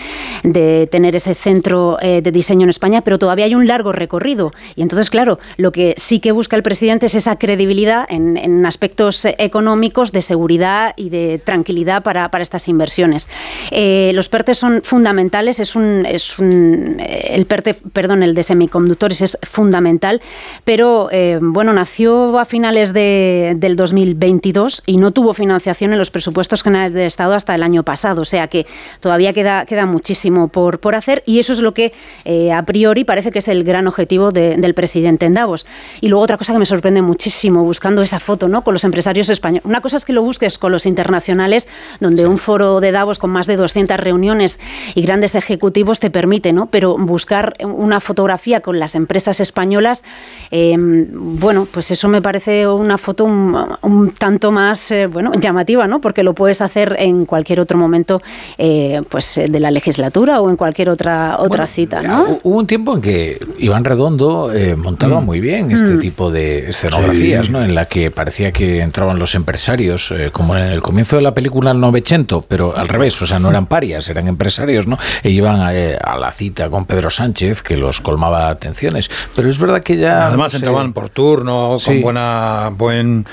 tener 0.91 1.15
ese 1.15 1.35
centro 1.35 1.97
eh, 2.01 2.21
de 2.21 2.31
diseño 2.31 2.63
en 2.63 2.69
España, 2.69 3.01
pero 3.01 3.19
todavía 3.19 3.45
hay 3.45 3.55
un 3.55 3.67
largo 3.67 3.91
recorrido. 3.91 4.51
Y 4.75 4.81
entonces, 4.81 5.09
claro, 5.09 5.39
lo 5.57 5.71
que 5.71 5.93
sí 5.97 6.19
que 6.19 6.31
busca 6.31 6.55
el 6.55 6.63
presidente 6.63 7.05
es 7.05 7.15
esa 7.15 7.37
credibilidad 7.37 8.05
en, 8.09 8.65
aspectos 8.65 9.25
económicos, 9.37 10.11
de 10.11 10.21
seguridad 10.21 10.93
y 10.95 11.09
de 11.09 11.41
tranquilidad 11.43 12.03
para, 12.03 12.29
estas 12.41 12.67
inversiones. 12.67 13.29
Eh, 13.69 14.11
los 14.15 14.29
PERTES 14.29 14.57
son 14.57 14.81
fundamentales, 14.81 15.59
es 15.59 15.75
un, 15.75 16.05
es 16.07 16.39
un 16.39 16.97
eh, 16.99 17.33
el 17.35 17.45
PERTE, 17.45 17.75
perdón, 17.93 18.23
el 18.23 18.33
de 18.33 18.43
semiconductores 18.43 19.21
es 19.21 19.37
fundamental, 19.43 20.21
pero 20.63 21.09
bueno, 21.41 21.73
nació 21.73 22.39
a 22.39 22.45
finales 22.45 22.93
de, 22.93 23.53
del 23.57 23.75
2022 23.75 24.83
y 24.85 24.97
no 24.97 25.11
tuvo 25.11 25.33
financiación 25.33 25.93
en 25.93 25.99
los 25.99 26.11
presupuestos 26.11 26.63
generales 26.63 26.93
del 26.93 27.10
Estado 27.11 27.33
hasta 27.33 27.53
el 27.53 27.63
año 27.63 27.83
pasado. 27.83 28.21
O 28.21 28.25
sea 28.25 28.47
que 28.47 28.65
todavía 28.99 29.33
queda, 29.33 29.65
queda 29.65 29.85
muchísimo 29.85 30.47
por, 30.47 30.79
por 30.79 30.95
hacer 30.95 31.23
y 31.25 31.39
eso 31.39 31.53
es 31.53 31.59
lo 31.59 31.73
que 31.73 31.93
eh, 32.25 32.51
a 32.51 32.63
priori 32.63 33.03
parece 33.03 33.31
que 33.31 33.39
es 33.39 33.47
el 33.47 33.63
gran 33.63 33.87
objetivo 33.87 34.31
del 34.31 34.73
presidente 34.73 35.25
en 35.25 35.33
Davos. 35.33 35.67
Y 35.99 36.07
luego 36.07 36.23
otra 36.23 36.37
cosa 36.37 36.53
que 36.53 36.59
me 36.59 36.65
sorprende 36.65 37.01
muchísimo 37.01 37.63
buscando 37.63 38.01
esa 38.01 38.19
foto 38.19 38.47
¿no? 38.47 38.63
con 38.63 38.73
los 38.73 38.83
empresarios 38.83 39.29
españoles. 39.29 39.65
Una 39.65 39.81
cosa 39.81 39.97
es 39.97 40.05
que 40.05 40.13
lo 40.13 40.23
busques 40.23 40.57
con 40.57 40.71
los 40.71 40.85
internacionales, 40.85 41.67
donde 41.99 42.25
un 42.27 42.37
foro 42.37 42.79
de 42.79 42.91
Davos 42.91 43.19
con 43.19 43.29
más 43.29 43.47
de 43.47 43.55
200 43.55 43.97
reuniones 43.97 44.59
y 44.95 45.01
grandes 45.01 45.35
ejecutivos 45.35 45.99
te 45.99 46.09
permite, 46.09 46.53
¿no? 46.53 46.67
pero 46.67 46.97
buscar 46.97 47.53
una 47.63 47.99
fotografía 47.99 48.61
con 48.61 48.79
las 48.79 48.95
empresas 48.95 49.39
españolas, 49.39 50.03
em, 50.51 51.07
bueno, 51.11 51.67
pues 51.71 51.91
eso 51.91 52.07
me 52.07 52.21
parece 52.21 52.67
una 52.67 52.97
foto 52.97 53.25
un, 53.25 54.13
tanto 54.17 54.51
más 54.51 54.91
eh, 54.91 55.07
bueno, 55.07 55.33
llamativa, 55.33 55.87
¿no? 55.87 56.01
porque 56.01 56.23
lo 56.23 56.33
puedes 56.33 56.61
hacer 56.61 56.95
en 57.01 57.25
cualquier 57.25 57.59
otro 57.59 57.77
momento 57.77 58.21
eh, 58.57 59.01
pues, 59.09 59.41
de 59.47 59.59
la 59.59 59.71
legislatura 59.71 60.39
o 60.39 60.49
en 60.49 60.55
cualquier 60.55 60.89
otra, 60.89 61.37
otra 61.39 61.65
cita. 61.65 62.01
¿no? 62.03 62.39
Hubo 62.43 62.59
un 62.59 62.67
tiempo 62.67 62.93
en 62.95 63.01
que 63.01 63.39
Iván 63.57 63.83
Redondo 63.83 64.53
eh, 64.53 64.75
montaba 64.75 65.19
mm. 65.19 65.25
muy 65.25 65.39
bien 65.39 65.71
este 65.71 65.91
mm. 65.91 65.99
tipo 65.99 66.31
de 66.31 66.69
escenografías, 66.69 67.49
¿no? 67.49 67.63
en 67.63 67.73
la 67.73 67.85
que 67.85 68.11
parecía 68.11 68.51
que 68.51 68.81
entraban 68.81 69.17
los 69.17 69.33
empresarios, 69.33 70.11
eh, 70.11 70.29
como 70.31 70.55
en 70.55 70.67
el 70.67 70.81
comienzo 70.81 71.15
de 71.15 71.23
la 71.23 71.33
película 71.33 71.71
El 71.71 71.79
Novecento, 71.79 72.45
pero 72.47 72.77
al 72.77 72.87
revés, 72.87 73.19
o 73.21 73.27
sea, 73.27 73.39
no 73.39 73.49
eran 73.49 73.65
parias, 73.65 74.07
eran 74.09 74.27
empresarios, 74.27 74.85
¿no? 74.85 74.97
E 75.23 75.31
iban 75.31 75.59
a, 75.59 75.71
la 76.17 76.31
cita 76.31 76.69
con 76.69 76.85
Pedro 76.85 77.09
Sánchez, 77.09 77.63
que 77.63 77.77
los 77.77 77.99
colmaba 77.99 78.49
atenciones. 78.49 79.09
Pero 79.35 79.49
es 79.49 79.57
verdad 79.57 79.81
que 79.81 79.97
ya... 79.97 80.27
Además 80.27 80.53
entraban 80.53 80.93
por 80.93 81.09
turno, 81.09 81.77
con 81.83 82.01
buena, 82.01 82.71
buen 82.77 83.25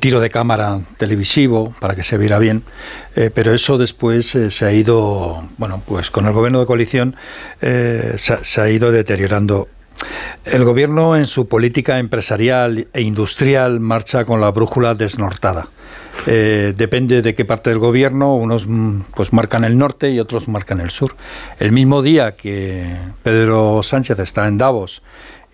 tiro 0.00 0.20
de 0.20 0.30
cámara 0.30 0.80
televisivo, 0.96 1.74
para 1.78 1.94
que 1.94 2.02
se 2.02 2.18
viera 2.18 2.38
bien. 2.38 2.64
Eh, 3.16 3.30
pero 3.32 3.54
eso 3.54 3.78
después 3.78 4.34
eh, 4.34 4.50
se 4.50 4.64
ha 4.64 4.72
ido, 4.72 5.44
bueno, 5.56 5.82
pues 5.86 6.10
con 6.10 6.26
el 6.26 6.32
gobierno 6.32 6.60
de 6.60 6.66
coalición 6.66 7.16
eh, 7.60 8.16
se, 8.16 8.60
ha 8.60 8.68
ido 8.68 8.90
deteriorando. 8.90 9.68
El 10.44 10.64
gobierno 10.64 11.16
en 11.16 11.26
su 11.26 11.46
política 11.46 11.98
empresarial 11.98 12.88
e 12.92 13.02
industrial 13.02 13.78
marcha 13.78 14.24
con 14.24 14.40
la 14.40 14.50
brújula 14.50 14.94
desnortada. 14.94 15.68
depende 16.26 17.22
de 17.22 17.34
qué 17.34 17.44
parte 17.44 17.70
del 17.70 17.78
gobierno, 17.78 18.34
unos 18.34 18.66
mm, 18.66 19.02
pues 19.14 19.32
marcan 19.32 19.64
el 19.64 19.78
norte 19.78 20.10
y 20.10 20.18
otros 20.18 20.48
marcan 20.48 20.80
el 20.80 20.90
sur. 20.90 21.14
El 21.60 21.70
mismo 21.70 22.02
día 22.02 22.32
que 22.32 22.96
Pedro 23.22 23.82
Sánchez 23.82 24.18
está 24.18 24.48
en 24.48 24.58
Davos 24.58 25.02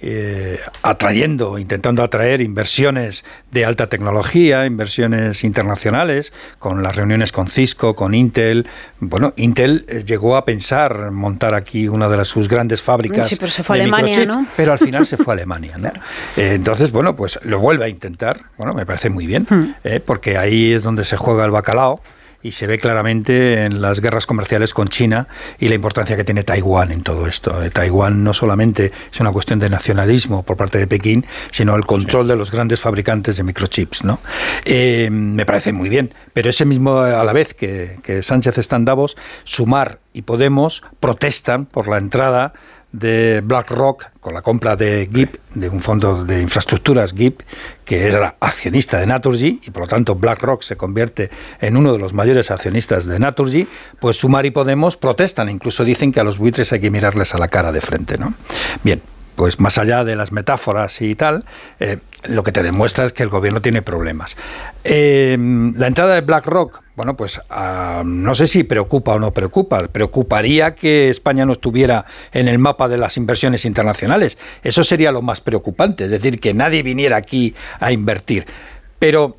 eh, 0.02 0.58
atrayendo, 0.82 1.58
intentando 1.58 2.02
atraer 2.02 2.40
inversiones 2.40 3.22
de 3.50 3.66
alta 3.66 3.88
tecnología, 3.88 4.64
inversiones 4.64 5.44
internacionales, 5.44 6.32
con 6.58 6.82
las 6.82 6.96
reuniones 6.96 7.32
con 7.32 7.48
Cisco, 7.48 7.94
con 7.94 8.14
Intel. 8.14 8.66
Bueno, 8.98 9.34
Intel 9.36 9.84
eh, 9.88 10.02
llegó 10.06 10.36
a 10.36 10.46
pensar 10.46 11.10
montar 11.10 11.54
aquí 11.54 11.86
una 11.86 12.08
de 12.08 12.16
las, 12.16 12.28
sus 12.28 12.48
grandes 12.48 12.82
fábricas. 12.82 13.28
Sí, 13.28 13.36
pero 13.36 13.50
se 13.50 13.62
fue 13.62 13.78
a 13.78 13.82
Alemania, 13.82 14.24
¿no? 14.24 14.46
Pero 14.56 14.72
al 14.72 14.78
final 14.78 15.04
se 15.04 15.18
fue 15.18 15.34
a 15.34 15.36
Alemania, 15.36 15.76
¿no? 15.76 15.90
Eh, 16.36 16.54
entonces, 16.54 16.92
bueno, 16.92 17.16
pues 17.16 17.38
lo 17.42 17.58
vuelve 17.58 17.84
a 17.84 17.88
intentar. 17.88 18.40
Bueno, 18.56 18.72
me 18.72 18.86
parece 18.86 19.10
muy 19.10 19.26
bien, 19.26 19.46
hmm. 19.48 19.74
porque 20.04 20.38
ahí 20.38 20.72
es 20.72 20.82
donde 20.82 21.04
se 21.04 21.16
juega 21.16 21.44
el 21.44 21.50
bacalao 21.50 22.00
y 22.42 22.52
se 22.52 22.66
ve 22.66 22.78
claramente 22.78 23.64
en 23.64 23.82
las 23.82 24.00
guerras 24.00 24.26
comerciales 24.26 24.72
con 24.72 24.88
China 24.88 25.28
y 25.58 25.68
la 25.68 25.74
importancia 25.74 26.16
que 26.16 26.24
tiene 26.24 26.42
Taiwán 26.42 26.90
en 26.90 27.02
todo 27.02 27.26
esto. 27.26 27.62
Eh, 27.62 27.70
Taiwán 27.70 28.24
no 28.24 28.32
solamente 28.32 28.92
es 29.12 29.20
una 29.20 29.30
cuestión 29.30 29.58
de 29.58 29.68
nacionalismo 29.68 30.42
por 30.42 30.56
parte 30.56 30.78
de 30.78 30.86
Pekín, 30.86 31.26
sino 31.50 31.76
el 31.76 31.84
control 31.84 32.28
de 32.28 32.36
los 32.36 32.50
grandes 32.50 32.80
fabricantes 32.80 33.36
de 33.36 33.42
microchips. 33.42 34.04
¿no? 34.04 34.20
Eh, 34.64 35.08
me 35.10 35.44
parece 35.44 35.72
muy 35.72 35.88
bien, 35.88 36.14
pero 36.32 36.50
ese 36.50 36.64
mismo 36.64 37.00
a 37.00 37.24
la 37.24 37.32
vez 37.32 37.54
que, 37.54 37.98
que 38.02 38.22
Sánchez 38.22 38.58
está 38.58 38.76
en 38.76 38.84
Davos, 38.84 39.16
Sumar 39.44 39.98
y 40.12 40.22
Podemos 40.22 40.82
protestan 40.98 41.66
por 41.66 41.88
la 41.88 41.98
entrada 41.98 42.52
de 42.92 43.40
BlackRock 43.44 44.10
con 44.20 44.34
la 44.34 44.42
compra 44.42 44.76
de 44.76 45.08
GIP, 45.12 45.36
de 45.54 45.68
un 45.68 45.80
fondo 45.80 46.24
de 46.24 46.42
infraestructuras 46.42 47.12
GIP, 47.12 47.40
que 47.84 48.06
era 48.06 48.36
accionista 48.40 48.98
de 48.98 49.06
Naturgy 49.06 49.60
y 49.64 49.70
por 49.70 49.82
lo 49.82 49.88
tanto 49.88 50.14
BlackRock 50.14 50.62
se 50.62 50.76
convierte 50.76 51.30
en 51.60 51.76
uno 51.76 51.92
de 51.92 51.98
los 51.98 52.12
mayores 52.12 52.50
accionistas 52.50 53.06
de 53.06 53.18
Naturgy, 53.18 53.66
pues 53.98 54.16
Sumar 54.16 54.46
y 54.46 54.50
Podemos 54.50 54.96
protestan, 54.96 55.48
incluso 55.48 55.84
dicen 55.84 56.12
que 56.12 56.20
a 56.20 56.24
los 56.24 56.38
buitres 56.38 56.72
hay 56.72 56.80
que 56.80 56.90
mirarles 56.90 57.34
a 57.34 57.38
la 57.38 57.48
cara 57.48 57.72
de 57.72 57.80
frente, 57.80 58.18
¿no? 58.18 58.34
Bien, 58.82 59.00
pues 59.40 59.58
más 59.58 59.78
allá 59.78 60.04
de 60.04 60.16
las 60.16 60.32
metáforas 60.32 61.00
y 61.00 61.14
tal, 61.14 61.46
eh, 61.78 61.96
lo 62.24 62.42
que 62.42 62.52
te 62.52 62.62
demuestra 62.62 63.06
es 63.06 63.14
que 63.14 63.22
el 63.22 63.30
gobierno 63.30 63.62
tiene 63.62 63.80
problemas. 63.80 64.36
Eh, 64.84 65.34
la 65.76 65.86
entrada 65.86 66.14
de 66.14 66.20
BlackRock, 66.20 66.82
bueno, 66.94 67.16
pues 67.16 67.40
ah, 67.48 68.02
no 68.04 68.34
sé 68.34 68.46
si 68.46 68.64
preocupa 68.64 69.14
o 69.14 69.18
no 69.18 69.30
preocupa. 69.30 69.88
Preocuparía 69.88 70.74
que 70.74 71.08
España 71.08 71.46
no 71.46 71.54
estuviera 71.54 72.04
en 72.32 72.48
el 72.48 72.58
mapa 72.58 72.86
de 72.86 72.98
las 72.98 73.16
inversiones 73.16 73.64
internacionales. 73.64 74.36
Eso 74.62 74.84
sería 74.84 75.10
lo 75.10 75.22
más 75.22 75.40
preocupante, 75.40 76.04
es 76.04 76.10
decir, 76.10 76.38
que 76.38 76.52
nadie 76.52 76.82
viniera 76.82 77.16
aquí 77.16 77.54
a 77.78 77.92
invertir. 77.92 78.46
Pero 78.98 79.38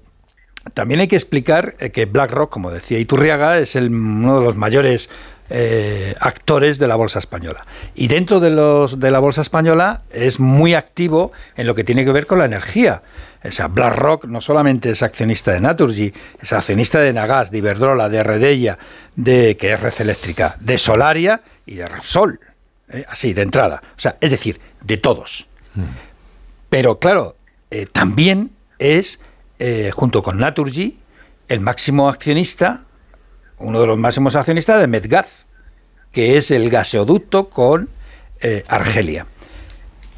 también 0.73 1.01
hay 1.01 1.09
que 1.09 1.15
explicar 1.15 1.75
eh, 1.77 1.91
que 1.91 2.07
BlackRock, 2.07 2.51
como 2.51 2.71
decía 2.71 2.97
Iturriaga, 2.97 3.59
es 3.59 3.75
uno 3.75 4.39
de 4.39 4.45
los 4.45 4.55
mayores 4.55 5.11
eh, 5.53 6.15
actores 6.21 6.79
de 6.79 6.87
la 6.87 6.95
bolsa 6.95 7.19
española. 7.19 7.65
Y 7.93 8.07
dentro 8.07 8.39
de, 8.39 8.51
los, 8.51 9.01
de 9.01 9.11
la 9.11 9.19
bolsa 9.19 9.41
española 9.41 10.01
es 10.09 10.39
muy 10.39 10.75
activo 10.75 11.33
en 11.57 11.67
lo 11.67 11.75
que 11.75 11.83
tiene 11.83 12.05
que 12.05 12.13
ver 12.13 12.25
con 12.25 12.39
la 12.39 12.45
energía. 12.45 13.03
O 13.43 13.51
sea, 13.51 13.67
BlackRock 13.67 14.25
no 14.25 14.39
solamente 14.39 14.91
es 14.91 15.03
accionista 15.03 15.51
de 15.51 15.59
Naturgy, 15.59 16.13
es 16.41 16.53
accionista 16.53 17.01
de 17.01 17.11
Nagas, 17.11 17.51
de 17.51 17.57
Iberdrola, 17.57 18.07
de 18.07 18.23
Redella, 18.23 18.77
de 19.17 19.57
que 19.57 19.73
es 19.73 19.81
red 19.81 19.93
eléctrica, 19.99 20.55
de 20.61 20.77
Solaria 20.77 21.41
y 21.65 21.75
de 21.75 21.87
Repsol. 21.87 22.39
¿eh? 22.87 23.03
Así, 23.09 23.33
de 23.33 23.41
entrada. 23.41 23.83
O 23.97 23.99
sea, 23.99 24.15
es 24.21 24.31
decir, 24.31 24.57
de 24.85 24.95
todos. 24.95 25.47
Pero 26.69 26.97
claro, 26.97 27.35
eh, 27.71 27.87
también 27.91 28.51
es, 28.79 29.19
junto 29.91 30.23
con 30.23 30.37
Naturgy, 30.37 30.97
el 31.49 31.59
máximo 31.59 32.07
accionista 32.07 32.85
uno 33.61 33.81
de 33.81 33.87
los 33.87 33.97
máximos 33.97 34.35
accionistas 34.35 34.79
de 34.79 34.87
Medgaz, 34.87 35.45
que 36.11 36.37
es 36.37 36.51
el 36.51 36.69
gaseoducto 36.69 37.49
con 37.49 37.89
eh, 38.41 38.63
Argelia. 38.67 39.25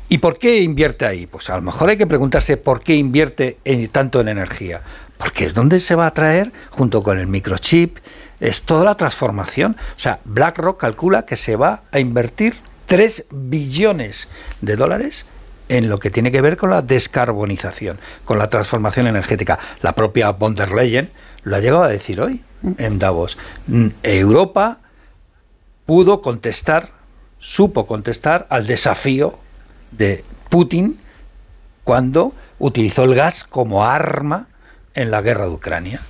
¿Y 0.09 0.19
por 0.19 0.37
qué 0.37 0.61
invierte 0.61 1.05
ahí? 1.05 1.27
Pues 1.27 1.49
a 1.49 1.55
lo 1.55 1.61
mejor 1.61 1.89
hay 1.89 1.97
que 1.97 2.07
preguntarse 2.07 2.57
por 2.57 2.81
qué 2.81 2.95
invierte 2.95 3.57
tanto 3.91 4.21
en 4.21 4.27
energía. 4.27 4.81
Porque 5.17 5.45
es 5.45 5.53
donde 5.53 5.79
se 5.79 5.95
va 5.95 6.05
a 6.07 6.13
traer, 6.13 6.51
junto 6.69 7.01
con 7.01 7.17
el 7.17 7.27
microchip, 7.27 7.97
es 8.39 8.63
toda 8.63 8.83
la 8.83 8.95
transformación. 8.95 9.75
O 9.95 9.99
sea, 9.99 10.19
BlackRock 10.25 10.79
calcula 10.79 11.25
que 11.25 11.37
se 11.37 11.55
va 11.55 11.83
a 11.91 11.99
invertir 11.99 12.55
3 12.87 13.27
billones 13.31 14.29
de 14.61 14.75
dólares 14.75 15.25
en 15.69 15.89
lo 15.89 15.97
que 15.97 16.11
tiene 16.11 16.31
que 16.31 16.41
ver 16.41 16.57
con 16.57 16.69
la 16.69 16.81
descarbonización, 16.81 17.97
con 18.25 18.37
la 18.37 18.49
transformación 18.49 19.07
energética. 19.07 19.57
La 19.81 19.93
propia 19.93 20.31
von 20.31 20.53
der 20.53 20.71
Leyen 20.71 21.09
lo 21.43 21.55
ha 21.55 21.59
llegado 21.59 21.83
a 21.83 21.89
decir 21.89 22.21
hoy 22.21 22.43
en 22.77 22.99
Davos. 22.99 23.37
Europa 24.03 24.79
pudo 25.85 26.21
contestar, 26.21 26.89
supo 27.39 27.85
contestar 27.85 28.47
al 28.49 28.67
desafío 28.67 29.37
de 29.91 30.23
Putin 30.49 30.99
cuando 31.83 32.33
utilizó 32.59 33.03
el 33.03 33.15
gas 33.15 33.43
como 33.43 33.85
arma 33.85 34.47
en 34.93 35.11
la 35.11 35.21
guerra 35.21 35.45
de 35.45 35.51
Ucrania. 35.51 36.01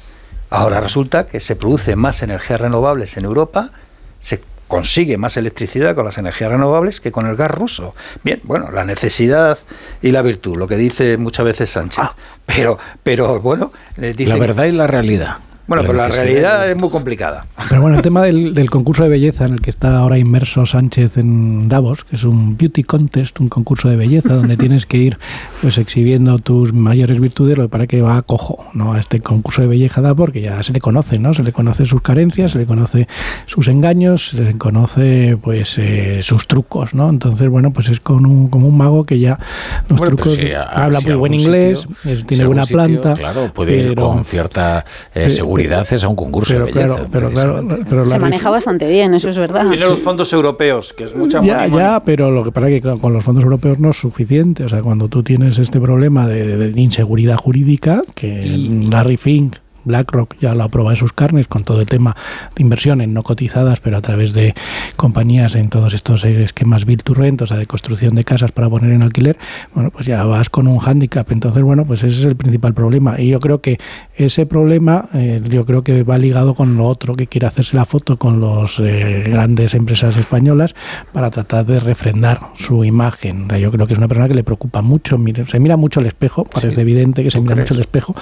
Ahora 0.49 0.79
resulta 0.79 1.25
que 1.25 1.39
se 1.39 1.55
produce 1.55 1.95
más 1.95 2.21
energías 2.21 2.61
renovables 2.61 3.17
en 3.17 3.25
Europa, 3.25 3.71
se 4.19 4.41
consigue 4.67 5.17
más 5.17 5.35
electricidad 5.35 5.95
con 5.95 6.05
las 6.05 6.17
energías 6.17 6.51
renovables 6.51 7.01
que 7.01 7.11
con 7.11 7.25
el 7.25 7.35
gas 7.35 7.49
ruso. 7.49 7.95
Bien, 8.23 8.39
bueno, 8.43 8.69
la 8.71 8.83
necesidad 8.83 9.57
y 10.01 10.11
la 10.11 10.21
virtud, 10.21 10.57
lo 10.57 10.67
que 10.67 10.77
dice 10.77 11.17
muchas 11.17 11.45
veces 11.45 11.71
Sánchez. 11.71 12.03
Ah. 12.03 12.15
Pero, 12.45 12.77
pero 13.01 13.39
bueno, 13.39 13.71
eh, 13.97 14.13
dice 14.15 14.31
La 14.31 14.37
verdad 14.37 14.65
y 14.65 14.71
la 14.71 14.85
realidad. 14.85 15.37
Bueno, 15.65 15.83
pero 15.83 15.93
la 15.93 16.09
realidad 16.09 16.69
es 16.69 16.75
muy 16.77 16.89
complicada. 16.89 17.45
Pero 17.69 17.81
bueno, 17.81 17.95
el 17.95 18.01
tema 18.01 18.21
del, 18.21 18.53
del 18.53 18.69
concurso 18.69 19.03
de 19.03 19.09
belleza 19.09 19.45
en 19.45 19.53
el 19.53 19.61
que 19.61 19.69
está 19.69 19.97
ahora 19.99 20.17
inmerso 20.19 20.65
Sánchez 20.65 21.17
en 21.17 21.69
Davos, 21.69 22.03
que 22.03 22.17
es 22.17 22.23
un 22.25 22.57
beauty 22.57 22.83
contest, 22.83 23.39
un 23.39 23.47
concurso 23.47 23.87
de 23.89 23.95
belleza 23.95 24.33
donde 24.35 24.57
tienes 24.57 24.85
que 24.85 24.97
ir 24.97 25.17
pues 25.61 25.77
exhibiendo 25.77 26.37
tus 26.39 26.73
mayores 26.73 27.19
virtudes, 27.21 27.57
lo 27.57 27.63
que 27.63 27.69
para 27.69 27.87
que 27.87 28.01
va 28.01 28.17
a 28.17 28.21
cojo, 28.23 28.65
¿no? 28.73 28.91
A 28.93 28.99
este 28.99 29.19
concurso 29.21 29.61
de 29.61 29.67
belleza 29.69 30.01
da 30.01 30.13
porque 30.13 30.41
ya 30.41 30.61
se 30.63 30.73
le 30.73 30.81
conoce, 30.81 31.17
¿no? 31.17 31.33
Se 31.33 31.43
le 31.43 31.53
conoce 31.53 31.85
sus 31.85 32.01
carencias, 32.01 32.51
se 32.51 32.57
le 32.57 32.65
conoce 32.65 33.07
sus 33.45 33.69
engaños, 33.69 34.29
se 34.31 34.41
le 34.41 34.57
conoce 34.57 35.37
pues 35.41 35.77
eh, 35.77 36.19
sus 36.23 36.45
trucos, 36.47 36.93
¿no? 36.93 37.09
Entonces, 37.09 37.47
bueno, 37.47 37.71
pues 37.71 37.87
es 37.87 38.01
con 38.01 38.25
un, 38.25 38.49
como 38.49 38.67
un 38.67 38.75
mago 38.77 39.05
que 39.05 39.17
ya 39.19 39.39
los 39.87 39.97
Bueno, 39.99 40.17
trucos 40.17 40.33
si 40.35 40.51
a- 40.51 40.63
habla 40.63 40.99
si 40.99 41.05
muy 41.07 41.15
buen 41.15 41.33
inglés, 41.33 41.79
sitio- 41.81 41.95
eh, 42.11 42.15
si 42.17 42.23
tiene 42.23 42.45
buena 42.47 42.63
sitio, 42.65 42.77
planta. 43.01 43.13
Claro, 43.13 43.53
puede 43.53 43.77
ir 43.77 43.95
con 43.95 44.25
cierta 44.25 44.83
eh, 45.15 45.27
pero- 45.29 45.52
seguridad 45.53 45.87
es 45.91 46.03
a 46.03 46.07
un 46.07 46.15
concurso 46.15 46.53
pero 46.53 46.65
de 46.65 46.71
belleza. 46.71 46.95
claro, 46.95 47.09
pero 47.11 47.29
claro, 47.29 47.53
precisamente. 47.53 47.89
pero 47.89 48.09
Se 48.09 48.19
maneja 48.19 48.49
bastante 48.49 48.89
bien, 48.89 49.13
eso 49.13 49.29
es 49.29 49.37
verdad. 49.37 49.69
Tiene 49.69 49.85
los 49.85 49.99
fondos 49.99 50.33
europeos, 50.33 50.93
que 50.93 51.03
es 51.05 51.15
mucha 51.15 51.41
ya, 51.41 51.67
ya, 51.67 52.01
pero 52.03 52.31
lo 52.31 52.43
que 52.43 52.51
pasa 52.51 52.69
es 52.69 52.81
que 52.81 52.97
con, 52.97 53.13
los 53.13 53.23
fondos 53.23 53.43
europeos 53.43 53.79
no 53.79 53.91
es 53.91 53.97
suficiente. 53.97 54.63
O 54.63 54.69
sea, 54.69 54.81
cuando 54.81 55.07
tú 55.07 55.23
tienes 55.23 55.59
este 55.59 55.79
problema 55.79 56.27
de, 56.27 56.57
de 56.71 56.81
inseguridad 56.81 57.37
jurídica, 57.37 58.01
que 58.15 58.43
Larry 58.89 59.17
Fink, 59.17 59.57
BlackRock 59.85 60.35
ya 60.39 60.55
lo 60.55 60.63
aprueba 60.63 60.91
en 60.91 60.97
sus 60.97 61.13
carnes 61.13 61.47
con 61.47 61.63
todo 61.63 61.81
el 61.81 61.87
tema 61.87 62.15
de 62.55 62.63
inversiones 62.63 63.07
no 63.09 63.23
cotizadas, 63.23 63.79
pero 63.79 63.97
a 63.97 64.01
través 64.01 64.33
de 64.33 64.53
compañías 64.95 65.55
en 65.55 65.69
todos 65.69 65.93
estos 65.93 66.23
esquemas 66.23 66.85
build 66.85 67.03
to 67.03 67.13
rent, 67.13 67.41
o 67.41 67.47
sea, 67.47 67.57
de 67.57 67.65
construcción 67.65 68.15
de 68.15 68.23
casas 68.23 68.51
para 68.51 68.69
poner 68.69 68.91
en 68.91 69.01
alquiler, 69.01 69.37
bueno, 69.73 69.91
pues 69.91 70.05
ya 70.05 70.23
vas 70.25 70.49
con 70.49 70.67
un 70.67 70.79
hándicap. 70.79 71.31
Entonces, 71.31 71.63
bueno, 71.63 71.85
pues 71.85 72.03
ese 72.03 72.19
es 72.21 72.25
el 72.25 72.35
principal 72.35 72.73
problema. 72.73 73.19
Y 73.19 73.29
yo 73.29 73.39
creo 73.39 73.61
que 73.61 73.79
ese 74.15 74.45
problema, 74.45 75.09
eh, 75.13 75.41
yo 75.49 75.65
creo 75.65 75.83
que 75.83 76.03
va 76.03 76.17
ligado 76.17 76.53
con 76.55 76.77
lo 76.77 76.85
otro, 76.85 77.15
que 77.15 77.27
quiere 77.27 77.47
hacerse 77.47 77.75
la 77.75 77.85
foto 77.85 78.17
con 78.17 78.39
los 78.39 78.79
eh, 78.79 79.25
grandes 79.27 79.73
empresas 79.73 80.17
españolas 80.17 80.75
para 81.11 81.31
tratar 81.31 81.65
de 81.65 81.79
refrendar 81.79 82.39
su 82.55 82.83
imagen. 82.83 83.45
O 83.45 83.47
sea, 83.49 83.57
yo 83.57 83.71
creo 83.71 83.87
que 83.87 83.93
es 83.93 83.99
una 83.99 84.07
persona 84.07 84.27
que 84.27 84.35
le 84.35 84.43
preocupa 84.43 84.81
mucho, 84.81 85.17
mire, 85.17 85.45
se 85.45 85.59
mira 85.59 85.77
mucho 85.77 85.99
el 85.99 86.07
espejo, 86.07 86.45
parece 86.45 86.81
evidente 86.81 87.23
que 87.23 87.31
se 87.31 87.39
mira 87.39 87.55
mucho 87.55 87.73
el 87.73 87.81
espejo, 87.81 88.15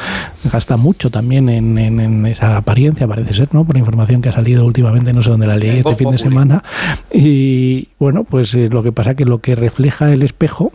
gasta 0.52 0.78
mucho 0.78 1.10
también 1.10 1.50
en, 1.52 1.78
en- 1.78 2.00
en 2.00 2.26
esa 2.26 2.58
apariencia, 2.58 3.08
parece 3.08 3.34
ser, 3.34 3.50
¿no? 3.54 3.64
Por 3.66 3.78
información 3.78 4.22
que 4.22 4.30
ha 4.30 4.34
salido 4.34 4.66
últimamente, 4.66 5.14
no 5.14 5.22
sé 5.22 5.30
dónde 5.30 5.48
la 5.48 5.56
leí 5.58 5.70
este 5.80 5.96
fin 5.96 6.10
de 6.12 6.18
semana. 6.18 6.64
Y 7.14 7.90
bueno, 8.00 8.24
pues 8.24 8.54
eh, 8.56 8.70
lo 8.72 8.84
que 8.84 8.92
pasa 8.92 9.16
que 9.16 9.26
lo 9.26 9.40
que 9.40 9.56
refleja 9.56 10.12
el 10.12 10.24
espejo 10.24 10.72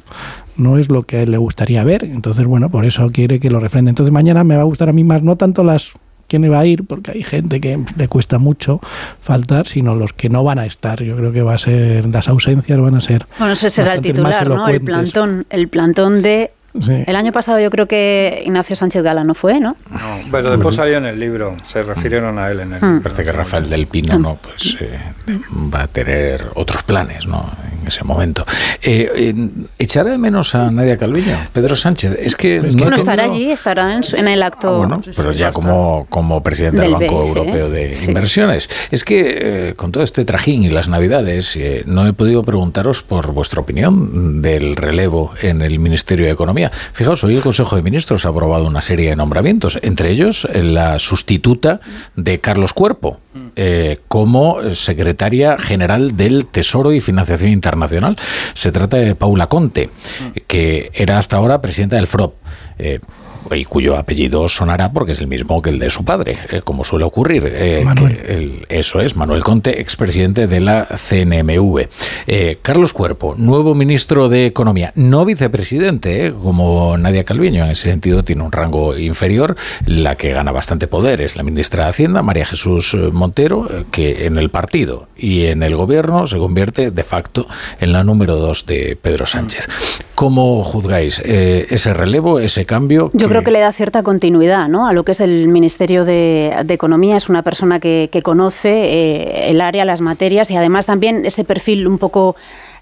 no 0.56 0.78
es 0.78 0.88
lo 0.88 1.02
que 1.02 1.18
a 1.18 1.22
él 1.22 1.30
le 1.32 1.38
gustaría 1.38 1.82
ver. 1.84 2.04
Entonces, 2.04 2.46
bueno, 2.46 2.70
por 2.70 2.84
eso 2.84 3.08
quiere 3.10 3.40
que 3.40 3.50
lo 3.50 3.60
refrende. 3.60 3.90
Entonces, 3.90 4.12
mañana 4.12 4.44
me 4.44 4.54
va 4.56 4.62
a 4.62 4.64
gustar 4.64 4.88
a 4.88 4.92
mí 4.92 5.04
más, 5.04 5.22
no 5.22 5.36
tanto 5.36 5.64
las 5.64 5.92
quién 6.28 6.44
iba 6.44 6.58
a 6.58 6.66
ir, 6.66 6.82
porque 6.84 7.12
hay 7.12 7.22
gente 7.22 7.60
que 7.60 7.78
le 7.96 8.08
cuesta 8.08 8.38
mucho 8.38 8.80
faltar, 9.22 9.68
sino 9.68 9.94
los 9.94 10.12
que 10.12 10.28
no 10.28 10.42
van 10.42 10.58
a 10.58 10.66
estar. 10.66 11.02
Yo 11.02 11.16
creo 11.16 11.30
que 11.32 11.42
va 11.42 11.54
a 11.54 11.58
ser, 11.58 12.06
las 12.06 12.26
ausencias 12.28 12.80
van 12.80 12.96
a 12.96 13.00
ser. 13.00 13.26
Bueno, 13.38 13.52
ese 13.52 13.70
será 13.70 13.94
el 13.94 14.00
titular, 14.14 14.32
¿no? 14.56 14.66
El 14.68 14.80
plantón, 15.12 15.46
el 15.50 15.68
plantón 15.68 16.22
de... 16.22 16.50
Sí. 16.82 17.04
El 17.06 17.16
año 17.16 17.32
pasado 17.32 17.58
yo 17.60 17.70
creo 17.70 17.86
que 17.86 18.42
Ignacio 18.44 18.76
Sánchez 18.76 19.02
Gala 19.02 19.24
no 19.24 19.34
fue, 19.34 19.60
¿no? 19.60 19.76
No, 19.90 20.18
pero 20.30 20.50
después 20.50 20.76
salió 20.76 20.98
en 20.98 21.06
el 21.06 21.18
libro, 21.18 21.54
se 21.66 21.82
refirieron 21.82 22.38
a 22.38 22.50
él 22.50 22.60
en 22.60 22.72
el 22.74 22.80
Mm. 22.82 23.00
Parece 23.00 23.24
que 23.24 23.32
Rafael 23.32 23.68
del 23.70 23.86
Pino 23.86 24.18
no 24.18 24.36
pues 24.36 24.76
eh, 24.80 24.98
va 25.74 25.82
a 25.82 25.86
tener 25.86 26.44
otros 26.54 26.82
planes 26.82 27.26
¿no? 27.26 27.50
en 27.80 27.86
ese 27.86 28.04
momento. 28.04 28.44
Eh, 28.82 29.10
eh, 29.14 29.48
¿Echará 29.78 30.10
de 30.10 30.18
menos 30.18 30.54
a 30.54 30.70
Nadia 30.70 30.96
Calviño? 30.96 31.36
Pedro 31.52 31.74
Sánchez. 31.76 32.16
Es 32.20 32.36
que 32.36 32.60
No, 32.60 32.68
tenido- 32.70 32.94
estará 32.96 33.24
allí, 33.24 33.50
estará 33.50 33.94
en, 33.94 34.02
su- 34.04 34.16
en 34.16 34.28
el 34.28 34.42
acto... 34.42 34.74
Ah, 34.74 34.78
bueno, 34.78 35.00
pero 35.16 35.32
ya 35.32 35.52
como, 35.52 36.06
como 36.10 36.42
presidente 36.42 36.82
del, 36.82 36.92
Del 36.98 37.08
Banco 37.08 37.20
BCE, 37.20 37.28
Europeo 37.28 37.70
de 37.70 37.94
sí. 37.94 38.06
Inversiones. 38.08 38.68
Es 38.90 39.04
que 39.04 39.68
eh, 39.70 39.74
con 39.74 39.92
todo 39.92 40.02
este 40.04 40.24
trajín 40.24 40.62
y 40.64 40.70
las 40.70 40.88
navidades, 40.88 41.56
eh, 41.56 41.82
no 41.86 42.06
he 42.06 42.12
podido 42.12 42.42
preguntaros 42.44 43.02
por 43.02 43.32
vuestra 43.32 43.60
opinión 43.60 44.42
del 44.42 44.76
relevo 44.76 45.32
en 45.42 45.62
el 45.62 45.78
Ministerio 45.78 46.26
de 46.26 46.32
Economía. 46.32 46.65
Fijaos, 46.92 47.24
hoy 47.24 47.36
el 47.36 47.42
Consejo 47.42 47.76
de 47.76 47.82
Ministros 47.82 48.26
ha 48.26 48.30
aprobado 48.30 48.66
una 48.66 48.82
serie 48.82 49.10
de 49.10 49.16
nombramientos, 49.16 49.78
entre 49.82 50.10
ellos 50.10 50.46
eh, 50.52 50.62
la 50.62 50.98
sustituta 50.98 51.80
de 52.14 52.40
Carlos 52.40 52.72
Cuerpo 52.72 53.20
eh, 53.54 54.00
como 54.08 54.58
secretaria 54.74 55.58
general 55.58 56.16
del 56.16 56.46
Tesoro 56.46 56.92
y 56.92 57.00
Financiación 57.00 57.50
Internacional. 57.50 58.16
Se 58.54 58.72
trata 58.72 58.96
de 58.96 59.14
Paula 59.14 59.48
Conte, 59.48 59.90
que 60.46 60.90
era 60.94 61.18
hasta 61.18 61.36
ahora 61.36 61.60
presidenta 61.60 61.96
del 61.96 62.06
FROP. 62.06 62.34
eh, 62.78 63.00
y 63.52 63.64
cuyo 63.64 63.96
apellido 63.96 64.48
sonará 64.48 64.92
porque 64.92 65.12
es 65.12 65.20
el 65.20 65.26
mismo 65.26 65.60
que 65.62 65.70
el 65.70 65.78
de 65.78 65.90
su 65.90 66.04
padre, 66.04 66.38
eh, 66.50 66.60
como 66.62 66.84
suele 66.84 67.04
ocurrir. 67.04 67.50
eh, 67.54 67.82
Manuel. 67.84 68.16
que 68.16 68.32
el- 68.34 68.66
eso 68.68 69.00
es, 69.00 69.16
Manuel 69.16 69.42
Conte, 69.42 69.80
expresidente 69.80 70.46
de 70.46 70.60
la 70.60 70.86
CNMV. 70.96 71.88
Eh, 72.26 72.58
Carlos 72.62 72.92
Cuerpo, 72.92 73.34
nuevo 73.36 73.74
ministro 73.74 74.28
de 74.28 74.46
Economía, 74.46 74.92
no 74.94 75.24
vicepresidente, 75.24 76.32
como 76.42 76.96
Nadia 76.98 77.24
Calviño, 77.24 77.64
en 77.64 77.70
ese 77.70 77.90
sentido 77.90 78.22
tiene 78.24 78.42
un 78.42 78.52
rango 78.52 78.96
inferior. 78.96 79.56
La 79.86 80.14
que 80.16 80.32
gana 80.32 80.52
bastante 80.52 80.86
poder 80.86 81.20
es 81.20 81.36
la 81.36 81.42
ministra 81.42 81.84
de 81.84 81.90
Hacienda, 81.90 82.22
María 82.22 82.46
Jesús 82.46 82.96
Montero, 83.12 83.68
que 83.90 84.26
en 84.26 84.38
el 84.38 84.50
partido 84.50 85.08
y 85.16 85.46
en 85.46 85.62
el 85.62 85.74
gobierno 85.76 86.26
se 86.26 86.38
convierte 86.38 86.90
de 86.90 87.04
facto 87.04 87.46
en 87.80 87.92
la 87.92 88.04
número 88.04 88.36
dos 88.36 88.66
de 88.66 88.96
Pedro 89.00 89.26
Sánchez. 89.26 89.68
¿Cómo 90.14 90.62
juzgáis 90.62 91.20
ese 91.24 91.92
relevo, 91.94 92.40
ese 92.40 92.64
cambio? 92.64 93.10
Yo 93.12 93.28
creo 93.36 93.44
que 93.44 93.50
le 93.50 93.60
da 93.60 93.70
cierta 93.70 94.02
continuidad 94.02 94.66
¿no? 94.68 94.86
a 94.86 94.94
lo 94.94 95.04
que 95.04 95.12
es 95.12 95.20
el 95.20 95.48
Ministerio 95.48 96.06
de, 96.06 96.54
Economía. 96.68 97.16
Es 97.16 97.28
una 97.28 97.42
persona 97.42 97.80
que, 97.80 98.08
conoce 98.22 98.70
eh, 98.70 99.50
el 99.50 99.60
área, 99.60 99.84
las 99.84 100.00
materias 100.00 100.50
y 100.50 100.56
además 100.56 100.86
también 100.86 101.26
ese 101.26 101.44
perfil 101.44 101.86
un 101.86 101.98
poco 101.98 102.34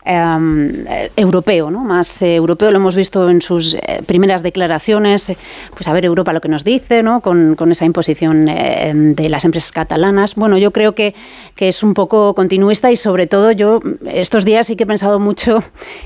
em, 0.05 0.85
europeo, 1.17 1.73
¿no? 1.73 1.81
más 1.81 2.23
eh, 2.23 2.37
europeo. 2.37 2.71
Lo 2.71 2.77
hemos 2.77 2.95
visto 2.95 3.29
en 3.29 3.43
sus 3.43 3.75
eh, 3.75 4.03
primeras 4.07 4.45
declaraciones. 4.45 5.33
Pues 5.75 5.89
a 5.89 5.93
ver 5.93 6.05
Europa 6.05 6.33
lo 6.33 6.41
que 6.41 6.49
nos 6.49 6.63
dice, 6.63 7.03
¿no? 7.03 7.21
con, 7.21 7.57
con 7.57 7.73
esa 7.73 7.85
imposición 7.85 8.47
de 8.47 9.29
las 9.29 9.45
empresas 9.45 9.73
catalanas. 9.73 10.37
Bueno, 10.37 10.57
yo 10.57 10.71
creo 10.71 10.95
que, 10.95 11.17
que 11.57 11.67
es 11.67 11.83
un 11.83 11.95
poco 11.95 12.35
continuista 12.35 12.93
y 12.93 12.97
sobre 12.97 13.27
todo 13.27 13.51
yo 13.51 13.81
estos 14.07 14.45
días 14.45 14.69
sí 14.69 14.77
que 14.77 14.85
he 14.85 14.87
pensado 14.87 15.19
mucho 15.19 15.65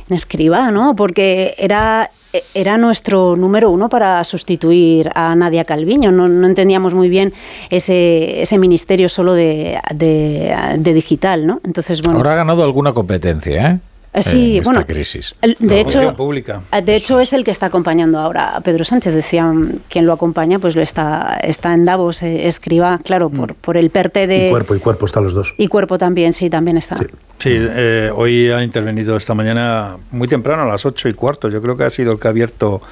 en 0.08 0.16
Escriba, 0.16 0.70
¿no? 0.70 0.96
porque 0.96 1.54
era 1.58 2.10
era 2.54 2.76
nuestro 2.78 3.36
número 3.36 3.70
uno 3.70 3.88
para 3.88 4.22
sustituir 4.24 5.10
a 5.14 5.34
Nadia 5.34 5.64
Calviño. 5.64 6.12
No, 6.12 6.28
no 6.28 6.46
entendíamos 6.46 6.94
muy 6.94 7.08
bien 7.08 7.32
ese, 7.70 8.40
ese 8.40 8.58
ministerio 8.58 9.08
solo 9.08 9.34
de, 9.34 9.80
de, 9.94 10.54
de 10.78 10.94
digital, 10.94 11.46
¿no? 11.46 11.60
Entonces, 11.64 12.02
bueno. 12.02 12.18
Ahora 12.18 12.32
ha 12.32 12.36
ganado 12.36 12.62
alguna 12.62 12.92
competencia, 12.92 13.70
¿eh? 13.70 13.78
Eh, 14.18 14.22
Sí, 14.22 14.56
en 14.56 14.62
esta 14.62 14.72
bueno, 14.72 14.86
crisis. 14.86 15.34
el- 15.42 15.56
de 15.58 15.74
La 15.74 15.80
hecho, 15.80 16.16
pública. 16.16 16.60
eh, 16.72 16.82
de 16.82 16.96
hecho 16.96 17.20
es 17.20 17.32
el 17.32 17.44
que 17.44 17.50
está 17.50 17.66
acompañando 17.66 18.18
ahora 18.18 18.56
a 18.56 18.60
Pedro 18.60 18.84
Sánchez. 18.84 19.14
Decía 19.14 19.50
quien 19.88 20.06
lo 20.06 20.12
acompaña, 20.12 20.58
pues 20.58 20.74
lo 20.76 20.82
está, 20.82 21.38
está 21.42 21.72
en 21.74 21.84
Davos, 21.84 22.22
eh, 22.22 22.46
escriba, 22.48 22.98
claro, 23.04 23.30
por, 23.30 23.54
por 23.54 23.76
el 23.76 23.90
PERTE 23.90 24.26
de 24.26 24.48
Y 24.48 24.50
cuerpo 24.50 24.74
y 24.74 24.80
cuerpo 24.80 25.06
están 25.06 25.24
los 25.24 25.34
dos. 25.34 25.54
y 25.56 25.68
cuerpo 25.68 25.98
también, 25.98 26.32
sí, 26.32 26.50
también 26.50 26.76
está. 26.76 26.96
Sí, 26.96 27.50
eh, 27.54 28.10
hoy 28.14 28.50
ha 28.50 28.62
intervenido 28.64 29.16
esta 29.16 29.32
mañana 29.34 29.96
muy 30.10 30.26
temprano, 30.26 30.64
a 30.64 30.66
las 30.66 30.84
ocho 30.84 31.08
y 31.08 31.12
cuarto. 31.14 31.48
Yo 31.48 31.62
creo 31.62 31.76
que 31.76 31.84
ha 31.84 31.90
sido 31.90 32.12
el 32.12 32.18
que 32.18 32.26
ha 32.26 32.30
abierto 32.30 32.82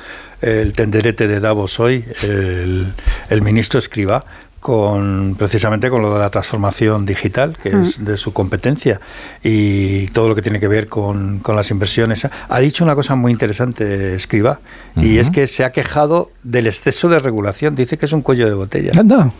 el 0.40 0.72
tenderete 0.72 1.26
de 1.26 1.40
Davos 1.40 1.80
hoy, 1.80 2.04
el, 2.22 2.92
el 3.30 3.42
ministro 3.42 3.78
Escriba, 3.80 4.24
con 4.60 5.36
precisamente 5.38 5.90
con 5.90 6.02
lo 6.02 6.12
de 6.12 6.18
la 6.18 6.30
transformación 6.30 7.06
digital, 7.06 7.56
que 7.62 7.70
es 7.70 8.04
de 8.04 8.16
su 8.16 8.32
competencia, 8.32 9.00
y 9.42 10.08
todo 10.08 10.28
lo 10.28 10.34
que 10.34 10.42
tiene 10.42 10.60
que 10.60 10.68
ver 10.68 10.88
con, 10.88 11.38
con 11.40 11.56
las 11.56 11.70
inversiones. 11.70 12.26
Ha 12.48 12.58
dicho 12.60 12.84
una 12.84 12.94
cosa 12.94 13.14
muy 13.14 13.32
interesante, 13.32 14.14
Escriba, 14.14 14.58
y 14.96 15.18
es 15.18 15.30
que 15.30 15.46
se 15.46 15.64
ha 15.64 15.72
quejado 15.72 16.30
del 16.42 16.66
exceso 16.66 17.08
de 17.08 17.18
regulación. 17.18 17.76
Dice 17.76 17.96
que 17.98 18.06
es 18.06 18.12
un 18.12 18.22
cuello 18.22 18.46
de 18.46 18.54
botella. 18.54 18.92
Anda. 18.98 19.32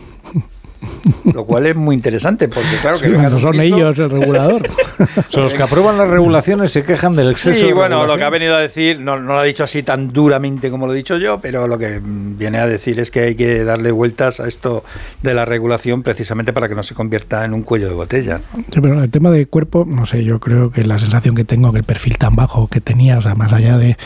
Lo 1.33 1.45
cual 1.45 1.65
es 1.65 1.75
muy 1.75 1.95
interesante, 1.95 2.47
porque 2.47 2.69
claro 2.81 2.99
que 2.99 3.05
Sí, 3.07 3.11
un 3.11 3.41
son 3.41 3.59
ellos 3.59 3.97
el 3.99 4.09
regulador. 4.09 4.69
Son 5.29 5.43
los 5.43 5.53
que 5.53 5.61
aprueban 5.63 5.97
las 5.97 6.07
regulaciones 6.09 6.71
se 6.71 6.83
quejan 6.83 7.15
del 7.15 7.29
exceso 7.31 7.59
Sí, 7.59 7.67
de 7.67 7.73
bueno, 7.73 8.05
lo 8.07 8.17
que 8.17 8.23
ha 8.23 8.29
venido 8.31 8.55
a 8.55 8.59
decir, 8.59 8.99
no, 8.99 9.19
no 9.19 9.33
lo 9.33 9.39
ha 9.39 9.43
dicho 9.43 9.63
así 9.63 9.83
tan 9.83 10.11
duramente 10.11 10.69
como 10.71 10.87
lo 10.87 10.93
he 10.93 10.95
dicho 10.95 11.17
yo, 11.17 11.39
pero 11.39 11.67
lo 11.67 11.77
que 11.77 11.99
viene 12.03 12.57
a 12.57 12.65
decir 12.67 12.99
es 12.99 13.11
que 13.11 13.19
hay 13.21 13.35
que 13.35 13.63
darle 13.63 13.91
vueltas 13.91 14.39
a 14.39 14.47
esto 14.47 14.83
de 15.21 15.33
la 15.35 15.45
regulación 15.45 16.01
precisamente 16.03 16.51
para 16.53 16.67
que 16.67 16.73
no 16.75 16.81
se 16.83 16.95
convierta 16.95 17.45
en 17.45 17.53
un 17.53 17.61
cuello 17.63 17.87
de 17.87 17.93
botella. 17.93 18.41
Sí, 18.55 18.79
pero 18.81 19.01
el 19.03 19.09
tema 19.11 19.29
de 19.29 19.45
cuerpo, 19.45 19.85
no 19.87 20.05
sé, 20.07 20.23
yo 20.23 20.39
creo 20.39 20.71
que 20.71 20.83
la 20.83 20.97
sensación 20.97 21.35
que 21.35 21.43
tengo, 21.43 21.71
que 21.71 21.79
el 21.79 21.83
perfil 21.83 22.17
tan 22.17 22.35
bajo 22.35 22.67
que 22.67 22.81
tenía, 22.81 23.19
o 23.19 23.21
sea, 23.21 23.35
más 23.35 23.53
allá 23.53 23.77
de, 23.77 23.97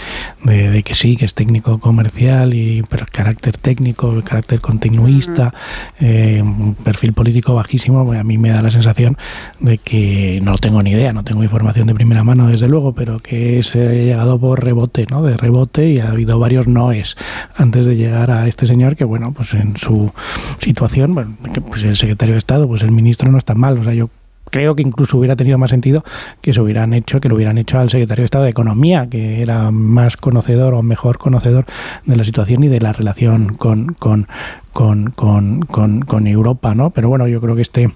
de- 0.43 0.69
de 0.71 0.83
que 0.83 0.93
sí, 0.95 1.15
que 1.15 1.25
es 1.25 1.33
técnico 1.35 1.79
comercial, 1.79 2.53
y 2.53 2.83
pero 2.89 3.03
el 3.03 3.09
carácter 3.11 3.57
técnico, 3.57 4.11
el 4.11 4.23
carácter 4.23 4.59
continuista, 4.59 5.53
eh, 6.01 6.43
un 6.61 6.75
perfil 6.75 7.13
político 7.13 7.55
bajísimo, 7.55 8.05
pues 8.05 8.19
a 8.19 8.23
mí 8.23 8.37
me 8.37 8.49
da 8.49 8.61
la 8.61 8.71
sensación 8.71 9.17
de 9.59 9.77
que 9.77 10.39
no 10.43 10.57
tengo 10.57 10.81
ni 10.83 10.91
idea, 10.91 11.13
no 11.13 11.23
tengo 11.23 11.43
información 11.43 11.87
de 11.87 11.93
primera 11.93 12.23
mano, 12.23 12.47
desde 12.47 12.67
luego, 12.67 12.93
pero 12.93 13.17
que 13.17 13.63
se 13.63 13.87
ha 13.87 13.91
llegado 13.91 14.39
por 14.39 14.63
rebote, 14.63 15.05
¿no? 15.09 15.23
De 15.23 15.37
rebote 15.37 15.89
y 15.89 15.99
ha 15.99 16.09
habido 16.09 16.39
varios 16.39 16.67
noes 16.67 17.15
antes 17.55 17.85
de 17.85 17.95
llegar 17.95 18.31
a 18.31 18.47
este 18.47 18.67
señor 18.67 18.95
que, 18.95 19.03
bueno, 19.03 19.31
pues 19.33 19.53
en 19.53 19.75
su 19.77 20.11
situación, 20.59 21.13
bueno, 21.13 21.35
pues 21.69 21.83
el 21.83 21.97
secretario 21.97 22.35
de 22.35 22.39
Estado, 22.39 22.67
pues 22.67 22.81
el 22.81 22.91
ministro 22.91 23.31
no 23.31 23.37
está 23.37 23.55
mal, 23.55 23.79
o 23.79 23.83
sea, 23.83 23.93
yo 23.93 24.09
creo 24.51 24.75
que 24.75 24.83
incluso 24.83 25.17
hubiera 25.17 25.35
tenido 25.35 25.57
más 25.57 25.71
sentido 25.71 26.03
que 26.41 26.53
se 26.53 26.61
hubieran 26.61 26.93
hecho, 26.93 27.19
que 27.19 27.29
lo 27.29 27.35
hubieran 27.35 27.57
hecho 27.57 27.79
al 27.79 27.89
secretario 27.89 28.21
de 28.21 28.25
Estado 28.25 28.43
de 28.43 28.51
Economía, 28.51 29.07
que 29.09 29.41
era 29.41 29.71
más 29.71 30.17
conocedor 30.17 30.75
o 30.75 30.83
mejor 30.83 31.17
conocedor 31.17 31.65
de 32.05 32.17
la 32.17 32.23
situación 32.23 32.63
y 32.63 32.67
de 32.67 32.79
la 32.79 32.93
relación 32.93 33.55
con, 33.55 33.93
con, 33.93 34.27
con, 34.73 35.11
con, 35.11 35.61
con- 35.65 36.27
Europa, 36.27 36.75
¿no? 36.75 36.91
Pero 36.91 37.09
bueno, 37.09 37.27
yo 37.27 37.41
creo 37.41 37.55
que 37.55 37.61
este, 37.63 37.91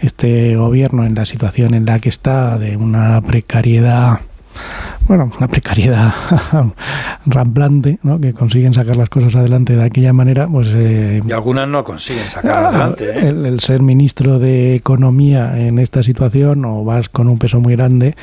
este 0.00 0.56
gobierno 0.56 1.04
en 1.04 1.14
la 1.14 1.24
situación 1.24 1.74
en 1.74 1.86
la 1.86 2.00
que 2.00 2.08
está, 2.10 2.58
de 2.58 2.76
una 2.76 3.20
precariedad 3.22 4.20
bueno, 5.08 5.30
una 5.36 5.48
precariedad 5.48 6.12
ramplante, 7.26 7.98
¿no? 8.02 8.20
que 8.20 8.32
consiguen 8.32 8.74
sacar 8.74 8.96
las 8.96 9.08
cosas 9.08 9.34
adelante 9.36 9.76
de 9.76 9.84
aquella 9.84 10.12
manera, 10.12 10.46
pues 10.48 10.68
eh, 10.74 11.20
Y 11.26 11.32
algunas 11.32 11.68
no 11.68 11.84
consiguen 11.84 12.28
sacar 12.28 12.50
Ah, 12.52 12.68
adelante. 12.68 13.04
¿eh? 13.10 13.28
el, 13.28 13.46
el 13.46 13.60
ser 13.60 13.82
ministro 13.82 14.38
de 14.38 14.74
Economía 14.74 15.58
en 15.58 15.78
esta 15.78 16.02
situación 16.02 16.64
o 16.64 16.84
vas 16.84 17.08
con 17.08 17.28
un 17.28 17.38
peso 17.38 17.60
muy 17.60 17.76
grande 17.76 18.14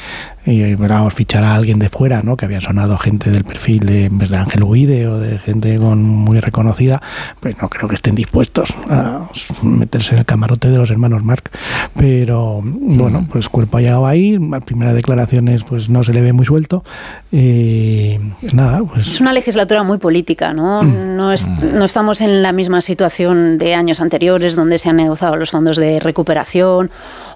y 0.46 0.74
vamos, 0.76 1.14
fichar 1.14 1.44
a 1.44 1.54
alguien 1.56 1.80
de 1.80 1.90
fuera, 1.90 2.22
¿no? 2.24 2.36
que 2.38 2.46
había 2.46 2.62
sonado 2.62 2.98
gente 2.98 3.30
del 3.30 3.44
perfil 3.44 3.80
de, 3.86 4.10
de 4.10 4.38
Ángel 4.38 4.64
Huide 4.64 5.08
o 5.08 5.20
de 5.20 5.38
gente 5.38 5.78
con, 5.78 6.04
muy 6.04 6.40
reconocida, 6.40 7.02
pues 7.40 7.56
no 7.62 7.70
creo 7.70 7.88
que 7.88 7.96
estén 7.96 8.16
dispuestos 8.16 8.74
a 8.90 9.28
meterse 9.62 10.14
en 10.14 10.20
el 10.20 10.26
camarote 10.26 10.70
de 10.70 10.78
los 10.78 10.90
hermanos 10.90 11.24
Mark. 11.24 11.50
Pero 11.98 12.62
bueno, 12.64 13.28
pues 13.32 13.50
cuerpo 13.50 13.78
ha 13.78 13.82
llegado 13.82 14.08
ahí, 14.08 14.38
las 14.40 14.64
primeras 14.64 14.94
declaraciones 14.96 15.64
pues 15.64 15.90
no 15.90 16.04
se 16.04 16.14
le 16.14 16.22
ve 16.22 16.34
muy 16.34 16.46
suelto. 16.46 16.84
Eh, 17.32 18.20
nada, 18.54 18.82
pues 18.84 19.08
Es 19.08 19.22
una 19.22 19.34
legislatura 19.34 19.84
muy 19.84 19.98
política, 19.98 20.54
¿no? 20.54 20.82
No, 20.84 21.32
es- 21.32 21.48
no 21.48 21.86
estamos 21.86 22.22
en 22.22 22.42
la 22.42 22.52
misma 22.52 22.82
situación 22.82 23.58
de 23.58 23.76
años 23.76 24.02
anteriores 24.02 24.56
donde 24.56 24.78
se 24.78 24.90
han 24.90 24.96
negociado 24.96 25.36
los 25.36 25.52
fondos 25.52 25.78
de 25.78 26.00
recuperación 26.00 26.90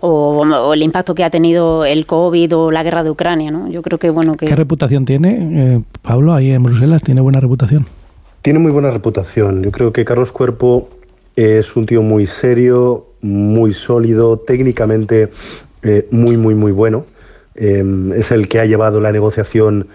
o, 0.05 0.41
o 0.41 0.73
el 0.73 0.83
impacto 0.83 1.15
que 1.15 1.23
ha 1.23 1.29
tenido 1.29 1.85
el 1.85 2.05
COVID 2.05 2.57
o 2.57 2.71
la 2.71 2.83
guerra 2.83 3.05
de 3.05 3.09
Ucrania, 3.09 3.51
¿no? 3.51 3.69
Yo 3.69 3.81
creo 3.81 3.97
que, 3.97 4.09
bueno, 4.09 4.35
que... 4.35 4.47
¿qué 4.47 4.55
reputación 4.55 5.05
tiene 5.05 5.37
eh, 5.39 5.81
Pablo 6.01 6.33
ahí 6.33 6.51
en 6.51 6.61
Bruselas? 6.61 7.01
¿Tiene 7.01 7.21
buena 7.21 7.39
reputación? 7.39 7.85
Tiene 8.41 8.59
muy 8.59 8.71
buena 8.71 8.91
reputación. 8.91 9.63
Yo 9.63 9.71
creo 9.71 9.93
que 9.93 10.03
Carlos 10.03 10.33
Cuerpo 10.33 10.89
es 11.37 11.77
un 11.77 11.85
tío 11.85 12.01
muy 12.01 12.27
serio, 12.27 13.05
muy 13.21 13.73
sólido, 13.73 14.35
técnicamente 14.39 15.29
eh, 15.83 16.05
muy, 16.11 16.35
muy, 16.35 16.53
muy 16.53 16.73
bueno. 16.73 17.05
Eh, 17.55 17.81
es 18.13 18.31
el 18.31 18.49
que 18.49 18.59
ha 18.59 18.65
llevado 18.65 18.99
la 18.99 19.13
negociación 19.13 19.87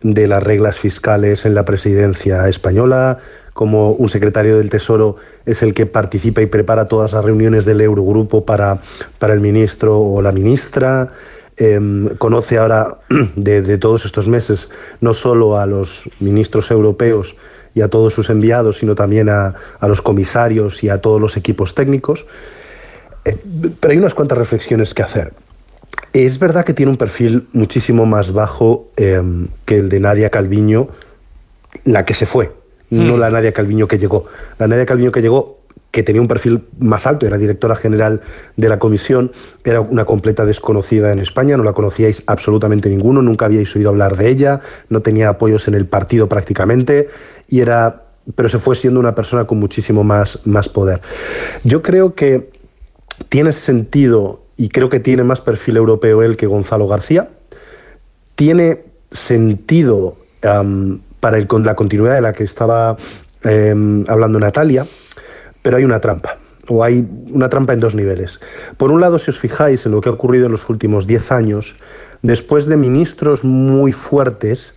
de 0.00 0.28
las 0.28 0.44
reglas 0.44 0.78
fiscales 0.78 1.44
en 1.44 1.56
la 1.56 1.64
presidencia 1.64 2.48
española. 2.48 3.18
Como 3.56 3.92
un 3.92 4.10
secretario 4.10 4.58
del 4.58 4.68
Tesoro 4.68 5.16
es 5.46 5.62
el 5.62 5.72
que 5.72 5.86
participa 5.86 6.42
y 6.42 6.46
prepara 6.46 6.88
todas 6.88 7.14
las 7.14 7.24
reuniones 7.24 7.64
del 7.64 7.80
Eurogrupo 7.80 8.44
para, 8.44 8.80
para 9.18 9.32
el 9.32 9.40
ministro 9.40 9.98
o 9.98 10.20
la 10.20 10.30
ministra. 10.30 11.08
Eh, 11.56 11.80
conoce 12.18 12.58
ahora 12.58 12.98
de, 13.36 13.62
de 13.62 13.78
todos 13.78 14.04
estos 14.04 14.28
meses 14.28 14.68
no 15.00 15.14
solo 15.14 15.58
a 15.58 15.64
los 15.64 16.06
ministros 16.20 16.70
europeos 16.70 17.34
y 17.74 17.80
a 17.80 17.88
todos 17.88 18.12
sus 18.12 18.28
enviados, 18.28 18.76
sino 18.76 18.94
también 18.94 19.30
a, 19.30 19.54
a 19.80 19.88
los 19.88 20.02
comisarios 20.02 20.84
y 20.84 20.90
a 20.90 21.00
todos 21.00 21.18
los 21.18 21.38
equipos 21.38 21.74
técnicos. 21.74 22.26
Eh, 23.24 23.38
pero 23.80 23.92
hay 23.92 23.96
unas 23.96 24.12
cuantas 24.12 24.36
reflexiones 24.36 24.92
que 24.92 25.02
hacer. 25.02 25.32
Es 26.12 26.38
verdad 26.38 26.62
que 26.66 26.74
tiene 26.74 26.92
un 26.92 26.98
perfil 26.98 27.48
muchísimo 27.54 28.04
más 28.04 28.34
bajo 28.34 28.90
eh, 28.98 29.22
que 29.64 29.78
el 29.78 29.88
de 29.88 30.00
Nadia 30.00 30.28
Calviño, 30.28 30.88
la 31.84 32.04
que 32.04 32.12
se 32.12 32.26
fue, 32.26 32.52
no 32.90 33.16
Mm. 33.16 33.20
la 33.20 33.30
Nadia 33.30 33.52
Calviño 33.52 33.88
que 33.88 33.98
llegó. 33.98 34.26
La 34.58 34.66
Nadia 34.66 34.86
Calviño 34.86 35.12
que 35.12 35.22
llegó, 35.22 35.60
que 35.90 36.02
tenía 36.02 36.20
un 36.20 36.28
perfil 36.28 36.64
más 36.78 37.06
alto, 37.06 37.26
era 37.26 37.38
directora 37.38 37.74
general 37.74 38.20
de 38.56 38.68
la 38.68 38.78
comisión, 38.78 39.32
era 39.64 39.80
una 39.80 40.04
completa 40.04 40.44
desconocida 40.44 41.12
en 41.12 41.20
España, 41.20 41.56
no 41.56 41.62
la 41.62 41.72
conocíais 41.72 42.22
absolutamente 42.26 42.88
ninguno, 42.88 43.22
nunca 43.22 43.46
habíais 43.46 43.74
oído 43.74 43.88
hablar 43.90 44.16
de 44.16 44.28
ella, 44.28 44.60
no 44.88 45.00
tenía 45.00 45.30
apoyos 45.30 45.68
en 45.68 45.74
el 45.74 45.86
partido 45.86 46.28
prácticamente, 46.28 47.08
y 47.48 47.60
era, 47.60 48.04
pero 48.34 48.48
se 48.48 48.58
fue 48.58 48.76
siendo 48.76 49.00
una 49.00 49.14
persona 49.14 49.46
con 49.46 49.58
muchísimo 49.58 50.04
más, 50.04 50.46
más 50.46 50.68
poder. 50.68 51.00
Yo 51.64 51.80
creo 51.82 52.14
que 52.14 52.50
tiene 53.28 53.52
sentido 53.52 54.42
y 54.56 54.68
creo 54.68 54.88
que 54.88 55.00
tiene 55.00 55.24
más 55.24 55.40
perfil 55.40 55.76
europeo 55.76 56.22
él 56.22 56.36
que 56.36 56.46
Gonzalo 56.46 56.88
García. 56.88 57.28
Tiene 58.34 58.84
sentido 59.10 60.16
para 61.26 61.38
el- 61.38 61.48
la 61.64 61.74
continuidad 61.74 62.14
de 62.14 62.20
la 62.20 62.32
que 62.32 62.44
estaba 62.44 62.96
em, 63.42 64.04
hablando 64.06 64.38
Natalia, 64.38 64.86
pero 65.60 65.76
hay 65.76 65.84
una 65.84 65.98
trampa. 66.00 66.36
O 66.68 66.84
hay 66.84 67.04
una 67.30 67.48
trampa 67.48 67.72
en 67.72 67.80
dos 67.80 67.96
niveles. 67.96 68.38
Por 68.76 68.92
un 68.92 69.00
lado, 69.00 69.18
si 69.18 69.30
os 69.32 69.38
fijáis 69.40 69.84
en 69.86 69.90
lo 69.92 70.00
que 70.00 70.08
ha 70.08 70.12
ocurrido 70.12 70.46
en 70.46 70.52
los 70.52 70.68
últimos 70.68 71.08
10 71.08 71.32
años, 71.32 71.74
después 72.22 72.66
de 72.66 72.76
ministros 72.76 73.42
muy 73.42 73.90
fuertes, 73.90 74.74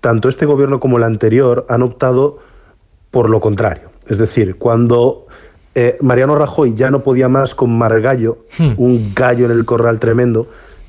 tanto 0.00 0.30
este 0.30 0.46
gobierno 0.46 0.80
como 0.80 0.96
el 0.96 1.02
anterior 1.04 1.66
han 1.68 1.82
optado 1.82 2.38
por 3.10 3.28
lo 3.28 3.40
contrario. 3.40 3.90
Es 4.08 4.16
decir, 4.16 4.56
cuando 4.56 5.26
eh, 5.74 5.98
Mariano 6.00 6.34
Rajoy 6.34 6.74
ya 6.74 6.90
no 6.90 7.02
podía 7.02 7.28
más 7.28 7.54
con 7.54 7.76
Margallo, 7.76 8.38
un 8.78 9.12
gallo 9.14 9.44
en 9.44 9.50
el 9.52 9.66
corral 9.66 9.98
tremendo, 9.98 10.46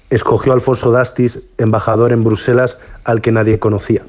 escogió 0.10 0.54
a 0.54 0.56
Alfonso 0.56 0.90
Dastis, 0.90 1.40
embajador 1.58 2.14
en 2.14 2.24
Bruselas, 2.24 2.78
al 3.04 3.20
que 3.20 3.34
nadie 3.34 3.60
conocía. 3.60 4.04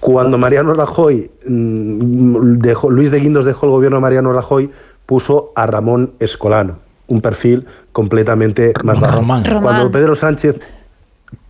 Cuando 0.00 0.38
Mariano 0.38 0.72
Rajoy 0.72 1.30
mm, 1.46 2.58
dejó, 2.58 2.90
Luis 2.90 3.10
de 3.10 3.20
Guindos 3.20 3.44
dejó 3.44 3.66
el 3.66 3.72
gobierno 3.72 3.98
de 3.98 4.02
Mariano 4.02 4.32
Rajoy, 4.32 4.70
puso 5.06 5.52
a 5.54 5.66
Ramón 5.66 6.12
Escolano, 6.18 6.78
un 7.06 7.20
perfil 7.20 7.66
completamente 7.92 8.72
más 8.82 8.98
bajo. 8.98 9.16
Román. 9.16 9.42
Cuando 9.42 9.60
Román. 9.70 9.90
Pedro 9.92 10.14
Sánchez, 10.14 10.60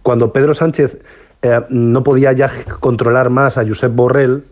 cuando 0.03 0.33
Pedro 0.33 0.55
Sánchez 0.55 0.99
eh, 1.43 1.61
no 1.71 2.03
podía 2.03 2.33
ya 2.33 2.51
controlar 2.81 3.31
más 3.31 3.57
a 3.57 3.67
Josep 3.67 3.95
Borrell, 3.95 4.45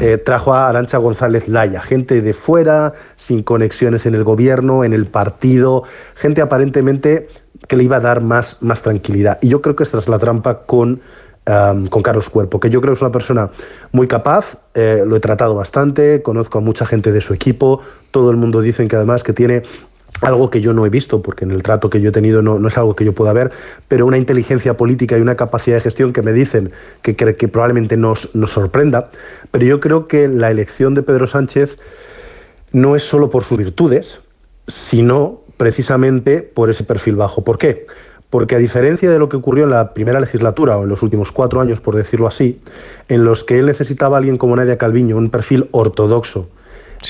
eh, 0.00 0.16
trajo 0.16 0.54
a 0.54 0.68
Arancha 0.68 0.96
González 0.96 1.46
Laya, 1.46 1.82
gente 1.82 2.22
de 2.22 2.32
fuera, 2.32 2.94
sin 3.16 3.42
conexiones 3.42 4.06
en 4.06 4.14
el 4.14 4.24
gobierno, 4.24 4.82
en 4.82 4.94
el 4.94 5.04
partido, 5.04 5.82
gente 6.14 6.40
aparentemente 6.40 7.28
que 7.68 7.76
le 7.76 7.84
iba 7.84 7.96
a 7.96 8.00
dar 8.00 8.22
más, 8.22 8.62
más 8.62 8.80
tranquilidad. 8.80 9.38
Y 9.42 9.48
yo 9.48 9.60
creo 9.60 9.76
que 9.76 9.82
esta 9.82 9.98
es 9.98 10.08
la 10.08 10.18
trampa 10.18 10.60
con, 10.60 11.02
con 11.44 12.02
Carlos 12.02 12.30
Cuerpo, 12.30 12.58
que 12.58 12.70
yo 12.70 12.80
creo 12.80 12.94
que 12.94 12.96
es 12.96 13.02
una 13.02 13.12
persona 13.12 13.50
muy 13.92 14.08
capaz, 14.08 14.56
eh, 14.74 15.04
lo 15.06 15.14
he 15.16 15.20
tratado 15.20 15.54
bastante, 15.54 16.22
conozco 16.22 16.58
a 16.58 16.60
mucha 16.62 16.86
gente 16.86 17.12
de 17.12 17.20
su 17.20 17.34
equipo, 17.34 17.80
todo 18.10 18.30
el 18.30 18.36
mundo 18.36 18.62
dice 18.62 18.86
que 18.88 18.96
además 18.96 19.22
que 19.22 19.34
tiene 19.34 19.62
algo 20.22 20.48
que 20.48 20.60
yo 20.60 20.72
no 20.72 20.86
he 20.86 20.90
visto, 20.90 21.20
porque 21.20 21.44
en 21.44 21.50
el 21.50 21.62
trato 21.62 21.90
que 21.90 22.00
yo 22.00 22.08
he 22.08 22.12
tenido 22.12 22.40
no, 22.40 22.66
es 22.66 22.78
algo 22.78 22.96
que 22.96 23.04
yo 23.04 23.12
pueda 23.12 23.32
ver, 23.32 23.50
pero 23.88 24.06
una 24.06 24.16
inteligencia 24.16 24.76
política 24.76 25.18
y 25.18 25.20
una 25.20 25.36
capacidad 25.36 25.76
de 25.76 25.82
gestión 25.82 26.12
que 26.12 26.22
me 26.22 26.32
dicen 26.32 26.72
que, 27.02 27.14
probablemente 27.48 27.96
nos 27.96 28.30
sorprenda. 28.46 29.08
Pero 29.50 29.66
yo 29.66 29.80
creo 29.80 30.06
que 30.08 30.28
la 30.28 30.50
elección 30.50 30.94
de 30.94 31.02
Pedro 31.02 31.26
Sánchez 31.26 31.76
no 32.72 32.96
es 32.96 33.02
solo 33.02 33.28
por 33.28 33.44
sus 33.44 33.58
virtudes, 33.58 34.20
sino 34.66 35.42
precisamente 35.56 36.42
por 36.42 36.70
ese 36.70 36.84
perfil 36.84 37.16
bajo. 37.16 37.44
¿Por 37.44 37.58
qué? 37.58 37.86
Porque 38.34 38.56
a 38.56 38.58
diferencia 38.58 39.12
de 39.12 39.20
lo 39.20 39.28
que 39.28 39.36
ocurrió 39.36 39.62
en 39.62 39.70
la 39.70 39.94
primera 39.94 40.18
legislatura 40.18 40.76
o 40.76 40.82
en 40.82 40.88
los 40.88 41.04
últimos 41.04 41.30
cuatro 41.30 41.60
años, 41.60 41.80
por 41.80 41.94
decirlo 41.94 42.26
así, 42.26 42.58
en 43.08 43.24
los 43.24 43.44
que 43.44 43.60
él 43.60 43.66
necesitaba 43.66 44.16
a 44.16 44.18
alguien 44.18 44.38
como 44.38 44.56
Nadia 44.56 44.76
Calviño, 44.76 45.16
un 45.16 45.30
perfil 45.30 45.68
ortodoxo, 45.70 46.48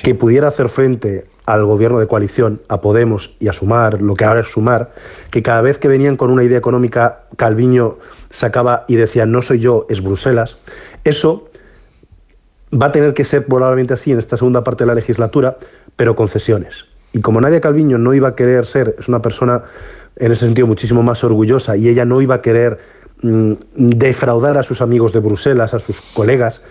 que 0.02 0.14
pudiera 0.14 0.48
hacer 0.48 0.68
frente 0.68 1.26
al 1.46 1.64
gobierno 1.64 1.98
de 1.98 2.08
coalición, 2.08 2.60
a 2.68 2.82
Podemos 2.82 3.36
y 3.38 3.48
a 3.48 3.54
Sumar, 3.54 4.02
lo 4.02 4.12
que 4.12 4.26
ahora 4.26 4.40
es 4.40 4.48
Sumar, 4.48 4.92
que 5.30 5.42
cada 5.42 5.62
vez 5.62 5.78
que 5.78 5.88
venían 5.88 6.18
con 6.18 6.30
una 6.30 6.44
idea 6.44 6.58
económica, 6.58 7.22
Calviño 7.36 7.96
sacaba 8.28 8.84
y 8.86 8.96
decía, 8.96 9.24
no 9.24 9.40
soy 9.40 9.60
yo, 9.60 9.86
es 9.88 10.02
Bruselas, 10.02 10.58
eso 11.04 11.46
va 12.70 12.88
a 12.88 12.92
tener 12.92 13.14
que 13.14 13.24
ser 13.24 13.46
probablemente 13.46 13.94
así 13.94 14.12
en 14.12 14.18
esta 14.18 14.36
segunda 14.36 14.62
parte 14.62 14.84
de 14.84 14.88
la 14.88 14.94
legislatura, 14.94 15.56
pero 15.96 16.16
concesiones. 16.16 16.84
Y 17.14 17.20
como 17.22 17.40
Nadia 17.40 17.62
Calviño 17.62 17.96
no 17.96 18.12
iba 18.12 18.28
a 18.28 18.34
querer 18.34 18.66
ser, 18.66 18.96
es 18.98 19.08
una 19.08 19.22
persona 19.22 19.62
en 20.16 20.32
ese 20.32 20.46
sentido 20.46 20.66
muchísimo 20.66 21.02
más 21.02 21.24
orgullosa 21.24 21.76
y 21.76 21.88
ella 21.88 22.04
no 22.04 22.20
iba 22.20 22.36
a 22.36 22.42
querer 22.42 22.78
mm, 23.22 23.52
defraudar 23.76 24.58
a 24.58 24.62
sus 24.62 24.80
amigos 24.80 25.12
de 25.12 25.20
Bruselas, 25.20 25.74
a 25.74 25.78
sus 25.78 26.00
colegas, 26.00 26.62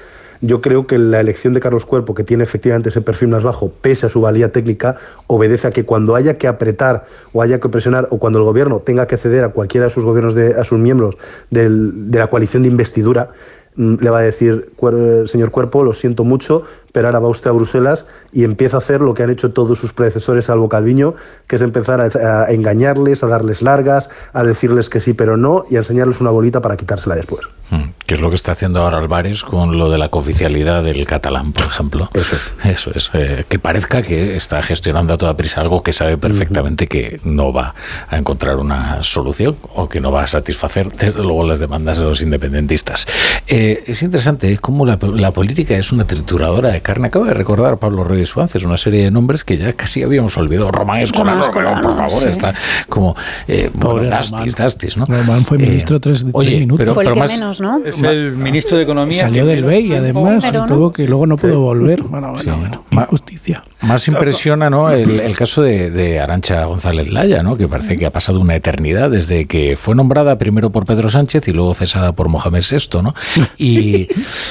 yo 0.42 0.60
creo 0.62 0.88
que 0.88 0.98
la 0.98 1.22
elección 1.22 1.54
de 1.54 1.62
Carlos 1.62 1.86
Cuerpo, 1.86 2.14
que 2.14 2.26
tiene 2.26 2.44
efectivamente 2.44 2.90
ese 2.90 3.00
perfil 3.00 3.30
más 3.30 3.44
bajo, 3.44 3.72
pese 3.82 4.08
a 4.08 4.10
su 4.10 4.20
valía 4.20 4.52
técnica, 4.52 4.98
obedece 5.28 5.68
a 5.68 5.72
que 5.72 5.86
cuando 5.86 6.16
haya 6.16 6.34
que 6.38 6.48
apretar 6.48 7.06
o 7.32 7.42
haya 7.42 7.60
que 7.62 7.70
presionar 7.70 8.08
o 8.12 8.18
cuando 8.20 8.40
el 8.40 8.46
gobierno 8.46 8.80
tenga 8.80 9.08
que 9.08 9.16
ceder 9.16 9.46
a 9.46 9.50
cualquiera 9.50 9.86
de 9.88 9.90
sus 9.94 10.04
gobiernos, 10.04 10.34
de, 10.36 10.54
a 10.60 10.66
sus 10.66 10.80
miembros 10.80 11.18
del- 11.50 12.12
de 12.12 12.20
la 12.20 12.28
coalición 12.28 12.64
de 12.64 12.70
investidura, 12.70 13.30
mm, 13.78 13.96
le 14.02 14.10
va 14.10 14.20
a 14.20 14.22
decir, 14.24 14.72
"Cuer- 14.78 15.28
señor 15.28 15.50
Cuerpo, 15.52 15.82
lo 15.82 15.94
siento 15.94 16.26
mucho, 16.26 16.64
pero 16.94 17.08
ahora 17.10 17.20
va 17.20 17.28
usted 17.28 17.50
a 17.50 17.54
Bruselas 17.54 18.06
y 18.32 18.46
empieza 18.46 18.78
a 18.78 18.80
hacer 18.80 19.02
lo 19.02 19.14
que 19.14 19.24
han 19.24 19.30
hecho 19.32 19.52
todos 19.52 19.78
sus 19.78 19.92
predecesores, 19.92 20.46
salvo 20.46 20.70
Calviño, 20.70 21.16
que 21.48 21.58
es 21.58 21.62
empezar 21.62 22.00
a, 22.00 22.44
a 22.46 22.52
engañarles, 22.52 23.22
a 23.24 23.28
darles 23.28 23.62
largas, 23.62 24.08
a 24.32 24.44
decirles 24.44 24.90
que 24.90 25.02
sí, 25.02 25.14
pero 25.14 25.36
no, 25.36 25.66
y 25.70 25.76
a 25.76 25.80
enseñarles 25.80 26.22
una 26.22 26.30
bolita 26.30 26.62
para 26.62 26.78
quitársela 26.78 27.16
después. 27.16 27.42
Mm, 27.72 27.90
Que 28.06 28.14
es 28.16 28.22
lo 28.22 28.30
que 28.30 28.36
está 28.36 28.52
haciendo 28.54 28.82
ahora 28.82 29.00
Álvarez 29.00 29.44
con 29.44 29.78
lo 29.78 29.90
de 29.90 29.98
la 29.98 30.10
cooficialidad 30.10 30.84
del 30.84 31.06
catalán, 31.06 31.52
por 31.52 31.64
ejemplo. 31.66 32.10
Eso 32.14 32.36
es. 32.36 32.66
Eso 32.66 32.92
es. 32.94 33.10
eh, 33.14 33.46
que 33.50 33.58
parezca 33.60 34.02
que 34.04 34.36
está 34.36 34.62
gestionando 34.62 35.14
a 35.14 35.18
toda 35.18 35.36
prisa 35.36 35.62
algo 35.62 35.82
que 35.82 35.92
sabe 35.92 36.18
perfectamente 36.18 36.88
que 36.88 37.20
no 37.24 37.52
va 37.52 37.74
a 38.08 38.18
encontrar 38.18 38.58
una 38.58 39.02
solución 39.02 39.56
o 39.76 39.90
que 39.90 40.00
no 40.00 40.12
va 40.12 40.24
a 40.24 40.28
satisfacer, 40.28 40.92
desde 40.92 41.24
luego, 41.24 41.44
las 41.48 41.60
demandas 41.60 41.98
de 41.98 42.04
los 42.04 42.22
independentistas. 42.22 43.08
Eh, 43.48 43.84
es 43.88 44.04
interesante 44.04 44.58
cómo 44.60 44.86
la, 44.86 45.00
la 45.02 45.32
política 45.32 45.76
es 45.76 45.92
una 45.92 46.06
trituradora 46.06 46.70
de 46.72 46.82
carne. 46.84 47.08
Acabo 47.08 47.26
de 47.26 47.34
recordar 47.34 47.78
Pablo 47.78 48.04
Reyes 48.04 48.30
Suárez, 48.30 48.64
una 48.64 48.78
serie 48.78 49.04
de 49.06 49.10
nombres 49.12 49.44
que 49.44 49.58
ya 49.58 49.74
casi 49.74 50.04
habíamos 50.04 50.38
olvidado. 50.38 50.72
Román 50.72 51.00
Escolano, 51.02 51.52
Román 51.52 51.82
por 51.82 51.96
favor, 51.98 52.22
sí. 52.22 52.30
está 52.30 52.54
como. 52.90 53.16
Eh, 53.48 53.72
bueno, 53.74 53.90
Pobre 53.90 54.10
Dastis, 54.10 54.32
Román. 54.32 54.50
Dastis, 54.58 54.98
¿no? 54.98 55.06
Román 55.06 55.46
fue 55.46 55.58
Eh, 55.58 55.62
ministro 55.62 56.00
tres, 56.00 56.20
tres 56.22 56.32
oye, 56.36 56.60
minutos. 56.60 56.78
pero- 56.80 56.94
Fue 56.94 57.04
el 57.04 57.08
pero 57.08 57.14
que 57.16 57.20
más- 57.22 57.34
menos, 57.34 57.62
¿no? 57.62 57.82
Es 57.84 58.02
el 58.04 58.34
ministro 58.34 58.78
de 58.78 58.84
Economía. 58.84 59.22
Salió 59.24 59.46
del 59.46 59.64
BEI, 59.64 59.96
además, 59.96 60.44
Pero 60.44 60.68
no. 60.68 60.92
que 60.92 61.08
luego 61.08 61.26
no 61.26 61.38
pudo 61.38 61.60
volver. 61.62 62.04
Bueno, 62.04 62.34
bueno, 62.34 62.58
bueno, 62.60 62.84
qué 62.90 62.96
injusticia. 62.96 63.64
Más 63.84 64.08
impresiona 64.08 64.70
¿no? 64.70 64.90
el, 64.90 65.20
el 65.20 65.36
caso 65.36 65.62
de, 65.62 65.92
de 65.92 66.20
Arancha 66.20 66.64
González 66.66 67.10
Laya, 67.12 67.44
¿no? 67.44 67.58
que 67.58 67.68
parece 67.68 67.98
que 67.98 68.06
ha 68.06 68.12
pasado 68.12 68.40
una 68.40 68.56
eternidad 68.56 69.12
desde 69.12 69.46
que 69.46 69.76
fue 69.76 69.94
nombrada 69.94 70.38
primero 70.38 70.70
por 70.70 70.86
Pedro 70.86 71.10
Sánchez 71.10 71.48
y 71.48 71.52
luego 71.52 71.74
cesada 71.74 72.14
por 72.14 72.30
Mohamed 72.30 72.64
VI. 72.70 73.02
¿no? 73.02 73.14
Y 73.58 74.08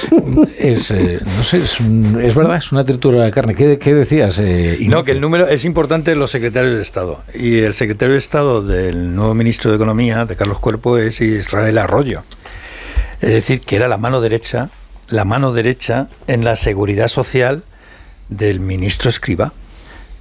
es, 0.59 0.91
eh, 0.91 1.19
no 1.25 1.43
sé, 1.43 1.57
es, 1.63 1.79
un- 1.79 2.19
es 2.21 2.35
verdad, 2.35 2.57
es 2.57 2.71
una 2.71 2.83
tritura 2.83 3.23
de 3.25 3.31
carne. 3.31 3.55
¿Qué, 3.55 3.79
qué 3.79 3.93
decías? 3.93 4.37
eh, 4.39 4.77
No, 4.87 5.03
que 5.03 5.11
el 5.11 5.21
número 5.21 5.47
es 5.47 5.65
importante 5.65 6.11
en 6.11 6.19
los 6.19 6.31
secretarios 6.31 6.75
de 6.75 6.81
Estado. 6.81 7.21
Y 7.33 7.59
el 7.59 7.73
secretario 7.73 8.13
de 8.13 8.19
Estado 8.19 8.61
del 8.61 9.15
nuevo 9.15 9.33
ministro 9.33 9.71
de 9.71 9.77
Economía, 9.77 10.25
de 10.25 10.35
Carlos 10.35 10.59
Cuerpo, 10.59 10.97
es 10.97 11.19
Israel 11.21 11.77
Arroyo. 11.79 12.21
Es 13.21 13.31
decir, 13.31 13.61
que 13.61 13.77
era 13.77 13.87
la 13.87 13.97
mano 13.97 14.21
derecha, 14.21 14.69
la 15.09 15.25
mano 15.25 15.53
derecha 15.53 16.07
en 16.27 16.43
la 16.45 16.55
seguridad 16.55 17.07
social 17.07 17.63
del 18.37 18.59
ministro 18.59 19.09
Escriba. 19.09 19.53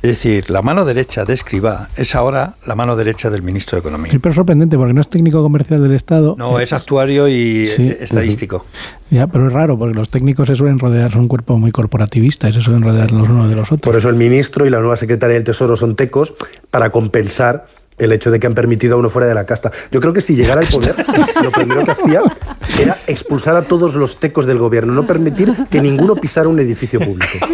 Es 0.03 0.11
decir, 0.11 0.51
la 0.51 0.63
mano 0.63 0.85
derecha 0.85 1.25
de 1.25 1.33
Escriba 1.33 1.89
es 1.97 2.17
ahora 2.17 2.55
la 2.67 2.75
mano 2.75 2.97
derecha 2.97 3.31
del 3.31 3.43
ministro 3.43 3.77
de 3.77 3.81
Economía. 3.81 4.11
Sí, 4.11 4.19
pero 4.19 4.31
es 4.31 4.35
sorprendente 4.37 4.77
porque 4.77 4.93
no 4.93 5.01
es 5.01 5.09
técnico 5.09 5.41
comercial 5.45 5.81
del 5.81 5.93
Estado. 5.93 6.35
No, 6.37 6.59
es 6.59 6.73
actuario 6.73 7.29
y 7.29 7.65
Sí. 7.67 7.95
estadístico. 8.01 8.67
Ya, 9.11 9.29
pero 9.29 9.47
es 9.47 9.53
raro 9.53 9.79
porque 9.79 9.95
los 9.95 10.11
técnicos 10.11 10.49
se 10.49 10.57
suelen 10.57 10.81
rodear, 10.81 11.13
son 11.13 11.21
un 11.23 11.29
cuerpo 11.29 11.57
muy 11.57 11.71
corporativista 11.71 12.49
y 12.49 12.53
se 12.53 12.63
suelen 12.63 12.83
rodear 12.83 13.13
los 13.13 13.29
unos 13.29 13.49
de 13.49 13.55
los 13.55 13.69
otros. 13.71 13.81
Por 13.83 13.95
eso 13.95 14.09
el 14.09 14.17
ministro 14.17 14.67
y 14.67 14.71
la 14.71 14.81
nueva 14.81 14.97
secretaria 14.97 15.35
del 15.35 15.45
Tesoro 15.45 15.77
son 15.77 15.95
tecos 15.95 16.35
para 16.73 16.91
compensar 16.91 17.67
el 18.05 18.13
hecho 18.13 18.31
de 18.31 18.39
que 18.41 18.47
han 18.47 18.55
permitido 18.55 18.95
a 18.95 18.99
uno 18.99 19.09
fuera 19.11 19.27
de 19.29 19.35
la 19.35 19.45
casta. 19.47 19.71
Yo 19.91 20.01
creo 20.01 20.13
que 20.13 20.21
si 20.21 20.35
llegara 20.35 20.61
al 20.61 20.67
poder, 20.69 20.95
lo 21.43 21.51
primero 21.51 21.85
que 21.85 21.91
hacía 21.93 22.23
era 22.81 22.97
expulsar 23.07 23.57
a 23.57 23.63
todos 23.63 23.95
los 23.95 24.19
tecos 24.19 24.47
del 24.47 24.59
gobierno, 24.59 24.93
no 24.93 25.07
permitir 25.07 25.53
que 25.71 25.81
ninguno 25.81 26.17
pisara 26.17 26.49
un 26.49 26.59
edificio 26.61 27.01
público. 27.01 27.47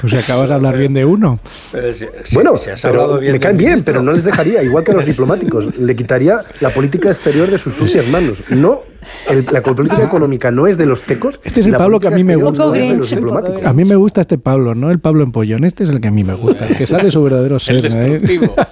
Pues 0.00 0.12
si 0.12 0.18
acabas 0.18 0.48
de 0.48 0.54
hablar 0.54 0.76
bien 0.76 0.94
de 0.94 1.04
uno. 1.04 1.38
Pero 1.70 1.94
si- 1.94 2.06
si- 2.24 2.34
bueno, 2.34 2.56
si 2.56 2.70
has 2.70 2.82
pero 2.82 3.02
hablado 3.02 3.18
bien 3.20 3.32
me 3.32 3.40
caen 3.40 3.56
bien, 3.56 3.70
ministro. 3.72 3.92
pero 3.94 4.02
no 4.02 4.12
les 4.12 4.24
dejaría, 4.24 4.62
igual 4.62 4.84
que 4.84 4.90
a 4.92 4.94
los 4.94 5.06
diplomáticos, 5.06 5.76
le 5.78 5.96
quitaría 5.96 6.42
la 6.60 6.70
política 6.70 7.10
exterior 7.10 7.50
de 7.50 7.58
sus 7.58 7.74
sucias 7.74 8.06
manos. 8.08 8.42
No, 8.50 8.82
el- 9.28 9.46
la 9.50 9.62
política 9.62 10.02
económica 10.04 10.50
no 10.50 10.66
es 10.66 10.78
de 10.78 10.86
los 10.86 11.02
tecos. 11.02 11.40
Este 11.44 11.60
es 11.60 11.66
el 11.66 11.72
Pablo 11.76 12.00
que 12.00 12.08
a 12.08 12.10
mí 12.10 12.24
me 12.24 12.36
gusta. 12.36 12.64
no 12.64 12.70
de. 12.70 13.60
A 13.64 13.72
mí 13.72 13.84
me 13.84 13.96
gusta 13.96 14.20
este 14.22 14.38
Pablo, 14.38 14.74
¿no? 14.74 14.90
El 14.90 14.98
Pablo 15.00 15.22
Empollón. 15.24 15.64
Este 15.64 15.84
es 15.84 15.90
el 15.90 16.00
que 16.00 16.08
a 16.08 16.10
mí 16.10 16.24
me 16.24 16.34
gusta, 16.34 16.66
el 16.66 16.76
que 16.76 16.86
sale 16.86 17.10
su 17.10 17.22
verdadero 17.22 17.58
ser. 17.60 17.76
¿eh? 17.76 17.82
destructivo. 17.82 18.54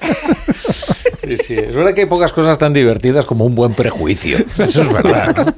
Sí, 1.23 1.37
sí. 1.37 1.55
Es 1.55 1.77
verdad 1.77 1.95
que 1.95 2.01
hay 2.01 2.07
pocas 2.09 2.33
cosas 2.33 2.59
tan 2.59 2.73
divertidas 2.73 3.25
como 3.25 3.45
un 3.45 3.55
buen 3.55 3.75
prejuicio. 3.75 4.39
Eso 4.59 4.83
es 4.83 4.93
verdad. 4.93 5.55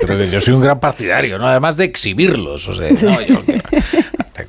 Creo 0.00 0.18
que 0.18 0.28
yo 0.28 0.40
soy 0.40 0.54
un 0.54 0.62
gran 0.62 0.80
partidario, 0.80 1.38
¿no? 1.38 1.46
Además 1.46 1.76
de 1.76 1.84
exhibirlos. 1.84 2.68
O 2.68 2.72
sea, 2.72 2.90
no, 2.90 3.20
yo 3.20 3.36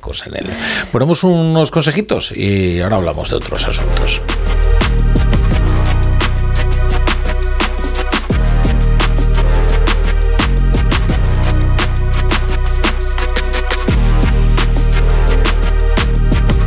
cosa 0.00 0.26
en 0.28 0.36
él. 0.36 0.46
Ponemos 0.90 1.22
unos 1.22 1.70
consejitos 1.70 2.32
y 2.36 2.80
ahora 2.80 2.96
hablamos 2.96 3.30
de 3.30 3.36
otros 3.36 3.66
asuntos. 3.68 4.20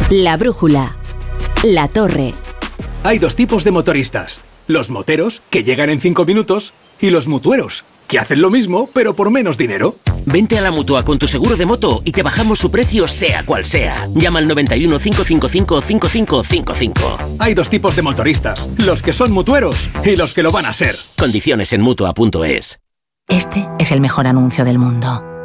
La 0.10 0.38
brújula. 0.38 0.96
La 1.64 1.90
torre. 1.90 2.34
Hay 3.04 3.20
dos 3.20 3.36
tipos 3.36 3.66
de 3.66 3.72
motoristas. 3.72 4.40
Los 4.66 4.90
moteros, 4.90 5.42
que 5.50 5.64
llegan 5.64 5.90
en 5.90 6.00
5 6.00 6.24
minutos, 6.24 6.74
y 7.02 7.10
los 7.10 7.28
mutueros, 7.28 7.84
que 8.08 8.18
hacen 8.18 8.42
lo 8.42 8.50
mismo, 8.50 8.90
pero 8.94 9.18
por 9.18 9.32
menos 9.32 9.58
dinero. 9.58 9.98
Vente 10.26 10.58
a 10.58 10.62
la 10.62 10.72
mutua 10.72 11.04
con 11.04 11.20
tu 11.20 11.28
seguro 11.28 11.58
de 11.58 11.66
moto 11.66 12.02
y 12.06 12.12
te 12.12 12.24
bajamos 12.24 12.60
su 12.60 12.72
precio 12.72 13.06
sea 13.10 13.46
cual 13.46 13.66
sea. 13.66 14.08
Llama 14.16 14.40
al 14.40 14.48
91 14.48 14.98
555 14.98 15.82
5555. 15.82 17.18
Hay 17.40 17.54
dos 17.54 17.70
tipos 17.70 17.96
de 17.98 18.02
motoristas, 18.02 18.70
los 18.78 19.02
que 19.02 19.12
son 19.12 19.34
mutueros 19.34 19.90
y 20.06 20.16
los 20.16 20.34
que 20.34 20.44
lo 20.44 20.52
van 20.52 20.68
a 20.68 20.74
ser. 20.74 20.96
Condiciones 21.20 21.74
en 21.74 21.82
mutua.es. 21.82 22.80
Este 23.28 23.68
es 23.78 23.92
el 23.92 24.00
mejor 24.00 24.28
anuncio 24.28 24.64
del 24.64 24.80
mundo. 24.80 25.37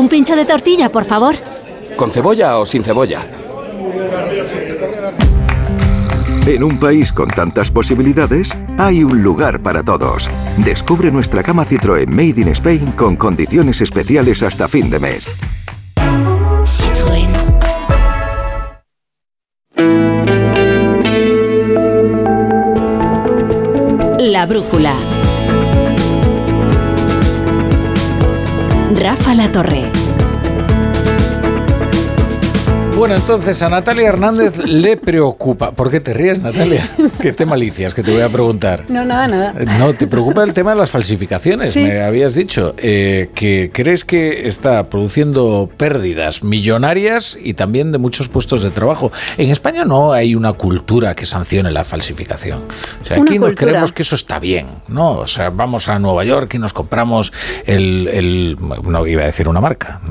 Un 0.00 0.08
pincho 0.08 0.34
de 0.34 0.46
tortilla, 0.46 0.90
por 0.90 1.04
favor. 1.04 1.36
¿Con 1.94 2.10
cebolla 2.10 2.56
o 2.56 2.64
sin 2.64 2.82
cebolla? 2.82 3.20
En 6.46 6.64
un 6.64 6.80
país 6.80 7.12
con 7.12 7.28
tantas 7.28 7.70
posibilidades, 7.70 8.56
hay 8.78 9.04
un 9.04 9.22
lugar 9.22 9.62
para 9.62 9.82
todos. 9.82 10.26
Descubre 10.56 11.10
nuestra 11.10 11.42
cama 11.42 11.66
Citroën 11.66 12.08
Made 12.08 12.40
in 12.40 12.48
Spain 12.48 12.92
con 12.92 13.14
condiciones 13.14 13.82
especiales 13.82 14.42
hasta 14.42 14.68
fin 14.68 14.88
de 14.88 15.00
mes. 15.00 15.30
Citroën. 16.64 17.28
La 24.18 24.46
brújula. 24.46 25.09
Rafa 29.00 29.34
La 29.34 29.50
Torre. 29.50 29.99
Bueno, 33.00 33.14
entonces 33.14 33.62
a 33.62 33.70
Natalia 33.70 34.08
Hernández 34.08 34.58
le 34.66 34.98
preocupa. 34.98 35.70
¿Por 35.72 35.90
qué 35.90 36.00
te 36.00 36.12
ríes, 36.12 36.38
Natalia? 36.38 36.86
¿Qué 37.22 37.32
te 37.32 37.46
malicias 37.46 37.94
que 37.94 38.02
te 38.02 38.12
voy 38.12 38.20
a 38.20 38.28
preguntar? 38.28 38.84
No, 38.90 39.06
nada, 39.06 39.26
nada. 39.26 39.54
No, 39.78 39.94
te 39.94 40.06
preocupa 40.06 40.44
el 40.44 40.52
tema 40.52 40.72
de 40.72 40.76
las 40.76 40.90
falsificaciones. 40.90 41.72
Sí. 41.72 41.82
Me 41.82 42.02
habías 42.02 42.34
dicho 42.34 42.74
eh, 42.76 43.30
que 43.34 43.70
crees 43.72 44.04
que 44.04 44.46
está 44.46 44.90
produciendo 44.90 45.70
pérdidas 45.78 46.44
millonarias 46.44 47.38
y 47.42 47.54
también 47.54 47.90
de 47.90 47.96
muchos 47.96 48.28
puestos 48.28 48.62
de 48.62 48.68
trabajo. 48.68 49.10
En 49.38 49.48
España 49.48 49.86
no 49.86 50.12
hay 50.12 50.34
una 50.34 50.52
cultura 50.52 51.14
que 51.14 51.24
sancione 51.24 51.70
la 51.70 51.84
falsificación. 51.84 52.64
O 53.02 53.06
sea, 53.06 53.16
aquí 53.16 53.38
nos 53.38 53.54
creemos 53.54 53.92
que 53.92 54.02
eso 54.02 54.14
está 54.14 54.38
bien, 54.38 54.66
¿no? 54.88 55.12
O 55.12 55.26
sea, 55.26 55.48
vamos 55.48 55.88
a 55.88 55.98
Nueva 55.98 56.22
York 56.24 56.52
y 56.52 56.58
nos 56.58 56.74
compramos 56.74 57.32
el, 57.64 58.08
el- 58.08 58.58
no 58.84 59.06
iba 59.06 59.22
a 59.22 59.26
decir 59.26 59.48
una 59.48 59.62
marca, 59.62 60.02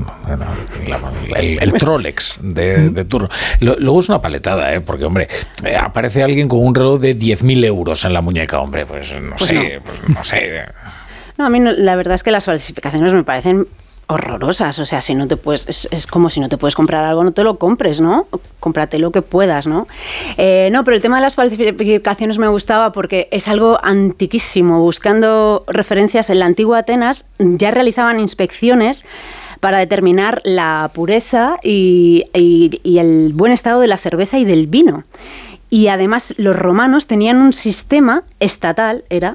la- 0.88 1.40
el, 1.40 1.62
el 1.62 1.74
Trolex 1.74 2.40
de, 2.42 2.79
de 2.90 3.06
turno. 3.06 3.30
Lo- 3.60 3.76
Luego 3.80 4.00
es 4.00 4.08
una 4.10 4.22
paletada, 4.22 4.74
¿eh? 4.74 4.82
Porque, 4.82 5.04
hombre, 5.06 5.28
eh, 5.66 5.76
aparece 5.76 6.24
alguien 6.24 6.48
con 6.48 6.60
un 6.66 6.74
reloj 6.74 7.00
de 7.02 7.18
10.000 7.18 7.66
euros 7.66 8.06
en 8.06 8.14
la 8.14 8.22
muñeca, 8.22 8.60
hombre, 8.60 8.86
pues 8.86 9.12
no 9.20 9.36
Pues 9.38 9.50
sé, 9.50 9.82
pues 9.84 9.98
no 10.08 10.24
sé. 10.24 10.64
No, 11.38 11.46
a 11.46 11.50
mí 11.50 11.60
no- 11.62 11.72
la 11.72 11.96
verdad 11.96 12.16
es 12.16 12.24
que 12.24 12.32
las 12.32 12.46
falsificaciones 12.46 13.14
me 13.14 13.24
parecen 13.24 13.66
horrorosas. 14.08 14.78
O 14.80 14.86
sea, 14.86 15.00
si 15.02 15.14
no 15.16 15.28
te 15.28 15.38
puedes, 15.38 15.70
es, 15.70 15.88
es 15.92 16.06
como 16.08 16.30
si 16.30 16.40
no 16.40 16.50
te 16.50 16.58
puedes 16.58 16.76
comprar 16.76 17.06
algo, 17.06 17.24
no 17.24 17.32
te 17.32 17.44
lo 17.44 17.58
compres, 17.58 18.02
¿no? 18.02 18.28
Cómprate 18.60 18.98
lo 19.00 19.12
que 19.12 19.22
puedas, 19.22 19.68
¿no? 19.68 19.88
Eh, 20.38 20.70
no, 20.74 20.84
pero 20.84 20.96
el 20.98 21.02
tema 21.02 21.18
de 21.18 21.22
las 21.22 21.36
falsificaciones 21.36 22.40
me 22.40 22.48
gustaba 22.48 22.92
porque 22.92 23.28
es 23.32 23.48
algo 23.48 23.80
antiquísimo. 23.84 24.82
Buscando 24.82 25.64
referencias 25.68 26.30
en 26.30 26.40
la 26.40 26.46
antigua 26.46 26.80
Atenas 26.80 27.30
ya 27.38 27.72
realizaban 27.72 28.20
inspecciones 28.20 29.06
para 29.60 29.78
determinar 29.80 30.40
la 30.44 30.90
pureza 30.94 31.58
y, 31.64 32.26
y- 32.34 32.80
y 32.84 32.98
el 33.00 33.32
buen 33.34 33.52
estado 33.52 33.80
de 33.82 33.88
la 33.88 33.98
cerveza 33.98 34.38
y 34.40 34.46
del 34.46 34.68
vino. 34.68 35.04
Y 35.70 35.88
además 35.88 36.34
los 36.38 36.56
romanos 36.56 37.06
tenían 37.08 37.38
un 37.42 37.54
sistema 37.54 38.24
estatal, 38.40 39.04
era, 39.10 39.34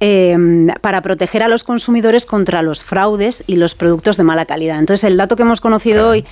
eh, 0.00 0.36
para 0.80 1.02
proteger 1.02 1.42
a 1.42 1.48
los 1.48 1.64
consumidores 1.64 2.26
contra 2.26 2.62
los 2.62 2.84
fraudes 2.84 3.42
y 3.46 3.56
los 3.56 3.74
productos 3.74 4.16
de 4.16 4.22
mala 4.22 4.44
calidad. 4.44 4.78
Entonces, 4.78 5.04
el 5.04 5.16
dato 5.16 5.34
que 5.36 5.42
hemos 5.42 5.60
conocido 5.60 6.08
hoy 6.10 6.24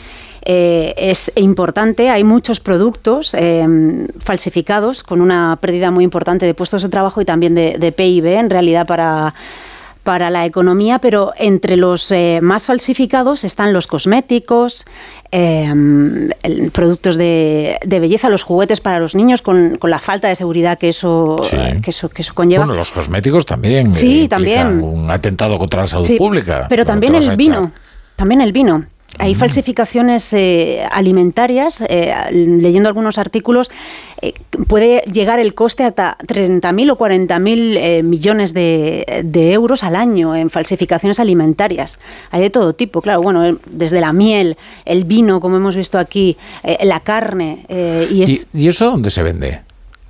eh, 0.44 0.94
es 0.96 1.32
importante. 1.36 2.08
Hay 2.10 2.22
muchos 2.24 2.60
productos 2.60 3.34
eh, 3.34 3.66
falsificados 4.18 5.02
con 5.02 5.20
una 5.20 5.58
pérdida 5.60 5.90
muy 5.90 6.04
importante 6.04 6.46
de 6.46 6.54
puestos 6.54 6.82
de 6.82 6.88
trabajo 6.88 7.20
y 7.20 7.24
también 7.24 7.54
de, 7.54 7.76
de 7.78 7.92
PIB, 7.92 8.26
en 8.26 8.50
realidad, 8.50 8.86
para 8.86 9.34
para 10.02 10.30
la 10.30 10.44
economía, 10.46 10.98
pero 10.98 11.32
entre 11.36 11.76
los 11.76 12.10
eh, 12.10 12.40
más 12.42 12.66
falsificados 12.66 13.44
están 13.44 13.72
los 13.72 13.86
cosméticos, 13.86 14.84
eh, 15.30 15.72
el- 16.42 16.70
productos 16.72 17.16
de, 17.16 17.78
de 17.84 18.00
belleza, 18.00 18.28
los 18.28 18.42
juguetes 18.42 18.80
para 18.80 18.98
los 18.98 19.14
niños, 19.14 19.42
con, 19.42 19.76
con 19.78 19.90
la 19.90 19.98
falta 19.98 20.28
de 20.28 20.34
seguridad 20.34 20.78
que 20.78 20.88
eso, 20.88 21.36
Sí. 21.48 21.56
que 21.82 21.90
eso, 21.90 22.08
que 22.08 22.22
eso 22.22 22.34
conlleva. 22.34 22.64
Bueno, 22.64 22.78
los 22.78 22.90
cosméticos 22.90 23.46
también. 23.46 23.94
Sí, 23.94 24.22
implican 24.24 24.28
también. 24.28 24.82
Un 24.82 25.10
atentado 25.10 25.58
contra 25.58 25.82
la 25.82 25.86
salud 25.86 26.06
Sí, 26.06 26.16
pública. 26.16 26.66
Pero 26.68 26.82
¿No 26.82 26.86
te 26.86 26.92
también 26.92 27.14
el 27.14 27.36
vino. 27.36 27.72
También 28.16 28.40
el 28.40 28.52
vino. 28.52 28.84
Hay 29.18 29.34
falsificaciones 29.34 30.32
eh, 30.32 30.86
alimentarias. 30.90 31.84
eh, 31.88 32.14
leyendo 32.30 32.88
algunos 32.88 33.18
artículos, 33.18 33.70
eh, 34.20 34.32
puede 34.66 35.02
llegar 35.12 35.38
el 35.38 35.54
coste 35.54 35.84
hasta 35.84 36.16
30.000 36.26 36.90
o 36.92 36.98
40.000 36.98 37.76
eh, 37.76 38.02
millones 38.02 38.54
de, 38.54 39.22
de 39.24 39.52
euros 39.52 39.84
al 39.84 39.96
año 39.96 40.34
en 40.34 40.48
falsificaciones 40.50 41.20
alimentarias. 41.20 41.98
Hay 42.30 42.40
de 42.40 42.50
todo 42.50 42.72
tipo, 42.74 43.00
claro. 43.02 43.22
Bueno, 43.22 43.44
eh, 43.44 43.56
desde 43.66 44.00
la 44.00 44.12
miel, 44.12 44.56
el 44.84 45.04
vino, 45.04 45.40
como 45.40 45.56
hemos 45.56 45.76
visto 45.76 45.98
aquí, 45.98 46.36
la 46.82 47.00
carne. 47.00 47.66
eh, 47.68 48.08
y 48.10 48.22
es. 48.22 48.48
¿Y, 48.54 48.62
y 48.64 48.68
eso 48.68 48.86
dónde 48.90 49.10
se 49.10 49.22
vende? 49.22 49.60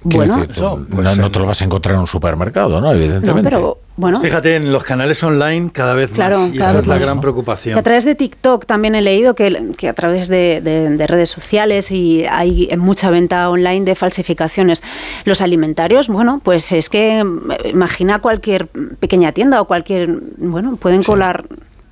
Bueno, 0.05 0.37
decir, 0.39 0.61
no, 0.63 0.77
no 1.17 1.31
te 1.31 1.39
lo 1.39 1.47
vas 1.47 1.61
a 1.63 1.65
encontrar 1.65 1.95
en 1.95 2.01
un 2.01 2.07
supermercado, 2.07 2.81
¿no? 2.81 2.93
Evidentemente. 2.93 3.43
No, 3.51 3.57
pero 3.57 3.79
bueno. 3.97 4.21
Fíjate, 4.21 4.57
en 4.57 4.73
los 4.73 4.83
canales 4.85 5.23
online 5.23 5.71
cada 5.73 5.95
vez 5.95 6.11
Claro, 6.11 6.41
más. 6.41 6.49
Y 6.55 6.59
cada 6.59 6.71
esa 6.71 6.73
vez 6.73 6.83
es 6.83 6.89
la 6.89 6.95
más. 6.95 7.03
gran 7.05 7.17
Que 7.17 7.21
preocupación. 7.23 7.79
a 7.79 7.83
través 7.83 8.05
de 8.05 8.15
TikTok 8.15 8.67
también 8.67 8.95
he 8.95 9.03
leído 9.03 9.35
que, 9.35 9.73
que 9.77 9.89
a 9.89 9.93
través 9.93 10.29
de, 10.29 10.61
de- 10.61 10.91
de 10.97 11.07
redes 11.07 11.31
sociales 11.31 11.91
y 11.93 12.25
hay 12.25 12.69
mucha 12.79 13.11
venta 13.11 13.49
online 13.51 13.85
de 13.85 13.95
falsificaciones. 13.95 14.83
Los 15.25 15.41
alimentarios, 15.41 16.09
bueno, 16.09 16.41
pues 16.43 16.73
es 16.73 16.89
que 16.89 17.23
mm, 17.23 17.51
imagina 17.73 18.19
cualquier 18.21 18.67
pequeña 18.99 19.33
tienda 19.33 19.61
o 19.61 19.67
cualquier, 19.67 20.09
bueno, 20.39 20.77
pueden 20.77 21.03
colar 21.03 21.45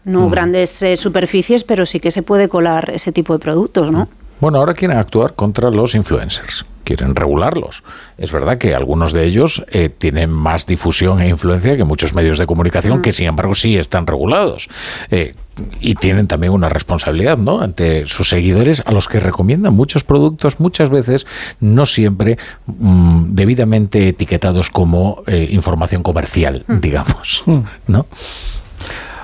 no 0.02 0.26
Mm. 0.26 0.30
grandes 0.30 0.82
eh, 0.82 0.96
superficies, 0.96 1.62
pero 1.62 1.84
sí 1.84 2.00
que 2.00 2.10
se 2.10 2.22
puede 2.22 2.48
colar 2.48 2.90
ese 2.94 3.12
tipo 3.12 3.34
de 3.34 3.38
productos, 3.38 3.92
¿no? 3.92 4.08
Bueno, 4.40 4.58
ahora 4.58 4.74
quieren 4.74 4.96
actuar 4.96 5.34
contra 5.34 5.70
los 5.70 5.94
influencers, 5.94 6.64
quieren 6.84 7.14
regularlos. 7.14 7.82
Es 8.16 8.32
verdad 8.32 8.56
que 8.56 8.74
algunos 8.74 9.12
de 9.12 9.24
ellos 9.24 9.62
eh, 9.70 9.90
tienen 9.90 10.30
más 10.30 10.66
difusión 10.66 11.20
e 11.20 11.28
influencia 11.28 11.76
que 11.76 11.84
muchos 11.84 12.14
medios 12.14 12.38
de 12.38 12.46
comunicación, 12.46 13.02
que 13.02 13.12
sin 13.12 13.26
embargo 13.26 13.54
sí 13.54 13.76
están 13.76 14.06
regulados. 14.06 14.68
Eh, 15.10 15.34
y 15.78 15.94
tienen 15.94 16.26
también 16.26 16.54
una 16.54 16.70
responsabilidad 16.70 17.36
¿no? 17.36 17.60
ante 17.60 18.06
sus 18.06 18.30
seguidores 18.30 18.82
a 18.86 18.92
los 18.92 19.08
que 19.08 19.20
recomiendan 19.20 19.74
muchos 19.74 20.04
productos, 20.04 20.58
muchas 20.58 20.88
veces 20.88 21.26
no 21.60 21.84
siempre 21.84 22.38
mm, 22.66 23.34
debidamente 23.34 24.08
etiquetados 24.08 24.70
como 24.70 25.22
eh, 25.26 25.48
información 25.50 26.02
comercial, 26.02 26.64
digamos. 26.66 27.42
¿no? 27.86 28.06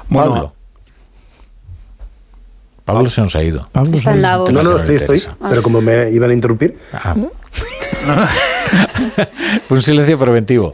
Bueno, 0.09 0.33
Pablo. 0.35 0.56
Pablo 2.87 3.11
se 3.11 3.21
nos 3.21 3.35
ha 3.35 3.43
ido. 3.43 3.69
Está 3.93 4.13
en. 4.13 4.21
No, 4.23 4.63
no, 4.63 4.79
estoy, 4.79 4.95
estoy. 4.95 5.23
Pero 5.49 5.61
como 5.61 5.81
me 5.83 6.09
iban 6.11 6.31
a 6.31 6.33
interrumpir. 6.33 6.79
Ah. 6.93 7.17
Fue 9.67 9.77
un 9.77 9.83
silencio 9.83 10.17
preventivo. 10.17 10.73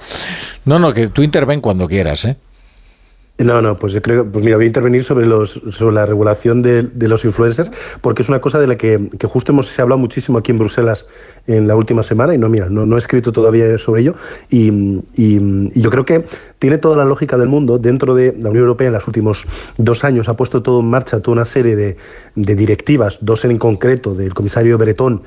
No, 0.67 0.79
no, 0.79 0.93
que 0.93 1.09
tú 1.09 1.23
interven 1.23 1.63
cuando 1.63 1.89
quieras, 1.89 2.27
¿eh? 2.27 2.37
No, 3.45 3.61
no, 3.61 3.79
pues 3.79 3.93
yo 3.93 4.03
creo, 4.03 4.31
pues 4.31 4.45
mira, 4.45 4.57
voy 4.57 4.65
a 4.65 4.69
intervenir 4.69 5.05
sobre 5.05 5.27
los 5.27 5.61
sobre 5.71 5.95
la 5.95 6.07
regulación 6.07 6.63
de, 6.63 6.89
los 7.09 7.25
influencers, 7.25 7.71
porque 8.01 8.23
es 8.23 8.29
una 8.29 8.41
cosa 8.41 8.61
de 8.61 8.67
la 8.67 8.77
que, 8.77 9.11
que 9.19 9.27
justo 9.27 9.53
hemos 9.53 9.67
se 9.67 9.81
ha 9.81 9.83
hablado 9.83 9.99
muchísimo 9.99 10.39
aquí 10.39 10.53
en 10.53 10.59
Bruselas 10.59 11.07
en 11.47 11.67
la 11.67 11.75
última 11.75 12.03
semana, 12.03 12.35
y 12.35 12.39
no, 12.39 12.49
mira, 12.49 12.69
no, 12.69 12.95
he 12.95 12.99
escrito 12.99 13.33
todavía 13.33 13.77
sobre 13.79 14.03
ello, 14.03 14.15
y, 14.51 14.71
yo 15.75 15.91
creo 15.91 16.05
que 16.05 16.25
tiene 16.59 16.79
toda 16.79 16.97
la 16.97 17.05
lógica 17.05 17.37
del 17.37 17.49
mundo. 17.49 17.79
Dentro 17.79 18.15
de 18.15 18.35
la 18.39 18.51
Unión 18.51 18.63
Europea 18.63 18.89
en 18.89 18.93
los 18.93 19.07
últimos 19.07 19.47
dos 19.79 20.05
años 20.05 20.29
ha 20.29 20.37
puesto 20.37 20.63
todo 20.63 20.81
en 20.81 20.87
marcha, 20.87 21.21
toda 21.21 21.33
una 21.33 21.45
serie 21.45 21.75
de, 21.75 21.97
de 22.37 22.55
directivas, 22.55 23.19
dos 23.21 23.45
en 23.45 23.59
concreto, 23.59 24.15
del 24.15 24.35
comisario 24.35 24.79
Bretón, 24.79 25.23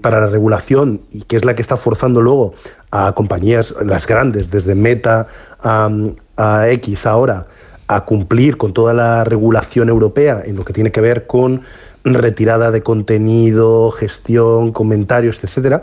para 0.00 0.20
la 0.20 0.26
regulación, 0.26 1.02
y 1.10 1.22
que 1.22 1.36
es 1.36 1.44
la 1.44 1.54
que 1.54 1.62
está 1.62 1.76
forzando 1.76 2.20
luego 2.20 2.54
a 2.90 3.12
compañías, 3.12 3.74
las 3.84 4.06
grandes, 4.06 4.50
desde 4.50 4.74
Meta 4.74 5.28
a, 5.62 5.88
a 6.36 6.68
X 6.70 7.06
ahora, 7.06 7.46
a 7.86 8.04
cumplir 8.04 8.56
con 8.56 8.72
toda 8.72 8.94
la 8.94 9.24
regulación 9.24 9.88
europea 9.88 10.42
en 10.44 10.56
lo 10.56 10.64
que 10.64 10.72
tiene 10.72 10.92
que 10.92 11.00
ver 11.00 11.26
con 11.26 11.62
retirada 12.04 12.70
de 12.70 12.82
contenido, 12.82 13.90
gestión, 13.90 14.72
comentarios, 14.72 15.42
etcétera, 15.44 15.82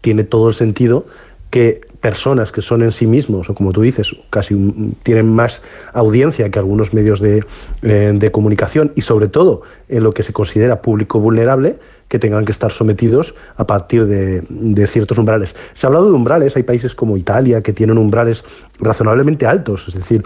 tiene 0.00 0.24
todo 0.24 0.48
el 0.48 0.54
sentido 0.54 1.06
que 1.50 1.80
personas 2.00 2.50
que 2.52 2.62
son 2.62 2.82
en 2.82 2.92
sí 2.92 3.06
mismos, 3.06 3.50
o 3.50 3.54
como 3.54 3.72
tú 3.72 3.82
dices, 3.82 4.16
casi 4.30 4.54
tienen 5.02 5.32
más 5.32 5.62
audiencia 5.92 6.50
que 6.50 6.58
algunos 6.58 6.94
medios 6.94 7.20
de, 7.20 7.44
eh, 7.82 8.12
de 8.14 8.32
comunicación 8.32 8.92
y 8.94 9.02
sobre 9.02 9.28
todo 9.28 9.62
en 9.88 10.02
lo 10.02 10.14
que 10.14 10.22
se 10.22 10.32
considera 10.32 10.80
público 10.80 11.20
vulnerable, 11.20 11.78
que 12.10 12.18
tengan 12.18 12.44
que 12.44 12.50
estar 12.50 12.72
sometidos 12.72 13.36
a 13.56 13.68
partir 13.68 14.04
de, 14.04 14.42
de 14.48 14.86
ciertos 14.88 15.16
umbrales. 15.16 15.54
Se 15.74 15.86
ha 15.86 15.88
hablado 15.88 16.06
de 16.06 16.12
umbrales, 16.12 16.56
hay 16.56 16.64
países 16.64 16.92
como 16.96 17.16
Italia 17.16 17.62
que 17.62 17.72
tienen 17.72 17.98
umbrales 17.98 18.42
razonablemente 18.80 19.46
altos, 19.46 19.86
es 19.86 19.94
decir, 19.94 20.24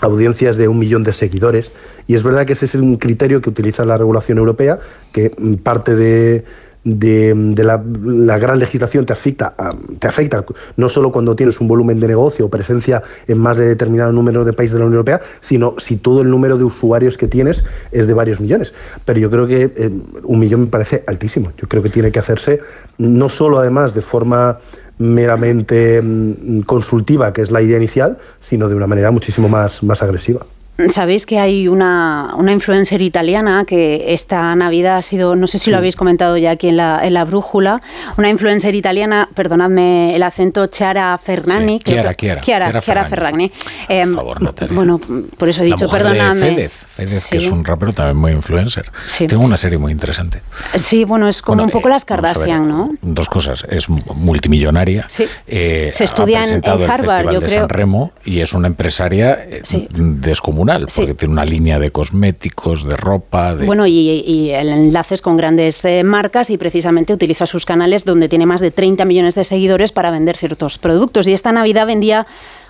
audiencias 0.00 0.56
de 0.56 0.68
un 0.68 0.78
millón 0.78 1.02
de 1.02 1.12
seguidores, 1.12 1.72
y 2.06 2.14
es 2.14 2.22
verdad 2.22 2.46
que 2.46 2.52
ese 2.52 2.66
es 2.66 2.76
un 2.76 2.96
criterio 2.96 3.42
que 3.42 3.50
utiliza 3.50 3.84
la 3.84 3.98
regulación 3.98 4.38
europea, 4.38 4.78
que 5.10 5.30
parte 5.64 5.96
de, 5.96 6.44
de, 6.86 7.64
la, 7.64 8.38
gran 8.38 8.60
legislación 8.60 9.04
te 9.04 9.12
afecta, 9.12 9.54
te 9.98 10.06
afecta 10.06 10.44
no 10.76 10.88
solo 10.88 11.10
cuando 11.10 11.34
tienes 11.34 11.60
un 11.60 11.66
volumen 11.66 11.98
de 11.98 12.06
negocio 12.06 12.46
o 12.46 12.48
presencia 12.48 13.02
en 13.26 13.38
más 13.38 13.56
de 13.56 13.66
determinado 13.66 14.12
número 14.12 14.44
de 14.44 14.52
países 14.52 14.74
de 14.74 14.78
la 14.78 14.86
Unión 14.86 14.98
Europea, 14.98 15.20
sino 15.40 15.74
si 15.78 15.96
todo 15.96 16.22
el 16.22 16.30
número 16.30 16.56
de 16.56 16.64
usuarios 16.64 17.18
que 17.18 17.26
tienes 17.26 17.64
es 17.90 18.06
de 18.06 18.14
varios 18.14 18.40
millones. 18.40 18.72
Pero 19.04 19.18
yo 19.18 19.30
creo 19.30 19.46
que 19.48 19.72
eh, 19.76 19.90
un 20.22 20.38
millón 20.38 20.60
me 20.60 20.66
parece 20.68 21.02
altísimo. 21.08 21.52
Yo 21.58 21.68
creo 21.68 21.82
que 21.82 21.90
tiene 21.90 22.12
que 22.12 22.20
hacerse 22.20 22.60
no 22.98 23.28
solo 23.28 23.58
además 23.58 23.92
de 23.92 24.02
forma 24.02 24.58
meramente 24.98 26.00
mm, 26.00 26.60
consultiva, 26.60 27.32
que 27.32 27.42
es 27.42 27.50
la 27.50 27.62
idea 27.62 27.78
inicial, 27.78 28.18
sino 28.40 28.68
de 28.68 28.76
una 28.76 28.86
manera 28.86 29.10
muchísimo 29.10 29.48
más, 29.48 29.82
más 29.82 30.02
agresiva. 30.02 30.46
Sabéis 30.90 31.24
que 31.24 31.38
hay 31.38 31.68
una, 31.68 32.34
una, 32.36 32.52
influencer 32.52 33.00
italiana 33.00 33.64
que 33.66 34.12
esta 34.12 34.54
Navidad 34.54 34.98
ha 34.98 35.02
sido, 35.02 35.34
no 35.34 35.46
sé 35.46 35.58
si 35.58 35.70
lo 35.70 35.78
habéis 35.78 35.96
comentado 35.96 36.36
ya 36.36 36.50
aquí 36.50 36.68
en 36.68 36.76
la, 36.76 37.00
en 37.02 37.14
la 37.14 37.24
brújula, 37.24 37.80
una 38.18 38.28
influencer 38.28 38.74
italiana, 38.74 39.28
perdonadme 39.34 40.14
el 40.14 40.22
acento, 40.22 40.66
Chiara 40.66 41.16
Ferragni. 41.16 41.78
Sí, 41.78 41.84
Chiara, 41.84 42.14
Chiara, 42.14 42.40
Chiara, 42.42 42.80
Chiara, 42.80 43.04
Ferragni. 43.06 43.50
Eh, 43.88 44.04
por 44.04 44.14
favor, 44.14 44.42
Natalia. 44.42 44.74
Bueno, 44.74 45.00
por 45.38 45.48
eso 45.48 45.62
he 45.62 45.66
dicho, 45.66 45.86
la 45.86 45.86
mujer 45.86 46.02
perdonadme. 46.02 46.56
De 46.56 46.70
Fedez, 46.96 47.22
sí. 47.24 47.30
que 47.32 47.36
es 47.38 47.48
un 47.50 47.64
rapero 47.64 47.92
también 47.92 48.16
muy 48.16 48.32
influencer. 48.32 48.90
Sí. 49.06 49.26
Tengo 49.26 49.44
una 49.44 49.56
serie 49.58 49.76
muy 49.78 49.92
interesante. 49.92 50.40
Sí, 50.76 51.04
bueno, 51.04 51.28
es 51.28 51.42
como 51.42 51.56
Bueno, 51.56 51.64
un 51.66 51.70
poco 51.70 51.88
eh, 51.88 51.92
las 51.92 52.04
Kardashian, 52.06 52.66
¿no? 52.66 52.94
Dos 53.02 53.28
cosas. 53.28 53.66
Es 53.68 53.88
multimillonaria. 53.88 55.04
Sí. 55.08 55.26
eh, 55.46 55.90
Se 55.92 56.04
estudia 56.04 56.38
ha 56.38 56.42
en- 56.42 56.46
presentado 56.46 56.84
en 56.84 56.90
Harvard, 56.90 57.00
el 57.00 57.08
Festival 57.10 57.34
yo 57.34 57.40
de 57.40 57.46
creo. 57.46 57.60
San 57.60 57.68
Remo 57.68 58.12
y 58.24 58.40
es 58.40 58.52
una 58.54 58.66
empresaria 58.68 59.34
eh, 59.34 59.62
descomunal, 59.90 60.86
porque 60.94 61.14
tiene 61.14 61.32
una 61.32 61.44
línea 61.44 61.78
de 61.78 61.90
cosméticos, 61.90 62.84
de 62.84 62.96
ropa, 62.96 63.54
de... 63.54 63.66
Bueno, 63.66 63.86
y, 63.86 63.92
y 64.26 64.50
el 64.50 64.68
enlace 64.68 65.14
es 65.14 65.22
con 65.22 65.36
grandes 65.36 65.84
eh, 65.84 66.02
marcas 66.04 66.50
y 66.50 66.56
precisamente 66.58 67.12
utiliza 67.12 67.46
sus 67.46 67.66
canales 67.66 68.04
donde 68.04 68.28
tiene 68.28 68.46
más 68.46 68.60
de 68.60 68.70
30 68.70 69.04
millones 69.04 69.34
de 69.34 69.44
seguidores 69.44 69.92
para 69.92 70.10
vender 70.10 70.36
ciertos 70.36 70.78
productos. 70.78 71.26
Y 71.28 71.32
esta 71.32 71.52
Navidad 71.52 71.86
vendía 71.86 72.26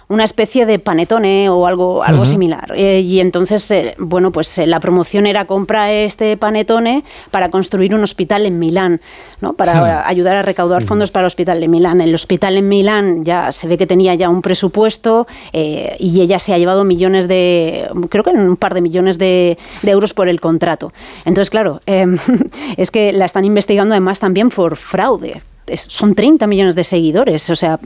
una 0.09 0.25
especie 0.25 0.67
de 0.67 0.79
panetone 0.79 1.49
o 1.49 1.67
algo, 1.67 2.03
algo 2.03 2.25
similar. 2.25 2.73
Eh, 2.77 3.01
y 3.01 3.21
entonces, 3.21 3.71
eh, 3.71 3.95
bueno, 3.99 4.31
pues 4.31 4.57
eh, 4.59 4.67
la 4.67 4.81
promoción 4.81 5.27
era 5.27 5.45
compra 5.47 5.93
este 5.93 6.37
panetone 6.37 7.05
para 7.31 7.51
construir 7.51 7.95
un 7.95 8.03
hospital 8.03 8.47
en 8.47 8.59
Milán, 8.59 9.01
¿no? 9.41 9.53
Para 9.55 9.77
Hmm. 9.77 10.09
ayudar 10.09 10.37
a 10.37 10.43
recaudar 10.43 10.85
fondos 10.85 11.11
para 11.11 11.25
el 11.25 11.27
hospital 11.27 11.61
de 11.61 11.69
Milán. 11.69 12.01
El 12.01 12.15
hospital 12.15 12.57
en 12.57 12.69
Milán 12.69 13.25
ya 13.25 13.53
se 13.53 13.67
ve 13.67 13.77
que 13.77 13.87
tenía 13.87 14.15
ya 14.15 14.29
un 14.29 14.43
presupuesto 14.43 15.27
y 15.53 16.21
ella 16.21 16.39
se 16.39 16.55
ha 16.55 16.59
llevado 16.59 16.85
millones 16.85 17.29
de, 17.29 17.89
creo 18.09 18.23
que 18.25 18.31
un 18.31 18.57
par 18.57 18.75
de 18.75 18.81
millones 18.81 19.19
de, 19.19 19.59
de 19.83 19.91
euros 19.91 20.15
por 20.15 20.29
el 20.29 20.41
contrato. 20.41 20.93
Entonces, 21.25 21.51
claro, 21.51 21.81
eh, 21.87 22.07
es 22.77 22.91
que 22.91 23.13
la 23.13 23.25
están 23.25 23.45
investigando 23.45 23.95
además 23.95 24.21
también 24.21 24.51
por 24.51 24.77
fraude. 24.77 25.39
Son 25.89 26.15
30 26.15 26.47
millones 26.47 26.75
de 26.77 26.85
seguidores, 26.85 27.51
o 27.51 27.57
sea, 27.57 27.79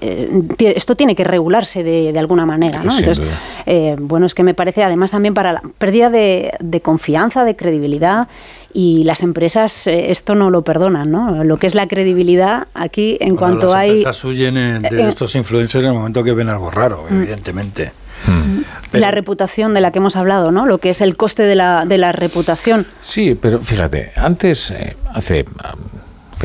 eh, 0.00 0.28
esto 0.76 0.96
tiene 0.96 1.14
que 1.16 1.24
regularse 1.24 1.82
de, 1.82 2.12
de 2.12 2.18
alguna 2.18 2.44
manera, 2.44 2.82
¿no? 2.82 2.96
Entonces, 2.96 3.24
eh, 3.66 3.96
bueno, 3.98 4.26
es 4.26 4.34
que 4.34 4.42
me 4.42 4.52
parece 4.54 4.82
además 4.84 5.12
también 5.12 5.32
para 5.32 5.52
la 5.52 5.62
pérdida 5.78 6.10
de, 6.10 6.52
de 6.60 6.80
confianza, 6.82 7.44
de 7.44 7.56
credibilidad 7.56 8.28
y 8.74 9.04
las 9.04 9.22
empresas 9.22 9.86
eh, 9.86 10.10
esto 10.10 10.34
no 10.34 10.50
lo 10.50 10.62
perdonan, 10.62 11.10
¿no? 11.10 11.42
Lo 11.44 11.56
que 11.56 11.66
es 11.66 11.74
la 11.74 11.86
credibilidad 11.88 12.66
aquí 12.74 13.16
en 13.20 13.34
Bueno, 13.34 13.38
cuanto 13.38 13.66
las 13.68 13.76
hay... 13.76 13.90
empresas 13.90 14.24
huyen 14.24 14.54
de 14.54 14.88
eh, 14.90 15.08
estos 15.08 15.34
influencers 15.34 15.84
en 15.84 15.90
el 15.92 15.96
momento 15.96 16.22
que 16.22 16.32
ven 16.32 16.48
algo 16.50 16.70
raro, 16.70 17.06
Mm. 17.08 17.14
evidentemente. 17.22 17.92
la 18.92 19.10
reputación 19.10 19.72
de 19.74 19.80
la 19.80 19.90
que 19.90 19.98
hemos 19.98 20.16
hablado, 20.16 20.52
¿no? 20.52 20.66
Lo 20.66 20.78
que 20.78 20.90
es 20.90 21.00
el 21.00 21.16
coste 21.16 21.42
de 21.44 21.54
la, 21.54 21.84
de 21.86 21.96
la 21.98 22.12
reputación. 22.12 22.86
Sí, 23.00 23.36
pero 23.40 23.58
fíjate, 23.58 24.12
antes, 24.16 24.70
eh, 24.70 24.96
hace, 25.14 25.44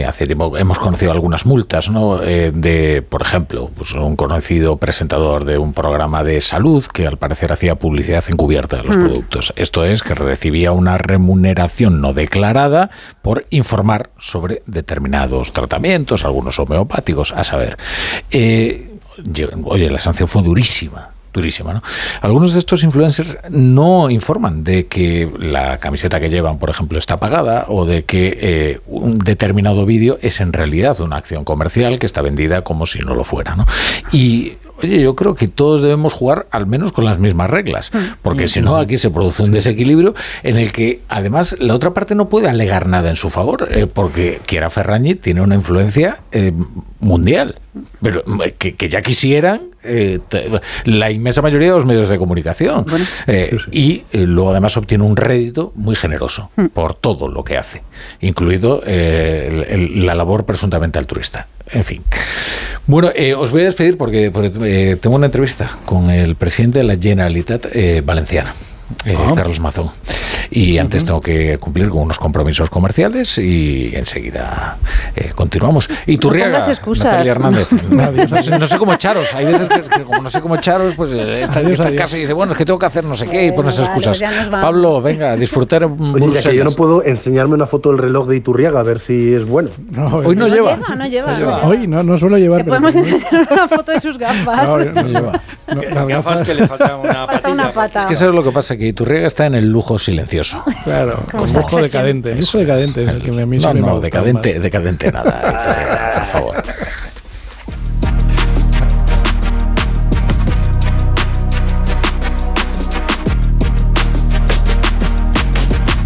hace 0.06 0.26
tiempo 0.26 0.58
hemos 0.58 0.80
conocido 0.80 1.12
algunas 1.12 1.46
multas, 1.46 1.90
¿no? 1.90 2.22
Eh, 2.22 2.52
de, 2.54 3.02
por 3.02 3.22
ejemplo, 3.22 3.70
pues 3.76 3.94
un 3.94 4.16
conocido 4.16 4.78
presentador 4.78 5.46
de 5.46 5.58
un 5.58 5.74
programa 5.74 6.24
de 6.24 6.42
salud 6.42 6.86
que 6.86 7.08
al 7.08 7.18
parecer 7.18 7.52
hacía 7.52 7.76
publicidad 7.76 8.24
encubierta 8.28 8.78
de 8.78 8.84
los 8.84 8.98
Mm. 8.98 9.04
productos. 9.06 9.54
Esto 9.56 9.84
es 9.86 10.04
que 10.04 10.14
recibía 10.14 10.72
una 10.72 10.98
remuneración 10.98 12.02
no 12.02 12.14
declarada 12.14 12.90
por 13.22 13.46
informar 13.50 14.10
sobre 14.18 14.64
determinados 14.66 15.54
tratamientos, 15.54 16.26
algunos 16.26 16.60
homeopáticos, 16.60 17.32
a 17.34 17.44
saber. 17.44 17.78
Eh, 18.32 18.92
oye, 19.64 19.90
la 19.90 20.00
sanción 20.00 20.28
fue 20.28 20.44
durísima 20.44 21.10
durísima, 21.38 21.74
¿no? 21.74 21.82
Algunos 22.22 22.54
de 22.54 22.60
estos 22.60 22.84
influencers 22.84 23.38
no 23.50 24.10
informan 24.10 24.64
de 24.64 24.88
que 24.88 25.32
la 25.40 25.78
camiseta 25.78 26.20
que 26.20 26.30
llevan, 26.30 26.58
por 26.58 26.70
ejemplo, 26.70 26.98
está 26.98 27.18
pagada 27.18 27.66
o 27.70 27.86
de 27.86 28.04
que 28.04 28.38
eh, 28.42 28.80
un 28.88 29.14
determinado 29.14 29.86
vídeo 29.86 30.18
es 30.22 30.42
en 30.42 30.52
realidad 30.52 31.00
una 31.00 31.18
acción 31.18 31.44
comercial 31.44 32.00
que 32.00 32.06
está 32.06 32.22
vendida 32.22 32.64
como 32.64 32.86
si 32.86 33.00
no 33.00 33.14
lo 33.16 33.24
fuera, 33.24 33.56
¿no? 33.56 33.66
Y 34.12 34.54
Oye, 34.84 35.02
yo 35.02 35.16
creo 35.16 35.34
que 35.34 35.48
todos 35.48 35.82
debemos 35.82 36.14
jugar 36.14 36.46
al 36.52 36.68
menos 36.68 36.92
con 36.92 37.04
las 37.04 37.18
mismas 37.18 37.50
reglas, 37.50 37.92
porque 38.22 38.48
si 38.48 38.62
no 38.62 38.76
aquí 38.76 38.98
se 38.98 39.10
produce 39.10 39.42
un 39.42 39.52
desequilibrio 39.52 40.14
en 40.44 40.58
el 40.58 40.72
que 40.72 41.02
además 41.10 41.56
la 41.60 41.74
otra 41.74 41.96
parte 41.96 42.14
no 42.14 42.30
puede 42.30 42.48
alegar 42.48 42.88
nada 42.88 43.10
en 43.10 43.16
su 43.16 43.32
favor, 43.32 43.68
eh, 43.72 43.88
porque 43.92 44.40
Chiara 44.46 44.70
Ferragni 44.70 45.16
tiene 45.16 45.42
una 45.42 45.56
influencia 45.56 46.20
eh, 46.32 46.52
mundial, 47.00 47.56
pero 48.04 48.24
eh, 48.44 48.54
que, 48.56 48.76
que 48.76 48.88
ya 48.88 49.02
quisieran 49.02 49.62
eh, 49.88 50.20
la 50.86 51.10
inmensa 51.12 51.42
mayoría 51.42 51.70
de 51.70 51.76
los 51.76 51.86
medios 51.86 52.10
de 52.10 52.18
comunicación. 52.18 52.86
Eh, 53.28 53.56
Y 53.72 54.04
eh, 54.12 54.26
luego 54.26 54.52
además 54.52 54.76
obtiene 54.78 55.04
un 55.04 55.16
rédito 55.16 55.72
muy 55.76 55.96
generoso 55.96 56.50
por 56.74 56.94
todo 56.94 57.28
lo 57.28 57.44
que 57.44 57.58
hace, 57.58 57.82
incluido 58.22 58.82
eh, 58.86 59.48
el- 59.70 59.82
el- 59.82 60.06
la 60.06 60.16
labor 60.16 60.46
presuntamente 60.46 61.00
altruista. 61.00 61.48
En 61.72 61.84
fin. 61.84 62.02
Bueno, 62.86 63.12
eh, 63.14 63.34
os 63.34 63.52
voy 63.52 63.62
a 63.62 63.66
despedir 63.66 63.98
porque, 63.98 64.32
porque, 64.32 64.52
eh, 64.64 64.96
tengo 64.96 65.16
una 65.18 65.26
entrevista 65.26 65.78
con 65.86 66.10
el 66.10 66.36
presidente 66.36 66.80
de 66.80 66.84
la 66.86 66.96
Generalitat 66.96 67.66
eh, 67.74 68.02
Valenciana. 68.06 68.54
Eh, 69.06 69.18
Ah. 69.18 69.34
Carlos 69.36 69.60
Mazón. 69.60 69.90
Y 70.50 70.78
antes 70.78 71.04
tengo 71.04 71.20
que 71.20 71.58
cumplir 71.58 71.90
con 71.90 72.04
unos 72.04 72.20
compromisos 72.20 72.70
comerciales 72.70 73.38
y 73.38 73.92
enseguida 73.94 74.78
eh, 75.16 75.32
continuamos. 75.36 75.90
Y 76.06 76.18
pongas 76.18 76.70
excusas. 76.70 77.06
Natalia 77.12 77.32
Hernández. 77.34 77.68
No. 77.90 78.12
No, 78.12 78.26
no 78.26 78.42
sé, 78.42 78.52
no 78.58 78.68
sé 78.68 78.78
cómo 78.78 78.94
echaros. 78.94 79.34
Hay 79.34 79.46
veces 79.46 79.68
que, 79.70 79.82
que 79.82 80.04
como 80.04 80.22
no 80.22 80.30
sé 80.30 80.42
cómo 80.42 80.56
echaros, 80.56 80.96
pues 80.96 81.12
eh, 81.14 81.44
está, 81.44 81.60
Adiós, 81.60 81.74
está 81.74 81.90
en 81.90 81.96
casa 81.96 82.18
y 82.18 82.22
dice, 82.22 82.34
bueno, 82.34 82.52
es 82.54 82.58
que 82.58 82.66
tengo 82.66 82.78
que 82.80 82.86
hacer 82.86 83.04
no 83.04 83.16
sé 83.16 83.28
qué 83.28 83.48
y 83.48 83.52
pones 83.52 83.78
vale, 83.80 83.94
excusas. 83.94 84.50
Pablo, 84.50 85.02
venga, 85.02 85.36
disfrutar 85.36 85.86
Oye, 85.86 86.32
ya 86.42 86.50
que 86.50 86.56
yo 86.56 86.64
no 86.64 86.72
puedo 86.72 87.04
enseñarme 87.04 87.56
una 87.56 87.66
foto 87.66 87.90
del 87.90 87.98
reloj 87.98 88.28
de 88.28 88.38
Iturriaga 88.38 88.80
a 88.80 88.84
ver 88.84 89.00
si 89.00 89.34
es 89.34 89.46
bueno. 89.46 89.70
Hoy 90.24 90.36
no, 90.36 90.48
lleva. 90.48 90.78
No 90.78 91.06
lleva, 91.08 91.32
no 91.32 91.38
lleva. 91.38 91.62
Hoy 91.64 91.88
no, 91.88 92.04
no 92.04 92.18
suelo 92.18 92.38
llevar. 92.38 92.66
Podemos 92.66 92.96
enseñar 92.96 93.48
una 93.52 93.68
foto 93.68 93.92
de 93.92 94.00
sus 94.00 94.18
gafas. 94.18 94.70
No, 94.70 94.78
no 94.78 95.08
lleva. 95.08 95.42
No, 95.68 95.82
las 95.82 96.08
Gafas 96.08 96.44
que 96.44 96.54
le 96.54 96.66
falta 96.66 96.96
una 96.96 97.28
Falta 97.28 97.50
una 97.50 97.72
pata. 97.74 98.00
Es 98.00 98.06
que 98.06 98.14
eso 98.14 98.30
es 98.30 98.34
lo 98.34 98.42
que 98.42 98.52
pasa, 98.52 98.77
que 98.78 98.88
Iturriaga 98.88 99.28
está 99.28 99.46
en 99.46 99.56
el 99.56 99.70
lujo 99.72 99.98
silencioso. 100.00 100.64
Claro, 100.84 101.24
Como 101.32 101.46
con 101.46 101.54
lujo 101.62 101.82
decadente. 101.82 102.32
El 102.32 102.40
lujo 102.40 102.58
decadente 102.60 103.04
es 103.04 103.10
el 103.10 103.22
que 103.22 103.30
a 103.30 103.46
mí 103.46 103.58
No, 103.58 103.62
siempre 103.62 103.82
me 103.82 103.88
no, 103.88 104.00
decadente, 104.00 104.54
más. 104.56 104.64
decadente 104.64 105.12
nada, 105.12 105.62
Iturriaga, 105.62 106.12
por 106.16 106.26
favor. 106.26 106.64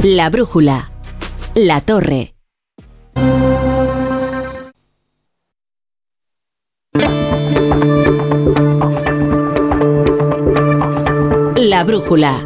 La 0.04 0.30
brújula. 0.30 0.90
La 1.56 1.82
torre. 1.82 2.34
La 11.58 11.84
brújula. 11.86 12.44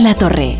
La 0.00 0.14
Torre. 0.14 0.59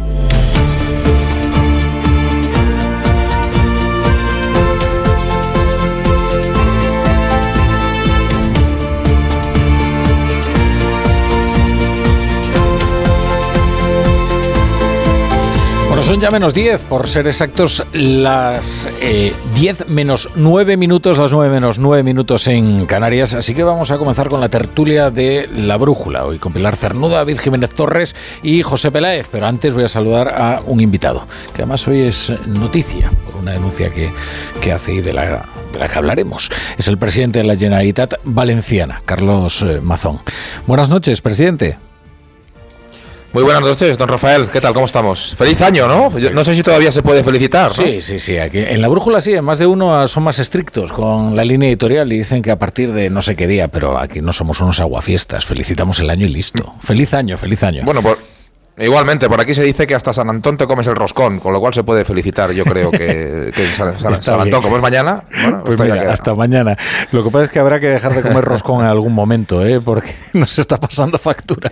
Bueno, 16.01 16.15
Son 16.15 16.21
ya 16.23 16.31
menos 16.31 16.55
10, 16.55 16.85
por 16.85 17.09
ser 17.09 17.27
exactos, 17.27 17.85
las 17.93 18.89
10 19.55 19.89
menos 19.89 20.31
9 20.35 20.79
minutos, 20.79 21.19
las 21.19 21.31
9 21.31 21.53
menos 21.53 21.79
9 21.79 22.03
minutos 22.03 22.49
en 22.49 22.87
Canarias. 22.87 23.35
Así 23.35 23.55
que 23.55 23.65
vamos 23.65 23.91
a 23.91 23.99
comenzar 23.99 24.31
con 24.31 24.41
la 24.41 24.49
tertulia 24.49 25.11
de 25.11 25.47
La 25.55 25.77
Brújula, 25.77 26.25
hoy 26.25 26.39
con 26.39 26.55
Pilar 26.55 26.77
Cernuda, 26.77 27.17
David 27.17 27.39
Jiménez 27.39 27.75
Torres 27.75 28.17
y 28.43 28.63
José 28.63 28.91
Peláez. 28.91 29.29
Pero 29.31 29.47
antes 29.47 29.75
voy 29.75 29.85
a 29.85 29.89
saludar 29.89 30.29
a 30.29 30.63
un 30.65 30.81
invitado, 30.81 31.27
que 31.53 31.61
además 31.61 31.87
hoy 31.87 32.01
es 32.01 32.33
noticia 32.47 33.13
por 33.27 33.37
una 33.37 33.53
denuncia 33.53 33.91
que, 33.91 34.11
que 34.63 34.73
hace 34.73 34.95
y 34.95 35.01
de 35.03 35.13
la 35.13 35.51
de 35.71 35.79
la 35.79 35.87
que 35.87 35.99
hablaremos. 35.99 36.51
Es 36.79 36.89
el 36.89 36.97
presidente 36.97 37.41
de 37.41 37.45
la 37.45 37.57
Generalitat 37.57 38.15
Valenciana, 38.25 39.03
Carlos 39.05 39.61
eh, 39.61 39.83
Mazón. 39.83 40.21
Buenas 40.67 40.89
noches, 40.89 41.21
presidente. 41.21 41.90
Muy 43.33 43.45
buenas 43.45 43.63
noches, 43.63 43.97
don 43.97 44.09
Rafael. 44.09 44.49
¿Qué 44.53 44.61
tal? 44.61 44.75
¿Cómo 44.75 44.87
estamos? 44.87 45.37
Feliz 45.37 45.63
año, 45.63 45.87
¿no? 45.87 46.19
Yo 46.19 46.33
no 46.33 46.43
sé 46.43 46.53
si 46.53 46.65
todavía 46.65 46.91
se 46.91 47.01
puede 47.01 47.23
felicitar. 47.23 47.69
¿no? 47.69 47.75
Sí, 47.75 48.03
sí, 48.03 48.19
sí. 48.19 48.37
Aquí, 48.37 48.59
en 48.59 48.83
la 48.83 48.89
brújula 48.89 49.21
sí, 49.21 49.33
en 49.35 49.45
más 49.45 49.61
de 49.61 49.67
uno 49.67 50.09
son 50.09 50.25
más 50.25 50.41
estrictos 50.41 50.91
con 50.91 51.37
la 51.37 51.45
línea 51.45 51.69
editorial 51.69 52.13
y 52.13 52.17
dicen 52.17 52.43
que 52.43 52.51
a 52.51 52.59
partir 52.59 52.93
de 52.93 53.09
no 53.09 53.21
sé 53.21 53.37
qué 53.37 53.47
día, 53.47 53.69
pero 53.69 53.99
aquí 54.01 54.21
no 54.21 54.33
somos 54.33 54.61
unos 54.61 54.81
aguafiestas. 54.81 55.45
Felicitamos 55.45 56.01
el 56.01 56.11
año 56.11 56.27
y 56.27 56.31
listo. 56.31 56.75
Feliz 56.83 57.15
año, 57.15 57.39
feliz 57.39 57.63
año. 57.63 57.85
Bueno, 57.85 58.03
por, 58.03 58.19
Igualmente, 58.77 59.29
por 59.29 59.41
aquí 59.41 59.55
se 59.55 59.63
dice 59.63 59.87
que 59.87 59.95
hasta 59.95 60.13
San 60.13 60.29
Antón 60.31 60.57
te 60.57 60.67
comes 60.67 60.87
el 60.87 60.97
roscón, 60.97 61.39
con 61.39 61.53
lo 61.53 61.61
cual 61.61 61.75
se 61.75 61.85
puede 61.85 62.05
felicitar, 62.05 62.51
yo 62.53 62.65
creo 62.65 62.91
que, 62.91 63.53
que 63.55 63.67
San, 63.77 63.99
San, 63.99 64.15
San 64.23 64.41
Antón, 64.41 64.63
como 64.63 64.77
es 64.77 64.83
mañana, 64.83 65.25
bueno, 65.43 65.63
pues 65.65 65.79
mira, 65.79 66.11
hasta 66.11 66.35
mañana. 66.35 66.77
Lo 67.13 67.23
que 67.23 67.31
pasa 67.31 67.45
es 67.45 67.51
que 67.51 67.59
habrá 67.59 67.79
que 67.79 67.89
dejar 67.89 68.15
de 68.15 68.23
comer 68.23 68.43
roscón 68.43 68.81
en 68.81 68.87
algún 68.87 69.13
momento, 69.13 69.65
¿eh? 69.65 69.81
porque 69.81 70.15
nos 70.33 70.59
está 70.59 70.79
pasando 70.79 71.19
factura. 71.19 71.71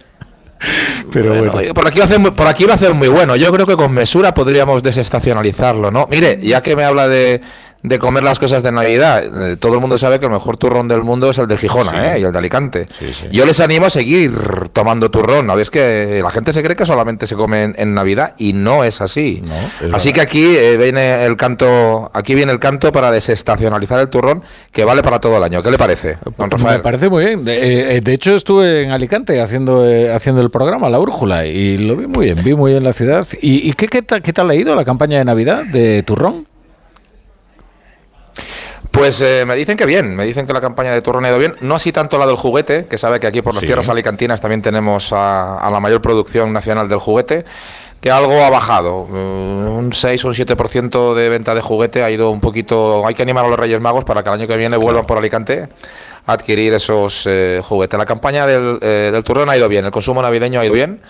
Pero 1.12 1.30
bueno, 1.30 1.52
bueno. 1.52 1.74
Por, 1.74 1.86
aquí 1.86 1.98
lo 1.98 2.04
hacen, 2.04 2.22
por 2.22 2.46
aquí 2.46 2.64
lo 2.64 2.72
hacen 2.72 2.96
muy 2.96 3.08
bueno. 3.08 3.36
Yo 3.36 3.52
creo 3.52 3.66
que 3.66 3.76
con 3.76 3.92
mesura 3.92 4.34
podríamos 4.34 4.82
desestacionalizarlo, 4.82 5.90
¿no? 5.90 6.06
Mire, 6.10 6.38
ya 6.42 6.62
que 6.62 6.76
me 6.76 6.84
habla 6.84 7.08
de, 7.08 7.40
de 7.82 7.98
comer 7.98 8.22
las 8.24 8.38
cosas 8.38 8.62
de 8.62 8.72
Navidad. 8.72 9.22
Eh, 9.24 9.56
todo 9.56 9.74
el 9.74 9.80
mundo 9.80 9.98
sabe 9.98 10.18
que 10.18 10.26
el 10.26 10.32
mejor 10.32 10.56
turrón 10.56 10.88
del 10.88 11.02
mundo 11.02 11.30
es 11.30 11.38
el 11.38 11.46
de 11.46 11.56
Gijona 11.56 11.90
sí. 11.92 11.96
¿eh? 11.96 12.20
y 12.20 12.24
el 12.24 12.32
de 12.32 12.38
Alicante. 12.38 12.86
Sí, 12.98 13.12
sí. 13.12 13.26
Yo 13.30 13.46
les 13.46 13.60
animo 13.60 13.86
a 13.86 13.90
seguir 13.90 14.32
tomando 14.72 15.10
turrón. 15.10 15.46
¿no? 15.46 15.58
Es 15.58 15.70
que 15.70 16.20
la 16.22 16.30
gente 16.30 16.52
se 16.52 16.62
cree 16.62 16.74
que 16.74 16.84
solamente 16.84 17.26
se 17.26 17.36
come 17.36 17.62
en, 17.62 17.74
en 17.78 17.94
Navidad 17.94 18.34
y 18.36 18.52
no 18.52 18.82
es 18.82 19.00
así. 19.00 19.42
No, 19.44 19.54
es 19.54 19.94
así 19.94 20.08
verdad. 20.08 20.14
que 20.14 20.20
aquí 20.20 20.56
eh, 20.56 20.76
viene 20.76 21.24
el 21.24 21.36
canto, 21.36 22.10
aquí 22.12 22.34
viene 22.34 22.50
el 22.50 22.58
canto 22.58 22.90
para 22.90 23.12
desestacionalizar 23.12 24.00
el 24.00 24.08
turrón 24.08 24.42
que 24.72 24.84
vale 24.84 25.04
para 25.04 25.20
todo 25.20 25.36
el 25.36 25.42
año. 25.44 25.62
¿Qué 25.62 25.70
le 25.70 25.78
parece, 25.78 26.18
don 26.36 26.50
Rafael? 26.50 26.78
Me 26.78 26.82
parece 26.82 27.08
muy 27.08 27.24
bien. 27.24 27.44
De, 27.44 27.96
eh, 27.96 28.00
de 28.00 28.12
hecho 28.12 28.34
estuve 28.34 28.82
en 28.82 28.90
Alicante 28.90 29.40
haciendo 29.40 29.84
haciendo 30.12 30.42
el 30.42 30.50
programa 30.50 30.88
La 30.88 30.98
Brújula 30.98 31.46
y 31.46 31.78
lo 31.78 31.94
vi 31.94 32.08
muy 32.08 32.26
bien, 32.26 32.42
vi 32.42 32.54
muy 32.54 32.72
bien 32.72 32.82
la 32.82 32.92
ciudad. 32.92 33.26
¿Y, 33.40 33.68
y 33.68 33.72
qué, 33.74 33.86
qué, 33.86 34.02
tal, 34.02 34.20
qué 34.20 34.32
tal 34.32 34.50
ha 34.50 34.54
ido 34.56 34.74
la 34.74 34.84
campaña 34.84 35.18
de 35.18 35.24
Navidad 35.24 35.64
de 35.64 36.02
turrón? 36.02 36.47
Pues 38.90 39.20
eh, 39.20 39.44
me 39.46 39.54
dicen 39.54 39.76
que 39.76 39.86
bien, 39.86 40.16
me 40.16 40.24
dicen 40.24 40.46
que 40.46 40.52
la 40.52 40.60
campaña 40.60 40.92
de 40.92 41.02
turrón 41.02 41.24
ha 41.24 41.28
ido 41.28 41.38
bien, 41.38 41.54
no 41.60 41.74
así 41.74 41.92
tanto 41.92 42.18
la 42.18 42.26
del 42.26 42.36
juguete, 42.36 42.86
que 42.86 42.98
sabe 42.98 43.20
que 43.20 43.26
aquí 43.26 43.42
por 43.42 43.54
las 43.54 43.60
sí. 43.60 43.66
tierras 43.66 43.88
alicantinas 43.88 44.40
también 44.40 44.62
tenemos 44.62 45.12
a, 45.12 45.58
a, 45.58 45.70
la 45.70 45.78
mayor 45.78 46.00
producción 46.00 46.52
nacional 46.52 46.88
del 46.88 46.98
juguete, 46.98 47.44
que 48.00 48.10
algo 48.10 48.44
ha 48.44 48.50
bajado, 48.50 49.02
uh, 49.02 49.78
un 49.78 49.92
6 49.92 50.24
o 50.24 50.28
un 50.28 50.34
7% 50.34 51.14
de 51.14 51.28
venta 51.28 51.54
de 51.54 51.60
juguete 51.60 52.02
ha 52.02 52.10
ido 52.10 52.30
un 52.30 52.40
poquito, 52.40 53.04
hay 53.06 53.14
que 53.14 53.22
animar 53.22 53.44
a 53.44 53.48
los 53.48 53.58
Reyes 53.58 53.80
Magos 53.80 54.04
para 54.04 54.22
que 54.22 54.28
el 54.28 54.34
año 54.34 54.46
que 54.46 54.56
viene 54.56 54.76
vuelvan 54.76 55.04
por 55.04 55.18
Alicante 55.18 55.68
a 56.24 56.32
adquirir 56.32 56.74
esos 56.74 57.24
eh, 57.26 57.60
juguetes. 57.64 57.98
La 57.98 58.06
campaña 58.06 58.46
del, 58.46 58.78
eh, 58.82 59.10
del, 59.12 59.24
turrón 59.24 59.50
ha 59.50 59.56
ido 59.56 59.68
bien, 59.68 59.84
el 59.84 59.90
consumo 59.90 60.22
navideño 60.22 60.60
ha 60.60 60.64
ido 60.64 60.74
bien, 60.74 61.00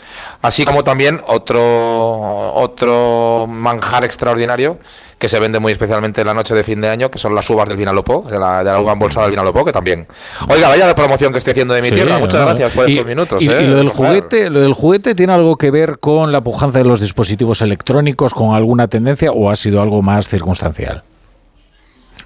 así 0.41 0.65
como 0.65 0.83
también 0.83 1.21
otro, 1.27 2.55
otro 2.55 3.47
manjar 3.47 4.05
extraordinario 4.05 4.79
que 5.19 5.29
se 5.29 5.41
vende 5.41 5.59
muy 5.59 5.73
especialmente 5.73 6.21
en 6.21 6.27
la 6.27 6.35
noche 6.35 6.55
de 6.55 6.63
fin 6.63 6.81
de 6.81 6.89
año, 6.89 7.11
que 7.11 7.19
son 7.19 7.35
las 7.35 7.49
uvas 7.51 7.69
del 7.69 7.77
Vinalopó, 7.77 8.25
de 8.29 8.39
la, 8.39 8.63
de 8.63 8.71
la 8.71 8.81
uva 8.81 8.93
embolsada 8.93 9.27
del 9.27 9.33
Vinalopó, 9.33 9.65
que 9.65 9.73
también. 9.73 10.07
Oiga, 10.49 10.69
vaya 10.69 10.87
la 10.87 10.95
promoción 10.95 11.33
que 11.33 11.39
estoy 11.39 11.53
haciendo 11.53 11.75
de 11.75 11.83
mi 11.83 11.89
sí, 11.89 11.95
tierra. 11.95 12.19
Muchas 12.19 12.41
no, 12.41 12.47
gracias 12.47 12.73
por 12.73 12.89
y, 12.89 12.93
estos 12.93 13.07
minutos. 13.07 13.43
Y, 13.43 13.49
¿eh? 13.49 13.63
y 13.63 13.67
lo, 13.67 13.77
del 13.77 13.89
juguete, 13.89 14.51
lo 14.51 14.61
del 14.61 14.75
juguete 14.75 15.15
tiene 15.15 15.33
algo 15.33 15.57
que 15.57 15.71
ver 15.71 15.99
con 15.99 16.31
la 16.31 16.41
pujanza 16.43 16.79
de 16.79 16.85
los 16.85 17.01
dispositivos 17.01 17.63
electrónicos, 17.63 18.33
con 18.33 18.55
alguna 18.55 18.89
tendencia, 18.89 19.33
o 19.33 19.51
ha 19.51 19.57
sido 19.57 19.83
algo 19.83 20.03
más 20.03 20.29
circunstancial? 20.29 21.03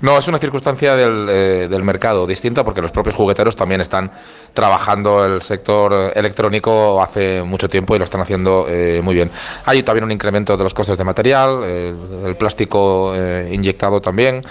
No, 0.02 0.18
es 0.18 0.26
una 0.26 0.38
circunstancia 0.38 0.96
del, 0.96 1.28
eh, 1.30 1.68
del, 1.70 1.84
mercado 1.84 2.26
distinta 2.26 2.64
porque 2.64 2.82
los 2.82 2.90
propios 2.90 3.14
jugueteros 3.14 3.54
también 3.54 3.80
están 3.80 4.10
trabajando 4.52 5.24
el 5.24 5.42
sector 5.42 6.12
electrónico 6.16 7.00
hace 7.00 7.44
mucho 7.44 7.68
tiempo 7.68 7.94
y 7.94 7.98
lo 7.98 8.04
están 8.04 8.20
haciendo 8.20 8.66
eh, 8.68 9.00
muy 9.00 9.14
bien. 9.14 9.30
Hay 9.64 9.84
también 9.84 10.02
un 10.02 10.10
incremento 10.10 10.56
de 10.56 10.64
los 10.64 10.74
costes 10.74 10.98
de 10.98 11.04
material, 11.04 11.62
el, 11.62 12.34
plástico 12.36 13.12
eh, 13.14 13.50
inyectado 13.52 14.00
también 14.00 14.44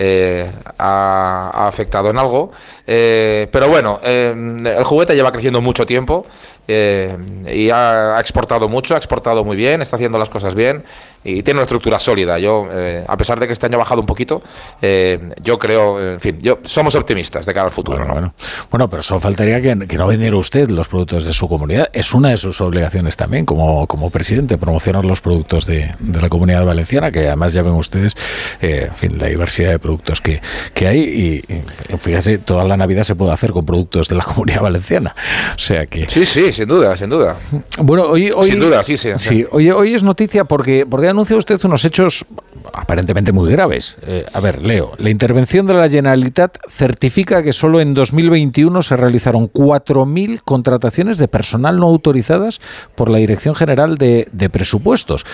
eh, 0.00 0.48
ha, 0.78 1.50
ha, 1.52 1.66
afectado 1.66 2.08
en 2.10 2.18
algo, 2.18 2.52
eh, 2.86 3.48
pero 3.50 3.68
bueno, 3.68 4.00
el 4.02 4.84
juguete 4.84 5.16
lleva 5.16 5.32
creciendo 5.32 5.60
mucho 5.60 5.84
tiempo. 5.84 6.24
Eh, 6.70 7.16
y 7.50 7.70
ha, 7.70 8.18
ha, 8.18 8.20
exportado 8.20 8.68
mucho, 8.68 8.94
ha 8.94 8.98
exportado 8.98 9.42
muy 9.42 9.56
bien, 9.56 9.80
está 9.80 9.96
haciendo 9.96 10.18
las 10.18 10.28
cosas 10.28 10.54
bien 10.54 10.84
y 11.24 11.42
tiene 11.42 11.58
una 11.58 11.62
estructura 11.62 11.98
sólida. 11.98 12.38
Yo, 12.38 12.68
eh, 12.70 13.04
a 13.06 13.16
pesar 13.16 13.40
de 13.40 13.46
que 13.46 13.52
este 13.52 13.66
año 13.66 13.76
ha 13.76 13.78
bajado 13.78 14.00
un 14.00 14.06
poquito, 14.06 14.42
eh, 14.80 15.30
yo 15.42 15.58
creo, 15.58 16.12
en 16.12 16.20
fin, 16.20 16.38
yo 16.40 16.58
somos 16.64 16.94
optimistas 16.94 17.46
de 17.46 17.54
cara 17.54 17.66
al 17.66 17.70
futuro. 17.70 17.98
Bueno, 17.98 18.08
¿no? 18.08 18.20
bueno. 18.20 18.34
bueno 18.70 18.90
pero 18.90 19.02
solo 19.02 19.20
faltaría 19.20 19.60
que, 19.60 19.86
que, 19.86 19.96
no 19.96 20.06
vendiera 20.06 20.36
usted 20.36 20.68
los 20.70 20.88
productos 20.88 21.24
de 21.24 21.32
su 21.32 21.48
comunidad. 21.48 21.88
Es 21.92 22.14
una 22.14 22.30
de 22.30 22.36
sus 22.36 22.60
obligaciones 22.60 23.16
también 23.16 23.44
como, 23.44 23.86
como 23.86 24.10
presidente, 24.10 24.58
promocionar 24.58 25.04
los 25.04 25.20
productos 25.20 25.66
de, 25.66 25.94
de 25.98 26.20
la 26.20 26.28
comunidad 26.28 26.64
valenciana, 26.64 27.10
que 27.10 27.26
además 27.26 27.52
ya 27.52 27.62
ven 27.62 27.74
ustedes, 27.74 28.14
eh, 28.60 28.86
en 28.88 28.94
fin, 28.94 29.18
la 29.18 29.26
diversidad 29.26 29.70
de 29.70 29.78
productos 29.78 29.87
que, 30.22 30.40
que 30.74 30.86
hay 30.86 31.00
y, 31.00 31.52
y, 31.52 31.96
fíjese, 31.98 32.38
toda 32.38 32.64
la 32.64 32.76
Navidad 32.76 33.04
se 33.04 33.14
puede 33.14 33.32
hacer 33.32 33.52
con 33.52 33.64
productos 33.64 34.08
de 34.08 34.16
la 34.16 34.24
comunidad 34.24 34.62
valenciana. 34.62 35.14
O 35.54 35.58
sea 35.58 35.86
que... 35.86 36.08
Sí, 36.08 36.26
sí, 36.26 36.52
sin 36.52 36.68
duda, 36.68 36.96
sin 36.96 37.08
duda. 37.08 37.36
Bueno, 37.78 38.04
hoy, 38.04 38.30
hoy 38.34 38.50
sin 38.50 38.60
duda, 38.60 38.82
sí, 38.82 38.96
sí. 38.96 39.10
sí 39.16 39.46
hoy, 39.50 39.70
hoy, 39.70 39.94
es 39.94 40.02
noticia 40.02 40.44
porque, 40.44 40.86
porque 40.86 41.08
anuncia 41.08 41.36
usted 41.36 41.58
unos 41.64 41.84
hechos 41.84 42.24
aparentemente 42.72 43.32
muy 43.32 43.50
graves. 43.50 43.96
Eh, 44.02 44.24
a 44.32 44.40
ver, 44.40 44.64
leo. 44.64 44.92
La 44.98 45.10
intervención 45.10 45.66
de 45.66 45.74
la 45.74 45.88
Generalitat 45.88 46.58
certifica 46.68 47.42
que 47.42 47.52
solo 47.52 47.80
en 47.80 47.94
2021 47.94 48.82
se 48.82 48.96
realizaron 48.96 49.50
4.000 49.50 50.40
contrataciones 50.44 51.18
de 51.18 51.28
personal 51.28 51.78
no 51.78 51.86
autorizadas 51.86 52.60
por 52.94 53.10
la 53.10 53.18
Dirección 53.18 53.54
General 53.54 53.98
de, 53.98 54.28
de 54.32 54.50
Presupuestos. 54.50 55.24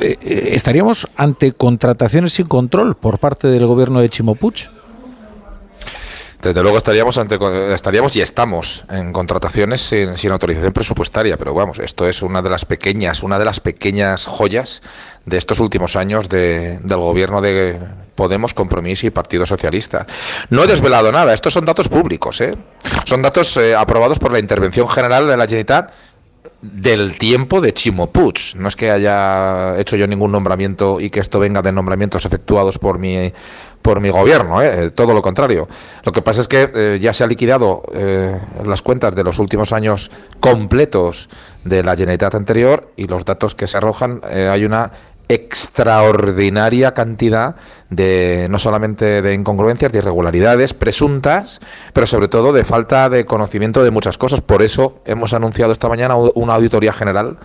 Eh, 0.00 0.16
eh, 0.20 0.50
¿Estaríamos 0.52 1.08
ante 1.16 1.52
contrataciones 1.52 2.34
sin 2.34 2.46
control 2.46 2.96
por 2.96 3.18
parte 3.18 3.48
del 3.48 3.66
gobierno 3.66 3.97
de 4.00 4.08
Chimopuch? 4.08 4.68
Desde 6.42 6.62
luego 6.62 6.78
estaríamos 6.78 7.18
ante 7.18 7.36
estaríamos 7.74 8.14
y 8.14 8.20
estamos 8.20 8.84
en 8.90 9.12
contrataciones 9.12 9.80
sin, 9.80 10.16
sin, 10.16 10.30
autorización 10.30 10.72
presupuestaria, 10.72 11.36
pero 11.36 11.52
vamos, 11.52 11.80
esto 11.80 12.08
es 12.08 12.22
una 12.22 12.42
de 12.42 12.48
las 12.48 12.64
pequeñas, 12.64 13.24
una 13.24 13.40
de 13.40 13.44
las 13.44 13.58
pequeñas 13.58 14.24
joyas 14.24 14.80
de 15.26 15.36
estos 15.36 15.58
últimos 15.58 15.96
años 15.96 16.28
de, 16.28 16.78
del 16.78 16.98
gobierno 16.98 17.40
de 17.40 17.80
Podemos, 18.14 18.54
Compromís 18.54 19.02
y 19.02 19.10
Partido 19.10 19.46
Socialista. 19.46 20.06
No 20.50 20.62
he 20.62 20.68
desvelado 20.68 21.10
nada, 21.10 21.34
estos 21.34 21.54
son 21.54 21.64
datos 21.64 21.88
públicos, 21.88 22.40
¿eh? 22.40 22.56
son 23.04 23.20
datos 23.20 23.56
eh, 23.56 23.74
aprobados 23.74 24.20
por 24.20 24.30
la 24.30 24.38
intervención 24.38 24.88
general 24.88 25.26
de 25.26 25.36
la 25.36 25.44
Generalitat 25.44 25.90
del 26.60 27.18
tiempo 27.18 27.60
de 27.60 27.72
Chimo 27.72 28.10
Puig. 28.10 28.56
No 28.56 28.68
es 28.68 28.76
que 28.76 28.90
haya 28.90 29.78
hecho 29.78 29.96
yo 29.96 30.06
ningún 30.06 30.32
nombramiento 30.32 31.00
y 31.00 31.10
que 31.10 31.20
esto 31.20 31.38
venga 31.38 31.62
de 31.62 31.72
nombramientos 31.72 32.24
efectuados 32.26 32.78
por 32.78 32.98
mi 32.98 33.32
por 33.82 34.00
mi 34.00 34.10
gobierno, 34.10 34.60
¿eh? 34.60 34.90
todo 34.90 35.14
lo 35.14 35.22
contrario. 35.22 35.68
Lo 36.04 36.12
que 36.12 36.20
pasa 36.20 36.40
es 36.40 36.48
que 36.48 36.70
eh, 36.74 36.98
ya 37.00 37.12
se 37.12 37.24
ha 37.24 37.26
liquidado 37.26 37.82
eh, 37.94 38.38
las 38.64 38.82
cuentas 38.82 39.14
de 39.14 39.24
los 39.24 39.38
últimos 39.38 39.72
años 39.72 40.10
completos 40.40 41.28
de 41.64 41.82
la 41.82 41.92
Generalitat 41.92 42.34
anterior 42.34 42.92
y 42.96 43.06
los 43.06 43.24
datos 43.24 43.54
que 43.54 43.66
se 43.66 43.76
arrojan 43.76 44.20
eh, 44.28 44.48
hay 44.50 44.64
una 44.64 44.90
extraordinaria 45.28 46.94
cantidad 46.94 47.56
de 47.90 48.46
no 48.50 48.58
solamente 48.58 49.22
de 49.22 49.34
incongruencias, 49.34 49.92
de 49.92 49.98
irregularidades 49.98 50.74
presuntas, 50.74 51.60
pero 51.92 52.06
sobre 52.06 52.28
todo 52.28 52.52
de 52.52 52.64
falta 52.64 53.08
de 53.08 53.24
conocimiento 53.24 53.82
de 53.84 53.90
muchas 53.90 54.18
cosas. 54.18 54.40
Por 54.40 54.62
eso 54.62 55.00
hemos 55.04 55.32
anunciado 55.34 55.72
esta 55.72 55.88
mañana 55.88 56.16
una 56.16 56.54
auditoría 56.54 56.92
general 56.92 57.38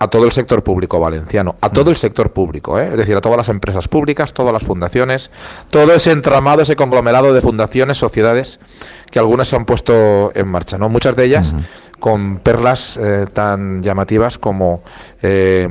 a 0.00 0.08
todo 0.08 0.24
el 0.24 0.32
sector 0.32 0.62
público 0.62 1.00
valenciano, 1.00 1.56
a 1.60 1.70
todo 1.70 1.90
el 1.90 1.96
sector 1.96 2.32
público, 2.32 2.78
¿eh? 2.78 2.90
es 2.92 2.96
decir, 2.96 3.16
a 3.16 3.20
todas 3.20 3.36
las 3.36 3.48
empresas 3.48 3.88
públicas, 3.88 4.32
todas 4.32 4.52
las 4.52 4.62
fundaciones, 4.62 5.30
todo 5.70 5.92
ese 5.92 6.12
entramado, 6.12 6.62
ese 6.62 6.76
conglomerado 6.76 7.32
de 7.34 7.40
fundaciones, 7.40 7.98
sociedades 7.98 8.60
que 9.10 9.18
algunas 9.18 9.48
se 9.48 9.56
han 9.56 9.64
puesto 9.64 10.30
en 10.34 10.46
marcha, 10.46 10.78
¿no? 10.78 10.88
Muchas 10.88 11.16
de 11.16 11.24
ellas. 11.24 11.54
Con 11.98 12.38
perlas 12.38 12.96
eh, 12.96 13.26
tan 13.32 13.82
llamativas 13.82 14.38
como 14.38 14.82
eh, 15.22 15.68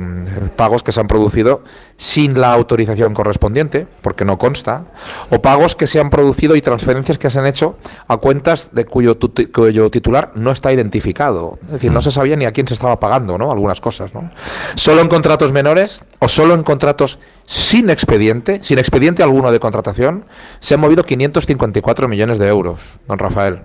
pagos 0.56 0.82
que 0.82 0.92
se 0.92 1.00
han 1.00 1.08
producido 1.08 1.62
sin 1.96 2.40
la 2.40 2.52
autorización 2.52 3.12
correspondiente, 3.12 3.88
porque 4.02 4.24
no 4.24 4.38
consta, 4.38 4.84
o 5.30 5.42
pagos 5.42 5.74
que 5.74 5.88
se 5.88 5.98
han 5.98 6.10
producido 6.10 6.54
y 6.54 6.62
transferencias 6.62 7.18
que 7.18 7.28
se 7.28 7.40
han 7.40 7.46
hecho 7.46 7.76
a 8.06 8.18
cuentas 8.18 8.70
de 8.72 8.84
cuyo, 8.84 9.18
cuyo 9.52 9.90
titular 9.90 10.30
no 10.36 10.52
está 10.52 10.72
identificado. 10.72 11.58
Es 11.64 11.72
decir, 11.72 11.90
no 11.90 12.00
se 12.00 12.12
sabía 12.12 12.36
ni 12.36 12.44
a 12.44 12.52
quién 12.52 12.68
se 12.68 12.74
estaba 12.74 13.00
pagando, 13.00 13.36
¿no? 13.36 13.50
Algunas 13.50 13.80
cosas, 13.80 14.14
¿no? 14.14 14.30
Solo 14.76 15.02
en 15.02 15.08
contratos 15.08 15.52
menores 15.52 16.00
o 16.20 16.28
solo 16.28 16.54
en 16.54 16.62
contratos 16.62 17.18
sin 17.44 17.90
expediente, 17.90 18.60
sin 18.62 18.78
expediente 18.78 19.24
alguno 19.24 19.50
de 19.50 19.58
contratación, 19.58 20.24
se 20.60 20.74
han 20.74 20.80
movido 20.80 21.02
554 21.02 22.06
millones 22.06 22.38
de 22.38 22.46
euros, 22.46 22.78
don 23.08 23.18
Rafael. 23.18 23.62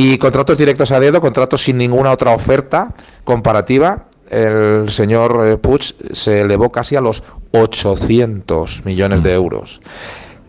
Y 0.00 0.16
contratos 0.16 0.56
directos 0.56 0.92
a 0.92 1.00
dedo, 1.00 1.20
contratos 1.20 1.60
sin 1.60 1.76
ninguna 1.76 2.12
otra 2.12 2.30
oferta 2.30 2.94
comparativa, 3.24 4.04
el 4.30 4.88
señor 4.90 5.44
eh, 5.44 5.56
Puig 5.56 5.82
se 6.12 6.42
elevó 6.42 6.70
casi 6.70 6.94
a 6.94 7.00
los 7.00 7.24
800 7.50 8.84
millones 8.84 9.24
de 9.24 9.34
euros. 9.34 9.80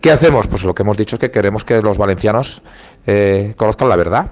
¿Qué 0.00 0.12
hacemos? 0.12 0.46
Pues 0.46 0.62
lo 0.62 0.72
que 0.72 0.84
hemos 0.84 0.96
dicho 0.96 1.16
es 1.16 1.20
que 1.20 1.32
queremos 1.32 1.64
que 1.64 1.82
los 1.82 1.98
valencianos 1.98 2.62
eh, 3.08 3.54
conozcan 3.56 3.88
la 3.88 3.96
verdad 3.96 4.30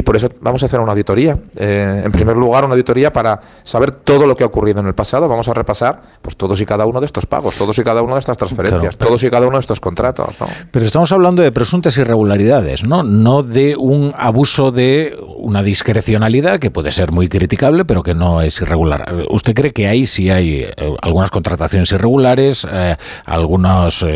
y 0.00 0.02
por 0.02 0.16
eso 0.16 0.30
vamos 0.40 0.62
a 0.62 0.66
hacer 0.66 0.80
una 0.80 0.92
auditoría. 0.92 1.38
Eh, 1.56 2.02
en 2.04 2.10
primer 2.10 2.34
lugar, 2.34 2.64
una 2.64 2.72
auditoría 2.72 3.12
para 3.12 3.38
saber 3.62 3.92
todo 3.92 4.26
lo 4.26 4.34
que 4.34 4.44
ha 4.44 4.46
ocurrido 4.46 4.80
en 4.80 4.86
el 4.86 4.94
pasado. 4.94 5.28
Vamos 5.28 5.46
a 5.48 5.54
repasar 5.54 6.00
pues 6.22 6.36
todos 6.36 6.58
y 6.60 6.64
cada 6.64 6.86
uno 6.86 7.00
de 7.00 7.06
estos 7.06 7.26
pagos, 7.26 7.54
todos 7.56 7.78
y 7.78 7.84
cada 7.84 8.00
una 8.00 8.14
de 8.14 8.20
estas 8.20 8.38
transferencias, 8.38 8.96
todos 8.96 9.22
y 9.22 9.30
cada 9.30 9.46
uno 9.46 9.58
de 9.58 9.60
estos 9.60 9.78
contratos. 9.78 10.36
Pero 10.70 10.86
estamos 10.86 11.12
hablando 11.12 11.42
de 11.42 11.52
presuntas 11.52 11.98
irregularidades, 11.98 12.82
¿no? 12.82 13.02
No 13.02 13.42
de 13.42 13.76
un 13.76 14.14
abuso 14.16 14.70
de 14.70 15.18
una 15.36 15.62
discrecionalidad 15.62 16.58
que 16.58 16.70
puede 16.70 16.92
ser 16.92 17.12
muy 17.12 17.28
criticable, 17.28 17.84
pero 17.84 18.02
que 18.02 18.14
no 18.14 18.40
es 18.40 18.58
irregular. 18.62 19.26
¿Usted 19.28 19.52
cree 19.52 19.72
que 19.72 19.86
ahí 19.86 20.06
sí 20.06 20.30
hay 20.30 20.62
eh, 20.62 20.74
algunas 21.02 21.30
contrataciones 21.30 21.92
irregulares, 21.92 22.66
eh, 22.70 22.96
algunos, 23.26 24.06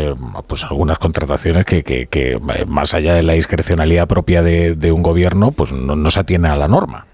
pues 0.47 0.63
algunas 0.63 0.97
contrataciones 0.97 1.63
que, 1.65 1.83
que, 1.83 2.39
más 2.65 2.95
allá 2.95 3.13
de 3.13 3.21
la 3.21 3.33
discrecionalidad 3.33 4.07
propia 4.07 4.41
de, 4.41 4.73
de 4.73 4.91
un 4.91 5.03
gobierno, 5.03 5.51
pues 5.51 5.71
no, 5.75 6.11
se 6.11 6.19
atiene 6.19 6.49
a 6.49 6.55
la 6.55 6.67
norma. 6.67 7.05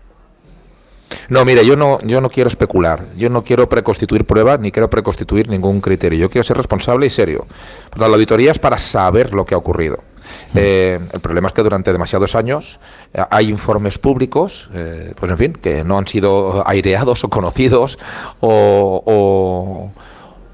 No, 1.27 1.43
mire, 1.43 1.65
yo 1.65 1.75
no, 1.75 1.99
yo 2.01 2.21
no 2.21 2.29
quiero 2.29 2.47
especular, 2.47 3.05
yo 3.17 3.29
no 3.29 3.43
quiero 3.43 3.67
preconstituir 3.67 4.25
pruebas 4.25 4.59
ni 4.59 4.71
quiero 4.71 4.89
preconstituir 4.89 5.49
ningún 5.49 5.81
criterio. 5.81 6.19
Yo 6.19 6.29
quiero 6.29 6.43
ser 6.43 6.57
responsable 6.57 7.05
y 7.05 7.09
serio. 7.09 7.45
la 7.97 8.05
auditoría 8.07 8.51
es 8.51 8.59
para 8.59 8.77
saber 8.77 9.33
lo 9.33 9.45
que 9.45 9.53
ha 9.53 9.57
ocurrido. 9.57 9.97
Mm. 10.53 10.57
Eh, 10.57 10.99
el 11.11 11.19
problema 11.19 11.47
es 11.47 11.53
que 11.53 11.63
durante 11.63 11.91
demasiados 11.91 12.35
años 12.35 12.79
eh, 13.13 13.23
hay 13.29 13.49
informes 13.49 13.97
públicos, 13.97 14.69
eh, 14.73 15.13
pues 15.19 15.31
en 15.31 15.37
fin, 15.37 15.53
que 15.53 15.83
no 15.83 15.97
han 15.97 16.07
sido 16.07 16.67
aireados 16.67 17.23
o 17.23 17.29
conocidos 17.29 17.99
o, 18.39 19.91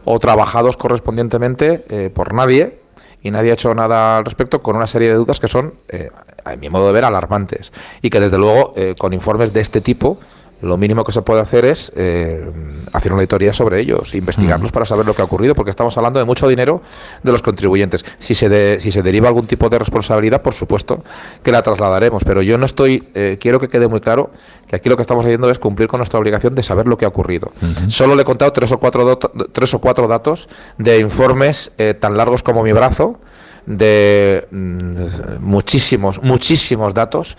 o 0.06 0.20
trabajados 0.20 0.78
correspondientemente 0.78 2.12
por 2.14 2.34
nadie 2.34 2.87
y 3.28 3.32
nadie 3.32 3.52
ha 3.52 3.54
hecho 3.56 3.76
nada 3.76 4.18
al 4.18 4.26
respecto 4.26 4.62
con 4.62 4.78
una 4.78 4.88
serie 4.88 5.10
de 5.10 5.16
dudas 5.16 5.42
que 5.42 5.50
son, 5.50 5.74
eh, 5.90 6.10
a 6.46 6.56
mi 6.56 6.70
modo 6.70 6.88
de 6.88 6.94
ver, 6.94 7.04
alarmantes. 7.04 7.74
Y 8.02 8.10
que 8.10 8.22
desde 8.22 8.38
luego 8.38 8.74
eh, 8.78 8.96
con 8.98 9.12
informes 9.12 9.52
de 9.52 9.60
este 9.60 9.82
tipo 9.82 10.18
lo 10.62 10.78
mínimo 10.78 11.04
que 11.04 11.12
se 11.12 11.22
puede 11.22 11.42
hacer 11.42 11.66
es 11.66 11.92
eh, 11.96 12.52
hacer 12.94 13.12
una 13.12 13.22
auditoría 13.22 13.54
sobre 13.54 13.80
ellos, 13.80 14.16
investigarlos 14.16 14.72
mm. 14.72 14.74
para 14.74 14.86
saber 14.86 15.06
lo 15.06 15.14
que 15.14 15.22
ha 15.22 15.26
ocurrido, 15.26 15.56
porque 15.56 15.70
estamos 15.70 15.96
hablando 15.98 16.20
de 16.20 16.26
mucho 16.26 16.48
dinero 16.48 16.82
de 17.24 17.32
los 17.32 17.42
contribuyentes. 17.42 18.06
Si 18.20 18.34
se, 18.34 18.80
si 18.80 18.92
se 18.92 19.02
deriva 19.02 19.28
algún 19.28 19.48
tipo 19.48 19.70
de 19.70 19.80
responsabilidad, 19.80 20.42
por 20.42 20.54
supuesto 20.54 21.04
que 21.44 21.52
la 21.52 21.62
trasladaremos, 21.62 22.24
pero 22.24 22.42
yo 22.42 22.58
no 22.58 22.66
estoy, 22.66 23.08
eh, 23.14 23.38
quiero 23.40 23.60
que 23.60 23.68
quede 23.68 23.88
muy 23.88 24.02
claro 24.02 24.32
que 24.68 24.76
aquí 24.76 24.90
lo 24.90 24.96
que 24.96 25.02
estamos 25.02 25.26
haciendo 25.26 25.50
es 25.50 25.60
cumplir 25.60 25.88
con 25.88 26.00
nuestra 26.00 26.20
obligación 26.20 26.56
de 26.56 26.64
saber 26.64 26.88
lo 26.88 26.98
que 26.98 27.06
ha 27.06 27.10
ocurrido. 27.10 27.52
Solo 27.88 28.16
le 28.16 28.24
he 28.24 28.26
contado 28.26 28.52
tres 28.52 28.72
o 28.72 28.80
cuatro, 28.80 29.18
tres 29.18 29.74
o 29.74 29.80
cuatro 29.80 30.08
datos 30.08 30.50
de 30.78 31.00
informes 31.00 31.72
eh, 31.78 31.94
tan 31.94 32.18
largos 32.18 32.44
como 32.44 32.64
mi 32.64 32.74
brazo, 32.74 33.20
de 33.68 34.48
mm, 34.50 35.40
muchísimos, 35.40 36.24
muchísimos 36.24 36.94
datos 36.96 37.38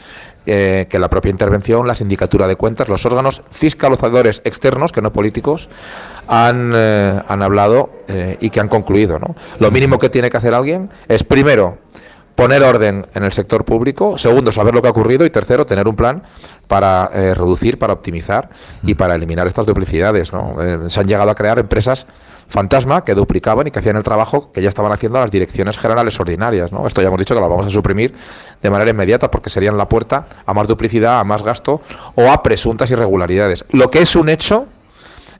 que 0.48 0.98
la 0.98 1.10
propia 1.10 1.28
intervención, 1.28 1.86
la 1.86 1.94
sindicatura 1.94 2.46
de 2.46 2.56
cuentas, 2.56 2.88
los 2.88 3.04
órganos 3.04 3.42
fiscalizadores 3.50 4.40
externos, 4.46 4.92
que 4.92 5.02
no 5.02 5.12
políticos, 5.12 5.68
han, 6.28 6.72
eh, 6.74 7.20
han 7.26 7.42
hablado 7.42 7.90
eh, 8.06 8.36
y 8.40 8.50
que 8.50 8.60
han 8.60 8.68
concluido. 8.68 9.18
¿no? 9.18 9.34
Lo 9.58 9.70
mínimo 9.70 9.98
que 9.98 10.10
tiene 10.10 10.30
que 10.30 10.36
hacer 10.36 10.54
alguien 10.54 10.90
es, 11.08 11.24
primero, 11.24 11.78
poner 12.38 12.62
orden 12.62 13.04
en 13.14 13.24
el 13.24 13.32
sector 13.32 13.64
público, 13.64 14.16
segundo, 14.16 14.52
saber 14.52 14.72
lo 14.72 14.80
que 14.80 14.86
ha 14.86 14.92
ocurrido 14.92 15.26
y 15.26 15.30
tercero, 15.30 15.66
tener 15.66 15.88
un 15.88 15.96
plan 15.96 16.22
para 16.68 17.10
eh, 17.12 17.34
reducir, 17.34 17.80
para 17.80 17.92
optimizar 17.92 18.48
y 18.84 18.94
para 18.94 19.16
eliminar 19.16 19.48
estas 19.48 19.66
duplicidades. 19.66 20.32
¿no? 20.32 20.54
se 20.88 21.00
han 21.00 21.08
llegado 21.08 21.32
a 21.32 21.34
crear 21.34 21.58
empresas 21.58 22.06
fantasma 22.46 23.02
que 23.02 23.14
duplicaban 23.14 23.66
y 23.66 23.72
que 23.72 23.80
hacían 23.80 23.96
el 23.96 24.04
trabajo 24.04 24.52
que 24.52 24.62
ya 24.62 24.68
estaban 24.68 24.92
haciendo 24.92 25.18
las 25.18 25.32
direcciones 25.32 25.78
generales 25.78 26.20
ordinarias. 26.20 26.70
¿no? 26.70 26.86
Esto 26.86 27.02
ya 27.02 27.08
hemos 27.08 27.18
dicho 27.18 27.34
que 27.34 27.40
lo 27.40 27.48
vamos 27.48 27.66
a 27.66 27.70
suprimir 27.70 28.14
de 28.62 28.70
manera 28.70 28.92
inmediata 28.92 29.28
porque 29.32 29.50
serían 29.50 29.76
la 29.76 29.88
puerta 29.88 30.28
a 30.46 30.54
más 30.54 30.68
duplicidad, 30.68 31.18
a 31.18 31.24
más 31.24 31.42
gasto 31.42 31.80
o 32.14 32.30
a 32.30 32.40
presuntas 32.44 32.88
irregularidades. 32.92 33.64
Lo 33.70 33.90
que 33.90 33.98
es 33.98 34.14
un 34.14 34.28
hecho 34.28 34.66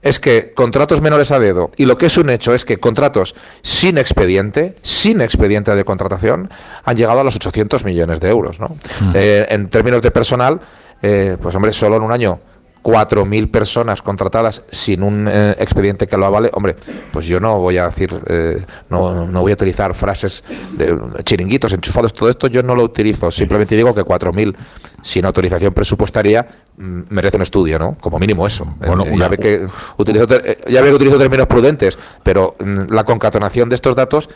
es 0.02 0.20
que 0.20 0.52
contratos 0.55 1.01
menores 1.01 1.33
a 1.33 1.39
dedo 1.39 1.70
y 1.77 1.86
lo 1.86 1.97
que 1.99 2.07
es 2.07 2.17
un 2.18 2.31
hecho 2.31 2.55
es 2.55 2.65
que 2.65 2.78
contratos 2.78 3.35
sin 3.62 3.99
expediente, 3.99 4.77
sin 4.83 5.20
expediente 5.20 5.75
de 5.75 5.85
contratación, 5.85 6.51
han 6.85 6.97
llegado 6.97 7.20
a 7.20 7.25
los 7.25 7.36
800 7.36 7.85
millones 7.85 8.20
de 8.20 8.28
euros. 8.31 8.60
¿no? 8.60 8.68
Mm. 9.01 9.12
Eh, 9.15 9.47
en 9.51 9.68
términos 9.68 10.02
de 10.02 10.10
personal, 10.10 10.60
eh, 11.02 11.36
pues 11.41 11.55
hombre, 11.55 11.73
solo 11.73 11.97
en 11.97 12.02
un 12.02 12.12
año 12.12 12.41
4.000 12.83 13.51
personas 13.51 14.02
contratadas 14.02 14.62
sin 14.70 15.02
un 15.02 15.28
eh, 15.28 15.55
expediente 15.59 16.07
que 16.07 16.17
lo 16.17 16.27
avale, 16.27 16.51
hombre, 16.55 16.77
pues 17.12 17.27
yo 17.27 17.41
no 17.41 17.59
voy 17.59 17.77
a 17.77 17.86
decir, 17.86 18.15
eh, 18.27 18.65
no, 18.89 19.27
no, 19.27 19.41
voy 19.41 19.52
a 19.52 19.55
utilizar 19.55 19.94
frases 19.94 20.43
de 20.73 20.97
chiringuitos, 21.25 21.73
enchufados, 21.73 22.12
todo 22.12 22.31
esto 22.31 22.47
yo 22.47 22.62
no 22.62 22.75
lo 22.75 22.85
utilizo, 22.85 23.31
simplemente 23.31 23.77
digo 23.77 23.94
que 23.94 24.02
4.000 24.02 24.57
sin 25.02 25.27
autorización 25.27 25.75
presupuestaria 25.75 26.47
merece 26.78 27.36
un 27.36 27.42
estudio, 27.42 27.78
¿no? 27.78 27.97
Como 28.00 28.18
mínimo 28.18 28.47
eso. 28.47 28.66
Bueno, 28.78 29.05
eh, 29.05 29.15
ya, 29.16 29.28
ve 29.28 29.39
que 29.39 29.66
utilizo, 29.97 30.26
ya 30.68 30.82
ve 30.82 30.89
que 30.89 30.94
utilizo 30.94 31.18
términos 31.18 31.47
prudentes, 31.47 31.98
pero 32.23 32.55
mm, 32.58 32.92
la 32.92 33.05
concatenación 33.05 33.68
de 33.68 33.74
estos 33.74 33.94
datos 33.94 34.28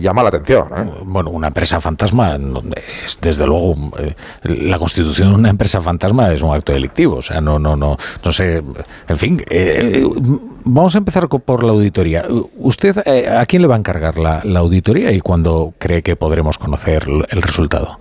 llama 0.00 0.22
la 0.22 0.30
atención. 0.30 0.66
Bueno, 1.04 1.28
una 1.28 1.48
empresa 1.48 1.78
fantasma 1.78 2.38
es 3.04 3.18
desde 3.20 3.46
luego 3.46 3.76
la 4.42 4.78
constitución 4.78 5.28
de 5.28 5.34
una 5.34 5.50
empresa 5.50 5.82
fantasma 5.82 6.32
es 6.32 6.40
un 6.40 6.54
acto 6.54 6.72
delictivo, 6.72 7.16
o 7.16 7.22
sea, 7.22 7.42
no 7.42 7.58
no 7.58 7.76
no, 7.76 7.98
no 8.24 8.32
sé. 8.32 8.62
En 9.08 9.16
fin, 9.16 9.42
eh, 9.50 10.04
vamos 10.64 10.94
a 10.94 10.98
empezar 10.98 11.28
por 11.28 11.64
la 11.64 11.72
auditoría. 11.72 12.26
¿Usted 12.56 12.96
eh, 13.06 13.28
a 13.28 13.44
quién 13.46 13.62
le 13.62 13.68
va 13.68 13.74
a 13.74 13.78
encargar 13.78 14.18
la, 14.18 14.42
auditoría 14.58 15.12
y 15.12 15.20
cuándo 15.20 15.74
cree 15.78 16.02
que 16.02 16.16
podremos 16.16 16.58
conocer 16.58 17.06
el 17.28 17.42
resultado? 17.42 18.00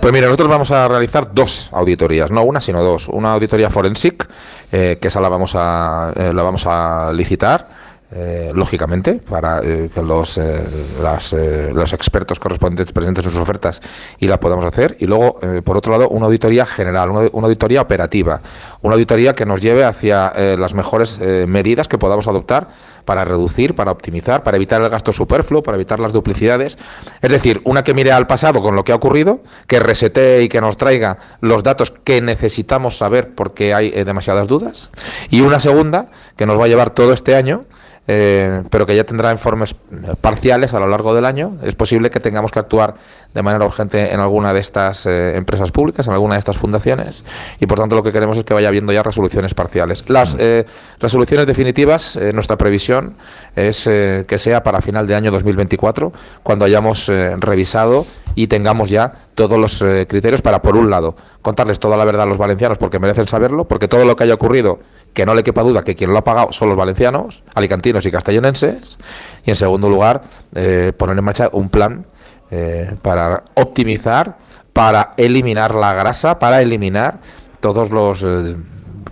Pues 0.00 0.12
mira, 0.12 0.26
nosotros 0.26 0.48
vamos 0.48 0.70
a 0.70 0.88
realizar 0.88 1.32
dos 1.32 1.70
auditorías, 1.72 2.30
no 2.30 2.42
una, 2.42 2.60
sino 2.60 2.82
dos. 2.82 3.08
Una 3.08 3.34
auditoría 3.34 3.70
forensic, 3.70 4.28
eh, 4.72 4.98
que 5.00 5.08
esa 5.08 5.20
la 5.20 5.28
vamos 5.28 5.54
a, 5.56 6.12
la 6.14 6.42
vamos 6.42 6.66
a 6.66 7.12
licitar 7.12 7.68
eh, 8.10 8.52
lógicamente, 8.54 9.20
para 9.28 9.60
eh, 9.62 9.90
que 9.92 10.00
los, 10.00 10.38
eh, 10.38 11.70
los 11.74 11.92
expertos 11.92 12.40
correspondientes 12.40 12.90
presenten 12.90 13.22
sus 13.22 13.36
ofertas 13.36 13.82
y 14.18 14.26
la 14.28 14.40
podamos 14.40 14.64
hacer. 14.64 14.96
Y 14.98 15.06
luego, 15.06 15.38
por 15.62 15.76
otro 15.76 15.92
lado, 15.92 16.08
una 16.08 16.24
auditoría 16.24 16.64
general, 16.64 17.10
una, 17.10 17.46
auditoría 17.46 17.82
operativa, 17.82 18.40
una 18.80 18.94
auditoría 18.94 19.34
que 19.34 19.44
nos 19.44 19.60
lleve 19.60 19.84
hacia 19.84 20.32
las 20.56 20.72
mejores 20.72 21.20
medidas 21.20 21.86
que 21.86 21.98
podamos 21.98 22.26
adoptar 22.28 22.68
para 23.04 23.24
reducir, 23.24 23.74
para 23.74 23.90
optimizar, 23.90 24.42
para 24.42 24.56
evitar 24.56 24.80
el 24.82 24.88
gasto 24.88 25.12
superfluo, 25.12 25.62
para 25.62 25.76
evitar 25.76 26.00
las 26.00 26.12
duplicidades. 26.12 26.78
Es 27.20 27.30
decir, 27.30 27.60
una 27.64 27.84
que 27.84 27.94
mire 27.94 28.12
al 28.12 28.26
pasado 28.26 28.62
con 28.62 28.74
lo 28.74 28.84
que 28.84 28.92
ha 28.92 28.96
ocurrido, 28.96 29.42
que 29.66 29.80
resete 29.80 30.42
y 30.42 30.48
que 30.48 30.60
nos 30.60 30.76
traiga 30.76 31.18
los 31.40 31.62
datos 31.62 31.90
que 31.90 32.20
necesitamos 32.22 32.96
saber 32.96 33.34
porque 33.34 33.74
hay 33.74 33.90
demasiadas 34.04 34.46
dudas. 34.46 34.90
Y 35.30 35.42
una 35.42 35.60
segunda 35.60 36.10
que 36.36 36.46
nos 36.46 36.58
va 36.58 36.64
a 36.64 36.68
llevar 36.68 36.90
todo 36.90 37.12
este 37.12 37.34
año 37.34 37.64
eh, 38.10 38.62
pero 38.70 38.86
que 38.86 38.96
ya 38.96 39.04
tendrá 39.04 39.30
informes 39.30 39.76
parciales 40.20 40.72
a 40.72 40.80
lo 40.80 40.88
largo 40.88 41.14
del 41.14 41.26
año. 41.26 41.58
Es 41.62 41.74
posible 41.74 42.10
que 42.10 42.20
tengamos 42.20 42.50
que 42.50 42.58
actuar 42.58 42.94
de 43.34 43.42
manera 43.42 43.66
urgente 43.66 44.14
en 44.14 44.20
alguna 44.20 44.54
de 44.54 44.60
estas 44.60 45.04
eh, 45.04 45.36
empresas 45.36 45.70
públicas, 45.70 46.06
en 46.06 46.14
alguna 46.14 46.34
de 46.34 46.38
estas 46.38 46.56
fundaciones, 46.56 47.22
y 47.60 47.66
por 47.66 47.78
tanto 47.78 47.94
lo 47.94 48.02
que 48.02 48.10
queremos 48.10 48.38
es 48.38 48.44
que 48.44 48.54
vaya 48.54 48.68
habiendo 48.68 48.94
ya 48.94 49.02
resoluciones 49.02 49.52
parciales. 49.52 50.08
Las 50.08 50.34
eh, 50.38 50.64
resoluciones 50.98 51.46
definitivas, 51.46 52.18
nuestra 52.32 52.56
previsión 52.56 53.14
es 53.54 53.84
que 53.84 54.38
sea 54.38 54.62
para 54.62 54.80
final 54.80 55.06
de 55.06 55.14
año 55.14 55.30
2024, 55.30 56.12
cuando 56.42 56.64
hayamos 56.64 57.08
revisado 57.08 58.06
y 58.42 58.46
tengamos 58.46 58.90
ya 58.90 59.12
todos 59.34 59.58
los 59.58 59.78
criterios 60.06 60.42
para, 60.42 60.62
por 60.62 60.76
un 60.76 60.90
lado, 60.90 61.16
contarles 61.42 61.78
toda 61.78 61.96
la 61.96 62.04
verdad 62.04 62.22
a 62.22 62.26
los 62.26 62.38
valencianos 62.38 62.78
porque 62.78 62.98
merecen 62.98 63.26
saberlo, 63.26 63.66
porque 63.66 63.88
todo 63.88 64.04
lo 64.04 64.14
que 64.14 64.24
haya 64.24 64.34
ocurrido 64.34 64.78
que 65.12 65.26
no 65.26 65.34
le 65.34 65.42
quepa 65.42 65.62
duda 65.62 65.82
que 65.82 65.96
quien 65.96 66.12
lo 66.12 66.18
ha 66.18 66.24
pagado 66.24 66.52
son 66.52 66.68
los 66.68 66.76
valencianos, 66.76 67.42
alicantinos 67.54 68.06
y 68.06 68.10
castellonenses, 68.12 68.98
y 69.44 69.50
en 69.50 69.56
segundo 69.56 69.88
lugar, 69.88 70.22
eh, 70.54 70.92
poner 70.96 71.18
en 71.18 71.24
marcha 71.24 71.50
un 71.52 71.68
plan 71.70 72.06
eh, 72.50 72.94
para 73.02 73.44
optimizar, 73.54 74.38
para 74.72 75.14
eliminar 75.16 75.74
la 75.74 75.92
grasa, 75.94 76.38
para 76.38 76.62
eliminar 76.62 77.18
todos 77.60 77.90
los 77.90 78.22
eh, 78.22 78.56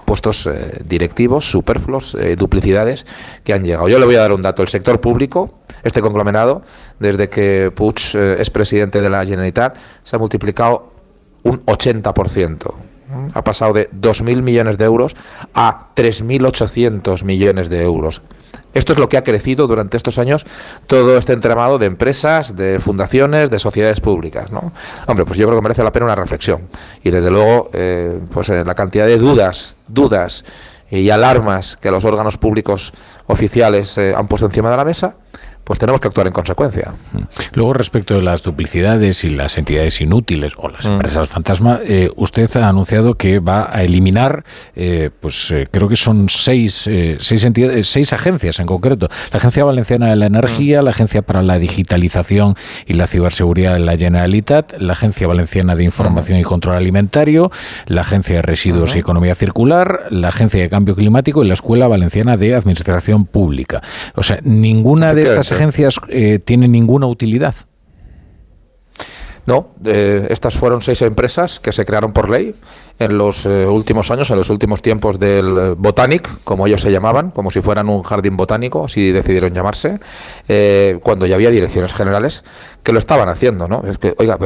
puestos 0.07 0.47
eh, 0.47 0.81
directivos, 0.85 1.51
superfluos, 1.51 2.15
eh, 2.15 2.36
duplicidades 2.36 3.05
que 3.44 3.52
han 3.52 3.65
llegado. 3.65 3.89
Yo 3.89 3.99
le 3.99 4.07
voy 4.07 4.15
a 4.15 4.20
dar 4.20 4.33
un 4.33 4.41
dato. 4.41 4.62
El 4.62 4.68
sector 4.68 5.01
público, 5.01 5.59
este 5.83 6.01
conglomerado, 6.01 6.62
desde 6.99 7.28
que 7.28 7.70
Puig 7.75 7.97
eh, 8.15 8.36
es 8.39 8.49
presidente 8.49 9.02
de 9.02 9.10
la 9.10 9.26
Generalitat, 9.26 9.76
se 10.02 10.17
ha 10.17 10.18
multiplicado 10.18 10.93
un 11.43 11.62
80%. 11.67 12.75
Ha 13.35 13.44
pasado 13.44 13.73
de 13.73 13.89
2.000 13.91 14.43
millones 14.43 14.78
de 14.78 14.85
euros 14.85 15.15
a 15.55 15.91
3.800 15.94 17.23
millones 17.23 17.68
de 17.68 17.83
euros. 17.83 18.20
Esto 18.76 18.92
es 18.92 18.98
lo 18.98 19.08
que 19.08 19.16
ha 19.16 19.24
crecido 19.24 19.66
durante 19.66 19.96
estos 19.96 20.18
años 20.18 20.44
todo 20.86 21.16
este 21.16 21.32
entramado 21.32 21.78
de 21.78 21.86
empresas, 21.86 22.56
de 22.56 22.78
fundaciones, 22.78 23.48
de 23.48 23.58
sociedades 23.58 24.00
públicas. 24.00 24.52
¿no? 24.52 24.70
Hombre, 25.06 25.24
pues 25.24 25.38
yo 25.38 25.46
creo 25.46 25.58
que 25.58 25.62
merece 25.62 25.82
la 25.82 25.92
pena 25.92 26.05
una 26.05 26.14
reflexión. 26.14 26.68
Y 27.02 27.10
desde 27.10 27.30
luego, 27.30 27.70
eh, 27.72 28.20
pues 28.34 28.50
eh, 28.50 28.64
la 28.66 28.74
cantidad 28.74 29.06
de 29.06 29.16
dudas, 29.16 29.76
dudas 29.88 30.44
y 30.90 31.08
alarmas 31.08 31.78
que 31.78 31.90
los 31.90 32.05
órganos 32.05 32.36
públicos 32.36 32.92
oficiales 33.28 33.96
eh, 33.96 34.14
han 34.14 34.28
puesto 34.28 34.44
encima 34.44 34.70
de 34.70 34.76
la 34.76 34.84
mesa, 34.84 35.14
pues 35.67 35.81
tenemos 35.81 36.01
que 36.01 36.07
actuar 36.07 36.28
en 36.28 36.33
consecuencia. 36.33 36.95
Luego, 37.55 37.73
respecto 37.73 38.15
de 38.15 38.23
las 38.23 38.41
duplicidades 38.43 39.25
y 39.25 39.31
las 39.31 39.59
entidades 39.59 40.01
inútiles 40.01 40.53
o 40.57 40.69
las 40.69 40.86
Mm. 40.86 40.91
empresas 40.93 41.27
fantasma, 41.28 41.81
eh, 41.85 42.09
usted 42.15 42.49
ha 42.57 42.69
anunciado 42.69 43.15
que 43.15 43.41
va 43.41 43.69
a 43.77 43.83
eliminar, 43.83 44.45
eh, 44.77 45.11
pues 45.19 45.51
eh, 45.51 45.67
creo 45.69 45.89
que 45.89 45.97
son 45.97 46.28
seis, 46.28 46.89
seis, 47.19 47.45
entidades, 47.45 47.89
seis 47.89 48.12
agencias 48.12 48.61
en 48.61 48.67
concreto. 48.67 49.09
La 49.33 49.39
Agencia 49.39 49.65
Valenciana 49.65 50.09
de 50.11 50.15
la 50.15 50.27
Energía, 50.27 50.83
la 50.83 50.91
Agencia 50.91 51.23
para 51.23 51.43
la 51.43 51.59
Digitalización 51.59 52.55
y 52.86 52.93
la 52.93 53.09
Ciberseguridad 53.09 53.75
de 53.75 53.81
la 53.81 53.97
Generalitat, 53.97 54.75
la 54.78 54.93
Agencia 54.93 55.27
Valenciana 55.27 55.75
de 55.75 55.83
Información 55.83 56.39
y 56.39 56.45
Control 56.45 56.77
Alimentario, 56.77 57.51
la 57.86 58.03
Agencia 58.03 58.36
de 58.36 58.43
Residuos 58.43 58.95
y 58.95 59.01
Economía 59.01 59.35
Circular, 59.35 60.07
la 60.11 60.28
Agencia 60.28 60.62
de 60.62 60.69
Cambio 60.69 60.95
Climático 60.95 61.43
y 61.43 61.49
la 61.49 61.55
Escuela 61.55 61.89
Valenciana 61.89 62.36
de 62.36 62.55
Administración 62.55 63.25
Pública. 63.25 63.83
O 64.15 64.23
sea, 64.23 64.39
ninguna 64.45 65.12
de 65.12 65.25
estas 65.25 65.56
Eh, 66.09 66.39
tiene 66.39 66.68
ninguna 66.68 67.07
utilidad. 67.07 67.55
No, 69.47 69.68
eh, 69.85 70.26
estas 70.31 70.57
fueron 70.57 70.83
seis 70.83 71.02
empresas 71.02 71.60
que 71.60 71.70
se 71.70 71.86
crearon 71.86 72.12
por 72.12 72.28
ley 72.28 72.52
en 72.99 73.17
los 73.17 73.47
eh, 73.47 73.65
últimos 73.65 74.10
años, 74.10 74.28
en 74.31 74.39
los 74.39 74.51
últimos 74.51 74.83
tiempos 74.83 75.20
del 75.20 75.76
Botanic, 75.78 76.28
como 76.43 76.67
ellos 76.67 76.81
se 76.81 76.91
llamaban, 76.91 77.31
como 77.31 77.52
si 77.52 77.60
fueran 77.60 77.89
un 77.89 78.02
jardín 78.02 78.36
botánico, 78.36 78.86
así 78.86 79.12
decidieron 79.12 79.55
llamarse, 79.55 80.01
cuando 81.01 81.26
ya 81.26 81.36
había 81.36 81.51
direcciones 81.51 81.94
generales 81.94 82.43
que 82.83 82.93
lo 82.93 82.99
estaban 82.99 83.28
haciendo, 83.28 83.68
¿no? 83.68 83.85
Es 83.86 83.99
que, 83.99 84.17
oiga, 84.18 84.36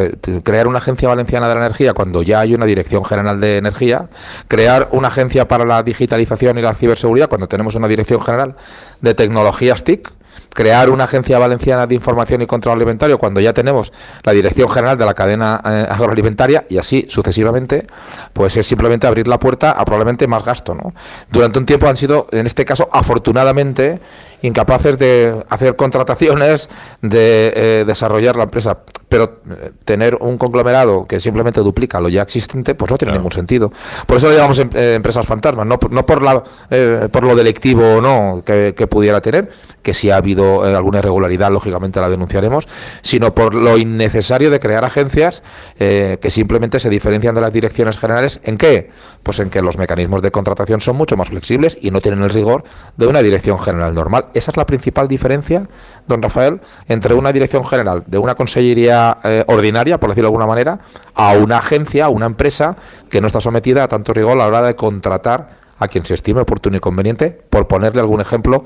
crear 0.43 0.67
una 0.67 0.79
agencia 0.79 1.09
valenciana 1.09 1.49
de 1.49 1.55
la 1.55 1.61
energía 1.61 1.95
cuando 1.95 2.23
ya 2.23 2.41
hay 2.41 2.55
una 2.55 2.67
dirección 2.67 3.03
general 3.05 3.41
de 3.41 3.57
energía, 3.57 4.11
crear 4.49 4.89
una 4.93 5.09
agencia 5.09 5.49
para 5.49 5.65
la 5.65 5.83
digitalización 5.83 6.59
y 6.59 6.63
la 6.63 6.75
ciberseguridad 6.75 7.31
cuando 7.31 7.49
tenemos 7.49 7.75
una 7.75 7.89
dirección 7.89 8.21
general 8.21 8.57
de 9.01 9.15
tecnologías 9.15 9.83
TIC, 9.83 10.11
crear 10.55 10.91
una 10.91 11.05
agencia 11.05 11.39
valenciana 11.39 11.87
de 11.87 11.95
información 11.95 12.43
y 12.43 12.47
control 12.47 12.77
alimentario 12.77 13.19
cuando 13.19 13.41
ya 13.41 13.53
tenemos 13.53 13.93
la 14.23 14.33
dirección 14.33 14.69
general 14.69 14.99
de 14.99 15.07
la 15.07 15.15
cadena 15.15 15.61
eh, 15.65 15.87
agroalimentaria 15.89 16.67
y 16.69 16.79
así 16.79 17.07
sucesivamente, 17.09 17.87
pues 18.33 18.57
es 18.57 18.67
simplemente 18.67 19.07
abrir 19.07 19.29
la 19.29 19.39
puerta 19.39 19.71
a 19.73 19.85
probablemente 19.85 20.27
más 20.27 20.45
gasto. 20.45 20.75
¿no? 20.75 20.93
Durante 21.31 21.59
un 21.59 21.67
tiempo 21.67 21.87
han 21.87 21.97
sido, 21.97 22.27
en 22.33 22.47
este 22.47 22.65
caso, 22.65 22.89
afortunadamente, 22.93 24.01
incapaces 24.43 24.99
de 24.99 25.45
hacer 25.49 25.77
contrataciones, 25.77 26.69
de 27.03 27.53
eh, 27.55 27.85
desarrollar 27.87 28.37
la 28.37 28.45
empresa. 28.45 28.79
Pero 29.09 29.41
eh, 29.51 29.73
tener 29.85 30.17
un 30.21 30.39
conglomerado 30.39 31.05
que 31.07 31.19
simplemente 31.19 31.61
duplica 31.61 32.01
lo 32.01 32.09
ya 32.09 32.23
existente, 32.23 32.77
pues 32.77 32.91
no 32.93 32.97
tiene 32.99 33.13
ningún 33.15 33.33
sentido. 33.33 33.73
Por 34.07 34.19
eso 34.19 34.29
le 34.29 34.37
llamamos 34.37 34.59
em- 34.61 34.71
eh, 34.75 34.95
empresas 34.95 35.27
fantasmas, 35.27 35.67
no, 35.67 35.79
por- 35.81 35.91
no 35.91 36.07
por, 36.07 36.23
la, 36.23 36.43
eh, 36.71 37.09
por 37.11 37.25
lo 37.25 37.35
delictivo 37.35 37.97
o 37.97 38.01
no 38.01 38.43
que, 38.47 38.73
que 38.77 38.87
pudiera 38.87 39.21
tener, 39.21 39.51
que 39.83 39.95
si 39.95 40.11
ha 40.11 40.17
habido 40.17 40.63
alguna 40.63 41.01
irregularidad, 41.01 41.51
lógicamente 41.51 42.01
la 42.01 42.09
denunciaremos, 42.09 42.69
sino 43.03 43.35
por 43.35 43.55
lo 43.55 43.79
innecesario 43.79 44.49
de 44.49 44.61
crear 44.61 44.85
agencias 44.85 45.43
eh, 45.81 46.19
que 46.23 46.31
simplemente 46.31 46.79
se 46.79 46.89
diferencian 46.89 47.35
de 47.35 47.41
las 47.41 47.53
direcciones 47.53 47.99
generales. 47.99 48.41
¿En 48.45 48.59
qué? 48.59 48.91
Pues 49.25 49.41
en 49.41 49.51
que 49.51 49.61
los 49.61 49.77
mecanismos 49.77 50.23
de 50.23 50.31
contratación 50.31 50.81
son 50.81 50.95
mucho 50.97 51.17
más 51.17 51.29
flexibles 51.29 51.77
y 51.81 51.91
no 51.91 52.01
tienen 52.01 52.23
el 52.23 52.31
rigor 52.31 52.63
de 52.97 53.09
una 53.09 53.23
dirección 53.23 53.59
general 53.59 53.93
normal. 53.93 54.27
Esa 54.35 54.51
es 54.51 54.57
la 54.57 54.67
principal 54.67 55.09
diferencia, 55.09 55.69
don 56.07 56.23
Rafael, 56.23 56.61
entre 56.89 57.15
una 57.15 57.33
dirección 57.33 57.65
general 57.65 58.05
de 58.07 58.19
una 58.19 58.35
consellería 58.35 59.19
eh, 59.25 59.45
ordinaria, 59.47 59.99
por 59.99 60.11
decirlo 60.11 60.29
de 60.29 60.33
alguna 60.33 60.47
manera, 60.47 60.79
a 61.15 61.33
una 61.33 61.59
agencia, 61.59 62.07
a 62.07 62.09
una 62.09 62.27
empresa 62.27 62.77
que 63.09 63.21
no 63.21 63.27
está 63.27 63.41
sometida 63.41 63.85
a 63.85 63.89
tanto 63.89 64.13
rigor 64.13 64.33
a 64.33 64.37
la 64.37 64.47
hora 64.47 64.63
de 64.63 64.75
contratar 64.75 65.61
a 65.79 65.89
quien 65.89 66.05
se 66.05 66.15
estime 66.15 66.43
oportuno 66.43 66.77
y 66.77 66.81
conveniente, 66.81 67.31
por 67.49 67.67
ponerle 67.67 68.01
algún 68.01 68.21
ejemplo 68.21 68.65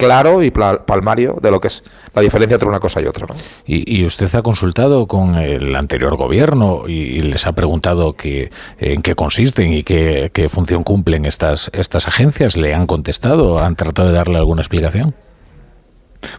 claro 0.00 0.42
y 0.42 0.50
palmario 0.50 1.38
de 1.40 1.50
lo 1.50 1.60
que 1.60 1.68
es 1.68 1.84
la 2.14 2.22
diferencia 2.22 2.54
entre 2.56 2.68
una 2.68 2.80
cosa 2.80 3.00
y 3.00 3.06
otra. 3.06 3.26
¿no? 3.28 3.34
Y, 3.66 4.00
y 4.00 4.04
usted 4.04 4.34
ha 4.34 4.42
consultado 4.42 5.06
con 5.06 5.36
el 5.36 5.76
anterior 5.76 6.16
gobierno 6.16 6.84
y, 6.88 6.92
y 6.92 7.20
les 7.20 7.46
ha 7.46 7.52
preguntado 7.52 8.14
que, 8.14 8.50
en 8.78 9.02
qué 9.02 9.14
consisten 9.14 9.72
y 9.72 9.82
qué, 9.82 10.30
qué 10.32 10.48
función 10.48 10.82
cumplen 10.82 11.26
estas, 11.26 11.70
estas 11.74 12.08
agencias. 12.08 12.56
¿Le 12.56 12.74
han 12.74 12.86
contestado? 12.86 13.58
¿Han 13.60 13.76
tratado 13.76 14.08
de 14.08 14.14
darle 14.14 14.38
alguna 14.38 14.62
explicación? 14.62 15.14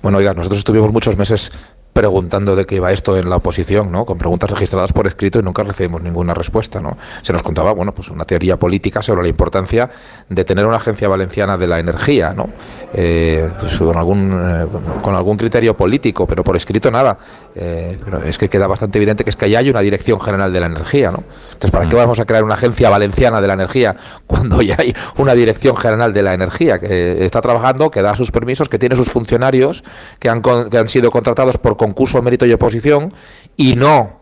Bueno, 0.02 0.18
oiga, 0.18 0.34
nosotros 0.34 0.60
estuvimos 0.60 0.92
muchos 0.92 1.18
meses 1.18 1.52
preguntando 1.94 2.56
de 2.56 2.66
qué 2.66 2.76
iba 2.76 2.92
esto 2.92 3.18
en 3.18 3.30
la 3.30 3.36
oposición, 3.38 3.92
¿no? 3.92 4.06
Con 4.06 4.18
preguntas 4.18 4.50
registradas 4.50 4.94
por 4.94 5.08
escrito 5.08 5.40
y 5.40 5.44
nunca 5.44 5.64
recibimos 5.64 6.02
ninguna 6.02 6.34
respuesta, 6.34 6.80
¿no? 6.80 6.98
Se 7.22 7.34
nos 7.34 7.44
contaba, 7.44 7.74
bueno, 7.74 7.94
pues 7.94 8.10
una 8.10 8.24
teoría 8.24 8.58
política 8.58 9.02
sobre 9.02 9.24
la 9.24 9.28
importancia 9.28 9.90
de 10.30 10.44
tener 10.46 10.66
una 10.66 10.78
agencia 10.78 11.08
valenciana 11.08 11.58
de 11.58 11.68
la 11.68 11.80
energía, 11.80 12.34
¿no? 12.34 12.50
Eh, 12.94 13.52
pues 13.60 13.78
con 13.78 13.98
algún 13.98 14.32
eh, 14.34 14.66
con 15.02 15.16
algún 15.16 15.38
criterio 15.38 15.76
político, 15.76 16.26
pero 16.26 16.44
por 16.44 16.56
escrito 16.56 16.92
nada. 16.92 17.18
Eh, 17.56 18.00
pero 18.04 18.24
es 18.24 18.38
que 18.38 18.48
queda 18.48 18.68
bastante 18.68 18.98
evidente 18.98 19.24
que 19.26 19.30
es 19.30 19.36
que 19.36 19.50
ya 19.50 19.60
hay 19.60 19.70
una 19.70 19.82
dirección 19.82 20.20
general 20.22 20.54
de 20.54 20.60
la 20.62 20.68
energía, 20.68 21.12
¿no? 21.12 21.24
Entonces, 21.48 21.72
¿para 21.72 21.90
qué 21.90 21.96
vamos 21.96 22.20
a 22.20 22.26
crear 22.26 22.44
una 22.44 22.54
agencia 22.54 22.90
valenciana 22.90 23.42
de 23.42 23.48
la 23.48 23.54
energía 23.54 23.96
cuando 24.28 24.62
ya 24.62 24.78
hay 24.80 24.96
una 25.18 25.34
dirección 25.34 25.76
general 25.76 26.14
de 26.14 26.24
la 26.24 26.34
energía 26.34 26.80
que 26.80 27.26
está 27.26 27.42
trabajando, 27.42 27.92
que 27.92 28.02
da 28.02 28.16
sus 28.16 28.32
permisos, 28.32 28.70
que 28.70 28.80
tiene 28.80 28.96
sus 28.96 29.10
funcionarios 29.10 29.84
que 30.20 30.30
han, 30.30 30.42
con- 30.42 30.70
que 30.70 30.78
han 30.78 30.88
sido 30.88 31.12
contratados 31.12 31.58
por 31.58 31.76
concurso, 31.82 32.22
mérito 32.22 32.46
y 32.46 32.54
oposición 32.54 33.12
y 33.58 33.76
no 33.76 34.22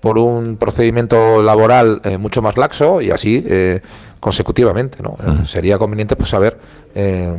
por 0.00 0.18
un 0.18 0.58
procedimiento 0.58 1.42
laboral 1.42 2.02
eh, 2.04 2.18
mucho 2.18 2.42
más 2.42 2.58
laxo 2.58 3.00
y 3.00 3.10
así 3.10 3.42
eh, 3.48 3.80
consecutivamente, 4.20 5.02
¿no? 5.02 5.16
Sería 5.46 5.78
conveniente 5.78 6.16
pues 6.16 6.28
saber 6.28 6.58
eh, 6.94 7.32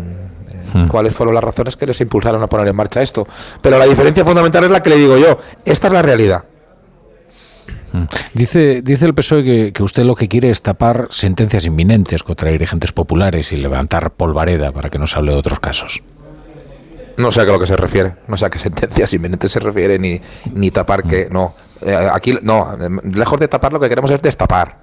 cuáles 0.90 1.14
fueron 1.14 1.36
las 1.36 1.44
razones 1.44 1.76
que 1.76 1.86
les 1.86 2.02
impulsaron 2.02 2.42
a 2.42 2.48
poner 2.48 2.68
en 2.68 2.76
marcha 2.76 3.04
esto. 3.04 3.28
Pero 3.62 3.78
la 3.78 3.86
diferencia 3.86 4.26
fundamental 4.26 4.64
es 4.64 4.72
la 4.72 4.82
que 4.82 4.90
le 4.90 4.96
digo 4.96 5.20
yo. 5.20 5.38
Esta 5.64 5.86
es 5.86 5.94
la 5.94 6.02
realidad. 6.02 6.44
Dice, 8.34 8.82
dice 8.82 9.06
el 9.06 9.14
PSOE 9.14 9.44
que, 9.44 9.74
que 9.74 9.84
usted 9.84 10.04
lo 10.04 10.16
que 10.16 10.28
quiere 10.28 10.50
es 10.50 10.64
tapar 10.64 11.08
sentencias 11.12 11.66
inminentes 11.66 12.24
contra 12.24 12.52
dirigentes 12.52 12.92
populares 12.92 13.52
y 13.52 13.58
levantar 13.58 14.12
polvareda 14.12 14.72
para 14.72 14.90
que 14.90 14.98
no 14.98 15.06
se 15.06 15.16
hable 15.18 15.32
de 15.32 15.38
otros 15.38 15.60
casos. 15.60 16.02
No 17.20 17.32
sé 17.32 17.42
a 17.42 17.44
lo 17.46 17.60
que 17.60 17.68
se 17.68 17.76
refiere, 17.76 18.16
no 18.28 18.38
sé 18.38 18.46
a 18.46 18.50
qué 18.50 18.58
sentencias 18.58 19.14
inminentes 19.14 19.52
se 19.52 19.60
refiere, 19.60 20.00
ni, 20.00 20.20
ni 20.54 20.72
tapar 20.72 21.04
que. 21.04 21.30
No, 21.30 21.54
Eh, 21.82 22.10
aquí 22.12 22.38
no, 22.42 22.78
lejos 23.04 23.40
de 23.40 23.48
tapar 23.48 23.72
lo 23.72 23.80
que 23.80 23.90
queremos 23.90 24.12
es 24.12 24.22
destapar. 24.22 24.78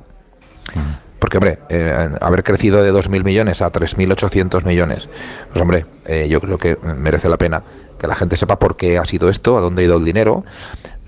Porque, 1.19 1.39
hombre, 1.39 1.59
eh, 1.71 2.11
haber 2.21 2.45
crecido 2.45 2.83
de 2.83 2.93
2.000 2.93 3.25
millones 3.25 3.63
a 3.63 3.73
3.800 3.73 4.65
millones, 4.65 5.09
pues, 5.51 5.63
hombre, 5.63 5.87
eh, 6.05 6.29
yo 6.29 6.41
creo 6.41 6.59
que 6.59 6.77
merece 6.77 7.29
la 7.29 7.39
pena 7.39 7.63
que 7.99 8.07
la 8.07 8.15
gente 8.15 8.37
sepa 8.37 8.59
por 8.59 8.77
qué 8.77 8.99
ha 8.99 9.05
sido 9.05 9.31
esto, 9.31 9.57
a 9.57 9.61
dónde 9.61 9.83
ha 9.83 9.85
ido 9.87 9.97
el 9.97 10.05
dinero. 10.05 10.45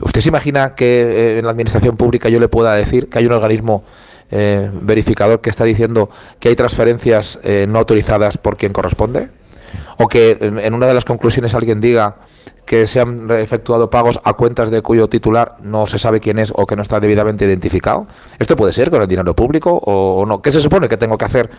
¿Usted 0.01 0.23
se 0.23 0.31
imagina 0.31 0.75
que 0.75 1.39
en 1.39 1.45
la 1.45 1.51
administración 1.51 1.97
pública 1.97 2.31
yo 2.31 2.41
le 2.41 2.49
pueda 2.49 2.75
decir 2.75 3.09
que 3.09 3.19
hay 3.19 3.27
un 3.27 3.33
organismo 3.33 3.85
verificador 4.31 5.41
que 5.41 5.51
está 5.51 5.65
diciendo 5.65 6.11
que 6.39 6.49
hay 6.51 6.57
transferencias 6.57 7.39
no 7.67 7.79
autorizadas 7.79 8.39
por 8.39 8.57
quien 8.57 8.73
corresponde? 8.73 9.29
¿O 9.99 10.09
que 10.09 10.39
en 10.41 10.75
una 10.75 10.87
de 10.87 10.95
las 10.95 11.05
conclusiones 11.05 11.55
alguien 11.55 11.81
diga 11.81 12.17
que 12.65 12.87
se 12.87 13.01
han 13.01 13.31
efectuado 13.31 13.89
pagos 13.89 14.21
a 14.25 14.35
cuentas 14.35 14.71
de 14.71 14.83
cuyo 14.83 15.09
titular 15.09 15.57
no 15.63 15.87
se 15.87 15.99
sabe 15.99 16.21
quién 16.21 16.39
es 16.39 16.53
o 16.55 16.67
que 16.67 16.77
no 16.77 16.83
está 16.83 17.01
debidamente 17.01 17.47
identificado? 17.47 18.07
¿Esto 18.39 18.57
puede 18.57 18.73
ser 18.73 18.91
con 18.91 19.01
el 19.01 19.09
dinero 19.09 19.35
público 19.35 19.81
o, 19.85 20.25
no? 20.27 20.43
¿Qué 20.43 20.53
se 20.53 20.61
supone 20.61 20.89
que 20.89 20.97
tengo 20.97 21.17
que 21.17 21.25
hacer 21.25 21.51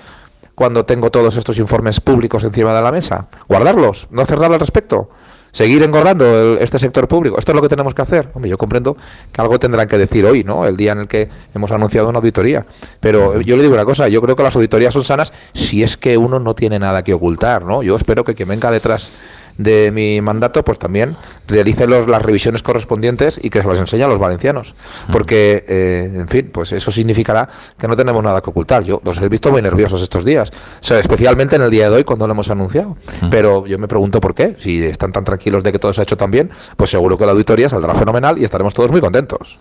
cuando 0.53 0.85
tengo 0.85 1.09
todos 1.09 1.35
estos 1.35 1.57
informes 1.57 1.99
públicos 1.99 2.43
encima 2.43 2.75
de 2.75 2.81
la 2.81 2.91
mesa? 2.91 3.27
¿Guardarlos? 3.47 4.07
¿No 4.11 4.23
nada 4.23 4.47
al 4.47 4.59
respecto? 4.59 5.09
¿Seguir 5.52 5.82
engordando 5.84 6.53
el- 6.53 6.58
este 6.60 6.78
sector 6.80 7.08
público? 7.08 7.40
¿Esto 7.40 7.52
es 7.52 7.56
lo 7.56 7.61
que 7.61 7.69
tenemos 7.69 7.94
que 7.94 8.02
hacer? 8.02 8.30
Hombre, 8.34 8.50
yo 8.50 8.58
comprendo 8.58 8.95
que 9.32 9.42
algo 9.42 9.58
tendrán 9.60 9.88
que 9.88 9.98
decir 9.98 10.26
hoy, 10.26 10.44
¿no? 10.44 10.66
El 10.66 10.78
día 10.78 10.92
en 10.92 11.00
el 11.00 11.08
que 11.08 11.30
hemos 11.56 11.72
anunciado 11.72 12.10
una 12.10 12.19
auditoría. 12.19 12.66
Pero 13.00 13.42
yo 13.42 13.56
le 13.58 13.64
digo 13.64 13.74
una 13.74 13.86
cosa, 13.86 14.08
yo 14.08 14.22
creo 14.22 14.36
que 14.36 14.44
las 14.44 14.56
auditorías 14.56 14.94
son 14.94 15.03
sanas 15.03 15.34
si 15.53 15.82
es 15.84 15.98
que 15.98 16.18
uno 16.18 16.40
no 16.40 16.53
tiene 16.56 16.78
nada 16.80 17.03
que 17.03 17.14
ocultar, 17.14 17.66
¿no? 17.66 17.82
Yo 17.84 17.95
espero 17.95 18.24
que 18.24 18.36
quien 18.36 18.50
venga 18.50 18.69
detrás 18.72 19.10
de 19.59 19.91
mi 19.91 20.21
mandato, 20.21 20.63
pues 20.63 20.79
también 20.79 21.17
realice 21.45 21.85
los, 21.85 22.07
las 22.07 22.21
revisiones 22.21 22.63
correspondientes 22.63 23.39
y 23.43 23.49
que 23.49 23.61
se 23.61 23.67
las 23.67 23.77
enseñe 23.77 24.03
a 24.03 24.07
los 24.07 24.17
valencianos. 24.17 24.73
Porque, 25.11 25.65
eh, 25.67 26.11
en 26.15 26.27
fin, 26.29 26.49
pues 26.51 26.71
eso 26.71 26.91
significará 26.91 27.49
que 27.77 27.88
no 27.88 27.97
tenemos 27.97 28.23
nada 28.23 28.41
que 28.41 28.49
ocultar. 28.49 28.83
Yo 28.85 29.01
los 29.03 29.21
he 29.21 29.27
visto 29.27 29.51
muy 29.51 29.61
nerviosos 29.61 30.01
estos 30.01 30.23
días, 30.23 30.49
o 30.49 30.83
sea, 30.83 30.99
especialmente 30.99 31.57
en 31.57 31.61
el 31.61 31.69
día 31.69 31.89
de 31.89 31.97
hoy 31.97 32.03
cuando 32.05 32.25
lo 32.25 32.31
hemos 32.31 32.49
anunciado. 32.49 32.97
Pero 33.29 33.67
yo 33.67 33.77
me 33.77 33.89
pregunto 33.89 34.21
por 34.21 34.33
qué. 34.33 34.55
Si 34.59 34.81
están 34.81 35.11
tan 35.11 35.25
tranquilos 35.25 35.61
de 35.63 35.73
que 35.73 35.79
todo 35.79 35.91
se 35.91 36.01
ha 36.01 36.03
hecho 36.03 36.15
tan 36.15 36.31
bien, 36.31 36.49
pues 36.77 36.89
seguro 36.89 37.17
que 37.17 37.25
la 37.25 37.33
auditoría 37.33 37.67
saldrá 37.67 37.93
fenomenal 37.95 38.39
y 38.39 38.45
estaremos 38.45 38.73
todos 38.73 38.91
muy 38.91 39.01
contentos. 39.01 39.59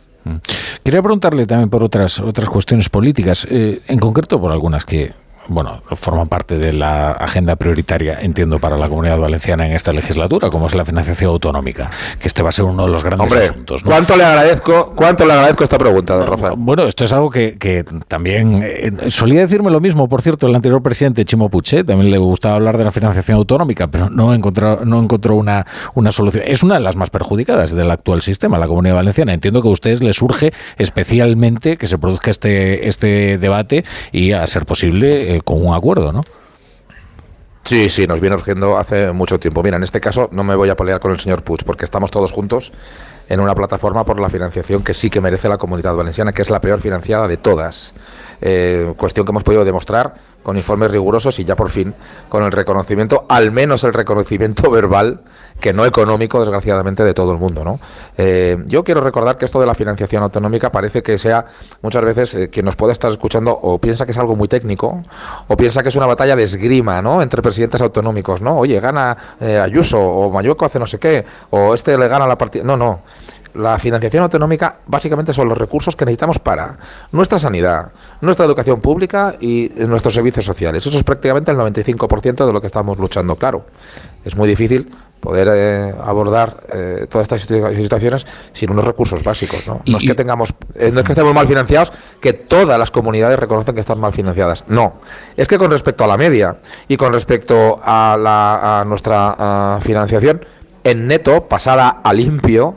Quería 0.85 1.03
preguntarle 1.03 1.47
también 1.47 1.71
por 1.71 1.83
otras 1.83 2.21
otras 2.21 2.49
cuestiones 2.49 2.89
políticas, 2.89 3.47
eh, 3.51 3.81
en 3.89 3.99
concreto 3.99 4.41
por 4.41 4.53
algunas 4.53 4.85
que 4.85 5.13
bueno, 5.49 5.83
forman 5.93 6.29
parte 6.29 6.59
de 6.59 6.73
la 6.73 7.13
agenda 7.13 7.57
prioritaria, 7.57 8.19
entiendo, 8.21 8.59
para 8.59 8.77
la 8.77 8.89
comunidad 8.89 9.19
valenciana 9.19 9.67
en 9.67 9.73
esta 9.73 9.93
legislatura, 9.93 10.51
como 10.51 10.67
es 10.67 10.75
la 10.75 10.85
financiación 10.85 11.31
autonómica, 11.31 11.91
que 12.21 12.29
este 12.29 12.43
va 12.43 12.51
a 12.51 12.53
ser 12.53 12.65
uno 12.65 12.87
de 12.87 12.93
los 12.93 13.03
grandes 13.03 13.33
asuntos. 13.33 13.83
¿cuánto 13.83 14.17
le 14.17 14.25
agradezco, 14.25 14.93
cuánto 14.95 15.25
le 15.25 15.33
agradezco 15.33 15.65
esta 15.65 15.79
pregunta, 15.79 16.17
don 16.17 16.27
Rafael? 16.27 16.55
Bueno, 16.57 16.85
esto 16.85 17.05
es 17.05 17.13
algo 17.13 17.31
que, 17.31 17.57
que 17.59 17.85
también 18.07 18.63
eh, 18.63 18.93
solía 19.09 19.41
decirme 19.41 19.71
lo 19.71 19.81
mismo, 19.81 20.09
por 20.09 20.23
cierto, 20.23 20.47
el 20.47 20.55
anterior 20.55 20.83
presidente 20.83 21.25
Chimo 21.25 21.49
Puché, 21.49 21.85
también 21.85 22.11
le 22.11 22.19
gustaba 22.19 22.57
hablar 22.57 22.79
de 22.79 22.85
la 22.85 22.93
financiación 22.93 23.39
autonómica, 23.39 23.89
pero 23.89 24.11
no 24.11 24.35
encontró, 24.35 24.85
no 24.85 25.01
encontró 25.01 25.35
una, 25.35 25.67
una 25.95 26.11
solución. 26.11 26.45
Es 26.47 26.63
una 26.63 26.75
de 26.75 26.81
las 26.81 26.97
más 26.97 27.11
perjudicadas 27.11 27.75
del 27.75 27.91
actual 27.91 28.23
sistema, 28.23 28.59
la 28.59 28.67
comunidad 28.67 28.97
valenciana. 28.97 29.33
Entiendo 29.33 29.63
que 29.63 29.69
a 29.69 29.73
ustedes 29.73 30.03
les 30.03 30.17
surge 30.17 30.53
especialmente 30.77 31.77
que 31.77 31.87
se 31.87 31.99
produzca 31.99 32.31
este, 32.31 32.89
este 32.89 33.39
debate 33.39 33.85
y, 34.13 34.33
a 34.33 34.47
ser 34.47 34.67
posible, 34.67 35.37
eh, 35.37 35.38
con 35.45 35.65
un 35.65 35.75
acuerdo, 35.75 36.13
¿no? 36.13 36.23
Sí, 37.65 37.91
sí, 37.91 38.07
nos 38.07 38.19
viene 38.19 38.35
urgiendo 38.35 38.79
hace 38.79 39.13
mucho 39.13 39.39
tiempo. 39.39 39.63
Mira, 39.63 39.77
en 39.77 39.83
este 39.83 40.01
caso 40.01 40.31
no 40.33 40.43
me 40.43 40.57
voy 40.57 40.71
a 40.71 40.75
pelear 40.75 41.01
con 41.01 41.13
el 41.13 41.21
señor 41.21 41.43
Puig 41.43 41.65
porque 41.67 41.85
estamos 41.85 42.11
todos 42.11 42.33
juntos 42.33 42.73
en 43.29 43.41
una 43.41 43.55
plataforma 43.55 44.07
por 44.07 44.19
la 44.21 44.31
financiación 44.31 44.83
que 44.83 44.95
sí 44.95 45.11
que 45.11 45.21
merece 45.21 45.51
la 45.51 45.59
comunidad 45.59 45.95
valenciana, 45.95 46.33
que 46.33 46.41
es 46.41 46.49
la 46.49 46.63
peor 46.63 46.81
financiada 46.81 47.29
de 47.29 47.37
todas. 47.37 47.93
Eh, 48.41 48.95
cuestión 48.97 49.27
que 49.27 49.31
hemos 49.31 49.43
podido 49.43 49.65
demostrar 49.65 50.15
con 50.43 50.57
informes 50.57 50.91
rigurosos 50.91 51.39
y 51.41 51.45
ya 51.45 51.57
por 51.57 51.69
fin 51.69 51.95
con 52.29 52.45
el 52.45 52.53
reconocimiento, 52.53 53.27
al 53.29 53.51
menos 53.51 53.85
el 53.85 53.93
reconocimiento 53.93 54.71
verbal, 54.71 55.21
que 55.61 55.73
no 55.73 55.85
económico, 55.85 56.39
desgraciadamente, 56.41 57.03
de 57.03 57.13
todo 57.15 57.33
el 57.33 57.39
mundo. 57.39 57.65
¿no? 57.65 57.81
Eh, 58.17 58.57
yo 58.67 58.85
quiero 58.85 59.01
recordar 59.01 59.37
que 59.37 59.45
esto 59.45 59.61
de 59.61 59.67
la 59.67 59.75
financiación 59.75 60.23
autonómica 60.23 60.71
parece 60.71 61.03
que 61.03 61.19
sea 61.19 61.47
muchas 61.83 62.05
veces 62.05 62.35
eh, 62.35 62.49
quien 62.49 62.65
nos 62.65 62.77
puede 62.77 62.93
estar 62.93 63.11
escuchando 63.11 63.59
o 63.61 63.79
piensa 63.79 64.07
que 64.07 64.13
es 64.13 64.19
algo 64.19 64.37
muy 64.37 64.49
técnico 64.49 65.03
o 65.49 65.57
piensa 65.57 65.83
que 65.83 65.89
es 65.89 65.97
una 65.97 66.07
batalla 66.07 66.37
de 66.37 66.45
esgrima 66.45 67.03
¿no? 67.03 67.21
entre 67.21 67.43
presidentes 67.43 67.83
autonómicos. 67.83 68.41
¿no? 68.41 68.57
Oye, 68.57 68.79
gana 68.81 69.17
Ayuso 69.41 69.99
o 70.01 70.31
Mayueco 70.31 70.65
hace 70.65 70.79
no 70.79 70.87
sé 70.87 70.99
qué 70.99 71.25
o 71.51 71.75
este 71.75 71.99
le 71.99 72.07
gana 72.09 72.27
la 72.27 72.39
partida. 72.39 72.63
No, 72.63 72.77
no. 72.77 73.01
La 73.55 73.79
financiación 73.79 74.23
autonómica 74.23 74.81
básicamente 74.87 75.33
son 75.33 75.49
los 75.49 75.59
recursos 75.59 75.97
que 75.97 76.05
necesitamos 76.05 76.39
para 76.39 76.79
nuestra 77.13 77.39
sanidad, 77.39 77.93
nuestra 78.21 78.47
educación 78.47 78.81
pública 78.81 79.37
y 79.41 79.71
nuestros 79.79 80.15
servicios 80.15 80.45
sociales. 80.45 80.87
Eso 80.87 80.97
es 80.97 81.05
prácticamente 81.05 81.51
el 81.51 81.57
95% 81.57 82.47
de 82.47 82.53
lo 82.53 82.61
que 82.61 82.67
estamos 82.67 82.99
luchando. 82.99 83.37
Claro, 83.37 83.65
es 84.25 84.37
muy 84.37 84.49
difícil 84.49 84.91
poder 85.19 85.49
eh, 85.51 85.95
abordar 86.05 86.65
eh, 86.73 87.07
todas 87.09 87.25
estas 87.25 87.43
situaciones 87.43 88.27
sin 88.53 88.71
unos 88.71 88.85
recursos 88.85 89.23
básicos. 89.23 89.67
No, 89.67 89.81
no 89.87 89.99
es 89.99 90.05
que 90.05 90.15
tengamos, 90.15 90.55
eh, 90.75 90.91
no 90.93 91.01
es 91.01 91.07
que 91.07 91.13
estemos 91.13 91.35
mal 91.35 91.47
financiados, 91.47 91.93
que 92.21 92.33
todas 92.33 92.79
las 92.79 92.91
comunidades 92.91 93.39
reconocen 93.39 93.75
que 93.75 93.81
están 93.81 93.99
mal 93.99 94.13
financiadas. 94.13 94.65
No, 94.69 95.01
es 95.37 95.49
que 95.49 95.59
con 95.59 95.71
respecto 95.71 96.05
a 96.05 96.07
la 96.07 96.17
media 96.17 96.59
y 96.87 96.97
con 96.97 97.13
respecto 97.13 97.81
a, 97.83 98.17
la, 98.19 98.81
a 98.81 98.85
nuestra 98.85 99.79
financiación 99.81 100.45
en 100.85 101.07
neto, 101.07 101.49
pasada 101.49 102.01
a 102.03 102.13
limpio, 102.13 102.77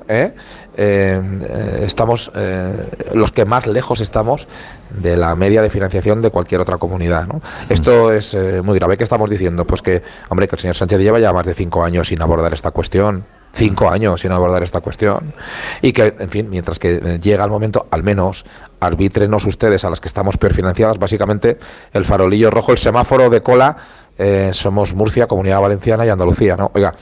¿eh? 0.78 1.22
Eh, 1.22 1.82
estamos 1.84 2.32
eh, 2.36 2.90
los 3.14 3.32
que 3.32 3.46
más 3.46 3.68
lejos 3.68 4.02
estamos 4.02 4.48
de 4.90 5.18
la 5.18 5.36
media 5.36 5.62
de 5.62 5.70
financiación 5.70 6.22
de 6.22 6.30
cualquier 6.30 6.62
otra 6.62 6.78
comunidad. 6.78 7.28
¿no? 7.28 7.42
Esto 7.70 8.12
es 8.12 8.36
muy 8.64 8.78
grave. 8.78 8.98
¿Qué 8.98 9.04
estamos 9.04 9.30
diciendo? 9.30 9.66
Pues 9.66 9.82
que, 9.82 10.02
hombre, 10.30 10.48
que 10.48 10.56
el 10.56 10.60
señor 10.60 10.76
Sánchez 10.76 11.00
lleva 11.00 11.20
ya 11.20 11.34
más 11.34 11.46
de 11.46 11.54
cinco 11.54 11.84
años 11.84 12.08
sin 12.08 12.22
abordar 12.22 12.54
esta 12.54 12.72
cuestión. 12.72 13.26
Cinco 13.54 13.90
años 13.90 14.22
sin 14.22 14.32
abordar 14.32 14.64
esta 14.64 14.80
cuestión. 14.80 15.34
Y 15.82 15.92
que, 15.92 16.16
en 16.18 16.30
fin, 16.30 16.50
mientras 16.50 16.80
que 16.80 17.20
llega 17.22 17.44
el 17.44 17.50
momento, 17.50 17.86
al 17.92 18.02
menos 18.02 18.46
arbítrenos 18.80 19.46
ustedes 19.46 19.84
a 19.84 19.90
las 19.90 20.00
que 20.00 20.08
estamos 20.08 20.38
peor 20.38 20.54
financiadas. 20.54 20.98
Básicamente, 20.98 21.58
el 21.92 22.06
farolillo 22.06 22.50
rojo, 22.50 22.72
el 22.72 22.78
semáforo 22.78 23.30
de 23.30 23.42
cola, 23.42 23.76
somos 24.52 24.94
Murcia, 24.94 25.28
Comunidad 25.28 25.60
Valenciana 25.60 26.06
y 26.06 26.10
Andalucía. 26.10 26.56
¿no? 26.56 26.72
Oiga, 26.74 26.96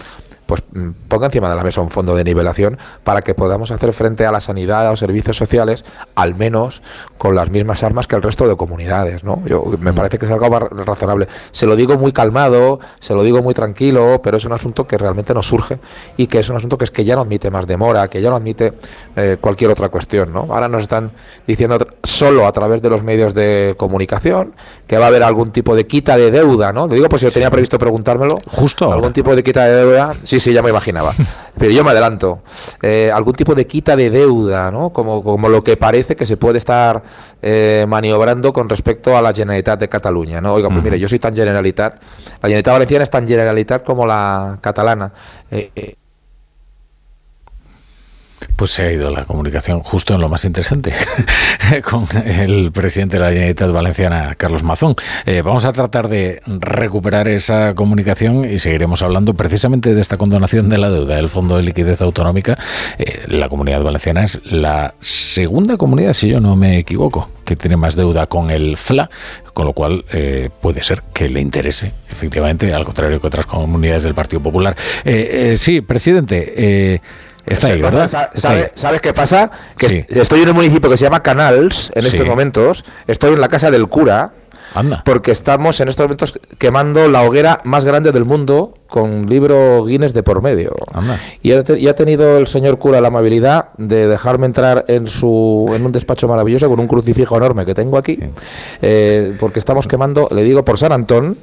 pues 0.49 0.63
mm, 0.73 1.07
ponga 1.07 1.27
encima 1.27 1.47
de 1.47 1.55
la 1.55 1.61
mesa 1.63 1.79
un 1.79 1.91
fondo 1.91 2.15
de 2.15 2.23
nivelación 2.23 2.79
para 3.03 3.21
que 3.21 3.35
podamos 3.35 3.69
hacer 3.69 3.93
frente 3.93 4.25
a 4.25 4.31
la 4.31 4.39
sanidad, 4.39 4.87
a 4.87 4.89
los 4.89 4.97
servicios 4.97 5.37
sociales, 5.37 5.85
al 6.15 6.33
menos 6.33 6.81
con 7.19 7.35
las 7.35 7.51
mismas 7.51 7.83
armas 7.83 8.07
que 8.07 8.15
el 8.15 8.23
resto 8.23 8.47
de 8.47 8.55
comunidades, 8.55 9.23
¿no? 9.23 9.43
Yo, 9.45 9.63
me 9.79 9.93
parece 9.93 10.17
que 10.17 10.25
es 10.25 10.31
algo 10.31 10.49
razonable. 10.59 11.27
Se 11.51 11.67
lo 11.67 11.75
digo 11.75 11.99
muy 11.99 12.13
calmado, 12.13 12.79
se 12.99 13.13
lo 13.13 13.21
digo 13.21 13.43
muy 13.43 13.53
tranquilo, 13.53 14.21
pero 14.23 14.37
es 14.37 14.45
un 14.45 14.53
asunto 14.53 14.87
que 14.87 14.97
realmente 14.97 15.35
nos 15.35 15.45
surge 15.45 15.77
y 16.17 16.25
que 16.25 16.39
es 16.39 16.49
un 16.49 16.55
asunto 16.55 16.79
que 16.79 16.85
es 16.85 16.91
que 16.91 17.05
ya 17.05 17.13
no 17.13 17.21
admite 17.21 17.51
más 17.51 17.67
demora, 17.67 18.07
que 18.07 18.19
ya 18.19 18.31
no 18.31 18.37
admite 18.37 18.73
eh, 19.15 19.37
cualquier 19.39 19.69
otra 19.69 19.89
cuestión, 19.89 20.33
¿no? 20.33 20.47
Ahora 20.49 20.67
nos 20.67 20.81
están 20.81 21.11
diciendo 21.45 21.77
solo 22.01 22.47
a 22.47 22.51
través 22.51 22.81
de 22.81 22.89
los 22.89 23.03
medios 23.03 23.35
de 23.35 23.75
comunicación 23.77 24.55
que 24.87 24.97
va 24.97 25.05
a 25.05 25.07
haber 25.09 25.21
algún 25.21 25.51
tipo 25.51 25.75
de 25.75 25.85
quita 25.85 26.17
de 26.17 26.31
deuda, 26.31 26.73
¿no? 26.73 26.87
Lo 26.87 26.95
digo 26.95 27.07
pues 27.07 27.21
yo 27.21 27.31
tenía 27.31 27.51
previsto 27.51 27.77
preguntármelo. 27.77 28.39
Justo. 28.47 28.91
Algún 28.91 29.13
tipo 29.13 29.35
de 29.35 29.43
quita 29.43 29.65
de 29.65 29.75
deuda. 29.75 30.15
Sí, 30.23 30.38
sí, 30.39 30.53
ya 30.53 30.61
me 30.61 30.69
imaginaba. 30.69 31.13
Pero 31.57 31.71
yo 31.71 31.83
me 31.83 31.91
adelanto. 31.91 32.41
Eh, 32.81 33.11
algún 33.13 33.33
tipo 33.33 33.55
de 33.55 33.67
quita 33.67 33.95
de 33.95 34.09
deuda, 34.09 34.71
¿no? 34.71 34.91
Como, 34.91 35.23
como 35.23 35.49
lo 35.49 35.63
que 35.63 35.77
parece 35.77 36.15
que 36.15 36.25
se 36.25 36.37
puede 36.37 36.57
estar 36.57 37.03
eh, 37.41 37.85
maniobrando 37.87 38.53
con 38.53 38.69
respecto 38.69 39.17
a 39.17 39.21
la 39.21 39.33
Generalitat 39.33 39.79
de 39.79 39.89
Cataluña, 39.89 40.41
¿no? 40.41 40.53
Oiga, 40.53 40.69
pues 40.69 40.83
mire, 40.83 40.99
yo 40.99 41.07
soy 41.09 41.19
tan 41.19 41.35
Generalitat, 41.35 41.99
la 41.99 42.49
Generalitat 42.49 42.73
Valenciana 42.73 43.03
es 43.03 43.09
tan 43.09 43.27
Generalitat 43.27 43.83
como 43.83 44.05
la 44.05 44.57
catalana. 44.61 45.11
Eh, 45.51 45.95
pues 48.55 48.71
se 48.71 48.83
ha 48.83 48.91
ido 48.91 49.09
la 49.09 49.23
comunicación 49.23 49.81
justo 49.81 50.13
en 50.13 50.21
lo 50.21 50.29
más 50.29 50.45
interesante 50.45 50.93
con 51.89 52.07
el 52.25 52.71
presidente 52.71 53.17
de 53.17 53.23
la 53.23 53.29
Generalitat 53.29 53.71
Valenciana, 53.71 54.35
Carlos 54.35 54.63
Mazón. 54.63 54.95
Eh, 55.25 55.41
vamos 55.41 55.65
a 55.65 55.71
tratar 55.71 56.09
de 56.09 56.41
recuperar 56.45 57.29
esa 57.29 57.73
comunicación 57.75 58.45
y 58.45 58.59
seguiremos 58.59 59.01
hablando 59.01 59.33
precisamente 59.33 59.93
de 59.93 60.01
esta 60.01 60.17
condonación 60.17 60.69
de 60.69 60.77
la 60.77 60.89
deuda 60.89 61.15
del 61.15 61.29
Fondo 61.29 61.57
de 61.57 61.63
Liquidez 61.63 62.01
Autonómica. 62.01 62.57
Eh, 62.97 63.23
la 63.27 63.49
comunidad 63.49 63.81
valenciana 63.81 64.23
es 64.23 64.41
la 64.43 64.93
segunda 64.99 65.77
comunidad, 65.77 66.13
si 66.13 66.27
yo 66.27 66.41
no 66.41 66.55
me 66.55 66.77
equivoco, 66.79 67.29
que 67.45 67.55
tiene 67.55 67.77
más 67.77 67.95
deuda 67.95 68.27
con 68.27 68.49
el 68.49 68.77
FLA, 68.77 69.09
con 69.53 69.65
lo 69.65 69.73
cual 69.73 70.05
eh, 70.11 70.49
puede 70.61 70.83
ser 70.83 71.01
que 71.13 71.29
le 71.29 71.39
interese, 71.39 71.93
efectivamente, 72.11 72.73
al 72.73 72.85
contrario 72.85 73.19
que 73.19 73.27
otras 73.27 73.45
comunidades 73.45 74.03
del 74.03 74.13
Partido 74.13 74.41
Popular. 74.41 74.75
sí, 75.55 75.81
presidente. 75.81 77.01
Está 77.45 77.67
ahí, 77.67 77.81
¿verdad? 77.81 78.09
¿Sabes 78.75 79.01
qué 79.01 79.13
pasa? 79.13 79.51
Que 79.77 80.05
estoy 80.09 80.41
en 80.41 80.49
un 80.49 80.55
municipio 80.55 80.89
que 80.89 80.97
se 80.97 81.05
llama 81.05 81.21
Canals 81.21 81.91
en 81.95 82.05
estos 82.05 82.25
momentos. 82.25 82.85
Estoy 83.07 83.33
en 83.33 83.41
la 83.41 83.47
casa 83.47 83.71
del 83.71 83.87
cura. 83.87 84.33
Anda. 84.75 85.01
Porque 85.03 85.31
estamos 85.31 85.81
en 85.81 85.87
estos 85.87 86.03
momentos 86.03 86.39
quemando 86.59 87.07
la 87.09 87.23
hoguera 87.23 87.59
más 87.63 87.85
grande 87.85 88.11
del 88.11 88.23
mundo 88.23 88.75
con 88.87 89.25
libro 89.27 89.85
Guinness 89.85 90.13
de 90.13 90.21
por 90.21 90.41
medio. 90.41 90.75
Y, 91.41 91.53
ha, 91.53 91.95
tenido 91.95 92.37
el 92.37 92.47
señor 92.47 92.77
cura 92.77 93.01
la 93.01 93.07
amabilidad 93.07 93.69
de 93.77 94.07
dejarme 94.07 94.45
entrar 94.45 94.85
en 94.87 95.07
su 95.07 95.71
en 95.73 95.85
un 95.85 95.91
despacho 95.91 96.27
maravilloso 96.27 96.69
con 96.69 96.79
un 96.79 96.87
crucifijo 96.87 97.37
enorme 97.37 97.65
que 97.65 97.73
tengo 97.73 97.97
aquí, 97.97 98.19
eh, 98.81 99.35
porque 99.39 99.59
estamos 99.59 99.87
quemando, 99.87 100.27
le 100.31 100.43
digo, 100.43 100.65
por 100.65 100.77
San 100.77 100.91
Antón, 100.91 101.37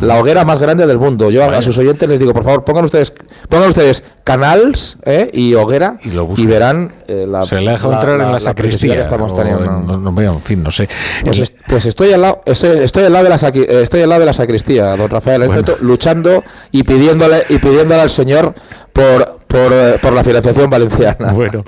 la 0.00 0.20
hoguera 0.20 0.44
más 0.44 0.58
grande 0.58 0.86
del 0.86 0.98
mundo. 0.98 1.30
Yo 1.30 1.44
a, 1.44 1.62
sus 1.62 1.76
oyentes 1.78 2.08
les 2.08 2.18
digo, 2.18 2.32
por 2.32 2.44
favor, 2.44 2.64
pongan 2.64 2.84
ustedes, 2.84 3.12
pongan 3.48 3.68
ustedes 3.68 4.02
canals 4.24 4.98
¿eh? 5.04 5.30
y 5.32 5.54
hoguera 5.54 5.98
y, 6.02 6.46
verán 6.46 6.92
eh, 7.08 7.26
la. 7.28 7.46
Se 7.46 7.56
le 7.56 7.70
deja 7.70 7.88
entrar 7.88 8.20
en 8.20 8.32
la, 8.32 8.38
sacristía. 8.38 8.94
Que 8.94 9.02
estamos 9.02 9.34
teniendo. 9.34 9.98
No, 9.98 10.20
en 10.20 10.40
fin, 10.40 10.62
no 10.62 10.70
sé. 10.70 10.88
Pues, 11.24 11.40
eh, 11.40 11.54
pues 11.66 11.86
estoy 11.86 12.12
al 12.12 12.22
lado, 12.22 12.42
estoy, 12.46 13.04
al 13.04 13.12
lado 13.12 13.24
de 13.24 13.30
la 13.30 13.36
estoy 13.82 14.02
al 14.02 14.08
lado 14.08 14.20
de 14.20 14.26
la 14.26 14.32
sacristía, 14.32 14.96
don 14.96 15.10
Rafael, 15.10 15.48
luchando 15.80 16.42
y 16.70 16.84
pidiéndole 16.84 17.44
y 17.48 17.58
pidiéndole 17.58 18.02
al 18.02 18.10
Señor 18.10 18.54
por 18.92 19.40
eh, 19.52 19.98
por, 20.00 20.12
la 20.12 20.22
financiación 20.22 20.70
valenciana. 20.70 21.32
Bueno, 21.40 21.64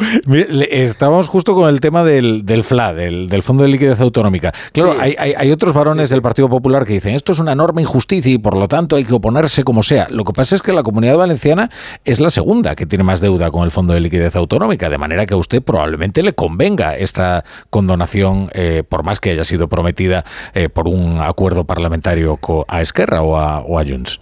estábamos 0.71 1.29
justo 1.29 1.55
con 1.55 1.69
el 1.69 1.81
tema 1.81 2.05
del, 2.05 2.45
del 2.45 2.63
FLA, 2.63 2.95
del, 2.95 3.43
Fondo 3.43 3.65
de 3.65 3.71
Liquidez 3.71 4.01
Autonómica. 4.01 4.53
Claro, 4.73 4.95
hay, 5.01 5.15
hay, 5.19 5.51
otros 5.51 5.73
varones 5.75 6.11
del 6.11 6.21
Partido 6.21 6.49
Popular 6.49 6.85
que 6.85 6.95
dicen 6.95 7.15
esto 7.15 7.33
es 7.33 7.39
una 7.39 7.53
enorme 7.53 7.83
injusticia 7.83 8.33
y 8.33 8.39
por 8.39 8.57
lo 8.57 8.69
tanto 8.69 8.97
hay 8.97 9.05
que 9.05 9.15
oponerse 9.15 9.65
como 9.65 9.83
sea. 9.83 10.09
Lo 10.11 10.25
que 10.25 10.33
pasa 10.33 10.55
es 10.55 10.63
que 10.63 10.73
la 10.73 10.83
comunidad 10.83 11.17
valenciana 11.17 11.71
es 12.05 12.21
la 12.21 12.31
segunda 12.31 12.75
que 12.75 12.87
tiene 12.87 13.05
más 13.05 13.21
deuda 13.21 13.51
con 13.51 13.65
el 13.65 13.71
Fondo 13.71 13.95
de 13.95 14.01
Liquidez 14.01 14.37
Autonómica, 14.37 14.91
de 14.91 14.99
manera 14.99 15.27
que 15.27 15.35
a 15.35 15.39
usted 15.39 15.63
probablemente 15.63 16.23
le 16.23 16.35
convenga 16.35 16.97
esta 16.97 17.45
condonación, 17.71 18.45
eh, 18.53 18.85
por 18.89 19.03
más 19.03 19.21
que 19.21 19.31
haya 19.31 19.45
sido 19.45 19.69
prometida 19.69 20.25
eh, 20.55 20.69
por 20.69 20.87
un 20.87 21.21
acuerdo 21.21 21.65
parlamentario 21.65 22.39
a 22.69 22.81
Esquerra 22.81 23.23
o 23.23 23.37
a, 23.37 23.61
o 23.61 23.79
a 23.79 23.85
Junts. 23.85 24.21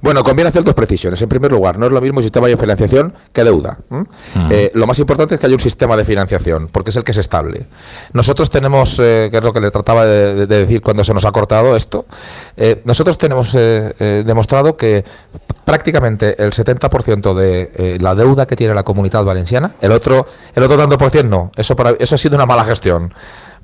Bueno, 0.00 0.22
conviene 0.22 0.48
hacer 0.48 0.64
dos 0.64 0.74
precisiones. 0.74 1.20
En 1.22 1.28
primer 1.28 1.52
lugar, 1.52 1.78
no 1.78 1.86
es 1.86 1.92
lo 1.92 2.00
mismo 2.00 2.22
sistema 2.22 2.46
de 2.46 2.56
financiación 2.56 3.12
que 3.32 3.44
deuda. 3.44 3.78
Eh, 4.50 4.70
lo 4.74 4.86
más 4.86 4.98
importante 4.98 5.34
es 5.34 5.40
que 5.40 5.46
haya 5.46 5.54
un 5.54 5.60
sistema 5.60 5.96
de 5.96 6.04
financiación, 6.04 6.68
porque 6.68 6.90
es 6.90 6.96
el 6.96 7.04
que 7.04 7.12
es 7.12 7.18
estable. 7.18 7.66
Nosotros 8.12 8.50
tenemos, 8.50 8.98
eh, 8.98 9.28
que 9.30 9.38
es 9.38 9.44
lo 9.44 9.52
que 9.52 9.60
le 9.60 9.70
trataba 9.70 10.06
de, 10.06 10.46
decir 10.46 10.82
cuando 10.82 11.04
se 11.04 11.14
nos 11.14 11.24
ha 11.24 11.32
cortado 11.32 11.76
esto, 11.76 12.06
eh, 12.56 12.82
nosotros 12.84 13.18
tenemos 13.18 13.52
demostrado 13.52 14.76
que 14.76 15.04
prácticamente 15.64 16.42
el 16.42 16.52
70% 16.52 17.34
de 17.34 17.98
la 18.00 18.14
deuda 18.14 18.46
que 18.46 18.56
tiene 18.56 18.74
la 18.74 18.82
comunidad 18.82 19.24
valenciana, 19.24 19.74
el 19.80 19.92
otro, 19.92 20.26
el 20.54 20.62
otro 20.62 20.76
tanto 20.76 20.96
por 20.96 21.10
ciento 21.10 21.28
no. 21.28 21.52
Eso, 21.56 21.76
eso 21.98 22.14
ha 22.14 22.18
sido 22.18 22.36
una 22.36 22.46
mala 22.46 22.64
gestión. 22.64 23.12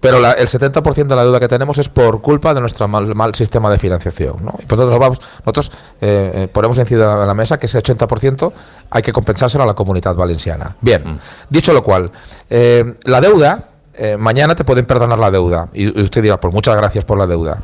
Pero 0.04 0.18
el 0.18 0.46
70% 0.46 1.06
de 1.06 1.16
la 1.16 1.24
deuda 1.24 1.40
que 1.40 1.48
tenemos 1.48 1.78
es 1.78 1.88
por 1.88 2.20
culpa 2.20 2.52
de 2.52 2.60
nuestro 2.60 2.86
mal, 2.86 3.34
sistema 3.34 3.70
de 3.70 3.78
financiación. 3.78 4.36
¿no? 4.42 4.52
Y 4.62 4.66
por 4.66 4.78
tanto, 4.78 4.98
vamos, 4.98 5.18
nosotros 5.38 5.72
eh, 5.98 6.30
eh, 6.34 6.48
ponemos 6.52 6.76
encima 6.76 7.20
de 7.20 7.26
la 7.26 7.32
mesa 7.32 7.58
que 7.58 7.64
ese 7.64 7.82
80% 7.82 8.52
hay 8.90 9.00
que 9.00 9.14
compensárselo 9.14 9.64
a 9.64 9.66
la 9.66 9.72
comunidad 9.72 10.14
valenciana. 10.14 10.76
Bien, 10.82 11.14
mm. 11.14 11.18
dicho 11.48 11.72
lo 11.72 11.82
cual, 11.82 12.10
eh, 12.50 12.96
la 13.04 13.22
deuda, 13.22 13.70
mañana 14.18 14.54
te 14.54 14.62
pueden 14.62 14.84
perdonar 14.84 15.18
la 15.18 15.30
deuda. 15.30 15.68
Y, 15.72 15.88
usted 15.98 16.20
dirá, 16.20 16.38
pues 16.38 16.52
muchas 16.52 16.76
gracias 16.76 17.04
por 17.06 17.16
la 17.16 17.26
deuda 17.26 17.62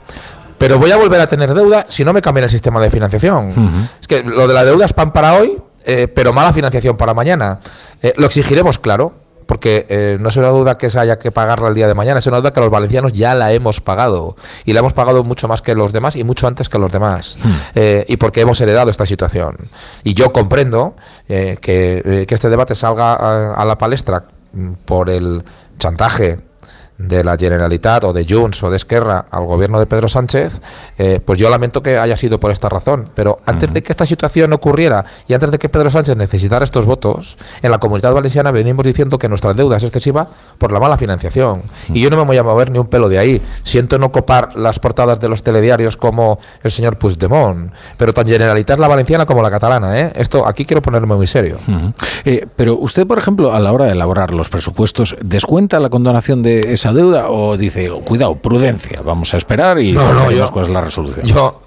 pero 0.56 0.78
voy 0.78 0.90
a 0.90 0.98
volver 0.98 1.18
a 1.22 1.26
tener 1.26 1.54
deuda 1.54 1.86
si 1.88 2.04
no 2.04 2.12
me 2.12 2.20
cambian 2.20 2.44
el 2.44 2.50
sistema 2.50 2.80
de 2.82 2.90
financiación. 2.90 3.88
Es 3.98 4.06
que 4.06 4.22
lo 4.22 4.46
de 4.46 4.52
la 4.52 4.62
deuda 4.62 4.84
es 4.84 4.92
pan 4.92 5.10
para 5.10 5.34
hoy, 5.34 5.58
pero 6.14 6.34
mala 6.34 6.52
financiación 6.52 6.98
para 6.98 7.14
mañana. 7.14 7.60
lo 8.16 8.26
exigiremos, 8.26 8.78
claro, 8.78 9.14
porque 9.50 9.84
eh, 9.88 10.16
no 10.20 10.28
es 10.28 10.36
una 10.36 10.50
duda 10.50 10.78
que 10.78 10.88
se 10.90 11.00
haya 11.00 11.18
que 11.18 11.32
pagarla 11.32 11.66
el 11.66 11.74
día 11.74 11.88
de 11.88 11.94
mañana, 11.94 12.20
es 12.20 12.26
una 12.28 12.36
duda 12.36 12.52
que 12.52 12.60
los 12.60 12.70
valencianos 12.70 13.12
ya 13.12 13.34
la 13.34 13.52
hemos 13.52 13.80
pagado 13.80 14.36
y 14.64 14.74
la 14.74 14.78
hemos 14.78 14.92
pagado 14.92 15.24
mucho 15.24 15.48
más 15.48 15.60
que 15.60 15.74
los 15.74 15.92
demás 15.92 16.14
y 16.14 16.22
mucho 16.22 16.46
antes 16.46 16.68
que 16.68 16.78
los 16.78 16.92
demás 16.92 17.36
hmm. 17.42 17.50
eh, 17.74 18.04
y 18.06 18.16
porque 18.16 18.42
hemos 18.42 18.60
heredado 18.60 18.92
esta 18.92 19.06
situación. 19.06 19.56
Y 20.04 20.14
yo 20.14 20.32
comprendo 20.32 20.94
eh, 21.28 21.58
que, 21.60 22.26
este 22.28 22.48
debate 22.48 22.76
salga 22.76 23.14
a 23.52 23.64
la 23.64 23.76
palestra 23.76 24.26
mm, 24.52 24.72
por 24.84 25.10
el 25.10 25.42
chantaje 25.80 26.38
de 27.08 27.24
la 27.24 27.36
Generalitat 27.36 28.04
o 28.04 28.12
de 28.12 28.26
Junts 28.28 28.62
o 28.62 28.70
de 28.70 28.76
Esquerra 28.76 29.26
al 29.30 29.46
gobierno 29.46 29.78
de 29.78 29.86
Pedro 29.86 30.08
Sánchez, 30.08 30.60
eh, 30.98 31.20
pues 31.24 31.38
yo 31.38 31.48
lamento 31.48 31.82
que 31.82 31.98
haya 31.98 32.16
sido 32.16 32.38
por 32.38 32.50
esta 32.50 32.68
razón. 32.68 33.10
Pero 33.14 33.40
antes 33.46 33.72
de 33.72 33.82
que 33.82 33.92
esta 33.92 34.04
situación 34.04 34.52
ocurriera 34.52 35.04
y 35.26 35.34
antes 35.34 35.50
de 35.50 35.58
que 35.58 35.68
Pedro 35.68 35.90
Sánchez 35.90 36.16
necesitara 36.16 36.64
estos 36.64 36.86
votos, 36.86 37.38
en 37.62 37.70
la 37.70 37.78
comunidad 37.78 38.12
valenciana 38.12 38.50
venimos 38.50 38.84
diciendo 38.84 39.18
que 39.18 39.28
nuestra 39.28 39.54
deuda 39.54 39.76
es 39.76 39.82
excesiva 39.84 40.28
por 40.58 40.72
la 40.72 40.80
mala 40.80 40.96
financiación. 40.96 41.62
Y 41.88 42.00
yo 42.00 42.10
no 42.10 42.16
me 42.16 42.24
voy 42.24 42.36
a 42.36 42.42
mover 42.42 42.70
ni 42.70 42.78
un 42.78 42.86
pelo 42.86 43.08
de 43.08 43.18
ahí. 43.18 43.42
Siento 43.62 43.98
no 43.98 44.12
copar 44.12 44.56
las 44.56 44.78
portadas 44.78 45.20
de 45.20 45.28
los 45.28 45.42
telediarios 45.42 45.96
como 45.96 46.38
el 46.62 46.70
señor 46.70 46.98
Puigdemont, 46.98 47.72
pero 47.96 48.12
tan 48.12 48.26
Generalitat 48.26 48.78
la 48.78 48.88
valenciana 48.88 49.26
como 49.26 49.42
la 49.42 49.50
catalana. 49.50 49.98
¿eh? 49.98 50.12
Esto 50.14 50.46
aquí 50.46 50.64
quiero 50.64 50.82
ponerme 50.82 51.14
muy 51.14 51.26
serio. 51.26 51.58
Eh, 52.24 52.46
pero 52.56 52.76
usted, 52.76 53.06
por 53.06 53.18
ejemplo, 53.18 53.54
a 53.54 53.60
la 53.60 53.72
hora 53.72 53.86
de 53.86 53.92
elaborar 53.92 54.32
los 54.32 54.48
presupuestos, 54.48 55.16
¿descuenta 55.22 55.80
la 55.80 55.88
condonación 55.88 56.42
de 56.42 56.72
esa 56.72 56.89
deuda 56.92 57.30
o 57.30 57.56
dice, 57.56 57.90
cuidado, 58.06 58.36
prudencia, 58.36 59.00
vamos 59.02 59.32
a 59.34 59.36
esperar 59.36 59.80
y 59.80 59.92
no, 59.92 60.12
no, 60.12 60.30
yo, 60.30 60.50
cuál 60.50 60.66
es 60.66 60.70
la 60.70 60.80
resolución? 60.80 61.24
Yo, 61.24 61.62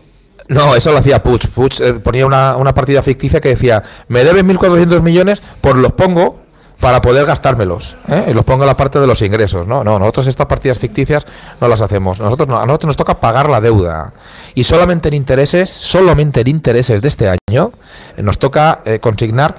no, 0.47 0.75
eso 0.75 0.91
lo 0.91 0.97
hacía 0.97 1.23
Puig. 1.23 1.47
Puig 1.49 1.81
eh, 1.81 1.93
ponía 1.93 2.25
una, 2.25 2.55
una, 2.57 2.73
partida 2.73 3.01
ficticia 3.01 3.39
que 3.39 3.49
decía, 3.49 3.81
me 4.07 4.23
deben 4.23 4.47
1.400 4.47 5.01
millones, 5.01 5.41
pues 5.61 5.75
los 5.75 5.93
pongo 5.93 6.42
para 6.83 6.99
poder 6.99 7.25
gastármelos 7.25 7.97
¿eh? 8.09 8.25
y 8.29 8.33
los 8.33 8.43
pongo 8.43 8.63
en 8.63 8.67
la 8.67 8.75
parte 8.75 8.99
de 8.99 9.07
los 9.07 9.21
ingresos. 9.21 9.65
No, 9.65 9.85
no, 9.85 9.97
nosotros 9.99 10.27
estas 10.27 10.47
partidas 10.47 10.77
ficticias 10.77 11.25
no 11.61 11.69
las 11.69 11.79
hacemos. 11.79 12.19
Nosotros 12.19 12.49
no, 12.49 12.59
a 12.59 12.65
nosotros 12.65 12.87
nos 12.87 12.97
toca 12.97 13.21
pagar 13.21 13.49
la 13.49 13.61
deuda 13.61 14.11
y 14.53 14.65
solamente 14.65 15.07
en 15.07 15.13
intereses, 15.13 15.69
solamente 15.69 16.41
en 16.41 16.49
intereses 16.49 17.01
de 17.01 17.07
este 17.07 17.29
año 17.29 17.71
eh, 18.17 18.21
nos 18.21 18.37
toca 18.37 18.81
eh, 18.83 18.99
consignar 18.99 19.55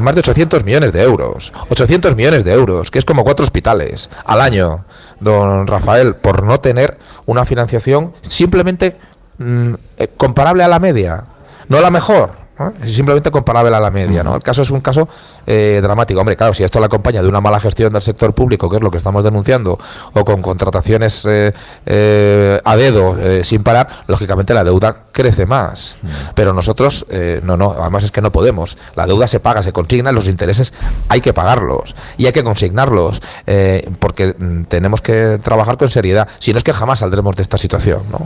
más 0.00 0.14
de 0.14 0.20
800 0.20 0.64
millones 0.64 0.92
de 0.92 1.02
euros. 1.02 1.52
800 1.70 2.14
millones 2.14 2.44
de 2.44 2.52
euros, 2.52 2.90
que 2.90 3.00
es 3.00 3.04
como 3.04 3.24
cuatro 3.24 3.42
hospitales 3.42 4.10
al 4.24 4.40
año, 4.40 4.84
don 5.18 5.66
Rafael, 5.66 6.14
por 6.16 6.44
no 6.44 6.60
tener 6.60 6.98
una 7.26 7.44
financiación 7.44 8.12
simplemente 8.20 8.96
mm, 9.38 9.74
comparable 10.16 10.64
a 10.64 10.68
la 10.68 10.80
media, 10.80 11.24
no 11.68 11.80
la 11.80 11.90
mejor 11.90 12.40
es 12.82 12.94
simplemente 12.94 13.30
comparable 13.30 13.74
a 13.74 13.80
la 13.80 13.90
media. 13.90 14.22
¿no? 14.22 14.34
El 14.34 14.42
caso 14.42 14.62
es 14.62 14.70
un 14.70 14.80
caso 14.80 15.08
eh, 15.46 15.80
dramático. 15.82 16.20
Hombre, 16.20 16.36
claro, 16.36 16.54
si 16.54 16.62
esto 16.62 16.78
le 16.78 16.86
acompaña 16.86 17.22
de 17.22 17.28
una 17.28 17.40
mala 17.40 17.60
gestión 17.60 17.92
del 17.92 18.02
sector 18.02 18.34
público, 18.34 18.68
que 18.68 18.76
es 18.76 18.82
lo 18.82 18.90
que 18.90 18.98
estamos 18.98 19.24
denunciando, 19.24 19.78
o 20.12 20.24
con 20.24 20.42
contrataciones 20.42 21.24
eh, 21.26 21.52
eh, 21.86 22.60
a 22.64 22.76
dedo 22.76 23.16
sin 23.42 23.62
parar, 23.62 23.88
lógicamente 24.06 24.54
la 24.54 24.64
deuda 24.64 24.96
crece 25.12 25.46
más. 25.46 25.96
Pero 26.34 26.52
nosotros, 26.52 27.06
no, 27.42 27.56
no, 27.56 27.72
además 27.78 28.04
es 28.04 28.10
que 28.10 28.20
no 28.20 28.32
podemos. 28.32 28.76
La 28.94 29.06
deuda 29.06 29.26
se 29.26 29.40
paga, 29.40 29.62
se 29.62 29.72
consigna, 29.72 30.12
los 30.12 30.28
intereses 30.28 30.72
hay 31.08 31.20
que 31.20 31.32
pagarlos 31.32 31.94
y 32.16 32.26
hay 32.26 32.32
que 32.32 32.44
consignarlos, 32.44 33.20
porque 33.98 34.34
mm, 34.38 34.64
tenemos 34.64 35.00
que 35.00 35.38
trabajar 35.42 35.76
con 35.76 35.90
seriedad. 35.90 36.28
Si 36.38 36.52
no 36.52 36.58
es 36.58 36.64
que 36.64 36.72
jamás 36.72 37.00
saldremos 37.00 37.36
de 37.36 37.42
esta 37.42 37.58
situación. 37.58 38.04
¿no? 38.10 38.20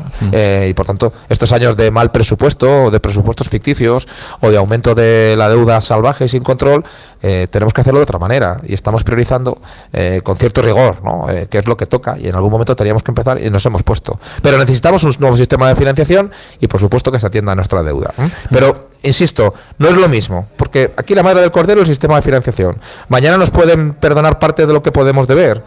y 0.67 0.75
por 0.75 0.87
tanto, 0.87 1.13
estos 1.29 1.53
años 1.53 1.77
de 1.77 1.91
mal 1.91 2.11
presupuesto 2.11 2.85
o 2.85 2.91
de 2.91 3.01
presupuestos 3.01 3.49
ficticios, 3.49 4.07
o 4.41 4.51
de 4.51 4.57
aumento 4.57 4.95
de 4.95 5.35
la 5.37 5.49
deuda 5.49 5.81
salvaje 5.81 6.25
y 6.25 6.29
sin 6.29 6.43
control, 6.43 6.85
eh, 7.23 7.47
tenemos 7.51 7.73
que 7.73 7.81
hacerlo 7.81 8.01
de 8.01 8.05
otra 8.05 8.19
manera 8.19 8.59
y 8.67 8.75
estamos 8.75 9.05
priorizando 9.05 9.59
eh, 9.93 10.21
con 10.23 10.37
cierto 10.37 10.63
rigor, 10.63 11.03
¿no? 11.03 11.29
Eh, 11.31 11.47
que 11.51 11.59
es 11.59 11.67
lo 11.67 11.77
que 11.77 11.87
toca 11.87 12.19
y 12.19 12.29
en 12.29 12.35
algún 12.35 12.51
momento 12.51 12.77
teníamos 12.77 13.03
que 13.03 13.11
empezar 13.11 13.43
y 13.43 13.51
nos 13.51 13.65
hemos 13.67 13.83
puesto. 13.83 14.19
Pero 14.43 14.59
necesitamos 14.59 15.05
un 15.05 15.15
nuevo 15.19 15.37
sistema 15.37 15.69
de 15.69 15.77
financiación 15.77 16.31
y 16.61 16.67
por 16.67 16.81
supuesto 16.81 17.11
que 17.13 17.21
se 17.21 17.27
atienda 17.27 17.53
a 17.53 17.55
nuestra 17.55 17.83
deuda. 17.83 18.13
Pero, 18.51 18.87
insisto, 19.03 19.55
no 19.79 19.89
es 19.89 19.97
lo 19.97 20.09
mismo, 20.09 20.49
porque 20.57 20.93
aquí 20.97 21.15
la 21.15 21.23
madre 21.23 21.41
del 21.41 21.51
cordero 21.51 21.83
es 21.83 21.89
el 21.89 21.95
sistema 21.95 22.17
de 22.17 22.23
financiación. 22.23 22.79
Mañana 23.09 23.37
nos 23.37 23.51
pueden 23.51 23.95
perdonar 23.95 24.39
parte 24.39 24.67
de 24.67 24.73
lo 24.73 24.83
que 24.83 24.93
podemos 24.93 25.29
deber 25.29 25.65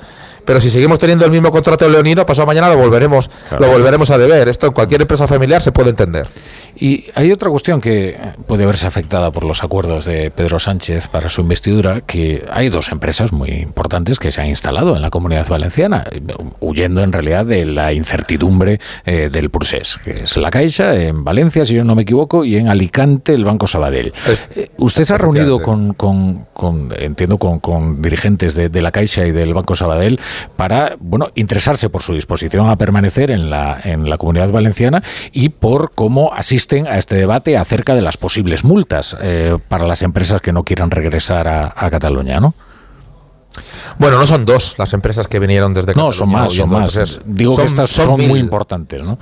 pero 0.47 0.61
si 0.61 0.69
seguimos 0.69 0.97
teniendo 0.97 1.25
el 1.25 1.31
mismo 1.31 1.51
contrato 1.51 1.89
leonino, 1.89 2.25
pasado 2.25 2.47
mañana 2.47 2.69
lo 2.69 2.77
volveremos, 2.77 3.29
lo 3.59 3.67
volveremos 3.67 4.09
a 4.11 4.17
deber. 4.17 4.47
Esto 4.47 4.67
en 4.67 4.71
cualquier 4.71 5.01
empresa 5.01 5.27
familiar 5.27 5.61
se 5.61 5.73
puede 5.73 5.89
entender. 5.89 6.29
Y 6.79 7.05
hay 7.15 7.31
otra 7.31 7.49
cuestión 7.49 7.81
que 7.81 8.17
puede 8.45 8.65
verse 8.65 8.85
afectada 8.85 9.31
por 9.31 9.43
los 9.43 9.63
acuerdos 9.63 10.05
de 10.05 10.29
Pedro 10.29 10.59
Sánchez 10.59 11.07
para 11.07 11.29
su 11.29 11.41
investidura, 11.41 12.01
que 12.01 12.45
hay 12.51 12.69
dos 12.69 12.91
empresas 12.91 13.33
muy 13.33 13.49
importantes 13.49 14.19
que 14.19 14.31
se 14.31 14.41
han 14.41 14.47
instalado 14.47 14.95
en 14.95 15.01
la 15.01 15.09
comunidad 15.09 15.47
valenciana, 15.47 16.05
huyendo 16.59 17.01
en 17.01 17.11
realidad 17.11 17.45
de 17.45 17.65
la 17.65 17.93
incertidumbre 17.93 18.79
eh, 19.05 19.29
del 19.31 19.49
procés, 19.49 19.99
que 20.03 20.11
es 20.11 20.37
la 20.37 20.51
Caixa 20.51 20.95
en 20.95 21.23
Valencia, 21.23 21.65
si 21.65 21.73
yo 21.73 21.83
no 21.83 21.95
me 21.95 22.03
equivoco, 22.03 22.45
y 22.45 22.57
en 22.57 22.67
Alicante 22.67 23.33
el 23.33 23.43
Banco 23.43 23.65
Sabadell. 23.65 24.13
Eh, 24.55 24.69
usted 24.77 25.03
se 25.03 25.15
ha 25.15 25.17
reunido 25.17 25.61
con, 25.61 25.93
con, 25.93 26.47
entiendo, 26.97 27.39
con, 27.39 27.59
con 27.59 28.01
dirigentes 28.01 28.53
de, 28.53 28.69
de, 28.69 28.81
la 28.81 28.91
Caixa 28.91 29.25
y 29.25 29.31
del 29.31 29.53
Banco 29.53 29.73
Sabadell 29.73 30.19
para, 30.55 30.95
bueno, 30.99 31.29
interesarse 31.33 31.89
por 31.89 32.03
su 32.03 32.13
disposición 32.13 32.69
a 32.69 32.75
permanecer 32.75 33.31
en 33.31 33.49
la, 33.49 33.79
en 33.83 34.09
la 34.09 34.17
comunidad 34.17 34.51
valenciana 34.51 35.01
y 35.31 35.49
por 35.49 35.91
cómo 35.95 36.33
asiste 36.33 36.66
a 36.87 36.97
este 36.97 37.15
debate 37.15 37.57
acerca 37.57 37.95
de 37.95 38.01
las 38.01 38.17
posibles 38.17 38.63
multas 38.63 39.15
eh, 39.21 39.57
para 39.67 39.85
las 39.85 40.01
empresas 40.01 40.41
que 40.41 40.51
no 40.51 40.63
quieran 40.63 40.91
regresar 40.91 41.47
a, 41.47 41.89
Cataluña, 41.89 42.39
¿no? 42.39 42.53
Bueno, 43.97 44.19
no 44.19 44.27
son 44.27 44.45
dos 44.45 44.75
las 44.77 44.93
empresas 44.93 45.27
que 45.27 45.39
vinieron 45.39 45.73
desde 45.73 45.95
No, 45.95 46.11
son 46.11 46.29
más, 46.29 46.53
son 46.53 46.69
más. 46.69 47.19
Digo 47.25 47.55
que 47.55 47.63
estas 47.63 47.89
son, 47.89 48.19
muy 48.27 48.39
importantes, 48.39 49.03
¿no? 49.03 49.17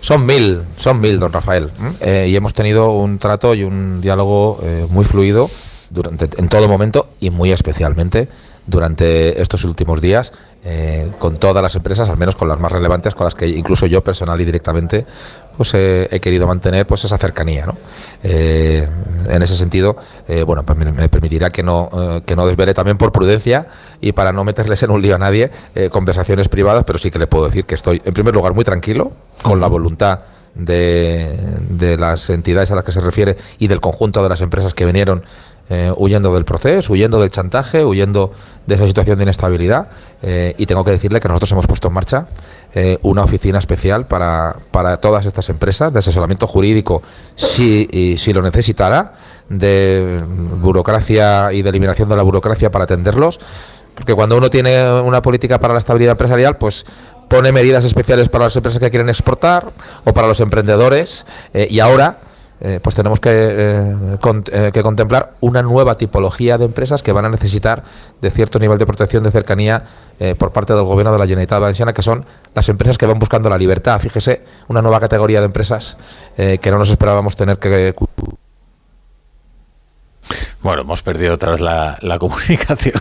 Son 0.00 0.26
mil, 0.26 0.62
son 0.76 1.00
mil, 1.00 1.18
don 1.18 1.32
Rafael. 1.32 1.70
Eh, 2.00 2.26
y 2.28 2.36
hemos 2.36 2.52
tenido 2.52 2.92
un 2.92 3.18
trato 3.18 3.54
y 3.54 3.64
un 3.64 4.00
diálogo 4.00 4.60
eh, 4.62 4.86
muy 4.90 5.04
fluido 5.04 5.50
durante, 5.90 6.28
en 6.38 6.48
todo 6.48 6.68
momento 6.68 7.08
y 7.20 7.30
muy 7.30 7.52
especialmente 7.52 8.28
durante 8.66 9.40
estos 9.40 9.64
últimos 9.64 10.00
días 10.00 10.32
eh, 10.64 11.10
con 11.18 11.36
todas 11.36 11.60
las 11.60 11.74
empresas, 11.74 12.08
al 12.08 12.16
menos 12.16 12.36
con 12.36 12.46
las 12.46 12.60
más 12.60 12.70
relevantes, 12.70 13.16
con 13.16 13.24
las 13.24 13.34
que 13.34 13.48
incluso 13.48 13.86
yo 13.86 14.04
personal 14.04 14.40
y 14.40 14.44
directamente 14.44 15.04
pues 15.56 15.74
he 15.74 16.20
querido 16.22 16.46
mantener 16.46 16.86
pues 16.86 17.04
esa 17.04 17.18
cercanía. 17.18 17.66
¿no? 17.66 17.76
Eh, 18.22 18.88
en 19.28 19.42
ese 19.42 19.56
sentido, 19.56 19.96
eh, 20.28 20.44
bueno, 20.44 20.64
pues 20.64 20.78
me, 20.78 21.08
permitirá 21.08 21.50
que 21.50 21.64
no, 21.64 21.90
que 22.24 22.36
no 22.36 22.46
desvele 22.46 22.74
también 22.74 22.96
por 22.96 23.10
prudencia 23.10 23.66
y 24.00 24.12
para 24.12 24.32
no 24.32 24.44
meterles 24.44 24.80
en 24.84 24.92
un 24.92 25.02
lío 25.02 25.16
a 25.16 25.18
nadie 25.18 25.50
conversaciones 25.90 26.48
privadas, 26.48 26.84
pero 26.84 26.98
sí 26.98 27.10
que 27.10 27.18
le 27.18 27.26
puedo 27.26 27.46
decir 27.46 27.64
que 27.64 27.74
estoy, 27.74 28.00
en 28.04 28.14
primer 28.14 28.32
lugar, 28.32 28.54
muy 28.54 28.64
tranquilo, 28.64 29.12
con 29.42 29.60
la 29.60 29.66
voluntad 29.66 30.20
de, 30.54 31.36
de 31.70 31.96
las 31.96 32.30
entidades 32.30 32.70
a 32.70 32.76
las 32.76 32.84
que 32.84 32.92
se 32.92 33.00
refiere 33.00 33.36
y 33.58 33.66
del 33.66 33.80
conjunto 33.80 34.22
de 34.22 34.28
las 34.28 34.40
empresas 34.40 34.74
que 34.74 34.86
vinieron 34.86 35.24
eh, 35.70 35.92
huyendo 35.96 36.34
del 36.34 36.44
proceso, 36.44 36.92
huyendo 36.92 37.20
del 37.20 37.30
chantaje, 37.30 37.84
huyendo 37.84 38.32
de 38.66 38.74
esa 38.74 38.86
situación 38.86 39.16
de 39.16 39.22
inestabilidad. 39.22 39.88
Eh, 40.20 40.54
y 40.58 40.66
tengo 40.66 40.84
que 40.84 40.90
decirle 40.90 41.20
que 41.20 41.28
nosotros 41.28 41.52
hemos 41.52 41.66
puesto 41.66 41.88
en 41.88 41.94
marcha 41.94 42.26
eh, 42.74 42.98
una 43.02 43.22
oficina 43.22 43.58
especial 43.58 44.06
para, 44.06 44.56
para, 44.70 44.96
todas 44.98 45.24
estas 45.24 45.48
empresas 45.48 45.92
de 45.92 46.00
asesoramiento 46.00 46.46
jurídico, 46.46 47.00
si, 47.36 48.16
si 48.18 48.32
lo 48.32 48.42
necesitara, 48.42 49.14
de 49.48 50.22
burocracia 50.60 51.52
y 51.52 51.62
de 51.62 51.70
eliminación 51.70 52.08
de 52.08 52.16
la 52.16 52.22
burocracia 52.22 52.70
para 52.70 52.84
atenderlos. 52.84 53.38
Porque 53.94 54.14
cuando 54.14 54.36
uno 54.36 54.50
tiene 54.50 55.00
una 55.00 55.22
política 55.22 55.60
para 55.60 55.74
la 55.74 55.78
estabilidad 55.78 56.12
empresarial, 56.12 56.58
pues 56.58 56.84
pone 57.28 57.52
medidas 57.52 57.84
especiales 57.84 58.28
para 58.28 58.44
las 58.44 58.56
empresas 58.56 58.80
que 58.80 58.90
quieren 58.90 59.08
exportar 59.08 59.72
o 60.04 60.12
para 60.12 60.26
los 60.26 60.40
emprendedores. 60.40 61.24
y 61.54 61.78
ahora 61.78 62.18
eh, 62.64 62.78
pues 62.82 62.94
tenemos 62.94 63.18
que, 63.20 63.30
eh, 63.32 63.96
con- 64.20 64.44
eh, 64.52 64.70
que 64.72 64.82
contemplar 64.82 65.34
una 65.40 65.62
nueva 65.62 65.96
tipología 65.96 66.56
de 66.58 66.64
empresas 66.64 67.02
que 67.02 67.10
van 67.12 67.24
a 67.24 67.28
necesitar 67.28 67.82
de 68.20 68.30
cierto 68.30 68.58
nivel 68.58 68.78
de 68.78 68.86
protección 68.86 69.22
de 69.24 69.30
cercanía 69.32 69.82
eh, 70.20 70.34
por 70.36 70.52
parte 70.52 70.72
del 70.72 70.84
gobierno 70.84 71.12
de 71.12 71.18
la 71.18 71.24
Generalitat 71.26 71.60
Valenciana, 71.60 71.92
que 71.92 72.02
son 72.02 72.24
las 72.54 72.68
empresas 72.68 72.96
que 72.96 73.06
van 73.06 73.18
buscando 73.18 73.48
la 73.50 73.58
libertad. 73.58 73.98
Fíjese, 73.98 74.44
una 74.68 74.80
nueva 74.80 75.00
categoría 75.00 75.40
de 75.40 75.46
empresas 75.46 75.96
que 76.36 76.70
no 76.70 76.78
nos 76.78 76.88
esperábamos 76.90 77.34
tener 77.36 77.58
que 77.58 77.94
Bueno, 80.62 80.82
hemos 80.82 81.02
perdido 81.02 81.34
otra 81.34 81.52
vez 81.52 81.60
la, 81.60 81.98
la 82.00 82.18
comunicación. 82.20 83.00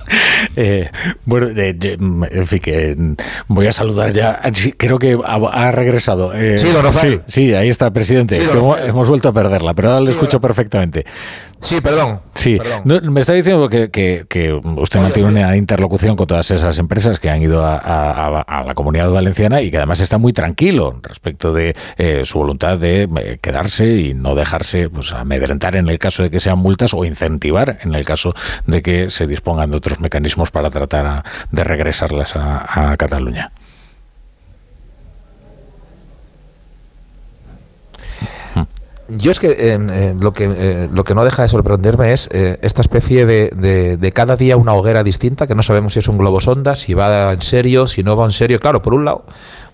Eh, 0.55 0.89
bueno, 1.25 1.47
eh, 1.55 1.75
en 1.81 2.47
fin, 2.47 2.59
que 2.59 3.15
voy 3.47 3.67
a 3.67 3.71
saludar 3.71 4.11
ya. 4.13 4.41
Creo 4.77 4.97
que 4.99 5.17
ha, 5.23 5.35
ha 5.35 5.71
regresado. 5.71 6.33
Eh, 6.33 6.59
Sí, 6.59 6.67
don 6.71 6.91
sí, 6.93 7.19
sí, 7.27 7.53
ahí 7.53 7.69
está, 7.69 7.91
presidente. 7.91 8.35
Sí, 8.35 8.41
Es 8.41 8.47
don 8.47 8.55
que 8.55 8.59
hemos, 8.59 8.81
hemos 8.81 9.07
vuelto 9.09 9.29
a 9.29 9.33
perderla, 9.33 9.73
pero 9.73 9.89
ahora 9.89 10.01
le 10.01 10.11
escucho 10.11 10.41
perfectamente. 10.41 11.05
Sí, 11.63 11.79
perdón. 11.79 12.21
Sí, 12.33 12.57
Perdón. 12.57 12.81
No, 12.85 13.11
me 13.11 13.21
está 13.21 13.33
diciendo 13.33 13.69
que, 13.69 13.91
que- 13.91 14.25
que 14.27 14.51
usted 14.51 14.99
mantiene 14.99 15.29
una 15.29 15.55
interlocución 15.55 16.15
con 16.15 16.25
todas 16.25 16.49
esas 16.49 16.79
empresas 16.79 17.19
que 17.19 17.29
han 17.29 17.39
ido 17.39 17.63
a, 17.63 17.77
a- 17.77 18.41
a- 18.41 18.63
la 18.63 18.73
comunidad 18.73 19.11
valenciana 19.11 19.61
y 19.61 19.69
que 19.69 19.77
además 19.77 19.99
está 19.99 20.17
muy 20.17 20.33
tranquilo 20.33 20.99
respecto 21.03 21.53
de 21.53 21.75
eh, 21.99 22.21
su 22.23 22.39
voluntad 22.39 22.79
de 22.79 23.03
eh, 23.15 23.37
quedarse 23.39 23.85
y 23.95 24.15
no 24.15 24.33
dejarse 24.33 24.89
pues, 24.89 25.13
amedrentar 25.13 25.75
en 25.75 25.87
el 25.87 25.99
caso 25.99 26.23
de 26.23 26.31
que 26.31 26.39
sean 26.39 26.57
multas 26.57 26.95
o 26.95 27.05
en 27.59 27.93
el 27.95 28.05
caso 28.05 28.33
de 28.65 28.81
que 28.81 29.09
se 29.09 29.27
dispongan 29.27 29.71
de 29.71 29.77
otros 29.77 29.99
mecanismos 29.99 30.51
para 30.51 30.69
tratar 30.69 31.23
de 31.51 31.63
regresarlas 31.63 32.35
a, 32.35 32.95
Cataluña. 32.97 33.51
Yo 39.13 39.31
es 39.31 39.39
que 39.41 39.49
eh, 39.49 39.77
eh, 39.91 40.15
lo 40.17 40.31
que 40.31 40.45
eh, 40.45 40.89
lo 40.93 41.03
que 41.03 41.13
no 41.13 41.25
deja 41.25 41.41
de 41.41 41.49
sorprenderme 41.49 42.13
es 42.13 42.29
esta 42.31 42.81
especie 42.81 43.25
de- 43.25 43.97
de 43.97 44.11
cada 44.13 44.37
día 44.37 44.55
una 44.55 44.73
hoguera 44.73 45.03
distinta, 45.03 45.47
que 45.47 45.55
no 45.55 45.63
sabemos 45.63 45.93
si 45.93 45.99
es 45.99 46.07
un 46.07 46.17
globo 46.17 46.39
sonda, 46.39 46.75
si 46.77 46.93
va 46.93 47.33
en 47.33 47.41
serio, 47.41 47.87
si 47.87 48.03
no 48.03 48.15
va 48.15 48.25
en 48.25 48.31
serio. 48.31 48.59
Claro, 48.59 48.81
por 48.81 48.93
un 48.93 49.03
lado, 49.03 49.25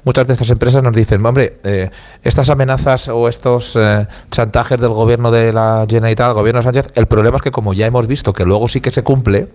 muchas 0.08 0.26
de 0.26 0.34
estas 0.34 0.50
empresas 0.52 0.82
nos 0.82 0.94
dicen, 0.94 1.24
hombre, 1.26 1.60
eh, 1.66 1.90
estas 2.24 2.50
amenazas 2.50 3.10
o 3.10 3.28
estos 3.28 3.76
eh, 3.76 4.08
chantajes 4.32 4.80
del 4.80 4.92
gobierno 4.92 5.32
de 5.32 5.52
la 5.52 5.86
Generalitat, 5.86 6.28
del 6.28 6.36
gobierno 6.36 6.62
de 6.62 6.64
Sánchez, 6.64 6.94
el 6.96 7.08
problema 7.08 7.36
es 7.36 7.42
que 7.42 7.52
como 7.52 7.74
ya 7.74 7.88
hemos 7.88 8.08
visto 8.08 8.32
que 8.32 8.46
luego 8.46 8.70
sí 8.70 8.80
que 8.80 8.90
se 8.90 9.04
cumple, 9.04 9.50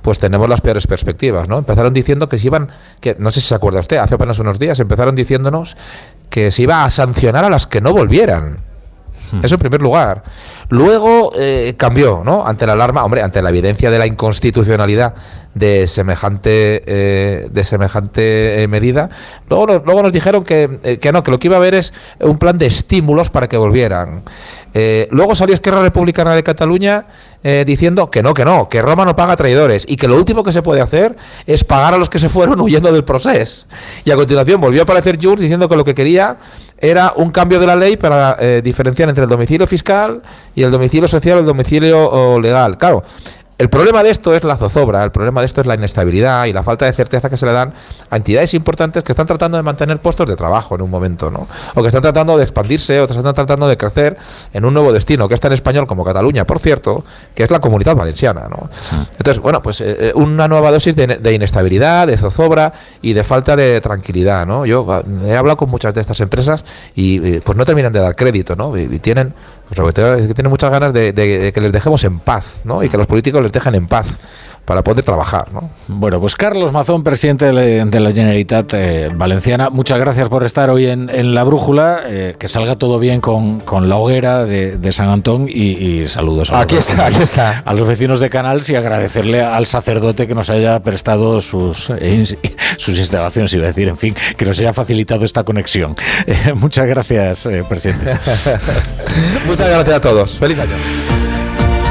pues 0.00 0.18
tenemos 0.18 0.48
las 0.48 0.62
peores 0.62 0.86
perspectivas, 0.86 1.46
¿no? 1.46 1.58
Empezaron 1.58 1.92
diciendo 1.92 2.26
que 2.28 2.38
se 2.38 2.46
iban, 2.46 2.70
que 3.00 3.16
no 3.18 3.30
sé 3.30 3.42
si 3.42 3.48
se 3.48 3.54
acuerda 3.54 3.80
usted, 3.80 3.98
hace 3.98 4.14
apenas 4.14 4.38
unos 4.38 4.58
días 4.58 4.80
empezaron 4.80 5.14
diciéndonos 5.14 5.76
que 6.30 6.50
se 6.50 6.62
iba 6.62 6.82
a 6.82 6.90
sancionar 6.90 7.44
a 7.44 7.50
las 7.50 7.66
que 7.66 7.82
no 7.82 7.92
volvieran. 7.92 8.65
Eso 9.42 9.54
en 9.56 9.58
primer 9.60 9.82
lugar. 9.82 10.22
Luego 10.68 11.32
eh, 11.36 11.74
cambió, 11.76 12.22
¿no? 12.24 12.46
Ante 12.46 12.66
la 12.66 12.74
alarma, 12.74 13.04
hombre, 13.04 13.22
ante 13.22 13.42
la 13.42 13.50
evidencia 13.50 13.90
de 13.90 13.98
la 13.98 14.06
inconstitucionalidad 14.06 15.14
de 15.54 15.86
semejante 15.86 16.82
eh, 16.86 17.48
de 17.50 17.64
semejante 17.64 18.62
eh, 18.62 18.68
medida. 18.68 19.08
Luego, 19.48 19.66
nos- 19.66 19.84
luego 19.84 20.02
nos 20.02 20.12
dijeron 20.12 20.44
que, 20.44 20.98
que 21.00 21.12
no, 21.12 21.22
que 21.22 21.30
lo 21.30 21.38
que 21.38 21.48
iba 21.48 21.56
a 21.56 21.58
haber 21.58 21.74
es 21.74 21.92
un 22.20 22.38
plan 22.38 22.58
de 22.58 22.66
estímulos 22.66 23.30
para 23.30 23.48
que 23.48 23.56
volvieran. 23.56 24.22
Luego 25.10 25.34
salió 25.34 25.54
Esquerra 25.54 25.80
Republicana 25.80 26.34
de 26.34 26.42
Cataluña 26.42 27.06
diciendo 27.64 28.10
que 28.10 28.22
no, 28.22 28.34
que 28.34 28.44
no, 28.44 28.68
que 28.68 28.82
Roma 28.82 29.06
no 29.06 29.16
paga 29.16 29.34
traidores 29.34 29.86
y 29.88 29.96
que 29.96 30.06
lo 30.06 30.16
último 30.16 30.42
que 30.44 30.52
se 30.52 30.60
puede 30.60 30.82
hacer 30.82 31.16
es 31.46 31.64
pagar 31.64 31.94
a 31.94 31.96
los 31.96 32.10
que 32.10 32.18
se 32.18 32.28
fueron 32.28 32.60
huyendo 32.66 32.92
del 32.92 33.02
proceso. 33.04 33.64
Y 34.04 34.10
a 34.10 34.16
continuación 34.16 34.60
volvió 34.60 34.82
a 34.82 34.84
aparecer 34.84 35.16
Junts 35.22 35.40
diciendo 35.40 35.66
que 35.68 35.76
lo 35.76 35.84
que 35.84 35.94
quería 35.94 36.36
era 36.78 37.12
un 37.16 37.30
cambio 37.30 37.58
de 37.58 37.66
la 37.66 37.76
ley 37.76 37.96
para 37.96 38.36
eh, 38.38 38.60
diferenciar 38.62 39.08
entre 39.08 39.24
el 39.24 39.30
domicilio 39.30 39.66
fiscal 39.66 40.22
y 40.54 40.62
el 40.62 40.70
domicilio 40.70 41.08
social 41.08 41.38
o 41.38 41.40
el 41.40 41.46
domicilio 41.46 42.38
legal. 42.40 42.76
Claro, 42.76 43.02
el 43.58 43.70
problema 43.70 44.02
de 44.02 44.10
esto 44.10 44.34
es 44.34 44.44
la 44.44 44.56
zozobra, 44.58 45.02
el 45.02 45.10
problema 45.10 45.40
de 45.40 45.46
esto 45.46 45.62
es 45.62 45.66
la 45.66 45.74
inestabilidad 45.74 46.44
y 46.44 46.52
la 46.52 46.62
falta 46.62 46.84
de 46.84 46.92
certeza 46.92 47.30
que 47.30 47.38
se 47.38 47.46
le 47.46 47.52
dan 47.52 47.72
a 48.10 48.16
entidades 48.16 48.52
importantes 48.52 49.02
que 49.02 49.12
están 49.12 49.26
tratando 49.26 49.56
de 49.56 49.62
mantener 49.62 49.98
puestos 49.98 50.28
de 50.28 50.36
trabajo 50.36 50.74
en 50.74 50.82
un 50.82 50.90
momento, 50.90 51.30
¿no? 51.30 51.48
O 51.74 51.80
que 51.80 51.88
están 51.88 52.02
tratando 52.02 52.36
de 52.36 52.42
expandirse 52.42 53.00
o 53.00 53.06
que 53.06 53.14
están 53.14 53.32
tratando 53.32 53.66
de 53.66 53.78
crecer 53.78 54.18
en 54.52 54.64
un 54.66 54.74
nuevo 54.74 54.92
destino, 54.92 55.26
que 55.26 55.34
es 55.34 55.40
tan 55.40 55.54
español 55.54 55.86
como 55.86 56.04
Cataluña, 56.04 56.44
por 56.44 56.58
cierto, 56.58 57.02
que 57.34 57.44
es 57.44 57.50
la 57.50 57.58
comunidad 57.58 57.96
valenciana, 57.96 58.46
¿no? 58.50 58.68
Entonces, 59.16 59.42
bueno, 59.42 59.62
pues 59.62 59.80
eh, 59.80 60.08
eh, 60.08 60.12
una 60.14 60.48
nueva 60.48 60.70
dosis 60.70 60.94
de, 60.94 61.06
de 61.06 61.32
inestabilidad, 61.32 62.08
de 62.08 62.18
zozobra 62.18 62.74
y 63.00 63.14
de 63.14 63.24
falta 63.24 63.56
de 63.56 63.80
tranquilidad, 63.80 64.46
¿no? 64.46 64.66
Yo 64.66 64.86
ah, 64.90 65.02
he 65.24 65.34
hablado 65.34 65.56
con 65.56 65.70
muchas 65.70 65.94
de 65.94 66.02
estas 66.02 66.20
empresas 66.20 66.62
y 66.94 67.26
eh, 67.26 67.40
pues 67.42 67.56
no 67.56 67.64
terminan 67.64 67.90
de 67.90 68.00
dar 68.00 68.14
crédito, 68.16 68.54
¿no? 68.54 68.76
Y, 68.76 68.82
y 68.82 68.98
tienen, 68.98 69.32
pues 69.68 69.78
lo 69.78 69.86
que 69.86 69.92
tengo 69.92 70.16
que 70.16 70.34
tienen 70.34 70.50
muchas 70.50 70.70
ganas 70.70 70.92
de- 70.92 71.12
de 71.12 71.52
que 71.52 71.60
les 71.60 71.72
dejemos 71.72 72.02
en 72.04 72.18
paz, 72.20 72.62
¿no? 72.64 72.82
Y 72.82 72.88
que 72.88 72.96
los 72.96 73.06
políticos 73.06 73.42
les 73.42 73.52
dejen 73.52 73.74
en 73.74 73.86
paz 73.86 74.06
para 74.66 74.82
poder 74.82 75.04
trabajar, 75.04 75.52
¿no? 75.52 75.70
Bueno, 75.86 76.20
pues 76.20 76.34
Carlos 76.36 76.72
Mazón, 76.72 77.04
presidente 77.04 77.46
de 77.46 77.52
la, 78.00 78.12
Generalitat 78.12 78.74
eh, 78.74 79.08
Valenciana, 79.14 79.70
muchas 79.70 79.98
gracias 79.98 80.28
por 80.28 80.44
estar 80.44 80.70
hoy 80.70 80.86
en, 80.86 81.08
en 81.08 81.34
La 81.34 81.44
Brújula, 81.44 82.02
eh, 82.06 82.36
que 82.38 82.48
salga 82.48 82.76
todo 82.76 82.98
bien 82.98 83.20
con, 83.20 83.60
con 83.60 83.88
la 83.88 83.96
hoguera 83.96 84.44
de, 84.44 84.76
de 84.76 84.92
San 84.92 85.08
Antón 85.08 85.48
y, 85.48 85.52
y 86.02 86.08
saludos 86.08 86.50
a 86.50 86.60
Aquí 86.60 86.74
los, 86.74 86.90
está, 86.90 87.06
aquí 87.06 87.22
está. 87.22 87.62
a 87.64 87.74
los 87.74 87.86
vecinos 87.86 88.18
de 88.20 88.28
Canals 88.28 88.68
y 88.68 88.74
agradecerle 88.74 89.40
al 89.42 89.66
sacerdote 89.66 90.26
que 90.26 90.34
nos 90.34 90.50
haya 90.50 90.82
prestado 90.82 91.40
sus, 91.40 91.90
eh, 91.90 92.24
sus 92.76 92.98
instalaciones, 92.98 93.52
iba 93.52 93.64
a 93.64 93.68
decir, 93.68 93.88
en 93.88 93.96
fin, 93.96 94.14
que 94.36 94.44
nos 94.44 94.58
haya 94.58 94.72
facilitado 94.72 95.24
esta 95.24 95.44
conexión. 95.44 95.94
Muchas 96.56 96.86
gracias, 96.86 97.46
eh, 97.46 97.64
presidente. 97.68 98.06
Muchas 99.46 99.70
gracias 99.70 99.96
a 99.96 100.00
todos. 100.00 100.38
Feliz 100.38 100.58
año. 100.58 101.25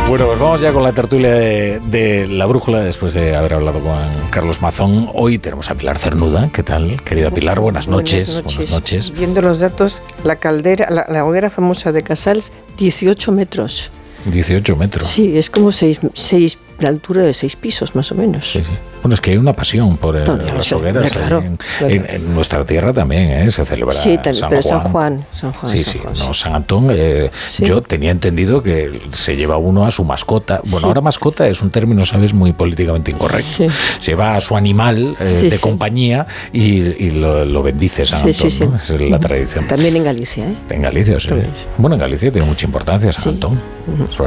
Bueno, 0.08 0.27
pues 0.27 0.40
vamos 0.40 0.61
ya 0.61 0.72
con 0.72 0.84
la 0.84 0.93
tertulia 0.93 1.32
de, 1.32 1.80
de 1.80 2.27
la 2.27 2.45
brújula 2.45 2.80
después 2.82 3.14
de 3.14 3.35
haber 3.35 3.56
hablado 3.56 3.80
con 3.82 3.98
Carlos 4.30 4.61
Mazón. 4.61 5.09
Hoy 5.14 5.40
tenemos 5.40 5.69
a 5.72 5.75
Pilar 5.75 5.98
Cernuda. 5.98 6.50
¿Qué 6.53 6.61
tal, 6.64 7.01
querida 7.03 7.32
Pilar? 7.32 7.59
Buenas 7.59 7.88
noches. 7.88 8.42
Buenas 8.43 8.72
noches. 8.72 9.11
Viendo 9.11 9.42
los 9.42 9.59
datos, 9.59 10.01
la 10.24 10.35
caldera, 10.38 10.90
la, 10.92 11.06
la 11.09 11.25
hoguera 11.25 11.50
famosa 11.50 11.92
de 11.92 12.03
Casals, 12.03 12.51
18 12.77 13.32
metros. 13.32 13.92
18 14.25 14.75
metros. 14.75 15.08
Sí, 15.08 15.38
es 15.38 15.50
como 15.50 15.72
seis, 15.72 16.00
seis, 16.14 16.59
la 16.80 16.90
altura 16.90 17.24
de 17.24 17.34
seis 17.34 17.56
pisos, 17.56 17.95
más 17.95 18.11
o 18.11 18.16
menos. 18.16 18.50
Sí, 18.51 18.61
sí. 18.64 18.72
Bueno, 19.06 19.14
es 19.14 19.22
que 19.22 19.30
hay 19.30 19.38
una 19.38 19.53
pasión 19.53 19.98
por 19.98 20.17
eh, 20.17 20.24
No, 20.25 20.35
las 20.35 20.66
sé, 20.66 20.74
hogueras. 20.74 21.11
claro, 21.14 21.38
en, 21.38 21.58
claro. 21.58 21.93
en- 21.93 22.09
en 22.09 22.34
nuestra 22.34 22.66
tierra 22.66 22.92
también 22.92 23.30
¿eh? 23.30 23.51
se 23.51 23.64
celebra 23.64 23.93
Sí, 23.93 24.16
también, 24.16 24.34
San 24.34 24.50
pero 24.50 24.61
Juan. 24.64 24.82
San 24.82 24.92
Juan, 24.92 25.25
San 25.32 25.53
Juan, 25.53 25.72
Sí, 25.72 25.84
San 25.84 25.93
sí, 25.93 26.00
Juan, 26.00 26.14
no, 26.27 26.34
San 26.34 26.56
Antón. 26.56 26.88
eh, 26.90 27.30
Sí. 27.48 27.66
Yo 27.66 27.84
tenía 27.84 28.09
entendido 28.09 28.64
que 28.64 29.00
se 29.11 29.35
lleva 29.35 29.58
uno 29.58 29.85
a 29.85 29.92
su 29.92 30.03
mascota. 30.03 30.59
Bueno, 30.64 30.80
Sí. 30.80 30.85
ahora 30.88 31.01
mascota 31.01 31.48
es 31.48 31.61
un 31.61 31.69
término, 31.69 32.03
sabes, 32.03 32.34
muy 32.34 32.51
políticamente 32.53 33.11
incorrecto. 33.11 33.66
Se 34.00 34.11
lleva 34.11 34.35
a 34.35 34.42
su 34.42 34.58
animal 34.58 35.16
eh, 35.19 35.38
Sí, 35.40 35.50
de 35.51 35.58
sí. 35.58 35.61
compañía 35.61 36.25
y, 36.51 36.61
y 37.06 37.11
lo, 37.11 37.45
lo 37.45 37.61
bendice 37.61 38.06
San 38.06 38.22
Sí, 38.22 38.30
Antón. 38.30 38.50
sí, 38.51 38.58
sí. 38.58 38.67
¿no? 38.67 38.75
Esa 38.75 38.95
es 38.95 39.01
la 39.01 39.19
tradición. 39.19 39.67
También 39.67 39.95
en 39.98 40.03
Galicia, 40.03 40.45
¿eh? 40.50 40.56
En 40.72 40.82
Galicia, 40.82 41.19
sí. 41.19 41.30
Bueno, 41.77 41.93
en 41.93 42.00
Galicia 42.01 42.32
tiene 42.32 42.48
mucha 42.48 42.66
importancia 42.66 43.11
San 43.11 43.34
Antón. 43.35 43.61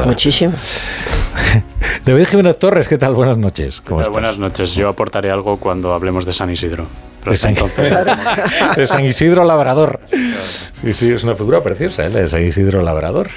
Muchísimo. 0.06 0.52
David 2.04 2.26
Jiménez 2.26 2.56
Torres, 2.58 2.88
¿qué 2.88 2.96
tal? 2.96 3.14
Buenas 3.14 3.36
noches. 3.38 3.80
¿Cómo 3.80 3.96
Hola, 3.96 4.02
estás? 4.02 4.12
buenas 4.12 4.38
noches. 4.38 4.67
Yo 4.74 4.88
aportaré 4.88 5.30
algo 5.30 5.56
cuando 5.58 5.92
hablemos 5.94 6.24
de 6.24 6.32
San 6.32 6.50
Isidro. 6.50 6.86
De 7.24 7.36
San, 7.36 7.50
entonces- 7.50 7.92
de 8.76 8.86
San 8.86 9.04
Isidro 9.04 9.44
Labrador. 9.44 10.00
Sí, 10.72 10.92
sí, 10.92 11.10
es 11.10 11.24
una 11.24 11.34
figura 11.34 11.62
preciosa, 11.62 12.06
¿eh? 12.06 12.10
la 12.10 12.20
de 12.20 12.28
San 12.28 12.42
Isidro 12.42 12.80
Labrador. 12.82 13.28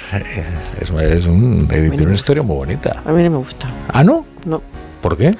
Es, 0.80 0.90
es 0.90 1.26
un, 1.26 1.66
tiene 1.68 2.02
una 2.04 2.14
historia 2.14 2.42
muy 2.42 2.56
bonita. 2.56 3.02
A 3.04 3.12
mí 3.12 3.22
no 3.22 3.30
me 3.30 3.36
gusta. 3.38 3.68
¿Ah, 3.88 4.02
no? 4.04 4.24
No. 4.46 4.62
¿Por 5.00 5.16
qué? 5.16 5.34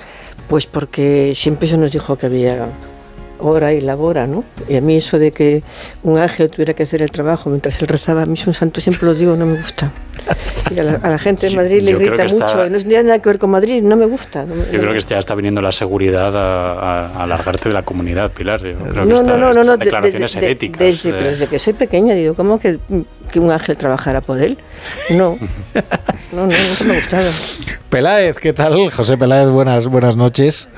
Pues 0.49 0.67
porque 0.67 1.33
siempre 1.35 1.69
se 1.69 1.79
nos 1.79 1.93
dijo 1.93 2.17
que 2.17 2.27
había 2.27 2.67
hora 3.43 3.73
y 3.73 3.81
labora, 3.81 4.27
¿no? 4.27 4.45
Y 4.69 4.77
a 4.77 4.81
mí 4.81 4.97
eso 4.97 5.19
de 5.19 5.33
que 5.33 5.63
un 6.03 6.19
ángel 6.19 6.51
tuviera 6.51 6.73
que 6.75 6.85
hacer 6.85 7.03
el 7.03 7.11
trabajo 7.11 7.51
mientras 7.51 7.81
él 7.83 7.89
rezaba, 7.89 8.23
a 8.23 8.27
mí 8.27 8.35
es 8.35 8.47
un 8.47 8.55
santo, 8.55 8.81
siempre 8.81 9.07
lo 9.07 9.15
digo, 9.15 9.37
no 9.37 9.47
me 9.47 9.57
gusta. 9.57 9.91
Y 10.71 10.79
a 10.79 10.85
la, 10.85 10.93
a 11.03 11.09
la 11.11 11.19
gente 11.19 11.49
de 11.49 11.57
Madrid 11.57 11.83
le 11.83 11.93
yo 11.93 11.99
creo 11.99 12.11
grita 12.13 12.25
que 12.25 12.29
está- 12.37 12.47
mucho, 12.47 12.71
no 12.71 12.79
tiene 12.79 13.03
nada 13.05 13.19
que 13.19 13.29
ver 13.29 13.39
con 13.39 13.51
Madrid, 13.51 13.83
no 13.83 13.97
me 13.97 14.07
gusta. 14.07 14.45
no 14.45 14.55
me- 14.55 14.65
Yo 14.73 14.79
creo 14.81 14.93
que 14.93 15.01
ya 15.01 15.19
está 15.19 15.35
viniendo 15.35 15.61
la 15.61 15.73
seguridad 15.73 16.37
a, 16.37 16.73
a- 16.73 17.07
a 17.19 17.23
alargarte 17.25 17.69
de 17.69 17.75
la 17.75 17.83
comunidad, 17.83 18.31
Pilar. 18.31 18.61
Yo 18.63 18.77
creo 18.79 18.93
que 19.05 19.09
no, 19.09 19.15
está- 19.17 19.27
no, 19.33 19.39
no, 19.39 19.53
no, 19.55 19.65
no, 19.65 19.77
de- 19.77 19.85
declaraciones 19.85 20.31
desde, 20.33 20.41
de- 20.41 20.47
heréticas. 20.47 20.79
desde, 20.79 21.13
de- 21.13 21.23
desde 21.23 21.47
que 21.49 21.59
soy 21.59 21.73
pequeña 21.73 22.15
digo, 22.15 22.35
¿cómo 22.35 22.59
que, 22.61 22.79
que 23.33 23.41
un 23.41 23.51
ángel 23.51 23.77
trabajara 23.77 24.21
por 24.21 24.41
él? 24.41 24.57
No, 25.11 25.37
no, 26.33 26.47
no, 26.47 26.47
nunca 26.47 26.85
me 26.85 26.93
ha 26.95 26.97
gustado. 27.01 27.31
Peláez, 27.91 28.37
¿qué 28.39 28.53
tal? 28.53 28.91
José 28.91 29.17
Peláez, 29.17 29.49
buenas, 29.49 29.87
buenas 29.89 30.17
noches. 30.17 30.69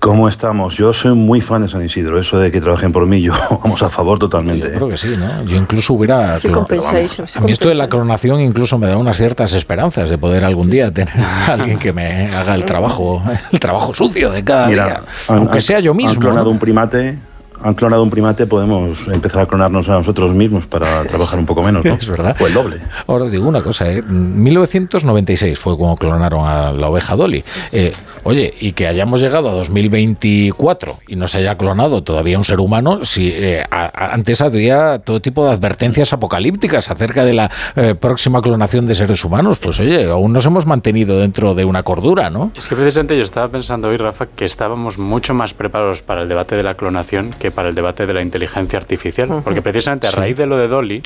¿Cómo 0.00 0.28
estamos? 0.28 0.76
Yo 0.76 0.92
soy 0.92 1.14
muy 1.14 1.40
fan 1.40 1.62
de 1.62 1.68
San 1.68 1.84
Isidro. 1.84 2.20
Eso 2.20 2.38
de 2.38 2.52
que 2.52 2.60
trabajen 2.60 2.92
por 2.92 3.04
mí, 3.06 3.20
yo 3.20 3.32
vamos 3.64 3.82
a 3.82 3.88
favor 3.88 4.18
totalmente. 4.18 4.68
Yo 4.68 4.72
creo 4.74 4.88
que 4.88 4.96
sí, 4.96 5.14
¿no? 5.18 5.42
Yo 5.44 5.56
incluso 5.56 5.94
hubiera... 5.94 6.38
Clon- 6.38 6.52
compensáis, 6.52 7.18
a 7.36 7.40
mí 7.40 7.50
esto 7.50 7.68
de 7.68 7.74
la 7.74 7.88
clonación 7.88 8.40
incluso 8.40 8.78
me 8.78 8.86
da 8.86 8.96
unas 8.96 9.16
ciertas 9.16 9.54
esperanzas 9.54 10.08
de 10.08 10.16
poder 10.16 10.44
algún 10.44 10.70
día 10.70 10.92
tener 10.92 11.18
a 11.18 11.46
alguien 11.54 11.80
que 11.80 11.92
me 11.92 12.28
haga 12.32 12.54
el 12.54 12.64
trabajo, 12.64 13.20
el 13.52 13.58
trabajo 13.58 13.92
sucio 13.92 14.30
de 14.30 14.44
cada 14.44 14.68
Mira, 14.68 14.84
día. 14.86 15.00
han- 15.28 15.36
aunque 15.38 15.56
han- 15.58 15.62
sea 15.62 15.80
yo 15.80 15.90
Han 15.90 15.96
mismo. 15.96 16.20
clonado 16.20 16.44
¿no? 16.44 16.50
un 16.52 16.58
primate, 16.60 17.18
han 17.62 17.74
clonado 17.74 18.02
un 18.02 18.10
primate, 18.10 18.46
podemos 18.46 18.98
empezar 19.12 19.42
a 19.42 19.46
clonarnos 19.46 19.88
a 19.88 19.92
nosotros 19.92 20.32
mismos 20.34 20.66
para 20.66 21.02
trabajar 21.08 21.38
un 21.38 21.46
poco 21.46 21.62
menos, 21.62 21.84
¿no? 21.84 21.94
Es 21.98 22.08
verdad. 22.08 22.36
O 22.40 22.46
el 22.46 22.54
doble. 22.54 22.80
Ahora 23.06 23.24
os 23.26 23.30
digo 23.32 23.46
una 23.48 23.62
cosa, 23.62 23.90
¿eh? 23.90 24.02
1996 24.02 25.58
fue 25.58 25.76
cuando 25.76 25.96
clonaron 25.96 26.46
a 26.46 26.72
la 26.72 26.88
oveja 26.88 27.16
Dolly. 27.16 27.42
Eh, 27.72 27.92
oye, 28.24 28.52
y 28.60 28.72
que 28.72 28.86
hayamos 28.86 29.20
llegado 29.20 29.48
a 29.48 29.52
2024 29.52 30.98
y 31.08 31.16
no 31.16 31.26
se 31.26 31.38
haya 31.38 31.56
clonado 31.56 32.02
todavía 32.02 32.38
un 32.38 32.44
ser 32.44 32.60
humano, 32.60 33.04
si 33.04 33.28
eh, 33.32 33.62
a- 33.70 34.12
antes 34.14 34.40
había 34.40 34.98
todo 35.00 35.20
tipo 35.20 35.44
de 35.44 35.52
advertencias 35.52 36.12
apocalípticas 36.12 36.90
acerca 36.90 37.24
de 37.24 37.34
la 37.34 37.50
eh, 37.76 37.94
próxima 37.94 38.40
clonación 38.42 38.86
de 38.86 38.94
seres 38.94 39.24
humanos, 39.24 39.58
pues 39.58 39.80
oye, 39.80 40.04
aún 40.10 40.32
nos 40.32 40.46
hemos 40.46 40.66
mantenido 40.66 41.18
dentro 41.18 41.54
de 41.54 41.64
una 41.64 41.82
cordura, 41.82 42.30
¿no? 42.30 42.52
Es 42.56 42.68
que 42.68 42.76
precisamente 42.76 43.16
yo 43.16 43.22
estaba 43.22 43.48
pensando 43.48 43.88
hoy, 43.88 43.96
Rafa, 43.96 44.26
que 44.26 44.44
estábamos 44.44 44.98
mucho 44.98 45.34
más 45.34 45.54
preparados 45.54 46.02
para 46.02 46.22
el 46.22 46.28
debate 46.28 46.56
de 46.56 46.62
la 46.62 46.74
clonación 46.74 47.30
que 47.38 47.47
para 47.50 47.68
el 47.68 47.74
debate 47.74 48.06
de 48.06 48.14
la 48.14 48.22
inteligencia 48.22 48.78
artificial. 48.78 49.40
Porque 49.44 49.62
precisamente 49.62 50.06
a 50.06 50.10
Sí. 50.10 50.16
raíz 50.16 50.36
de 50.36 50.46
lo 50.46 50.56
de 50.56 50.68
Dolly 50.68 51.02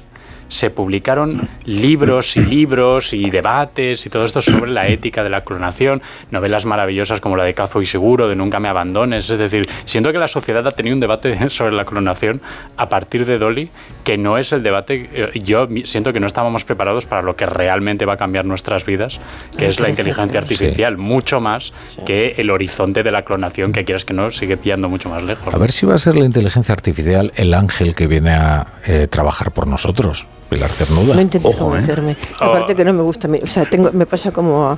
se 0.53 0.69
publicaron 0.69 1.49
libros 1.65 2.37
y 2.37 2.41
libros 2.45 3.15
y 3.15 3.31
debates 3.31 4.05
y 4.05 4.11
todo 4.11 4.27
esto 4.27 4.43
sobre 4.43 4.71
la 4.71 4.87
ética 4.87 5.25
de 5.25 5.31
la 5.31 5.41
clonación, 5.41 6.03
novelas 6.31 6.67
maravillosas 6.67 7.23
como 7.23 7.37
la 7.37 7.45
de 7.45 7.55
Cazo 7.55 7.81
y 7.81 7.87
Seguro, 7.87 8.29
de 8.29 8.37
Nunca 8.37 8.61
me 8.61 8.69
abandones. 8.69 9.31
Es 9.31 9.39
decir, 9.39 9.67
siento 9.87 10.13
que 10.13 10.19
la 10.19 10.29
sociedad 10.29 10.67
ha 10.67 10.73
tenido 10.73 10.95
un 10.95 11.01
debate 11.01 11.49
sobre 11.49 11.75
la 11.75 11.87
clonación 11.87 12.43
a 12.77 12.91
partir 12.91 13.25
de 13.25 13.39
Dolly, 13.39 13.71
que 14.05 14.19
no 14.19 14.37
es 14.37 14.53
el 14.53 14.63
debate. 14.63 15.09
eh, 15.15 15.41
Yo 15.43 15.67
siento 15.85 16.13
que 16.13 16.21
no 16.21 16.27
estábamos 16.27 16.67
preparados 16.67 17.07
para 17.07 17.23
lo 17.23 17.35
que 17.35 17.47
realmente 17.47 18.05
va 18.05 18.15
a 18.15 18.19
cambiar 18.19 18.45
nuestras 18.45 18.85
vidas, 18.85 19.21
que 19.57 19.65
es 19.65 19.81
la 19.81 19.89
inteligencia 19.89 20.39
artificial, 20.39 20.99
mucho 20.99 21.41
más 21.41 21.73
que 22.05 22.35
el 22.37 22.51
horizonte 22.51 23.03
de 23.03 23.11
la 23.11 23.23
clonación, 23.23 23.73
que 23.73 23.87
quieras 23.87 24.05
que 24.05 24.13
no, 24.13 24.31
sigue 24.31 24.59
pillando 24.59 24.91
mucho 24.91 25.09
más 25.09 25.23
lejos. 25.23 25.55
A 25.55 25.57
ver 25.57 25.73
si 25.73 25.87
va 25.87 25.95
a 25.95 25.99
ser 25.99 26.15
la 26.15 26.27
inteligencia 26.27 26.75
artificial 26.75 27.33
el 27.37 27.55
ángel 27.55 27.95
que 27.95 28.07
viene 28.07 28.33
a 28.33 28.67
eh, 28.87 29.07
trabajar 29.09 29.53
por 29.53 29.67
nosotros, 29.67 30.27
Pilar 30.53 30.71
Cernuda. 30.71 31.15
No 31.15 31.21
intentes 31.21 31.49
Ojo, 31.55 31.65
¿eh? 31.65 31.69
convencerme. 31.69 32.17
Aparte 32.39 32.75
que 32.77 32.85
no 32.85 32.93
me 32.93 33.03
gusta. 33.03 33.29
me- 33.29 33.39
O 33.43 33.47
sea, 33.47 33.65
tengo, 33.65 33.91
me 33.93 34.07
pasa 34.07 34.31
como 34.33 34.69
a, 34.71 34.77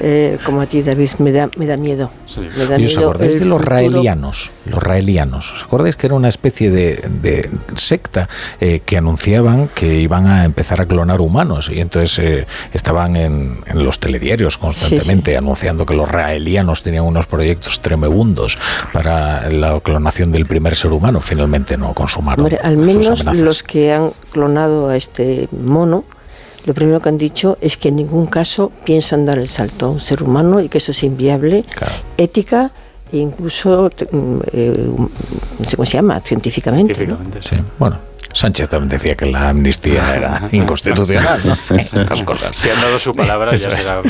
eh, 0.00 0.38
como 0.44 0.60
a 0.60 0.66
ti, 0.66 0.82
David. 0.82 1.10
Me 1.18 1.32
da, 1.32 1.48
me 1.56 1.66
da 1.66 1.76
miedo. 1.76 2.10
Me 2.56 2.66
da 2.66 2.78
¿Y 2.78 2.84
os 2.86 2.96
acordáis 2.98 3.38
de 3.40 3.44
los 3.46 3.58
futuro. 3.58 3.70
raelianos? 3.76 4.50
Los 4.66 4.82
raelianos. 4.82 5.52
¿Os 5.52 5.62
acordáis 5.64 5.96
que 5.96 6.06
era 6.06 6.14
una 6.14 6.28
especie 6.28 6.70
de, 6.70 6.96
de 7.22 7.50
secta 7.76 8.28
eh, 8.60 8.80
que 8.84 8.96
anunciaban 8.96 9.68
que 9.74 10.00
iban 10.00 10.26
a 10.26 10.44
empezar 10.44 10.80
a 10.80 10.86
clonar 10.86 11.20
humanos? 11.20 11.70
Y 11.72 11.80
entonces 11.80 12.18
eh, 12.18 12.46
estaban 12.72 13.16
en, 13.16 13.58
en 13.66 13.84
los 13.84 13.98
telediarios 14.00 14.58
constantemente 14.58 15.36
anunciando 15.36 15.86
que 15.86 15.94
los 15.94 16.08
raelianos 16.08 16.82
tenían 16.82 17.04
unos 17.04 17.26
proyectos 17.26 17.80
tremebundos 17.80 18.56
para 18.92 19.50
la 19.50 19.80
clonación 19.80 20.32
del 20.32 20.46
primer 20.46 20.76
ser 20.76 20.92
humano. 20.92 21.20
Finalmente 21.20 21.76
no 21.76 21.92
consumaron 21.94 22.44
Hombre, 22.44 22.58
al 22.62 22.74
sus 22.76 22.84
menos 22.84 23.06
amenazas. 23.20 23.42
los 23.42 23.62
que 23.62 23.92
han 23.92 24.12
clonado 24.32 24.88
a 24.88 24.96
este 24.96 25.15
mono, 25.52 26.04
lo 26.66 26.74
primero 26.74 27.00
que 27.00 27.08
han 27.08 27.16
dicho 27.16 27.58
es 27.60 27.76
que 27.76 27.88
en 27.88 27.96
ningún 27.96 28.26
caso 28.26 28.72
piensan 28.84 29.24
dar 29.24 29.38
el 29.38 29.48
salto 29.48 29.86
a 29.86 29.90
un 29.90 30.00
ser 30.00 30.22
humano 30.22 30.60
y 30.60 30.68
que 30.68 30.78
eso 30.78 30.90
es 30.90 31.02
inviable, 31.04 31.64
ética 32.16 32.72
e 33.12 33.18
incluso, 33.18 33.88
mm, 34.10 34.38
eh, 34.52 34.88
no 35.58 35.64
sé 35.64 35.76
cómo 35.76 35.86
se 35.86 35.96
llama, 35.96 36.20
científicamente. 36.20 37.06
¿no? 37.06 37.18
Sí, 37.40 37.56
bueno. 37.78 37.98
Sánchez 38.32 38.68
también 38.68 38.90
decía 38.90 39.14
que 39.14 39.24
la 39.24 39.48
amnistía 39.48 40.14
era 40.14 40.48
inconstitucional, 40.52 41.40
¿no? 41.42 41.54
Estas 41.74 42.22
cosas. 42.22 42.54
Si 42.54 42.68
han 42.68 42.78
dado 42.82 42.98
su 42.98 43.12
palabra, 43.12 43.54
ya 43.56 43.70
será. 43.80 44.02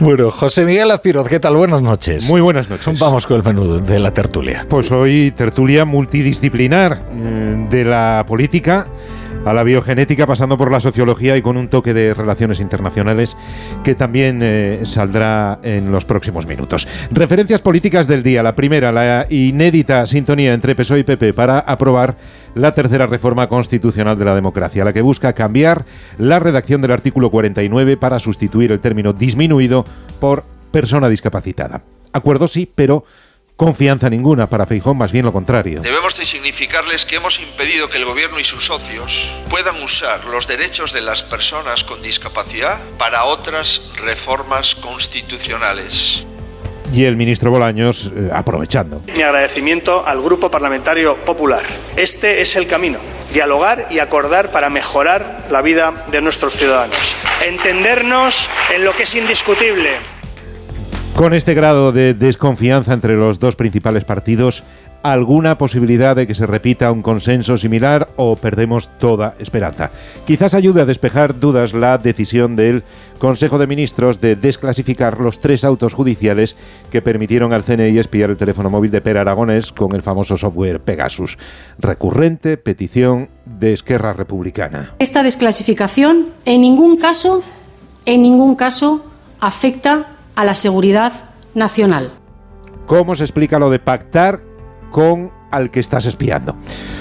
Bueno, 0.00 0.30
José 0.30 0.64
Miguel 0.64 0.90
Azpiroz, 0.90 1.28
¿qué 1.28 1.40
tal? 1.40 1.56
Buenas 1.56 1.82
noches. 1.82 2.26
Muy 2.30 2.40
buenas 2.40 2.70
noches. 2.70 2.98
Vamos 2.98 3.26
con 3.26 3.36
el 3.36 3.42
menú 3.42 3.76
de 3.76 3.98
la 3.98 4.12
tertulia. 4.12 4.64
Pues 4.66 4.90
hoy 4.90 5.30
tertulia 5.36 5.84
multidisciplinar 5.84 7.02
eh, 7.12 7.66
de 7.68 7.84
la 7.84 8.24
política 8.26 8.86
a 9.44 9.52
la 9.52 9.62
biogenética, 9.62 10.26
pasando 10.26 10.56
por 10.56 10.70
la 10.70 10.80
sociología 10.80 11.36
y 11.36 11.42
con 11.42 11.56
un 11.56 11.68
toque 11.68 11.94
de 11.94 12.14
relaciones 12.14 12.60
internacionales 12.60 13.36
que 13.84 13.94
también 13.94 14.40
eh, 14.42 14.80
saldrá 14.84 15.58
en 15.62 15.92
los 15.92 16.04
próximos 16.04 16.46
minutos. 16.46 16.88
Referencias 17.10 17.60
políticas 17.60 18.06
del 18.06 18.22
día. 18.22 18.42
La 18.42 18.54
primera, 18.54 18.92
la 18.92 19.26
inédita 19.30 20.06
sintonía 20.06 20.54
entre 20.54 20.74
PSOE 20.74 21.00
y 21.00 21.04
PP 21.04 21.32
para 21.32 21.58
aprobar 21.60 22.16
la 22.54 22.72
tercera 22.72 23.06
reforma 23.06 23.48
constitucional 23.48 24.18
de 24.18 24.24
la 24.24 24.34
democracia, 24.34 24.84
la 24.84 24.92
que 24.92 25.02
busca 25.02 25.32
cambiar 25.32 25.84
la 26.18 26.38
redacción 26.38 26.80
del 26.80 26.92
artículo 26.92 27.30
49 27.30 27.96
para 27.96 28.18
sustituir 28.18 28.72
el 28.72 28.80
término 28.80 29.12
disminuido 29.12 29.84
por 30.20 30.44
persona 30.70 31.08
discapacitada. 31.08 31.82
Acuerdo 32.12 32.48
sí, 32.48 32.70
pero 32.74 33.04
confianza 33.56 34.10
ninguna 34.10 34.46
para 34.46 34.66
Feijón, 34.66 34.98
más 34.98 35.12
bien 35.12 35.24
lo 35.24 35.32
contrario. 35.32 35.80
Debemos 35.80 36.16
de 36.18 36.26
significarles 36.26 37.04
que 37.04 37.16
hemos 37.16 37.40
impedido 37.40 37.88
que 37.88 37.98
el 37.98 38.04
gobierno 38.04 38.38
y 38.38 38.44
sus 38.44 38.66
socios 38.66 39.30
puedan 39.48 39.82
usar 39.82 40.24
los 40.26 40.46
derechos 40.46 40.92
de 40.92 41.00
las 41.00 41.22
personas 41.22 41.82
con 41.82 42.02
discapacidad 42.02 42.78
para 42.98 43.24
otras 43.24 43.92
reformas 43.96 44.74
constitucionales. 44.74 46.26
Y 46.92 47.04
el 47.04 47.16
ministro 47.16 47.50
Bolaños 47.50 48.12
eh, 48.14 48.30
aprovechando. 48.32 49.02
Mi 49.14 49.22
agradecimiento 49.22 50.06
al 50.06 50.22
Grupo 50.22 50.50
Parlamentario 50.50 51.16
Popular. 51.16 51.62
Este 51.96 52.40
es 52.40 52.54
el 52.54 52.68
camino. 52.68 52.98
Dialogar 53.32 53.88
y 53.90 53.98
acordar 53.98 54.52
para 54.52 54.70
mejorar 54.70 55.46
la 55.50 55.62
vida 55.62 56.04
de 56.12 56.20
nuestros 56.20 56.52
ciudadanos. 56.52 57.16
Entendernos 57.44 58.48
en 58.72 58.84
lo 58.84 58.94
que 58.94 59.02
es 59.02 59.14
indiscutible. 59.16 60.15
Con 61.16 61.32
este 61.32 61.54
grado 61.54 61.92
de 61.92 62.12
desconfianza 62.12 62.92
entre 62.92 63.16
los 63.16 63.40
dos 63.40 63.56
principales 63.56 64.04
partidos, 64.04 64.62
¿alguna 65.02 65.56
posibilidad 65.56 66.14
de 66.14 66.26
que 66.26 66.34
se 66.34 66.44
repita 66.44 66.92
un 66.92 67.00
consenso 67.00 67.56
similar 67.56 68.10
o 68.16 68.36
perdemos 68.36 68.90
toda 68.98 69.34
esperanza? 69.38 69.90
Quizás 70.26 70.52
ayude 70.52 70.82
a 70.82 70.84
despejar 70.84 71.40
dudas 71.40 71.72
la 71.72 71.96
decisión 71.96 72.54
del 72.54 72.84
Consejo 73.18 73.56
de 73.56 73.66
Ministros 73.66 74.20
de 74.20 74.36
desclasificar 74.36 75.18
los 75.18 75.40
tres 75.40 75.64
autos 75.64 75.94
judiciales 75.94 76.54
que 76.90 77.00
permitieron 77.00 77.54
al 77.54 77.64
CNI 77.64 77.98
espiar 77.98 78.28
el 78.28 78.36
teléfono 78.36 78.68
móvil 78.68 78.90
de 78.90 79.00
Per 79.00 79.16
Aragonés 79.16 79.72
con 79.72 79.94
el 79.94 80.02
famoso 80.02 80.36
software 80.36 80.80
Pegasus. 80.80 81.38
Recurrente 81.78 82.58
petición 82.58 83.30
de 83.46 83.72
Esquerra 83.72 84.12
Republicana. 84.12 84.92
Esta 84.98 85.22
desclasificación 85.22 86.26
en 86.44 86.60
ningún 86.60 86.98
caso, 86.98 87.42
en 88.04 88.20
ningún 88.20 88.54
caso 88.54 89.10
afecta 89.40 90.08
a 90.36 90.44
la 90.44 90.54
seguridad 90.54 91.12
nacional. 91.54 92.10
¿Cómo 92.86 93.16
se 93.16 93.24
explica 93.24 93.58
lo 93.58 93.70
de 93.70 93.80
pactar 93.80 94.40
con 94.90 95.32
al 95.50 95.70
que 95.70 95.80
estás 95.80 96.06
espiando? 96.06 96.54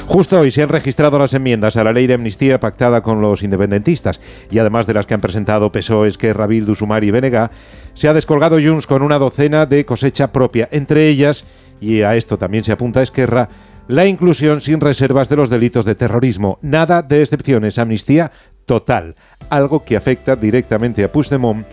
Justo 0.08 0.40
hoy 0.40 0.52
se 0.52 0.64
han 0.64 0.70
registrado 0.70 1.20
las 1.20 1.34
enmiendas 1.34 1.78
a 1.78 1.84
la 1.84 1.92
ley 1.92 2.08
de 2.08 2.14
amnistía 2.14 2.60
pactada 2.60 3.02
con 3.02 3.22
los 3.22 3.44
independentistas 3.44 4.22
y 4.50 4.60
además 4.60 4.88
de 4.88 4.94
las 4.94 5.06
que 5.06 5.16
han 5.16 5.22
presentado 5.22 5.72
PSOE, 5.72 6.08
Esquerra, 6.08 6.48
Bildu, 6.48 6.76
Sumar 6.76 7.04
y 7.04 7.12
Benega, 7.12 7.52
se 7.94 8.08
ha 8.08 8.14
descolgado 8.14 8.58
Junts 8.62 8.88
con 8.88 9.02
una 9.02 9.20
docena 9.20 9.66
de 9.66 9.86
cosecha 9.86 10.32
propia, 10.32 10.70
entre 10.72 11.10
ellas, 11.10 11.44
y 11.82 12.02
a 12.02 12.16
esto 12.16 12.38
también 12.38 12.64
se 12.64 12.72
apunta 12.72 13.02
Esquerra, 13.02 13.50
la 13.88 14.06
inclusión 14.06 14.62
sin 14.62 14.80
reservas 14.80 15.28
de 15.28 15.36
los 15.36 15.50
delitos 15.50 15.86
de 15.86 15.96
terrorismo. 15.96 16.58
Nada 16.62 17.02
de 17.02 17.22
excepciones, 17.22 17.78
amnistía 17.78 18.32
total, 18.66 19.16
algo 19.50 19.84
que 19.84 19.98
afecta 19.98 20.36
directamente 20.36 21.04
a 21.04 21.12
Puigdemont 21.12 21.66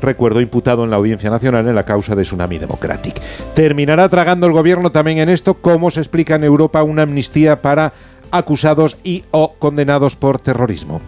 recuerdo 0.00 0.40
imputado 0.40 0.84
en 0.84 0.90
la 0.90 0.96
Audiencia 0.96 1.30
Nacional 1.30 1.66
en 1.68 1.74
la 1.74 1.84
causa 1.84 2.14
de 2.14 2.22
Tsunami 2.22 2.58
Democratic. 2.58 3.20
¿Terminará 3.54 4.08
tragando 4.08 4.46
el 4.46 4.52
gobierno 4.52 4.90
también 4.90 5.18
en 5.18 5.28
esto? 5.28 5.54
¿Cómo 5.54 5.90
se 5.90 6.00
explica 6.00 6.34
en 6.34 6.44
Europa 6.44 6.82
una 6.82 7.02
amnistía 7.02 7.62
para 7.62 7.92
acusados 8.30 8.96
y 9.04 9.24
o 9.30 9.54
condenados 9.58 10.16
por 10.16 10.38
terrorismo? 10.38 11.00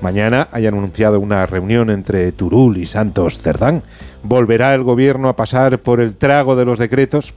Mañana 0.00 0.46
hayan 0.52 0.74
anunciado 0.74 1.18
una 1.18 1.44
reunión 1.46 1.90
entre 1.90 2.30
Turul 2.30 2.76
y 2.76 2.86
Santos 2.86 3.40
Cerdán. 3.40 3.82
¿Volverá 4.22 4.74
el 4.74 4.84
gobierno 4.84 5.28
a 5.28 5.36
pasar 5.36 5.80
por 5.80 6.00
el 6.00 6.14
trago 6.14 6.54
de 6.54 6.64
los 6.64 6.78
decretos? 6.78 7.34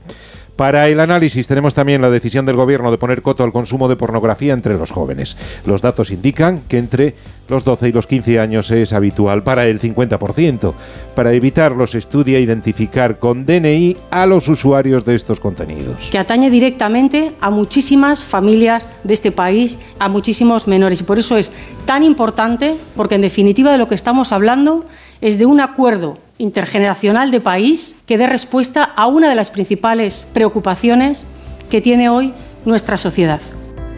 Para 0.56 0.88
el 0.88 1.00
análisis 1.00 1.46
tenemos 1.46 1.74
también 1.74 2.02
la 2.02 2.10
decisión 2.10 2.44
del 2.44 2.56
gobierno 2.56 2.90
de 2.90 2.98
poner 2.98 3.22
coto 3.22 3.42
al 3.42 3.52
consumo 3.52 3.88
de 3.88 3.96
pornografía 3.96 4.52
entre 4.52 4.76
los 4.76 4.90
jóvenes. 4.90 5.36
Los 5.64 5.80
datos 5.80 6.10
indican 6.10 6.60
que 6.68 6.78
entre 6.78 7.14
los 7.48 7.64
12 7.64 7.88
y 7.88 7.92
los 7.92 8.06
15 8.06 8.38
años 8.38 8.70
es 8.70 8.92
habitual 8.92 9.42
para 9.42 9.66
el 9.66 9.80
50%. 9.80 10.74
Para 11.14 11.32
evitarlo 11.32 11.86
se 11.86 11.98
estudia 11.98 12.38
identificar 12.38 13.18
con 13.18 13.46
DNI 13.46 13.96
a 14.10 14.26
los 14.26 14.48
usuarios 14.48 15.04
de 15.04 15.14
estos 15.14 15.40
contenidos. 15.40 16.08
que 16.10 16.18
atañe 16.18 16.50
directamente 16.50 17.32
a 17.40 17.50
muchísimas 17.50 18.24
familias 18.24 18.86
de 19.04 19.14
este 19.14 19.32
país, 19.32 19.78
a 19.98 20.08
muchísimos 20.08 20.68
menores. 20.68 21.00
Y 21.00 21.04
por 21.04 21.18
eso 21.18 21.36
es 21.36 21.52
tan 21.86 22.02
importante, 22.02 22.76
porque 22.96 23.14
en 23.14 23.22
definitiva 23.22 23.72
de 23.72 23.78
lo 23.78 23.88
que 23.88 23.94
estamos 23.94 24.32
hablando 24.32 24.84
es 25.20 25.38
de 25.38 25.46
un 25.46 25.60
acuerdo 25.60 26.18
intergeneracional 26.42 27.30
de 27.30 27.40
país 27.40 28.02
que 28.04 28.18
dé 28.18 28.26
respuesta 28.26 28.82
a 28.82 29.06
una 29.06 29.28
de 29.28 29.36
las 29.36 29.50
principales 29.50 30.28
preocupaciones 30.34 31.26
que 31.70 31.80
tiene 31.80 32.08
hoy 32.08 32.34
nuestra 32.64 32.98
sociedad. 32.98 33.40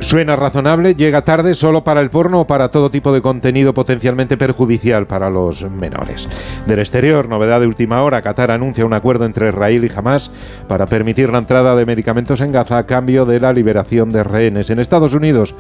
Suena 0.01 0.37
razonable, 0.37 0.95
llega 0.95 1.23
tarde 1.23 1.55
solo 1.55 1.85
para 1.85 2.03
el 2.03 2.11
porno 2.11 2.43
o 2.43 2.47
para 2.47 2.71
todo 2.71 2.91
tipo 2.91 3.13
de 3.15 3.23
contenido 3.23 3.73
potencialmente 3.73 4.37
perjudicial 4.37 5.07
para 5.07 5.31
los 5.31 5.71
menores. 5.71 6.29
Del 6.67 6.81
exterior, 6.81 7.29
novedad 7.29 7.61
de 7.61 7.67
última 7.67 8.03
hora, 8.03 8.21
Qatar 8.21 8.51
anuncia 8.51 8.85
un 8.85 8.93
acuerdo 8.93 9.25
entre 9.25 9.49
Israel 9.49 9.83
y 9.83 9.91
Hamas 9.97 10.31
para 10.69 10.85
permitir 10.85 11.31
la 11.31 11.39
entrada 11.39 11.75
de 11.77 11.87
medicamentos 11.87 12.43
en 12.43 12.53
Gaza 12.53 12.77
a 12.77 12.87
cambio 12.87 13.25
de 13.25 13.41
la 13.41 13.55
liberación 13.55 14.11
de 14.11 14.25
rehenes. 14.25 14.69
En 14.69 14.81
Estados 14.81 15.15
Unidos, 15.15 15.55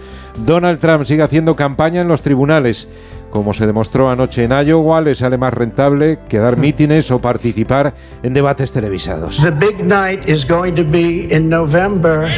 Donald 0.45 0.81
Trump 0.81 1.07
sigue 1.07 1.23
haciendo 1.23 1.57
campaña 1.57 2.03
en 2.03 2.09
los 2.09 2.21
tribunales. 2.21 2.89
Como 3.35 3.53
se 3.53 3.67
demostró 3.67 4.09
anoche 4.11 4.45
en 4.45 4.53
Iowa, 4.53 5.01
le 5.01 5.17
sale 5.17 5.37
más 5.37 5.53
rentable 5.53 6.21
que 6.29 6.39
dar 6.39 6.57
mítines 6.57 7.11
o 7.11 7.19
participar 7.19 7.93
en 8.23 8.33
debates 8.33 8.73
televisados. 8.73 9.43
The 9.43 9.51
big 9.51 9.85
night 9.85 10.29
is 10.29 10.47
going 10.49 10.75
to 10.75 10.85
be 10.85 11.27
in 11.29 11.49
November 11.49 12.31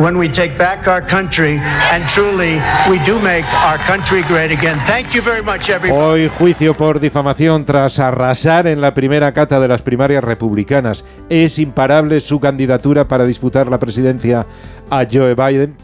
when 0.00 0.16
we 0.16 0.26
take 0.26 0.56
back 0.56 0.88
our 0.88 1.06
country 1.06 1.60
and 1.92 2.06
truly 2.06 2.62
we 2.88 2.98
do 3.04 3.20
make 3.20 3.44
our 3.62 3.78
country 3.86 4.22
great 4.22 4.50
again. 4.50 4.78
Thank 4.86 5.14
you 5.14 5.20
very 5.22 5.42
much 5.42 5.68
everybody. 5.68 5.92
Hoy 5.92 6.30
juicio 6.38 6.72
por 6.72 6.98
difamación 6.98 7.66
tras 7.66 7.98
arrasar 7.98 8.66
en 8.68 8.80
la 8.80 8.94
primera 8.94 9.34
cata 9.34 9.60
de 9.60 9.68
las 9.68 9.82
primarias 9.82 10.24
republicanas. 10.24 11.04
Es 11.28 11.58
imparable 11.58 12.22
su 12.22 12.40
candidatura 12.40 13.06
para 13.06 13.26
disputar 13.26 13.68
la 13.68 13.78
presidencia 13.78 14.46
a 14.88 15.04
Joe 15.04 15.34
Biden 15.34 15.76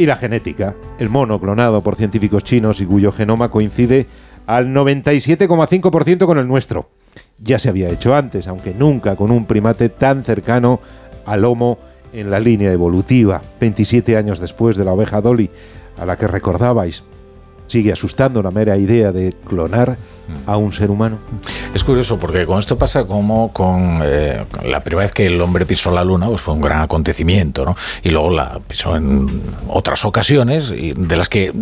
y 0.00 0.06
la 0.06 0.16
genética, 0.16 0.74
el 0.98 1.10
mono 1.10 1.38
clonado 1.38 1.82
por 1.82 1.94
científicos 1.94 2.42
chinos 2.42 2.80
y 2.80 2.86
cuyo 2.86 3.12
genoma 3.12 3.50
coincide 3.50 4.06
al 4.46 4.68
97,5% 4.68 6.24
con 6.24 6.38
el 6.38 6.48
nuestro. 6.48 6.88
Ya 7.38 7.58
se 7.58 7.68
había 7.68 7.90
hecho 7.90 8.14
antes, 8.14 8.46
aunque 8.48 8.72
nunca 8.72 9.14
con 9.14 9.30
un 9.30 9.44
primate 9.44 9.90
tan 9.90 10.24
cercano 10.24 10.80
al 11.26 11.44
Homo 11.44 11.78
en 12.14 12.30
la 12.30 12.40
línea 12.40 12.72
evolutiva, 12.72 13.42
27 13.60 14.16
años 14.16 14.40
después 14.40 14.74
de 14.78 14.86
la 14.86 14.94
oveja 14.94 15.20
Dolly, 15.20 15.50
a 15.98 16.06
la 16.06 16.16
que 16.16 16.26
recordabais. 16.26 17.04
Sigue 17.70 17.92
asustando 17.92 18.42
la 18.42 18.50
mera 18.50 18.76
idea 18.76 19.12
de 19.12 19.32
clonar 19.46 19.96
a 20.44 20.56
un 20.56 20.72
ser 20.72 20.90
humano. 20.90 21.20
Es 21.72 21.84
curioso 21.84 22.18
porque 22.18 22.44
con 22.44 22.58
esto 22.58 22.76
pasa 22.76 23.04
como 23.04 23.52
con 23.52 24.00
eh, 24.02 24.44
la 24.64 24.80
primera 24.80 25.04
vez 25.04 25.12
que 25.12 25.26
el 25.26 25.40
hombre 25.40 25.64
pisó 25.66 25.92
la 25.92 26.02
luna, 26.02 26.26
pues 26.26 26.40
fue 26.40 26.54
un 26.54 26.60
gran 26.60 26.80
acontecimiento, 26.80 27.64
¿no? 27.64 27.76
Y 28.02 28.10
luego 28.10 28.30
la 28.30 28.58
pisó 28.66 28.96
en 28.96 29.40
otras 29.68 30.04
ocasiones 30.04 30.70
de 30.70 31.16
las 31.16 31.28
que 31.28 31.52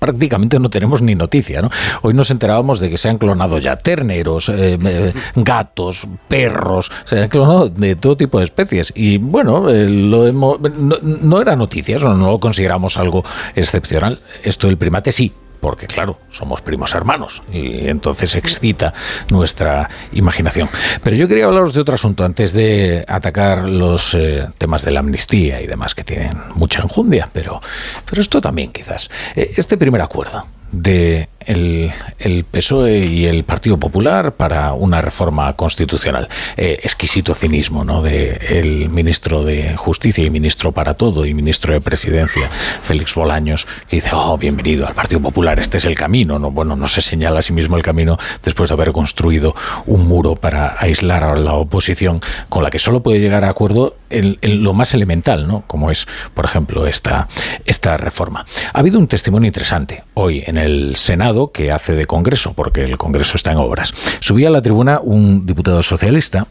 prácticamente 0.00 0.58
no 0.58 0.68
tenemos 0.68 1.00
ni 1.00 1.14
noticia. 1.14 1.62
¿no? 1.62 1.70
Hoy 2.02 2.12
nos 2.12 2.32
enterábamos 2.32 2.80
de 2.80 2.90
que 2.90 2.98
se 2.98 3.08
han 3.08 3.18
clonado 3.18 3.58
ya 3.58 3.76
terneros, 3.76 4.48
eh, 4.48 4.76
eh, 4.84 5.14
gatos, 5.36 6.08
perros, 6.26 6.90
se 7.04 7.20
han 7.20 7.28
clonado 7.28 7.68
de 7.68 7.94
todo 7.94 8.16
tipo 8.16 8.40
de 8.40 8.46
especies. 8.46 8.92
Y 8.96 9.18
bueno, 9.18 9.68
lo 9.68 10.26
hemos, 10.26 10.60
no, 10.60 10.96
no 11.00 11.40
era 11.40 11.54
noticia, 11.54 11.94
eso 11.94 12.12
no 12.12 12.32
lo 12.32 12.40
consideramos 12.40 12.96
algo 12.96 13.22
excepcional. 13.54 14.18
Esto 14.42 14.66
del 14.66 14.76
primate 14.76 15.12
sí, 15.12 15.32
porque 15.62 15.86
claro, 15.86 16.18
somos 16.28 16.60
primos 16.60 16.92
hermanos 16.92 17.44
y 17.52 17.86
entonces 17.86 18.34
excita 18.34 18.92
nuestra 19.30 19.88
imaginación. 20.10 20.68
Pero 21.04 21.14
yo 21.14 21.28
quería 21.28 21.44
hablaros 21.46 21.72
de 21.72 21.80
otro 21.80 21.94
asunto 21.94 22.24
antes 22.24 22.52
de 22.52 23.04
atacar 23.06 23.68
los 23.68 24.14
eh, 24.14 24.48
temas 24.58 24.84
de 24.84 24.90
la 24.90 25.00
amnistía 25.00 25.62
y 25.62 25.68
demás 25.68 25.94
que 25.94 26.02
tienen 26.02 26.36
mucha 26.56 26.82
enjundia, 26.82 27.28
pero, 27.32 27.62
pero 28.04 28.20
esto 28.20 28.40
también 28.40 28.72
quizás. 28.72 29.08
Eh, 29.36 29.52
este 29.56 29.78
primer 29.78 30.00
acuerdo 30.00 30.46
de 30.72 31.28
el, 31.46 32.44
PSOE 32.50 33.06
y 33.06 33.26
el 33.26 33.44
Partido 33.44 33.78
Popular 33.78 34.32
para 34.32 34.72
una 34.72 35.00
reforma 35.00 35.52
constitucional. 35.54 36.28
Eh, 36.56 36.80
exquisito 36.82 37.34
cinismo 37.34 37.84
¿no? 37.84 38.02
de 38.02 38.38
el 38.50 38.88
ministro 38.88 39.44
de 39.44 39.76
Justicia 39.76 40.24
y 40.24 40.30
ministro 40.30 40.72
para 40.72 40.94
todo 40.94 41.24
y 41.24 41.34
ministro 41.34 41.74
de 41.74 41.80
Presidencia, 41.80 42.48
Félix 42.82 43.14
Bolaños, 43.14 43.66
que 43.88 43.96
dice, 43.96 44.10
oh, 44.12 44.36
bienvenido 44.38 44.86
al 44.86 44.94
Partido 44.94 45.20
Popular, 45.20 45.58
este 45.58 45.78
es 45.78 45.84
el 45.84 45.94
camino. 45.94 46.38
¿no? 46.38 46.50
Bueno, 46.50 46.76
no 46.76 46.88
se 46.88 47.00
señala 47.00 47.40
a 47.40 47.42
sí 47.42 47.52
mismo 47.52 47.76
el 47.76 47.82
camino 47.82 48.18
después 48.44 48.70
de 48.70 48.74
haber 48.74 48.92
construido 48.92 49.54
un 49.86 50.06
muro 50.06 50.36
para 50.36 50.76
aislar 50.78 51.24
a 51.24 51.34
la 51.36 51.54
oposición 51.54 52.20
con 52.48 52.62
la 52.62 52.70
que 52.70 52.78
solo 52.78 53.02
puede 53.02 53.20
llegar 53.20 53.44
a 53.44 53.50
acuerdo 53.50 53.96
en, 54.10 54.38
en 54.42 54.62
lo 54.62 54.74
más 54.74 54.94
elemental, 54.94 55.46
¿no? 55.46 55.64
como 55.66 55.90
es, 55.90 56.06
por 56.34 56.44
ejemplo, 56.44 56.86
esta, 56.86 57.28
esta 57.64 57.96
reforma. 57.96 58.44
Ha 58.72 58.78
habido 58.78 58.98
un 58.98 59.08
testimonio 59.08 59.46
interesante 59.46 60.04
hoy 60.14 60.42
en 60.46 60.58
el 60.58 60.96
Senado 60.96 61.31
que 61.52 61.72
hace 61.72 61.94
de 61.94 62.06
Congreso, 62.06 62.52
porque 62.52 62.84
el 62.84 62.98
Congreso 62.98 63.36
está 63.36 63.52
en 63.52 63.58
obras. 63.58 63.94
Subía 64.20 64.48
a 64.48 64.50
la 64.50 64.62
tribuna 64.62 65.00
un 65.02 65.46
diputado 65.46 65.82
socialista 65.82 66.46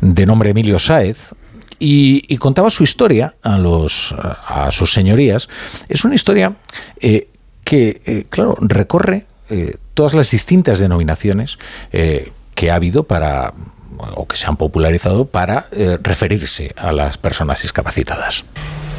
de 0.00 0.26
nombre 0.26 0.50
Emilio 0.50 0.78
Sáez, 0.78 1.34
y, 1.78 2.36
contaba 2.38 2.70
su 2.70 2.82
historia 2.82 3.34
a, 3.42 3.58
los, 3.58 4.14
a 4.18 4.70
sus 4.70 4.92
señorías. 4.92 5.48
Es 5.88 6.04
una 6.04 6.14
historia 6.14 6.54
eh, 7.00 7.28
que, 7.64 8.00
eh, 8.04 8.26
claro, 8.28 8.56
recorre 8.60 9.26
eh, 9.48 9.76
todas 9.94 10.14
las 10.14 10.30
distintas 10.30 10.78
denominaciones 10.78 11.58
que 11.90 12.70
ha 12.70 12.74
habido 12.74 13.04
para 13.04 13.54
o 14.14 14.26
que 14.28 14.36
se 14.36 14.46
han 14.46 14.56
popularizado 14.56 15.26
para 15.26 15.66
referirse 16.02 16.72
a 16.76 16.92
las 16.92 17.18
personas 17.18 17.62
discapacitadas. 17.62 18.44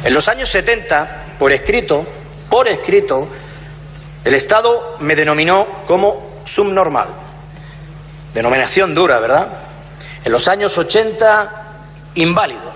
En 0.04 0.12
los 0.12 0.28
años 0.28 0.48
70, 0.50 1.36
por 1.38 1.52
escrito, 1.52 2.06
por 2.50 2.68
escrito, 2.68 3.28
el 4.24 4.34
Estado 4.34 4.96
me 5.00 5.16
denominó 5.16 5.66
como 5.86 6.42
subnormal. 6.44 7.08
Denominación 8.34 8.94
dura, 8.94 9.18
¿verdad? 9.18 9.48
En 10.24 10.32
los 10.32 10.46
años 10.48 10.76
80, 10.76 11.62
inválido. 12.16 12.72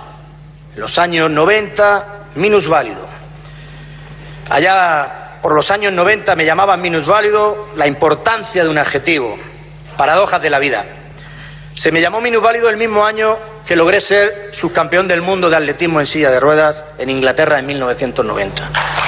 En 0.74 0.80
los 0.80 0.98
años 0.98 1.30
90, 1.30 2.06
minusválido. 2.36 3.06
Allá 4.50 5.38
por 5.42 5.54
los 5.54 5.70
años 5.70 5.92
90 5.92 6.34
me 6.36 6.44
llamaban 6.44 6.80
minusválido 6.80 7.68
la 7.76 7.86
importancia 7.86 8.64
de 8.64 8.70
un 8.70 8.78
adjetivo. 8.78 9.36
Paradojas 9.96 10.40
de 10.40 10.50
la 10.50 10.58
vida. 10.58 10.84
Se 11.74 11.92
me 11.92 12.00
llamó 12.00 12.20
minusválido 12.20 12.68
el 12.68 12.76
mismo 12.76 13.04
año 13.04 13.36
que 13.66 13.76
logré 13.76 14.00
ser 14.00 14.50
subcampeón 14.52 15.06
del 15.06 15.22
mundo 15.22 15.50
de 15.50 15.56
atletismo 15.56 16.00
en 16.00 16.06
silla 16.06 16.30
de 16.30 16.40
ruedas 16.40 16.84
en 16.98 17.10
Inglaterra 17.10 17.58
en 17.58 17.66
1990. 17.66 19.03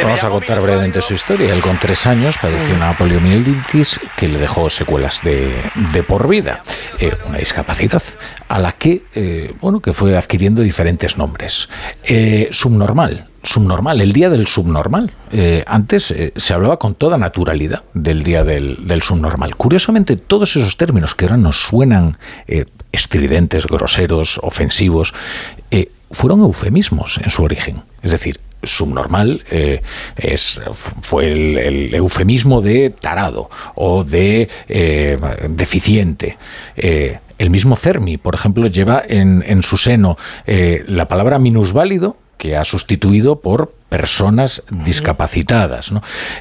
Vamos 0.00 0.24
a 0.24 0.30
contar 0.30 0.60
brevemente 0.60 1.02
su 1.02 1.14
historia. 1.14 1.52
Él 1.52 1.60
con 1.60 1.78
tres 1.78 2.06
años 2.06 2.38
padeció 2.38 2.74
una 2.74 2.96
poliomielitis 2.96 4.00
que 4.16 4.28
le 4.28 4.38
dejó 4.38 4.70
secuelas 4.70 5.20
de, 5.22 5.52
de 5.92 6.02
por 6.02 6.28
vida, 6.28 6.62
eh, 6.98 7.12
una 7.26 7.38
discapacidad 7.38 8.02
a 8.48 8.58
la 8.58 8.72
que, 8.72 9.04
eh, 9.14 9.54
bueno, 9.60 9.80
que 9.80 9.92
fue 9.92 10.16
adquiriendo 10.16 10.62
diferentes 10.62 11.18
nombres. 11.18 11.68
Eh, 12.04 12.48
subnormal, 12.52 13.28
subnormal, 13.42 14.00
el 14.00 14.12
día 14.12 14.30
del 14.30 14.46
subnormal. 14.46 15.10
Eh, 15.32 15.64
antes 15.66 16.10
eh, 16.10 16.32
se 16.36 16.54
hablaba 16.54 16.78
con 16.78 16.94
toda 16.94 17.18
naturalidad 17.18 17.82
del 17.94 18.22
día 18.22 18.44
del, 18.44 18.84
del, 18.84 19.02
subnormal. 19.02 19.56
Curiosamente, 19.56 20.16
todos 20.16 20.56
esos 20.56 20.76
términos 20.76 21.14
que 21.14 21.24
ahora 21.24 21.36
nos 21.36 21.60
suenan 21.60 22.18
eh, 22.46 22.66
estridentes, 22.92 23.66
groseros, 23.66 24.38
ofensivos, 24.42 25.14
fueron 26.10 26.40
eufemismos 26.40 27.18
en 27.24 27.30
su 27.30 27.42
origen. 27.42 27.82
Es 28.02 28.10
decir, 28.10 28.38
subnormal 28.62 29.42
eh, 29.50 29.82
es, 30.16 30.60
fue 30.72 31.32
el, 31.32 31.94
eufemismo 31.94 32.60
de 32.60 32.90
tarado 32.90 33.50
o 33.74 34.04
de 34.04 34.48
eh, 34.68 35.18
deficiente. 35.48 36.38
Eh, 36.76 37.18
el 37.38 37.50
mismo 37.50 37.76
Cermi, 37.76 38.18
por 38.18 38.34
ejemplo, 38.34 38.66
lleva 38.66 39.02
en, 39.06 39.42
en 39.46 39.62
su 39.62 39.76
seno 39.76 40.16
la 40.46 41.08
palabra 41.08 41.40
minusválido 41.40 42.16
que 42.38 42.56
ha 42.56 42.64
sustituido 42.64 43.40
por 43.40 43.72
personas 43.92 44.62
discapacitadas. 44.70 45.92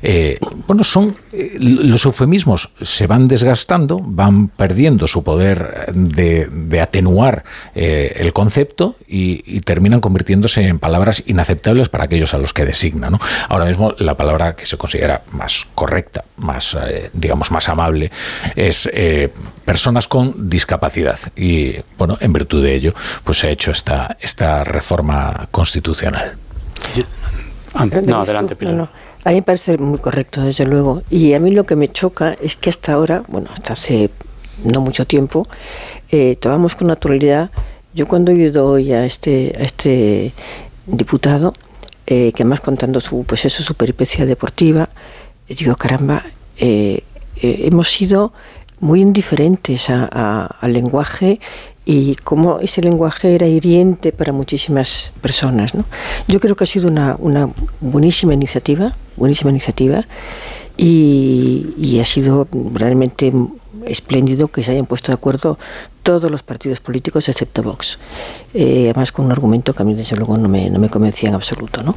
Eh, 0.01 0.39
bueno, 0.67 0.85
son 0.85 1.17
eh, 1.33 1.57
los 1.59 2.05
eufemismos 2.05 2.69
se 2.81 3.07
van 3.07 3.27
desgastando, 3.27 3.99
van 4.01 4.47
perdiendo 4.47 5.05
su 5.05 5.21
poder 5.21 5.91
de, 5.93 6.80
atenuar 6.80 7.43
eh, 7.75 8.13
el 8.15 8.31
concepto 8.31 8.95
y, 9.05 9.59
terminan 9.61 9.99
convirtiéndose 9.99 10.63
en 10.63 10.80
palabras 10.80 11.23
inaceptables 11.27 11.89
para 11.89 12.05
aquellos 12.05 12.33
a 12.33 12.38
los 12.38 12.53
que 12.53 12.63
designan. 12.63 13.11
¿no? 13.11 13.19
Ahora 13.49 13.65
mismo 13.65 13.95
la 13.97 14.15
palabra 14.15 14.55
que 14.55 14.65
se 14.65 14.77
considera 14.77 15.21
más 15.33 15.67
correcta, 15.75 16.23
más 16.38 16.77
digamos 17.11 17.51
más 17.51 17.67
amable, 17.67 18.11
es 18.55 18.89
personas 19.65 20.07
con 20.07 20.49
discapacidad 20.49 21.19
y 21.35 21.75
bueno, 21.97 22.17
en 22.21 22.31
virtud 22.31 22.63
de 22.63 22.75
ello, 22.75 22.93
pues 23.25 23.39
se 23.39 23.47
ha 23.47 23.49
hecho 23.51 23.71
esta 23.71 24.15
esta 24.21 24.63
reforma 24.63 25.49
constitucional. 25.51 26.38
Ah, 27.74 27.85
no, 27.85 28.22
adelante, 28.22 28.56
Pilar. 28.56 28.74
No, 28.74 28.83
no. 28.83 28.90
A 29.24 29.30
mí 29.30 29.35
me 29.35 29.41
parece 29.43 29.77
muy 29.77 30.00
correcto, 30.00 30.41
desde 30.41 30.66
luego. 30.66 31.03
Y 31.09 31.33
a 31.33 31.40
mí 31.40 31.51
lo 31.51 31.66
que 31.66 31.75
me 31.75 31.90
choca 31.90 32.35
es 32.41 32.58
que 32.58 32.69
hasta 32.69 32.93
ahora, 32.93 33.24
bueno, 33.27 33.50
hasta 33.53 33.74
hace 33.74 34.09
no 34.64 34.82
mucho 34.82 35.06
tiempo, 35.06 35.48
eh, 36.11 36.35
tomamos 36.40 36.75
con 36.75 36.88
naturalidad. 36.88 37.51
Yo 37.93 38.08
cuando 38.08 38.32
he 38.32 38.35
ido 38.35 38.67
hoy 38.67 38.93
a 38.93 39.06
este, 39.06 39.56
a 39.59 39.61
este 39.61 40.33
diputado, 40.88 41.53
eh, 42.08 42.32
que 42.33 42.45
más 42.45 42.61
contando 42.61 43.00
su, 43.00 43.24
pues 43.24 43.45
eso, 43.45 43.64
su 43.64 43.75
peripecia 43.75 44.25
deportiva, 44.25 44.90
digo, 45.48 45.75
caramba, 45.75 46.24
eh, 46.58 47.03
hemos 47.35 47.90
sido 47.91 48.33
muy 48.80 49.01
indiferentes 49.01 49.90
a, 49.90 50.09
a, 50.11 50.45
al 50.61 50.74
lenguaje 50.74 51.40
y 51.85 52.15
cómo 52.15 52.59
ese 52.59 52.81
lenguaje 52.81 53.33
era 53.33 53.47
hiriente 53.47 54.11
para 54.11 54.31
muchísimas 54.31 55.11
personas. 55.21 55.73
¿no? 55.73 55.85
Yo 56.27 56.39
creo 56.39 56.55
que 56.55 56.63
ha 56.63 56.67
sido 56.67 56.87
una, 56.87 57.15
una 57.19 57.49
buenísima 57.79 58.33
iniciativa, 58.33 58.95
buenísima 59.17 59.49
iniciativa, 59.49 60.05
y, 60.77 61.99
ha 61.99 62.05
sido 62.05 62.47
realmente 62.73 63.31
espléndido 63.85 64.47
que 64.47 64.63
se 64.63 64.71
hayan 64.71 64.85
puesto 64.85 65.11
de 65.11 65.15
acuerdo 65.15 65.57
todos 66.03 66.31
los 66.31 66.41
partidos 66.41 66.79
políticos 66.79 67.29
excepto 67.29 67.61
Vox. 67.61 67.99
Eh, 68.53 68.89
además 68.89 69.11
con 69.11 69.25
un 69.25 69.31
argumento 69.31 69.73
que 69.73 69.83
a 69.83 69.85
mí 69.85 69.93
desde 69.93 70.15
luego 70.15 70.37
no 70.37 70.49
me, 70.49 70.69
no 70.69 70.79
me 70.79 70.89
convencía 70.89 71.29
en 71.29 71.35
absoluto. 71.35 71.83
¿no? 71.83 71.95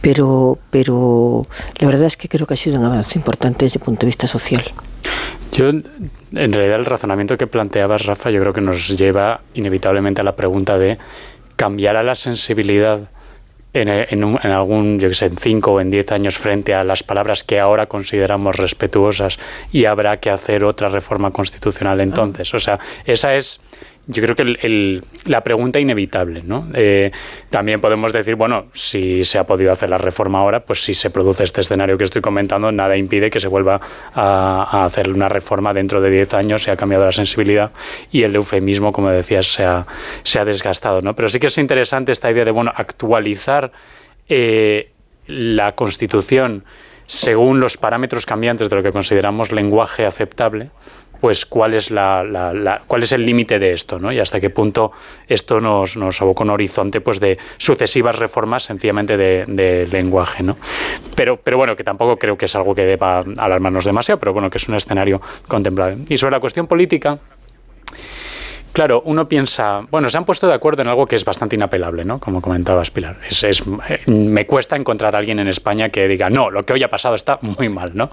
Pero, 0.00 0.58
pero 0.70 1.46
la 1.78 1.86
verdad 1.86 2.06
es 2.06 2.16
que 2.16 2.28
creo 2.28 2.46
que 2.46 2.54
ha 2.54 2.56
sido 2.56 2.78
un 2.78 2.84
avance 2.84 3.16
importante 3.16 3.64
desde 3.64 3.78
el 3.78 3.84
punto 3.84 4.00
de 4.00 4.06
vista 4.06 4.26
social. 4.26 4.64
Yo, 5.54 5.68
en 5.68 5.84
realidad, 6.52 6.78
el 6.80 6.84
razonamiento 6.84 7.36
que 7.38 7.46
planteabas, 7.46 8.06
Rafa, 8.06 8.30
yo 8.30 8.40
creo 8.40 8.52
que 8.52 8.60
nos 8.60 8.88
lleva 8.98 9.40
inevitablemente 9.54 10.20
a 10.20 10.24
la 10.24 10.34
pregunta 10.34 10.78
de 10.78 10.98
cambiar 11.56 11.96
a 11.96 12.02
la 12.02 12.16
sensibilidad 12.16 13.08
en, 13.72 14.22
un- 14.24 14.38
en 14.42 14.50
algún, 14.50 14.98
yo 15.00 15.08
que 15.08 15.14
sé, 15.14 15.26
en 15.26 15.36
cinco 15.36 15.72
o 15.72 15.80
en 15.80 15.90
diez 15.90 16.10
años 16.12 16.38
frente 16.38 16.74
a 16.74 16.84
las 16.84 17.02
palabras 17.02 17.42
que 17.44 17.58
ahora 17.60 17.86
consideramos 17.86 18.56
respetuosas 18.56 19.38
y 19.72 19.84
habrá 19.84 20.18
que 20.18 20.30
hacer 20.30 20.64
otra 20.64 20.88
reforma 20.88 21.30
constitucional 21.32 22.00
entonces. 22.00 22.52
O 22.54 22.58
sea, 22.60 22.78
esa 23.04 23.34
es, 23.34 23.60
yo 24.06 24.22
creo 24.22 24.36
que 24.36 24.42
el- 24.42 25.04
la 25.24 25.42
pregunta 25.42 25.80
inevitable, 25.80 26.42
¿no? 26.44 26.66
Eh, 26.74 27.10
también 27.50 27.80
podemos 27.80 28.12
decir, 28.12 28.34
bueno, 28.34 28.66
si 28.72 29.24
se 29.24 29.38
ha 29.38 29.44
podido 29.46 29.72
hacer 29.72 29.88
la 29.88 29.98
reforma 29.98 30.40
ahora, 30.40 30.60
pues 30.60 30.84
si 30.84 30.92
se 30.94 31.10
produce 31.10 31.44
este 31.44 31.62
escenario 31.62 31.96
que 31.96 32.04
estoy 32.04 32.20
comentando, 32.20 32.70
nada 32.70 32.96
impide 32.96 33.30
que 33.30 33.40
se 33.40 33.48
vuelva 33.48 33.80
a, 34.14 34.68
a 34.70 34.84
hacer 34.84 35.08
una 35.08 35.28
reforma 35.28 35.72
dentro 35.72 36.00
de 36.00 36.10
10 36.10 36.34
años, 36.34 36.62
se 36.62 36.70
ha 36.70 36.76
cambiado 36.76 37.04
la 37.06 37.12
sensibilidad 37.12 37.70
y 38.12 38.22
el 38.24 38.34
eufemismo, 38.36 38.92
como 38.92 39.08
decías, 39.10 39.46
se 39.46 39.64
ha, 39.64 39.86
se 40.22 40.38
ha 40.38 40.44
desgastado, 40.44 41.00
¿no? 41.00 41.14
Pero 41.16 41.28
sí 41.28 41.40
que 41.40 41.46
es 41.46 41.56
interesante 41.58 42.12
esta 42.12 42.30
idea 42.30 42.44
de, 42.44 42.50
bueno, 42.50 42.72
actualizar 42.74 43.72
eh, 44.28 44.90
la 45.26 45.72
Constitución 45.72 46.64
según 47.06 47.60
los 47.60 47.76
parámetros 47.76 48.24
cambiantes 48.24 48.70
de 48.70 48.76
lo 48.76 48.82
que 48.82 48.90
consideramos 48.92 49.52
lenguaje 49.52 50.06
aceptable, 50.06 50.70
pues 51.24 51.46
cuál 51.46 51.72
es 51.72 51.90
la, 51.90 52.82
cuál 52.86 53.02
es 53.02 53.12
el 53.12 53.24
límite 53.24 53.58
de 53.58 53.72
esto, 53.72 53.98
¿no? 53.98 54.12
Y 54.12 54.18
hasta 54.18 54.42
qué 54.42 54.50
punto 54.50 54.92
esto 55.26 55.58
nos, 55.58 55.96
nos 55.96 56.20
aboca 56.20 56.44
un 56.44 56.50
horizonte 56.50 57.00
pues 57.00 57.18
de 57.18 57.38
sucesivas 57.56 58.18
reformas 58.18 58.64
sencillamente 58.64 59.16
de, 59.16 59.88
lenguaje, 59.90 60.42
¿no? 60.42 60.58
Pero, 61.14 61.38
pero 61.38 61.56
bueno, 61.56 61.76
que 61.76 61.82
tampoco 61.82 62.18
creo 62.18 62.36
que 62.36 62.44
es 62.44 62.54
algo 62.54 62.74
que 62.74 62.82
deba 62.84 63.20
alarmarnos 63.38 63.86
demasiado, 63.86 64.20
pero 64.20 64.34
bueno, 64.34 64.50
que 64.50 64.58
es 64.58 64.68
un 64.68 64.74
escenario 64.74 65.22
contemplable. 65.48 65.96
Y 66.10 66.18
sobre 66.18 66.32
la 66.32 66.40
cuestión 66.40 66.66
política, 66.66 67.18
Claro, 68.74 69.02
uno 69.06 69.28
piensa, 69.28 69.82
bueno, 69.88 70.10
se 70.10 70.18
han 70.18 70.24
puesto 70.24 70.48
de 70.48 70.52
acuerdo 70.54 70.82
en 70.82 70.88
algo 70.88 71.06
que 71.06 71.14
es 71.14 71.24
bastante 71.24 71.54
inapelable, 71.54 72.04
¿no? 72.04 72.18
Como 72.18 72.42
comentabas, 72.42 72.90
Pilar. 72.90 73.16
Es- 73.30 73.62
eh, 73.88 74.00
me 74.08 74.46
cuesta 74.46 74.74
encontrar 74.74 75.14
a 75.14 75.18
alguien 75.20 75.38
en 75.38 75.46
España 75.46 75.90
que 75.90 76.08
diga, 76.08 76.28
no, 76.28 76.50
lo 76.50 76.64
que 76.64 76.72
hoy 76.72 76.82
ha 76.82 76.90
pasado 76.90 77.14
está 77.14 77.38
muy 77.40 77.68
mal, 77.68 77.92
¿no? 77.94 78.10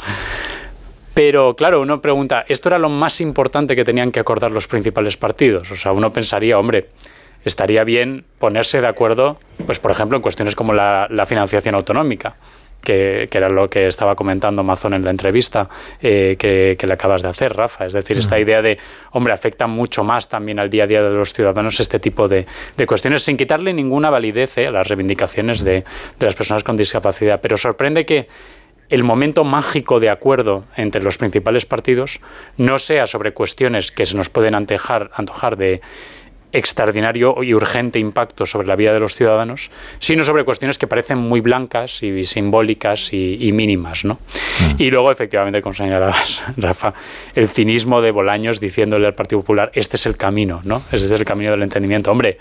Pero 1.14 1.56
claro, 1.56 1.82
uno 1.82 2.02
pregunta, 2.02 2.46
¿esto 2.48 2.70
era 2.70 2.80
lo 2.80 2.90
más 2.90 3.20
importante 3.20 3.76
que 3.76 3.84
tenían 3.84 4.12
que 4.12 4.20
acordar 4.20 4.52
los 4.52 4.68
principales 4.68 5.18
partidos? 5.18 5.70
O 5.72 5.76
sea, 5.76 5.92
uno 5.92 6.14
pensaría, 6.14 6.58
hombre, 6.58 6.88
estaría 7.44 7.84
bien 7.84 8.24
ponerse 8.40 8.80
de 8.80 8.88
acuerdo, 8.88 9.38
pues 9.66 9.80
por 9.80 9.92
ejemplo, 9.92 10.16
en 10.16 10.22
cuestiones 10.22 10.56
como 10.56 10.74
la, 10.74 11.08
la 11.10 11.26
financiación 11.26 11.76
autonómica, 11.76 12.38
que, 12.82 13.28
que 13.30 13.38
era 13.38 13.50
lo 13.50 13.70
que 13.70 13.88
estaba 13.88 14.16
comentando 14.16 14.64
Mazón 14.64 14.94
en 14.94 15.04
la 15.04 15.12
entrevista 15.12 15.70
eh, 16.02 16.36
que, 16.40 16.76
que 16.80 16.88
le 16.88 16.94
acabas 16.94 17.22
de 17.22 17.28
hacer, 17.28 17.54
Rafa. 17.56 17.86
Es 17.86 17.94
decir, 17.94 18.18
esta 18.18 18.40
idea 18.40 18.62
de, 18.62 18.80
hombre, 19.12 19.34
afecta 19.34 19.68
mucho 19.68 20.04
más 20.04 20.30
también 20.30 20.60
al 20.60 20.70
día 20.70 20.86
a 20.86 20.88
día 20.88 21.04
de 21.04 21.14
los 21.14 21.34
ciudadanos 21.34 21.80
este 21.80 22.00
tipo 22.00 22.28
de, 22.28 22.46
de 22.78 22.88
cuestiones, 22.88 23.22
sin 23.22 23.38
quitarle 23.38 23.74
ninguna 23.74 24.10
validez 24.10 24.58
eh, 24.58 24.68
a 24.68 24.72
las 24.72 24.88
reivindicaciones 24.88 25.64
de, 25.64 25.84
de 26.20 26.26
las 26.26 26.36
personas 26.36 26.64
con 26.64 26.78
discapacidad. 26.78 27.40
Pero 27.42 27.58
sorprende 27.58 28.06
que 28.06 28.28
el 28.92 29.04
momento 29.04 29.44
mágico 29.44 30.00
de 30.00 30.10
acuerdo 30.10 30.66
entre 30.78 31.02
los 31.02 31.18
principales 31.18 31.66
partidos 31.66 32.20
no 32.58 32.78
sea 32.78 33.08
sobre 33.08 33.34
cuestiones 33.34 33.92
que 33.92 34.06
se 34.06 34.16
nos 34.16 34.30
pueden 34.30 34.54
antejar- 34.54 35.10
antojar 35.16 35.58
de 35.58 35.82
extraordinario 36.54 37.42
y 37.44 37.54
urgente 37.54 37.98
impacto 37.98 38.46
sobre 38.46 38.68
la 38.68 38.76
vida 38.76 38.94
de 38.94 39.00
los 39.00 39.16
ciudadanos, 39.16 39.72
sino 40.00 40.26
sobre 40.26 40.44
cuestiones 40.44 40.78
que 40.78 40.86
parecen 40.86 41.18
muy 41.18 41.40
blancas 41.40 42.04
y 42.04 42.26
simbólicas 42.26 43.14
y, 43.14 43.38
y 43.40 43.54
mínimas. 43.54 44.04
¿no? 44.04 44.20
Y 44.78 44.92
luego, 44.92 45.12
efectivamente, 45.12 45.62
como 45.62 45.74
señalabas, 45.74 46.44
Rafa, 46.58 46.94
el 47.36 47.48
cinismo 47.48 48.02
de 48.02 48.12
Bolaños 48.12 48.60
diciéndole 48.60 49.08
al 49.08 49.16
Partido 49.16 49.40
Popular, 49.42 49.72
este 49.74 49.96
es 49.96 50.06
el 50.06 50.18
camino, 50.18 50.60
¿no? 50.66 50.82
Este 50.92 51.06
es 51.08 51.12
el 51.14 51.24
camino 51.24 51.52
del 51.52 51.64
entendimiento. 51.64 52.12
Hombre, 52.12 52.38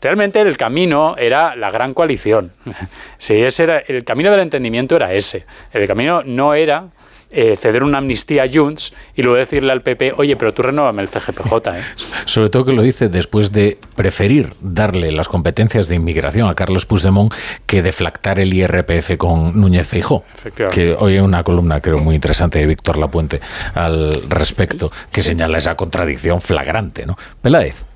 Realmente 0.00 0.40
el 0.40 0.56
camino 0.56 1.16
era 1.16 1.56
la 1.56 1.70
gran 1.70 1.94
coalición. 1.94 2.52
Si 3.18 3.34
ese 3.34 3.64
era, 3.64 3.78
el 3.78 4.04
camino 4.04 4.30
del 4.30 4.40
entendimiento 4.40 4.96
era 4.96 5.12
ese. 5.12 5.44
El 5.72 5.86
camino 5.86 6.22
no 6.22 6.54
era 6.54 6.88
eh, 7.32 7.54
ceder 7.54 7.84
una 7.84 7.98
amnistía 7.98 8.42
a 8.42 8.48
Junts 8.52 8.92
y 9.14 9.22
luego 9.22 9.38
decirle 9.38 9.70
al 9.70 9.82
PP, 9.82 10.14
oye, 10.16 10.34
pero 10.34 10.52
tú 10.52 10.62
renóvame 10.62 11.02
el 11.02 11.08
CGPJ. 11.08 11.52
¿eh?". 11.68 11.82
Sobre 12.24 12.48
todo 12.48 12.64
que 12.64 12.72
lo 12.72 12.82
dice 12.82 13.08
después 13.08 13.52
de 13.52 13.78
preferir 13.94 14.54
darle 14.60 15.12
las 15.12 15.28
competencias 15.28 15.86
de 15.86 15.94
inmigración 15.94 16.48
a 16.48 16.54
Carlos 16.54 16.86
Puigdemont 16.86 17.32
que 17.66 17.82
deflactar 17.82 18.40
el 18.40 18.52
IRPF 18.52 19.16
con 19.16 19.60
Núñez 19.60 19.86
Feijó. 19.86 20.24
Que 20.72 20.96
hoy 20.98 21.14
hay 21.14 21.20
una 21.20 21.44
columna, 21.44 21.80
creo, 21.80 21.98
muy 21.98 22.16
interesante 22.16 22.58
de 22.58 22.66
Víctor 22.66 22.98
Lapuente 22.98 23.40
al 23.74 24.28
respecto, 24.28 24.90
que 25.12 25.22
señala 25.22 25.58
esa 25.58 25.76
contradicción 25.76 26.40
flagrante. 26.40 27.06
¿no? 27.06 27.16
Peláez. 27.40 27.89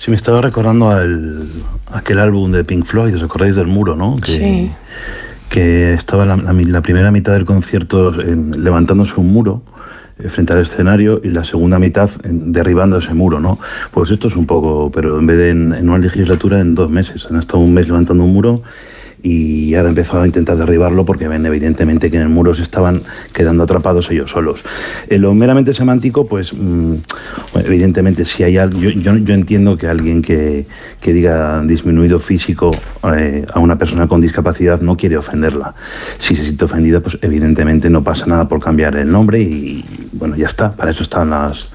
Sí, 0.00 0.10
me 0.10 0.16
estaba 0.16 0.40
recordando 0.40 0.88
al, 0.90 1.46
aquel 1.92 2.18
álbum 2.20 2.50
de 2.52 2.64
Pink 2.64 2.86
Floyd, 2.86 3.14
¿os 3.14 3.22
acordáis 3.22 3.54
del 3.54 3.66
muro, 3.66 3.96
no? 3.96 4.16
Que, 4.16 4.30
Sí. 4.32 4.70
que 5.50 5.92
estaba 5.92 6.24
la, 6.24 6.36
la 6.36 6.54
mi- 6.54 6.64
la 6.64 6.80
primera 6.80 7.10
mitad 7.10 7.34
del 7.34 7.44
concierto 7.44 8.18
en- 8.18 8.64
levantándose 8.64 9.12
un 9.20 9.30
muro 9.30 9.62
eh, 10.18 10.28
frente 10.30 10.54
al 10.54 10.60
escenario 10.60 11.20
y 11.22 11.28
la 11.28 11.44
segunda 11.44 11.78
mitad 11.78 12.08
derribando 12.24 12.96
ese 12.96 13.12
muro, 13.12 13.40
¿no? 13.40 13.58
Pues 13.90 14.10
esto 14.10 14.28
es 14.28 14.36
un 14.36 14.46
poco, 14.46 14.90
pero 14.90 15.18
en 15.18 15.26
vez 15.26 15.36
de 15.36 15.50
en, 15.50 15.74
en 15.74 15.90
una 15.90 15.98
legislatura, 15.98 16.60
en 16.60 16.74
dos 16.74 16.88
meses. 16.88 17.26
Han 17.30 17.38
estado 17.38 17.58
un 17.58 17.74
mes 17.74 17.86
levantando 17.86 18.24
un 18.24 18.32
muro 18.32 18.62
y 19.22 19.74
ahora 19.74 19.90
empezado 19.90 20.22
a 20.22 20.26
intentar 20.26 20.56
derribarlo 20.56 21.04
porque 21.04 21.28
ven 21.28 21.44
evidentemente 21.46 22.10
que 22.10 22.16
en 22.16 22.22
el 22.22 22.28
muro 22.28 22.54
se 22.54 22.62
estaban 22.62 23.02
quedando 23.32 23.64
atrapados 23.64 24.10
ellos 24.10 24.30
solos. 24.30 24.62
En 25.08 25.22
lo 25.22 25.34
meramente 25.34 25.74
semántico, 25.74 26.26
pues 26.26 26.52
mm, 26.54 26.94
evidentemente 27.64 28.24
si 28.24 28.42
hay 28.42 28.56
algo, 28.58 28.78
yo, 28.80 28.90
yo, 28.90 29.16
yo 29.16 29.34
entiendo 29.34 29.76
que 29.76 29.86
alguien 29.86 30.22
que, 30.22 30.66
que 31.00 31.12
diga 31.12 31.62
disminuido 31.62 32.18
físico 32.18 32.70
eh, 33.14 33.44
a 33.52 33.58
una 33.58 33.76
persona 33.76 34.06
con 34.06 34.20
discapacidad 34.20 34.80
no 34.80 34.96
quiere 34.96 35.16
ofenderla. 35.16 35.74
Si 36.18 36.36
se 36.36 36.42
siente 36.44 36.64
ofendida, 36.64 37.00
pues 37.00 37.18
evidentemente 37.22 37.90
no 37.90 38.02
pasa 38.02 38.26
nada 38.26 38.48
por 38.48 38.60
cambiar 38.60 38.96
el 38.96 39.10
nombre 39.10 39.40
y 39.40 39.84
bueno, 40.12 40.36
ya 40.36 40.46
está, 40.46 40.72
para 40.72 40.90
eso 40.90 41.02
están 41.02 41.30
las 41.30 41.68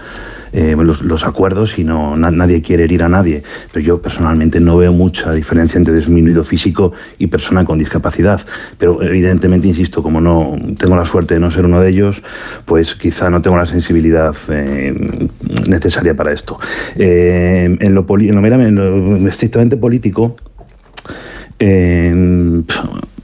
eh, 0.56 0.76
los, 0.78 1.24
acuerdos 1.26 1.78
y 1.78 1.84
no 1.84 2.16
na- 2.16 2.32
nadie 2.32 2.62
quiere 2.62 2.86
herir 2.86 3.04
a 3.04 3.10
nadie. 3.10 3.44
Pero 3.72 3.86
yo 3.86 4.02
personalmente 4.02 4.60
no 4.60 4.78
veo 4.78 4.94
mucha 4.94 5.32
diferencia 5.34 5.78
entre 5.78 5.94
disminuido 5.94 6.44
físico 6.44 6.94
y 7.20 7.28
persona 7.28 7.66
con 7.66 7.78
discapacidad. 7.78 8.40
Pero 8.78 9.04
evidentemente, 9.04 9.68
insisto, 9.68 10.02
como 10.02 10.22
no 10.22 10.58
tengo 10.78 10.96
la 10.96 11.06
suerte 11.06 11.34
de 11.36 11.40
no 11.42 11.52
ser 11.52 11.66
uno 11.66 11.82
de 11.82 11.90
ellos, 11.90 12.24
pues 12.66 12.96
quizá 12.96 13.30
no 13.30 13.42
tengo 13.42 13.58
la 13.58 13.66
sensibilidad 13.66 14.34
eh, 14.50 15.28
necesaria 15.68 16.14
para 16.16 16.32
esto. 16.32 16.58
Eh, 16.96 17.78
en, 17.80 17.94
lo 17.94 18.06
poli- 18.06 18.30
en 18.30 19.28
estrictamente 19.28 19.78
político, 19.78 20.38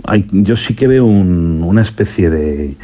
hay- 0.06 0.26
yo 0.32 0.56
sí 0.56 0.74
que 0.74 0.88
veo 0.88 1.06
un- 1.06 1.61
una 1.64 1.82
especie 1.82 2.30
de, 2.30 2.76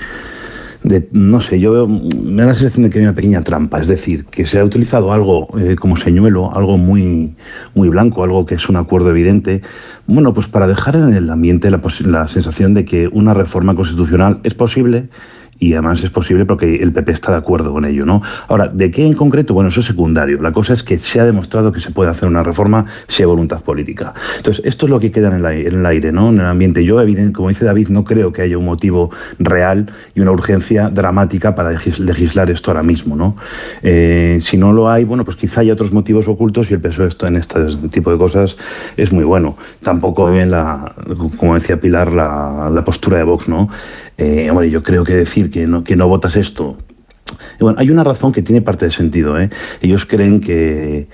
no 1.11 1.41
sé, 1.41 1.59
yo 1.59 1.71
veo, 1.71 1.87
me 1.87 2.43
da 2.43 2.49
la 2.49 2.53
sensación 2.53 2.83
de 2.83 2.89
que 2.89 2.99
hay 2.99 3.05
una 3.05 3.15
pequeña 3.15 3.41
trampa, 3.41 3.79
es 3.79 3.87
decir, 3.87 4.25
que 4.25 4.45
se 4.45 4.59
ha 4.59 4.63
utilizado 4.63 5.11
algo 5.11 5.47
eh, 5.59 5.75
como 5.75 5.97
señuelo, 5.97 6.55
algo 6.55 6.77
muy, 6.77 7.35
muy 7.73 7.89
blanco, 7.89 8.23
algo 8.23 8.45
que 8.45 8.55
es 8.55 8.69
un 8.69 8.77
acuerdo 8.77 9.09
evidente, 9.09 9.61
bueno, 10.05 10.33
pues 10.33 10.47
para 10.47 10.67
dejar 10.67 10.95
en 10.95 11.13
el 11.13 11.29
ambiente 11.29 11.69
la, 11.71 11.81
la 12.05 12.27
sensación 12.27 12.73
de 12.73 12.85
que 12.85 13.07
una 13.07 13.33
reforma 13.33 13.75
constitucional 13.75 14.39
es 14.43 14.53
posible 14.53 15.09
y 15.59 15.73
además 15.73 16.03
es 16.03 16.09
posible 16.11 16.45
porque 16.45 16.75
el 16.77 16.91
PP 16.91 17.11
está 17.11 17.31
de 17.31 17.37
acuerdo 17.37 17.71
con 17.73 17.85
ello, 17.85 18.05
¿no? 18.05 18.21
Ahora, 18.47 18.67
¿de 18.67 18.91
qué 18.91 19.05
en 19.05 19.13
concreto? 19.13 19.53
Bueno, 19.53 19.69
eso 19.69 19.79
es 19.79 19.85
secundario. 19.87 20.41
La 20.41 20.51
cosa 20.51 20.73
es 20.73 20.83
que 20.83 20.97
se 20.97 21.19
ha 21.19 21.25
demostrado 21.25 21.71
que 21.71 21.79
se 21.79 21.91
puede 21.91 22.09
hacer 22.11 22.27
una 22.29 22.43
reforma 22.43 22.85
si 23.07 23.23
hay 23.23 23.27
voluntad 23.27 23.61
política. 23.61 24.13
Entonces, 24.37 24.63
esto 24.65 24.85
es 24.85 24.89
lo 24.91 24.99
que 24.99 25.11
queda 25.11 25.29
en 25.29 25.35
el, 25.35 25.45
ai- 25.45 25.65
en 25.65 25.79
el 25.79 25.85
aire, 25.85 26.11
¿no? 26.11 26.29
En 26.29 26.39
el 26.39 26.45
ambiente. 26.45 26.83
Yo, 26.85 26.97
como 27.33 27.49
dice 27.49 27.65
David, 27.65 27.87
no 27.89 28.03
creo 28.03 28.31
que 28.31 28.41
haya 28.43 28.57
un 28.57 28.65
motivo 28.65 29.09
real 29.39 29.91
y 30.15 30.21
una 30.21 30.31
urgencia 30.31 30.89
dramática 30.89 31.55
para 31.55 31.71
legis- 31.73 31.97
legislar 31.99 32.51
esto 32.51 32.71
ahora 32.71 32.83
mismo, 32.83 33.15
¿no? 33.15 33.35
Eh, 33.83 34.37
si 34.41 34.57
no 34.57 34.73
lo 34.73 34.89
hay, 34.89 35.03
bueno, 35.05 35.25
pues 35.25 35.37
quizá 35.37 35.61
hay 35.61 35.71
otros 35.71 35.91
motivos 35.91 36.27
ocultos 36.27 36.69
y 36.69 36.73
el 36.75 36.79
PSOE 36.81 37.07
esto, 37.07 37.27
en 37.27 37.35
este 37.37 37.59
tipo 37.89 38.11
de 38.11 38.17
cosas 38.17 38.57
es 38.95 39.11
muy 39.11 39.23
bueno. 39.23 39.57
Tampoco 39.81 40.29
bien 40.31 40.51
la, 40.51 40.93
como 41.37 41.55
decía 41.55 41.79
Pilar, 41.79 42.11
la, 42.11 42.69
la 42.71 42.83
postura 42.85 43.17
de 43.17 43.23
Vox, 43.23 43.47
¿no? 43.47 43.69
Eh, 44.17 44.49
hombre, 44.49 44.69
yo 44.69 44.81
creo 44.81 45.03
que 45.03 45.13
decir 45.13 45.51
que 45.51 45.67
no, 45.67 45.83
que 45.83 45.95
no 45.95 46.07
votas 46.07 46.35
esto 46.35 46.77
bueno, 47.59 47.79
hay 47.79 47.89
una 47.89 48.03
razón 48.03 48.31
que 48.31 48.41
tiene 48.41 48.61
parte 48.61 48.85
de 48.85 48.91
sentido. 48.91 49.39
¿eh? 49.39 49.49
Ellos 49.81 50.05
creen 50.05 50.39
que 50.39 51.07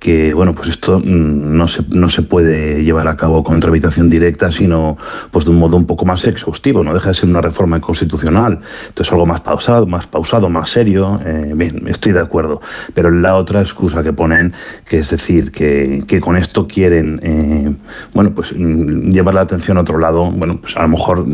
que 0.00 0.32
bueno, 0.32 0.54
pues 0.54 0.70
esto 0.70 0.98
mm, 0.98 1.56
no 1.56 1.68
se, 1.68 1.84
no 1.90 2.08
se 2.08 2.22
puede 2.22 2.82
llevar 2.82 3.06
a 3.06 3.16
cabo 3.16 3.44
con 3.44 3.60
tramitación 3.60 4.08
directa, 4.08 4.50
sino 4.50 4.96
pues 5.30 5.44
de 5.44 5.50
un 5.50 5.58
modo 5.58 5.76
un 5.76 5.86
poco 5.86 6.06
más 6.06 6.24
exhaustivo, 6.24 6.82
no 6.82 6.94
deja 6.94 7.10
de 7.10 7.14
ser 7.14 7.28
una 7.28 7.42
reforma 7.42 7.80
constitucional, 7.80 8.60
entonces 8.88 9.12
algo 9.12 9.26
más 9.26 9.42
pausado, 9.42 9.86
más 9.86 10.06
pausado, 10.06 10.48
más 10.48 10.70
serio, 10.70 11.20
eh, 11.24 11.52
bien, 11.54 11.86
estoy 11.86 12.12
de 12.12 12.20
acuerdo, 12.20 12.62
pero 12.94 13.10
la 13.10 13.36
otra 13.36 13.60
excusa 13.60 14.02
que 14.02 14.12
ponen, 14.12 14.54
que 14.88 15.00
es 15.00 15.10
decir, 15.10 15.52
que, 15.52 16.02
que 16.08 16.20
con 16.20 16.36
esto 16.38 16.66
quieren, 16.66 17.20
eh, 17.22 17.74
bueno, 18.14 18.30
pues 18.30 18.54
mm, 18.56 19.10
llevar 19.10 19.34
la 19.34 19.42
atención 19.42 19.76
a 19.76 19.82
otro 19.82 19.98
lado, 19.98 20.30
bueno, 20.30 20.58
pues 20.62 20.76
a 20.78 20.82
lo 20.82 20.88
mejor 20.88 21.26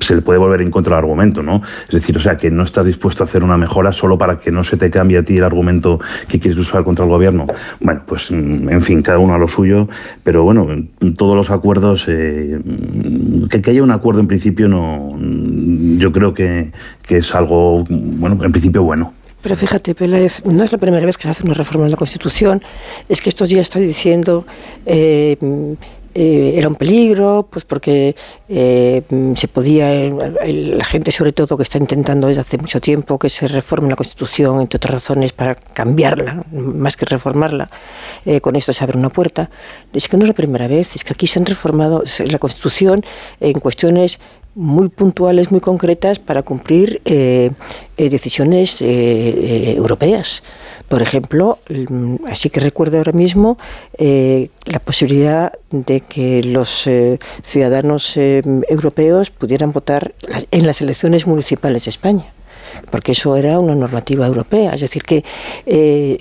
se 0.00 0.16
le 0.16 0.20
puede 0.20 0.38
volver 0.38 0.60
en 0.60 0.70
contra 0.70 0.98
el 0.98 0.98
argumento, 0.98 1.42
¿no? 1.42 1.62
Es 1.84 1.94
decir, 1.94 2.14
o 2.16 2.20
sea, 2.20 2.36
que 2.36 2.50
no 2.50 2.62
estás 2.62 2.84
dispuesto 2.84 3.24
a 3.24 3.26
hacer 3.26 3.42
una 3.42 3.56
mejora 3.56 3.90
solo 3.92 4.18
para 4.18 4.38
que 4.38 4.50
no 4.50 4.64
se 4.64 4.76
te 4.76 4.90
cambie 4.90 5.16
a 5.18 5.22
ti 5.22 5.38
el 5.38 5.44
argumento 5.44 5.98
que 6.28 6.38
quieres 6.38 6.58
usar 6.58 6.84
contra 6.84 7.06
el 7.06 7.10
gobierno. 7.10 7.46
Bueno, 7.80 8.01
pues 8.06 8.30
mm, 8.30 8.68
en 8.68 8.82
fin, 8.82 9.02
cada 9.02 9.18
uno 9.18 9.34
a 9.34 9.38
lo 9.38 9.48
suyo, 9.48 9.88
pero 10.22 10.44
bueno, 10.44 10.66
todos 11.16 11.34
los 11.36 11.50
acuerdos, 11.50 12.04
eh, 12.08 12.58
que, 13.50 13.62
que, 13.62 13.70
haya 13.70 13.82
un 13.82 13.90
acuerdo 13.90 14.20
en 14.20 14.28
principio, 14.28 14.68
no, 14.68 15.16
yo 15.98 16.12
creo 16.12 16.34
que, 16.34 16.72
que, 17.06 17.18
es 17.18 17.34
algo, 17.34 17.84
bueno, 17.88 18.42
en 18.44 18.52
principio 18.52 18.82
bueno. 18.82 19.12
Pero 19.42 19.56
fíjate, 19.56 19.94
Peláez, 19.94 20.44
no 20.44 20.62
es 20.62 20.70
la 20.70 20.78
primera 20.78 21.04
vez 21.04 21.16
que 21.16 21.24
se 21.24 21.30
hace 21.30 21.44
una 21.44 21.54
reforma 21.54 21.86
en 21.86 21.90
la 21.90 21.96
Constitución, 21.96 22.62
es 23.08 23.20
que 23.20 23.28
estos 23.28 23.48
días 23.48 23.62
está 23.62 23.78
diciendo... 23.78 24.46
Eh, 24.86 25.36
eh, 26.14 26.54
era 26.56 26.68
un 26.68 26.74
peligro, 26.74 27.48
pues 27.50 27.64
porque 27.64 28.14
eh, 28.48 29.02
se 29.34 29.48
podía, 29.48 29.88
la 29.90 30.84
gente 30.84 31.10
sobre 31.10 31.32
todo 31.32 31.56
que 31.56 31.62
está 31.62 31.78
intentando 31.78 32.28
desde 32.28 32.40
hace 32.40 32.58
mucho 32.58 32.80
tiempo 32.80 33.18
que 33.18 33.30
se 33.30 33.48
reforme 33.48 33.88
la 33.88 33.96
Constitución, 33.96 34.60
entre 34.60 34.76
otras 34.76 34.94
razones, 34.94 35.32
para 35.32 35.54
cambiarla, 35.54 36.44
más 36.52 36.96
que 36.96 37.06
reformarla, 37.06 37.70
eh, 38.26 38.40
con 38.40 38.56
esto 38.56 38.72
se 38.72 38.84
abre 38.84 38.98
una 38.98 39.08
puerta. 39.08 39.48
Es 39.92 40.08
que 40.08 40.16
no 40.16 40.24
es 40.24 40.28
la 40.28 40.34
primera 40.34 40.68
vez, 40.68 40.94
es 40.96 41.04
que 41.04 41.14
aquí 41.14 41.26
se 41.26 41.38
han 41.38 41.46
reformado 41.46 42.02
la 42.26 42.38
Constitución 42.38 43.04
en 43.40 43.58
cuestiones 43.58 44.20
muy 44.54 44.88
puntuales, 44.88 45.50
muy 45.50 45.60
concretas 45.60 46.18
para 46.18 46.42
cumplir 46.42 47.00
decisiones 47.96 48.82
europeas. 48.82 50.42
Por 50.92 51.00
ejemplo, 51.00 51.58
mm, 51.70 52.26
así 52.30 52.50
que 52.50 52.60
recuerdo 52.60 52.98
ahora 52.98 53.12
mismo 53.12 53.56
eh, 53.96 54.50
la 54.66 54.78
posibilidad 54.78 55.54
de 55.70 56.02
que 56.02 56.44
los 56.44 56.86
eh, 56.86 57.18
ciudadanos 57.42 58.14
eh, 58.18 58.42
europeos 58.68 59.30
pudieran 59.30 59.72
votar 59.72 60.12
en 60.50 60.66
las 60.66 60.82
elecciones 60.82 61.26
municipales 61.26 61.86
de 61.86 61.88
España 61.88 62.26
porque 62.90 63.12
eso 63.12 63.36
era 63.36 63.58
una 63.58 63.74
normativa 63.74 64.26
europea. 64.26 64.74
Es 64.74 64.82
decir, 64.82 65.02
que 65.02 65.24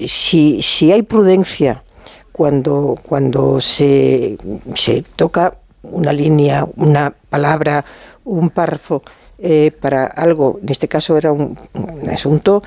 si, 0.07 0.61
si, 0.61 0.91
hay 0.93 1.01
prudencia 1.01 1.83
cuando, 2.31 2.95
cuando 3.03 3.59
se, 3.59 4.37
se, 4.75 5.03
toca 5.17 5.53
una 5.83 6.13
línea, 6.13 6.65
una 6.77 7.13
palabra, 7.29 7.83
un 8.25 8.49
párrafo 8.49 9.03
para 9.79 10.05
algo, 10.05 10.59
en 10.61 10.69
este 10.69 10.87
caso 10.87 11.17
era 11.17 11.31
un, 11.31 11.57
un 11.73 12.09
asunto 12.09 12.61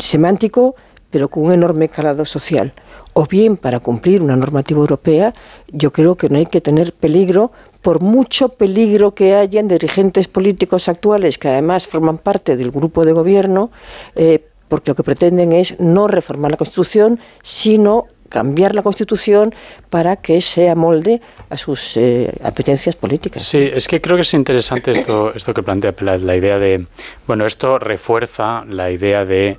semántico, 0.00 0.74
pero 1.10 1.28
con 1.28 1.44
un 1.44 1.52
enorme 1.52 1.88
calado 1.88 2.24
social. 2.24 2.72
O 3.12 3.26
bien, 3.26 3.56
para 3.56 3.80
cumplir 3.80 4.22
una 4.22 4.36
normativa 4.36 4.80
europea, 4.80 5.34
yo 5.68 5.92
creo 5.92 6.14
que 6.16 6.28
no 6.28 6.38
hay 6.38 6.46
que 6.46 6.60
tener 6.60 6.92
peligro, 6.92 7.50
por 7.82 8.00
mucho 8.00 8.50
peligro 8.50 9.14
que 9.14 9.34
haya 9.34 9.58
en 9.60 9.68
dirigentes 9.68 10.28
políticos 10.28 10.88
actuales, 10.88 11.38
que 11.38 11.48
además 11.48 11.86
forman 11.86 12.18
parte 12.18 12.56
del 12.56 12.70
grupo 12.70 13.04
de 13.04 13.12
gobierno, 13.12 13.70
eh, 14.14 14.44
porque 14.68 14.92
lo 14.92 14.94
que 14.94 15.02
pretenden 15.02 15.52
es 15.52 15.78
no 15.80 16.06
reformar 16.06 16.52
la 16.52 16.56
Constitución, 16.56 17.18
sino 17.42 18.06
cambiar 18.30 18.74
la 18.74 18.82
Constitución 18.82 19.54
para 19.90 20.16
que 20.16 20.40
se 20.40 20.70
amolde 20.70 21.20
a 21.50 21.58
sus 21.58 21.98
eh, 21.98 22.32
apetencias 22.42 22.96
políticas. 22.96 23.42
Sí, 23.42 23.70
es 23.70 23.86
que 23.86 24.00
creo 24.00 24.16
que 24.16 24.22
es 24.22 24.32
interesante 24.32 24.92
esto, 24.92 25.32
esto 25.34 25.52
que 25.52 25.62
plantea 25.62 25.92
la 26.18 26.36
idea 26.36 26.58
de, 26.58 26.86
bueno, 27.26 27.44
esto 27.44 27.78
refuerza 27.78 28.64
la 28.64 28.90
idea 28.90 29.26
de 29.26 29.58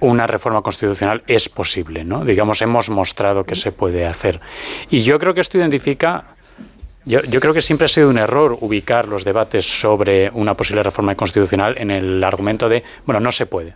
una 0.00 0.26
reforma 0.26 0.62
constitucional 0.62 1.22
es 1.26 1.48
posible, 1.48 2.04
¿no? 2.04 2.24
Digamos, 2.24 2.60
hemos 2.62 2.90
mostrado 2.90 3.44
que 3.44 3.54
se 3.54 3.70
puede 3.70 4.06
hacer. 4.06 4.40
Y 4.90 5.00
yo 5.00 5.18
creo 5.18 5.34
que 5.34 5.40
esto 5.40 5.58
identifica 5.58 6.36
yo, 7.06 7.22
yo, 7.22 7.40
creo 7.40 7.54
que 7.54 7.62
siempre 7.62 7.86
ha 7.86 7.88
sido 7.88 8.10
un 8.10 8.18
error 8.18 8.58
ubicar 8.60 9.08
los 9.08 9.24
debates 9.24 9.64
sobre 9.64 10.30
una 10.30 10.54
posible 10.54 10.82
reforma 10.82 11.14
constitucional 11.14 11.76
en 11.78 11.90
el 11.90 12.22
argumento 12.22 12.68
de, 12.68 12.84
bueno, 13.06 13.20
no 13.20 13.32
se 13.32 13.46
puede. 13.46 13.74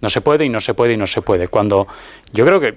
No 0.00 0.08
se 0.08 0.20
puede 0.20 0.44
y 0.44 0.48
no 0.48 0.60
se 0.60 0.74
puede 0.74 0.94
y 0.94 0.96
no 0.96 1.06
se 1.06 1.22
puede. 1.22 1.48
Cuando 1.48 1.86
yo 2.32 2.44
creo 2.44 2.60
que 2.60 2.74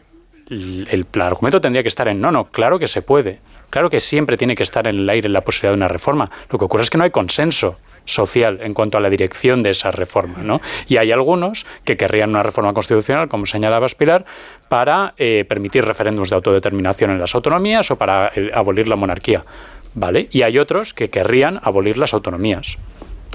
el, 0.49 0.87
el 0.89 1.21
argumento 1.21 1.61
tendría 1.61 1.83
que 1.83 1.89
estar 1.89 2.07
en, 2.07 2.21
no, 2.21 2.31
no, 2.31 2.45
claro 2.45 2.79
que 2.79 2.87
se 2.87 3.01
puede. 3.01 3.39
Claro 3.69 3.89
que 3.89 3.99
siempre 3.99 4.37
tiene 4.37 4.55
que 4.55 4.63
estar 4.63 4.87
en 4.87 4.97
el 4.97 5.09
aire 5.09 5.27
la 5.29 5.41
posibilidad 5.41 5.73
de 5.73 5.77
una 5.77 5.87
reforma. 5.87 6.31
Lo 6.49 6.57
que 6.57 6.65
ocurre 6.65 6.83
es 6.83 6.89
que 6.89 6.97
no 6.97 7.03
hay 7.03 7.11
consenso 7.11 7.77
social 8.07 8.59
en 8.61 8.73
cuanto 8.73 8.97
a 8.97 9.01
la 9.01 9.09
dirección 9.09 9.61
de 9.61 9.69
esa 9.71 9.91
reforma. 9.91 10.39
¿no? 10.41 10.61
Y 10.87 10.97
hay 10.97 11.11
algunos 11.11 11.65
que 11.83 11.97
querrían 11.97 12.31
una 12.31 12.43
reforma 12.43 12.73
constitucional, 12.73 13.27
como 13.27 13.45
señalaba 13.45 13.87
Pilar, 13.97 14.25
para 14.69 15.13
eh, 15.17 15.45
permitir 15.47 15.85
referéndums 15.85 16.29
de 16.29 16.35
autodeterminación 16.35 17.11
en 17.11 17.19
las 17.19 17.35
autonomías 17.35 17.91
o 17.91 17.97
para 17.97 18.31
eh, 18.35 18.49
abolir 18.53 18.87
la 18.87 18.95
monarquía. 18.95 19.43
¿Vale? 19.93 20.27
Y 20.31 20.43
hay 20.43 20.59
otros 20.59 20.93
que 20.93 21.09
querrían 21.09 21.59
abolir 21.63 21.97
las 21.97 22.13
autonomías. 22.13 22.77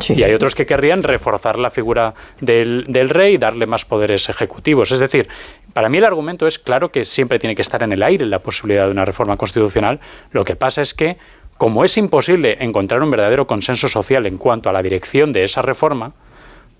Y 0.09 0.23
hay 0.23 0.33
otros 0.33 0.55
que 0.55 0.67
querrían 0.67 1.03
reforzar 1.03 1.59
la 1.59 1.71
figura 1.71 2.15
del, 2.41 2.85
del, 2.89 3.09
rey 3.09 3.35
y 3.35 3.39
darle 3.39 3.67
más 3.67 3.85
poderes 3.85 4.29
ejecutivos. 4.29 4.91
Es 4.91 4.99
decir, 4.99 5.29
para 5.73 5.89
mí 5.89 5.99
el 5.99 6.05
argumento 6.05 6.47
es 6.47 6.59
claro 6.59 6.91
que 6.91 7.05
siempre 7.05 7.39
tiene 7.39 7.55
que 7.55 7.63
estar 7.63 7.83
en 7.83 7.93
el 7.93 8.03
aire 8.03 8.27
la 8.27 8.41
posibilidad 8.41 8.87
de 8.87 8.93
una 8.93 9.05
reforma 9.05 9.37
constitucional. 9.37 10.01
Lo 10.31 10.45
que 10.45 10.57
pasa 10.57 10.83
es 10.83 10.95
que 10.95 11.17
como 11.57 11.85
es 11.85 11.97
imposible 11.97 12.57
encontrar 12.61 13.03
un 13.03 13.11
verdadero 13.11 13.47
consenso 13.47 13.89
social 13.89 14.27
en 14.27 14.37
cuanto 14.37 14.69
a 14.69 14.73
la 14.73 14.83
dirección 14.83 15.33
de 15.33 15.45
esa 15.45 15.63
reforma, 15.63 16.13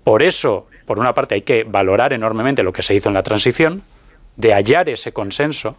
por 0.03 0.23
eso, 0.23 0.67
por 0.85 0.99
una 0.99 1.13
parte, 1.13 1.35
hay 1.35 1.41
que 1.43 1.63
valorar 1.63 2.11
enormemente 2.11 2.63
lo 2.63 2.73
que 2.73 2.81
se 2.81 2.93
hizo 2.93 3.07
en 3.07 3.15
la 3.15 3.23
transición, 3.23 3.81
de 4.35 4.53
hallar 4.53 4.89
ese 4.89 5.13
consenso, 5.13 5.77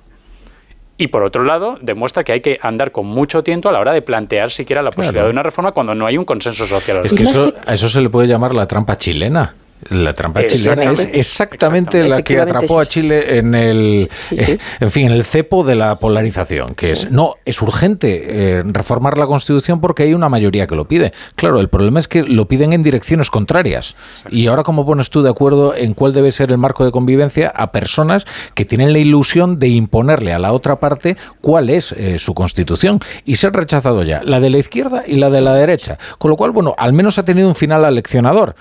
y 0.97 1.09
por 1.09 1.25
otro 1.25 1.45
lado, 1.45 1.77
demuestra 1.83 2.23
que 2.23 2.33
hay 2.33 2.41
que 2.41 2.59
andar 2.63 2.93
con 2.93 3.07
mucho 3.07 3.43
tiempo 3.43 3.69
a 3.69 3.73
la 3.73 3.81
hora 3.81 3.93
de 3.93 4.01
plantear 4.01 4.53
siquiera 4.53 4.81
la 4.81 4.93
posibilidad 4.93 5.25
de 5.25 5.31
una 5.31 5.43
reforma 5.43 5.73
cuando 5.73 5.95
no 5.95 6.07
hay 6.07 6.17
un 6.17 6.25
consenso 6.25 6.67
social. 6.67 7.01
Es 7.05 7.13
que 7.13 7.25
eso, 7.25 7.53
a 7.67 7.75
eso 7.75 7.89
se 7.89 8.01
le 8.01 8.09
puede 8.09 8.29
llamar 8.29 8.55
la 8.55 8.67
trampa 8.69 8.97
chilena. 8.97 9.55
La 9.91 10.15
trampa 10.15 10.47
chilena 10.47 10.91
es 10.93 11.09
exactamente 11.13 12.05
la 12.05 12.23
que 12.23 12.41
atrapó 12.41 12.81
a 12.81 12.87
Chile 12.87 13.39
en 13.39 13.55
el, 13.55 14.09
eh, 14.31 14.59
en 14.81 14.91
fin, 14.91 15.07
en 15.07 15.13
el 15.13 15.25
cepo 15.25 15.65
de 15.65 15.75
la 15.75 15.99
polarización, 15.99 16.75
que 16.75 16.93
es 16.93 17.11
no 17.11 17.35
es 17.45 17.61
urgente 17.61 18.59
eh, 18.59 18.63
reformar 18.65 19.19
la 19.19 19.27
Constitución 19.27 19.81
porque 19.81 20.05
hay 20.05 20.15
una 20.15 20.29
mayoría 20.29 20.67
que 20.67 20.75
lo 20.75 20.87
pide. 20.87 21.13
Claro, 21.37 21.61
el 21.61 21.69
problema 21.69 22.01
es 22.01 22.09
que 22.09 22.23
lo 22.23 22.49
piden 22.49 22.73
en 22.73 22.83
direcciones 22.83 23.31
contrarias. 23.31 23.97
Y 24.31 24.47
ahora 24.47 24.63
cómo 24.63 24.87
pones 24.87 25.11
tú 25.11 25.23
de 25.23 25.31
acuerdo 25.31 25.75
en 25.75 25.95
cuál 25.95 26.13
debe 26.13 26.33
ser 26.33 26.51
el 26.51 26.59
marco 26.59 26.85
de 26.85 26.91
convivencia 26.91 27.49
a 27.55 27.73
personas 27.73 28.27
que 28.55 28.65
tienen 28.65 28.93
la 28.93 28.99
ilusión 28.99 29.57
de 29.57 29.69
imponerle 29.69 30.33
a 30.33 30.39
la 30.39 30.53
otra 30.53 30.79
parte 30.79 31.17
cuál 31.41 31.71
es 31.71 31.93
eh, 31.93 32.19
su 32.19 32.35
Constitución 32.35 33.01
y 33.25 33.37
se 33.37 33.49
ha 33.49 33.51
rechazado 33.51 34.03
ya 34.03 34.23
la 34.23 34.41
de 34.41 34.51
la 34.51 34.59
izquierda 34.59 35.05
y 35.07 35.17
la 35.17 35.31
de 35.31 35.41
la 35.41 35.55
derecha, 35.55 35.99
con 36.19 36.31
lo 36.31 36.37
cual 36.37 36.53
bueno, 36.53 36.75
al 36.79 36.93
menos 36.93 37.19
ha 37.19 37.25
tenido 37.25 37.49
un 37.49 37.55
final 37.55 37.85
aleccionador. 37.85 38.55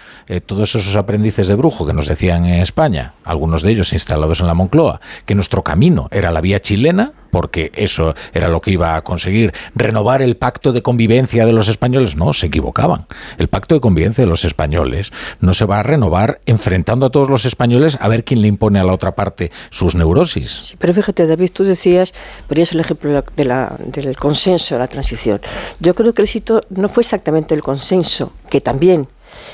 todos 0.46 0.76
esos 0.76 0.96
de 1.22 1.56
brujo 1.56 1.86
que 1.86 1.94
nos 1.94 2.08
decían 2.08 2.46
en 2.46 2.62
España, 2.62 3.14
algunos 3.24 3.62
de 3.62 3.72
ellos 3.72 3.94
instalados 3.94 4.42
en 4.42 4.48
la 4.48 4.54
Moncloa, 4.54 5.00
que 5.26 5.36
nuestro 5.36 5.64
camino 5.64 6.08
era 6.12 6.32
la 6.32 6.42
vía 6.42 6.60
chilena, 6.60 7.14
porque 7.32 7.72
eso 7.76 8.14
era 8.34 8.48
lo 8.48 8.62
que 8.62 8.72
iba 8.72 8.96
a 8.96 9.02
conseguir 9.02 9.54
renovar 9.74 10.22
el 10.22 10.38
pacto 10.38 10.72
de 10.72 10.84
convivencia 10.84 11.46
de 11.46 11.54
los 11.54 11.68
españoles. 11.68 12.16
No, 12.16 12.32
se 12.34 12.48
equivocaban. 12.48 13.08
El 13.40 13.48
pacto 13.48 13.74
de 13.74 13.82
convivencia 13.82 14.24
de 14.24 14.30
los 14.30 14.46
españoles 14.46 15.12
no 15.40 15.54
se 15.54 15.66
va 15.66 15.80
a 15.80 15.84
renovar 15.84 16.42
enfrentando 16.46 17.08
a 17.08 17.10
todos 17.10 17.30
los 17.30 17.46
españoles 17.46 17.98
a 18.00 18.08
ver 18.08 18.24
quién 18.24 18.42
le 18.42 18.48
impone 18.48 18.80
a 18.80 18.84
la 18.84 18.94
otra 18.94 19.16
parte 19.16 19.52
sus 19.72 19.96
neurosis. 19.96 20.52
Sí, 20.64 20.76
pero 20.78 20.94
fíjate, 20.94 21.26
David, 21.26 21.50
tú 21.52 21.64
decías, 21.64 22.14
ponías 22.48 22.72
el 22.74 22.82
ejemplo 22.82 23.24
de 23.36 23.46
la, 23.46 23.76
del 23.80 24.16
consenso 24.16 24.76
de 24.76 24.80
la 24.80 24.88
transición. 24.88 25.42
Yo 25.80 25.96
creo 25.96 26.14
que 26.14 26.22
el 26.22 26.26
éxito 26.26 26.62
no 26.70 26.88
fue 26.88 27.02
exactamente 27.02 27.56
el 27.56 27.64
consenso, 27.64 28.34
que 28.50 28.62
también 28.62 29.08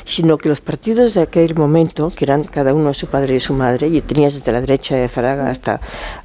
sino 0.05 0.37
que 0.37 0.49
los 0.49 0.61
partidos 0.61 1.13
de 1.13 1.21
aquel 1.21 1.55
momento, 1.55 2.09
que 2.09 2.25
eran 2.25 2.43
cada 2.43 2.73
uno 2.73 2.93
su 2.93 3.07
padre 3.07 3.35
y 3.35 3.39
su 3.39 3.53
madre, 3.53 3.87
y 3.87 4.01
tenías 4.01 4.33
desde 4.33 4.51
la 4.51 4.61
derecha 4.61 4.95
de 4.95 5.07
Faraga 5.07 5.49
hasta, 5.49 5.79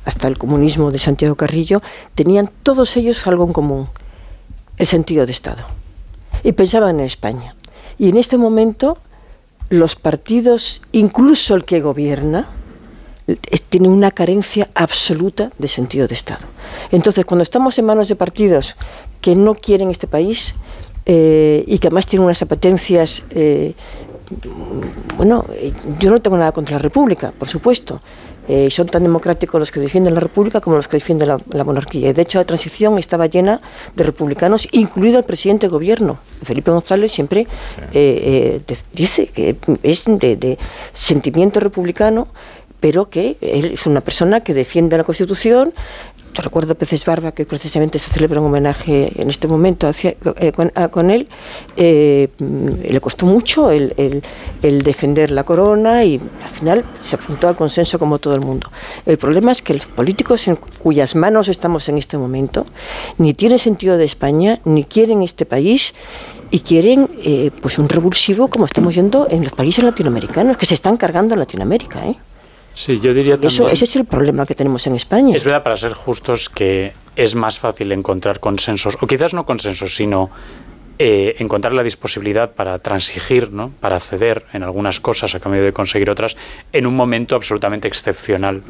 hasta 0.04 0.28
el 0.28 0.38
comunismo 0.38 0.90
de 0.90 0.98
Santiago 0.98 1.34
Carrillo, 1.34 1.82
tenían 2.14 2.50
todos 2.62 2.96
ellos 2.96 3.26
algo 3.26 3.44
en 3.44 3.52
común, 3.52 3.88
el 4.76 4.86
sentido 4.86 5.26
de 5.26 5.32
Estado. 5.32 5.64
Y 6.42 6.52
pensaban 6.52 7.00
en 7.00 7.06
España. 7.06 7.54
Y 7.98 8.08
en 8.08 8.16
este 8.16 8.36
momento 8.36 8.98
los 9.70 9.96
partidos, 9.96 10.82
incluso 10.92 11.54
el 11.54 11.64
que 11.64 11.80
gobierna, 11.80 12.48
tiene 13.68 13.88
una 13.88 14.10
carencia 14.10 14.68
absoluta 14.74 15.50
de 15.58 15.68
sentido 15.68 16.06
de 16.06 16.14
Estado. 16.14 16.44
Entonces, 16.90 17.24
cuando 17.24 17.42
estamos 17.42 17.78
en 17.78 17.86
manos 17.86 18.08
de 18.08 18.16
partidos 18.16 18.76
que 19.20 19.34
no 19.34 19.54
quieren 19.54 19.90
este 19.90 20.06
país, 20.06 20.54
eh, 21.06 21.64
y 21.66 21.78
que 21.78 21.88
además 21.88 22.06
tiene 22.06 22.24
unas 22.24 22.42
apetencias 22.42 23.22
eh, 23.30 23.74
bueno, 25.16 25.44
eh, 25.52 25.72
yo 26.00 26.10
no 26.10 26.20
tengo 26.20 26.36
nada 26.36 26.52
contra 26.52 26.76
la 26.76 26.82
República, 26.82 27.32
por 27.38 27.48
supuesto. 27.48 28.00
Eh, 28.46 28.70
son 28.70 28.86
tan 28.88 29.02
democráticos 29.02 29.58
los 29.58 29.72
que 29.72 29.80
defienden 29.80 30.12
la 30.12 30.20
República 30.20 30.60
como 30.60 30.76
los 30.76 30.86
que 30.86 30.98
defienden 30.98 31.28
la, 31.28 31.40
la 31.50 31.64
monarquía. 31.64 32.12
De 32.12 32.22
hecho, 32.22 32.38
la 32.38 32.44
transición 32.44 32.98
estaba 32.98 33.26
llena 33.26 33.58
de 33.96 34.04
republicanos, 34.04 34.68
incluido 34.72 35.18
el 35.18 35.24
presidente 35.24 35.66
de 35.66 35.70
gobierno. 35.70 36.18
Felipe 36.42 36.70
González 36.70 37.10
siempre 37.10 37.46
eh, 37.92 38.60
eh, 38.68 38.76
dice 38.92 39.28
que 39.28 39.56
es 39.82 40.04
de, 40.04 40.36
de 40.36 40.58
sentimiento 40.92 41.58
republicano, 41.58 42.28
pero 42.80 43.08
que 43.08 43.38
él 43.40 43.72
es 43.72 43.86
una 43.86 44.02
persona 44.02 44.40
que 44.40 44.52
defiende 44.52 44.98
la 44.98 45.04
Constitución. 45.04 45.72
Yo 46.34 46.42
recuerdo 46.42 46.74
Peces 46.74 47.04
Barba, 47.06 47.30
que 47.30 47.46
precisamente 47.46 48.00
se 48.00 48.10
celebra 48.10 48.40
un 48.40 48.48
homenaje 48.48 49.12
en 49.22 49.30
este 49.30 49.46
momento 49.46 49.86
hacia- 49.86 50.16
eh, 50.40 50.50
con, 50.50 50.72
a- 50.74 50.88
con 50.88 51.10
él. 51.12 51.28
Eh, 51.76 52.28
le 52.90 53.00
costó 53.00 53.24
mucho 53.24 53.70
el 53.70 53.92
defender 54.82 55.30
la 55.30 55.44
corona 55.44 56.04
y 56.04 56.20
al 56.42 56.50
final 56.50 56.84
se 57.00 57.14
apuntó 57.14 57.46
al 57.46 57.54
consenso 57.54 58.00
como 58.00 58.18
todo 58.18 58.34
el 58.34 58.40
mundo. 58.40 58.68
El 59.06 59.16
problema 59.16 59.52
es 59.52 59.62
que 59.62 59.74
los 59.74 59.86
políticos 59.86 60.48
en 60.48 60.56
cuyas 60.56 61.14
manos 61.14 61.46
estamos 61.46 61.88
en 61.88 61.98
este 61.98 62.18
momento 62.18 62.66
ni 63.18 63.32
tienen 63.32 63.60
sentido 63.60 63.96
de 63.96 64.04
España, 64.04 64.58
ni 64.64 64.82
quieren 64.82 65.22
este 65.22 65.46
país 65.46 65.94
y 66.50 66.60
quieren 66.60 67.08
eh, 67.22 67.52
pues 67.62 67.78
un 67.78 67.88
revulsivo 67.88 68.48
como 68.48 68.64
estamos 68.64 68.92
yendo 68.96 69.28
en 69.30 69.44
los 69.44 69.52
países 69.52 69.84
latinoamericanos, 69.84 70.56
que 70.56 70.66
se 70.66 70.74
están 70.74 70.96
cargando 70.96 71.34
en 71.34 71.40
Latinoamérica. 71.40 72.04
¿eh? 72.06 72.16
Sí, 72.74 73.00
yo 73.00 73.14
diría 73.14 73.34
también... 73.34 73.48
Eso, 73.48 73.68
ese 73.68 73.84
es 73.84 73.96
el 73.96 74.04
problema 74.04 74.44
que 74.46 74.54
tenemos 74.54 74.86
en 74.86 74.96
España. 74.96 75.36
Es 75.36 75.44
verdad, 75.44 75.62
para 75.62 75.76
ser 75.76 75.94
justos, 75.94 76.48
que 76.48 76.92
es 77.16 77.34
más 77.34 77.58
fácil 77.58 77.92
encontrar 77.92 78.40
consensos, 78.40 78.98
o 79.00 79.06
quizás 79.06 79.32
no 79.32 79.46
consensos, 79.46 79.94
sino 79.94 80.30
eh, 80.98 81.36
encontrar 81.38 81.72
la 81.72 81.82
disponibilidad 81.82 82.52
para 82.52 82.78
transigir, 82.78 83.52
¿no? 83.52 83.70
para 83.80 83.98
ceder 84.00 84.44
en 84.52 84.62
algunas 84.62 85.00
cosas 85.00 85.34
a 85.34 85.40
cambio 85.40 85.62
de 85.62 85.72
conseguir 85.72 86.10
otras, 86.10 86.36
en 86.72 86.86
un 86.86 86.94
momento 86.94 87.36
absolutamente 87.36 87.88
excepcional 87.88 88.62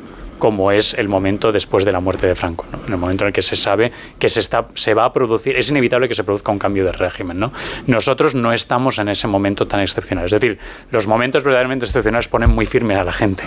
como 0.44 0.72
es 0.72 0.92
el 0.92 1.08
momento 1.08 1.52
después 1.52 1.86
de 1.86 1.92
la 1.92 2.00
muerte 2.00 2.26
de 2.26 2.34
Franco, 2.34 2.66
en 2.86 2.92
el 2.92 2.98
momento 2.98 3.24
en 3.24 3.28
el 3.28 3.32
que 3.32 3.40
se 3.40 3.56
sabe 3.56 3.90
que 4.18 4.28
se, 4.28 4.40
está, 4.40 4.66
se 4.74 4.92
va 4.92 5.06
a 5.06 5.10
producir, 5.14 5.56
es 5.56 5.70
inevitable 5.70 6.06
que 6.06 6.14
se 6.14 6.22
produzca 6.22 6.52
un 6.52 6.58
cambio 6.58 6.84
de 6.84 6.92
régimen. 6.92 7.40
¿no? 7.40 7.50
Nosotros 7.86 8.34
no 8.34 8.52
estamos 8.52 8.98
en 8.98 9.08
ese 9.08 9.26
momento 9.26 9.66
tan 9.66 9.80
excepcional. 9.80 10.26
Es 10.26 10.32
decir, 10.32 10.58
los 10.90 11.06
momentos 11.06 11.44
verdaderamente 11.44 11.86
excepcionales 11.86 12.28
ponen 12.28 12.50
muy 12.50 12.66
firme 12.66 12.94
a 12.94 13.04
la 13.04 13.12
gente 13.12 13.44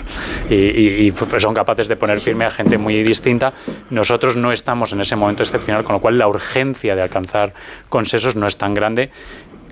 y, 0.50 1.12
son 1.38 1.54
capaces 1.54 1.86
de 1.86 1.94
poner 1.94 2.18
firme 2.18 2.46
a 2.46 2.50
gente 2.50 2.78
muy 2.78 3.00
distinta. 3.04 3.52
Nosotros 3.90 4.34
no 4.34 4.50
estamos 4.50 4.92
en 4.92 5.00
ese 5.00 5.14
momento 5.14 5.44
excepcional, 5.44 5.84
con 5.84 5.92
lo 5.92 6.00
cual 6.00 6.18
la 6.18 6.26
urgencia 6.26 6.96
de 6.96 7.02
alcanzar 7.02 7.54
consensos 7.88 8.34
no 8.34 8.48
es 8.48 8.58
tan 8.58 8.74
grande 8.74 9.10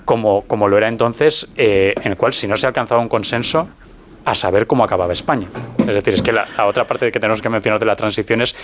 como, 0.05 0.42
como 0.42 0.68
lo 0.68 0.78
era 0.78 0.86
entonces, 0.86 1.48
eh, 1.56 1.92
en 2.00 2.12
el 2.12 2.16
cual 2.16 2.34
si 2.34 2.46
no 2.46 2.55
se 2.55 2.66
ha 2.66 2.68
alcanzado 2.68 3.00
un 3.00 3.08
consenso, 3.08 3.68
a 4.26 4.34
saber 4.34 4.66
cómo 4.66 4.84
acababa 4.84 5.12
España. 5.12 5.46
Es 5.78 5.86
decir, 5.86 6.12
es 6.12 6.20
que 6.20 6.32
la, 6.32 6.46
la 6.58 6.66
otra 6.66 6.86
parte 6.86 7.10
que 7.10 7.20
tenemos 7.20 7.40
que 7.40 7.48
mencionar 7.48 7.80
de 7.80 7.86
la 7.86 7.96
transición 7.96 8.42
es 8.42 8.55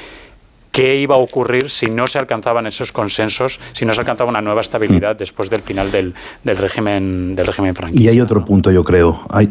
qué 0.72 0.96
iba 0.96 1.14
a 1.14 1.18
ocurrir 1.18 1.70
si 1.70 1.86
no 1.86 2.06
se 2.06 2.18
alcanzaban 2.18 2.66
esos 2.66 2.90
consensos, 2.92 3.60
si 3.72 3.84
no 3.84 3.92
se 3.92 4.00
alcanzaba 4.00 4.28
una 4.28 4.40
nueva 4.40 4.62
estabilidad 4.62 5.14
después 5.14 5.50
del 5.50 5.62
final 5.62 5.92
del, 5.92 6.14
del 6.42 6.56
régimen 6.56 7.36
del 7.36 7.46
régimen 7.46 7.74
franquista. 7.74 8.04
Y 8.04 8.08
hay 8.08 8.20
otro 8.20 8.44
punto, 8.44 8.70
yo 8.70 8.82
creo. 8.82 9.20
Hay, 9.30 9.48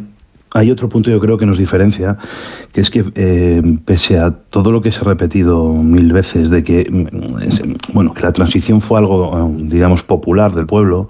hay 0.53 0.69
otro 0.69 0.89
punto, 0.89 1.09
yo 1.09 1.19
creo, 1.19 1.37
que 1.37 1.45
nos 1.45 1.57
diferencia, 1.57 2.17
que 2.73 2.81
es 2.81 2.89
que 2.89 3.05
eh, 3.15 3.61
pese 3.85 4.19
a 4.19 4.31
todo 4.31 4.71
lo 4.71 4.81
que 4.81 4.91
se 4.91 4.99
ha 4.99 5.03
repetido 5.03 5.73
mil 5.73 6.11
veces 6.11 6.49
de 6.49 6.63
que, 6.63 6.87
mm, 6.91 7.93
bueno, 7.93 8.13
que 8.13 8.21
la 8.21 8.33
transición 8.33 8.81
fue 8.81 8.99
algo, 8.99 9.37
eh, 9.37 9.63
digamos, 9.69 10.03
popular 10.03 10.53
del 10.53 10.65
pueblo, 10.65 11.07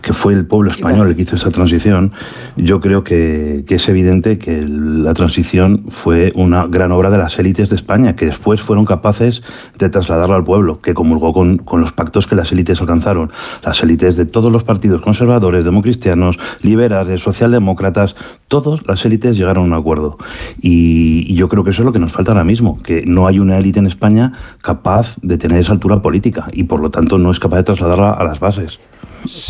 que 0.00 0.14
fue 0.14 0.32
el 0.32 0.46
pueblo 0.46 0.70
español 0.70 1.08
el 1.08 1.16
que 1.16 1.22
hizo 1.22 1.36
esa 1.36 1.50
transición, 1.50 2.12
yo 2.56 2.80
creo 2.80 3.04
que, 3.04 3.64
que 3.66 3.74
es 3.74 3.88
evidente 3.88 4.38
que 4.38 4.64
la 4.66 5.12
transición 5.12 5.84
fue 5.88 6.32
una 6.34 6.66
gran 6.66 6.90
obra 6.92 7.10
de 7.10 7.18
las 7.18 7.38
élites 7.38 7.68
de 7.68 7.76
España, 7.76 8.16
que 8.16 8.24
después 8.26 8.62
fueron 8.62 8.86
capaces 8.86 9.42
de 9.78 9.90
trasladarla 9.90 10.36
al 10.36 10.44
pueblo, 10.44 10.80
que 10.80 10.94
comulgó 10.94 11.34
con, 11.34 11.58
con 11.58 11.82
los 11.82 11.92
pactos 11.92 12.26
que 12.26 12.36
las 12.36 12.52
élites 12.52 12.80
alcanzaron. 12.80 13.30
Las 13.62 13.82
élites 13.82 14.16
de 14.16 14.24
todos 14.24 14.50
los 14.50 14.64
partidos 14.64 15.02
conservadores, 15.02 15.64
democristianos, 15.64 16.38
liberales, 16.62 17.20
socialdemócratas, 17.22 18.16
todos 18.48 18.77
las 18.86 19.04
élites 19.04 19.36
llegaron 19.36 19.64
a 19.64 19.66
un 19.66 19.74
acuerdo. 19.74 20.18
Y, 20.60 21.24
y 21.26 21.34
yo 21.34 21.48
creo 21.48 21.64
que 21.64 21.70
eso 21.70 21.82
es 21.82 21.86
lo 21.86 21.92
que 21.92 21.98
nos 21.98 22.12
falta 22.12 22.32
ahora 22.32 22.44
mismo, 22.44 22.82
que 22.82 23.04
no 23.06 23.26
hay 23.26 23.38
una 23.38 23.58
élite 23.58 23.78
en 23.78 23.86
España 23.86 24.32
capaz 24.62 25.16
de 25.22 25.38
tener 25.38 25.58
esa 25.60 25.72
altura 25.72 26.02
política 26.02 26.48
y 26.52 26.64
por 26.64 26.80
lo 26.80 26.90
tanto 26.90 27.18
no 27.18 27.30
es 27.30 27.38
capaz 27.38 27.56
de 27.56 27.64
trasladarla 27.64 28.12
a 28.12 28.24
las 28.24 28.40
bases. 28.40 28.78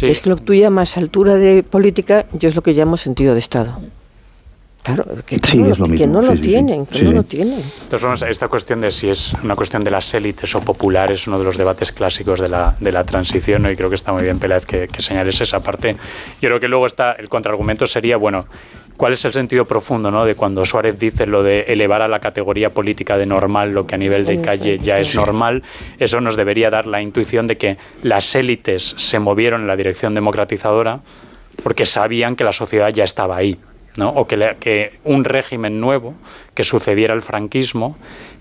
Es 0.02 0.20
que 0.20 0.31
lo 0.31 0.36
que 0.36 0.42
tú 0.42 0.55
llamas 0.55 0.97
altura 0.97 1.34
de 1.34 1.62
política, 1.62 2.26
yo 2.32 2.48
es 2.48 2.57
lo 2.57 2.62
que 2.62 2.73
llamo 2.73 2.97
sentido 2.97 3.34
de 3.34 3.39
Estado. 3.40 3.78
Claro, 4.82 5.05
que, 5.26 5.36
que 5.39 5.47
Sí, 5.47 5.58
no, 5.58 5.66
es 5.70 5.78
lo 5.78 5.84
que 5.84 5.90
mismo, 5.92 6.07
no 6.07 6.23
lo 6.23 6.32
sí, 6.32 6.39
sí, 6.39 6.42
sí. 6.44 6.48
tienen, 6.50 6.86
que 6.86 6.98
Sí, 6.98 7.05
no 7.05 7.12
lo 7.12 7.23
tienen. 7.24 7.60
Formas, 7.90 8.23
esta 8.23 8.48
cuestión 8.48 8.81
de 8.81 8.90
si 8.90 9.08
es 9.08 9.34
una 9.42 9.55
cuestión 9.55 9.84
de 9.84 9.90
las 9.90 10.15
élites 10.15 10.55
o 10.55 10.60
populares 10.60 11.20
es 11.20 11.26
uno 11.26 11.39
de 11.39 11.44
los 11.44 11.58
debates 11.58 11.92
clásicos 11.92 12.40
de 12.40 12.48
la, 12.48 12.74
de 12.81 12.92
la 12.92 13.05
transición 13.05 13.62
¿no? 13.62 13.70
y 13.70 13.76
creo 13.76 13.90
que 13.90 13.97
está 13.97 14.12
muy 14.12 14.23
bien, 14.23 14.39
Peláez, 14.39 14.65
que, 14.65 14.89
que 14.89 15.02
señales 15.02 15.40
esa 15.40 15.60
parte. 15.60 15.97
Yo 16.40 16.48
creo 16.48 16.60
que 16.60 16.68
luego 16.68 16.86
está 16.86 17.12
el 17.12 17.28
contraargumento 17.28 17.86
sería, 17.86 18.16
bueno, 18.16 18.47
¿cuál 18.98 19.14
es 19.14 19.24
el 19.24 19.32
sentido 19.32 19.64
profundo 19.64 20.10
¿no? 20.10 20.26
de 20.26 20.34
cuando 20.34 20.66
Suárez 20.66 20.98
dice 20.98 21.26
lo 21.26 21.42
de 21.42 21.60
elevar 21.68 22.02
a 22.02 22.08
la 22.08 22.18
categoría 22.18 22.68
política 22.70 23.16
de 23.16 23.24
normal 23.24 23.70
lo 23.72 23.86
que 23.86 23.94
a 23.94 23.98
nivel 23.98 24.26
de 24.26 24.42
calle 24.42 24.78
ya 24.78 24.98
es 24.98 25.14
normal? 25.14 25.62
Eso 25.98 26.20
nos 26.20 26.36
debería 26.36 26.68
dar 26.68 26.86
la 26.86 27.00
intuición 27.00 27.46
de 27.46 27.56
que 27.56 27.76
las 28.02 28.34
élites 28.34 28.94
se 28.98 29.18
movieron 29.18 29.62
en 29.62 29.66
la 29.68 29.76
dirección 29.76 30.14
democratizadora 30.14 31.00
porque 31.62 31.86
sabían 31.86 32.36
que 32.36 32.44
la 32.44 32.52
sociedad 32.52 32.90
ya 32.92 33.04
estaba 33.04 33.36
ahí. 33.36 33.56
¿no? 33.96 34.10
o 34.10 34.28
que, 34.28 34.36
le- 34.36 34.56
que 34.60 34.92
un 35.02 35.24
régimen 35.24 35.80
nuevo 35.80 36.14
que 36.54 36.62
sucediera 36.62 37.14
al 37.14 37.22
franquismo 37.22 37.96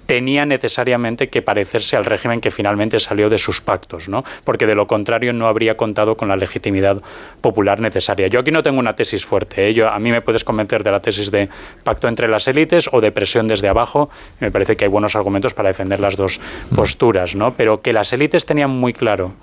tenía 0.08 0.46
necesariamente 0.46 1.30
que 1.30 1.42
parecerse 1.44 1.96
al 1.96 2.06
régimen 2.06 2.42
que 2.42 2.50
finalmente 2.50 2.98
salió 2.98 3.30
de 3.30 3.38
sus 3.38 3.62
pactos, 3.62 4.10
¿no? 4.10 4.24
porque 4.44 4.66
de 4.66 4.74
lo 4.74 4.88
contrario 4.88 5.34
no 5.34 5.48
habría 5.48 5.78
contado 5.78 6.16
con 6.18 6.30
la 6.30 6.36
legitimidad 6.38 7.02
popular 7.42 7.80
necesaria. 7.80 8.28
Yo 8.28 8.40
aquí 8.40 8.50
no 8.52 8.64
tengo 8.64 8.80
una 8.80 8.94
tesis 8.96 9.26
fuerte, 9.26 9.68
¿eh? 9.68 9.74
Yo- 9.74 9.90
a 9.90 10.00
mí 10.00 10.10
me 10.12 10.22
puedes 10.22 10.44
convencer 10.44 10.84
de 10.84 10.92
la 10.92 11.02
tesis 11.02 11.30
de 11.30 11.50
pacto 11.84 12.08
entre 12.08 12.28
las 12.28 12.48
élites 12.48 12.90
o 12.92 13.02
de 13.02 13.12
presión 13.12 13.48
desde 13.48 13.68
abajo, 13.68 14.10
me 14.40 14.50
parece 14.50 14.76
que 14.76 14.86
hay 14.86 14.90
buenos 14.90 15.16
argumentos 15.16 15.54
para 15.54 15.70
defender 15.70 16.00
las 16.00 16.16
dos 16.16 16.40
posturas, 16.76 17.36
¿no? 17.36 17.54
pero 17.54 17.82
que 17.82 17.92
las 17.94 18.12
élites 18.14 18.46
tenían 18.46 18.70
muy 18.72 18.94
claro 18.94 19.34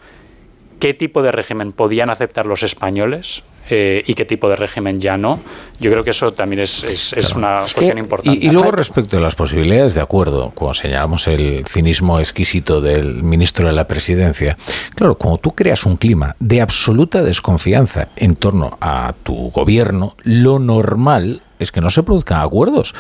qué 0.81 0.95
tipo 0.95 1.23
de 1.23 1.31
régimen 1.31 1.73
podían 1.73 2.11
aceptar 2.11 2.47
los 2.47 2.63
españoles 2.63 3.43
eh, 3.71 4.03
y 4.07 4.15
qué 4.15 4.25
tipo 4.25 4.49
de 4.49 4.57
régimen 4.57 5.01
ya 5.01 5.17
no. 5.17 5.41
Yo 5.81 5.91
creo 5.91 6.05
que 6.05 6.11
eso 6.11 6.33
también 6.33 6.61
es, 6.63 6.85
es- 6.85 7.13
es 7.15 7.35
una 7.35 7.61
cuestión 7.75 7.99
importante. 7.99 8.39
Y, 8.39 8.47
y 8.47 8.51
luego 8.51 8.71
respecto 8.71 9.17
a 9.17 9.21
las 9.21 9.35
posibilidades, 9.35 9.95
de 9.95 10.01
acuerdo, 10.01 10.51
como 10.55 10.73
señalamos 10.75 11.27
el 11.27 11.65
cinismo 11.69 12.19
exquisito 12.21 12.81
del 12.81 13.23
ministro 13.23 13.67
de 13.67 13.73
la 13.73 13.87
presidencia, 13.87 14.57
claro, 14.95 15.17
cuando 15.17 15.39
tú 15.39 15.53
creas 15.55 15.85
un 15.87 15.97
clima 15.97 16.37
de 16.39 16.61
absoluta 16.61 17.23
desconfianza 17.23 18.09
en 18.17 18.37
torno 18.37 18.77
a 18.81 19.15
tu 19.23 19.51
gobierno, 19.51 20.15
lo 20.23 20.59
normal 20.59 21.43
es 21.59 21.73
que 21.73 21.81
no 21.81 21.91
se 21.91 22.03
produzcan 22.03 22.41
acuerdos. 22.43 22.95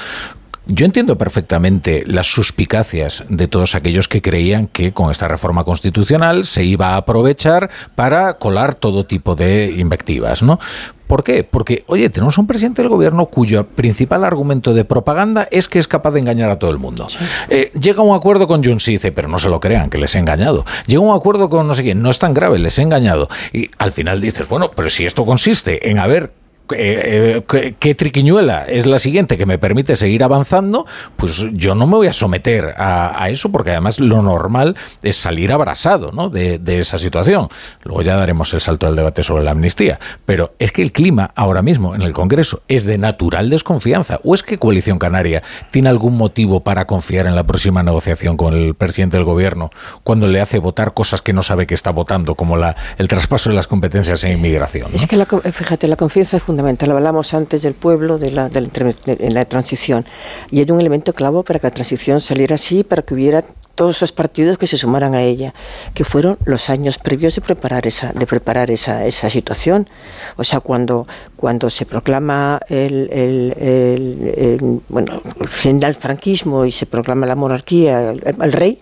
Yo 0.66 0.86
entiendo 0.86 1.18
perfectamente 1.18 2.04
las 2.06 2.26
suspicacias 2.26 3.24
de 3.28 3.48
todos 3.48 3.74
aquellos 3.74 4.08
que 4.08 4.22
creían 4.22 4.66
que 4.66 4.92
con 4.92 5.10
esta 5.10 5.28
reforma 5.28 5.62
constitucional 5.62 6.46
se 6.46 6.64
iba 6.64 6.94
a 6.94 6.96
aprovechar 6.96 7.68
para 7.94 8.38
colar 8.38 8.74
todo 8.74 9.04
tipo 9.04 9.36
de 9.36 9.74
invectivas, 9.76 10.42
¿no? 10.42 10.58
¿Por 11.06 11.22
qué? 11.22 11.44
Porque, 11.44 11.84
oye, 11.86 12.08
tenemos 12.08 12.38
un 12.38 12.46
presidente 12.46 12.80
del 12.80 12.88
gobierno 12.88 13.26
cuyo 13.26 13.66
principal 13.66 14.24
argumento 14.24 14.72
de 14.72 14.86
propaganda 14.86 15.46
es 15.50 15.68
que 15.68 15.78
es 15.78 15.86
capaz 15.86 16.12
de 16.12 16.20
engañar 16.20 16.48
a 16.48 16.58
todo 16.58 16.70
el 16.70 16.78
mundo. 16.78 17.08
Eh, 17.50 17.70
llega 17.78 18.00
a 18.00 18.04
un 18.04 18.16
acuerdo 18.16 18.46
con 18.46 18.64
Junts 18.64 18.88
y 18.88 18.92
dice, 18.92 19.12
pero 19.12 19.28
no 19.28 19.38
se 19.38 19.50
lo 19.50 19.60
crean, 19.60 19.90
que 19.90 19.98
les 19.98 20.14
he 20.14 20.18
engañado. 20.18 20.64
Llega 20.86 21.02
a 21.02 21.06
un 21.06 21.14
acuerdo 21.14 21.50
con 21.50 21.66
no 21.66 21.74
sé 21.74 21.82
quién, 21.82 22.00
no 22.00 22.08
es 22.08 22.18
tan 22.18 22.32
grave, 22.32 22.58
les 22.58 22.78
he 22.78 22.82
engañado. 22.82 23.28
Y 23.52 23.70
al 23.76 23.92
final 23.92 24.22
dices, 24.22 24.48
bueno, 24.48 24.70
pero 24.74 24.88
si 24.88 25.04
esto 25.04 25.26
consiste 25.26 25.90
en 25.90 25.98
haber 25.98 26.32
eh, 26.72 27.42
eh, 27.52 27.74
¿qué, 27.78 27.94
triquiñuela 27.94 28.64
es 28.64 28.86
la 28.86 28.98
siguiente 28.98 29.36
que 29.36 29.44
me 29.44 29.58
permite 29.58 29.96
seguir 29.96 30.24
avanzando, 30.24 30.86
pues 31.16 31.46
yo 31.52 31.74
no 31.74 31.86
me 31.86 31.96
voy 31.96 32.06
a 32.06 32.14
someter 32.14 32.74
a, 32.78 33.28
eso 33.28 33.50
porque 33.50 33.70
además 33.72 34.00
lo 34.00 34.22
normal 34.22 34.74
es 35.02 35.16
salir 35.16 35.52
abrasado 35.52 36.10
¿no? 36.12 36.30
de, 36.30 36.60
esa 36.78 36.96
situación. 36.96 37.48
Luego 37.82 38.00
ya 38.02 38.16
daremos 38.16 38.52
el 38.54 38.60
salto 38.60 38.86
al 38.86 38.96
debate 38.96 39.22
sobre 39.22 39.44
la 39.44 39.50
amnistía. 39.50 39.98
Pero 40.24 40.54
es 40.58 40.72
que 40.72 40.82
el 40.82 40.92
clima 40.92 41.32
ahora 41.34 41.60
mismo 41.60 41.94
en 41.94 42.02
el 42.02 42.12
Congreso 42.12 42.62
es 42.68 42.84
de 42.84 42.96
natural 42.96 43.50
desconfianza. 43.50 44.20
¿O 44.24 44.34
es 44.34 44.42
que 44.42 44.58
Coalición 44.58 44.98
Canaria 44.98 45.42
tiene 45.70 45.90
algún 45.90 46.16
motivo 46.16 46.60
para 46.60 46.86
confiar 46.86 47.26
en 47.26 47.34
la 47.34 47.44
próxima 47.44 47.82
negociación 47.82 48.36
con 48.36 48.54
el 48.54 48.74
presidente 48.74 49.18
del 49.18 49.24
gobierno 49.24 49.70
cuando 50.02 50.26
le 50.26 50.40
hace 50.40 50.58
votar 50.58 50.94
cosas 50.94 51.20
que 51.20 51.32
no 51.32 51.42
sabe 51.42 51.66
que 51.66 51.74
está 51.74 51.90
votando, 51.90 52.34
como 52.34 52.56
la, 52.56 52.74
el 52.96 53.08
traspaso 53.08 53.50
de 53.50 53.56
las 53.56 53.66
competencias 53.66 54.24
en 54.24 54.32
inmigración? 54.32 54.90
Es 54.94 55.06
que, 55.06 55.16
la, 55.16 55.26
fíjate, 55.26 55.88
la 55.88 55.96
confianza 55.96 56.36
es 56.36 56.42
fundamental. 56.42 56.53
Hablamos 56.58 57.34
antes 57.34 57.62
del 57.62 57.74
pueblo, 57.74 58.18
de 58.18 58.30
la, 58.30 58.48
del 58.48 58.70
interve- 58.72 58.96
de- 59.04 59.30
la 59.30 59.44
transición. 59.44 60.04
Y 60.50 60.60
hay 60.60 60.70
un 60.70 60.80
elemento 60.80 61.12
clavo 61.12 61.42
para 61.42 61.58
que 61.58 61.66
la 61.66 61.74
transición 61.74 62.20
saliera 62.20 62.54
así, 62.56 62.84
para 62.84 63.02
que 63.02 63.14
hubiera 63.14 63.44
todos 63.74 63.96
esos 63.96 64.12
partidos 64.12 64.56
que 64.56 64.68
se 64.68 64.76
sumaran 64.76 65.16
a 65.16 65.22
ella, 65.22 65.52
que 65.94 66.04
fueron 66.04 66.38
los 66.44 66.70
años 66.70 66.96
previos 66.98 67.34
de 67.34 67.40
preparar 67.40 67.88
esa, 67.88 68.12
de 68.12 68.24
preparar 68.24 68.70
esa, 68.70 69.04
esa 69.04 69.28
situación. 69.28 69.88
O 70.36 70.44
sea, 70.44 70.60
cuando, 70.60 71.08
cuando 71.34 71.68
se 71.70 71.84
proclama 71.84 72.60
el, 72.68 73.10
el, 73.10 73.54
el, 73.58 74.80
bueno, 74.88 75.20
el 75.40 75.48
fin 75.48 75.80
del 75.80 75.96
franquismo 75.96 76.64
y 76.64 76.70
se 76.70 76.86
proclama 76.86 77.26
la 77.26 77.34
monarquía, 77.34 78.12
el, 78.12 78.52
rey, 78.52 78.78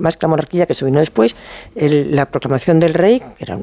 más 0.00 0.16
que 0.16 0.26
la 0.26 0.30
monarquía 0.30 0.66
que 0.66 0.74
se 0.74 0.84
vino 0.84 0.98
después, 0.98 1.36
la 1.76 2.26
proclamación 2.26 2.80
del 2.80 2.94
rey 2.94 3.22
era, 3.38 3.56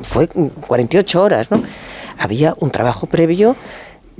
fue 0.00 0.26
48 0.26 1.22
horas, 1.22 1.50
¿no? 1.50 1.62
Había 2.20 2.54
un 2.60 2.70
trabajo 2.70 3.06
previo 3.06 3.56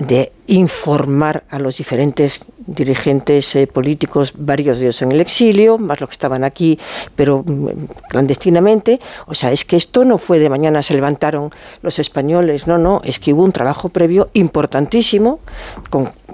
de 0.00 0.32
informar 0.46 1.44
a 1.50 1.58
los 1.58 1.76
diferentes 1.76 2.42
dirigentes 2.66 3.54
eh, 3.54 3.66
políticos, 3.66 4.32
varios 4.34 4.78
de 4.78 4.86
ellos 4.86 5.02
en 5.02 5.12
el 5.12 5.20
exilio, 5.20 5.76
más 5.76 6.00
los 6.00 6.08
que 6.08 6.14
estaban 6.14 6.42
aquí, 6.42 6.78
pero 7.14 7.44
mm, 7.46 7.68
clandestinamente. 8.08 8.98
O 9.26 9.34
sea, 9.34 9.52
es 9.52 9.66
que 9.66 9.76
esto 9.76 10.04
no 10.06 10.16
fue 10.16 10.38
de 10.38 10.48
mañana 10.48 10.82
se 10.82 10.94
levantaron 10.94 11.50
los 11.82 11.98
españoles, 11.98 12.66
no, 12.66 12.78
no, 12.78 13.02
es 13.04 13.18
que 13.18 13.34
hubo 13.34 13.44
un 13.44 13.52
trabajo 13.52 13.90
previo 13.90 14.30
importantísimo 14.32 15.40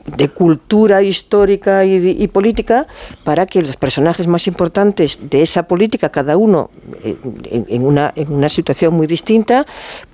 de 0.07 0.28
cultura 0.28 1.03
histórica 1.03 1.85
y, 1.85 2.27
política 2.28 2.86
para 3.25 3.47
que 3.47 3.61
los 3.61 3.77
personajes 3.77 4.27
más 4.27 4.47
importantes 4.47 5.19
de 5.31 5.43
esa 5.43 5.65
política, 5.65 6.11
cada 6.11 6.36
uno 6.36 6.70
eh, 7.03 7.17
en, 7.51 7.85
una, 7.85 8.12
en 8.15 8.33
una 8.33 8.49
situación 8.49 8.95
muy 8.95 9.07
distinta, 9.07 9.67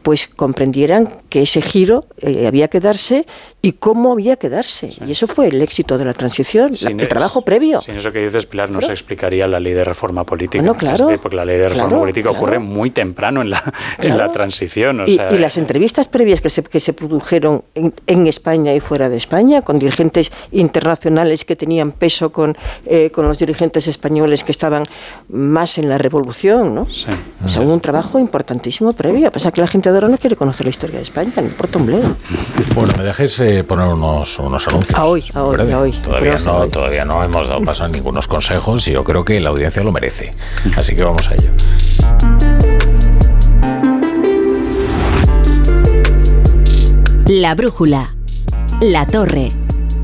pues 0.03 0.27
comprendieran 0.27 1.09
que 1.29 1.43
ese 1.43 1.63
giro 1.63 2.05
eh, 2.19 2.47
había 2.47 2.69
que 2.69 2.81
darse 2.81 3.27
y 3.61 3.73
cómo 3.73 4.13
había 4.13 4.37
que 4.37 4.49
darse. 4.49 4.91
Y 5.07 5.13
eso 5.13 5.27
fue 5.27 5.47
el 5.47 5.63
éxito 5.63 5.97
de 5.97 6.05
la 6.05 6.13
transición, 6.13 6.75
el 6.83 7.09
trabajo 7.09 7.43
previo. 7.43 7.81
Sin 7.81 7.97
eso 7.97 8.11
que 8.13 8.21
dices, 8.25 8.47
Pilar, 8.47 8.71
no 8.71 8.81
se 8.81 8.91
explicaría 8.91 9.47
la 9.47 9.61
ley 9.61 9.73
de 9.73 9.85
reforma 9.85 10.25
política. 10.25 10.63
No, 10.63 10.75
claro. 10.75 11.09
porque 11.21 11.37
la 11.37 11.45
ley 11.45 11.59
de 11.59 11.69
reforma 11.69 12.01
política 12.01 12.31
ocurre 12.31 12.59
muy 12.59 12.91
temprano 12.91 13.41
en 13.41 13.51
la, 13.51 13.73
en 13.99 14.19
la 14.19 14.33
transición. 14.33 15.05
y, 15.07 15.17
las 15.43 15.57
entrevistas 15.57 16.09
previas 16.09 16.41
que 16.41 16.51
se, 16.51 16.63
que 16.63 16.81
se 16.81 16.93
produjeron 16.93 17.63
en, 17.75 17.95
en 18.07 18.27
España 18.27 18.75
y 18.75 18.81
fuera 18.81 19.09
de 19.09 19.17
España, 19.17 19.63
con 19.63 19.79
dirigentes 19.79 20.31
internacionales 20.51 21.45
que 21.45 21.57
tenían 21.57 21.93
peso 21.93 22.33
con, 22.33 22.57
eh, 22.87 23.11
con 23.11 23.29
los 23.29 23.39
dirigentes 23.39 23.87
españoles 23.87 24.45
que 24.45 24.53
estaban 24.53 24.85
más 25.29 25.79
en 25.79 25.89
la 25.89 25.99
revolución, 25.99 26.75
¿no? 26.75 26.87
Sí. 26.91 27.07
O 27.45 27.49
sea, 27.49 27.63
hubo 27.63 27.73
un 27.73 27.81
trabajo 27.81 28.19
importantísimo 28.19 28.93
previo. 28.93 29.29
A 29.29 29.31
pesar 29.31 29.53
que 29.53 29.61
la 29.61 29.67
gente 29.67 29.92
no 30.01 30.19
quiere 30.19 30.37
conocer 30.37 30.67
la 30.67 30.71
historia 30.71 30.97
de 30.97 31.03
España, 31.03 31.33
no 31.37 31.43
importa 31.43 31.79
un 31.79 31.87
bledo. 31.87 32.17
Bueno, 32.75 32.93
me 32.97 33.05
dejéis 33.05 33.39
eh, 33.41 33.65
poner 33.65 33.87
unos, 33.87 34.39
unos 34.39 34.67
anuncios. 34.69 34.99
A 34.99 35.05
hoy, 35.05 35.25
a 35.35 35.45
hoy, 35.45 35.71
a 35.71 35.79
hoy. 35.79 35.93
Todavía 35.93 36.39
no, 36.39 36.69
todavía 36.69 37.05
no 37.05 37.23
hemos 37.23 37.49
dado 37.49 37.63
paso 37.63 37.85
a 37.85 37.89
ningunos 37.93 38.27
consejos 38.27 38.87
y 38.89 38.93
yo 38.93 39.05
creo 39.05 39.25
que 39.25 39.41
la 39.41 39.51
audiencia 39.51 39.83
lo 39.83 39.93
merece. 39.93 40.35
Así 40.77 40.97
que 40.97 41.05
vamos 41.05 41.29
a 41.31 41.35
ello. 41.35 41.51
La 47.29 47.55
brújula. 47.55 48.09
La 48.81 49.07
torre. 49.07 49.49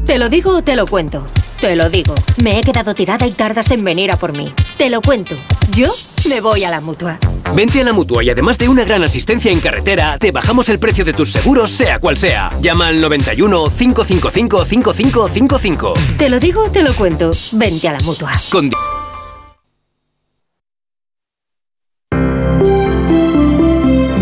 ¿Te 0.04 0.18
lo 0.18 0.28
digo 0.28 0.56
o 0.56 0.62
te 0.62 0.76
lo 0.76 0.86
cuento? 0.86 1.26
Te 1.60 1.74
lo 1.74 1.90
digo. 1.90 2.14
Me 2.42 2.58
he 2.58 2.62
quedado 2.62 2.94
tirada 2.94 3.26
y 3.26 3.32
tardas 3.32 3.72
en 3.72 3.82
venir 3.82 4.12
a 4.12 4.16
por 4.16 4.36
mí. 4.36 4.52
Te 4.76 4.88
lo 4.88 5.00
cuento. 5.02 5.34
Yo 5.72 5.88
me 6.28 6.40
voy 6.40 6.62
a 6.62 6.70
la 6.70 6.80
mutua. 6.80 7.18
Vente 7.54 7.80
a 7.80 7.84
la 7.84 7.92
mutua 7.92 8.22
y 8.22 8.30
además 8.30 8.58
de 8.58 8.68
una 8.68 8.84
gran 8.84 9.02
asistencia 9.02 9.50
en 9.50 9.58
carretera, 9.58 10.18
te 10.18 10.30
bajamos 10.30 10.68
el 10.68 10.78
precio 10.78 11.04
de 11.04 11.12
tus 11.12 11.32
seguros, 11.32 11.72
sea 11.72 11.98
cual 11.98 12.16
sea. 12.16 12.50
Llama 12.60 12.88
al 12.88 13.00
91 13.00 13.70
555 13.76 14.64
5555. 14.64 15.94
Te 16.16 16.28
lo 16.28 16.38
digo 16.38 16.64
o 16.64 16.70
te 16.70 16.82
lo 16.82 16.94
cuento. 16.94 17.32
Vente 17.52 17.88
a 17.88 17.92
la 17.92 18.00
mutua. 18.00 18.32
Con 18.52 18.70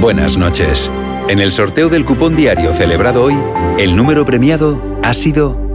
Buenas 0.00 0.38
noches. 0.38 0.90
En 1.28 1.40
el 1.40 1.52
sorteo 1.52 1.88
del 1.88 2.04
cupón 2.04 2.34
diario 2.36 2.72
celebrado 2.72 3.24
hoy, 3.24 3.34
el 3.78 3.94
número 3.96 4.24
premiado 4.24 4.80
ha 5.02 5.12
sido 5.12 5.65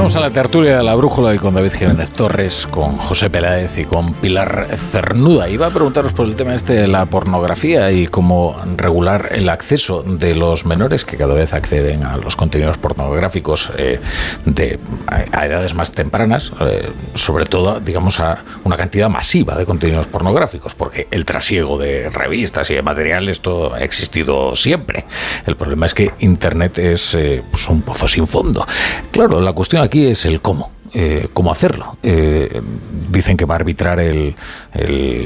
estamos 0.06 0.16
en 0.16 0.34
la 0.34 0.42
tertulia 0.42 0.76
de 0.76 0.82
la 0.82 0.94
brújula 0.96 1.34
y 1.34 1.38
con 1.38 1.54
David 1.54 1.72
Jiménez 1.72 2.10
Torres, 2.10 2.66
con 2.66 2.98
José 2.98 3.30
Peláez 3.30 3.78
y 3.78 3.86
con 3.86 4.12
Pilar 4.12 4.68
Cernuda. 4.76 5.48
Iba 5.48 5.68
a 5.68 5.70
preguntaros 5.70 6.12
por 6.12 6.26
el 6.26 6.36
tema 6.36 6.54
este 6.54 6.74
de 6.74 6.86
la 6.86 7.06
pornografía 7.06 7.90
y 7.90 8.06
cómo 8.06 8.54
regular 8.76 9.30
el 9.32 9.48
acceso 9.48 10.02
de 10.02 10.34
los 10.34 10.66
menores 10.66 11.06
que 11.06 11.16
cada 11.16 11.32
vez 11.32 11.54
acceden 11.54 12.02
a 12.02 12.18
los 12.18 12.36
contenidos 12.36 12.76
pornográficos 12.76 13.72
eh, 13.78 13.98
de, 14.44 14.78
a, 15.06 15.46
edades 15.46 15.72
más 15.72 15.92
tempranas, 15.92 16.52
eh, 16.60 16.86
sobre 17.14 17.46
todo, 17.46 17.80
digamos, 17.80 18.20
a 18.20 18.44
una 18.64 18.76
cantidad 18.76 19.08
masiva 19.08 19.56
de 19.56 19.64
contenidos 19.64 20.06
pornográficos, 20.06 20.74
porque 20.74 21.08
el 21.12 21.24
trasiego 21.24 21.78
de 21.78 22.10
revistas 22.10 22.68
y 22.70 22.74
de 22.74 22.82
materiales 22.82 23.40
todo 23.40 23.72
ha 23.72 23.80
existido 23.80 24.54
siempre. 24.54 25.06
El 25.46 25.56
problema 25.56 25.86
es 25.86 25.94
que 25.94 26.10
Internet 26.18 26.78
es 26.78 27.14
eh, 27.14 27.42
pues 27.50 27.66
un 27.70 27.80
pozo 27.80 28.06
sin 28.06 28.26
fondo. 28.26 28.66
Claro, 29.10 29.40
la 29.40 29.54
cuestión 29.54 29.80
aquí 29.80 29.93
es 30.02 30.24
el 30.24 30.40
cómo. 30.40 30.74
Eh, 30.96 31.26
cómo 31.32 31.50
hacerlo. 31.50 31.96
Eh, 32.04 32.62
dicen 33.10 33.36
que 33.36 33.44
va 33.44 33.54
a 33.54 33.56
arbitrar 33.56 33.98
el, 33.98 34.36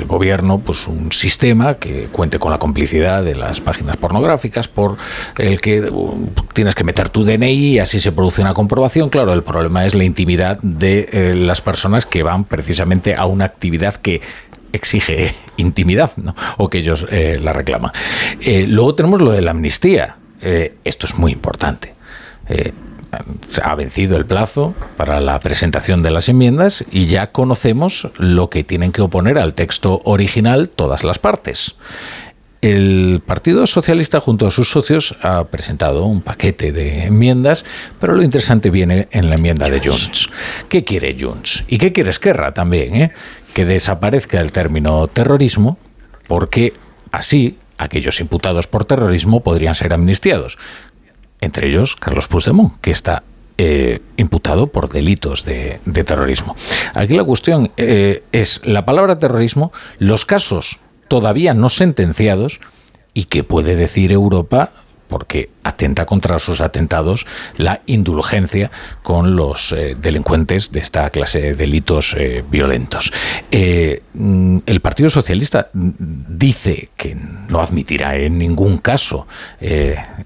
gobierno 0.07 0.61
pues 0.61 0.87
un 0.87 1.13
sistema 1.13 1.75
que 1.75 2.09
cuente 2.11 2.39
con 2.39 2.51
la 2.51 2.59
complicidad 2.59 3.23
de 3.23 3.35
las 3.35 3.61
páginas 3.61 3.99
pornográficas 3.99 4.67
por 4.67 4.97
el 5.37 5.61
que 5.61 5.83
uh, 5.83 6.27
tienes 6.55 6.75
que 6.75 6.85
meter 6.85 7.11
tu 7.11 7.23
DNI 7.23 7.75
y 7.75 7.79
así 7.81 8.01
se 8.01 8.13
produce 8.13 8.41
una 8.41 8.55
comprobación. 8.55 9.11
Claro, 9.11 9.35
el 9.35 9.43
problema 9.43 9.85
es 9.85 9.95
la 9.95 10.05
intimidad 10.05 10.59
de 10.63 11.07
eh, 11.13 11.35
las 11.35 11.61
personas 11.61 12.07
que 12.07 12.23
van 12.23 12.45
precisamente 12.45 13.15
a 13.15 13.27
una 13.27 13.45
actividad 13.45 13.95
que 13.97 14.23
exige 14.73 15.35
intimidad 15.59 16.13
¿no? 16.17 16.35
o 16.57 16.71
que 16.71 16.79
ellos 16.79 17.07
la 17.11 17.53
reclaman. 17.53 17.93
luego 18.69 18.95
tenemos 18.95 19.21
lo 19.21 19.33
de 19.33 19.43
la 19.43 19.51
amnistía. 19.51 20.17
esto 20.41 21.07
es 21.07 21.15
muy 21.15 21.33
importante 21.33 21.93
ha 23.63 23.75
vencido 23.75 24.17
el 24.17 24.27
plazo 24.27 24.75
para 24.97 25.21
la 25.21 25.41
presentación 25.41 26.03
de 26.03 26.11
las 26.11 26.29
enmiendas 26.29 26.85
y 26.91 27.07
ya 27.07 27.33
conocemos 27.33 28.09
lo 28.19 28.51
que 28.51 28.65
tienen 28.65 28.93
que 28.93 29.03
oponer 29.03 29.39
al 29.39 29.55
texto 29.55 30.01
original 30.05 30.69
todas 30.69 31.05
las 31.05 31.19
partes. 31.19 31.75
El 32.61 33.23
Partido 33.25 33.67
Socialista 33.69 34.21
junto 34.21 34.47
a 34.47 34.51
sus 34.51 34.71
socios 34.71 35.15
ha 35.23 35.45
presentado 35.45 36.05
un 36.05 36.23
paquete 36.23 36.73
de 36.73 37.05
enmiendas, 37.05 37.65
pero 38.01 38.15
lo 38.15 38.23
interesante 38.23 38.71
viene 38.71 39.07
en 39.13 39.29
la 39.29 39.37
enmienda 39.37 39.71
de 39.71 39.79
Junts. 39.79 40.29
¿Qué 40.69 40.83
quiere 40.83 41.17
Junts? 41.19 41.65
¿Y 41.69 41.79
qué 41.79 41.93
quiere 41.93 42.11
Esquerra 42.11 42.53
también? 42.53 42.97
Eh? 42.97 43.13
Que 43.55 43.65
desaparezca 43.65 44.41
el 44.41 44.51
término 44.51 45.07
terrorismo, 45.07 45.79
porque 46.27 46.73
así 47.13 47.59
aquellos 47.79 48.19
imputados 48.21 48.67
por 48.67 48.85
terrorismo 48.85 49.41
podrían 49.41 49.77
ser 49.77 49.93
amnistiados 49.93 50.59
entre 51.41 51.69
ellos 51.69 51.97
Carlos 51.97 52.29
Puigdemont, 52.29 52.81
que 52.81 52.91
está 52.91 53.23
eh, 53.61 54.01
imputado 54.17 54.69
por 54.69 54.89
delitos 54.89 55.45
de, 55.45 55.81
terrorismo. 56.05 56.55
Aquí 56.95 57.15
la 57.15 57.25
cuestión 57.25 57.73
eh, 57.77 58.23
es 58.31 58.61
la 58.65 58.85
palabra 58.85 59.19
terrorismo, 59.19 59.73
los 59.99 60.25
casos 60.25 60.79
todavía 61.09 61.55
no 61.55 61.69
sentenciados 61.69 62.61
y 63.15 63.25
qué 63.25 63.43
puede 63.43 63.75
decir 63.75 64.13
Europa, 64.13 64.71
porque 65.09 65.51
atenta 65.69 66.07
contra 66.07 66.39
sus 66.39 66.61
atentados 66.61 67.27
la 67.57 67.81
indulgencia 67.87 68.71
con 69.03 69.37
los 69.37 69.73
eh, 69.73 69.95
delincuentes 69.99 70.73
de 70.73 70.81
esta 70.81 71.09
clase 71.11 71.41
de 71.41 71.55
delitos 71.55 72.15
eh, 72.19 72.45
violentos. 72.51 73.13
Eh, 73.51 74.03
mm, 74.15 74.59
el 74.67 74.81
Partido 74.81 75.09
Socialista 75.11 75.69
dice 75.73 76.91
que 76.97 77.17
no 77.49 77.61
admitirá 77.61 78.17
en 78.17 78.39
ningún 78.39 78.79
caso, 78.79 79.27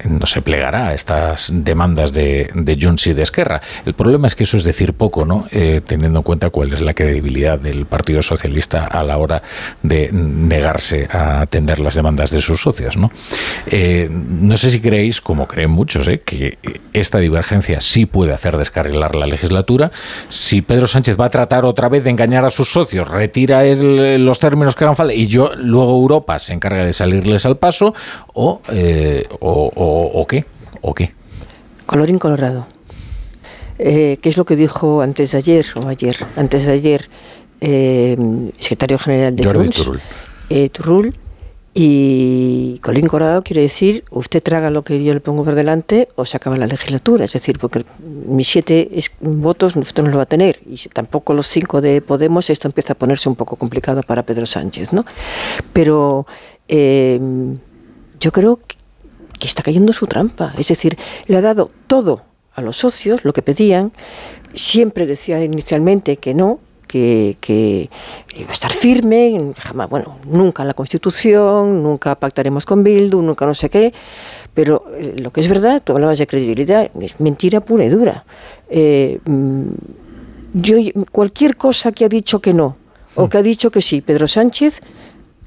no 0.09 0.27
se 0.27 0.43
plegará 0.43 0.89
a 0.89 0.95
estas 0.95 1.51
demandas 1.53 2.13
de, 2.13 2.51
de 2.55 2.79
Junts 2.81 3.07
y 3.07 3.15
de 3.15 3.23
Esquerra. 3.23 3.61
El 3.87 3.95
problema 3.95 4.27
es 4.27 4.35
que 4.35 4.45
eso 4.45 4.57
es 4.57 4.65
decir 4.65 4.95
poco, 4.95 5.25
¿no? 5.25 5.47
teniendo 5.87 6.21
en 6.21 6.23
cuenta 6.25 6.51
cuál 6.51 6.73
es 6.73 6.81
la 6.81 6.95
credibilidad 6.95 7.59
del 7.59 7.87
Partido 7.87 8.23
Socialista 8.23 8.87
a 8.87 9.03
la 9.03 9.19
hora 9.19 9.43
de 9.83 10.11
negarse 10.13 11.09
a 11.11 11.41
atender 11.41 11.79
las 11.81 11.95
demandas 11.95 12.31
de 12.31 12.41
sus 12.41 12.61
socios. 12.61 12.97
No, 12.97 13.11
no 13.71 14.57
sé 14.57 14.71
si 14.71 14.81
creéis, 14.81 15.21
como 15.33 15.49
creen 15.49 15.71
muchos, 15.71 16.11
que 16.27 16.59
esta 16.93 17.17
divergencia 17.17 17.81
sí 17.81 18.05
puede 18.05 18.35
hacer 18.35 18.59
descarrilar 18.59 19.15
la 19.15 19.25
legislatura. 19.25 19.91
Si 20.29 20.61
Pedro 20.61 20.87
Sánchez 20.87 21.19
va 21.19 21.25
a 21.25 21.31
tratar 21.31 21.65
otra 21.65 21.89
vez 21.89 22.05
de 22.05 22.11
engañar 22.11 22.45
a 22.45 22.51
sus 22.51 22.71
socios, 22.71 23.09
retira 23.09 23.65
los 23.65 24.39
términos 24.39 24.75
que 24.75 24.85
hagan 24.85 24.95
falta 24.95 25.15
y 25.15 25.29
yo 25.29 25.55
luego 25.57 25.93
Europa 25.93 26.39
se 26.39 26.53
encarga 26.53 26.85
de 26.85 26.93
salirles 26.93 27.47
al 27.47 27.57
paso, 27.57 27.95
o, 28.35 28.61
eh, 28.71 29.27
o, 29.41 30.27
qué, 30.29 30.45
o 30.83 30.93
qué. 30.93 31.13
Colorín 31.87 32.19
colorado. 32.19 32.67
Eh, 33.79 34.19
¿Qué 34.21 34.29
es 34.29 34.37
lo 34.37 34.45
que 34.45 34.55
dijo 34.55 35.01
antes 35.01 35.33
de 35.33 35.39
ayer, 35.39 35.65
o 35.83 35.89
ayer, 35.89 36.27
antes 36.37 36.67
de 36.67 36.73
ayer, 36.75 37.09
eh, 37.63 38.19
secretario 38.59 38.99
general 38.99 39.35
de 39.35 39.45
Jordi 39.45 39.71
Turul 40.69 41.17
y 41.75 42.79
Colín 42.81 43.07
Corado 43.07 43.43
quiere 43.43 43.63
decir, 43.63 44.05
usted 44.11 44.43
traga 44.43 44.69
lo 44.69 44.83
que 44.83 45.03
yo 45.03 45.15
le 45.15 45.21
pongo 45.21 45.43
por 45.43 45.55
delante 45.55 46.07
o 46.17 46.27
se 46.27 46.37
acaba 46.37 46.59
la 46.59 46.67
legislatura. 46.67 47.25
Es 47.25 47.33
decir, 47.33 47.59
porque 47.59 47.85
mis 48.27 48.49
siete 48.49 48.91
votos 49.21 49.75
usted 49.77 50.03
no 50.03 50.11
lo 50.11 50.19
va 50.19 50.25
a 50.25 50.27
tener 50.27 50.61
y 50.67 50.77
tampoco 50.89 51.33
los 51.33 51.47
cinco 51.47 51.81
de 51.81 52.03
Podemos, 52.03 52.51
esto 52.51 52.69
empieza 52.69 52.93
a 52.93 52.97
ponerse 52.97 53.29
un 53.31 53.37
poco 53.37 53.57
complicado 53.57 54.03
para 54.03 54.23
Pedro 54.23 54.45
Sánchez. 54.45 54.93
¿no? 54.93 55.07
Pero 55.73 56.27
em, 56.69 57.59
yo 58.21 58.33
creo 58.33 58.61
que 59.39 59.47
está 59.47 59.63
cayendo 59.63 59.95
su 59.95 60.07
trampa. 60.07 60.53
Es 60.59 60.69
decir, 60.69 60.99
le 61.27 61.39
ha 61.39 61.41
dado 61.41 61.71
todo 61.87 62.23
a 62.55 62.61
los 62.61 62.77
socios, 62.77 63.25
lo 63.25 63.33
que 63.33 63.41
pedían. 63.41 63.93
Siempre 64.53 65.07
decía 65.07 65.43
inicialmente 65.43 66.19
que 66.19 66.35
no, 66.35 66.61
que, 66.93 67.89
iba 68.37 68.51
a 68.51 68.53
estar 68.53 68.73
firme, 68.73 69.55
jamás, 69.57 69.89
bueno, 69.89 70.19
nunca 70.27 70.65
la 70.65 70.75
Constitución, 70.75 71.83
nunca 71.83 72.15
pactaremos 72.15 72.67
con 72.67 72.85
Bildu, 72.85 73.23
nunca 73.23 73.47
no 73.47 73.55
sé 73.55 73.71
qué, 73.71 73.93
pero 74.55 74.85
eh, 74.97 75.15
lo 75.19 75.31
que 75.33 75.41
es 75.41 75.49
verdad, 75.49 75.83
tú 75.83 75.93
hablabas 75.93 76.19
de 76.19 76.27
credibilidad, 76.27 76.91
es 77.01 77.19
mentira 77.21 77.61
pura 77.61 77.85
y 77.85 77.89
dura. 77.89 78.25
Eh, 78.69 79.21
mm, 79.25 79.65
yo, 80.55 80.77
cualquier 81.11 81.57
cosa 81.57 81.93
que 81.93 82.05
ha 82.05 82.09
dicho 82.09 82.41
que 82.41 82.53
no, 82.53 82.77
o 83.15 83.29
que 83.29 83.39
ha 83.39 83.43
dicho 83.43 83.71
que 83.71 83.81
sí, 83.81 84.03
Pedro 84.03 84.29
Sánchez, 84.29 84.81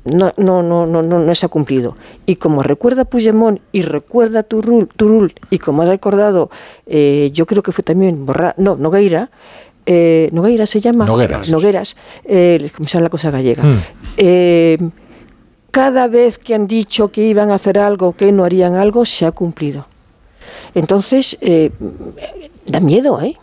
no, 0.06 0.33
no, 0.38 0.61
no, 0.61 0.85
no, 0.85 1.01
no, 1.01 1.35
se 1.35 1.45
ha 1.45 1.49
cumplido. 1.49 1.95
Y 2.25 2.35
como 2.35 2.61
recuerda 2.64 3.06
Puigdemont 3.06 3.59
y 3.72 3.82
recuerda 3.82 4.43
Turul, 4.43 4.88
Turul 4.95 5.33
y 5.49 5.57
como 5.59 5.82
ha 5.82 5.85
recordado, 5.85 6.49
eh, 6.85 7.32
yo 7.33 7.45
creo 7.45 7.64
que 7.64 7.72
fue 7.72 7.83
también 7.83 8.25
Borra, 8.25 8.53
no, 8.57 8.77
Nogueira, 8.77 9.32
eh, 9.86 10.30
Nogueira 10.32 10.66
se 10.66 10.82
llama. 10.82 11.06
Nogueras. 11.06 11.50
Nogueras, 11.50 11.96
eh, 12.26 12.70
como 12.76 12.88
se 12.88 13.00
la 13.00 13.10
cosa 13.10 13.32
gallega. 13.32 13.64
Eh, 14.18 14.78
cada 15.72 16.08
vez 16.08 16.38
que 16.38 16.56
han 16.56 16.68
dicho 16.68 17.10
que 17.10 17.28
iban 17.28 17.52
a 17.52 17.56
hacer 17.56 17.78
algo, 17.78 18.14
que 18.14 18.32
no 18.32 18.46
harían 18.46 18.76
algo, 18.76 19.06
se 19.06 19.26
ha 19.26 19.32
cumplido. 19.32 19.86
Entonces, 20.74 21.38
eh, 21.42 21.72
da 22.66 22.80
miedo, 22.80 23.22
¿eh? 23.22 23.38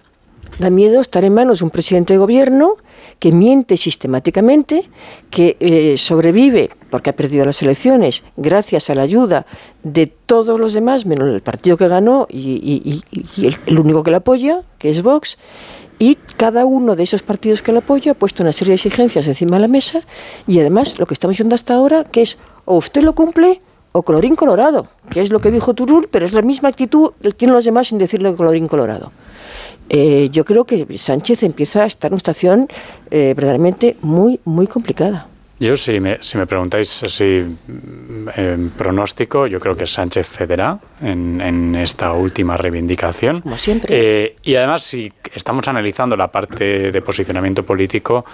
Da 0.59 0.71
miedo 0.71 1.01
estar 1.01 1.25
en 1.25 1.35
manos 1.35 1.61
de 1.61 1.65
un 1.65 1.71
presidente 1.71 2.15
de 2.15 2.19
gobierno 2.19 2.77
que 3.19 3.33
miente 3.33 3.77
sistemáticamente, 3.77 4.89
que 5.31 5.95
sobrevive 5.97 6.71
porque 6.91 7.11
ha 7.11 7.17
perdido 7.17 7.47
las 7.47 7.63
elecciones 7.63 8.23
gracias 8.37 8.91
a 8.91 8.95
la 8.95 9.03
ayuda 9.03 9.47
de 9.83 10.07
todos 10.09 10.61
los 10.61 10.75
demás, 10.75 11.07
menos 11.07 11.33
el 11.33 11.41
partido 11.41 11.77
que 11.77 11.89
ganó 11.89 12.27
y, 12.29 13.03
el, 13.39 13.57
el, 13.65 13.79
único 13.79 14.03
que 14.03 14.11
le 14.11 14.19
apoya, 14.19 14.63
que 14.79 14.91
es 14.91 15.03
Vox, 15.03 15.39
y 16.03 16.19
cada 16.37 16.67
uno 16.67 16.97
de 16.97 17.05
esos 17.05 17.23
partidos 17.23 17.63
que 17.63 17.71
lo 17.71 17.79
apoya 17.79 18.11
ha 18.11 18.15
puesto 18.17 18.43
una 18.43 18.53
serie 18.53 18.73
de 18.73 18.75
exigencias 18.75 19.25
encima 19.29 19.55
de 19.55 19.61
la 19.61 19.69
mesa 19.69 20.01
y 20.49 20.59
además 20.59 20.99
lo 20.99 21.07
que 21.07 21.15
estamos 21.15 21.39
viendo 21.39 21.55
hasta 21.55 21.75
ahora, 21.75 22.03
que 22.03 22.23
es 22.23 22.39
o 22.65 22.77
usted 22.77 23.05
lo 23.05 23.15
cumple 23.15 23.61
o 23.93 24.03
colorín 24.03 24.35
colorado, 24.35 24.89
que 25.11 25.21
es 25.23 25.31
lo 25.31 25.41
que 25.41 25.53
dijo 25.53 25.75
Turul, 25.75 26.09
pero 26.11 26.27
es 26.27 26.33
la 26.33 26.43
misma 26.43 26.71
actitud 26.71 27.13
que 27.23 27.31
tienen 27.31 27.55
los 27.55 27.65
demás 27.65 27.87
sin 27.87 27.99
decirle 27.99 28.35
colorín 28.35 28.67
colorado. 28.67 29.13
Eh, 29.91 30.29
yo 30.33 30.45
creo 30.45 30.65
que 30.65 30.99
Sánchez 30.99 31.45
empieza 31.45 31.85
a 31.85 31.87
estar 31.87 32.09
en 32.09 32.15
una 32.15 32.19
situación 32.19 32.69
eh, 33.13 33.35
verdaderamente 33.37 33.97
muy, 34.03 34.41
muy 34.45 34.67
complicada. 34.67 35.29
Yo, 35.63 35.77
si 35.77 36.01
me, 36.01 36.19
si 36.21 36.37
me 36.39 36.47
preguntáis 36.47 37.05
así 37.05 37.45
en 38.37 38.71
pronóstico, 38.71 39.47
yo 39.47 39.61
creo 39.61 39.77
que 39.77 39.87
Sánchez 39.87 40.27
cederá 40.27 40.81
en, 41.01 41.41
en 41.41 41.77
esta 41.77 42.13
última 42.15 42.57
reivindicación. 42.57 43.43
Como 43.43 43.57
siempre. 43.57 43.87
Eh, 43.97 44.37
y 44.43 44.57
además, 44.57 44.83
si 44.83 45.13
estamos 45.33 45.69
analizando 45.69 46.17
la 46.17 46.33
parte 46.33 46.91
de 46.91 47.01
posicionamiento 47.01 47.63
político, 47.63 48.25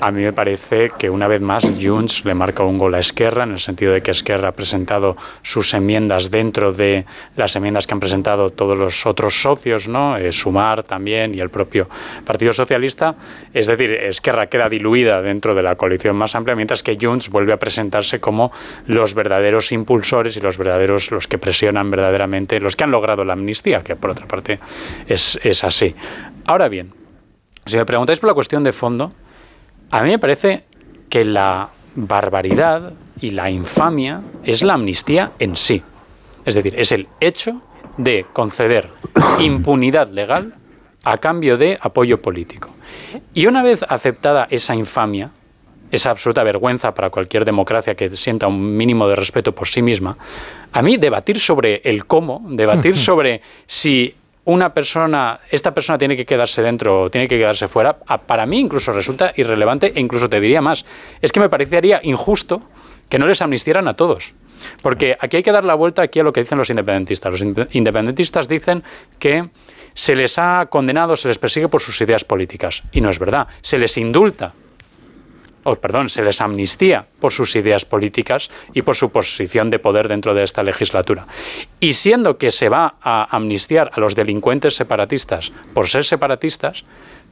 a 0.00 0.10
mí 0.10 0.22
me 0.22 0.32
parece 0.32 0.90
que 0.98 1.08
una 1.10 1.28
vez 1.28 1.40
más 1.40 1.64
Junts 1.80 2.24
le 2.24 2.34
marca 2.34 2.62
un 2.64 2.78
gol 2.78 2.94
a 2.94 2.98
Esquerra, 2.98 3.44
en 3.44 3.52
el 3.52 3.60
sentido 3.60 3.92
de 3.92 4.02
que 4.02 4.10
Esquerra 4.10 4.48
ha 4.48 4.52
presentado 4.52 5.16
sus 5.42 5.74
enmiendas 5.74 6.30
dentro 6.30 6.72
de 6.72 7.04
las 7.36 7.54
enmiendas 7.56 7.86
que 7.86 7.94
han 7.94 8.00
presentado 8.00 8.50
todos 8.50 8.78
los 8.78 9.06
otros 9.06 9.40
socios, 9.40 9.88
¿no? 9.88 10.16
Eh, 10.16 10.32
Sumar 10.32 10.82
también 10.82 11.34
y 11.34 11.40
el 11.40 11.50
propio 11.50 11.88
Partido 12.24 12.52
Socialista. 12.52 13.14
Es 13.52 13.66
decir, 13.66 13.92
Esquerra 13.92 14.46
queda 14.46 14.68
diluida 14.68 15.22
dentro 15.22 15.54
de 15.54 15.62
la 15.62 15.76
coalición 15.76 16.16
más 16.16 16.34
amplia, 16.34 16.54
mientras 16.54 16.82
que 16.82 16.98
Junts 17.00 17.30
vuelve 17.30 17.52
a 17.52 17.58
presentarse 17.58 18.20
como 18.20 18.52
los 18.86 19.14
verdaderos 19.14 19.72
impulsores 19.72 20.36
y 20.36 20.40
los 20.40 20.58
verdaderos, 20.58 21.10
los 21.10 21.26
que 21.26 21.38
presionan 21.38 21.90
verdaderamente, 21.90 22.60
los 22.60 22.76
que 22.76 22.84
han 22.84 22.90
logrado 22.90 23.24
la 23.24 23.32
amnistía, 23.32 23.82
que 23.82 23.96
por 23.96 24.10
otra 24.10 24.26
parte 24.26 24.58
es, 25.06 25.38
es 25.42 25.64
así. 25.64 25.94
Ahora 26.46 26.68
bien, 26.68 26.92
si 27.66 27.76
me 27.76 27.86
preguntáis 27.86 28.18
por 28.18 28.28
la 28.28 28.34
cuestión 28.34 28.64
de 28.64 28.72
fondo, 28.72 29.12
a 29.92 30.02
mí 30.02 30.10
me 30.10 30.18
parece 30.18 30.64
que 31.08 31.22
la 31.22 31.68
barbaridad 31.94 32.94
y 33.20 33.30
la 33.30 33.50
infamia 33.50 34.22
es 34.42 34.62
la 34.62 34.74
amnistía 34.74 35.32
en 35.38 35.54
sí. 35.54 35.82
Es 36.46 36.54
decir, 36.54 36.74
es 36.76 36.92
el 36.92 37.06
hecho 37.20 37.60
de 37.98 38.24
conceder 38.32 38.88
impunidad 39.38 40.10
legal 40.10 40.54
a 41.04 41.18
cambio 41.18 41.58
de 41.58 41.78
apoyo 41.80 42.22
político. 42.22 42.70
Y 43.34 43.46
una 43.46 43.62
vez 43.62 43.84
aceptada 43.86 44.48
esa 44.50 44.74
infamia, 44.74 45.30
esa 45.90 46.10
absoluta 46.10 46.42
vergüenza 46.42 46.94
para 46.94 47.10
cualquier 47.10 47.44
democracia 47.44 47.94
que 47.94 48.08
sienta 48.16 48.46
un 48.46 48.74
mínimo 48.76 49.06
de 49.08 49.16
respeto 49.16 49.54
por 49.54 49.68
sí 49.68 49.82
misma, 49.82 50.16
a 50.72 50.80
mí 50.80 50.96
debatir 50.96 51.38
sobre 51.38 51.82
el 51.84 52.06
cómo, 52.06 52.42
debatir 52.48 52.96
sobre 52.96 53.42
si 53.66 54.14
una 54.44 54.74
persona, 54.74 55.40
esta 55.50 55.72
persona 55.72 55.98
tiene 55.98 56.16
que 56.16 56.26
quedarse 56.26 56.62
dentro 56.62 57.02
o 57.02 57.10
tiene 57.10 57.28
que 57.28 57.38
quedarse 57.38 57.68
fuera, 57.68 57.96
para 57.98 58.46
mí 58.46 58.58
incluso 58.58 58.92
resulta 58.92 59.32
irrelevante 59.36 59.92
e 59.94 60.00
incluso 60.00 60.28
te 60.28 60.40
diría 60.40 60.60
más. 60.60 60.84
Es 61.20 61.32
que 61.32 61.40
me 61.40 61.48
parecería 61.48 62.00
injusto 62.02 62.62
que 63.08 63.18
no 63.18 63.26
les 63.26 63.40
amnistieran 63.42 63.88
a 63.88 63.94
todos. 63.94 64.34
Porque 64.80 65.16
aquí 65.20 65.36
hay 65.36 65.42
que 65.42 65.52
dar 65.52 65.64
la 65.64 65.74
vuelta 65.74 66.02
aquí 66.02 66.20
a 66.20 66.22
lo 66.22 66.32
que 66.32 66.40
dicen 66.40 66.58
los 66.58 66.70
independentistas. 66.70 67.32
Los 67.32 67.42
independentistas 67.72 68.48
dicen 68.48 68.82
que 69.18 69.50
se 69.94 70.14
les 70.14 70.38
ha 70.38 70.66
condenado, 70.66 71.16
se 71.16 71.28
les 71.28 71.38
persigue 71.38 71.68
por 71.68 71.80
sus 71.80 72.00
ideas 72.00 72.24
políticas. 72.24 72.82
Y 72.92 73.00
no 73.00 73.10
es 73.10 73.18
verdad. 73.18 73.48
Se 73.60 73.78
les 73.78 73.96
indulta 73.98 74.54
o 75.64 75.76
perdón, 75.76 76.08
se 76.08 76.22
les 76.22 76.40
amnistía 76.40 77.06
por 77.20 77.32
sus 77.32 77.56
ideas 77.56 77.84
políticas 77.84 78.50
y 78.74 78.82
por 78.82 78.96
su 78.96 79.10
posición 79.10 79.70
de 79.70 79.78
poder 79.78 80.08
dentro 80.08 80.34
de 80.34 80.42
esta 80.42 80.62
legislatura. 80.62 81.26
Y 81.80 81.94
siendo 81.94 82.38
que 82.38 82.50
se 82.50 82.68
va 82.68 82.94
a 83.02 83.34
amnistiar 83.34 83.90
a 83.94 84.00
los 84.00 84.14
delincuentes 84.14 84.74
separatistas 84.74 85.52
por 85.74 85.88
ser 85.88 86.04
separatistas, 86.04 86.84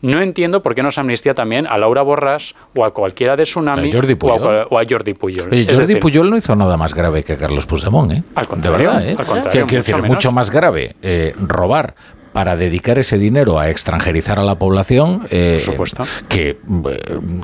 no 0.02 0.22
entiendo 0.22 0.62
por 0.62 0.74
qué 0.74 0.82
no 0.82 0.90
se 0.90 1.00
amnistía 1.00 1.34
también 1.34 1.66
a 1.66 1.76
Laura 1.76 2.02
Borràs 2.02 2.54
o 2.74 2.84
a 2.84 2.94
cualquiera 2.94 3.36
de 3.36 3.44
Tsunami 3.44 3.90
o, 3.92 4.78
a, 4.78 4.82
Jordi 4.88 5.14
Puyol. 5.14 5.50
Jordi 5.66 5.96
Puyol 5.96 6.30
no 6.30 6.36
hizo 6.36 6.56
nada 6.56 6.76
más 6.76 6.94
grave 6.94 7.22
que 7.22 7.36
Carlos 7.36 7.66
Puigdemont, 7.66 8.12
¿eh? 8.12 8.22
Al 8.34 8.48
contrario, 8.48 8.98
¿eh? 8.98 9.16
Quiero 9.50 9.66
decir, 9.66 10.02
mucho 10.02 10.32
más 10.32 10.50
grave 10.50 10.96
eh, 11.02 11.34
robar 11.38 11.94
para 12.32 12.56
dedicar 12.56 12.98
ese 12.98 13.18
dinero 13.18 13.58
a 13.58 13.70
extranjerizar 13.70 14.38
a 14.38 14.42
la 14.42 14.58
población 14.58 15.26
eh, 15.30 15.60
supuesto. 15.64 16.04
que 16.28 16.50
eh, 16.50 16.58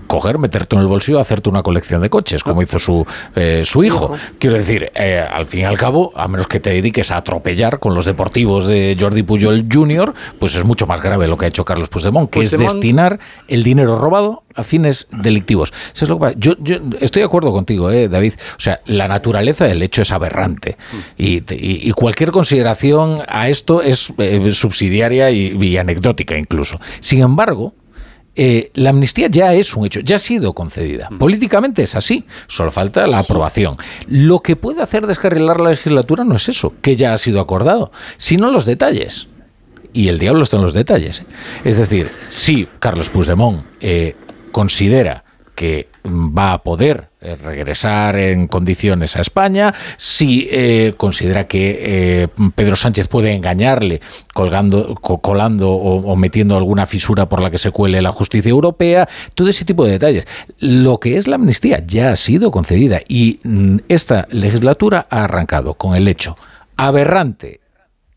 coger, 0.06 0.38
meterte 0.38 0.76
en 0.76 0.82
el 0.82 0.88
bolsillo, 0.88 1.18
hacerte 1.18 1.48
una 1.48 1.62
colección 1.62 2.00
de 2.00 2.10
coches, 2.10 2.42
como 2.42 2.62
hizo 2.62 2.78
su, 2.78 3.06
eh, 3.34 3.62
su 3.64 3.84
hijo. 3.84 4.16
Quiero 4.38 4.56
decir, 4.56 4.90
al 4.96 5.46
fin 5.46 5.60
y 5.60 5.64
al 5.64 5.78
cabo, 5.78 6.12
a 6.14 6.28
menos 6.28 6.46
que 6.46 6.60
te 6.60 6.70
dediques 6.70 7.10
a 7.10 7.18
atropellar 7.18 7.78
con 7.78 7.94
los 7.94 8.04
deportivos 8.04 8.66
de 8.66 8.96
Jordi 8.98 9.22
Pujol 9.22 9.66
Jr., 9.72 10.14
pues 10.38 10.54
es 10.54 10.64
mucho 10.64 10.86
más 10.86 11.02
grave 11.02 11.26
lo 11.26 11.36
que 11.36 11.46
ha 11.46 11.48
hecho 11.48 11.64
Carlos 11.64 11.88
Puigdemont, 11.88 12.30
que 12.30 12.42
es 12.42 12.50
destinar 12.52 13.18
el 13.48 13.62
dinero 13.62 13.98
robado 13.98 14.45
a 14.56 14.62
fines 14.62 15.06
delictivos. 15.10 15.72
Eso 15.94 16.04
es 16.04 16.08
lo 16.08 16.16
que 16.16 16.20
pasa. 16.20 16.36
Yo, 16.38 16.54
yo 16.60 16.76
estoy 17.00 17.20
de 17.20 17.26
acuerdo 17.26 17.52
contigo, 17.52 17.90
eh, 17.90 18.08
David. 18.08 18.34
O 18.56 18.60
sea, 18.60 18.80
la 18.86 19.06
naturaleza 19.08 19.64
del 19.66 19.82
hecho 19.82 20.02
es 20.02 20.10
aberrante 20.12 20.76
y, 21.16 21.36
y- 21.54 21.88
y 21.88 21.90
cualquier 21.92 22.30
consideración 22.30 23.22
a 23.28 23.48
esto 23.48 23.82
es 23.82 24.12
eh, 24.18 24.52
subsidiaria 24.52 25.30
y, 25.30 25.56
y 25.60 25.76
anecdótica 25.76 26.36
incluso. 26.36 26.80
Sin 27.00 27.20
embargo, 27.20 27.74
eh, 28.38 28.70
la 28.74 28.90
amnistía 28.90 29.28
ya 29.28 29.54
es 29.54 29.74
un 29.74 29.86
hecho, 29.86 30.00
ya 30.00 30.16
ha 30.16 30.18
sido 30.18 30.52
concedida. 30.52 31.08
Políticamente 31.18 31.82
es 31.82 31.94
así, 31.94 32.26
solo 32.48 32.70
falta 32.70 33.06
la 33.06 33.20
aprobación. 33.20 33.76
Lo 34.08 34.40
que 34.40 34.56
puede 34.56 34.82
hacer 34.82 35.06
descarrilar 35.06 35.58
la 35.60 35.70
legislatura 35.70 36.22
no 36.24 36.34
es 36.36 36.48
eso, 36.50 36.74
que 36.82 36.96
ya 36.96 37.14
ha 37.14 37.18
sido 37.18 37.40
acordado, 37.40 37.92
sino 38.18 38.50
los 38.50 38.66
detalles. 38.66 39.28
Y 39.94 40.08
el 40.08 40.18
diablo 40.18 40.42
está 40.42 40.56
en 40.58 40.62
los 40.64 40.74
detalles. 40.74 41.22
Es 41.64 41.78
decir, 41.78 42.10
si 42.28 42.68
Carlos 42.78 43.08
Puigdemont 43.08 43.64
eh, 43.80 44.14
considera 44.60 45.22
que 45.54 45.88
va 46.06 46.52
a 46.54 46.62
poder 46.62 47.08
eh, 47.20 47.34
regresar 47.34 48.16
en 48.16 48.46
condiciones 48.46 49.16
a 49.16 49.20
España, 49.20 49.74
si 49.98 50.48
eh, 50.50 50.94
considera 50.96 51.46
que 51.46 51.78
eh, 51.80 52.28
Pedro 52.54 52.74
Sánchez 52.76 53.08
puede 53.08 53.32
engañarle 53.32 54.00
colgando, 54.32 54.94
co- 54.94 55.18
colando 55.18 55.70
o, 55.72 56.12
o 56.12 56.16
metiendo 56.16 56.56
alguna 56.56 56.86
fisura 56.86 57.28
por 57.28 57.40
la 57.42 57.50
que 57.50 57.58
se 57.58 57.70
cuele 57.70 58.00
la 58.00 58.12
justicia 58.12 58.48
europea, 58.50 59.06
todo 59.34 59.48
ese 59.48 59.66
tipo 59.66 59.84
de 59.84 59.92
detalles. 59.92 60.26
Lo 60.58 61.00
que 61.00 61.18
es 61.18 61.26
la 61.26 61.36
amnistía 61.36 61.82
ya 61.86 62.12
ha 62.12 62.16
sido 62.16 62.50
concedida 62.50 63.00
y 63.08 63.40
mm, 63.42 63.76
esta 63.88 64.26
legislatura 64.30 65.06
ha 65.10 65.24
arrancado 65.24 65.74
con 65.74 65.94
el 65.96 66.08
hecho 66.08 66.36
aberrante 66.78 67.60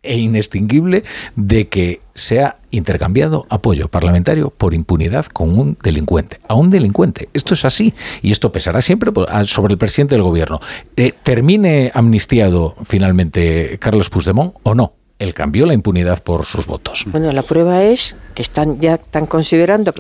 e 0.04 0.18
inextinguible 0.18 1.04
de 1.36 1.68
que 1.68 2.02
se 2.16 2.42
ha 2.42 2.58
intercambiado 2.72 3.46
apoyo 3.50 3.88
parlamentario 3.88 4.50
por 4.50 4.74
impunidad 4.74 5.26
con 5.26 5.58
un 5.58 5.78
delincuente, 5.84 6.40
a 6.48 6.54
un 6.56 6.70
delincuente. 6.70 7.30
Esto 7.34 7.54
es 7.54 7.66
así 7.66 7.94
y 8.22 8.32
esto 8.32 8.52
pesará 8.52 8.82
siempre 8.82 9.12
sobre 9.46 9.74
el 9.74 9.78
presidente 9.78 10.16
del 10.16 10.22
gobierno. 10.24 10.60
Eh, 10.96 11.14
¿Termine 11.24 11.92
amnistiado 11.94 12.76
finalmente 12.84 13.78
Carlos 13.80 14.10
Puigdemont 14.10 14.54
o 14.64 14.76
no? 14.76 14.94
Él 15.18 15.34
cambió 15.34 15.66
la 15.66 15.74
impunidad 15.74 16.24
por 16.24 16.46
sus 16.46 16.66
votos. 16.66 17.04
Bueno, 17.08 17.30
la 17.34 17.42
prueba 17.44 17.84
es 17.84 18.16
que 18.36 18.42
están 18.42 18.80
ya 18.80 18.94
están 18.96 19.26
considerando 19.26 19.92
que 19.94 20.00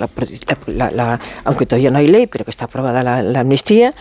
la, 0.67 0.91
la- 0.91 1.19
aunque 1.43 1.65
todavía 1.65 1.89
no 1.91 1.97
hay 1.97 2.07
ley, 2.07 2.25
pero 2.27 2.45
que 2.45 2.51
está 2.51 2.65
aprobada 2.65 3.03
la 3.21 3.39
amnistía, 3.41 3.93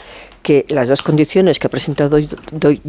que 0.49 0.65
las 0.71 0.89
dos 0.89 1.03
condiciones 1.03 1.59
que 1.59 1.67
ha 1.67 1.71
presentado 1.71 2.17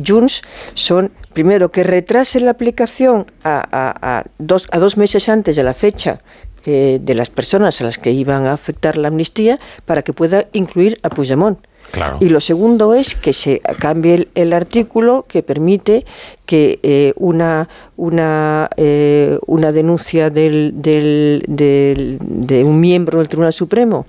Junts 0.08 0.44
son 0.76 1.12
primero 1.34 1.72
que 1.74 1.84
retrase 1.84 2.40
la 2.40 2.52
aplicación 2.52 3.26
a, 3.44 3.56
a- 3.84 4.20
a 4.20 4.24
dos, 4.38 4.66
a 4.72 4.80
dos 4.80 4.96
meses 4.96 5.28
antes 5.28 5.58
de 5.58 5.64
la 5.64 5.74
fecha 5.74 6.22
eh, 6.66 7.00
de 7.02 7.16
las 7.16 7.30
personas 7.30 7.82
a 7.82 7.84
las 7.84 7.98
que 7.98 8.12
iban 8.12 8.46
a 8.46 8.54
afectar 8.54 8.96
la 8.98 9.10
amnistía 9.10 9.60
para 9.86 10.04
que 10.04 10.14
pueda 10.14 10.46
incluir 10.54 10.98
a 11.04 11.10
Puigdemont. 11.10 11.60
Claro. 11.92 12.18
Y 12.22 12.30
lo 12.30 12.40
segundo 12.40 12.94
es 12.94 13.16
que 13.16 13.34
se 13.34 13.62
cambie 13.80 14.14
el, 14.14 14.28
el 14.36 14.54
artículo 14.54 15.26
que 15.28 15.42
permite 15.42 16.06
que 16.46 16.78
eh, 16.84 17.14
una, 17.18 17.68
una, 17.98 18.70
eh, 18.78 19.40
una 19.48 19.72
denuncia 19.72 20.30
del, 20.30 20.74
del- 20.76 21.44
del- 21.48 22.18
de 22.22 22.64
un 22.64 22.80
miembro 22.80 23.18
del 23.18 23.28
Tribunal 23.28 23.54
Supremo 23.54 24.06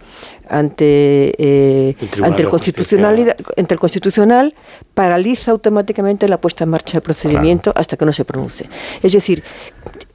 ante, 0.51 1.35
eh, 1.39 1.95
El 2.01 2.25
ante, 2.25 2.43
el 2.43 2.49
ante 3.57 3.75
el 3.75 3.81
Constitucional 3.81 4.55
paraliza 4.95 5.53
automáticamente 5.53 6.29
la 6.29 6.39
puesta 6.41 6.65
en 6.65 6.71
marcha 6.71 6.93
del 6.95 7.03
procedimiento 7.03 7.73
hasta 7.77 7.97
que 7.97 8.05
no 8.05 8.13
se 8.13 8.25
pronuncie. 8.25 8.69
Es 9.03 9.13
decir, 9.13 9.43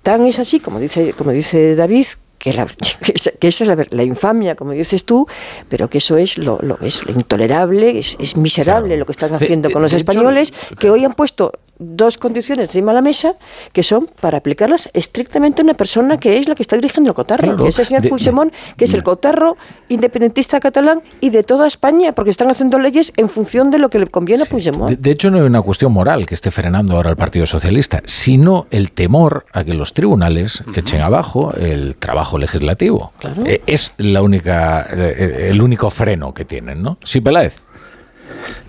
tan 0.04 0.26
es 0.28 0.38
así, 0.40 0.60
como 0.60 0.80
dice, 0.80 1.14
como 1.18 1.32
dice 1.32 1.76
David, 1.76 2.06
que, 2.38 2.54
la- 2.54 2.66
que 3.02 3.14
esa, 3.16 3.32
que 3.32 3.48
esa 3.48 3.64
es 3.64 3.68
la, 3.70 3.86
la 3.90 4.04
infamia, 4.04 4.56
como 4.56 4.72
dices 4.72 5.06
tú, 5.06 5.26
pero 5.70 5.90
que 5.90 5.98
eso 6.00 6.18
es 6.18 6.38
lo, 6.38 6.60
lo, 6.62 6.78
es 6.82 7.04
lo 7.06 7.12
intolerable, 7.14 7.98
es, 7.98 8.16
es 8.20 8.36
miserable 8.38 8.98
lo 8.98 9.06
que 9.06 9.14
están 9.14 9.34
haciendo 9.34 9.70
De- 9.70 9.74
con 9.74 9.82
los 9.82 9.92
de 9.92 9.98
hecho, 9.98 10.12
españoles, 10.12 10.54
que 10.80 10.90
hoy 10.90 11.06
han 11.06 11.14
puesto 11.14 11.54
dos 11.78 12.18
condiciones 12.18 12.68
encima 12.70 12.92
de 12.92 12.95
la 12.95 13.02
mesa 13.02 13.34
que 13.74 13.84
son 13.84 14.08
para 14.22 14.38
aplicarlas 14.38 14.90
estrictamente 14.94 15.62
a 15.62 15.64
una 15.66 15.74
persona 15.74 16.18
que 16.18 16.38
es 16.38 16.48
la 16.48 16.56
que 16.56 16.64
está 16.64 16.76
dirigiendo 16.76 17.10
el 17.12 17.16
cotarro, 17.16 17.44
Claro. 17.50 17.64
que 17.64 17.70
es 17.70 17.80
el 17.80 17.86
señor 17.86 18.02
De- 18.04 18.10
Puigdemont, 18.10 18.54
que 18.78 18.86
es 18.86 18.94
el 18.94 19.04
cotarro 19.04 19.58
independentista 19.90 20.60
catalán 20.60 21.02
y 21.22 21.30
de 21.30 21.44
toda 21.44 21.68
España, 21.68 22.14
porque 22.14 22.30
están 22.32 22.50
haciendo 22.50 22.80
leyes 22.80 23.12
en 23.18 23.30
función 23.30 23.72
de 23.72 23.78
lo 23.80 23.90
que 23.90 24.00
le 24.00 24.08
conviene 24.08 24.44
a 24.44 24.45
Puigdemont. 24.45 24.90
De, 24.90 24.95
de 24.98 25.12
hecho, 25.12 25.30
no 25.30 25.38
hay 25.38 25.44
una 25.44 25.62
cuestión 25.62 25.92
moral 25.92 26.26
que 26.26 26.34
esté 26.34 26.52
frenando 26.52 26.95
ahora 26.95 27.10
al 27.10 27.18
Partido 27.18 27.45
Socialista, 27.45 28.02
sino 28.06 28.68
el 28.72 28.92
temor 28.92 29.45
a 29.54 29.64
que 29.64 29.74
los 29.74 29.94
tribunales 29.94 30.64
echen 30.76 31.02
abajo 31.02 31.54
el 31.56 31.95
trabajo 31.98 32.38
legislativo. 32.38 33.12
Eh, 33.45 33.62
es 33.68 33.92
la 33.98 34.22
única, 34.22 34.88
eh, 34.92 35.50
el 35.52 35.62
único 35.62 35.90
freno 35.90 36.34
que 36.34 36.45
tienen, 36.45 36.82
¿no? 36.82 36.98
Sí, 37.04 37.22
Peláez. 37.22 37.60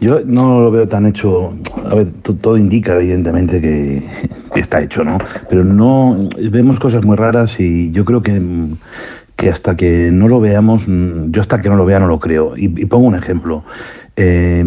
Yo 0.01 0.21
no 0.25 0.61
lo 0.61 0.71
veo 0.71 0.87
tan 0.89 1.07
hecho. 1.07 1.53
A 1.91 1.95
ver, 1.95 2.09
to- 2.23 2.35
todo 2.35 2.57
indica, 2.57 2.95
evidentemente, 2.97 3.61
que, 3.61 4.03
que 4.53 4.61
está 4.61 4.81
hecho, 4.83 5.05
¿no? 5.05 5.19
Pero 5.49 5.65
no. 5.65 6.29
Vemos 6.51 6.79
cosas 6.81 7.05
muy 7.05 7.17
raras 7.17 7.59
y 7.61 7.91
yo 7.93 8.05
creo 8.05 8.23
que, 8.23 8.41
que 9.37 9.51
hasta 9.51 9.75
que 9.77 10.11
no 10.13 10.29
lo 10.29 10.41
veamos, 10.41 10.87
mm, 10.87 11.31
yo 11.31 11.41
hasta 11.41 11.61
que 11.63 11.69
no 11.69 11.77
lo 11.77 11.85
vea 11.87 11.99
no 12.01 12.09
lo 12.09 12.19
creo. 12.21 12.57
Y, 12.57 12.65
y 12.65 12.87
pongo 12.87 13.07
un 13.07 13.15
ejemplo. 13.17 13.65
Eh, 14.19 14.65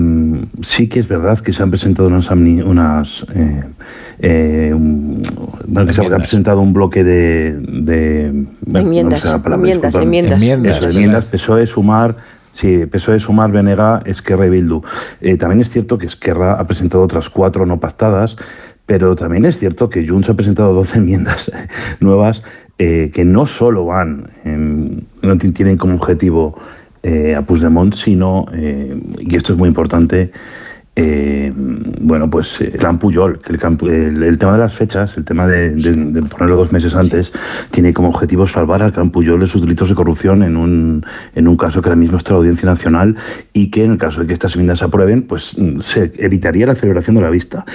sí 0.61 0.87
que 0.87 0.99
es 0.99 1.07
verdad 1.07 1.39
que 1.39 1.53
se 1.53 1.63
han 1.63 1.71
presentado 1.71 2.07
unas. 2.07 2.29
amni- 2.29 2.63
unas 2.63 3.25
eh, 3.33 3.63
eh, 4.19 4.71
un- 4.75 5.23
bueno, 5.67 5.87
que 5.87 5.93
se 5.93 6.01
ha 6.05 6.17
presentado 6.17 6.61
un 6.61 6.73
bloque 6.73 7.03
de. 7.03 7.53
de 7.59 8.45
Enmiendas, 8.81 9.23
no 9.25 9.29
sé 9.31 9.37
la 9.37 9.43
palabra, 9.43 9.55
enmiendas, 9.67 9.95
enmiendas. 9.95 10.33
Enmiendas. 10.41 10.77
Eso, 10.79 10.89
enmiendas, 10.89 11.25
PSOE, 11.25 11.65
Sumar, 11.67 12.15
sí, 12.51 12.85
PSOE, 12.85 13.19
Sumar, 13.19 13.51
Venega, 13.51 14.01
Esquerra 14.05 14.45
y 14.45 14.49
Bildu. 14.49 14.81
Eh, 15.21 15.37
también 15.37 15.61
es 15.61 15.69
cierto 15.69 15.97
que 15.97 16.05
Esquerra 16.07 16.53
ha 16.53 16.65
presentado 16.67 17.03
otras 17.03 17.29
cuatro 17.29 17.65
no 17.65 17.79
pactadas, 17.79 18.35
pero 18.85 19.15
también 19.15 19.45
es 19.45 19.59
cierto 19.59 19.89
que 19.89 20.07
Junts 20.07 20.29
ha 20.29 20.33
presentado 20.33 20.73
12 20.73 20.97
enmiendas 20.99 21.51
nuevas 21.99 22.43
eh, 22.77 23.11
que 23.13 23.25
no 23.25 23.45
solo 23.45 23.85
van, 23.85 24.29
no 25.21 25.37
ti- 25.37 25.51
tienen 25.51 25.77
como 25.77 25.95
objetivo 25.95 26.57
eh, 27.03 27.35
a 27.35 27.41
Puigdemont, 27.43 27.93
sino, 27.93 28.45
y 28.53 29.35
esto 29.35 29.53
es 29.53 29.59
muy 29.59 29.67
importante, 29.69 30.31
eh, 30.95 31.53
bueno, 31.55 32.29
pues 32.29 32.59
eh, 32.59 32.77
Puyol, 32.99 33.39
el, 33.47 33.89
el- 33.89 34.23
el 34.23 34.37
tema 34.37 34.53
de 34.53 34.57
las 34.59 34.73
fechas, 34.73 35.15
el 35.17 35.23
tema 35.23 35.47
de, 35.47 35.71
ponerlo 36.29 36.57
dos 36.57 36.71
meses 36.71 36.95
antes, 36.95 37.31
tiene 37.71 37.93
como 37.93 38.09
objetivo 38.09 38.47
salvar 38.47 38.83
al 38.83 38.91
Clan 38.91 39.09
Puyol 39.11 39.39
de 39.39 39.47
sus 39.47 39.61
delitos 39.61 39.87
de 39.89 39.95
corrupción 39.95 40.43
en 40.43 40.57
un, 40.57 41.05
en 41.35 41.47
un 41.47 41.55
caso 41.55 41.81
que 41.81 41.87
ahora 41.89 41.99
mismo 41.99 42.17
está 42.17 42.31
la 42.33 42.39
Audiencia 42.39 42.67
Nacional 42.67 43.15
y 43.53 43.71
que 43.71 43.85
en 43.85 43.91
el 43.93 43.97
caso 43.97 44.19
de 44.21 44.27
que 44.27 44.33
estas 44.33 44.53
enmiendas 44.55 44.79
se 44.79 44.85
aprueben, 44.85 45.23
pues 45.23 45.55
mm, 45.57 45.79
se 45.79 46.11
evitaría 46.17 46.65
la 46.65 46.75
celebración 46.75 47.15
de 47.15 47.21
la 47.21 47.29
vista. 47.29 47.65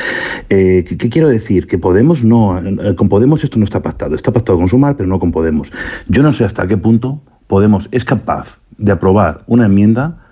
Eh, 0.51 0.85
¿qué, 0.87 0.99
qué 0.99 1.09
quiero 1.09 1.29
decir? 1.29 1.67
Que 1.67 1.79
Podemos 1.79 2.25
no, 2.25 2.59
eh, 2.59 2.95
con 2.95 3.09
Podemos 3.09 3.43
esto 3.45 3.59
no 3.59 3.65
está 3.65 3.81
pactado, 3.81 4.15
está 4.15 4.33
pactado 4.33 4.59
con 4.59 4.69
Sumar, 4.69 4.97
pero 4.97 5.09
no 5.09 5.19
con 5.19 5.33
Podemos. 5.33 5.73
Yo 6.09 6.23
no 6.23 6.33
sé 6.33 6.45
hasta 6.45 6.67
qué 6.67 6.77
punto 6.77 7.23
Podemos 7.47 7.89
es 7.93 8.05
capaz 8.05 8.59
de 8.77 8.93
aprobar 8.93 9.43
una 9.47 9.67
enmienda 9.67 10.24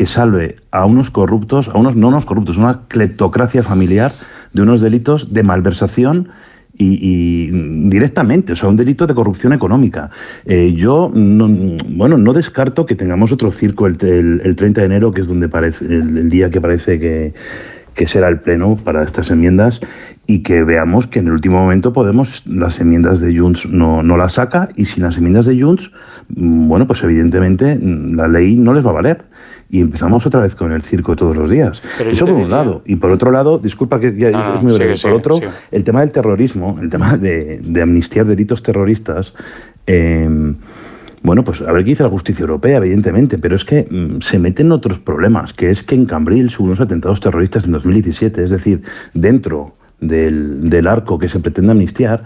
que 0.00 0.06
salve 0.06 0.56
a 0.70 0.86
unos 0.86 1.10
corruptos, 1.10 1.68
a 1.68 1.76
unos 1.76 1.94
no 1.94 2.08
unos 2.08 2.24
corruptos, 2.24 2.56
una 2.56 2.80
cleptocracia 2.88 3.62
familiar 3.62 4.12
de 4.54 4.62
unos 4.62 4.80
delitos 4.80 5.34
de 5.34 5.42
malversación 5.42 6.30
y, 6.72 7.50
directamente, 7.90 8.54
o 8.54 8.56
sea, 8.56 8.70
un 8.70 8.76
delito 8.76 9.06
de 9.06 9.12
corrupción 9.12 9.52
económica. 9.52 10.08
Eh, 10.46 10.72
yo, 10.74 11.12
no, 11.14 11.48
bueno, 11.86 12.16
no 12.16 12.32
descarto 12.32 12.86
que 12.86 12.94
tengamos 12.94 13.30
otro 13.30 13.50
circo 13.50 13.86
el, 13.86 13.98
el- 14.00 14.40
el 14.42 14.56
30 14.56 14.80
de 14.80 14.86
enero, 14.86 15.12
que 15.12 15.20
es 15.20 15.28
donde 15.28 15.50
parece, 15.50 15.84
el 15.84 16.30
día 16.30 16.48
que 16.48 16.62
parece 16.62 16.98
que, 16.98 17.34
que 17.94 18.06
será 18.08 18.28
el 18.28 18.38
pleno 18.40 18.76
para 18.76 19.02
estas 19.02 19.30
enmiendas 19.30 19.80
y 20.26 20.40
que 20.40 20.62
veamos 20.64 21.06
que 21.06 21.18
en 21.18 21.26
el 21.26 21.32
último 21.32 21.58
momento 21.60 21.92
Podemos 21.92 22.46
las 22.46 22.78
enmiendas 22.80 23.20
de 23.20 23.36
Junts 23.36 23.66
no, 23.68 24.02
no 24.02 24.16
las 24.16 24.34
saca 24.34 24.68
y 24.76 24.84
sin 24.86 25.02
las 25.02 25.16
enmiendas 25.16 25.46
de 25.46 25.60
Junts, 25.60 25.90
mm, 26.28 26.68
bueno, 26.68 26.86
pues 26.86 27.02
evidentemente 27.02 27.76
mm, 27.76 28.14
la 28.16 28.28
ley 28.28 28.56
no 28.56 28.72
les 28.74 28.86
va 28.86 28.90
a 28.90 28.94
valer. 28.94 29.22
Y 29.72 29.80
empezamos 29.80 30.26
otra 30.26 30.40
vez 30.40 30.56
con 30.56 30.72
el 30.72 30.82
circo 30.82 31.14
todos 31.14 31.36
los 31.36 31.48
días. 31.48 31.80
Pero 31.96 32.10
Eso 32.10 32.24
por 32.26 32.34
un 32.34 32.40
diría- 32.42 32.56
lado. 32.56 32.82
Y 32.86 32.96
por 32.96 33.12
otro 33.12 33.30
lado, 33.30 33.58
disculpa 33.58 34.00
que 34.00 34.16
ya 34.16 34.30
No, 34.32 34.54
es 34.56 34.62
muy 34.62 34.72
breve. 34.74 34.96
sigue, 34.96 35.10
por 35.12 35.18
otro, 35.20 35.34
sigue. 35.36 35.48
el 35.70 35.84
tema 35.84 36.00
del 36.00 36.10
terrorismo, 36.10 36.76
el 36.82 36.90
tema 36.90 37.16
de, 37.16 37.60
de 37.62 37.82
amnistiar 37.82 38.26
delitos 38.26 38.62
terroristas. 38.64 39.32
eh, 39.86 40.28
bueno, 41.22 41.44
pues 41.44 41.60
a 41.60 41.72
ver 41.72 41.84
qué 41.84 41.90
dice 41.90 42.02
la 42.02 42.08
justicia 42.08 42.42
europea, 42.42 42.78
evidentemente, 42.78 43.38
pero 43.38 43.54
es 43.56 43.64
que 43.64 43.86
mm, 43.90 44.22
se 44.22 44.38
meten 44.38 44.72
otros 44.72 44.98
problemas, 44.98 45.52
que 45.52 45.70
es 45.70 45.82
que 45.82 45.94
en 45.94 46.06
Cambrils 46.06 46.58
hubo 46.58 46.66
unos 46.66 46.80
atentados 46.80 47.20
terroristas 47.20 47.64
en 47.64 47.72
2017, 47.72 48.42
es 48.42 48.50
decir, 48.50 48.82
dentro 49.12 49.74
del, 50.00 50.70
del 50.70 50.86
arco 50.86 51.18
que 51.18 51.28
se 51.28 51.40
pretende 51.40 51.72
amnistiar. 51.72 52.24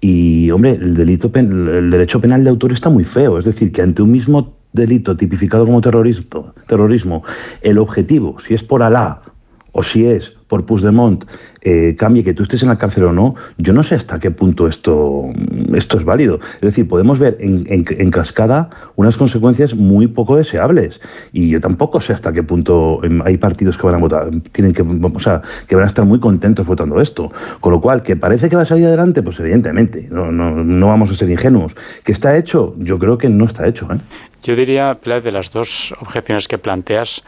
Y, 0.00 0.50
hombre, 0.50 0.72
el, 0.72 0.94
delito 0.94 1.30
el 1.34 1.90
derecho 1.90 2.20
penal 2.20 2.42
de 2.42 2.50
autor 2.50 2.72
está 2.72 2.90
muy 2.90 3.04
feo, 3.04 3.38
es 3.38 3.44
decir, 3.44 3.70
que 3.70 3.82
ante 3.82 4.02
un 4.02 4.10
mismo 4.10 4.56
delito 4.72 5.16
tipificado 5.16 5.64
como 5.64 5.80
terrorismo, 5.80 6.54
terrorismo 6.66 7.22
el 7.60 7.78
objetivo, 7.78 8.38
si 8.40 8.54
es 8.54 8.64
por 8.64 8.82
Alá 8.82 9.22
o 9.72 9.82
si 9.82 10.06
es 10.06 10.34
por 10.48 10.66
Puigdemont, 10.66 11.24
eh, 11.62 11.96
cambie 11.98 12.22
que 12.22 12.34
tú 12.34 12.42
estés 12.42 12.62
en 12.62 12.68
la 12.68 12.76
cárcel 12.76 13.04
o 13.04 13.12
no, 13.12 13.36
yo 13.56 13.72
no 13.72 13.82
sé 13.82 13.94
hasta 13.94 14.20
qué 14.20 14.30
punto 14.30 14.68
esto, 14.68 15.24
esto 15.74 15.96
es 15.96 16.04
válido. 16.04 16.40
Es 16.56 16.60
decir, 16.60 16.86
podemos 16.86 17.18
ver 17.18 17.38
en, 17.40 17.64
en- 17.70 17.86
en 17.88 18.10
cascada 18.10 18.68
unas 18.96 19.16
consecuencias 19.16 19.74
muy 19.74 20.08
poco 20.08 20.36
deseables. 20.36 21.00
Y 21.32 21.48
yo 21.48 21.58
tampoco 21.60 22.00
sé 22.02 22.12
hasta 22.12 22.32
qué 22.34 22.42
punto 22.42 23.00
em, 23.02 23.22
hay 23.24 23.38
partidos 23.38 23.78
que 23.78 23.86
van 23.86 23.94
a 23.94 23.98
votar, 23.98 24.28
tienen 24.52 24.74
que, 24.74 24.82
o 24.82 25.20
sea, 25.20 25.40
que 25.66 25.74
van 25.74 25.84
a 25.84 25.86
estar 25.86 26.04
muy 26.04 26.20
contentos 26.20 26.66
votando 26.66 27.00
esto. 27.00 27.32
Con 27.60 27.72
lo 27.72 27.80
cual, 27.80 28.02
que 28.02 28.14
parece 28.16 28.50
que 28.50 28.56
va 28.56 28.62
a 28.62 28.66
salir 28.66 28.84
adelante, 28.86 29.22
pues 29.22 29.40
evidentemente, 29.40 30.06
no, 30.10 30.30
no, 30.30 30.50
no 30.62 30.86
vamos 30.88 31.10
a 31.10 31.14
ser 31.14 31.30
ingenuos. 31.30 31.74
¿Que 32.04 32.12
está 32.12 32.36
hecho? 32.36 32.74
Yo 32.78 32.98
creo 32.98 33.16
que 33.16 33.30
no 33.30 33.46
está 33.46 33.66
hecho. 33.66 33.88
¿eh? 33.90 33.96
Yo 34.42 34.54
diría, 34.54 34.98
de 35.02 35.32
las 35.32 35.50
dos 35.50 35.94
objeciones 36.00 36.46
que 36.48 36.58
planteas, 36.58 37.22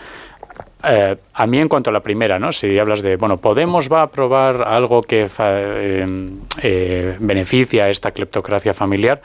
eh, 0.86 1.16
a 1.32 1.46
mí 1.46 1.58
en 1.58 1.68
cuanto 1.68 1.90
a 1.90 1.92
la 1.92 2.00
primera, 2.00 2.38
¿no? 2.38 2.52
Si 2.52 2.78
hablas 2.78 3.02
de, 3.02 3.16
bueno, 3.16 3.38
Podemos 3.38 3.90
va 3.92 4.00
a 4.00 4.04
aprobar 4.04 4.62
algo 4.62 5.02
que 5.02 5.28
eh, 5.38 6.30
eh, 6.62 7.16
beneficia 7.20 7.84
a 7.84 7.88
esta 7.88 8.10
cleptocracia 8.10 8.74
familiar, 8.74 9.20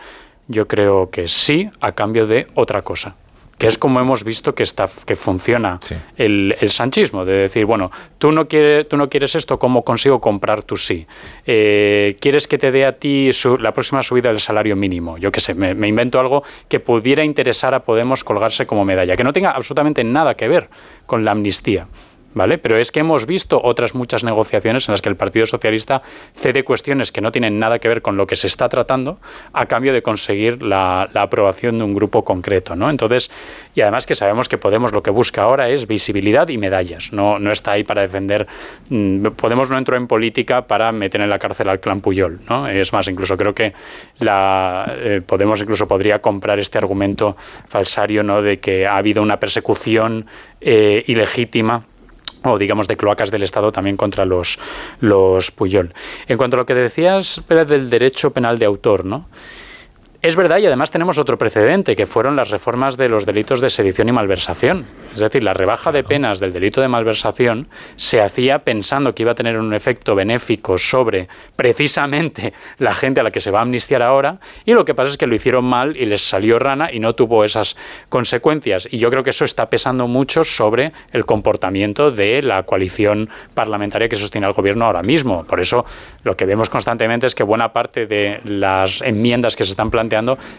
yo 0.48 0.68
creo 0.68 1.10
que 1.10 1.28
sí, 1.28 1.70
a 1.80 1.92
cambio 1.92 2.28
de 2.28 2.48
otra 2.56 2.82
cosa. 2.82 3.16
Que 3.60 3.68
es 3.68 3.78
como 3.78 4.00
hemos 4.00 4.24
visto 4.24 4.56
que 4.56 4.64
está 4.64 4.90
que 5.06 5.16
funciona 5.16 5.80
el, 6.18 6.56
el 6.60 6.70
sanchismo, 6.72 7.26
de 7.26 7.34
decir, 7.34 7.66
bueno, 7.66 7.92
tú 8.18 8.32
no 8.32 8.48
quieres, 8.48 8.88
tú 8.88 8.96
no 8.98 9.10
quieres 9.10 9.36
esto, 9.36 9.60
¿cómo 9.60 9.84
consigo 9.84 10.20
comprar 10.20 10.64
tu 10.64 10.78
sí? 10.78 11.06
Eh, 11.46 12.16
¿Quieres 12.22 12.48
que 12.48 12.58
te 12.58 12.72
dé 12.72 12.86
a 12.86 12.94
ti 12.98 13.32
su- 13.34 13.58
la 13.58 13.74
próxima 13.74 14.02
subida 14.02 14.30
del 14.30 14.40
salario 14.40 14.76
mínimo? 14.76 15.18
Yo 15.18 15.32
qué 15.32 15.42
sé, 15.42 15.54
me, 15.54 15.74
me 15.76 15.88
invento 15.88 16.20
algo 16.20 16.42
que 16.68 16.80
pudiera 16.80 17.24
interesar 17.24 17.76
a 17.76 17.82
Podemos 17.82 18.24
colgarse 18.24 18.66
como 18.66 18.86
medalla, 18.86 19.16
que 19.18 19.24
no 19.26 19.34
tenga 19.34 19.52
absolutamente 19.52 20.04
nada 20.04 20.36
que 20.36 20.48
ver 20.48 20.70
con 21.06 21.26
la 21.26 21.32
amnistía. 21.32 21.86
¿Vale? 22.34 22.60
Pero 22.60 22.78
es 22.78 22.92
que 22.92 23.00
hemos 23.00 23.26
visto 23.26 23.60
otras 23.64 23.96
muchas 23.96 24.24
negociaciones 24.24 24.88
en 24.88 24.94
las 24.94 25.02
que 25.02 25.10
el 25.10 25.16
Partido 25.16 25.48
Socialista 25.48 26.02
cede 26.36 26.64
cuestiones 26.64 27.12
que 27.12 27.22
no 27.22 27.32
tienen 27.32 27.58
nada 27.58 27.80
que 27.80 27.88
ver 27.88 28.02
con 28.02 28.18
lo 28.18 28.28
que 28.28 28.36
se 28.36 28.48
está 28.48 28.70
tratando 28.70 29.18
a 29.52 29.66
cambio 29.66 29.94
de 29.94 30.04
conseguir 30.04 30.62
la, 30.62 31.10
la 31.14 31.24
aprobación 31.24 31.80
de 31.80 31.86
un 31.86 31.94
grupo 31.94 32.24
concreto, 32.24 32.76
¿no? 32.76 32.90
Entonces, 32.90 33.32
y 33.74 33.82
además 33.82 34.06
que 34.06 34.16
sabemos 34.16 34.48
que 34.48 34.58
Podemos 34.60 34.92
lo 34.92 35.02
que 35.02 35.10
busca 35.10 35.44
ahora 35.44 35.70
es 35.70 35.88
visibilidad 35.88 36.48
y 36.50 36.58
medallas, 36.58 37.12
no, 37.12 37.40
no 37.40 37.52
está 37.52 37.72
ahí 37.72 37.84
para 37.84 38.02
defender, 38.02 38.46
mm, 38.90 39.28
Podemos 39.36 39.70
no 39.70 39.78
entró 39.78 39.96
en 39.98 40.06
política 40.06 40.68
para 40.68 40.92
meter 40.92 41.22
en 41.22 41.30
la 41.30 41.40
cárcel 41.40 41.70
al 41.70 41.80
clan 41.80 42.02
Puyol, 42.02 42.40
¿no? 42.48 42.68
Es 42.68 42.94
más, 42.94 43.08
incluso 43.08 43.38
creo 43.38 43.54
que 43.54 43.74
la, 44.20 44.94
eh, 44.98 45.22
Podemos 45.26 45.62
incluso 45.62 45.88
podría 45.88 46.20
comprar 46.20 46.60
este 46.60 46.78
argumento 46.78 47.36
falsario, 47.68 48.22
¿no? 48.22 48.42
De 48.42 48.60
que 48.60 48.86
ha 48.86 48.98
habido 48.98 49.24
una 49.24 49.40
persecución 49.40 50.26
eh, 50.62 51.04
ilegítima 51.08 51.84
o 52.44 52.58
digamos 52.58 52.88
de 52.88 52.98
cloacas 52.98 53.32
del 53.32 53.44
Estado 53.44 53.72
también 53.72 53.98
contra 53.98 54.26
los, 54.26 54.60
los 55.00 55.52
Puyol. 55.52 55.94
En 56.28 56.38
cuanto 56.38 56.58
a 56.58 56.60
lo 56.60 56.66
que 56.66 56.74
decías 56.74 57.42
del 57.48 57.90
derecho 57.90 58.32
penal 58.32 58.60
de 58.60 58.66
autor, 58.66 59.06
¿no? 59.06 59.26
Es 60.22 60.36
verdad, 60.36 60.58
y 60.58 60.66
además 60.66 60.92
tenemos 60.92 61.18
otro 61.18 61.38
precedente, 61.38 61.96
que 61.96 62.06
fueron 62.06 62.36
las 62.36 62.50
reformas 62.50 62.98
de 62.98 63.08
los 63.08 63.26
delitos 63.26 63.62
de 63.62 63.70
sedición 63.70 64.10
y 64.10 64.12
malversación. 64.12 64.86
Es 65.14 65.22
decir, 65.22 65.46
la 65.46 65.54
rebaja 65.54 65.94
de 65.94 66.04
penas 66.04 66.42
del 66.42 66.52
delito 66.52 66.82
de 66.82 66.90
malversación 66.90 67.70
se 67.96 68.20
hacía 68.20 68.60
pensando 68.60 69.16
que 69.16 69.24
iba 69.24 69.32
a 69.32 69.36
tener 69.36 69.58
un 69.58 69.74
efecto 69.74 70.16
benéfico 70.16 70.78
sobre 70.78 71.30
precisamente 71.56 72.54
la 72.80 72.94
gente 72.94 73.22
a 73.22 73.24
la 73.24 73.32
que 73.32 73.40
se 73.40 73.50
va 73.50 73.60
a 73.60 73.62
amnistiar 73.62 74.04
ahora, 74.04 74.40
y 74.66 74.74
lo 74.74 74.84
que 74.84 74.94
pasa 74.94 75.10
es 75.10 75.18
que 75.18 75.26
lo 75.26 75.36
hicieron 75.36 75.64
mal 75.64 75.96
y 75.96 76.06
les 76.06 76.22
salió 76.22 76.60
rana 76.60 76.92
y 76.92 77.00
no 77.00 77.16
tuvo 77.16 77.46
esas 77.46 77.78
consecuencias. 78.10 78.90
Y 78.92 78.98
yo 78.98 79.10
creo 79.10 79.24
que 79.24 79.30
eso 79.30 79.46
está 79.46 79.70
pesando 79.70 80.06
mucho 80.10 80.44
sobre 80.44 80.92
el 81.14 81.26
comportamiento 81.26 82.12
de 82.12 82.42
la 82.42 82.64
coalición 82.64 83.30
parlamentaria 83.54 84.10
que 84.10 84.18
sostiene 84.18 84.48
al 84.48 84.54
gobierno 84.54 84.84
ahora 84.84 85.02
mismo. 85.02 85.46
Por 85.46 85.62
eso 85.62 85.86
lo 86.26 86.36
que 86.36 86.46
vemos 86.46 86.70
constantemente 86.70 87.26
es 87.26 87.34
que 87.34 87.44
buena 87.44 87.72
parte 87.72 88.06
de 88.06 88.42
las 88.44 89.02
enmiendas 89.02 89.56
que 89.56 89.64
se 89.64 89.70
están 89.70 89.90
planteando 89.90 90.09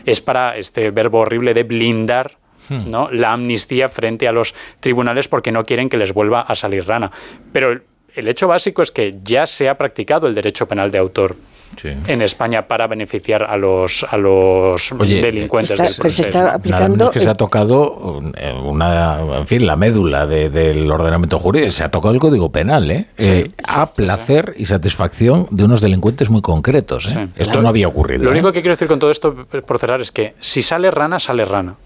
es 0.07 0.21
para 0.21 0.57
este 0.57 0.91
verbo 0.91 1.21
horrible 1.21 1.55
de 1.55 1.65
blindar 1.65 2.37
¿no? 2.69 3.11
la 3.11 3.33
amnistía 3.33 3.89
frente 3.89 4.29
a 4.29 4.33
los 4.33 4.55
tribunales 4.81 5.29
porque 5.29 5.53
no 5.53 5.65
quieren 5.65 5.89
que 5.89 5.97
les 5.97 6.13
vuelva 6.13 6.41
a 6.41 6.55
salir 6.55 6.87
rana. 6.87 7.11
Pero 7.53 7.81
el 8.15 8.29
hecho 8.29 8.49
básico 8.49 8.83
es 8.83 8.91
que 8.91 9.17
ya 9.23 9.47
se 9.47 9.69
ha 9.69 9.77
practicado 9.77 10.27
el 10.27 10.35
derecho 10.35 10.67
penal 10.67 10.91
de 10.91 10.99
autor. 10.99 11.37
En 11.83 12.21
España 12.21 12.67
para 12.67 12.87
beneficiar 12.89 13.43
a 13.45 13.57
los 13.57 14.05
a 14.11 14.17
los 14.19 14.93
Oye, 14.93 15.23
delincuentes 15.23 15.73
Está- 15.81 15.85
del 15.85 15.95
pero 16.03 16.11
se 16.15 16.23
está 16.23 16.39
Nada 16.43 16.55
aplicando. 16.57 16.97
menos 16.97 17.11
que 17.11 17.21
se 17.21 17.31
ha 17.31 17.35
tocado 17.35 18.21
eh, 18.37 18.53
una, 18.53 19.21
en 19.39 19.47
fin, 19.47 19.67
la 19.67 19.77
médula 19.77 20.27
de- 20.27 20.51
del 20.51 20.91
ordenamiento 20.91 21.39
jurídico. 21.39 21.71
Se 21.71 21.85
ha 21.85 21.89
tocado 21.91 22.13
el 22.13 22.21
Código 22.21 22.51
Penal, 22.53 22.91
¿eh? 22.91 23.07
Eh, 23.17 23.51
a 23.67 23.93
placer 23.95 24.55
y 24.59 24.67
satisfacción 24.67 25.47
de 25.51 25.65
unos 25.65 25.81
delincuentes 25.81 26.29
muy 26.29 26.43
concretos. 26.43 27.11
¿eh? 27.13 27.29
Esto 27.37 27.63
no 27.63 27.69
había 27.69 27.89
ocurrido. 27.89 28.25
Lo 28.25 28.31
¿eh? 28.31 28.35
único 28.35 28.53
que 28.53 28.61
quiero 28.61 28.75
decir 28.75 28.89
con 28.89 28.99
todo 28.99 29.11
esto, 29.11 29.35
por 29.67 29.79
cerrar, 29.79 30.01
es 30.03 30.13
que 30.13 30.35
si 30.41 30.61
sale 30.63 30.91
rana, 30.91 31.19
sale 31.19 31.45
rana. 31.47 31.77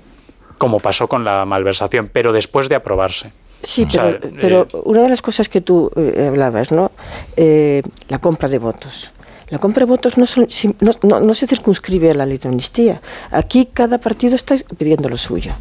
Como 0.58 0.78
pasó 0.78 1.06
con 1.08 1.24
la 1.24 1.44
malversación, 1.44 2.10
pero 2.12 2.32
después 2.32 2.68
de 2.68 2.76
aprobarse. 2.76 3.30
Sí, 3.62 3.84
O 3.86 3.90
sea, 3.90 4.18
pero, 4.20 4.30
pero 4.40 4.60
eh, 4.62 4.82
una 4.84 5.02
de 5.02 5.08
las 5.08 5.22
cosas 5.22 5.48
que 5.48 5.60
tú 5.60 5.90
eh, 5.96 6.26
hablabas, 6.28 6.70
¿no? 6.72 6.90
Eh, 7.36 7.80
la 8.08 8.18
compra 8.18 8.48
de 8.48 8.58
votos. 8.58 9.10
La 9.54 9.60
compra 9.60 9.82
de 9.82 9.88
votos 9.88 10.18
no, 10.18 10.26
se 10.26 11.46
circunscribe 11.46 12.10
a 12.10 12.14
la 12.14 12.26
ley 12.26 12.38
de 12.38 12.48
amnistía. 12.48 13.00
Aquí 13.30 13.68
cada 13.72 13.98
partido 13.98 14.34
está 14.34 14.56
pidiendo 14.76 15.08
lo 15.08 15.16
suyo. 15.16 15.52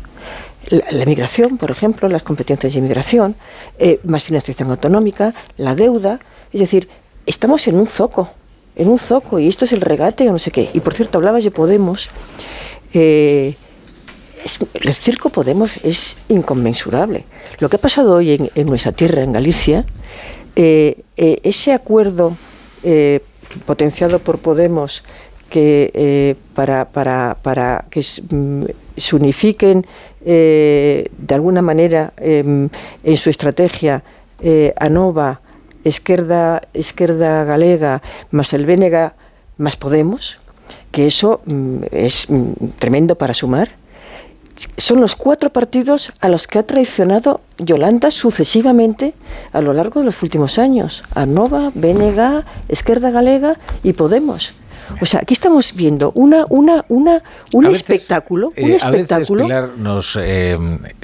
La, 0.71 0.83
la 0.89 1.05
migración, 1.05 1.59
por 1.59 1.69
ejemplo, 1.69 2.09
las 2.09 2.23
competencias 2.23 2.73
de 2.73 2.79
inmigración, 2.79 3.35
eh, 3.77 3.99
más 4.03 4.23
financiación 4.23 4.71
autonómica, 4.71 5.35
la 5.57 5.75
deuda. 5.75 6.19
Es 6.51 6.59
decir, 6.59 6.89
estamos 7.27 7.67
en 7.67 7.75
un 7.75 7.85
zoco, 7.85 8.31
en 8.75 8.87
un 8.87 8.97
zoco, 8.97 9.37
y 9.37 9.47
esto 9.47 9.65
es 9.65 9.73
el 9.73 9.81
regate 9.81 10.27
o 10.27 10.31
no 10.31 10.39
sé 10.39 10.49
qué. 10.49 10.71
Y 10.73 10.79
por 10.79 10.95
cierto, 10.95 11.19
hablabas 11.19 11.43
de 11.43 11.51
Podemos. 11.51 12.09
Eh, 12.95 13.53
es- 14.43 14.57
el 14.73 14.95
circo 14.95 15.29
Podemos 15.29 15.77
es 15.83 16.17
inconmensurable. 16.29 17.25
Lo 17.59 17.69
que 17.69 17.75
ha 17.75 17.79
pasado 17.79 18.15
hoy 18.15 18.49
en, 18.55 18.65
nuestra 18.65 18.91
tierra, 18.91 19.21
en 19.21 19.33
Galicia, 19.33 19.85
eh, 20.55 20.97
ese 21.15 21.73
acuerdo 21.73 22.35
potenciado 23.65 24.19
por 24.19 24.39
Podemos 24.39 25.03
que 25.49 25.91
eh, 25.93 26.35
para, 26.55 26.85
para, 26.85 27.37
para 27.41 27.85
que 27.89 28.01
mm, 28.01 28.63
se 28.97 29.15
unifiquen 29.15 29.85
eh, 30.25 31.09
de 31.15 31.35
alguna 31.35 31.61
manera 31.61 32.13
em, 32.17 32.69
en 33.03 33.17
su 33.17 33.29
estrategia 33.29 34.01
eh, 34.41 34.73
ANOVA, 34.79 35.41
Esquerda, 35.83 36.63
Esquerda 36.73 37.43
Galega, 37.43 38.01
más 38.31 38.53
el 38.53 38.65
Bénega, 38.65 39.13
más 39.57 39.75
Podemos, 39.75 40.39
que 40.91 41.05
eso 41.05 41.41
mm, 41.45 41.77
es 41.91 42.29
mm, 42.29 42.79
tremendo 42.79 43.15
para 43.15 43.33
sumar 43.33 43.82
son 44.77 45.01
los 45.01 45.15
cuatro 45.15 45.51
partidos 45.51 46.13
a 46.19 46.29
los 46.29 46.47
que 46.47 46.59
ha 46.59 46.63
traicionado 46.63 47.41
Yolanda 47.57 48.11
sucesivamente 48.11 49.13
a 49.51 49.61
lo 49.61 49.73
largo 49.73 49.99
de 49.99 50.05
los 50.07 50.21
últimos 50.23 50.59
años. 50.59 51.03
Anova, 51.15 51.71
BNG, 51.73 52.43
Esquerda 52.69 53.11
Galega 53.11 53.57
y 53.83 53.93
Podemos. 53.93 54.53
O 55.01 55.05
sea, 55.05 55.21
aquí 55.21 55.33
estamos 55.33 55.73
viendo 55.75 56.11
una, 56.15 56.45
una, 56.49 56.85
una, 56.89 57.21
un 57.53 57.65
A 57.65 57.69
veces, 57.69 57.83
espectáculo, 57.83 58.47
un 58.47 58.53
Eh, 58.55 58.77
a 58.81 58.89
veces, 58.91 59.01
espectáculo. 59.01 59.43
Pilar, 59.43 59.69
nos 59.77 60.17
eh, 60.21 60.57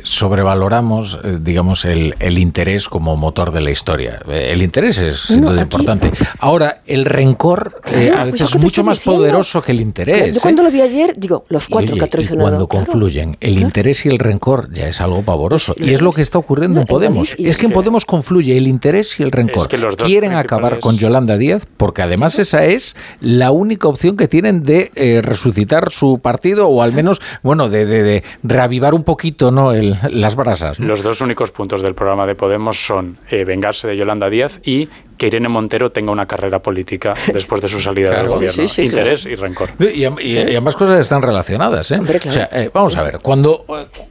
sobrevaloramos, 0.04 1.18
eh, 1.24 1.38
digamos, 1.42 1.86
el, 1.86 2.16
el 2.20 2.38
interés 2.38 2.88
como 2.90 3.16
motor 3.16 3.52
de 3.52 3.62
la 3.62 3.72
historia. 3.72 4.20
Eh, 4.30 4.50
el 4.54 4.62
interés 4.62 4.98
es 5.00 5.20
sin 5.20 5.42
No, 5.42 5.50
duda 5.52 5.62
aquí- 5.64 5.76
importante. 5.76 6.12
Ahora, 6.40 6.82
el 6.86 7.06
rencor 7.06 7.82
eh, 7.86 8.08
Claro, 8.10 8.16
a 8.16 8.20
pues 8.24 8.32
veces 8.34 8.50
eso 8.50 8.58
es 8.58 8.64
mucho 8.64 8.84
más 8.84 8.98
diciendo. 9.00 9.20
poderoso 9.22 9.62
que 9.62 9.72
el 9.72 9.82
interés. 9.82 10.34
Yo 10.36 10.40
¿eh? 10.40 10.42
cuando 10.42 10.64
lo 10.64 10.72
vi 10.72 10.82
ayer, 10.82 11.14
digo, 11.18 11.46
los 11.50 11.68
Y, 11.68 11.72
cuatro 11.72 11.94
oye, 11.96 12.10
que 12.10 12.18
ha 12.18 12.22
y 12.22 12.28
cuando 12.28 12.68
claro. 12.68 12.86
confluyen 12.86 13.38
el 13.40 13.58
interés 13.60 14.06
y 14.06 14.10
el 14.10 14.20
rencor 14.20 14.72
ya 14.74 14.88
es 14.88 15.02
algo 15.02 15.22
pavoroso. 15.24 15.74
Y 15.78 15.94
es 15.94 16.02
lo 16.02 16.12
que 16.14 16.22
está 16.22 16.38
ocurriendo 16.38 16.76
No, 16.76 16.82
en 16.82 16.88
en 16.88 16.88
Podemos. 16.88 17.30
Galicia- 17.30 17.50
Es 17.50 17.58
que 17.58 17.66
en 17.66 17.72
que- 17.72 17.76
Podemos 17.76 18.06
confluye 18.06 18.58
el 18.58 18.68
interés 18.68 19.20
y 19.20 19.24
el 19.24 19.32
rencor. 19.32 19.68
que 19.68 19.78
los 19.78 19.96
dos 19.96 20.08
Quieren 20.08 20.34
acabar 20.34 20.80
con 20.80 20.98
Yolanda 20.98 21.38
Díaz 21.38 21.66
porque 21.78 22.02
además 22.02 22.38
esa 22.40 22.66
es 22.66 22.96
la 23.22 23.52
única 23.52 23.69
opción 23.84 24.18
que 24.18 24.28
tienen 24.28 24.64
de 24.64 24.92
eh, 24.96 25.22
resucitar 25.24 25.92
su 25.92 26.20
partido 26.20 26.68
o 26.68 26.82
al 26.82 26.94
menos, 26.94 27.22
bueno, 27.44 27.70
de, 27.70 27.86
de- 27.86 28.24
reavivar 28.44 28.94
un 28.94 29.04
poquito 29.04 29.52
¿no? 29.52 29.74
El- 29.74 29.98
las 30.12 30.36
brasas. 30.36 30.80
Los 30.80 31.04
dos 31.04 31.22
únicos 31.22 31.52
puntos 31.52 31.82
del 31.82 31.96
programa 31.96 32.26
de 32.26 32.36
Podemos 32.36 32.86
son 32.86 33.18
eh, 33.30 33.44
vengarse 33.46 33.88
de 33.88 33.98
Yolanda 33.98 34.30
Díaz 34.30 34.60
y 34.64 34.90
que 35.20 35.28
Irene 35.28 35.50
Montero 35.50 35.92
tenga 35.92 36.12
una 36.12 36.26
carrera 36.26 36.60
política 36.64 37.14
después 37.34 37.62
de 37.62 37.68
su 37.68 37.80
salida 37.80 38.10
Claro. 38.10 38.24
del 38.24 38.32
gobierno. 38.32 38.56
sí, 38.64 38.68
sí, 38.68 38.84
Interés 38.86 39.26
y 39.28 39.36
rencor. 39.36 39.70
Y, 39.80 40.06
y- 40.06 40.40
y 40.50 40.56
ambas 40.56 40.76
cosas 40.76 41.00
están 41.00 41.22
relacionadas. 41.22 41.92
¿eh? 41.92 42.00
O 42.28 42.32
sea, 42.32 42.50
eh, 42.52 42.72
vamos 42.74 42.96
a 42.98 43.04
ver, 43.04 43.20
cuando, 43.22 43.66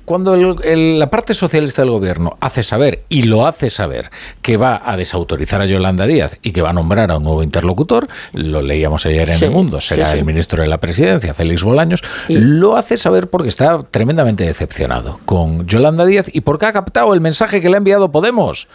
cuando 0.04 0.34
el- 0.34 0.54
el- 0.62 0.98
la 1.00 1.10
parte 1.10 1.34
socialista 1.34 1.82
del 1.82 1.90
gobierno 1.90 2.36
hace 2.40 2.62
saber, 2.62 3.02
y 3.08 3.22
lo 3.22 3.46
hace 3.46 3.70
saber, 3.70 4.10
que 4.42 4.56
va 4.56 4.80
a 4.84 4.96
desautorizar 4.96 5.60
a 5.62 5.66
Yolanda 5.66 6.06
Díaz 6.06 6.36
y 6.42 6.52
que 6.52 6.62
va 6.62 6.70
a 6.70 6.72
nombrar 6.74 7.10
a 7.10 7.16
un 7.16 7.24
nuevo 7.24 7.42
interlocutor, 7.42 8.06
lo 8.34 8.60
leíamos 8.62 9.06
ayer 9.06 9.30
en 9.30 9.38
Sí, 9.38 9.44
El 9.46 9.50
Mundo, 9.50 9.80
será 9.80 10.06
sí, 10.06 10.12
sí. 10.12 10.18
el 10.18 10.24
ministro 10.26 10.62
de 10.62 10.68
la 10.68 10.78
Presidencia, 10.78 11.32
Félix 11.32 11.64
Bolaños, 11.64 12.02
lo 12.28 12.76
hace 12.76 12.96
saber 12.98 13.28
porque 13.28 13.48
está 13.48 13.82
tremendamente 13.82 14.44
decepcionado 14.44 15.20
con 15.24 15.66
Yolanda 15.66 16.04
Díaz 16.04 16.26
y 16.32 16.42
porque 16.42 16.66
ha 16.66 16.72
captado 16.74 17.14
el 17.14 17.22
mensaje 17.22 17.62
que 17.62 17.68
le 17.70 17.74
ha 17.76 17.78
enviado 17.78 18.12
Podemos. 18.12 18.68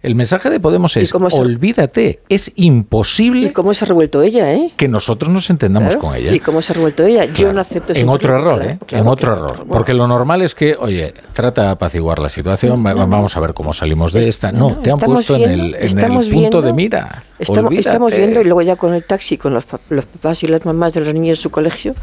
El 0.00 0.14
mensaje 0.14 0.48
de 0.48 0.60
Podemos 0.60 0.96
es, 0.96 1.10
cómo 1.10 1.28
se- 1.28 1.40
olvídate, 1.40 2.20
es 2.28 2.52
imposible 2.54 3.48
¿Y 3.48 3.50
cómo 3.50 3.74
se 3.74 3.84
ha 3.84 3.88
revuelto 3.88 4.22
ella, 4.22 4.52
eh? 4.54 4.72
que 4.76 4.86
nosotros 4.86 5.28
nos 5.32 5.50
entendamos 5.50 5.96
Claro. 5.96 6.00
con 6.08 6.14
ella. 6.16 6.32
¿Y 6.32 6.38
cómo 6.40 6.62
se 6.62 6.72
ha 6.72 6.74
revuelto 6.74 7.04
ella? 7.04 7.24
Yo 7.24 7.52
no 7.52 7.60
acepto 7.60 7.94
En 7.94 8.08
otro 8.08 8.38
error, 8.38 8.62
¿eh? 8.62 8.78
claro, 8.86 9.04
en 9.04 9.08
otro 9.10 9.32
error. 9.32 9.66
Porque 9.68 9.94
lo 9.94 10.06
normal 10.06 10.42
es 10.42 10.54
que, 10.54 10.76
oye, 10.78 11.12
trata 11.32 11.64
de 11.64 11.68
apaciguar 11.70 12.20
la 12.20 12.28
situación, 12.28 12.84
va- 12.86 12.94
vamos 12.94 13.36
a 13.36 13.40
ver 13.40 13.54
cómo 13.54 13.72
salimos 13.72 14.12
de 14.12 14.28
esta. 14.28 14.52
No, 14.52 14.76
te 14.76 14.90
han 14.92 14.98
puesto 15.00 15.34
viendo- 15.36 15.52
en 15.54 15.60
el, 15.60 15.74
en 15.74 15.98
el 15.98 16.06
punto 16.06 16.30
viendo- 16.30 16.62
de 16.62 16.72
mira. 16.72 17.24
Estamos, 17.38 17.72
estamos 17.72 18.12
viendo 18.12 18.40
y 18.40 18.44
luego 18.44 18.62
ya 18.62 18.76
con 18.76 18.94
el 18.94 19.04
taxi, 19.04 19.36
con 19.38 19.54
los, 19.54 19.64
pa- 19.64 19.80
los 19.90 20.06
papás 20.06 20.42
y 20.42 20.48
las 20.48 20.64
mamás 20.64 20.92
de 20.94 21.00
los 21.00 21.14
niños 21.14 21.38
en 21.38 21.42
su 21.42 21.50
colegio. 21.50 21.94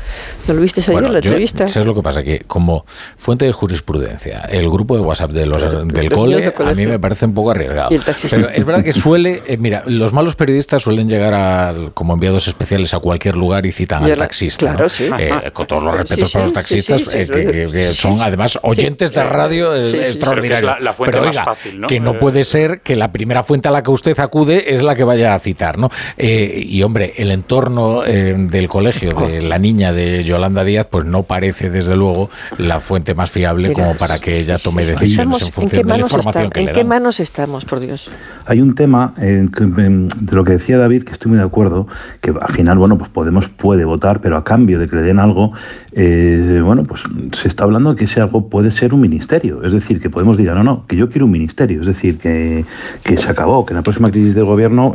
¿No 0.47 0.53
lo 0.53 0.61
viste 0.61 0.79
ayer 0.81 0.93
Bueno, 0.93 1.09
la 1.09 1.19
yo- 1.19 1.29
entrevista? 1.29 1.67
¿Sabes 1.67 1.85
lo 1.85 1.93
que 1.93 2.01
pasa? 2.01 2.23
Que 2.23 2.39
como 2.47 2.85
fuente 3.17 3.45
de 3.45 3.51
jurisprudencia, 3.51 4.39
el 4.49 4.69
grupo 4.69 4.95
de 4.95 5.01
WhatsApp 5.01 5.31
de 5.31 5.45
los, 5.45 5.61
del 5.61 5.87
niños 5.87 6.13
cole, 6.13 6.37
de 6.41 6.53
a 6.63 6.73
mí 6.73 6.85
me 6.87 6.99
parece 6.99 7.25
un 7.25 7.33
poco 7.33 7.51
arriesgado. 7.51 7.89
Y 7.91 7.95
el. 7.95 8.03
Pero 8.29 8.49
es 8.49 8.65
verdad 8.65 8.83
que 8.83 8.93
suele, 8.93 9.41
eh, 9.47 9.57
mira, 9.57 9.83
los 9.87 10.13
malos 10.13 10.35
periodistas 10.35 10.81
suelen 10.81 11.09
llegar 11.09 11.33
al- 11.33 11.93
como 11.93 12.13
enviados 12.13 12.47
especiales 12.47 12.93
a 12.93 12.99
cualquier 12.99 13.35
lugar 13.35 13.65
y 13.65 13.71
citan 13.71 14.07
Y 14.07 14.11
al 14.11 14.17
taxista. 14.17 14.65
claro, 14.67 14.83
¿no? 14.83 14.89
sí. 14.89 15.09
Eh, 15.19 15.51
con 15.53 15.67
todos 15.67 15.83
los 15.83 15.95
respetos 15.97 16.29
sí, 16.29 16.33
para 16.33 16.45
los 16.45 16.53
taxistas, 16.53 16.99
sí, 17.01 17.05
sí, 17.07 17.17
eh, 17.17 17.25
sí, 17.25 17.31
que, 17.33 17.45
que- 17.45 17.67
que 17.71 17.93
son 17.93 18.17
sí. 18.17 18.23
además 18.23 18.57
oyentes 18.63 19.11
de 19.13 19.23
radio 19.23 19.75
eh, 19.75 19.83
Sí, 19.83 19.91
sí, 19.91 19.97
sí. 19.97 20.03
extraordinarios. 20.03 20.71
Es 20.75 20.79
la- 20.79 20.85
la 20.85 20.93
fuente 20.93 21.11
Pero 21.17 21.25
más 21.25 21.35
oiga, 21.35 21.45
fácil, 21.45 21.81
¿no? 21.81 21.87
que 21.87 21.99
no 21.99 22.11
Eh, 22.13 22.17
puede 22.19 22.43
ser 22.45 22.79
que 22.81 22.95
la 22.95 23.11
primera 23.11 23.43
fuente 23.43 23.67
a 23.67 23.71
la 23.71 23.83
que 23.83 23.91
usted 23.91 24.17
acude 24.19 24.73
es 24.73 24.81
la 24.81 24.95
que 24.95 25.03
vaya 25.03 25.24
a 25.27 25.39
citar, 25.39 25.77
¿no? 25.77 25.89
Eh, 26.17 26.63
y 26.67 26.83
hombre, 26.83 27.13
el 27.17 27.31
entorno 27.31 28.03
eh, 28.05 28.35
del 28.37 28.67
colegio 28.67 29.13
de 29.13 29.41
la 29.41 29.57
niña 29.59 29.91
de 29.93 30.23
Yolanda 30.23 30.63
Díaz, 30.63 30.87
pues 30.89 31.05
no 31.05 31.23
parece 31.23 31.69
desde 31.69 31.95
luego 31.95 32.29
la 32.57 32.79
fuente 32.79 33.15
más 33.15 33.31
fiable 33.31 33.69
Mira, 33.69 33.83
como 33.83 33.97
para 33.97 34.19
que 34.19 34.37
ella 34.37 34.57
tome 34.57 34.83
Sí, 34.83 34.93
sí, 34.95 34.95
decisiones 34.99 35.41
en 35.41 35.51
¿En 35.63 35.69
qué 35.69 35.81
función 35.81 35.81
de 35.87 35.93
la 35.93 35.97
manos, 35.97 36.11
información 36.11 36.45
estamos? 36.45 36.53
que 36.53 36.59
¿En 36.59 36.65
le 36.67 36.71
qué 36.73 36.79
dan. 36.79 36.87
manos 36.87 37.19
estamos, 37.19 37.65
por 37.65 37.79
Dios? 37.79 38.09
Hay 38.45 38.61
un 38.61 38.75
tema 38.75 39.13
eh, 39.21 39.45
de 39.49 40.35
lo 40.35 40.43
que 40.43 40.53
decía 40.53 40.77
David, 40.77 41.03
que 41.03 41.13
estoy 41.13 41.29
muy 41.29 41.37
de 41.39 41.45
acuerdo, 41.45 41.87
que 42.21 42.31
al 42.39 42.53
final, 42.53 42.77
bueno, 42.77 42.97
pues 42.97 43.09
Podemos 43.09 43.49
puede 43.49 43.85
votar, 43.85 44.19
pero 44.21 44.35
a 44.37 44.43
cambio 44.43 44.77
de 44.77 44.87
que 44.89 44.97
le 44.97 45.01
den 45.01 45.19
algo, 45.19 45.53
eh, 45.93 46.59
bueno, 46.63 46.83
pues 46.83 47.03
se 47.39 47.47
está 47.47 47.63
hablando 47.63 47.91
de 47.91 47.95
que 47.95 48.05
ese 48.05 48.19
algo 48.21 48.49
puede 48.49 48.71
ser 48.71 48.93
un 48.93 49.01
ministerio. 49.01 49.63
Es 49.63 49.71
decir, 49.71 49.99
que 50.01 50.09
Podemos 50.09 50.37
diga, 50.37 50.53
no, 50.53 50.63
no, 50.63 50.85
que 50.87 50.95
yo 50.95 51.09
quiero 51.09 51.25
un 51.25 51.31
ministerio. 51.31 51.81
Es 51.81 51.87
decir, 51.87 52.17
que, 52.17 52.65
que 53.03 53.17
se 53.17 53.29
acabó, 53.29 53.65
que 53.65 53.73
en 53.73 53.77
la 53.77 53.83
próxima 53.83 54.11
crisis 54.11 54.35
del 54.35 54.45
gobierno 54.45 54.93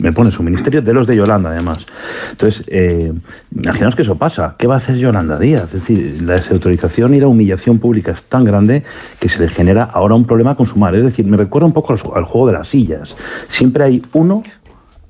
me 0.00 0.12
pones 0.12 0.38
un 0.38 0.44
ministerio 0.46 0.82
de 0.82 0.92
los 0.92 1.06
de 1.06 1.16
Yolanda, 1.16 1.50
además. 1.50 1.86
Entonces, 2.30 2.64
eh, 2.68 3.12
imaginaos 3.54 3.96
que 3.96 4.02
eso 4.02 4.16
pasa. 4.16 4.56
¿Qué 4.58 4.66
va 4.66 4.74
a 4.74 4.78
hacer 4.78 4.96
Yolanda 4.96 5.38
Díaz? 5.38 5.64
Es 5.66 5.80
decir, 5.80 6.22
la 6.22 6.34
desautorización 6.34 7.14
y 7.14 7.20
la 7.20 7.28
humillación 7.28 7.78
pública 7.78 8.12
es 8.12 8.22
tan 8.24 8.44
grande 8.44 8.82
que 9.18 9.28
se 9.28 9.38
le 9.40 9.48
genera 9.48 9.84
ahora 9.84 10.14
un 10.14 10.26
problema 10.26 10.56
con 10.56 10.66
sumar. 10.66 10.94
Es 10.94 11.04
decir, 11.04 11.26
me 11.26 11.36
recuerda 11.36 11.66
un 11.66 11.72
poco 11.72 11.92
al, 11.92 12.24
juego 12.24 12.46
de 12.46 12.52
las 12.54 12.68
sillas. 12.68 13.16
Siempre 13.48 13.84
hay 13.84 14.02
uno 14.12 14.42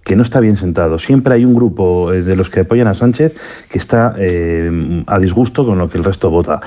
que 0.05 0.17
no 0.17 0.23
está 0.25 0.41
bien 0.41 0.57
sentado. 0.57 0.99
Siempre 0.99 1.35
hay 1.35 1.45
un 1.45 1.55
grupo 1.55 2.13
eh, 2.13 2.23
de 2.23 2.35
los 2.35 2.51
que 2.51 2.61
apoyan 2.61 2.89
a 2.89 2.95
Sánchez 2.95 3.35
que 3.71 3.79
está 3.79 4.15
eh, 4.19 5.05
a 5.07 5.19
disgusto 5.21 5.65
con 5.65 5.79
lo 5.79 5.89
que 5.89 5.99
el 5.99 6.05
resto 6.05 6.29
vota. 6.29 6.61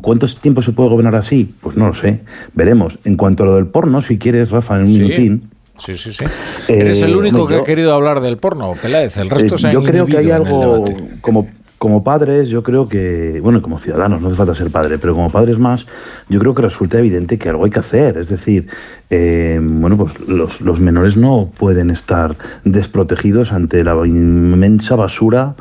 ¿Cuánto 0.00 0.26
tiempo 0.26 0.62
se 0.62 0.72
puede 0.72 0.88
gobernar 0.88 1.14
así? 1.14 1.54
Pues 1.60 1.76
no 1.76 1.88
lo 1.88 1.94
sé. 1.94 2.20
Veremos. 2.54 2.98
En 3.04 3.16
cuanto 3.16 3.42
a 3.42 3.46
lo 3.46 3.54
del 3.56 3.66
porno, 3.66 4.00
si 4.00 4.16
quieres, 4.18 4.50
Rafa, 4.50 4.76
en 4.76 4.86
un 4.86 4.92
Sí. 4.94 4.98
minutín. 4.98 5.50
Sí, 5.78 5.96
sí, 5.96 6.12
sí. 6.12 6.24
Eh, 6.68 6.80
Eres 6.80 7.02
el 7.02 7.14
único 7.16 7.46
que 7.46 7.54
yo- 7.54 7.60
ha 7.60 7.64
querido 7.64 7.94
hablar 7.94 8.20
del 8.20 8.36
porno, 8.36 8.72
Peláez. 8.80 9.16
El 9.16 9.30
resto 9.30 9.54
Eh, 9.54 9.58
se 9.58 9.72
yo 9.72 9.82
creo 9.82 10.06
que 10.06 10.18
hay 10.18 10.30
algo 10.30 10.84
como 11.20 11.48
como 11.78 12.02
padres 12.02 12.48
yo 12.48 12.64
creo 12.64 12.88
que 12.88 13.38
bueno 13.40 13.62
como 13.62 13.78
ciudadanos 13.78 14.20
no 14.20 14.26
hace 14.26 14.36
falta 14.36 14.52
ser 14.52 14.68
padre 14.68 14.98
pero 14.98 15.14
como 15.14 15.30
padres 15.30 15.60
más 15.60 15.86
yo 16.28 16.40
creo 16.40 16.52
que 16.52 16.62
resulta 16.62 16.98
evidente 16.98 17.38
que 17.38 17.48
algo 17.50 17.64
hay 17.66 17.70
que 17.70 17.78
hacer 17.78 18.18
es 18.18 18.28
decir 18.28 18.66
eh, 19.10 19.60
bueno 19.62 19.96
pues 19.96 20.18
los, 20.26 20.60
los 20.60 20.80
menores 20.80 21.16
no 21.16 21.48
pueden 21.56 21.90
estar 21.90 22.34
desprotegidos 22.64 23.52
ante 23.52 23.84
la 23.84 23.94
inmensa 24.04 24.96
basura 24.96 25.54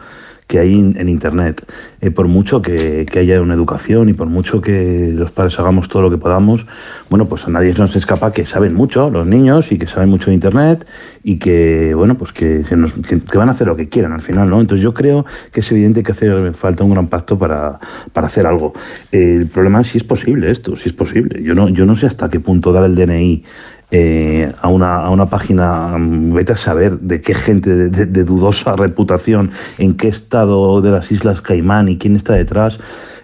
que 0.48 0.60
hay 0.60 0.80
en, 0.80 1.10
Internet. 1.10 1.66
Eh, 2.00 2.10
por 2.10 2.28
mucho 2.28 2.62
que, 2.62 3.06
que 3.06 3.20
haya 3.20 3.42
una 3.42 3.54
educación 3.54 4.10
y 4.10 4.14
por 4.14 4.28
mucho 4.28 4.62
que 4.62 5.12
los 5.14 5.32
padres 5.32 5.60
hagamos 5.60 5.90
todo 5.90 6.02
lo 6.02 6.10
que 6.10 6.18
podamos, 6.18 6.66
bueno, 7.10 7.28
pues 7.28 7.46
a 7.46 7.50
nadie 7.50 7.74
nos 7.78 7.96
escapa 7.96 8.32
que 8.32 8.46
saben 8.46 8.74
mucho 8.74 9.10
los 9.10 9.28
niños 9.28 9.72
y 9.72 9.78
que 9.78 9.88
saben 9.88 10.10
mucho 10.10 10.30
de 10.30 10.36
Internet 10.36 10.88
y 11.24 11.38
que, 11.38 11.94
bueno, 11.94 12.16
pues 12.16 12.32
que, 12.32 12.64
se 12.64 13.38
van 13.38 13.50
a 13.50 13.52
hacer 13.52 13.68
lo 13.68 13.76
que 13.76 13.90
quieran 13.90 14.14
al 14.14 14.22
final, 14.22 14.50
¿no? 14.50 14.62
Entonces 14.62 14.82
yo 14.82 14.94
creo 14.94 15.26
que 15.52 15.60
es 15.60 15.72
evidente 15.72 16.02
que 16.02 16.14
hace 16.14 16.54
falta 16.54 16.86
un 16.86 16.92
gran 16.92 17.08
pacto 17.08 17.38
para, 17.38 17.80
para 18.14 18.28
hacer 18.28 18.48
algo. 18.48 18.74
Eh, 19.12 19.36
el 19.42 19.48
problema 19.48 19.82
es 19.82 19.88
si 19.88 19.98
es 19.98 20.06
posible 20.06 20.50
esto, 20.50 20.76
si 20.78 20.88
es 20.88 20.94
posible. 20.94 21.44
Yo 21.44 21.54
no, 21.54 21.68
yo 21.68 21.86
no 21.86 21.96
sé 21.96 22.06
hasta 22.06 22.30
qué 22.30 22.40
punto 22.40 22.72
dar 22.72 22.86
el 22.86 22.96
DNI 22.96 23.44
eh, 23.92 24.52
a, 24.62 24.68
una, 24.68 24.98
a 24.98 25.10
una 25.10 25.28
página, 25.28 25.98
mm, 25.98 26.34
vete 26.34 26.54
a 26.54 26.58
saber 26.58 27.00
de 27.00 27.22
qué 27.22 27.34
gente 27.34 27.74
de, 27.76 27.90
de- 27.90 28.06
de 28.06 28.24
dudosa 28.24 28.76
reputación, 28.76 29.52
en 29.78 29.96
qué 29.96 30.08
estado 30.10 30.82
de 30.82 30.92
las 30.92 31.12
Islas 31.12 31.42
Caimán 31.42 31.88
y 31.88 31.98
quién 31.98 32.16
está 32.16 32.34
detrás. 32.34 32.80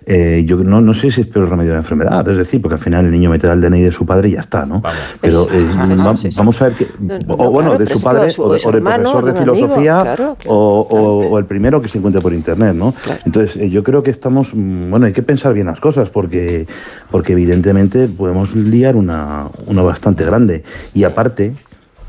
Eh, 0.06 0.44
yo 0.46 0.58
no, 0.58 0.82
no 0.82 0.94
sé 0.94 1.12
si 1.12 1.22
es 1.22 1.28
peor 1.28 1.50
remedio 1.50 1.70
de 1.70 1.76
la 1.76 1.80
enfermedad, 1.82 2.28
es 2.28 2.38
decir, 2.38 2.62
porque 2.62 2.76
al 2.76 2.82
final 2.82 3.06
el 3.06 3.12
niño 3.12 3.30
meterá 3.30 3.54
el 3.54 3.62
DNI 3.62 3.82
de 3.82 3.92
su 3.92 4.06
padre 4.06 4.30
y 4.30 4.32
ya 4.34 4.40
está, 4.42 4.66
¿no? 4.66 4.82
Pero 5.22 5.44
eh, 5.54 5.66
va- 6.00 6.14
vamos 6.38 6.62
a 6.62 6.66
ver 6.66 6.74
que, 6.74 6.88
o 7.28 7.50
bueno, 7.52 7.70
claro, 7.72 7.78
de 7.86 7.86
su 7.94 8.02
padre 8.02 8.30
su- 8.30 8.44
o 8.44 8.54
de, 8.54 8.60
su 8.60 8.68
o 8.70 8.72
de 8.72 8.78
hermano, 8.78 9.04
profesor 9.12 9.26
de 9.26 9.32
de 9.34 9.40
amigo, 9.40 9.56
filosofía 9.56 10.02
claro, 10.02 10.38
O, 10.46 10.88
o- 10.90 11.30
o 11.30 11.40
el 11.40 11.46
primero 11.46 11.82
que 11.82 11.88
se 11.88 11.98
encuentre 11.98 12.22
por 12.22 12.34
internet, 12.34 12.76
¿no? 12.76 12.94
Entonces 13.26 13.56
eh, 13.58 13.70
yo 13.70 13.84
creo 13.84 14.04
que 14.04 14.12
estamos, 14.12 14.54
mm, 14.54 14.90
bueno, 14.90 15.06
hay 15.06 15.14
que 15.14 15.24
pensar 15.24 15.54
bien 15.54 15.68
las 15.68 15.80
cosas 15.80 16.10
porque, 16.10 16.68
porque 17.12 17.34
evidentemente 17.34 18.08
podemos 18.08 18.56
liar 18.56 18.96
una, 18.96 19.48
una 19.68 19.82
bastante 19.84 20.26
grande. 20.26 20.64
Y 20.94 21.04
aparte 21.06 21.54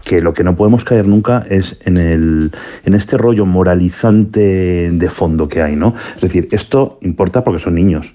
que 0.04 0.20
lo 0.20 0.34
que 0.34 0.44
no 0.44 0.54
podemos 0.54 0.84
caer 0.84 1.06
nunca 1.06 1.44
es 1.48 1.78
en, 1.84 1.96
el, 1.96 2.52
en 2.84 2.94
este 2.94 3.16
rollo 3.16 3.46
moralizante 3.46 4.90
de 4.92 5.10
fondo 5.10 5.48
que 5.48 5.62
hay, 5.62 5.76
¿no? 5.76 5.94
Es 6.14 6.20
decir, 6.20 6.48
esto 6.52 6.98
importa 7.00 7.42
porque 7.42 7.58
son 7.58 7.74
niños. 7.74 8.14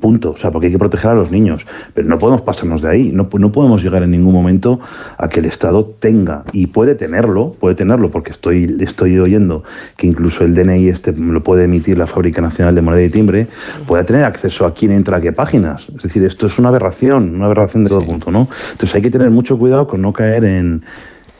Punto. 0.00 0.30
O 0.30 0.36
sea, 0.36 0.50
porque 0.50 0.66
hay 0.68 0.72
que 0.72 0.78
proteger 0.78 1.10
a 1.10 1.14
los 1.14 1.30
niños. 1.30 1.66
Pero 1.92 2.08
no 2.08 2.18
podemos 2.18 2.40
pasarnos 2.42 2.80
de 2.80 2.88
ahí. 2.88 3.12
No, 3.12 3.28
no 3.38 3.52
podemos 3.52 3.82
llegar 3.82 4.02
en 4.02 4.10
ningún 4.10 4.32
momento 4.32 4.80
a 5.18 5.28
que 5.28 5.40
el 5.40 5.46
Estado 5.46 5.84
tenga, 5.84 6.44
y 6.52 6.68
puede 6.68 6.94
tenerlo, 6.94 7.54
puede 7.60 7.74
tenerlo, 7.74 8.10
porque 8.10 8.30
estoy, 8.30 8.76
estoy 8.80 9.18
oyendo 9.18 9.62
que 9.96 10.06
incluso 10.06 10.44
el 10.44 10.54
DNI 10.54 10.88
este 10.88 11.12
lo 11.12 11.42
puede 11.42 11.64
emitir 11.64 11.98
la 11.98 12.06
Fábrica 12.06 12.40
Nacional 12.40 12.74
de 12.74 12.82
Moneda 12.82 13.02
y 13.02 13.10
Timbre, 13.10 13.46
pueda 13.86 14.04
tener 14.04 14.24
acceso 14.24 14.66
a 14.66 14.72
quién 14.72 14.90
entra 14.90 15.18
a 15.18 15.20
qué 15.20 15.32
páginas. 15.32 15.86
Es 15.94 16.02
decir, 16.02 16.24
esto 16.24 16.46
es 16.46 16.58
una 16.58 16.70
aberración, 16.70 17.34
una 17.34 17.46
aberración 17.46 17.84
de 17.84 17.90
todo 17.90 18.04
punto, 18.04 18.30
¿no? 18.30 18.48
Entonces 18.72 18.94
hay 18.94 19.02
que 19.02 19.10
tener 19.10 19.30
mucho 19.30 19.58
cuidado 19.58 19.86
con 19.86 20.00
no 20.00 20.12
caer 20.12 20.44
en, 20.44 20.82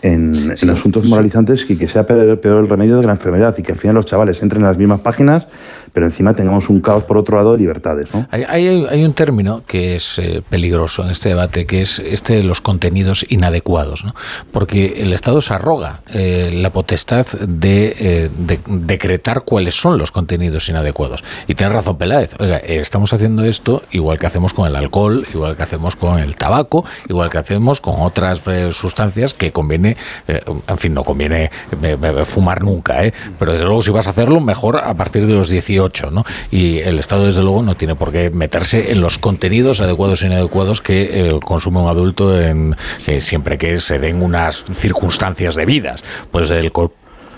en, 0.05 0.55
en 0.61 0.71
asuntos 0.71 1.09
moralizantes 1.09 1.65
y 1.69 1.77
que 1.79 1.89
sea 1.89 2.05
peor, 2.05 2.39
peor 2.41 2.63
el 2.63 2.69
remedio 2.69 2.99
de 2.99 3.07
la 3.07 3.13
enfermedad 3.13 3.55
y 3.59 3.63
que 3.63 3.73
al 3.73 3.79
final 3.79 3.95
los 3.97 4.07
chavales 4.07 4.41
entren 4.43 4.63
en 4.63 4.69
las 4.69 4.79
mismas 4.79 5.01
páginas, 5.01 5.47
pero 5.93 6.07
encima 6.07 6.35
tengamos 6.35 6.69
un 6.69 6.81
caos 6.81 7.05
por 7.05 7.17
otro 7.17 7.37
lado 7.37 7.53
de 7.53 7.59
libertades, 7.59 8.13
¿no? 8.15 8.27
Hay, 8.31 8.43
hay- 8.49 8.87
hay 8.91 9.05
un 9.05 9.13
término 9.15 9.63
que 9.67 9.97
es 9.97 10.19
eh, 10.19 10.43
peligroso 10.49 11.05
en 11.05 11.11
este 11.11 11.31
debate, 11.31 11.67
que 11.67 11.81
es 11.83 11.99
este 12.01 12.35
de 12.35 12.43
los 12.43 12.61
contenidos 12.61 13.25
inadecuados, 13.29 14.05
¿no? 14.05 14.15
porque 14.53 15.01
el 15.03 15.13
Estado 15.13 15.41
se 15.41 15.55
arroga 15.55 16.01
eh, 16.13 16.51
la 16.55 16.71
potestad 16.71 17.27
de, 17.49 17.95
eh, 17.99 18.31
de 18.37 18.59
decretar 18.67 19.43
cuáles 19.45 19.75
son 19.75 19.99
los 19.99 20.11
contenidos 20.11 20.69
inadecuados. 20.69 21.25
Y 21.49 21.55
tiene 21.55 21.73
razón 21.73 21.97
Peláez, 21.97 22.35
oiga, 22.39 22.59
eh, 22.59 22.79
estamos 22.81 23.13
haciendo 23.13 23.45
esto 23.45 23.83
igual 23.91 24.19
que 24.19 24.27
hacemos 24.27 24.53
con 24.53 24.67
el 24.69 24.77
alcohol, 24.77 25.27
igual 25.33 25.57
que 25.57 25.63
hacemos 25.63 25.97
con 25.97 26.19
el 26.19 26.37
tabaco, 26.37 26.85
igual 27.09 27.31
que 27.31 27.39
hacemos 27.39 27.81
con 27.81 27.95
otras 28.01 28.43
sustancias 28.73 29.33
que 29.35 29.53
conviene, 29.53 29.94
eh, 30.29 30.41
en 30.69 30.79
fin, 30.79 30.95
no 30.95 31.05
conviene 31.05 31.45
eh, 31.45 31.97
eh, 32.03 32.25
fumar 32.25 32.63
nunca, 32.63 33.05
¿eh? 33.05 33.13
pero 33.39 33.53
desde 33.53 33.65
luego 33.65 33.83
si 33.83 33.91
vas 33.91 34.07
a 34.07 34.11
hacerlo, 34.11 34.41
mejor 34.41 34.79
a 34.79 34.95
partir 34.95 35.27
de 35.27 35.35
los 35.35 35.49
18, 35.49 36.11
¿no? 36.11 36.25
Y 36.51 36.79
el 36.79 36.99
Estado, 36.99 37.27
desde 37.27 37.43
luego, 37.43 37.63
no 37.63 37.77
tiene 37.77 37.95
por 37.95 38.13
qué 38.13 38.31
meterse 38.31 38.93
en 38.93 39.01
los 39.01 39.19
contenidos 39.19 39.81
adecuados 39.81 40.23
e 40.23 40.27
inadecuados 40.27 40.81
que 40.81 41.39
consume 41.45 41.81
un 41.81 41.89
adulto 41.89 42.39
en, 42.41 42.77
siempre 42.99 43.59
que 43.59 43.81
se 43.81 43.99
den 43.99 44.23
unas 44.23 44.65
circunstancias 44.73 45.55
debidas. 45.55 46.05
Pues 46.31 46.51
el 46.51 46.73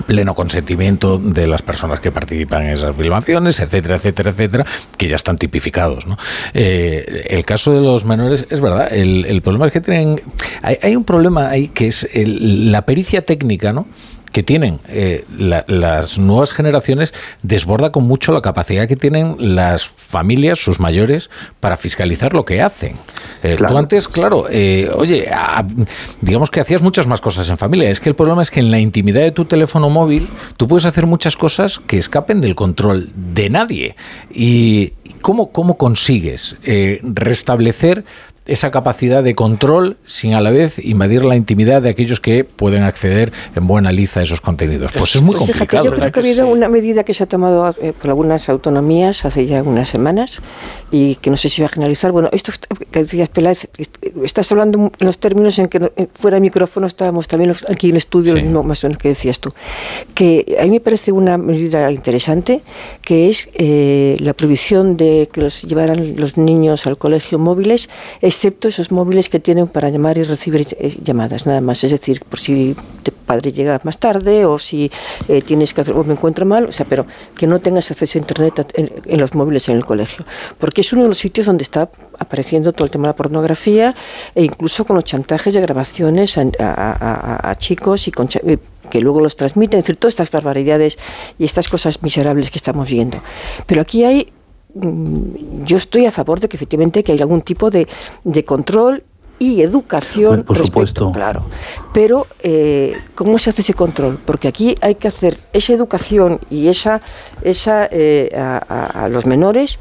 pleno 0.07 0.35
consentimiento 0.35 1.19
de 1.19 1.47
las 1.47 1.63
personas 1.63 2.01
que 2.01 2.11
participan 2.13 2.65
en 2.65 2.71
esas 2.71 2.95
filmaciones, 2.97 3.61
etcétera, 3.61 3.97
etcétera, 3.97 4.31
etcétera, 4.31 4.67
que 4.97 5.09
ya 5.09 5.17
están 5.17 5.39
tipificados. 5.39 6.07
¿no? 6.07 6.17
Eh, 6.55 7.27
el 7.31 7.45
caso 7.45 7.73
de 7.73 7.81
los 7.81 8.05
menores, 8.05 8.47
es 8.51 8.61
verdad, 8.61 8.89
el, 8.93 9.25
el 9.25 9.43
problema 9.43 9.67
es 9.67 9.73
que 9.73 9.81
tienen... 9.81 10.21
Hay, 10.63 10.97
un 10.97 11.05
problema 11.05 11.49
ahí 11.49 11.69
que 11.69 11.89
es 11.89 12.09
el- 12.13 12.71
la 12.73 12.83
pericia 12.87 13.25
técnica, 13.25 13.73
¿no? 13.73 13.87
Que 14.33 14.43
tienen 14.43 14.81
eh, 14.89 15.25
la- 15.39 15.65
las 15.69 16.19
nuevas 16.19 16.53
generaciones 16.53 17.15
desborda 17.43 17.93
con 17.93 18.05
mucho 18.07 18.33
la 18.33 18.43
capacidad 18.43 18.87
que 18.87 18.97
tienen 18.97 19.37
las 19.39 19.87
familias, 19.87 20.59
sus 20.59 20.79
mayores, 20.81 21.31
para 21.61 21.77
fiscalizar 21.77 22.35
lo 22.35 22.45
que 22.45 22.61
hacen. 22.63 22.95
Eh, 23.43 23.57
Tú 23.59 23.77
antes, 23.79 24.09
claro, 24.09 24.47
eh, 24.51 24.91
oye, 24.95 25.29
a- 25.33 25.65
digamos 26.21 26.51
que 26.51 26.61
hacías 26.61 26.83
muchas 26.83 27.07
más 27.07 27.21
cosas 27.21 27.49
en 27.49 27.57
familia. 27.59 27.91
Es 27.91 28.01
que 28.01 28.09
el 28.09 28.15
problema 28.15 28.43
es 28.43 28.51
que 28.51 28.61
en 28.61 28.71
la 28.71 28.79
intimidad 28.79 29.23
de 29.23 29.31
tu 29.33 29.45
teléfono 29.47 29.89
móvil 29.91 30.29
tú 30.57 30.69
puedes 30.69 30.85
hacer 30.85 31.07
muchas 31.07 31.37
cosas 31.37 31.79
que 31.79 31.99
escapen 31.99 32.41
del 32.41 32.55
control 32.55 33.11
de 33.15 33.49
nadie. 33.51 33.97
¿Y 34.31 34.93
cómo, 35.23 35.51
cómo 35.53 35.79
consigues 35.79 36.57
restablecer 37.03 38.05
esa 38.47 38.71
capacidad 38.71 39.23
de 39.23 39.35
control 39.35 39.97
sin 40.07 40.35
a 40.35 40.41
la 40.41 40.51
vez 40.51 40.79
invadir 40.79 41.25
la 41.25 41.37
intimidad 41.37 41.83
de 41.83 41.89
aquellos 41.91 42.21
que 42.21 42.45
pueden 42.45 42.83
acceder 42.83 43.33
en 43.55 43.67
buena 43.67 43.93
liza 43.93 44.21
a 44.21 44.23
esos 44.23 44.41
contenidos. 44.41 44.93
Pues 44.93 45.17
es 45.17 45.23
muy 45.23 45.35
Pues 45.37 45.47
complicado. 45.51 45.83
Fíjate, 45.83 45.85
yo 45.85 45.91
creo 46.01 46.13
que 46.13 46.21
ha 46.21 46.23
habido 46.23 46.47
una 46.47 46.69
medida 46.69 47.03
que 47.05 47.13
se 47.15 47.25
ha 47.25 47.27
tomado 47.27 47.75
eh, 47.81 47.93
por 48.01 48.11
algunas 48.11 48.49
autonomías 48.49 49.25
hace 49.25 49.47
ya 49.47 49.63
unas 49.63 49.89
semanas 49.89 50.41
y 50.91 51.17
que 51.17 51.31
no 51.31 51.37
sé 51.37 51.49
si 51.49 51.63
va 51.63 51.67
a 51.67 51.71
generalizar. 51.71 52.13
Bueno, 52.13 52.29
esto 52.33 52.53
que 52.91 53.01
decías, 53.05 53.31
est- 53.79 53.97
estás 54.25 54.51
hablando 54.53 54.91
en 54.99 55.07
los 55.07 55.19
términos 55.19 55.59
en 55.59 55.67
que 55.67 55.91
fuera 56.15 56.37
de 56.37 56.41
micrófono 56.41 56.87
estábamos 56.87 57.29
también 57.29 57.53
aquí 57.69 57.87
en 57.89 57.93
el 57.93 57.97
estudio, 57.99 58.35
lo 58.35 58.43
mismo 58.43 58.63
más 58.63 58.85
o 58.85 58.89
menos 58.89 59.03
que 59.03 59.09
decías 59.09 59.41
tú. 59.41 59.53
Que 60.15 60.57
a 60.61 60.65
mí 60.65 60.71
me 60.71 60.81
parece 60.81 61.13
una 61.13 61.37
medida 61.39 61.91
interesante, 61.91 62.61
que 63.03 63.29
es 63.29 63.49
eh, 63.55 64.17
la 64.21 64.33
prohibición 64.35 64.97
de 64.97 65.29
que 65.33 65.41
los 65.41 65.63
llevaran 65.63 66.17
los 66.17 66.37
niños 66.37 66.87
al 66.87 66.97
colegio 66.97 67.39
móviles, 67.39 67.89
excepto 68.37 68.69
esos 68.69 68.93
móviles 68.93 69.29
que 69.29 69.41
tienen 69.41 69.67
para 69.67 69.89
llamar 69.89 70.19
y 70.19 70.23
recibir 70.23 70.67
eh, 70.79 70.97
llamadas, 71.03 71.47
nada 71.47 71.61
más. 71.61 71.83
Es 71.85 71.91
decir, 71.91 72.23
por 72.29 72.39
si 72.39 72.77
tu 73.03 73.11
padre 73.13 73.51
llega 73.51 73.81
más 73.83 73.99
tarde 73.99 74.45
o 74.45 74.59
si 74.59 74.91
eh, 75.29 75.41
tienes 75.43 75.73
que 75.73 75.81
hacer 75.81 75.95
o 75.97 76.05
me 76.05 76.13
encuentro 76.13 76.45
mal, 76.45 76.67
o 76.67 76.73
sea, 76.73 76.87
pero 76.87 77.07
que 77.35 77.47
no 77.47 77.61
tengas 77.61 77.91
acceso 77.91 78.19
a 78.19 78.21
internet 78.21 78.73
en, 78.75 79.21
los 79.21 79.35
móviles 79.35 79.69
en 79.69 79.77
el 79.77 79.85
colegio, 79.85 80.25
porque 80.59 80.83
es 80.83 80.93
uno 80.93 81.03
de 81.03 81.09
los 81.09 81.19
sitios 81.19 81.47
donde 81.47 81.63
está 81.63 81.89
apareciendo 82.19 82.73
todo 82.73 82.85
el 82.85 82.91
tema 82.91 83.05
de 83.05 83.09
la 83.09 83.17
pornografía 83.17 83.95
e 84.35 84.45
incluso 84.45 84.85
con 84.85 84.97
los 84.97 85.05
chantajes 85.05 85.55
de 85.55 85.61
grabaciones 85.61 86.37
a, 86.39 87.55
chicos 87.59 88.07
y 88.09 88.13
con 88.13 88.29
eh, 88.45 88.59
que 88.91 89.01
luego 89.01 89.21
los 89.21 89.37
transmiten, 89.37 89.79
es 89.79 89.85
decir, 89.85 89.97
todas 89.97 90.13
estas 90.13 90.31
barbaridades 90.31 90.99
y 91.39 91.45
estas 91.45 91.69
cosas 91.69 92.03
miserables 92.03 92.51
que 92.51 92.59
estamos 92.59 92.89
viendo. 92.89 93.19
Pero 93.67 93.81
aquí 93.83 94.05
hay 94.05 94.33
yo 95.65 95.77
estoy 95.77 96.07
a 96.07 96.11
favor 96.11 96.41
de 96.41 96.49
que 96.49 96.57
efectivamente 96.57 97.03
que 97.03 97.13
haya 97.13 97.25
algún 97.25 97.43
tipo 97.43 97.71
de, 97.71 97.87
de 98.25 98.45
control 98.45 99.03
y 99.39 99.61
educación 99.61 100.45
Por 100.45 100.57
respecto, 100.57 100.67
supuesto. 100.67 101.13
claro. 101.13 101.45
Pero 101.93 102.27
eh, 102.43 102.97
¿cómo 103.15 103.37
se 103.39 103.51
hace 103.51 103.61
ese 103.63 103.75
control? 103.75 104.19
Porque 104.25 104.49
aquí 104.49 104.77
hay 104.81 104.95
que 104.95 105.09
hacer 105.09 105.39
esa 105.53 105.75
educación 105.75 106.41
y 106.51 106.69
esa 106.69 107.01
esa 107.43 107.87
eh, 107.91 108.31
a 108.35 109.09
los 109.11 109.27
menores, 109.27 109.79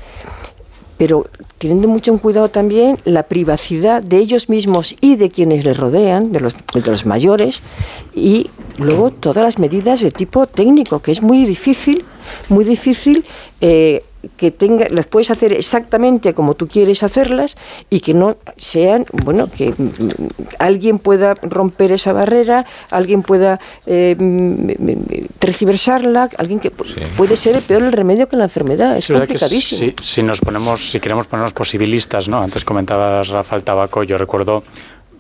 pero 0.98 1.26
teniendo 1.58 1.88
mucho 1.88 2.12
en 2.12 2.18
cuidado 2.18 2.50
también 2.50 3.00
la 3.06 3.24
privacidad 3.24 4.04
de 4.04 4.18
ellos 4.18 4.50
mismos 4.50 4.96
y 5.02 5.16
de 5.16 5.30
quienes 5.30 5.64
les 5.64 5.78
rodean, 5.78 6.32
de 6.32 6.40
los, 6.42 6.56
de 6.74 6.82
los 6.82 7.06
mayores, 7.06 7.64
y 8.14 8.50
luego 8.78 9.12
todas 9.12 9.44
las 9.44 9.58
medidas 9.58 10.02
de 10.02 10.12
tipo 10.12 10.48
técnico, 10.48 11.00
que 11.00 11.12
es 11.12 11.22
muy 11.22 11.46
difícil, 11.46 12.04
muy 12.50 12.66
difícil 12.66 13.24
eh, 13.62 14.04
que 14.38 14.52
tenga, 14.52 14.88
las 14.90 15.08
puedes 15.08 15.32
hacer 15.32 15.54
exactamente 15.54 16.34
como 16.34 16.54
tú 16.56 16.68
quieres 16.68 17.04
hacerlas 17.04 17.58
y 17.90 18.00
que 18.00 18.14
no 18.14 18.38
sean, 18.58 19.06
bueno, 19.12 19.50
que 19.50 19.72
mm, 19.72 19.90
alguien 20.60 21.00
pueda 21.00 21.36
romper 21.42 21.92
esa 21.92 22.14
barrera, 22.14 22.66
alguien 22.92 23.24
pueda 23.24 23.60
eh, 23.86 24.16
mm, 24.18 24.24
mm, 24.24 25.06
tergiversarla, 25.40 26.30
alguien 26.38 26.60
que 26.60 26.72
pu- 26.72 26.86
puede 27.18 27.36
ser 27.36 27.56
el 27.56 27.62
peor 27.62 27.84
el 27.84 27.92
remedio 27.92 28.28
que 28.28 28.38
la 28.38 28.46
enfermedad, 28.46 28.98
es 28.98 29.08
complicadísimo. 29.08 29.80
si, 29.80 29.96
si 30.04 30.24
nos 30.24 30.40
ponemos, 30.42 30.92
si 30.92 31.00
queremos 31.00 31.28
ponernos 31.28 31.54
posibilistas, 31.54 32.28
¿no? 32.28 32.42
Antes 32.42 32.66
comentabas 32.66 33.30
Rafa 33.30 33.56
el 33.56 33.64
tabaco, 33.64 34.04
yo 34.04 34.18
recuerdo 34.18 34.64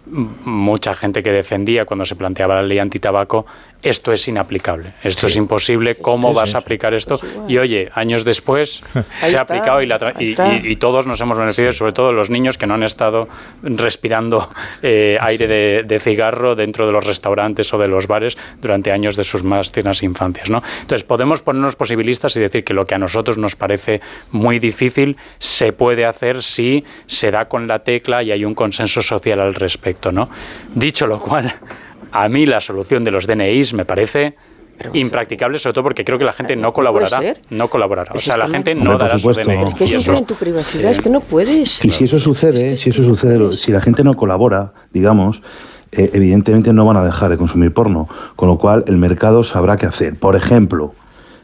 mucha 0.07 0.93
gente 0.93 1.23
que 1.23 1.31
defendía 1.31 1.85
cuando 1.85 2.05
se 2.05 2.15
planteaba 2.15 2.55
la 2.55 2.63
ley 2.63 2.79
antitabaco, 2.79 3.45
esto 3.81 4.11
es 4.11 4.27
inaplicable, 4.27 4.93
esto 5.03 5.27
es 5.27 5.35
imposible, 5.35 5.95
¿cómo 5.95 6.29
Sí, 6.31 6.35
vas 6.35 6.49
sí. 6.51 6.55
a 6.55 6.59
aplicar 6.59 6.93
esto? 6.95 7.19
Y 7.47 7.57
oye, 7.59 7.89
años 7.93 8.25
después 8.25 8.81
se 9.21 9.37
ha 9.37 9.41
aplicado 9.41 9.81
y, 9.81 9.85
la 9.85 10.13
y- 10.19 10.31
y- 10.31 10.71
y 10.71 10.75
todos 10.77 11.05
nos 11.05 11.21
hemos 11.21 11.37
beneficiado, 11.37 11.71
sobre 11.71 11.93
todo 11.93 12.11
los 12.11 12.29
niños 12.31 12.57
que 12.57 12.65
no 12.65 12.73
han 12.73 12.83
estado 12.83 13.27
respirando 13.61 14.49
eh, 14.81 15.17
aire 15.21 15.47
de, 15.47 15.83
de 15.83 15.99
cigarro 15.99 16.55
dentro 16.55 16.87
de 16.87 16.93
los 16.93 17.05
restaurantes 17.05 17.71
o 17.73 17.77
de 17.77 17.87
los 17.87 18.07
bares 18.07 18.37
durante 18.61 18.91
años 18.91 19.15
de 19.15 19.23
sus 19.23 19.43
más 19.43 19.71
tiernas 19.71 20.01
infancias. 20.03 20.49
¿no? 20.49 20.63
Entonces, 20.81 21.03
podemos 21.03 21.41
ponernos 21.41 21.75
posibilistas 21.75 22.35
y 22.37 22.39
decir 22.39 22.63
que 22.63 22.73
lo 22.73 22.85
que 22.85 22.95
a 22.95 22.97
nosotros 22.97 23.37
nos 23.37 23.55
parece 23.55 24.01
muy 24.31 24.57
difícil 24.59 25.17
se 25.37 25.73
puede 25.73 26.05
hacer 26.05 26.41
si 26.41 26.83
se 27.05 27.29
da 27.31 27.45
con 27.47 27.67
la 27.67 27.79
tecla 27.79 28.23
y 28.23 28.31
hay 28.31 28.45
un 28.45 28.55
consenso 28.55 29.01
social 29.01 29.39
al 29.41 29.53
respecto. 29.53 29.94
¿No? 30.11 30.29
Dicho 30.73 31.07
lo 31.07 31.19
cual, 31.19 31.53
a 32.11 32.27
mí 32.29 32.45
la 32.45 32.59
solución 32.61 33.03
de 33.03 33.11
los 33.11 33.27
DNIs 33.27 33.73
me 33.73 33.85
parece 33.85 34.35
impracticable, 34.93 35.57
sobre 35.57 35.73
todo 35.73 35.83
porque 35.83 36.03
creo 36.03 36.17
que 36.19 36.25
la 36.25 36.33
gente 36.33 36.55
no 36.55 36.73
colaborará. 36.73 37.21
No 37.49 37.69
colaborará. 37.69 38.11
O 38.13 38.19
sea, 38.19 38.37
la 38.37 38.47
gente 38.47 38.75
no 38.75 38.97
dará 38.97 39.13
su 39.13 39.19
supuesto. 39.19 39.49
DNI. 39.49 39.63
Es 39.69 39.73
que 39.75 39.83
eso- 39.85 40.13
en 40.13 40.25
tu 40.25 40.35
privacidad, 40.35 40.91
es 40.91 41.01
que 41.01 41.09
no 41.09 41.21
puedes. 41.21 41.83
Y 41.83 41.91
si 41.91 42.03
eso 42.05 42.19
sucede, 42.19 42.77
si 42.77 42.89
eso 42.89 43.03
sucede, 43.03 43.53
si 43.53 43.71
la 43.71 43.81
gente 43.81 44.03
no 44.03 44.15
colabora, 44.15 44.73
digamos, 44.91 45.41
eh, 45.91 46.09
evidentemente 46.13 46.73
no 46.73 46.85
van 46.85 46.97
a 46.97 47.05
dejar 47.05 47.29
de 47.29 47.37
consumir 47.37 47.71
porno, 47.73 48.09
con 48.35 48.49
lo 48.49 48.57
cual 48.57 48.83
el 48.87 48.97
mercado 48.97 49.43
sabrá 49.43 49.77
qué 49.77 49.85
hacer. 49.85 50.19
Por 50.19 50.35
ejemplo, 50.35 50.93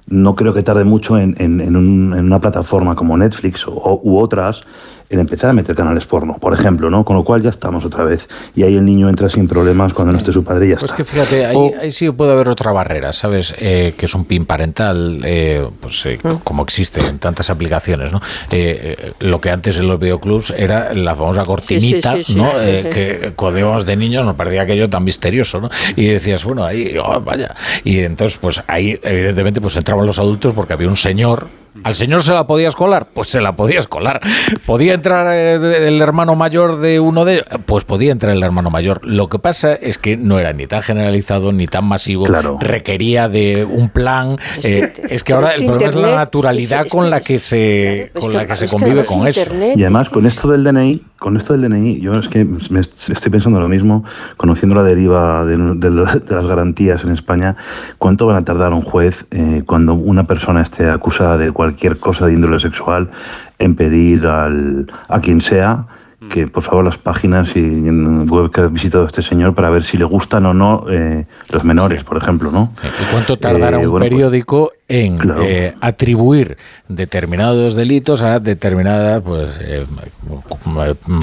no 0.08 0.36
creo 0.36 0.54
que 0.54 0.62
tarde 0.62 0.84
mucho 0.84 1.18
en, 1.18 1.36
en- 1.40 1.62
en 1.62 1.78
un- 1.78 2.14
en 2.18 2.26
una 2.26 2.42
plataforma 2.42 2.96
como 2.96 3.16
Netflix 3.18 3.66
o, 3.66 4.00
u 4.04 4.18
otras 4.20 4.62
en 5.12 5.20
empezar 5.20 5.50
a 5.50 5.54
meter 5.54 5.76
canales 5.76 6.06
porno, 6.06 6.38
por 6.40 6.54
ejemplo, 6.54 6.90
¿no? 6.90 7.04
Con 7.06 7.16
lo 7.18 7.24
cual 7.24 7.42
ya 7.42 7.50
estamos 7.50 7.84
otra 7.86 8.04
vez. 8.06 8.28
Y 8.56 8.64
ahí 8.64 8.78
el 8.78 8.86
niño 8.86 9.10
entra 9.10 9.30
sin 9.30 9.48
problemas 9.48 9.94
cuando 9.94 10.14
no 10.14 10.18
esté 10.20 10.32
su 10.32 10.44
padre 10.44 10.68
y 10.68 10.70
ya 10.70 10.76
Pues 10.78 10.86
está. 10.86 10.96
que 10.96 11.04
fíjate, 11.04 11.46
ahí, 11.46 11.56
O- 11.56 11.74
ahí 11.82 11.92
sí 11.92 12.10
puede 12.12 12.32
haber 12.32 12.48
otra 12.50 12.72
barrera, 12.72 13.12
¿sabes? 13.12 13.54
Eh, 13.60 13.94
que 13.98 14.06
es 14.06 14.16
un 14.16 14.24
pin 14.26 14.46
parental, 14.46 15.22
eh, 15.26 15.68
pues 15.82 16.06
eh, 16.06 16.20
como 16.44 16.64
existe 16.64 17.02
en 17.06 17.20
tantas 17.20 17.50
aplicaciones, 17.50 18.12
¿no? 18.14 18.20
Eh, 18.52 18.96
eh, 18.98 19.12
lo 19.20 19.42
que 19.42 19.52
antes 19.52 19.78
en 19.78 19.88
los 19.88 20.00
videoclubs 20.00 20.52
era 20.56 20.94
la 20.94 21.14
famosa 21.14 21.44
cortinita, 21.44 22.14
sí, 22.16 22.24
sí, 22.24 22.36
¿no? 22.36 22.46
sí, 22.52 22.58
Eh, 22.62 22.82
sí. 22.84 22.90
que 22.90 23.34
cuando 23.36 23.60
íbamos 23.60 23.86
de 23.86 23.96
niños 23.98 24.26
nos 24.26 24.36
parecía 24.36 24.62
aquello 24.62 24.90
tan 24.90 25.04
misterioso, 25.04 25.60
¿no? 25.60 25.70
Y 25.98 26.06
decías, 26.08 26.44
bueno, 26.46 26.64
ahí, 26.64 26.96
oh, 27.04 27.20
vaya. 27.20 27.54
Y 27.84 28.00
entonces, 28.00 28.38
pues 28.38 28.64
ahí, 28.68 28.98
evidentemente, 29.04 29.60
pues 29.60 29.76
entraban 29.76 30.06
los 30.06 30.20
adultos 30.20 30.54
porque 30.54 30.74
había 30.74 30.88
un 30.88 30.96
señor. 30.98 31.48
¿Al 31.84 31.96
señor 31.96 32.22
se 32.22 32.34
la 32.34 32.46
podías 32.48 32.76
colar? 32.76 33.08
Pues 33.14 33.30
se 33.30 33.40
la 33.40 33.56
podías 33.56 33.88
colar. 33.88 34.20
¿Podía 34.66 34.94
entrar 34.94 35.28
eh, 35.32 35.88
el 35.88 36.02
hermano 36.02 36.36
mayor 36.36 36.80
de 36.82 37.00
uno 37.00 37.24
de 37.24 37.36
ellos? 37.36 37.46
Pues 37.66 37.86
podía 37.86 38.12
entrar 38.12 38.34
el 38.36 38.44
hermano 38.44 38.70
mayor. 38.70 39.00
Lo 39.06 39.30
que 39.30 39.40
pasa 39.40 39.74
es 39.76 39.98
que 39.98 40.18
no 40.18 40.38
era 40.38 40.52
ni 40.54 40.68
tan 40.68 40.82
generalizado 40.82 41.52
ni 41.54 41.68
tan 41.68 41.86
masivo. 41.86 42.26
Requería 42.60 43.30
de 43.30 43.64
un 43.64 43.90
plan. 43.90 44.38
Es 44.58 44.66
Eh, 44.66 44.94
que- 44.94 45.14
Es 45.16 45.24
que, 45.24 45.34
ahora 45.34 45.50
es 45.52 45.56
que 45.56 45.62
el 45.62 45.68
problema 45.68 45.88
es 45.90 45.96
la 45.96 46.16
naturalidad 46.16 46.80
es 46.80 46.84
que- 46.84 46.88
es 46.88 46.94
con 46.94 47.10
la 47.10 47.22
que 47.22 47.40
se, 47.40 48.12
con 48.20 48.32
que- 48.32 48.38
la 48.38 48.46
que 48.46 48.56
se 48.56 48.66
es 48.66 48.72
que 48.72 48.78
convive 48.78 49.04
con 49.06 49.28
eso. 49.28 49.52
Y 49.76 49.82
además 49.82 50.10
con 50.10 50.26
esto 50.26 50.50
del 50.52 50.64
DNI, 50.64 51.02
con 51.22 51.38
esto 51.38 51.54
del 51.56 51.70
DNI, 51.70 52.00
yo 52.00 52.14
es 52.14 52.28
que 52.30 52.44
me 52.46 52.80
est- 52.80 53.12
estoy 53.12 53.32
pensando 53.32 53.60
lo 53.62 53.70
mismo, 53.70 54.04
conociendo 54.38 54.76
la 54.76 54.82
deriva 54.82 55.46
de 55.46 55.88
las 55.88 56.48
garantías 56.48 57.04
en 57.04 57.12
España, 57.12 57.56
¿cuánto 58.00 58.26
van 58.26 58.38
a 58.38 58.42
tardar 58.42 58.74
un 58.74 58.82
juez 58.82 59.28
eh, 59.30 59.62
cuando 59.68 59.94
una 59.94 60.24
persona 60.26 60.64
esté 60.64 60.90
acusada 60.90 61.38
de 61.38 61.52
cualquier 61.52 62.00
cosa 62.00 62.26
de 62.26 62.34
índole 62.34 62.60
sexual 62.60 63.12
en 63.60 63.76
pedir 63.76 64.26
al, 64.26 64.88
a 65.10 65.22
quien 65.22 65.42
sea 65.42 65.86
que 66.32 66.48
por 66.48 66.64
favor 66.64 66.86
las 66.86 66.98
páginas 66.98 67.52
y 67.56 67.60
en 67.60 68.28
web 68.30 68.50
que 68.52 68.62
ha 68.62 68.68
visitado 68.68 69.06
este 69.06 69.22
señor 69.22 69.54
para 69.54 69.70
ver 69.70 69.84
si 69.84 69.98
le 69.98 70.06
gustan 70.06 70.46
o 70.46 70.54
no 70.54 70.86
eh, 70.90 71.26
los 71.50 71.64
menores, 71.64 72.04
por 72.04 72.18
ejemplo, 72.18 72.50
¿no? 72.52 72.74
¿Y 72.84 73.12
cuánto 73.12 73.38
tardará 73.38 73.78
Eh, 73.82 73.86
un 73.86 73.92
bueno, 73.92 74.04
pues, 74.06 74.10
periódico 74.10 74.72
en 74.88 75.20
eh, 75.42 75.74
atribuir 75.82 76.58
determinados 76.88 77.76
delitos 77.76 78.22
a 78.22 78.40
determinadas 78.40 79.22
pues 79.22 79.60
eh, 79.62 79.86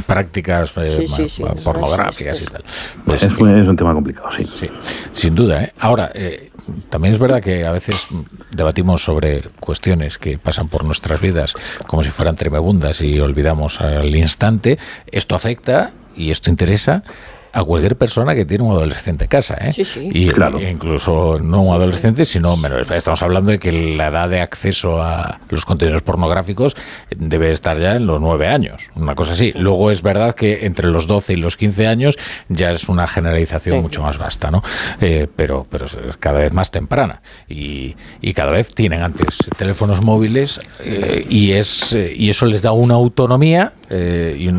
prácticas 0.07 0.73
eh, 0.77 0.97
Sí, 1.01 1.09
sí, 1.09 1.29
sí, 1.29 1.43
ma- 1.43 1.53
eso 1.53 1.65
pornográficas 1.73 2.43
y 2.43 2.45
tal? 2.47 2.63
Pues 3.05 3.23
es, 3.23 3.35
un, 3.37 3.49
es 3.59 3.67
un 3.69 3.77
tema 3.77 3.95
complicado, 3.95 4.29
sí. 4.31 4.47
Sí, 4.55 4.69
sin 5.11 5.35
duda. 5.35 5.65
¿eh? 5.65 5.73
Ahora, 5.79 6.11
eh, 6.15 6.51
también 6.91 7.15
es 7.15 7.21
verdad 7.21 7.43
que 7.43 7.67
a 7.67 7.73
veces 7.73 8.09
debatimos 8.51 9.03
sobre 9.03 9.43
cuestiones 9.61 10.19
que 10.19 10.39
pasan 10.39 10.69
por 10.69 10.85
nuestras 10.85 11.21
vidas 11.21 11.55
como 11.87 12.03
si 12.03 12.11
fueran 12.11 12.37
tremebundas 12.37 13.01
y 13.01 13.21
olvidamos 13.21 13.81
al 13.81 14.15
instante. 14.15 14.79
Esto 15.11 15.35
afecta 15.35 15.93
y 16.17 16.31
esto 16.31 16.51
interesa 16.51 17.03
a 17.53 17.65
cualquier 17.65 17.97
persona 17.97 18.35
que 18.35 18.45
tiene 18.45 18.65
un 18.65 18.73
adolescente 18.73 19.25
en 19.25 19.29
casa. 19.29 19.57
¿eh? 19.61 19.73
Sí, 19.73 19.85
sí. 19.85 20.09
Y 20.13 20.29
Claro. 20.29 20.61
incluso 20.61 21.39
no 21.43 21.63
un 21.63 21.75
adolescente, 21.75 22.25
sino 22.25 22.57
menores. 22.57 22.91
Estamos 22.91 23.23
hablando 23.23 23.51
de 23.51 23.59
que 23.59 23.73
la 23.73 24.09
edad 24.09 24.29
de 24.29 24.41
acceso 24.41 25.03
a 25.03 25.41
los 25.49 25.65
contenidos 25.65 26.03
pornográficos 26.03 26.77
debe 27.17 27.51
estar 27.51 27.79
ya 27.79 27.97
en 27.97 28.07
los 28.07 28.21
nueve 28.21 28.49
años, 28.49 28.89
una 28.95 29.15
cosa 29.15 29.33
así. 29.33 29.53
Luego 29.57 29.91
es 29.91 30.03
verdad 30.03 30.35
que 30.35 30.67
entre 30.67 30.89
los 30.89 31.07
12 31.07 31.33
y 31.35 31.37
los 31.37 31.57
15 31.57 31.87
años 31.87 32.19
ya 32.49 32.71
es 32.71 32.89
una 32.89 33.07
generalización 33.07 33.81
mucho 33.83 34.03
más 34.03 34.19
vasta, 34.19 34.51
¿no? 34.51 34.63
Eh, 35.01 35.27
pero, 35.35 35.67
pero 35.69 35.87
es 35.87 35.97
cada 36.19 36.41
vez 36.41 36.53
más 36.53 36.71
temprana. 36.71 37.23
Y, 37.49 37.97
y 38.21 38.33
cada 38.35 38.53
vez 38.53 38.75
tienen 38.75 39.03
antes 39.03 39.39
teléfonos 39.57 40.01
móviles 40.03 40.61
eh, 40.81 41.25
y, 41.29 41.53
es, 41.53 41.93
eh, 41.95 42.13
y 42.15 42.31
eso 42.31 42.47
les 42.47 42.63
da 42.63 42.73
una 42.73 42.95
autonomía 42.95 43.73
eh, 43.91 44.37
y 44.39 44.51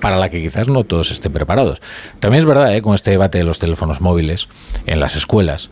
para 0.00 0.16
la 0.16 0.28
que 0.28 0.40
quizás 0.40 0.68
no 0.68 0.84
todos 0.84 1.10
estén 1.10 1.32
preparados. 1.32 1.80
También 2.20 2.40
es 2.40 2.46
verdad, 2.46 2.74
eh, 2.74 2.82
con 2.82 2.94
este 2.94 3.10
debate 3.10 3.38
de 3.38 3.44
los 3.44 3.58
teléfonos 3.58 4.00
móviles 4.00 4.48
en 4.86 5.00
las 5.00 5.16
escuelas, 5.16 5.70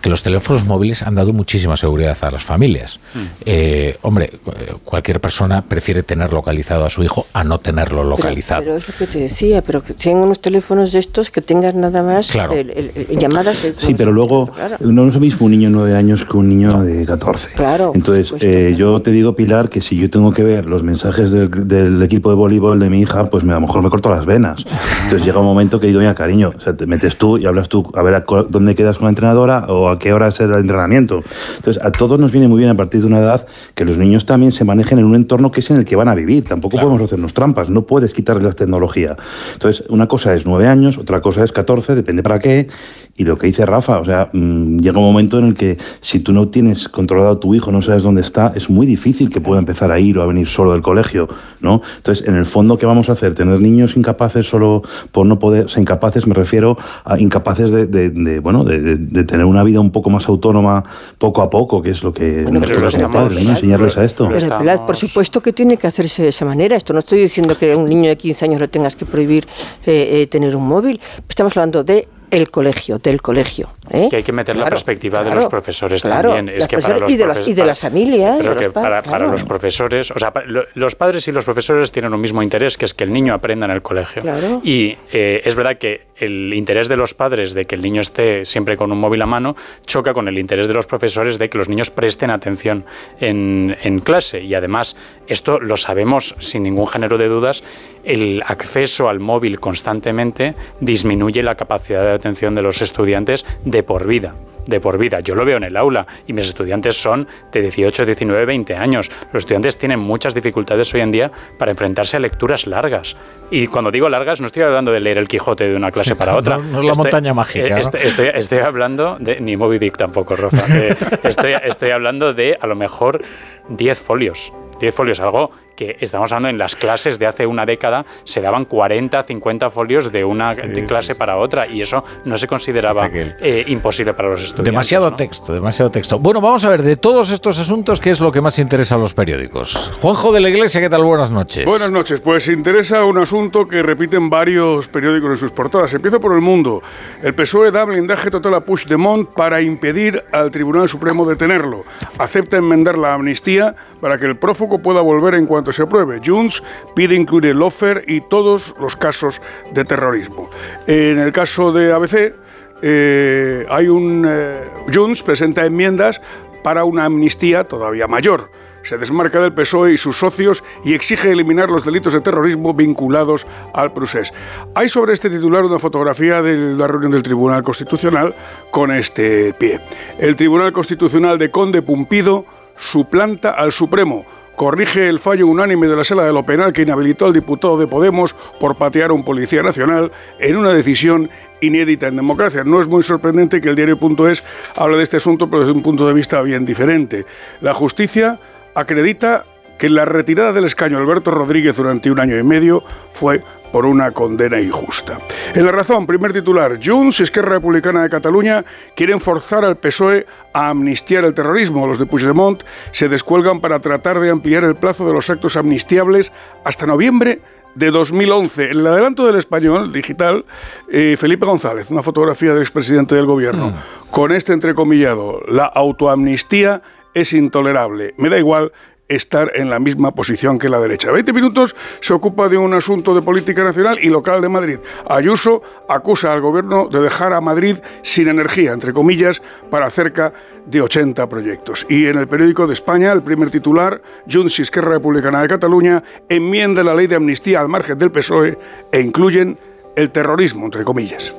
que 0.00 0.10
los 0.10 0.22
teléfonos 0.22 0.64
móviles 0.66 1.02
han 1.02 1.14
dado 1.14 1.32
muchísima 1.32 1.76
seguridad 1.76 2.16
a 2.22 2.30
las 2.30 2.42
familias. 2.42 2.98
Eh, 3.46 3.96
hombre, 4.02 4.30
cu- 4.44 4.52
cualquier 4.84 5.20
persona 5.20 5.62
prefiere 5.62 6.02
tener 6.02 6.32
localizado 6.32 6.84
a 6.84 6.90
su 6.90 7.02
hijo 7.04 7.26
a 7.32 7.44
no 7.44 7.58
tenerlo 7.60 7.98
Pero- 7.98 8.10
localizado. 8.10 8.62
Pero, 8.64 8.76
es 8.76 8.88
lo 8.88 8.94
que 8.98 9.06
te 9.06 9.18
decía, 9.20 9.62
pero 9.62 9.82
que 9.82 9.94
tengan 9.94 10.24
unos 10.24 10.40
teléfonos 10.40 10.92
de 10.92 10.98
estos 10.98 11.30
que 11.30 11.40
tengas 11.40 11.74
nada 11.74 12.02
más 12.02 12.30
Claro. 12.32 12.52
el- 12.52 12.70
el- 12.70 12.90
el- 13.10 13.18
llamadas. 13.18 13.62
el- 13.64 13.74
Sí, 13.76 13.94
pero 13.96 14.10
luego 14.12 14.48
Claro. 14.52 14.76
no 14.80 15.06
es 15.06 15.14
lo 15.14 15.20
mismo 15.20 15.46
un 15.46 15.52
niño 15.52 15.68
de 15.68 15.74
9 15.74 15.94
años 15.96 16.24
que 16.24 16.36
un 16.36 16.48
niño 16.48 16.82
de 16.82 17.06
14. 17.06 17.48
Claro, 17.54 17.92
Entonces, 17.94 18.32
eh, 18.42 18.74
yo 18.76 19.00
te 19.02 19.10
digo, 19.12 19.34
Pilar, 19.36 19.68
que 19.68 19.82
si 19.82 19.96
yo 19.96 20.10
tengo 20.10 20.32
que 20.32 20.42
ver 20.42 20.66
los 20.66 20.82
mensajes 20.82 21.30
del, 21.30 21.68
del 21.68 22.02
equipo 22.02 22.30
de 22.30 22.36
voleibol 22.36 22.78
de 22.80 22.90
mi 22.90 23.00
hija, 23.00 23.26
pues 23.30 23.44
me, 23.44 23.52
a 23.52 23.56
lo 23.56 23.62
mejor 23.62 23.82
me 23.82 23.90
corto 23.90 24.10
las 24.14 24.26
venas. 24.26 24.64
Entonces 25.04 25.24
llega 25.26 25.38
un 25.38 25.46
momento 25.46 25.78
que 25.80 25.86
digo, 25.86 26.00
mira, 26.00 26.14
cariño, 26.14 26.52
o 26.56 26.60
sea, 26.60 26.74
te 26.76 26.86
metes 26.86 27.16
tú 27.16 27.38
y 27.38 27.46
hablas 27.46 27.68
tú, 27.68 27.90
a 27.94 28.02
ver 28.02 28.14
a 28.14 28.24
dónde 28.48 28.74
quedas 28.74 28.98
con 28.98 29.06
la 29.06 29.10
entrenadora 29.10 29.51
o 29.60 29.88
a 29.88 29.98
qué 29.98 30.12
hora 30.12 30.28
es 30.28 30.40
el 30.40 30.52
entrenamiento. 30.52 31.22
Entonces, 31.56 31.82
a 31.82 31.90
todos 31.92 32.18
nos 32.18 32.32
viene 32.32 32.48
muy 32.48 32.58
bien 32.58 32.70
a 32.70 32.74
partir 32.76 33.00
de 33.00 33.06
una 33.06 33.18
edad 33.20 33.46
que 33.74 33.84
los 33.84 33.98
niños 33.98 34.26
también 34.26 34.52
se 34.52 34.64
manejen 34.64 34.98
en 34.98 35.04
un 35.04 35.14
entorno 35.14 35.50
que 35.50 35.60
es 35.60 35.70
en 35.70 35.76
el 35.78 35.84
que 35.84 35.96
van 35.96 36.08
a 36.08 36.14
vivir. 36.14 36.44
Tampoco 36.44 36.76
podemos 36.84 37.02
hacernos 37.02 37.34
trampas, 37.34 37.70
no 37.70 37.82
puedes 37.82 38.12
quitarles 38.12 38.44
la 38.44 38.52
tecnología. 38.52 39.16
Entonces, 39.54 39.84
una 39.88 40.08
cosa 40.08 40.34
es 40.34 40.46
9 40.46 40.66
años, 40.66 40.98
otra 40.98 41.20
cosa 41.20 41.44
es 41.44 41.52
14, 41.52 41.94
depende 41.94 42.22
para 42.22 42.38
qué. 42.38 42.68
Y 43.14 43.24
lo 43.24 43.36
que 43.36 43.46
dice 43.46 43.66
Rafa, 43.66 43.98
o 43.98 44.04
sea, 44.06 44.30
mm, 44.32 44.78
llega 44.78 44.98
un 44.98 45.04
momento 45.04 45.38
en 45.38 45.44
el 45.48 45.54
que 45.54 45.76
si 46.00 46.20
tú 46.20 46.32
no 46.32 46.48
tienes 46.48 46.88
controlado 46.88 47.30
a 47.32 47.40
tu 47.40 47.54
hijo, 47.54 47.70
no 47.70 47.82
sabes 47.82 48.02
dónde 48.02 48.22
está, 48.22 48.52
es 48.54 48.70
muy 48.70 48.86
difícil 48.86 49.28
que 49.28 49.38
pueda 49.40 49.58
empezar 49.58 49.92
a 49.92 50.00
ir 50.00 50.18
o 50.18 50.22
a 50.22 50.26
venir 50.26 50.46
solo 50.46 50.72
del 50.72 50.80
colegio, 50.80 51.28
¿no? 51.60 51.82
Entonces, 51.98 52.26
en 52.26 52.36
el 52.36 52.46
fondo, 52.46 52.78
¿qué 52.78 52.86
vamos 52.86 53.10
a 53.10 53.12
hacer? 53.12 53.34
¿Tener 53.34 53.60
niños 53.60 53.98
incapaces 53.98 54.46
solo 54.48 54.82
por 55.10 55.26
no 55.26 55.38
poder, 55.38 55.66
o 55.66 55.68
sea, 55.68 55.82
incapaces 55.82 56.26
me 56.26 56.32
refiero 56.32 56.78
a 57.04 57.20
incapaces 57.20 57.70
de, 57.70 57.86
de- 57.86 58.08
de, 58.08 58.38
bueno, 58.40 58.64
de, 58.64 58.80
de- 58.80 58.96
de 58.96 59.24
tener 59.42 59.50
una 59.50 59.64
vida 59.64 59.80
un 59.80 59.90
poco 59.90 60.08
más 60.10 60.28
autónoma 60.28 60.84
poco 61.18 61.42
a 61.42 61.50
poco, 61.50 61.82
que 61.82 61.90
es 61.90 62.02
lo 62.02 62.12
que 62.12 62.42
Bueno, 62.42 62.60
nosotros 62.60 62.94
pero 62.94 63.06
estamos- 63.06 63.16
padres, 63.28 63.44
¿no? 63.44 63.50
Enseñarles 63.52 63.96
a 63.96 64.04
esto. 64.04 64.28
Pero, 64.28 64.86
por 64.86 64.96
supuesto 64.96 65.40
que 65.40 65.52
tiene 65.52 65.76
que 65.76 65.86
hacerse 65.86 66.22
de 66.22 66.28
esa 66.28 66.44
manera. 66.44 66.76
Esto 66.76 66.92
no 66.92 67.00
estoy 67.00 67.18
diciendo 67.20 67.56
que 67.58 67.72
a 67.72 67.76
un 67.76 67.86
niño 67.86 68.08
de 68.08 68.16
15 68.16 68.44
años 68.44 68.60
le 68.60 68.68
tengas 68.68 68.94
que 68.96 69.04
prohibir 69.04 69.46
eh, 69.86 70.22
eh, 70.22 70.26
tener 70.28 70.54
un 70.54 70.66
móvil. 70.66 71.00
Estamos 71.28 71.56
hablando 71.56 71.82
de 71.82 72.06
el 72.32 72.50
colegio, 72.50 72.98
del 72.98 73.20
colegio. 73.22 73.68
¿eh? 73.90 74.08
Que 74.10 74.16
hay 74.16 74.22
que 74.22 74.32
meter 74.32 74.56
la 74.56 74.62
Claro, 74.62 74.74
perspectiva 74.74 75.22
de 75.22 75.34
los 75.34 75.46
profesores 75.46 76.02
claro, 76.02 76.30
también. 76.34 76.56
Es 76.56 76.66
que 76.66 76.78
para 76.78 76.98
los 76.98 77.12
y 77.12 77.16
de 77.16 77.26
las- 77.26 77.46
y 77.46 77.52
de 77.54 77.64
las 77.64 77.78
familias, 77.78 78.38
que 78.58 78.70
para, 78.70 79.00
los 79.26 79.44
profesores, 79.44 80.10
o 80.10 80.18
sea, 80.18 80.32
los 80.74 80.94
padres 80.96 81.28
y 81.28 81.32
los 81.32 81.44
profesores 81.44 81.92
tienen 81.92 82.12
un 82.14 82.20
mismo 82.20 82.42
interés, 82.42 82.76
que 82.78 82.86
es 82.86 82.94
que 82.94 83.04
el 83.04 83.12
niño 83.12 83.34
aprenda 83.34 83.66
en 83.66 83.72
el 83.72 83.82
colegio. 83.82 84.22
Y 84.64 84.96
eh, 85.12 85.42
es 85.44 85.54
verdad 85.54 85.76
que 85.76 86.06
el 86.16 86.54
interés 86.54 86.88
de 86.88 86.96
los 86.96 87.14
padres 87.14 87.52
de 87.52 87.64
que 87.66 87.74
el 87.74 87.82
niño 87.82 88.00
esté 88.00 88.44
siempre 88.44 88.76
con 88.76 88.92
un 88.92 88.98
móvil 88.98 89.20
a 89.22 89.26
mano 89.26 89.56
choca 89.84 90.14
con 90.14 90.26
el 90.28 90.38
interés 90.38 90.68
de 90.68 90.74
los 90.74 90.86
profesores 90.86 91.38
de 91.38 91.50
que 91.50 91.58
los 91.58 91.68
niños 91.68 91.90
presten 91.90 92.30
atención 92.30 92.84
en, 93.20 93.76
en 93.82 94.00
clase. 94.00 94.40
Y 94.42 94.54
además, 94.54 94.96
esto 95.32 95.58
lo 95.58 95.76
sabemos 95.76 96.34
sin 96.38 96.62
ningún 96.62 96.86
género 96.86 97.18
de 97.18 97.28
dudas, 97.28 97.64
el 98.04 98.42
acceso 98.46 99.08
al 99.08 99.20
móvil 99.20 99.60
constantemente 99.60 100.54
disminuye 100.80 101.42
la 101.42 101.56
capacidad 101.56 102.02
de 102.02 102.12
atención 102.12 102.54
de 102.54 102.62
los 102.62 102.82
estudiantes 102.82 103.44
de 103.64 103.82
por 103.82 104.06
vida. 104.06 104.34
De 104.66 104.80
por 104.80 104.96
vida. 104.98 105.20
Yo 105.20 105.34
lo 105.34 105.44
veo 105.44 105.56
en 105.56 105.64
el 105.64 105.76
aula 105.76 106.06
y 106.26 106.32
mis 106.32 106.46
estudiantes 106.46 106.96
son 107.00 107.26
de 107.50 107.62
18, 107.62 108.06
19, 108.06 108.44
20 108.46 108.76
años. 108.76 109.10
Los 109.32 109.42
estudiantes 109.42 109.76
tienen 109.78 109.98
muchas 109.98 110.34
dificultades 110.34 110.92
hoy 110.94 111.00
en 111.00 111.10
día 111.12 111.30
para 111.58 111.70
enfrentarse 111.72 112.16
a 112.16 112.20
lecturas 112.20 112.66
largas. 112.66 113.16
Y 113.50 113.66
cuando 113.66 113.90
digo 113.90 114.08
largas, 114.08 114.40
no 114.40 114.46
estoy 114.46 114.62
hablando 114.62 114.92
de 114.92 115.00
leer 115.00 115.18
el 115.18 115.28
Quijote 115.28 115.68
de 115.68 115.76
una 115.76 115.90
clase 115.90 116.14
para 116.16 116.36
otra. 116.36 116.58
No- 116.58 116.64
no 116.64 116.78
es 116.80 116.84
la 116.86 116.94
montaña 116.94 117.34
mágica, 117.34 117.66
eh, 117.66 117.70
¿no? 117.70 117.76
Estoy, 117.76 118.00
estoy- 118.02 118.30
estoy 118.34 118.58
hablando 118.60 119.16
de. 119.18 119.40
Ni 119.40 119.56
Moby 119.56 119.78
Dick 119.78 119.96
tampoco, 119.96 120.36
Rafa. 120.36 120.64
Eh, 120.78 120.96
estoy, 121.24 121.54
estoy 121.64 121.90
hablando 121.90 122.32
de 122.32 122.56
a 122.60 122.66
lo 122.66 122.74
mejor 122.76 123.20
10 123.68 123.98
folios. 123.98 124.52
10 124.80 124.94
folios, 124.94 125.20
algo 125.20 125.50
que 125.76 125.96
estamos 126.00 126.30
hablando 126.32 126.48
en 126.48 126.58
las 126.58 126.76
clases 126.76 127.18
de 127.18 127.26
hace 127.26 127.46
una 127.46 127.66
década, 127.66 128.04
se 128.24 128.40
daban 128.40 128.64
40, 128.64 129.22
50 129.22 129.70
folios 129.70 130.12
de 130.12 130.24
una 130.24 130.54
de 130.54 130.84
clase 130.84 131.14
para 131.14 131.36
otra 131.36 131.66
y 131.66 131.80
eso 131.80 132.04
no 132.24 132.36
se 132.36 132.46
consideraba 132.46 133.08
eh, 133.12 133.64
imposible 133.68 134.14
para 134.14 134.30
los 134.30 134.42
estudiantes. 134.42 134.72
Demasiado 134.72 135.10
¿no? 135.10 135.16
texto, 135.16 135.52
demasiado 135.52 135.90
texto. 135.90 136.18
Bueno, 136.18 136.40
vamos 136.40 136.64
a 136.64 136.70
ver, 136.70 136.82
de 136.82 136.96
todos 136.96 137.30
estos 137.30 137.58
asuntos, 137.58 138.00
¿qué 138.00 138.10
es 138.10 138.20
lo 138.20 138.30
que 138.32 138.40
más 138.40 138.58
interesa 138.58 138.94
a 138.94 138.98
los 138.98 139.14
periódicos? 139.14 139.92
Juanjo 140.00 140.32
de 140.32 140.40
la 140.40 140.48
Iglesia, 140.48 140.80
¿qué 140.80 140.90
tal? 140.90 141.02
Buenas 141.02 141.30
noches. 141.30 141.64
Buenas 141.64 141.90
noches. 141.90 142.20
Pues 142.20 142.48
interesa 142.48 143.04
un 143.04 143.18
asunto 143.18 143.66
que 143.66 143.82
repiten 143.82 144.30
varios 144.30 144.88
periódicos 144.88 145.30
en 145.30 145.36
sus 145.36 145.52
portadas. 145.52 145.92
Empiezo 145.94 146.20
por 146.20 146.34
El 146.34 146.40
Mundo. 146.40 146.82
El 147.22 147.34
PSOE 147.34 147.70
da 147.70 147.84
blindaje 147.84 148.30
total 148.30 148.54
a 148.54 148.60
Puigdemont 148.60 149.28
para 149.30 149.60
impedir 149.60 150.22
al 150.32 150.50
Tribunal 150.50 150.88
Supremo 150.88 151.28
detenerlo. 151.28 151.84
Acepta 152.18 152.56
enmendar 152.56 152.98
la 152.98 153.14
amnistía 153.14 153.74
para 154.00 154.18
que 154.18 154.26
el 154.26 154.36
prófugo 154.36 154.78
pueda 154.78 155.00
volver 155.00 155.34
en 155.34 155.46
cuanto 155.46 155.71
se 155.72 155.82
apruebe. 155.82 156.20
Junts 156.24 156.62
pide 156.94 157.14
incluir 157.14 157.46
el 157.46 157.62
offer 157.62 158.04
y 158.06 158.20
todos 158.20 158.74
los 158.80 158.96
casos 158.96 159.40
de 159.72 159.84
terrorismo. 159.84 160.48
En 160.86 161.18
el 161.18 161.32
caso 161.32 161.72
de 161.72 161.92
ABC, 161.92 162.34
eh, 162.82 163.66
hay 163.70 163.88
un... 163.88 164.24
eh, 164.26 164.68
Junts 164.92 165.22
presenta 165.22 165.64
enmiendas 165.64 166.20
para 166.62 166.84
una 166.84 167.04
amnistía 167.04 167.64
todavía 167.64 168.06
mayor. 168.06 168.50
Se 168.82 168.98
desmarca 168.98 169.40
del 169.40 169.52
PSOE 169.52 169.92
y 169.92 169.96
sus 169.96 170.18
socios 170.18 170.64
y 170.84 170.94
exige 170.94 171.30
eliminar 171.30 171.68
los 171.68 171.84
delitos 171.84 172.14
de 172.14 172.20
terrorismo 172.20 172.74
vinculados 172.74 173.46
al 173.74 173.92
procés. 173.92 174.32
Hay 174.74 174.88
sobre 174.88 175.12
este 175.12 175.30
titular 175.30 175.64
una 175.64 175.78
fotografía 175.78 176.42
de 176.42 176.56
la 176.76 176.88
reunión 176.88 177.12
del 177.12 177.22
Tribunal 177.22 177.62
Constitucional 177.62 178.34
con 178.72 178.90
este 178.90 179.54
pie. 179.54 179.80
El 180.18 180.34
Tribunal 180.34 180.72
Constitucional 180.72 181.38
de 181.38 181.50
Conde 181.50 181.82
Pumpido 181.82 182.44
suplanta 182.76 183.52
al 183.52 183.70
Supremo. 183.70 184.24
Corrige 184.56 185.08
el 185.08 185.18
fallo 185.18 185.46
unánime 185.46 185.88
de 185.88 185.96
la 185.96 186.04
Sala 186.04 186.24
de 186.24 186.32
lo 186.32 186.44
Penal 186.44 186.72
que 186.72 186.82
inhabilitó 186.82 187.26
al 187.26 187.32
diputado 187.32 187.78
de 187.78 187.86
Podemos 187.86 188.34
por 188.60 188.76
patear 188.76 189.10
a 189.10 189.14
un 189.14 189.24
policía 189.24 189.62
nacional 189.62 190.12
en 190.38 190.56
una 190.56 190.72
decisión 190.72 191.30
inédita 191.60 192.08
en 192.08 192.16
democracia. 192.16 192.62
No 192.64 192.80
es 192.80 192.88
muy 192.88 193.02
sorprendente 193.02 193.60
que 193.60 193.70
el 193.70 193.76
diario.es 193.76 194.44
hable 194.76 194.98
de 194.98 195.02
este 195.02 195.16
asunto, 195.16 195.48
pero 195.48 195.60
desde 195.60 195.72
un 195.72 195.82
punto 195.82 196.06
de 196.06 196.12
vista 196.12 196.42
bien 196.42 196.66
diferente. 196.66 197.24
La 197.60 197.72
justicia 197.72 198.38
acredita 198.74 199.44
que 199.82 199.88
la 199.88 200.04
retirada 200.04 200.52
del 200.52 200.66
escaño 200.66 200.96
Alberto 200.96 201.32
Rodríguez 201.32 201.76
durante 201.76 202.08
un 202.08 202.20
año 202.20 202.38
y 202.38 202.44
medio 202.44 202.84
fue 203.10 203.42
por 203.72 203.84
una 203.84 204.12
condena 204.12 204.60
injusta. 204.60 205.18
En 205.54 205.66
la 205.66 205.72
razón, 205.72 206.06
primer 206.06 206.32
titular, 206.32 206.78
Junts 206.80 207.18
y 207.18 207.24
Esquerra 207.24 207.54
Republicana 207.54 208.04
de 208.04 208.08
Cataluña 208.08 208.64
quieren 208.94 209.18
forzar 209.18 209.64
al 209.64 209.78
PSOE 209.78 210.24
a 210.52 210.68
amnistiar 210.68 211.24
el 211.24 211.34
terrorismo. 211.34 211.84
Los 211.88 211.98
de 211.98 212.06
Puigdemont 212.06 212.62
se 212.92 213.08
descuelgan 213.08 213.60
para 213.60 213.80
tratar 213.80 214.20
de 214.20 214.30
ampliar 214.30 214.62
el 214.62 214.76
plazo 214.76 215.04
de 215.04 215.14
los 215.14 215.28
actos 215.30 215.56
amnistiables 215.56 216.32
hasta 216.62 216.86
noviembre 216.86 217.40
de 217.74 217.90
2011. 217.90 218.66
En 218.66 218.78
el 218.78 218.86
adelanto 218.86 219.26
del 219.26 219.34
español 219.34 219.92
digital, 219.92 220.44
eh, 220.92 221.16
Felipe 221.18 221.44
González, 221.44 221.90
una 221.90 222.04
fotografía 222.04 222.52
del 222.52 222.62
expresidente 222.62 223.16
del 223.16 223.26
gobierno, 223.26 223.74
con 224.12 224.30
este 224.30 224.52
entrecomillado, 224.52 225.40
la 225.48 225.64
autoamnistía 225.64 226.82
es 227.14 227.32
intolerable. 227.32 228.14
Me 228.16 228.28
da 228.28 228.38
igual 228.38 228.72
estar 229.08 229.52
en 229.54 229.68
la 229.70 229.78
misma 229.78 230.12
posición 230.12 230.58
que 230.58 230.68
la 230.68 230.80
derecha. 230.80 231.10
20 231.10 231.32
minutos 231.32 231.76
se 232.00 232.14
ocupa 232.14 232.48
de 232.48 232.56
un 232.56 232.74
asunto 232.74 233.14
de 233.14 233.22
política 233.22 233.62
nacional 233.62 233.98
y 234.00 234.08
local 234.08 234.40
de 234.40 234.48
Madrid. 234.48 234.78
Ayuso 235.08 235.62
acusa 235.88 236.32
al 236.32 236.40
gobierno 236.40 236.88
de 236.88 237.00
dejar 237.00 237.32
a 237.32 237.40
Madrid 237.40 237.78
sin 238.02 238.28
energía, 238.28 238.72
entre 238.72 238.92
comillas, 238.92 239.42
para 239.70 239.90
cerca 239.90 240.32
de 240.66 240.80
80 240.80 241.28
proyectos. 241.28 241.86
Y 241.88 242.06
en 242.06 242.18
el 242.18 242.28
periódico 242.28 242.66
de 242.66 242.72
España, 242.72 243.12
el 243.12 243.22
primer 243.22 243.50
titular, 243.50 244.00
Junts 244.30 244.60
Esquerra 244.60 244.92
Republicana 244.92 245.42
de 245.42 245.48
Cataluña 245.48 246.02
enmienda 246.28 246.82
la 246.82 246.94
ley 246.94 247.06
de 247.06 247.16
amnistía 247.16 247.60
al 247.60 247.68
margen 247.68 247.98
del 247.98 248.10
PSOE 248.10 248.58
e 248.90 249.00
incluyen 249.00 249.58
el 249.96 250.10
terrorismo, 250.10 250.64
entre 250.66 250.84
comillas. 250.84 251.34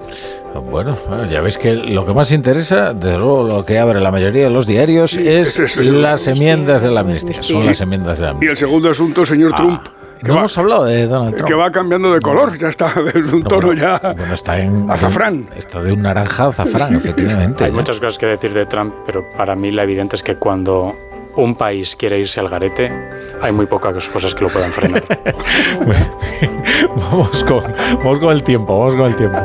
Bueno, 0.69 0.95
bueno, 1.07 1.25
ya 1.25 1.41
veis 1.41 1.57
que 1.57 1.73
lo 1.75 2.06
que 2.06 2.14
más 2.14 2.32
interesa, 2.32 2.93
desde 2.93 3.17
luego 3.17 3.43
lo 3.48 3.65
que 3.65 3.80
abre 3.80 3.99
la 3.99 4.11
mayoría 4.11 4.43
de 4.43 4.49
los 4.51 4.67
diarios, 4.67 5.15
es 5.17 5.57
ese 5.57 5.64
es 5.64 5.77
el- 5.77 6.01
las 6.01 6.27
enmiendas 6.27 6.83
de 6.83 6.91
la 6.91 6.99
amnistía. 6.99 7.41
Son 7.41 7.65
las 7.65 7.82
enmiendas 7.82 8.19
de 8.19 8.25
la 8.25 8.30
Y 8.30 8.33
amnistía. 8.33 8.51
el 8.51 8.57
segundo 8.57 8.90
asunto, 8.90 9.25
señor 9.25 9.51
Ah, 9.53 9.57
Trump. 9.57 9.82
Que 10.22 10.27
no 10.30 10.35
va, 10.35 10.40
hemos 10.41 10.57
hablado 10.57 10.85
de 10.85 11.06
Donald 11.07 11.35
Trump. 11.35 11.48
que 11.49 11.53
va 11.56 11.69
cambiando 11.72 12.14
de 12.14 12.19
color, 12.22 12.57
ya 12.57 12.69
está 12.69 12.93
de 13.14 13.19
un 13.19 13.43
tono 13.43 13.73
ya 13.73 13.99
Bueno, 14.15 14.33
está 14.35 14.59
en 14.59 14.90
azafrán. 14.90 15.49
Está 15.56 15.82
de 15.82 15.91
un 15.91 16.01
naranja 16.03 16.45
a 16.45 16.48
azafrán, 16.49 16.95
efectivamente. 16.95 17.65
Hay 17.65 17.72
¿no? 17.72 17.77
muchas 17.77 17.99
cosas 17.99 18.17
que 18.19 18.27
decir 18.27 18.53
de 18.53 18.65
Trump, 18.67 18.93
pero 19.06 19.25
para 19.35 19.56
mí 19.56 19.72
la 19.72 19.83
evidente 19.83 20.15
es 20.15 20.23
que 20.23 20.35
cuando 20.35 20.95
un 21.36 21.56
país 21.56 21.95
quiere 21.95 22.20
irse 22.20 22.40
al 22.40 22.50
garete, 22.50 22.92
hay 23.42 23.53
muy 23.53 23.66
pocas 23.66 24.08
cosas 24.10 24.36
que 24.36 24.44
lo 24.44 24.50
puedan 24.50 24.72
frenar. 24.72 25.03
vamos, 26.95 27.44
con, 27.44 27.64
vamos 27.98 28.20
con 28.20 28.32
el 28.32 28.44
tiempo, 28.44 28.78
vamos 28.78 28.95
con 28.95 29.06
el 29.06 29.16
tiempo. 29.16 29.38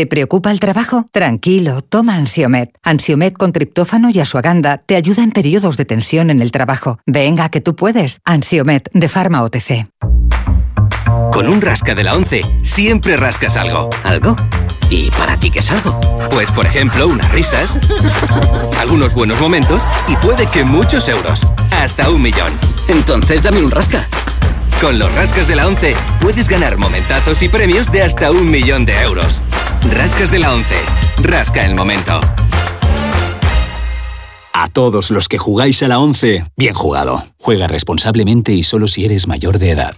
¿Te 0.00 0.06
preocupa 0.06 0.50
el 0.50 0.60
trabajo? 0.60 1.04
Tranquilo, 1.12 1.82
toma 1.82 2.14
Ansiomet. 2.14 2.70
Ansiomet 2.82 3.36
con 3.36 3.52
triptófano 3.52 4.08
y 4.08 4.18
asuaganda 4.18 4.78
te 4.78 4.96
ayuda 4.96 5.22
en 5.22 5.30
periodos 5.30 5.76
de 5.76 5.84
tensión 5.84 6.30
en 6.30 6.40
el 6.40 6.52
trabajo. 6.52 6.98
Venga, 7.04 7.50
que 7.50 7.60
tú 7.60 7.76
puedes. 7.76 8.22
Ansiomet 8.24 8.88
de 8.94 9.08
Pharma 9.10 9.42
OTC. 9.42 9.88
Con 11.30 11.48
un 11.48 11.60
rasca 11.60 11.94
de 11.94 12.02
la 12.02 12.16
11 12.16 12.40
siempre 12.62 13.18
rascas 13.18 13.58
algo. 13.58 13.90
¿Algo? 14.02 14.36
¿Y 14.88 15.10
para 15.10 15.38
ti 15.38 15.50
qué 15.50 15.58
es 15.58 15.70
algo? 15.70 16.00
Pues 16.30 16.50
por 16.50 16.64
ejemplo 16.64 17.06
unas 17.06 17.30
risas, 17.32 17.78
algunos 18.80 19.12
buenos 19.12 19.38
momentos 19.38 19.86
y 20.08 20.16
puede 20.16 20.46
que 20.46 20.64
muchos 20.64 21.10
euros. 21.10 21.42
Hasta 21.72 22.08
un 22.08 22.22
millón. 22.22 22.54
Entonces 22.88 23.42
dame 23.42 23.62
un 23.62 23.70
rasca. 23.70 24.08
Con 24.80 24.98
los 24.98 25.14
rascas 25.14 25.46
de 25.46 25.56
la 25.56 25.66
11 25.66 25.94
puedes 26.22 26.48
ganar 26.48 26.78
momentazos 26.78 27.42
y 27.42 27.50
premios 27.50 27.92
de 27.92 28.02
hasta 28.02 28.30
un 28.30 28.50
millón 28.50 28.86
de 28.86 28.98
euros. 29.02 29.42
Rascas 29.92 30.30
de 30.30 30.38
la 30.38 30.54
11. 30.54 30.74
Rasca 31.22 31.66
el 31.66 31.74
momento. 31.74 32.18
A 34.54 34.68
todos 34.68 35.10
los 35.10 35.28
que 35.28 35.36
jugáis 35.36 35.82
a 35.82 35.88
la 35.88 35.98
11, 35.98 36.46
bien 36.56 36.72
jugado. 36.72 37.24
Juega 37.38 37.66
responsablemente 37.66 38.52
y 38.52 38.62
solo 38.62 38.88
si 38.88 39.04
eres 39.04 39.28
mayor 39.28 39.58
de 39.58 39.72
edad. 39.72 39.96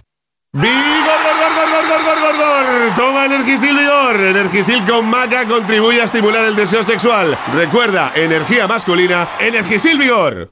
¡Vigor, 0.51 0.73
gor, 0.73 1.35
gor, 1.39 1.71
gor, 1.71 1.87
gor, 1.87 2.03
gor, 2.03 2.19
gor, 2.19 2.37
gor! 2.37 2.95
Toma 2.97 3.25
Energisil 3.25 3.77
Vigor. 3.77 4.19
Energisil 4.19 4.85
con 4.85 5.05
maca 5.05 5.47
contribuye 5.47 6.01
a 6.01 6.05
estimular 6.05 6.43
el 6.43 6.57
deseo 6.57 6.83
sexual. 6.83 7.37
Recuerda, 7.55 8.11
energía 8.15 8.67
masculina, 8.67 9.29
Energisil 9.39 9.97
Vigor. 9.97 10.51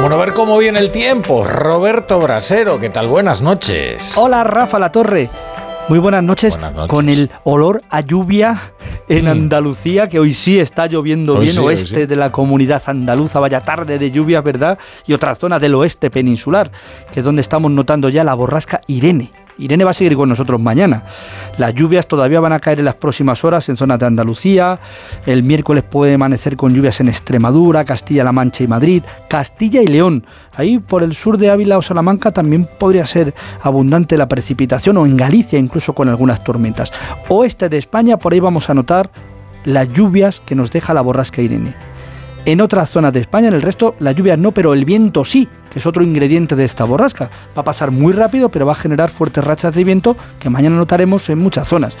Bueno, 0.00 0.14
a 0.14 0.18
ver 0.24 0.32
cómo 0.32 0.56
viene 0.58 0.78
el 0.78 0.90
tiempo. 0.90 1.44
Roberto 1.44 2.20
Brasero, 2.20 2.78
¿qué 2.78 2.88
tal? 2.88 3.08
Buenas 3.08 3.42
noches. 3.42 4.16
Hola, 4.16 4.44
Rafa 4.44 4.78
La 4.78 4.92
Torre. 4.92 5.28
Muy 5.88 5.98
buenas 5.98 6.22
noches, 6.22 6.52
Buenas 6.52 6.74
noches. 6.74 6.90
con 6.90 7.08
el 7.08 7.30
olor 7.44 7.82
a 7.88 8.00
lluvia 8.02 8.60
en 9.08 9.24
Mm. 9.24 9.28
Andalucía, 9.28 10.06
que 10.06 10.18
hoy 10.18 10.34
sí 10.34 10.60
está 10.60 10.86
lloviendo 10.86 11.34
Hoy 11.34 11.44
bien 11.44 11.54
sí, 11.54 11.60
oeste 11.60 12.00
sí. 12.00 12.06
de 12.06 12.14
la 12.16 12.30
comunidad 12.30 12.82
andaluza, 12.86 13.40
vaya 13.40 13.60
tarde 13.62 13.98
de 13.98 14.10
lluvia, 14.10 14.42
¿verdad? 14.42 14.78
Y 15.06 15.14
otras 15.14 15.38
zonas 15.38 15.60
del 15.62 15.74
oeste 15.74 16.10
peninsular, 16.10 16.70
que 17.12 17.20
es 17.20 17.24
donde 17.24 17.40
estamos 17.40 17.70
notando 17.70 18.10
ya 18.10 18.22
la 18.22 18.34
borrasca 18.34 18.82
Irene. 18.86 19.30
Irene 19.58 19.84
va 19.84 19.90
a 19.90 19.94
seguir 19.94 20.16
con 20.16 20.28
nosotros 20.28 20.60
mañana. 20.60 21.04
Las 21.58 21.74
lluvias 21.74 22.06
todavía 22.06 22.40
van 22.40 22.52
a 22.52 22.60
caer 22.60 22.78
en 22.78 22.84
las 22.84 22.94
próximas 22.94 23.44
horas 23.44 23.68
en 23.68 23.76
zonas 23.76 23.98
de 23.98 24.06
Andalucía. 24.06 24.78
El 25.26 25.42
miércoles 25.42 25.84
puede 25.84 26.14
amanecer 26.14 26.56
con 26.56 26.72
lluvias 26.72 27.00
en 27.00 27.08
Extremadura, 27.08 27.84
Castilla-La 27.84 28.32
Mancha 28.32 28.64
y 28.64 28.68
Madrid, 28.68 29.02
Castilla 29.28 29.82
y 29.82 29.86
León. 29.86 30.24
Ahí 30.56 30.78
por 30.78 31.02
el 31.02 31.14
sur 31.14 31.38
de 31.38 31.50
Ávila 31.50 31.78
o 31.78 31.82
Salamanca 31.82 32.30
también 32.30 32.68
podría 32.78 33.06
ser 33.06 33.34
abundante 33.62 34.16
la 34.16 34.28
precipitación 34.28 34.96
o 34.96 35.06
en 35.06 35.16
Galicia 35.16 35.58
incluso 35.58 35.92
con 35.92 36.08
algunas 36.08 36.44
tormentas. 36.44 36.92
Oeste 37.28 37.68
de 37.68 37.78
España, 37.78 38.16
por 38.16 38.32
ahí 38.32 38.40
vamos 38.40 38.70
a 38.70 38.74
notar 38.74 39.10
las 39.64 39.92
lluvias 39.92 40.40
que 40.40 40.54
nos 40.54 40.70
deja 40.70 40.94
la 40.94 41.00
borrasca 41.00 41.42
Irene. 41.42 41.74
En 42.44 42.60
otras 42.60 42.88
zonas 42.88 43.12
de 43.12 43.20
España, 43.20 43.48
en 43.48 43.54
el 43.54 43.62
resto, 43.62 43.94
la 43.98 44.12
lluvia 44.12 44.36
no, 44.36 44.52
pero 44.52 44.72
el 44.72 44.84
viento 44.84 45.24
sí, 45.24 45.48
que 45.70 45.78
es 45.78 45.86
otro 45.86 46.02
ingrediente 46.02 46.56
de 46.56 46.64
esta 46.64 46.84
borrasca. 46.84 47.30
Va 47.56 47.60
a 47.60 47.64
pasar 47.64 47.90
muy 47.90 48.12
rápido, 48.12 48.48
pero 48.48 48.64
va 48.66 48.72
a 48.72 48.76
generar 48.76 49.10
fuertes 49.10 49.44
rachas 49.44 49.74
de 49.74 49.84
viento 49.84 50.16
que 50.38 50.48
mañana 50.48 50.76
notaremos 50.76 51.28
en 51.28 51.38
muchas 51.38 51.68
zonas. 51.68 51.96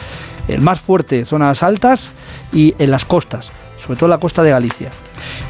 El 0.46 0.62
más 0.62 0.80
fuerte, 0.80 1.24
zonas 1.24 1.62
altas 1.62 2.08
y 2.52 2.74
en 2.78 2.90
las 2.90 3.04
costas, 3.04 3.50
sobre 3.78 3.98
todo 3.98 4.08
la 4.08 4.18
costa 4.18 4.42
de 4.42 4.50
Galicia. 4.50 4.90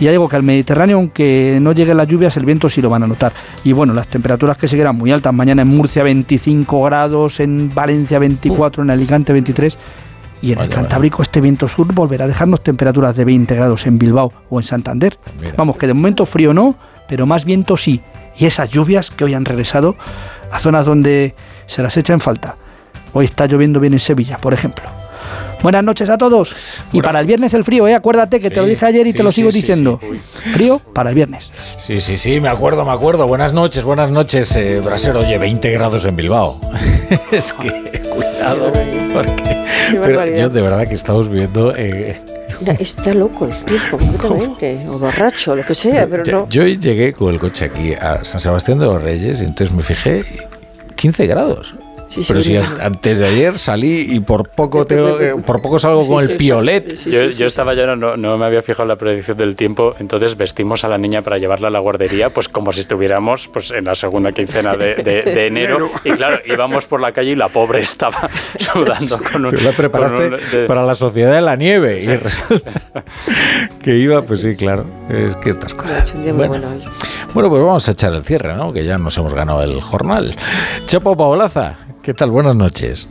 Y 0.00 0.04
ya 0.04 0.10
digo 0.10 0.28
que 0.28 0.36
al 0.36 0.42
Mediterráneo, 0.42 0.96
aunque 0.96 1.58
no 1.60 1.72
lleguen 1.72 1.96
las 1.96 2.08
lluvias, 2.08 2.36
el 2.36 2.44
viento 2.44 2.68
sí 2.68 2.82
lo 2.82 2.90
van 2.90 3.02
a 3.02 3.06
notar. 3.06 3.32
Y 3.64 3.72
bueno, 3.72 3.94
las 3.94 4.08
temperaturas 4.08 4.56
que 4.56 4.66
seguirán 4.68 4.96
muy 4.96 5.12
altas. 5.12 5.32
Mañana 5.32 5.62
en 5.62 5.68
Murcia 5.68 6.02
25 6.02 6.82
grados, 6.82 7.40
en 7.40 7.72
Valencia 7.72 8.18
24, 8.18 8.82
en 8.82 8.90
Alicante 8.90 9.32
23. 9.32 9.78
Y 10.40 10.52
en 10.52 10.60
el 10.60 10.68
Cantábrico 10.68 11.22
este 11.22 11.40
viento 11.40 11.68
sur 11.68 11.92
volverá 11.92 12.24
a 12.24 12.28
dejarnos 12.28 12.62
temperaturas 12.62 13.16
de 13.16 13.24
20 13.24 13.54
grados 13.54 13.86
en 13.86 13.98
Bilbao 13.98 14.32
o 14.50 14.60
en 14.60 14.64
Santander. 14.64 15.18
Vamos, 15.56 15.76
que 15.76 15.86
de 15.86 15.94
momento 15.94 16.26
frío 16.26 16.54
no, 16.54 16.76
pero 17.08 17.26
más 17.26 17.44
viento 17.44 17.76
sí. 17.76 18.02
Y 18.36 18.46
esas 18.46 18.70
lluvias 18.70 19.10
que 19.10 19.24
hoy 19.24 19.34
han 19.34 19.44
regresado 19.44 19.96
a 20.52 20.58
zonas 20.58 20.86
donde 20.86 21.34
se 21.66 21.82
las 21.82 21.96
echa 21.96 22.12
en 22.12 22.20
falta. 22.20 22.56
Hoy 23.12 23.24
está 23.24 23.46
lloviendo 23.46 23.80
bien 23.80 23.94
en 23.94 24.00
Sevilla, 24.00 24.38
por 24.38 24.54
ejemplo. 24.54 24.84
Buenas 25.62 25.82
noches 25.82 26.08
a 26.08 26.16
todos. 26.16 26.84
Y 26.92 27.02
para 27.02 27.18
el 27.18 27.26
viernes 27.26 27.52
el 27.52 27.64
frío, 27.64 27.88
¿eh? 27.88 27.94
Acuérdate 27.94 28.38
que 28.38 28.48
te 28.48 28.56
lo 28.56 28.66
dije 28.66 28.86
ayer 28.86 29.06
y 29.06 29.12
sí, 29.12 29.16
te 29.16 29.22
lo 29.24 29.32
sigo 29.32 29.50
sí, 29.50 29.60
diciendo. 29.60 30.00
Frío 30.52 30.78
para 30.78 31.10
el 31.10 31.16
viernes. 31.16 31.50
Sí, 31.76 32.00
sí, 32.00 32.16
sí, 32.16 32.40
me 32.40 32.48
acuerdo, 32.48 32.84
me 32.84 32.92
acuerdo. 32.92 33.26
Buenas 33.26 33.52
noches, 33.52 33.82
buenas 33.82 34.10
noches, 34.10 34.54
eh, 34.54 34.80
Brasero. 34.80 35.20
Oye, 35.20 35.36
20 35.36 35.70
grados 35.72 36.04
en 36.04 36.14
Bilbao. 36.14 36.60
es 37.32 37.52
que, 37.52 37.70
cuidado, 38.08 38.70
porque... 39.12 39.57
Pero 39.92 40.26
yo 40.34 40.48
de 40.48 40.62
verdad 40.62 40.86
que 40.86 40.94
estamos 40.94 41.28
viendo... 41.28 41.74
eh, 41.76 42.20
Mira, 42.60 42.72
está 42.74 43.14
loco 43.14 43.46
el 43.46 43.54
tío, 43.64 43.76
completamente. 43.90 44.80
O 44.88 44.98
borracho, 44.98 45.54
lo 45.54 45.64
que 45.64 45.74
sea, 45.74 46.06
pero 46.08 46.24
yo, 46.24 46.32
no. 46.32 46.48
yo 46.48 46.66
llegué 46.66 47.12
con 47.12 47.32
el 47.32 47.38
coche 47.38 47.66
aquí 47.66 47.94
a 47.94 48.24
San 48.24 48.40
Sebastián 48.40 48.78
de 48.78 48.86
los 48.86 49.02
Reyes 49.02 49.40
y 49.40 49.44
entonces 49.44 49.74
me 49.74 49.82
fijé 49.82 50.24
15 50.96 51.26
grados. 51.26 51.74
Sí, 52.08 52.22
sí, 52.22 52.28
Pero 52.28 52.42
si 52.42 52.56
antes 52.56 53.18
de 53.18 53.26
ayer 53.26 53.58
salí 53.58 54.06
y 54.14 54.20
por 54.20 54.48
poco 54.48 54.86
tengo 54.86 55.18
por 55.44 55.60
poco 55.60 55.78
salgo 55.78 56.06
con 56.08 56.22
el 56.22 56.36
piolet. 56.38 56.94
yo 57.04 57.26
yo 57.26 57.46
estaba 57.46 57.74
ya, 57.74 57.94
no, 57.96 58.16
no 58.16 58.38
me 58.38 58.46
había 58.46 58.62
fijado 58.62 58.84
en 58.84 58.88
la 58.88 58.96
predicción 58.96 59.36
del 59.36 59.54
tiempo, 59.56 59.94
entonces 59.98 60.36
vestimos 60.36 60.84
a 60.84 60.88
la 60.88 60.96
niña 60.96 61.20
para 61.22 61.36
llevarla 61.38 61.68
a 61.68 61.70
la 61.70 61.80
guardería, 61.80 62.30
pues 62.30 62.48
como 62.48 62.72
si 62.72 62.80
estuviéramos 62.80 63.48
pues 63.48 63.70
en 63.72 63.84
la 63.84 63.94
segunda 63.94 64.32
quincena 64.32 64.74
de, 64.76 64.94
de- 64.96 65.22
de 65.22 65.46
enero. 65.46 65.90
Y 66.04 66.12
claro, 66.12 66.38
íbamos 66.46 66.86
por 66.86 67.00
la 67.00 67.12
calle 67.12 67.32
y 67.32 67.34
la 67.34 67.48
pobre 67.48 67.80
estaba 67.80 68.28
sudando 68.58 69.18
con 69.30 69.44
un. 69.44 69.50
Tú 69.50 69.60
la 69.60 69.72
preparaste 69.72 70.16
con 70.30 70.34
un- 70.34 70.50
de- 70.50 70.66
para 70.66 70.84
la 70.84 70.94
sociedad 70.94 71.34
de 71.34 71.40
la 71.42 71.56
nieve. 71.56 72.02
Y 72.04 72.08
que 73.82 73.96
iba, 73.96 74.22
pues 74.22 74.40
sí, 74.42 74.56
claro. 74.56 74.84
Es 75.10 75.36
que 75.36 75.50
estas 75.50 75.74
cosas. 75.74 76.12
Bueno, 76.34 76.66
bueno, 77.34 77.50
pues 77.50 77.62
vamos 77.62 77.88
a 77.88 77.92
echar 77.92 78.12
el 78.14 78.22
cierre, 78.24 78.54
¿no? 78.54 78.72
Que 78.72 78.84
ya 78.84 78.96
nos 78.98 79.16
hemos 79.18 79.34
ganado 79.34 79.62
el 79.62 79.80
jornal. 79.80 80.34
Chapo 80.86 81.16
Paolaza, 81.16 81.76
¿qué 82.08 82.14
tal? 82.14 82.30
Buenas 82.30 82.56
noches. 82.56 83.06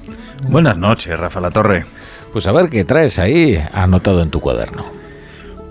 Buenas 0.50 0.76
noches, 0.76 1.20
Rafa 1.20 1.40
La 1.40 1.52
Torre. 1.52 1.86
Pues 2.34 2.48
a 2.48 2.52
ver 2.52 2.68
qué 2.68 2.84
traes 2.84 3.20
ahí 3.20 3.64
anotado 3.72 4.24
en 4.24 4.32
tu 4.32 4.40
cuaderno. 4.40 4.88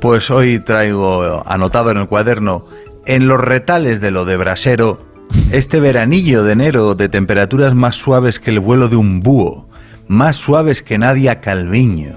Pues 0.00 0.30
hoy 0.30 0.60
traigo 0.60 1.42
anotado 1.44 1.90
en 1.90 1.96
el 1.96 2.06
cuaderno, 2.06 2.64
en 3.04 3.26
los 3.26 3.40
retales 3.40 4.00
de 4.00 4.12
lo 4.12 4.26
de 4.26 4.36
Brasero, 4.36 5.04
este 5.50 5.80
veranillo 5.80 6.44
de 6.44 6.52
enero 6.52 6.94
de 6.94 7.08
temperaturas 7.08 7.74
más 7.74 7.96
suaves 7.96 8.38
que 8.38 8.50
el 8.50 8.60
vuelo 8.60 8.88
de 8.88 8.94
un 8.94 9.18
búho. 9.18 9.68
más 10.06 10.36
suaves 10.36 10.80
que 10.80 10.96
nadie 10.96 11.28
a 11.28 11.40
Calviño. 11.40 12.14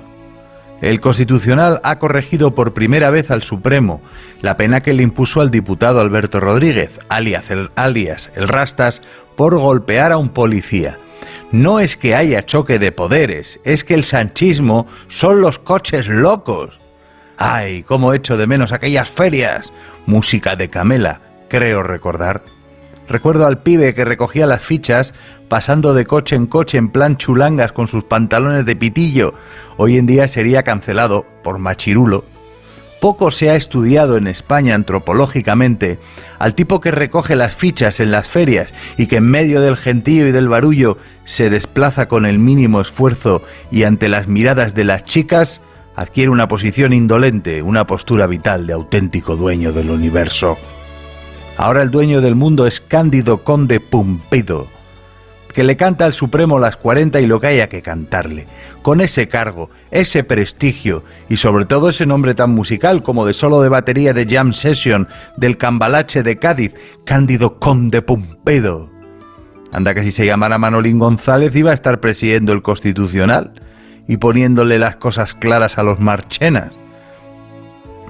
El 0.80 1.02
Constitucional 1.02 1.82
ha 1.84 1.98
corregido 1.98 2.54
por 2.54 2.76
primera 2.76 3.10
vez 3.10 3.32
al 3.32 3.42
Supremo 3.42 4.00
la 4.44 4.58
pena 4.58 4.82
que 4.82 4.94
le 4.94 5.02
impuso 5.02 5.42
al 5.42 5.50
diputado 5.50 6.00
Alberto 6.00 6.40
Rodríguez, 6.40 7.00
alias 7.10 7.50
el, 7.50 7.72
alias 7.76 8.30
el 8.36 8.48
Rastas, 8.48 9.02
por 9.40 9.58
golpear 9.58 10.12
a 10.12 10.18
un 10.18 10.28
policía. 10.28 10.98
No 11.54 11.80
es 11.80 11.96
que 11.96 12.14
haya 12.14 12.46
choque 12.46 12.78
de 12.78 12.92
poderes, 12.92 13.62
es 13.64 13.86
que 13.86 13.94
el 13.94 14.04
sanchismo 14.04 14.86
son 15.08 15.40
los 15.40 15.58
coches 15.60 16.10
locos. 16.10 16.78
Ay, 17.38 17.84
cómo 17.84 18.14
echo 18.14 18.36
de 18.36 18.48
menos 18.48 18.74
aquellas 18.74 19.10
ferias. 19.10 19.72
Música 20.06 20.58
de 20.58 20.68
Camela, 20.70 21.22
creo 21.48 21.84
recordar. 21.84 22.44
Recuerdo 23.08 23.48
al 23.48 23.60
pibe 23.60 23.96
que 23.96 24.04
recogía 24.04 24.46
las 24.46 24.62
fichas 24.62 25.14
pasando 25.48 25.94
de 25.94 26.06
coche 26.06 26.36
en 26.36 26.46
coche 26.46 26.78
en 26.78 26.90
plan 26.90 27.16
chulangas 27.16 27.72
con 27.72 27.88
sus 27.88 28.04
pantalones 28.04 28.66
de 28.66 28.76
pitillo. 28.76 29.36
Hoy 29.78 29.98
en 29.98 30.06
día 30.06 30.28
sería 30.28 30.64
cancelado 30.64 31.26
por 31.44 31.60
machirulo. 31.60 32.26
Poco 33.00 33.32
se 33.32 33.50
ha 33.50 33.56
estudiado 33.56 34.18
en 34.18 34.28
España 34.28 34.76
antropológicamente 34.76 36.00
al 36.38 36.54
tipo 36.54 36.82
que 36.82 36.92
recoge 36.92 37.38
las 37.38 37.56
fichas 37.56 38.02
en 38.02 38.12
las 38.12 38.28
ferias 38.28 38.74
y 38.98 39.08
que 39.08 39.18
en 39.18 39.26
medio 39.26 39.62
del 39.62 39.78
gentío 39.78 40.28
y 40.28 40.32
del 40.34 40.50
barullo 40.50 40.98
se 41.24 41.50
desplaza 41.50 42.10
con 42.10 42.26
el 42.26 42.40
mínimo 42.40 42.82
esfuerzo 42.82 43.42
y 43.72 43.84
ante 43.84 44.10
las 44.10 44.28
miradas 44.28 44.74
de 44.74 44.84
las 44.84 45.04
chicas 45.04 45.62
adquiere 45.96 46.30
una 46.30 46.50
posición 46.50 46.92
indolente, 46.92 47.62
una 47.62 47.86
postura 47.86 48.28
vital 48.28 48.68
de 48.68 48.74
auténtico 48.74 49.38
dueño 49.38 49.72
del 49.72 49.92
universo. 49.92 50.58
Ahora 51.56 51.82
el 51.82 51.92
dueño 51.92 52.20
del 52.22 52.36
mundo 52.36 52.68
es 52.68 52.82
Cándido 52.82 53.44
Conde 53.44 53.80
Pumpido, 53.80 54.68
que 55.60 55.66
le 55.66 55.76
canta 55.76 56.06
al 56.06 56.14
Supremo 56.14 56.58
las 56.58 56.78
40 56.78 57.20
y 57.20 57.28
lo 57.28 57.42
que 57.42 57.48
haya 57.48 57.68
que 57.68 57.82
cantarle, 57.82 58.46
con 58.82 59.02
ese 59.02 59.28
cargo, 59.28 59.70
ese 59.92 60.24
prestigio 60.24 61.04
y 61.28 61.36
sobre 61.36 61.66
todo 61.66 61.90
ese 61.90 62.06
nombre 62.06 62.34
tan 62.34 62.52
musical 62.52 63.02
como 63.02 63.26
de 63.26 63.34
solo 63.34 63.62
de 63.62 63.68
batería 63.68 64.14
de 64.14 64.26
Jam 64.26 64.54
Session 64.54 65.10
del 65.36 65.58
Cambalache 65.58 66.24
de 66.24 66.38
Cádiz, 66.38 66.76
Cándido 67.04 67.60
Conde 67.60 68.02
Pumpedo. 68.02 68.90
Anda 69.74 69.94
que 69.94 70.04
si 70.04 70.14
se 70.14 70.26
llamara 70.26 70.58
Manolín 70.58 70.98
González 70.98 71.54
iba 71.58 71.72
a 71.72 71.74
estar 71.74 72.00
presidiendo 72.00 72.54
el 72.54 72.62
Constitucional 72.62 73.52
y 74.08 74.16
poniéndole 74.16 74.80
las 74.80 74.96
cosas 74.96 75.34
claras 75.34 75.78
a 75.78 75.84
los 75.84 76.00
marchenas. 76.00 76.72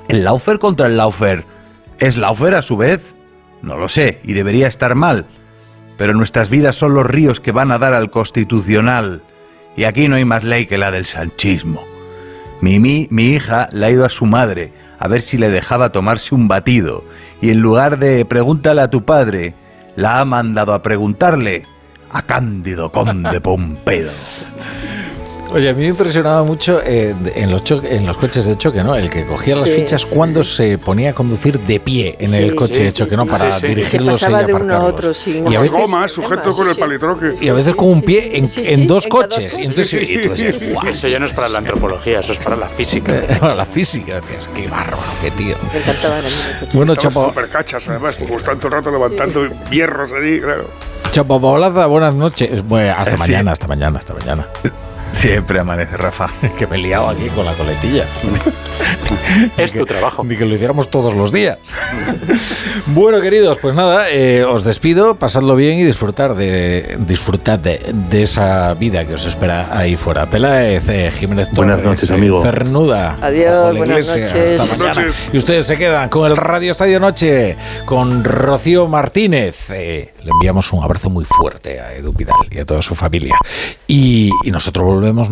¿El 0.08 0.24
Laufer 0.24 0.60
contra 0.60 0.86
el 0.86 0.98
Laufer 0.98 1.46
es 1.98 2.16
Laufer 2.16 2.54
a 2.54 2.62
su 2.62 2.78
vez? 2.78 3.02
No 3.64 3.76
lo 3.76 3.90
sé, 3.90 4.22
y 4.24 4.34
debería 4.34 4.68
estar 4.68 4.94
mal. 4.94 5.26
Pero 6.00 6.14
nuestras 6.14 6.50
vidas 6.50 6.78
son 6.78 6.94
los 6.96 7.06
ríos 7.06 7.42
que 7.42 7.52
van 7.52 7.72
a 7.72 7.78
dar 7.78 7.94
al 7.94 8.10
constitucional. 8.10 9.22
Y 9.76 9.84
aquí 9.84 10.08
no 10.08 10.16
hay 10.16 10.24
más 10.24 10.46
ley 10.46 10.66
que 10.66 10.78
la 10.78 10.92
del 10.92 11.06
sanchismo. 11.06 11.86
Mimi, 12.62 13.08
mi 13.12 13.26
hija, 13.26 13.68
le 13.74 13.86
ha 13.86 13.92
ido 13.92 14.06
a 14.06 14.10
su 14.10 14.26
madre 14.26 14.72
a 14.98 15.08
ver 15.10 15.22
si 15.22 15.38
le 15.38 15.50
dejaba 15.50 15.92
tomarse 15.92 16.34
un 16.34 16.48
batido. 16.48 17.04
Y 17.42 17.52
en 17.52 17.60
lugar 17.60 18.00
de 18.00 18.24
pregúntale 18.24 18.80
a 18.80 18.90
tu 18.90 19.04
padre, 19.04 19.56
la 19.98 20.22
ha 20.22 20.26
mandado 20.26 20.74
a 20.74 20.82
preguntarle 20.82 21.64
a 22.12 22.22
Cándido 22.22 22.92
Conde 22.94 23.42
Pompedo. 23.42 24.12
Oye, 25.52 25.70
a 25.70 25.74
mí 25.74 25.82
me 25.82 25.88
impresionaba 25.88 26.44
mucho 26.44 26.80
eh, 26.86 27.16
en, 27.36 27.52
los 27.52 27.64
en 27.84 28.06
los 28.06 28.18
coches 28.18 28.46
de 28.46 28.56
choque, 28.56 28.84
¿no? 28.84 28.96
El 28.96 29.10
que 29.10 29.26
cogía 29.26 29.56
las 29.56 29.68
Sí, 29.68 29.76
fichas 29.76 30.02
sí, 30.04 30.08
cuando 30.14 30.44
se 30.44 30.78
ponía 30.78 31.10
a 31.10 31.14
conducir 31.14 31.60
de 31.60 31.80
pie 31.80 32.16
en 32.20 32.36
el 32.36 32.54
coche 32.56 32.76
sí, 32.76 32.84
de 32.84 32.94
choque, 32.94 33.12
sí, 33.12 33.18
¿no? 33.18 33.24
sí, 33.24 33.30
Para 33.30 33.60
dirigirlos 33.60 34.20
Se 34.20 34.30
y 34.30 34.34
de 34.46 34.54
uno 34.54 34.76
a 34.76 34.84
otro. 34.86 35.12
Y 35.26 35.40
a 35.40 35.42
Con 35.44 35.52
veces, 35.54 35.72
gomas, 35.72 36.12
sujeto 36.12 36.52
con 36.52 36.70
el 36.70 36.76
palitroque. 36.76 37.34
y 37.42 37.48
a 37.50 37.54
veces 37.54 37.74
con 37.76 37.88
un 37.90 38.02
pie 38.04 38.38
en, 38.38 38.48
Sí, 38.48 38.64
en 38.68 38.82
sí, 38.82 38.86
dos 38.86 39.06
en 39.06 39.10
coches. 39.10 39.58
Y 39.58 39.64
entonces 39.64 39.94
y 40.10 40.18
tú 40.22 40.30
decías, 40.30 40.72
"Guau". 40.72 40.88
Eso 40.88 41.08
ya 41.08 41.20
no 41.20 41.26
es 41.26 41.34
para 41.34 41.50
la 41.50 41.58
antropología, 41.58 42.20
eso 42.20 42.34
es 42.34 42.40
para 42.40 42.56
la 42.56 42.70
física. 42.70 43.20
Para 43.40 43.56
la 43.56 43.66
física, 43.66 44.16
decías, 44.22 44.48
qué 44.54 44.68
bárbaro, 44.68 44.98
qué 45.22 45.32
tío. 45.32 45.56
Me 45.74 45.80
encantaba. 45.80 46.16
Bueno, 46.74 46.96
Chapo, 46.96 47.26
súper 47.26 47.50
cachas, 47.50 47.88
además, 47.90 48.16
como 48.18 48.38
están 48.38 48.58
todo 48.60 48.68
el 48.68 48.74
rato 48.74 48.92
levantando 48.92 49.48
hierros 49.72 50.12
allí, 50.12 50.40
claro. 50.42 50.70
Chapo 51.12 51.42
Paulaza, 51.42 51.88
buenas 51.88 52.14
noches. 52.14 52.64
Bueno, 52.68 52.94
hasta 52.98 53.16
Eh, 53.16 53.20
mañana, 53.20 53.52
hasta 53.52 53.68
mañana, 53.68 53.98
hasta 53.98 54.14
mañana. 54.14 54.48
Siempre 55.12 55.60
amanece, 55.60 55.98
Rafa. 55.98 56.30
que 56.58 56.68
me 56.68 56.78
he 56.78 56.80
liado 56.80 57.10
aquí 57.10 57.28
con 57.30 57.46
la 57.46 57.54
coletilla. 57.54 58.06
Es 59.58 59.74
tu 59.74 59.86
trabajo. 59.86 60.24
Ni 60.24 60.36
que 60.36 60.46
lo 60.46 60.56
hiciéramos 60.56 60.90
todos 60.90 61.14
los 61.14 61.32
días. 61.32 61.60
bueno, 62.88 63.22
queridos, 63.22 63.58
pues 63.62 63.76
nada, 63.76 64.10
eh, 64.10 64.44
os 64.44 64.64
despido, 64.64 65.16
pasadlo 65.20 65.56
bien 65.56 65.78
y 65.80 65.84
disfrutar 65.84 66.36
de 66.36 66.98
disfrutad 67.00 67.60
de, 67.60 67.80
de 68.10 68.24
esa 68.24 68.74
vida 68.76 69.06
que 69.06 69.14
os 69.16 69.26
espera 69.26 69.68
ahí 69.78 69.96
fuera. 69.96 70.26
Peláez, 70.28 70.88
eh, 70.90 71.12
Jiménez 71.12 71.50
Buenas 71.52 71.78
Torres, 71.78 71.86
noches, 71.92 72.10
eh, 72.10 72.14
amigo. 72.14 72.42
Cernuda. 72.42 73.18
Adiós, 73.22 73.78
buenas 73.78 74.08
Iglesia, 74.08 74.22
noches. 74.40 74.62
Hasta 74.62 74.76
Buenas 74.76 74.98
mañana. 74.98 75.02
noches. 75.02 75.30
Y 75.34 75.38
ustedes 75.38 75.68
se 75.68 75.78
quedan 75.78 76.10
con 76.10 76.30
el 76.32 76.38
Radio 76.38 76.72
Estadio 76.72 77.00
Noche, 77.00 77.58
con 77.86 78.24
Rocío 78.24 78.88
Martínez. 78.88 79.70
Eh, 79.72 80.14
le 80.24 80.32
enviamos 80.32 80.72
un 80.74 80.84
abrazo 80.84 81.10
muy 81.10 81.26
fuerte 81.26 81.80
a 81.80 81.94
Edu 81.94 82.14
Vidal 82.14 82.48
y 82.52 82.60
a 82.60 82.66
toda 82.66 82.82
su 82.82 82.96
familia. 82.96 83.36
Y, 83.88 84.30
y 84.46 84.52
nosotros 84.52 84.86
volvemos 84.86 85.28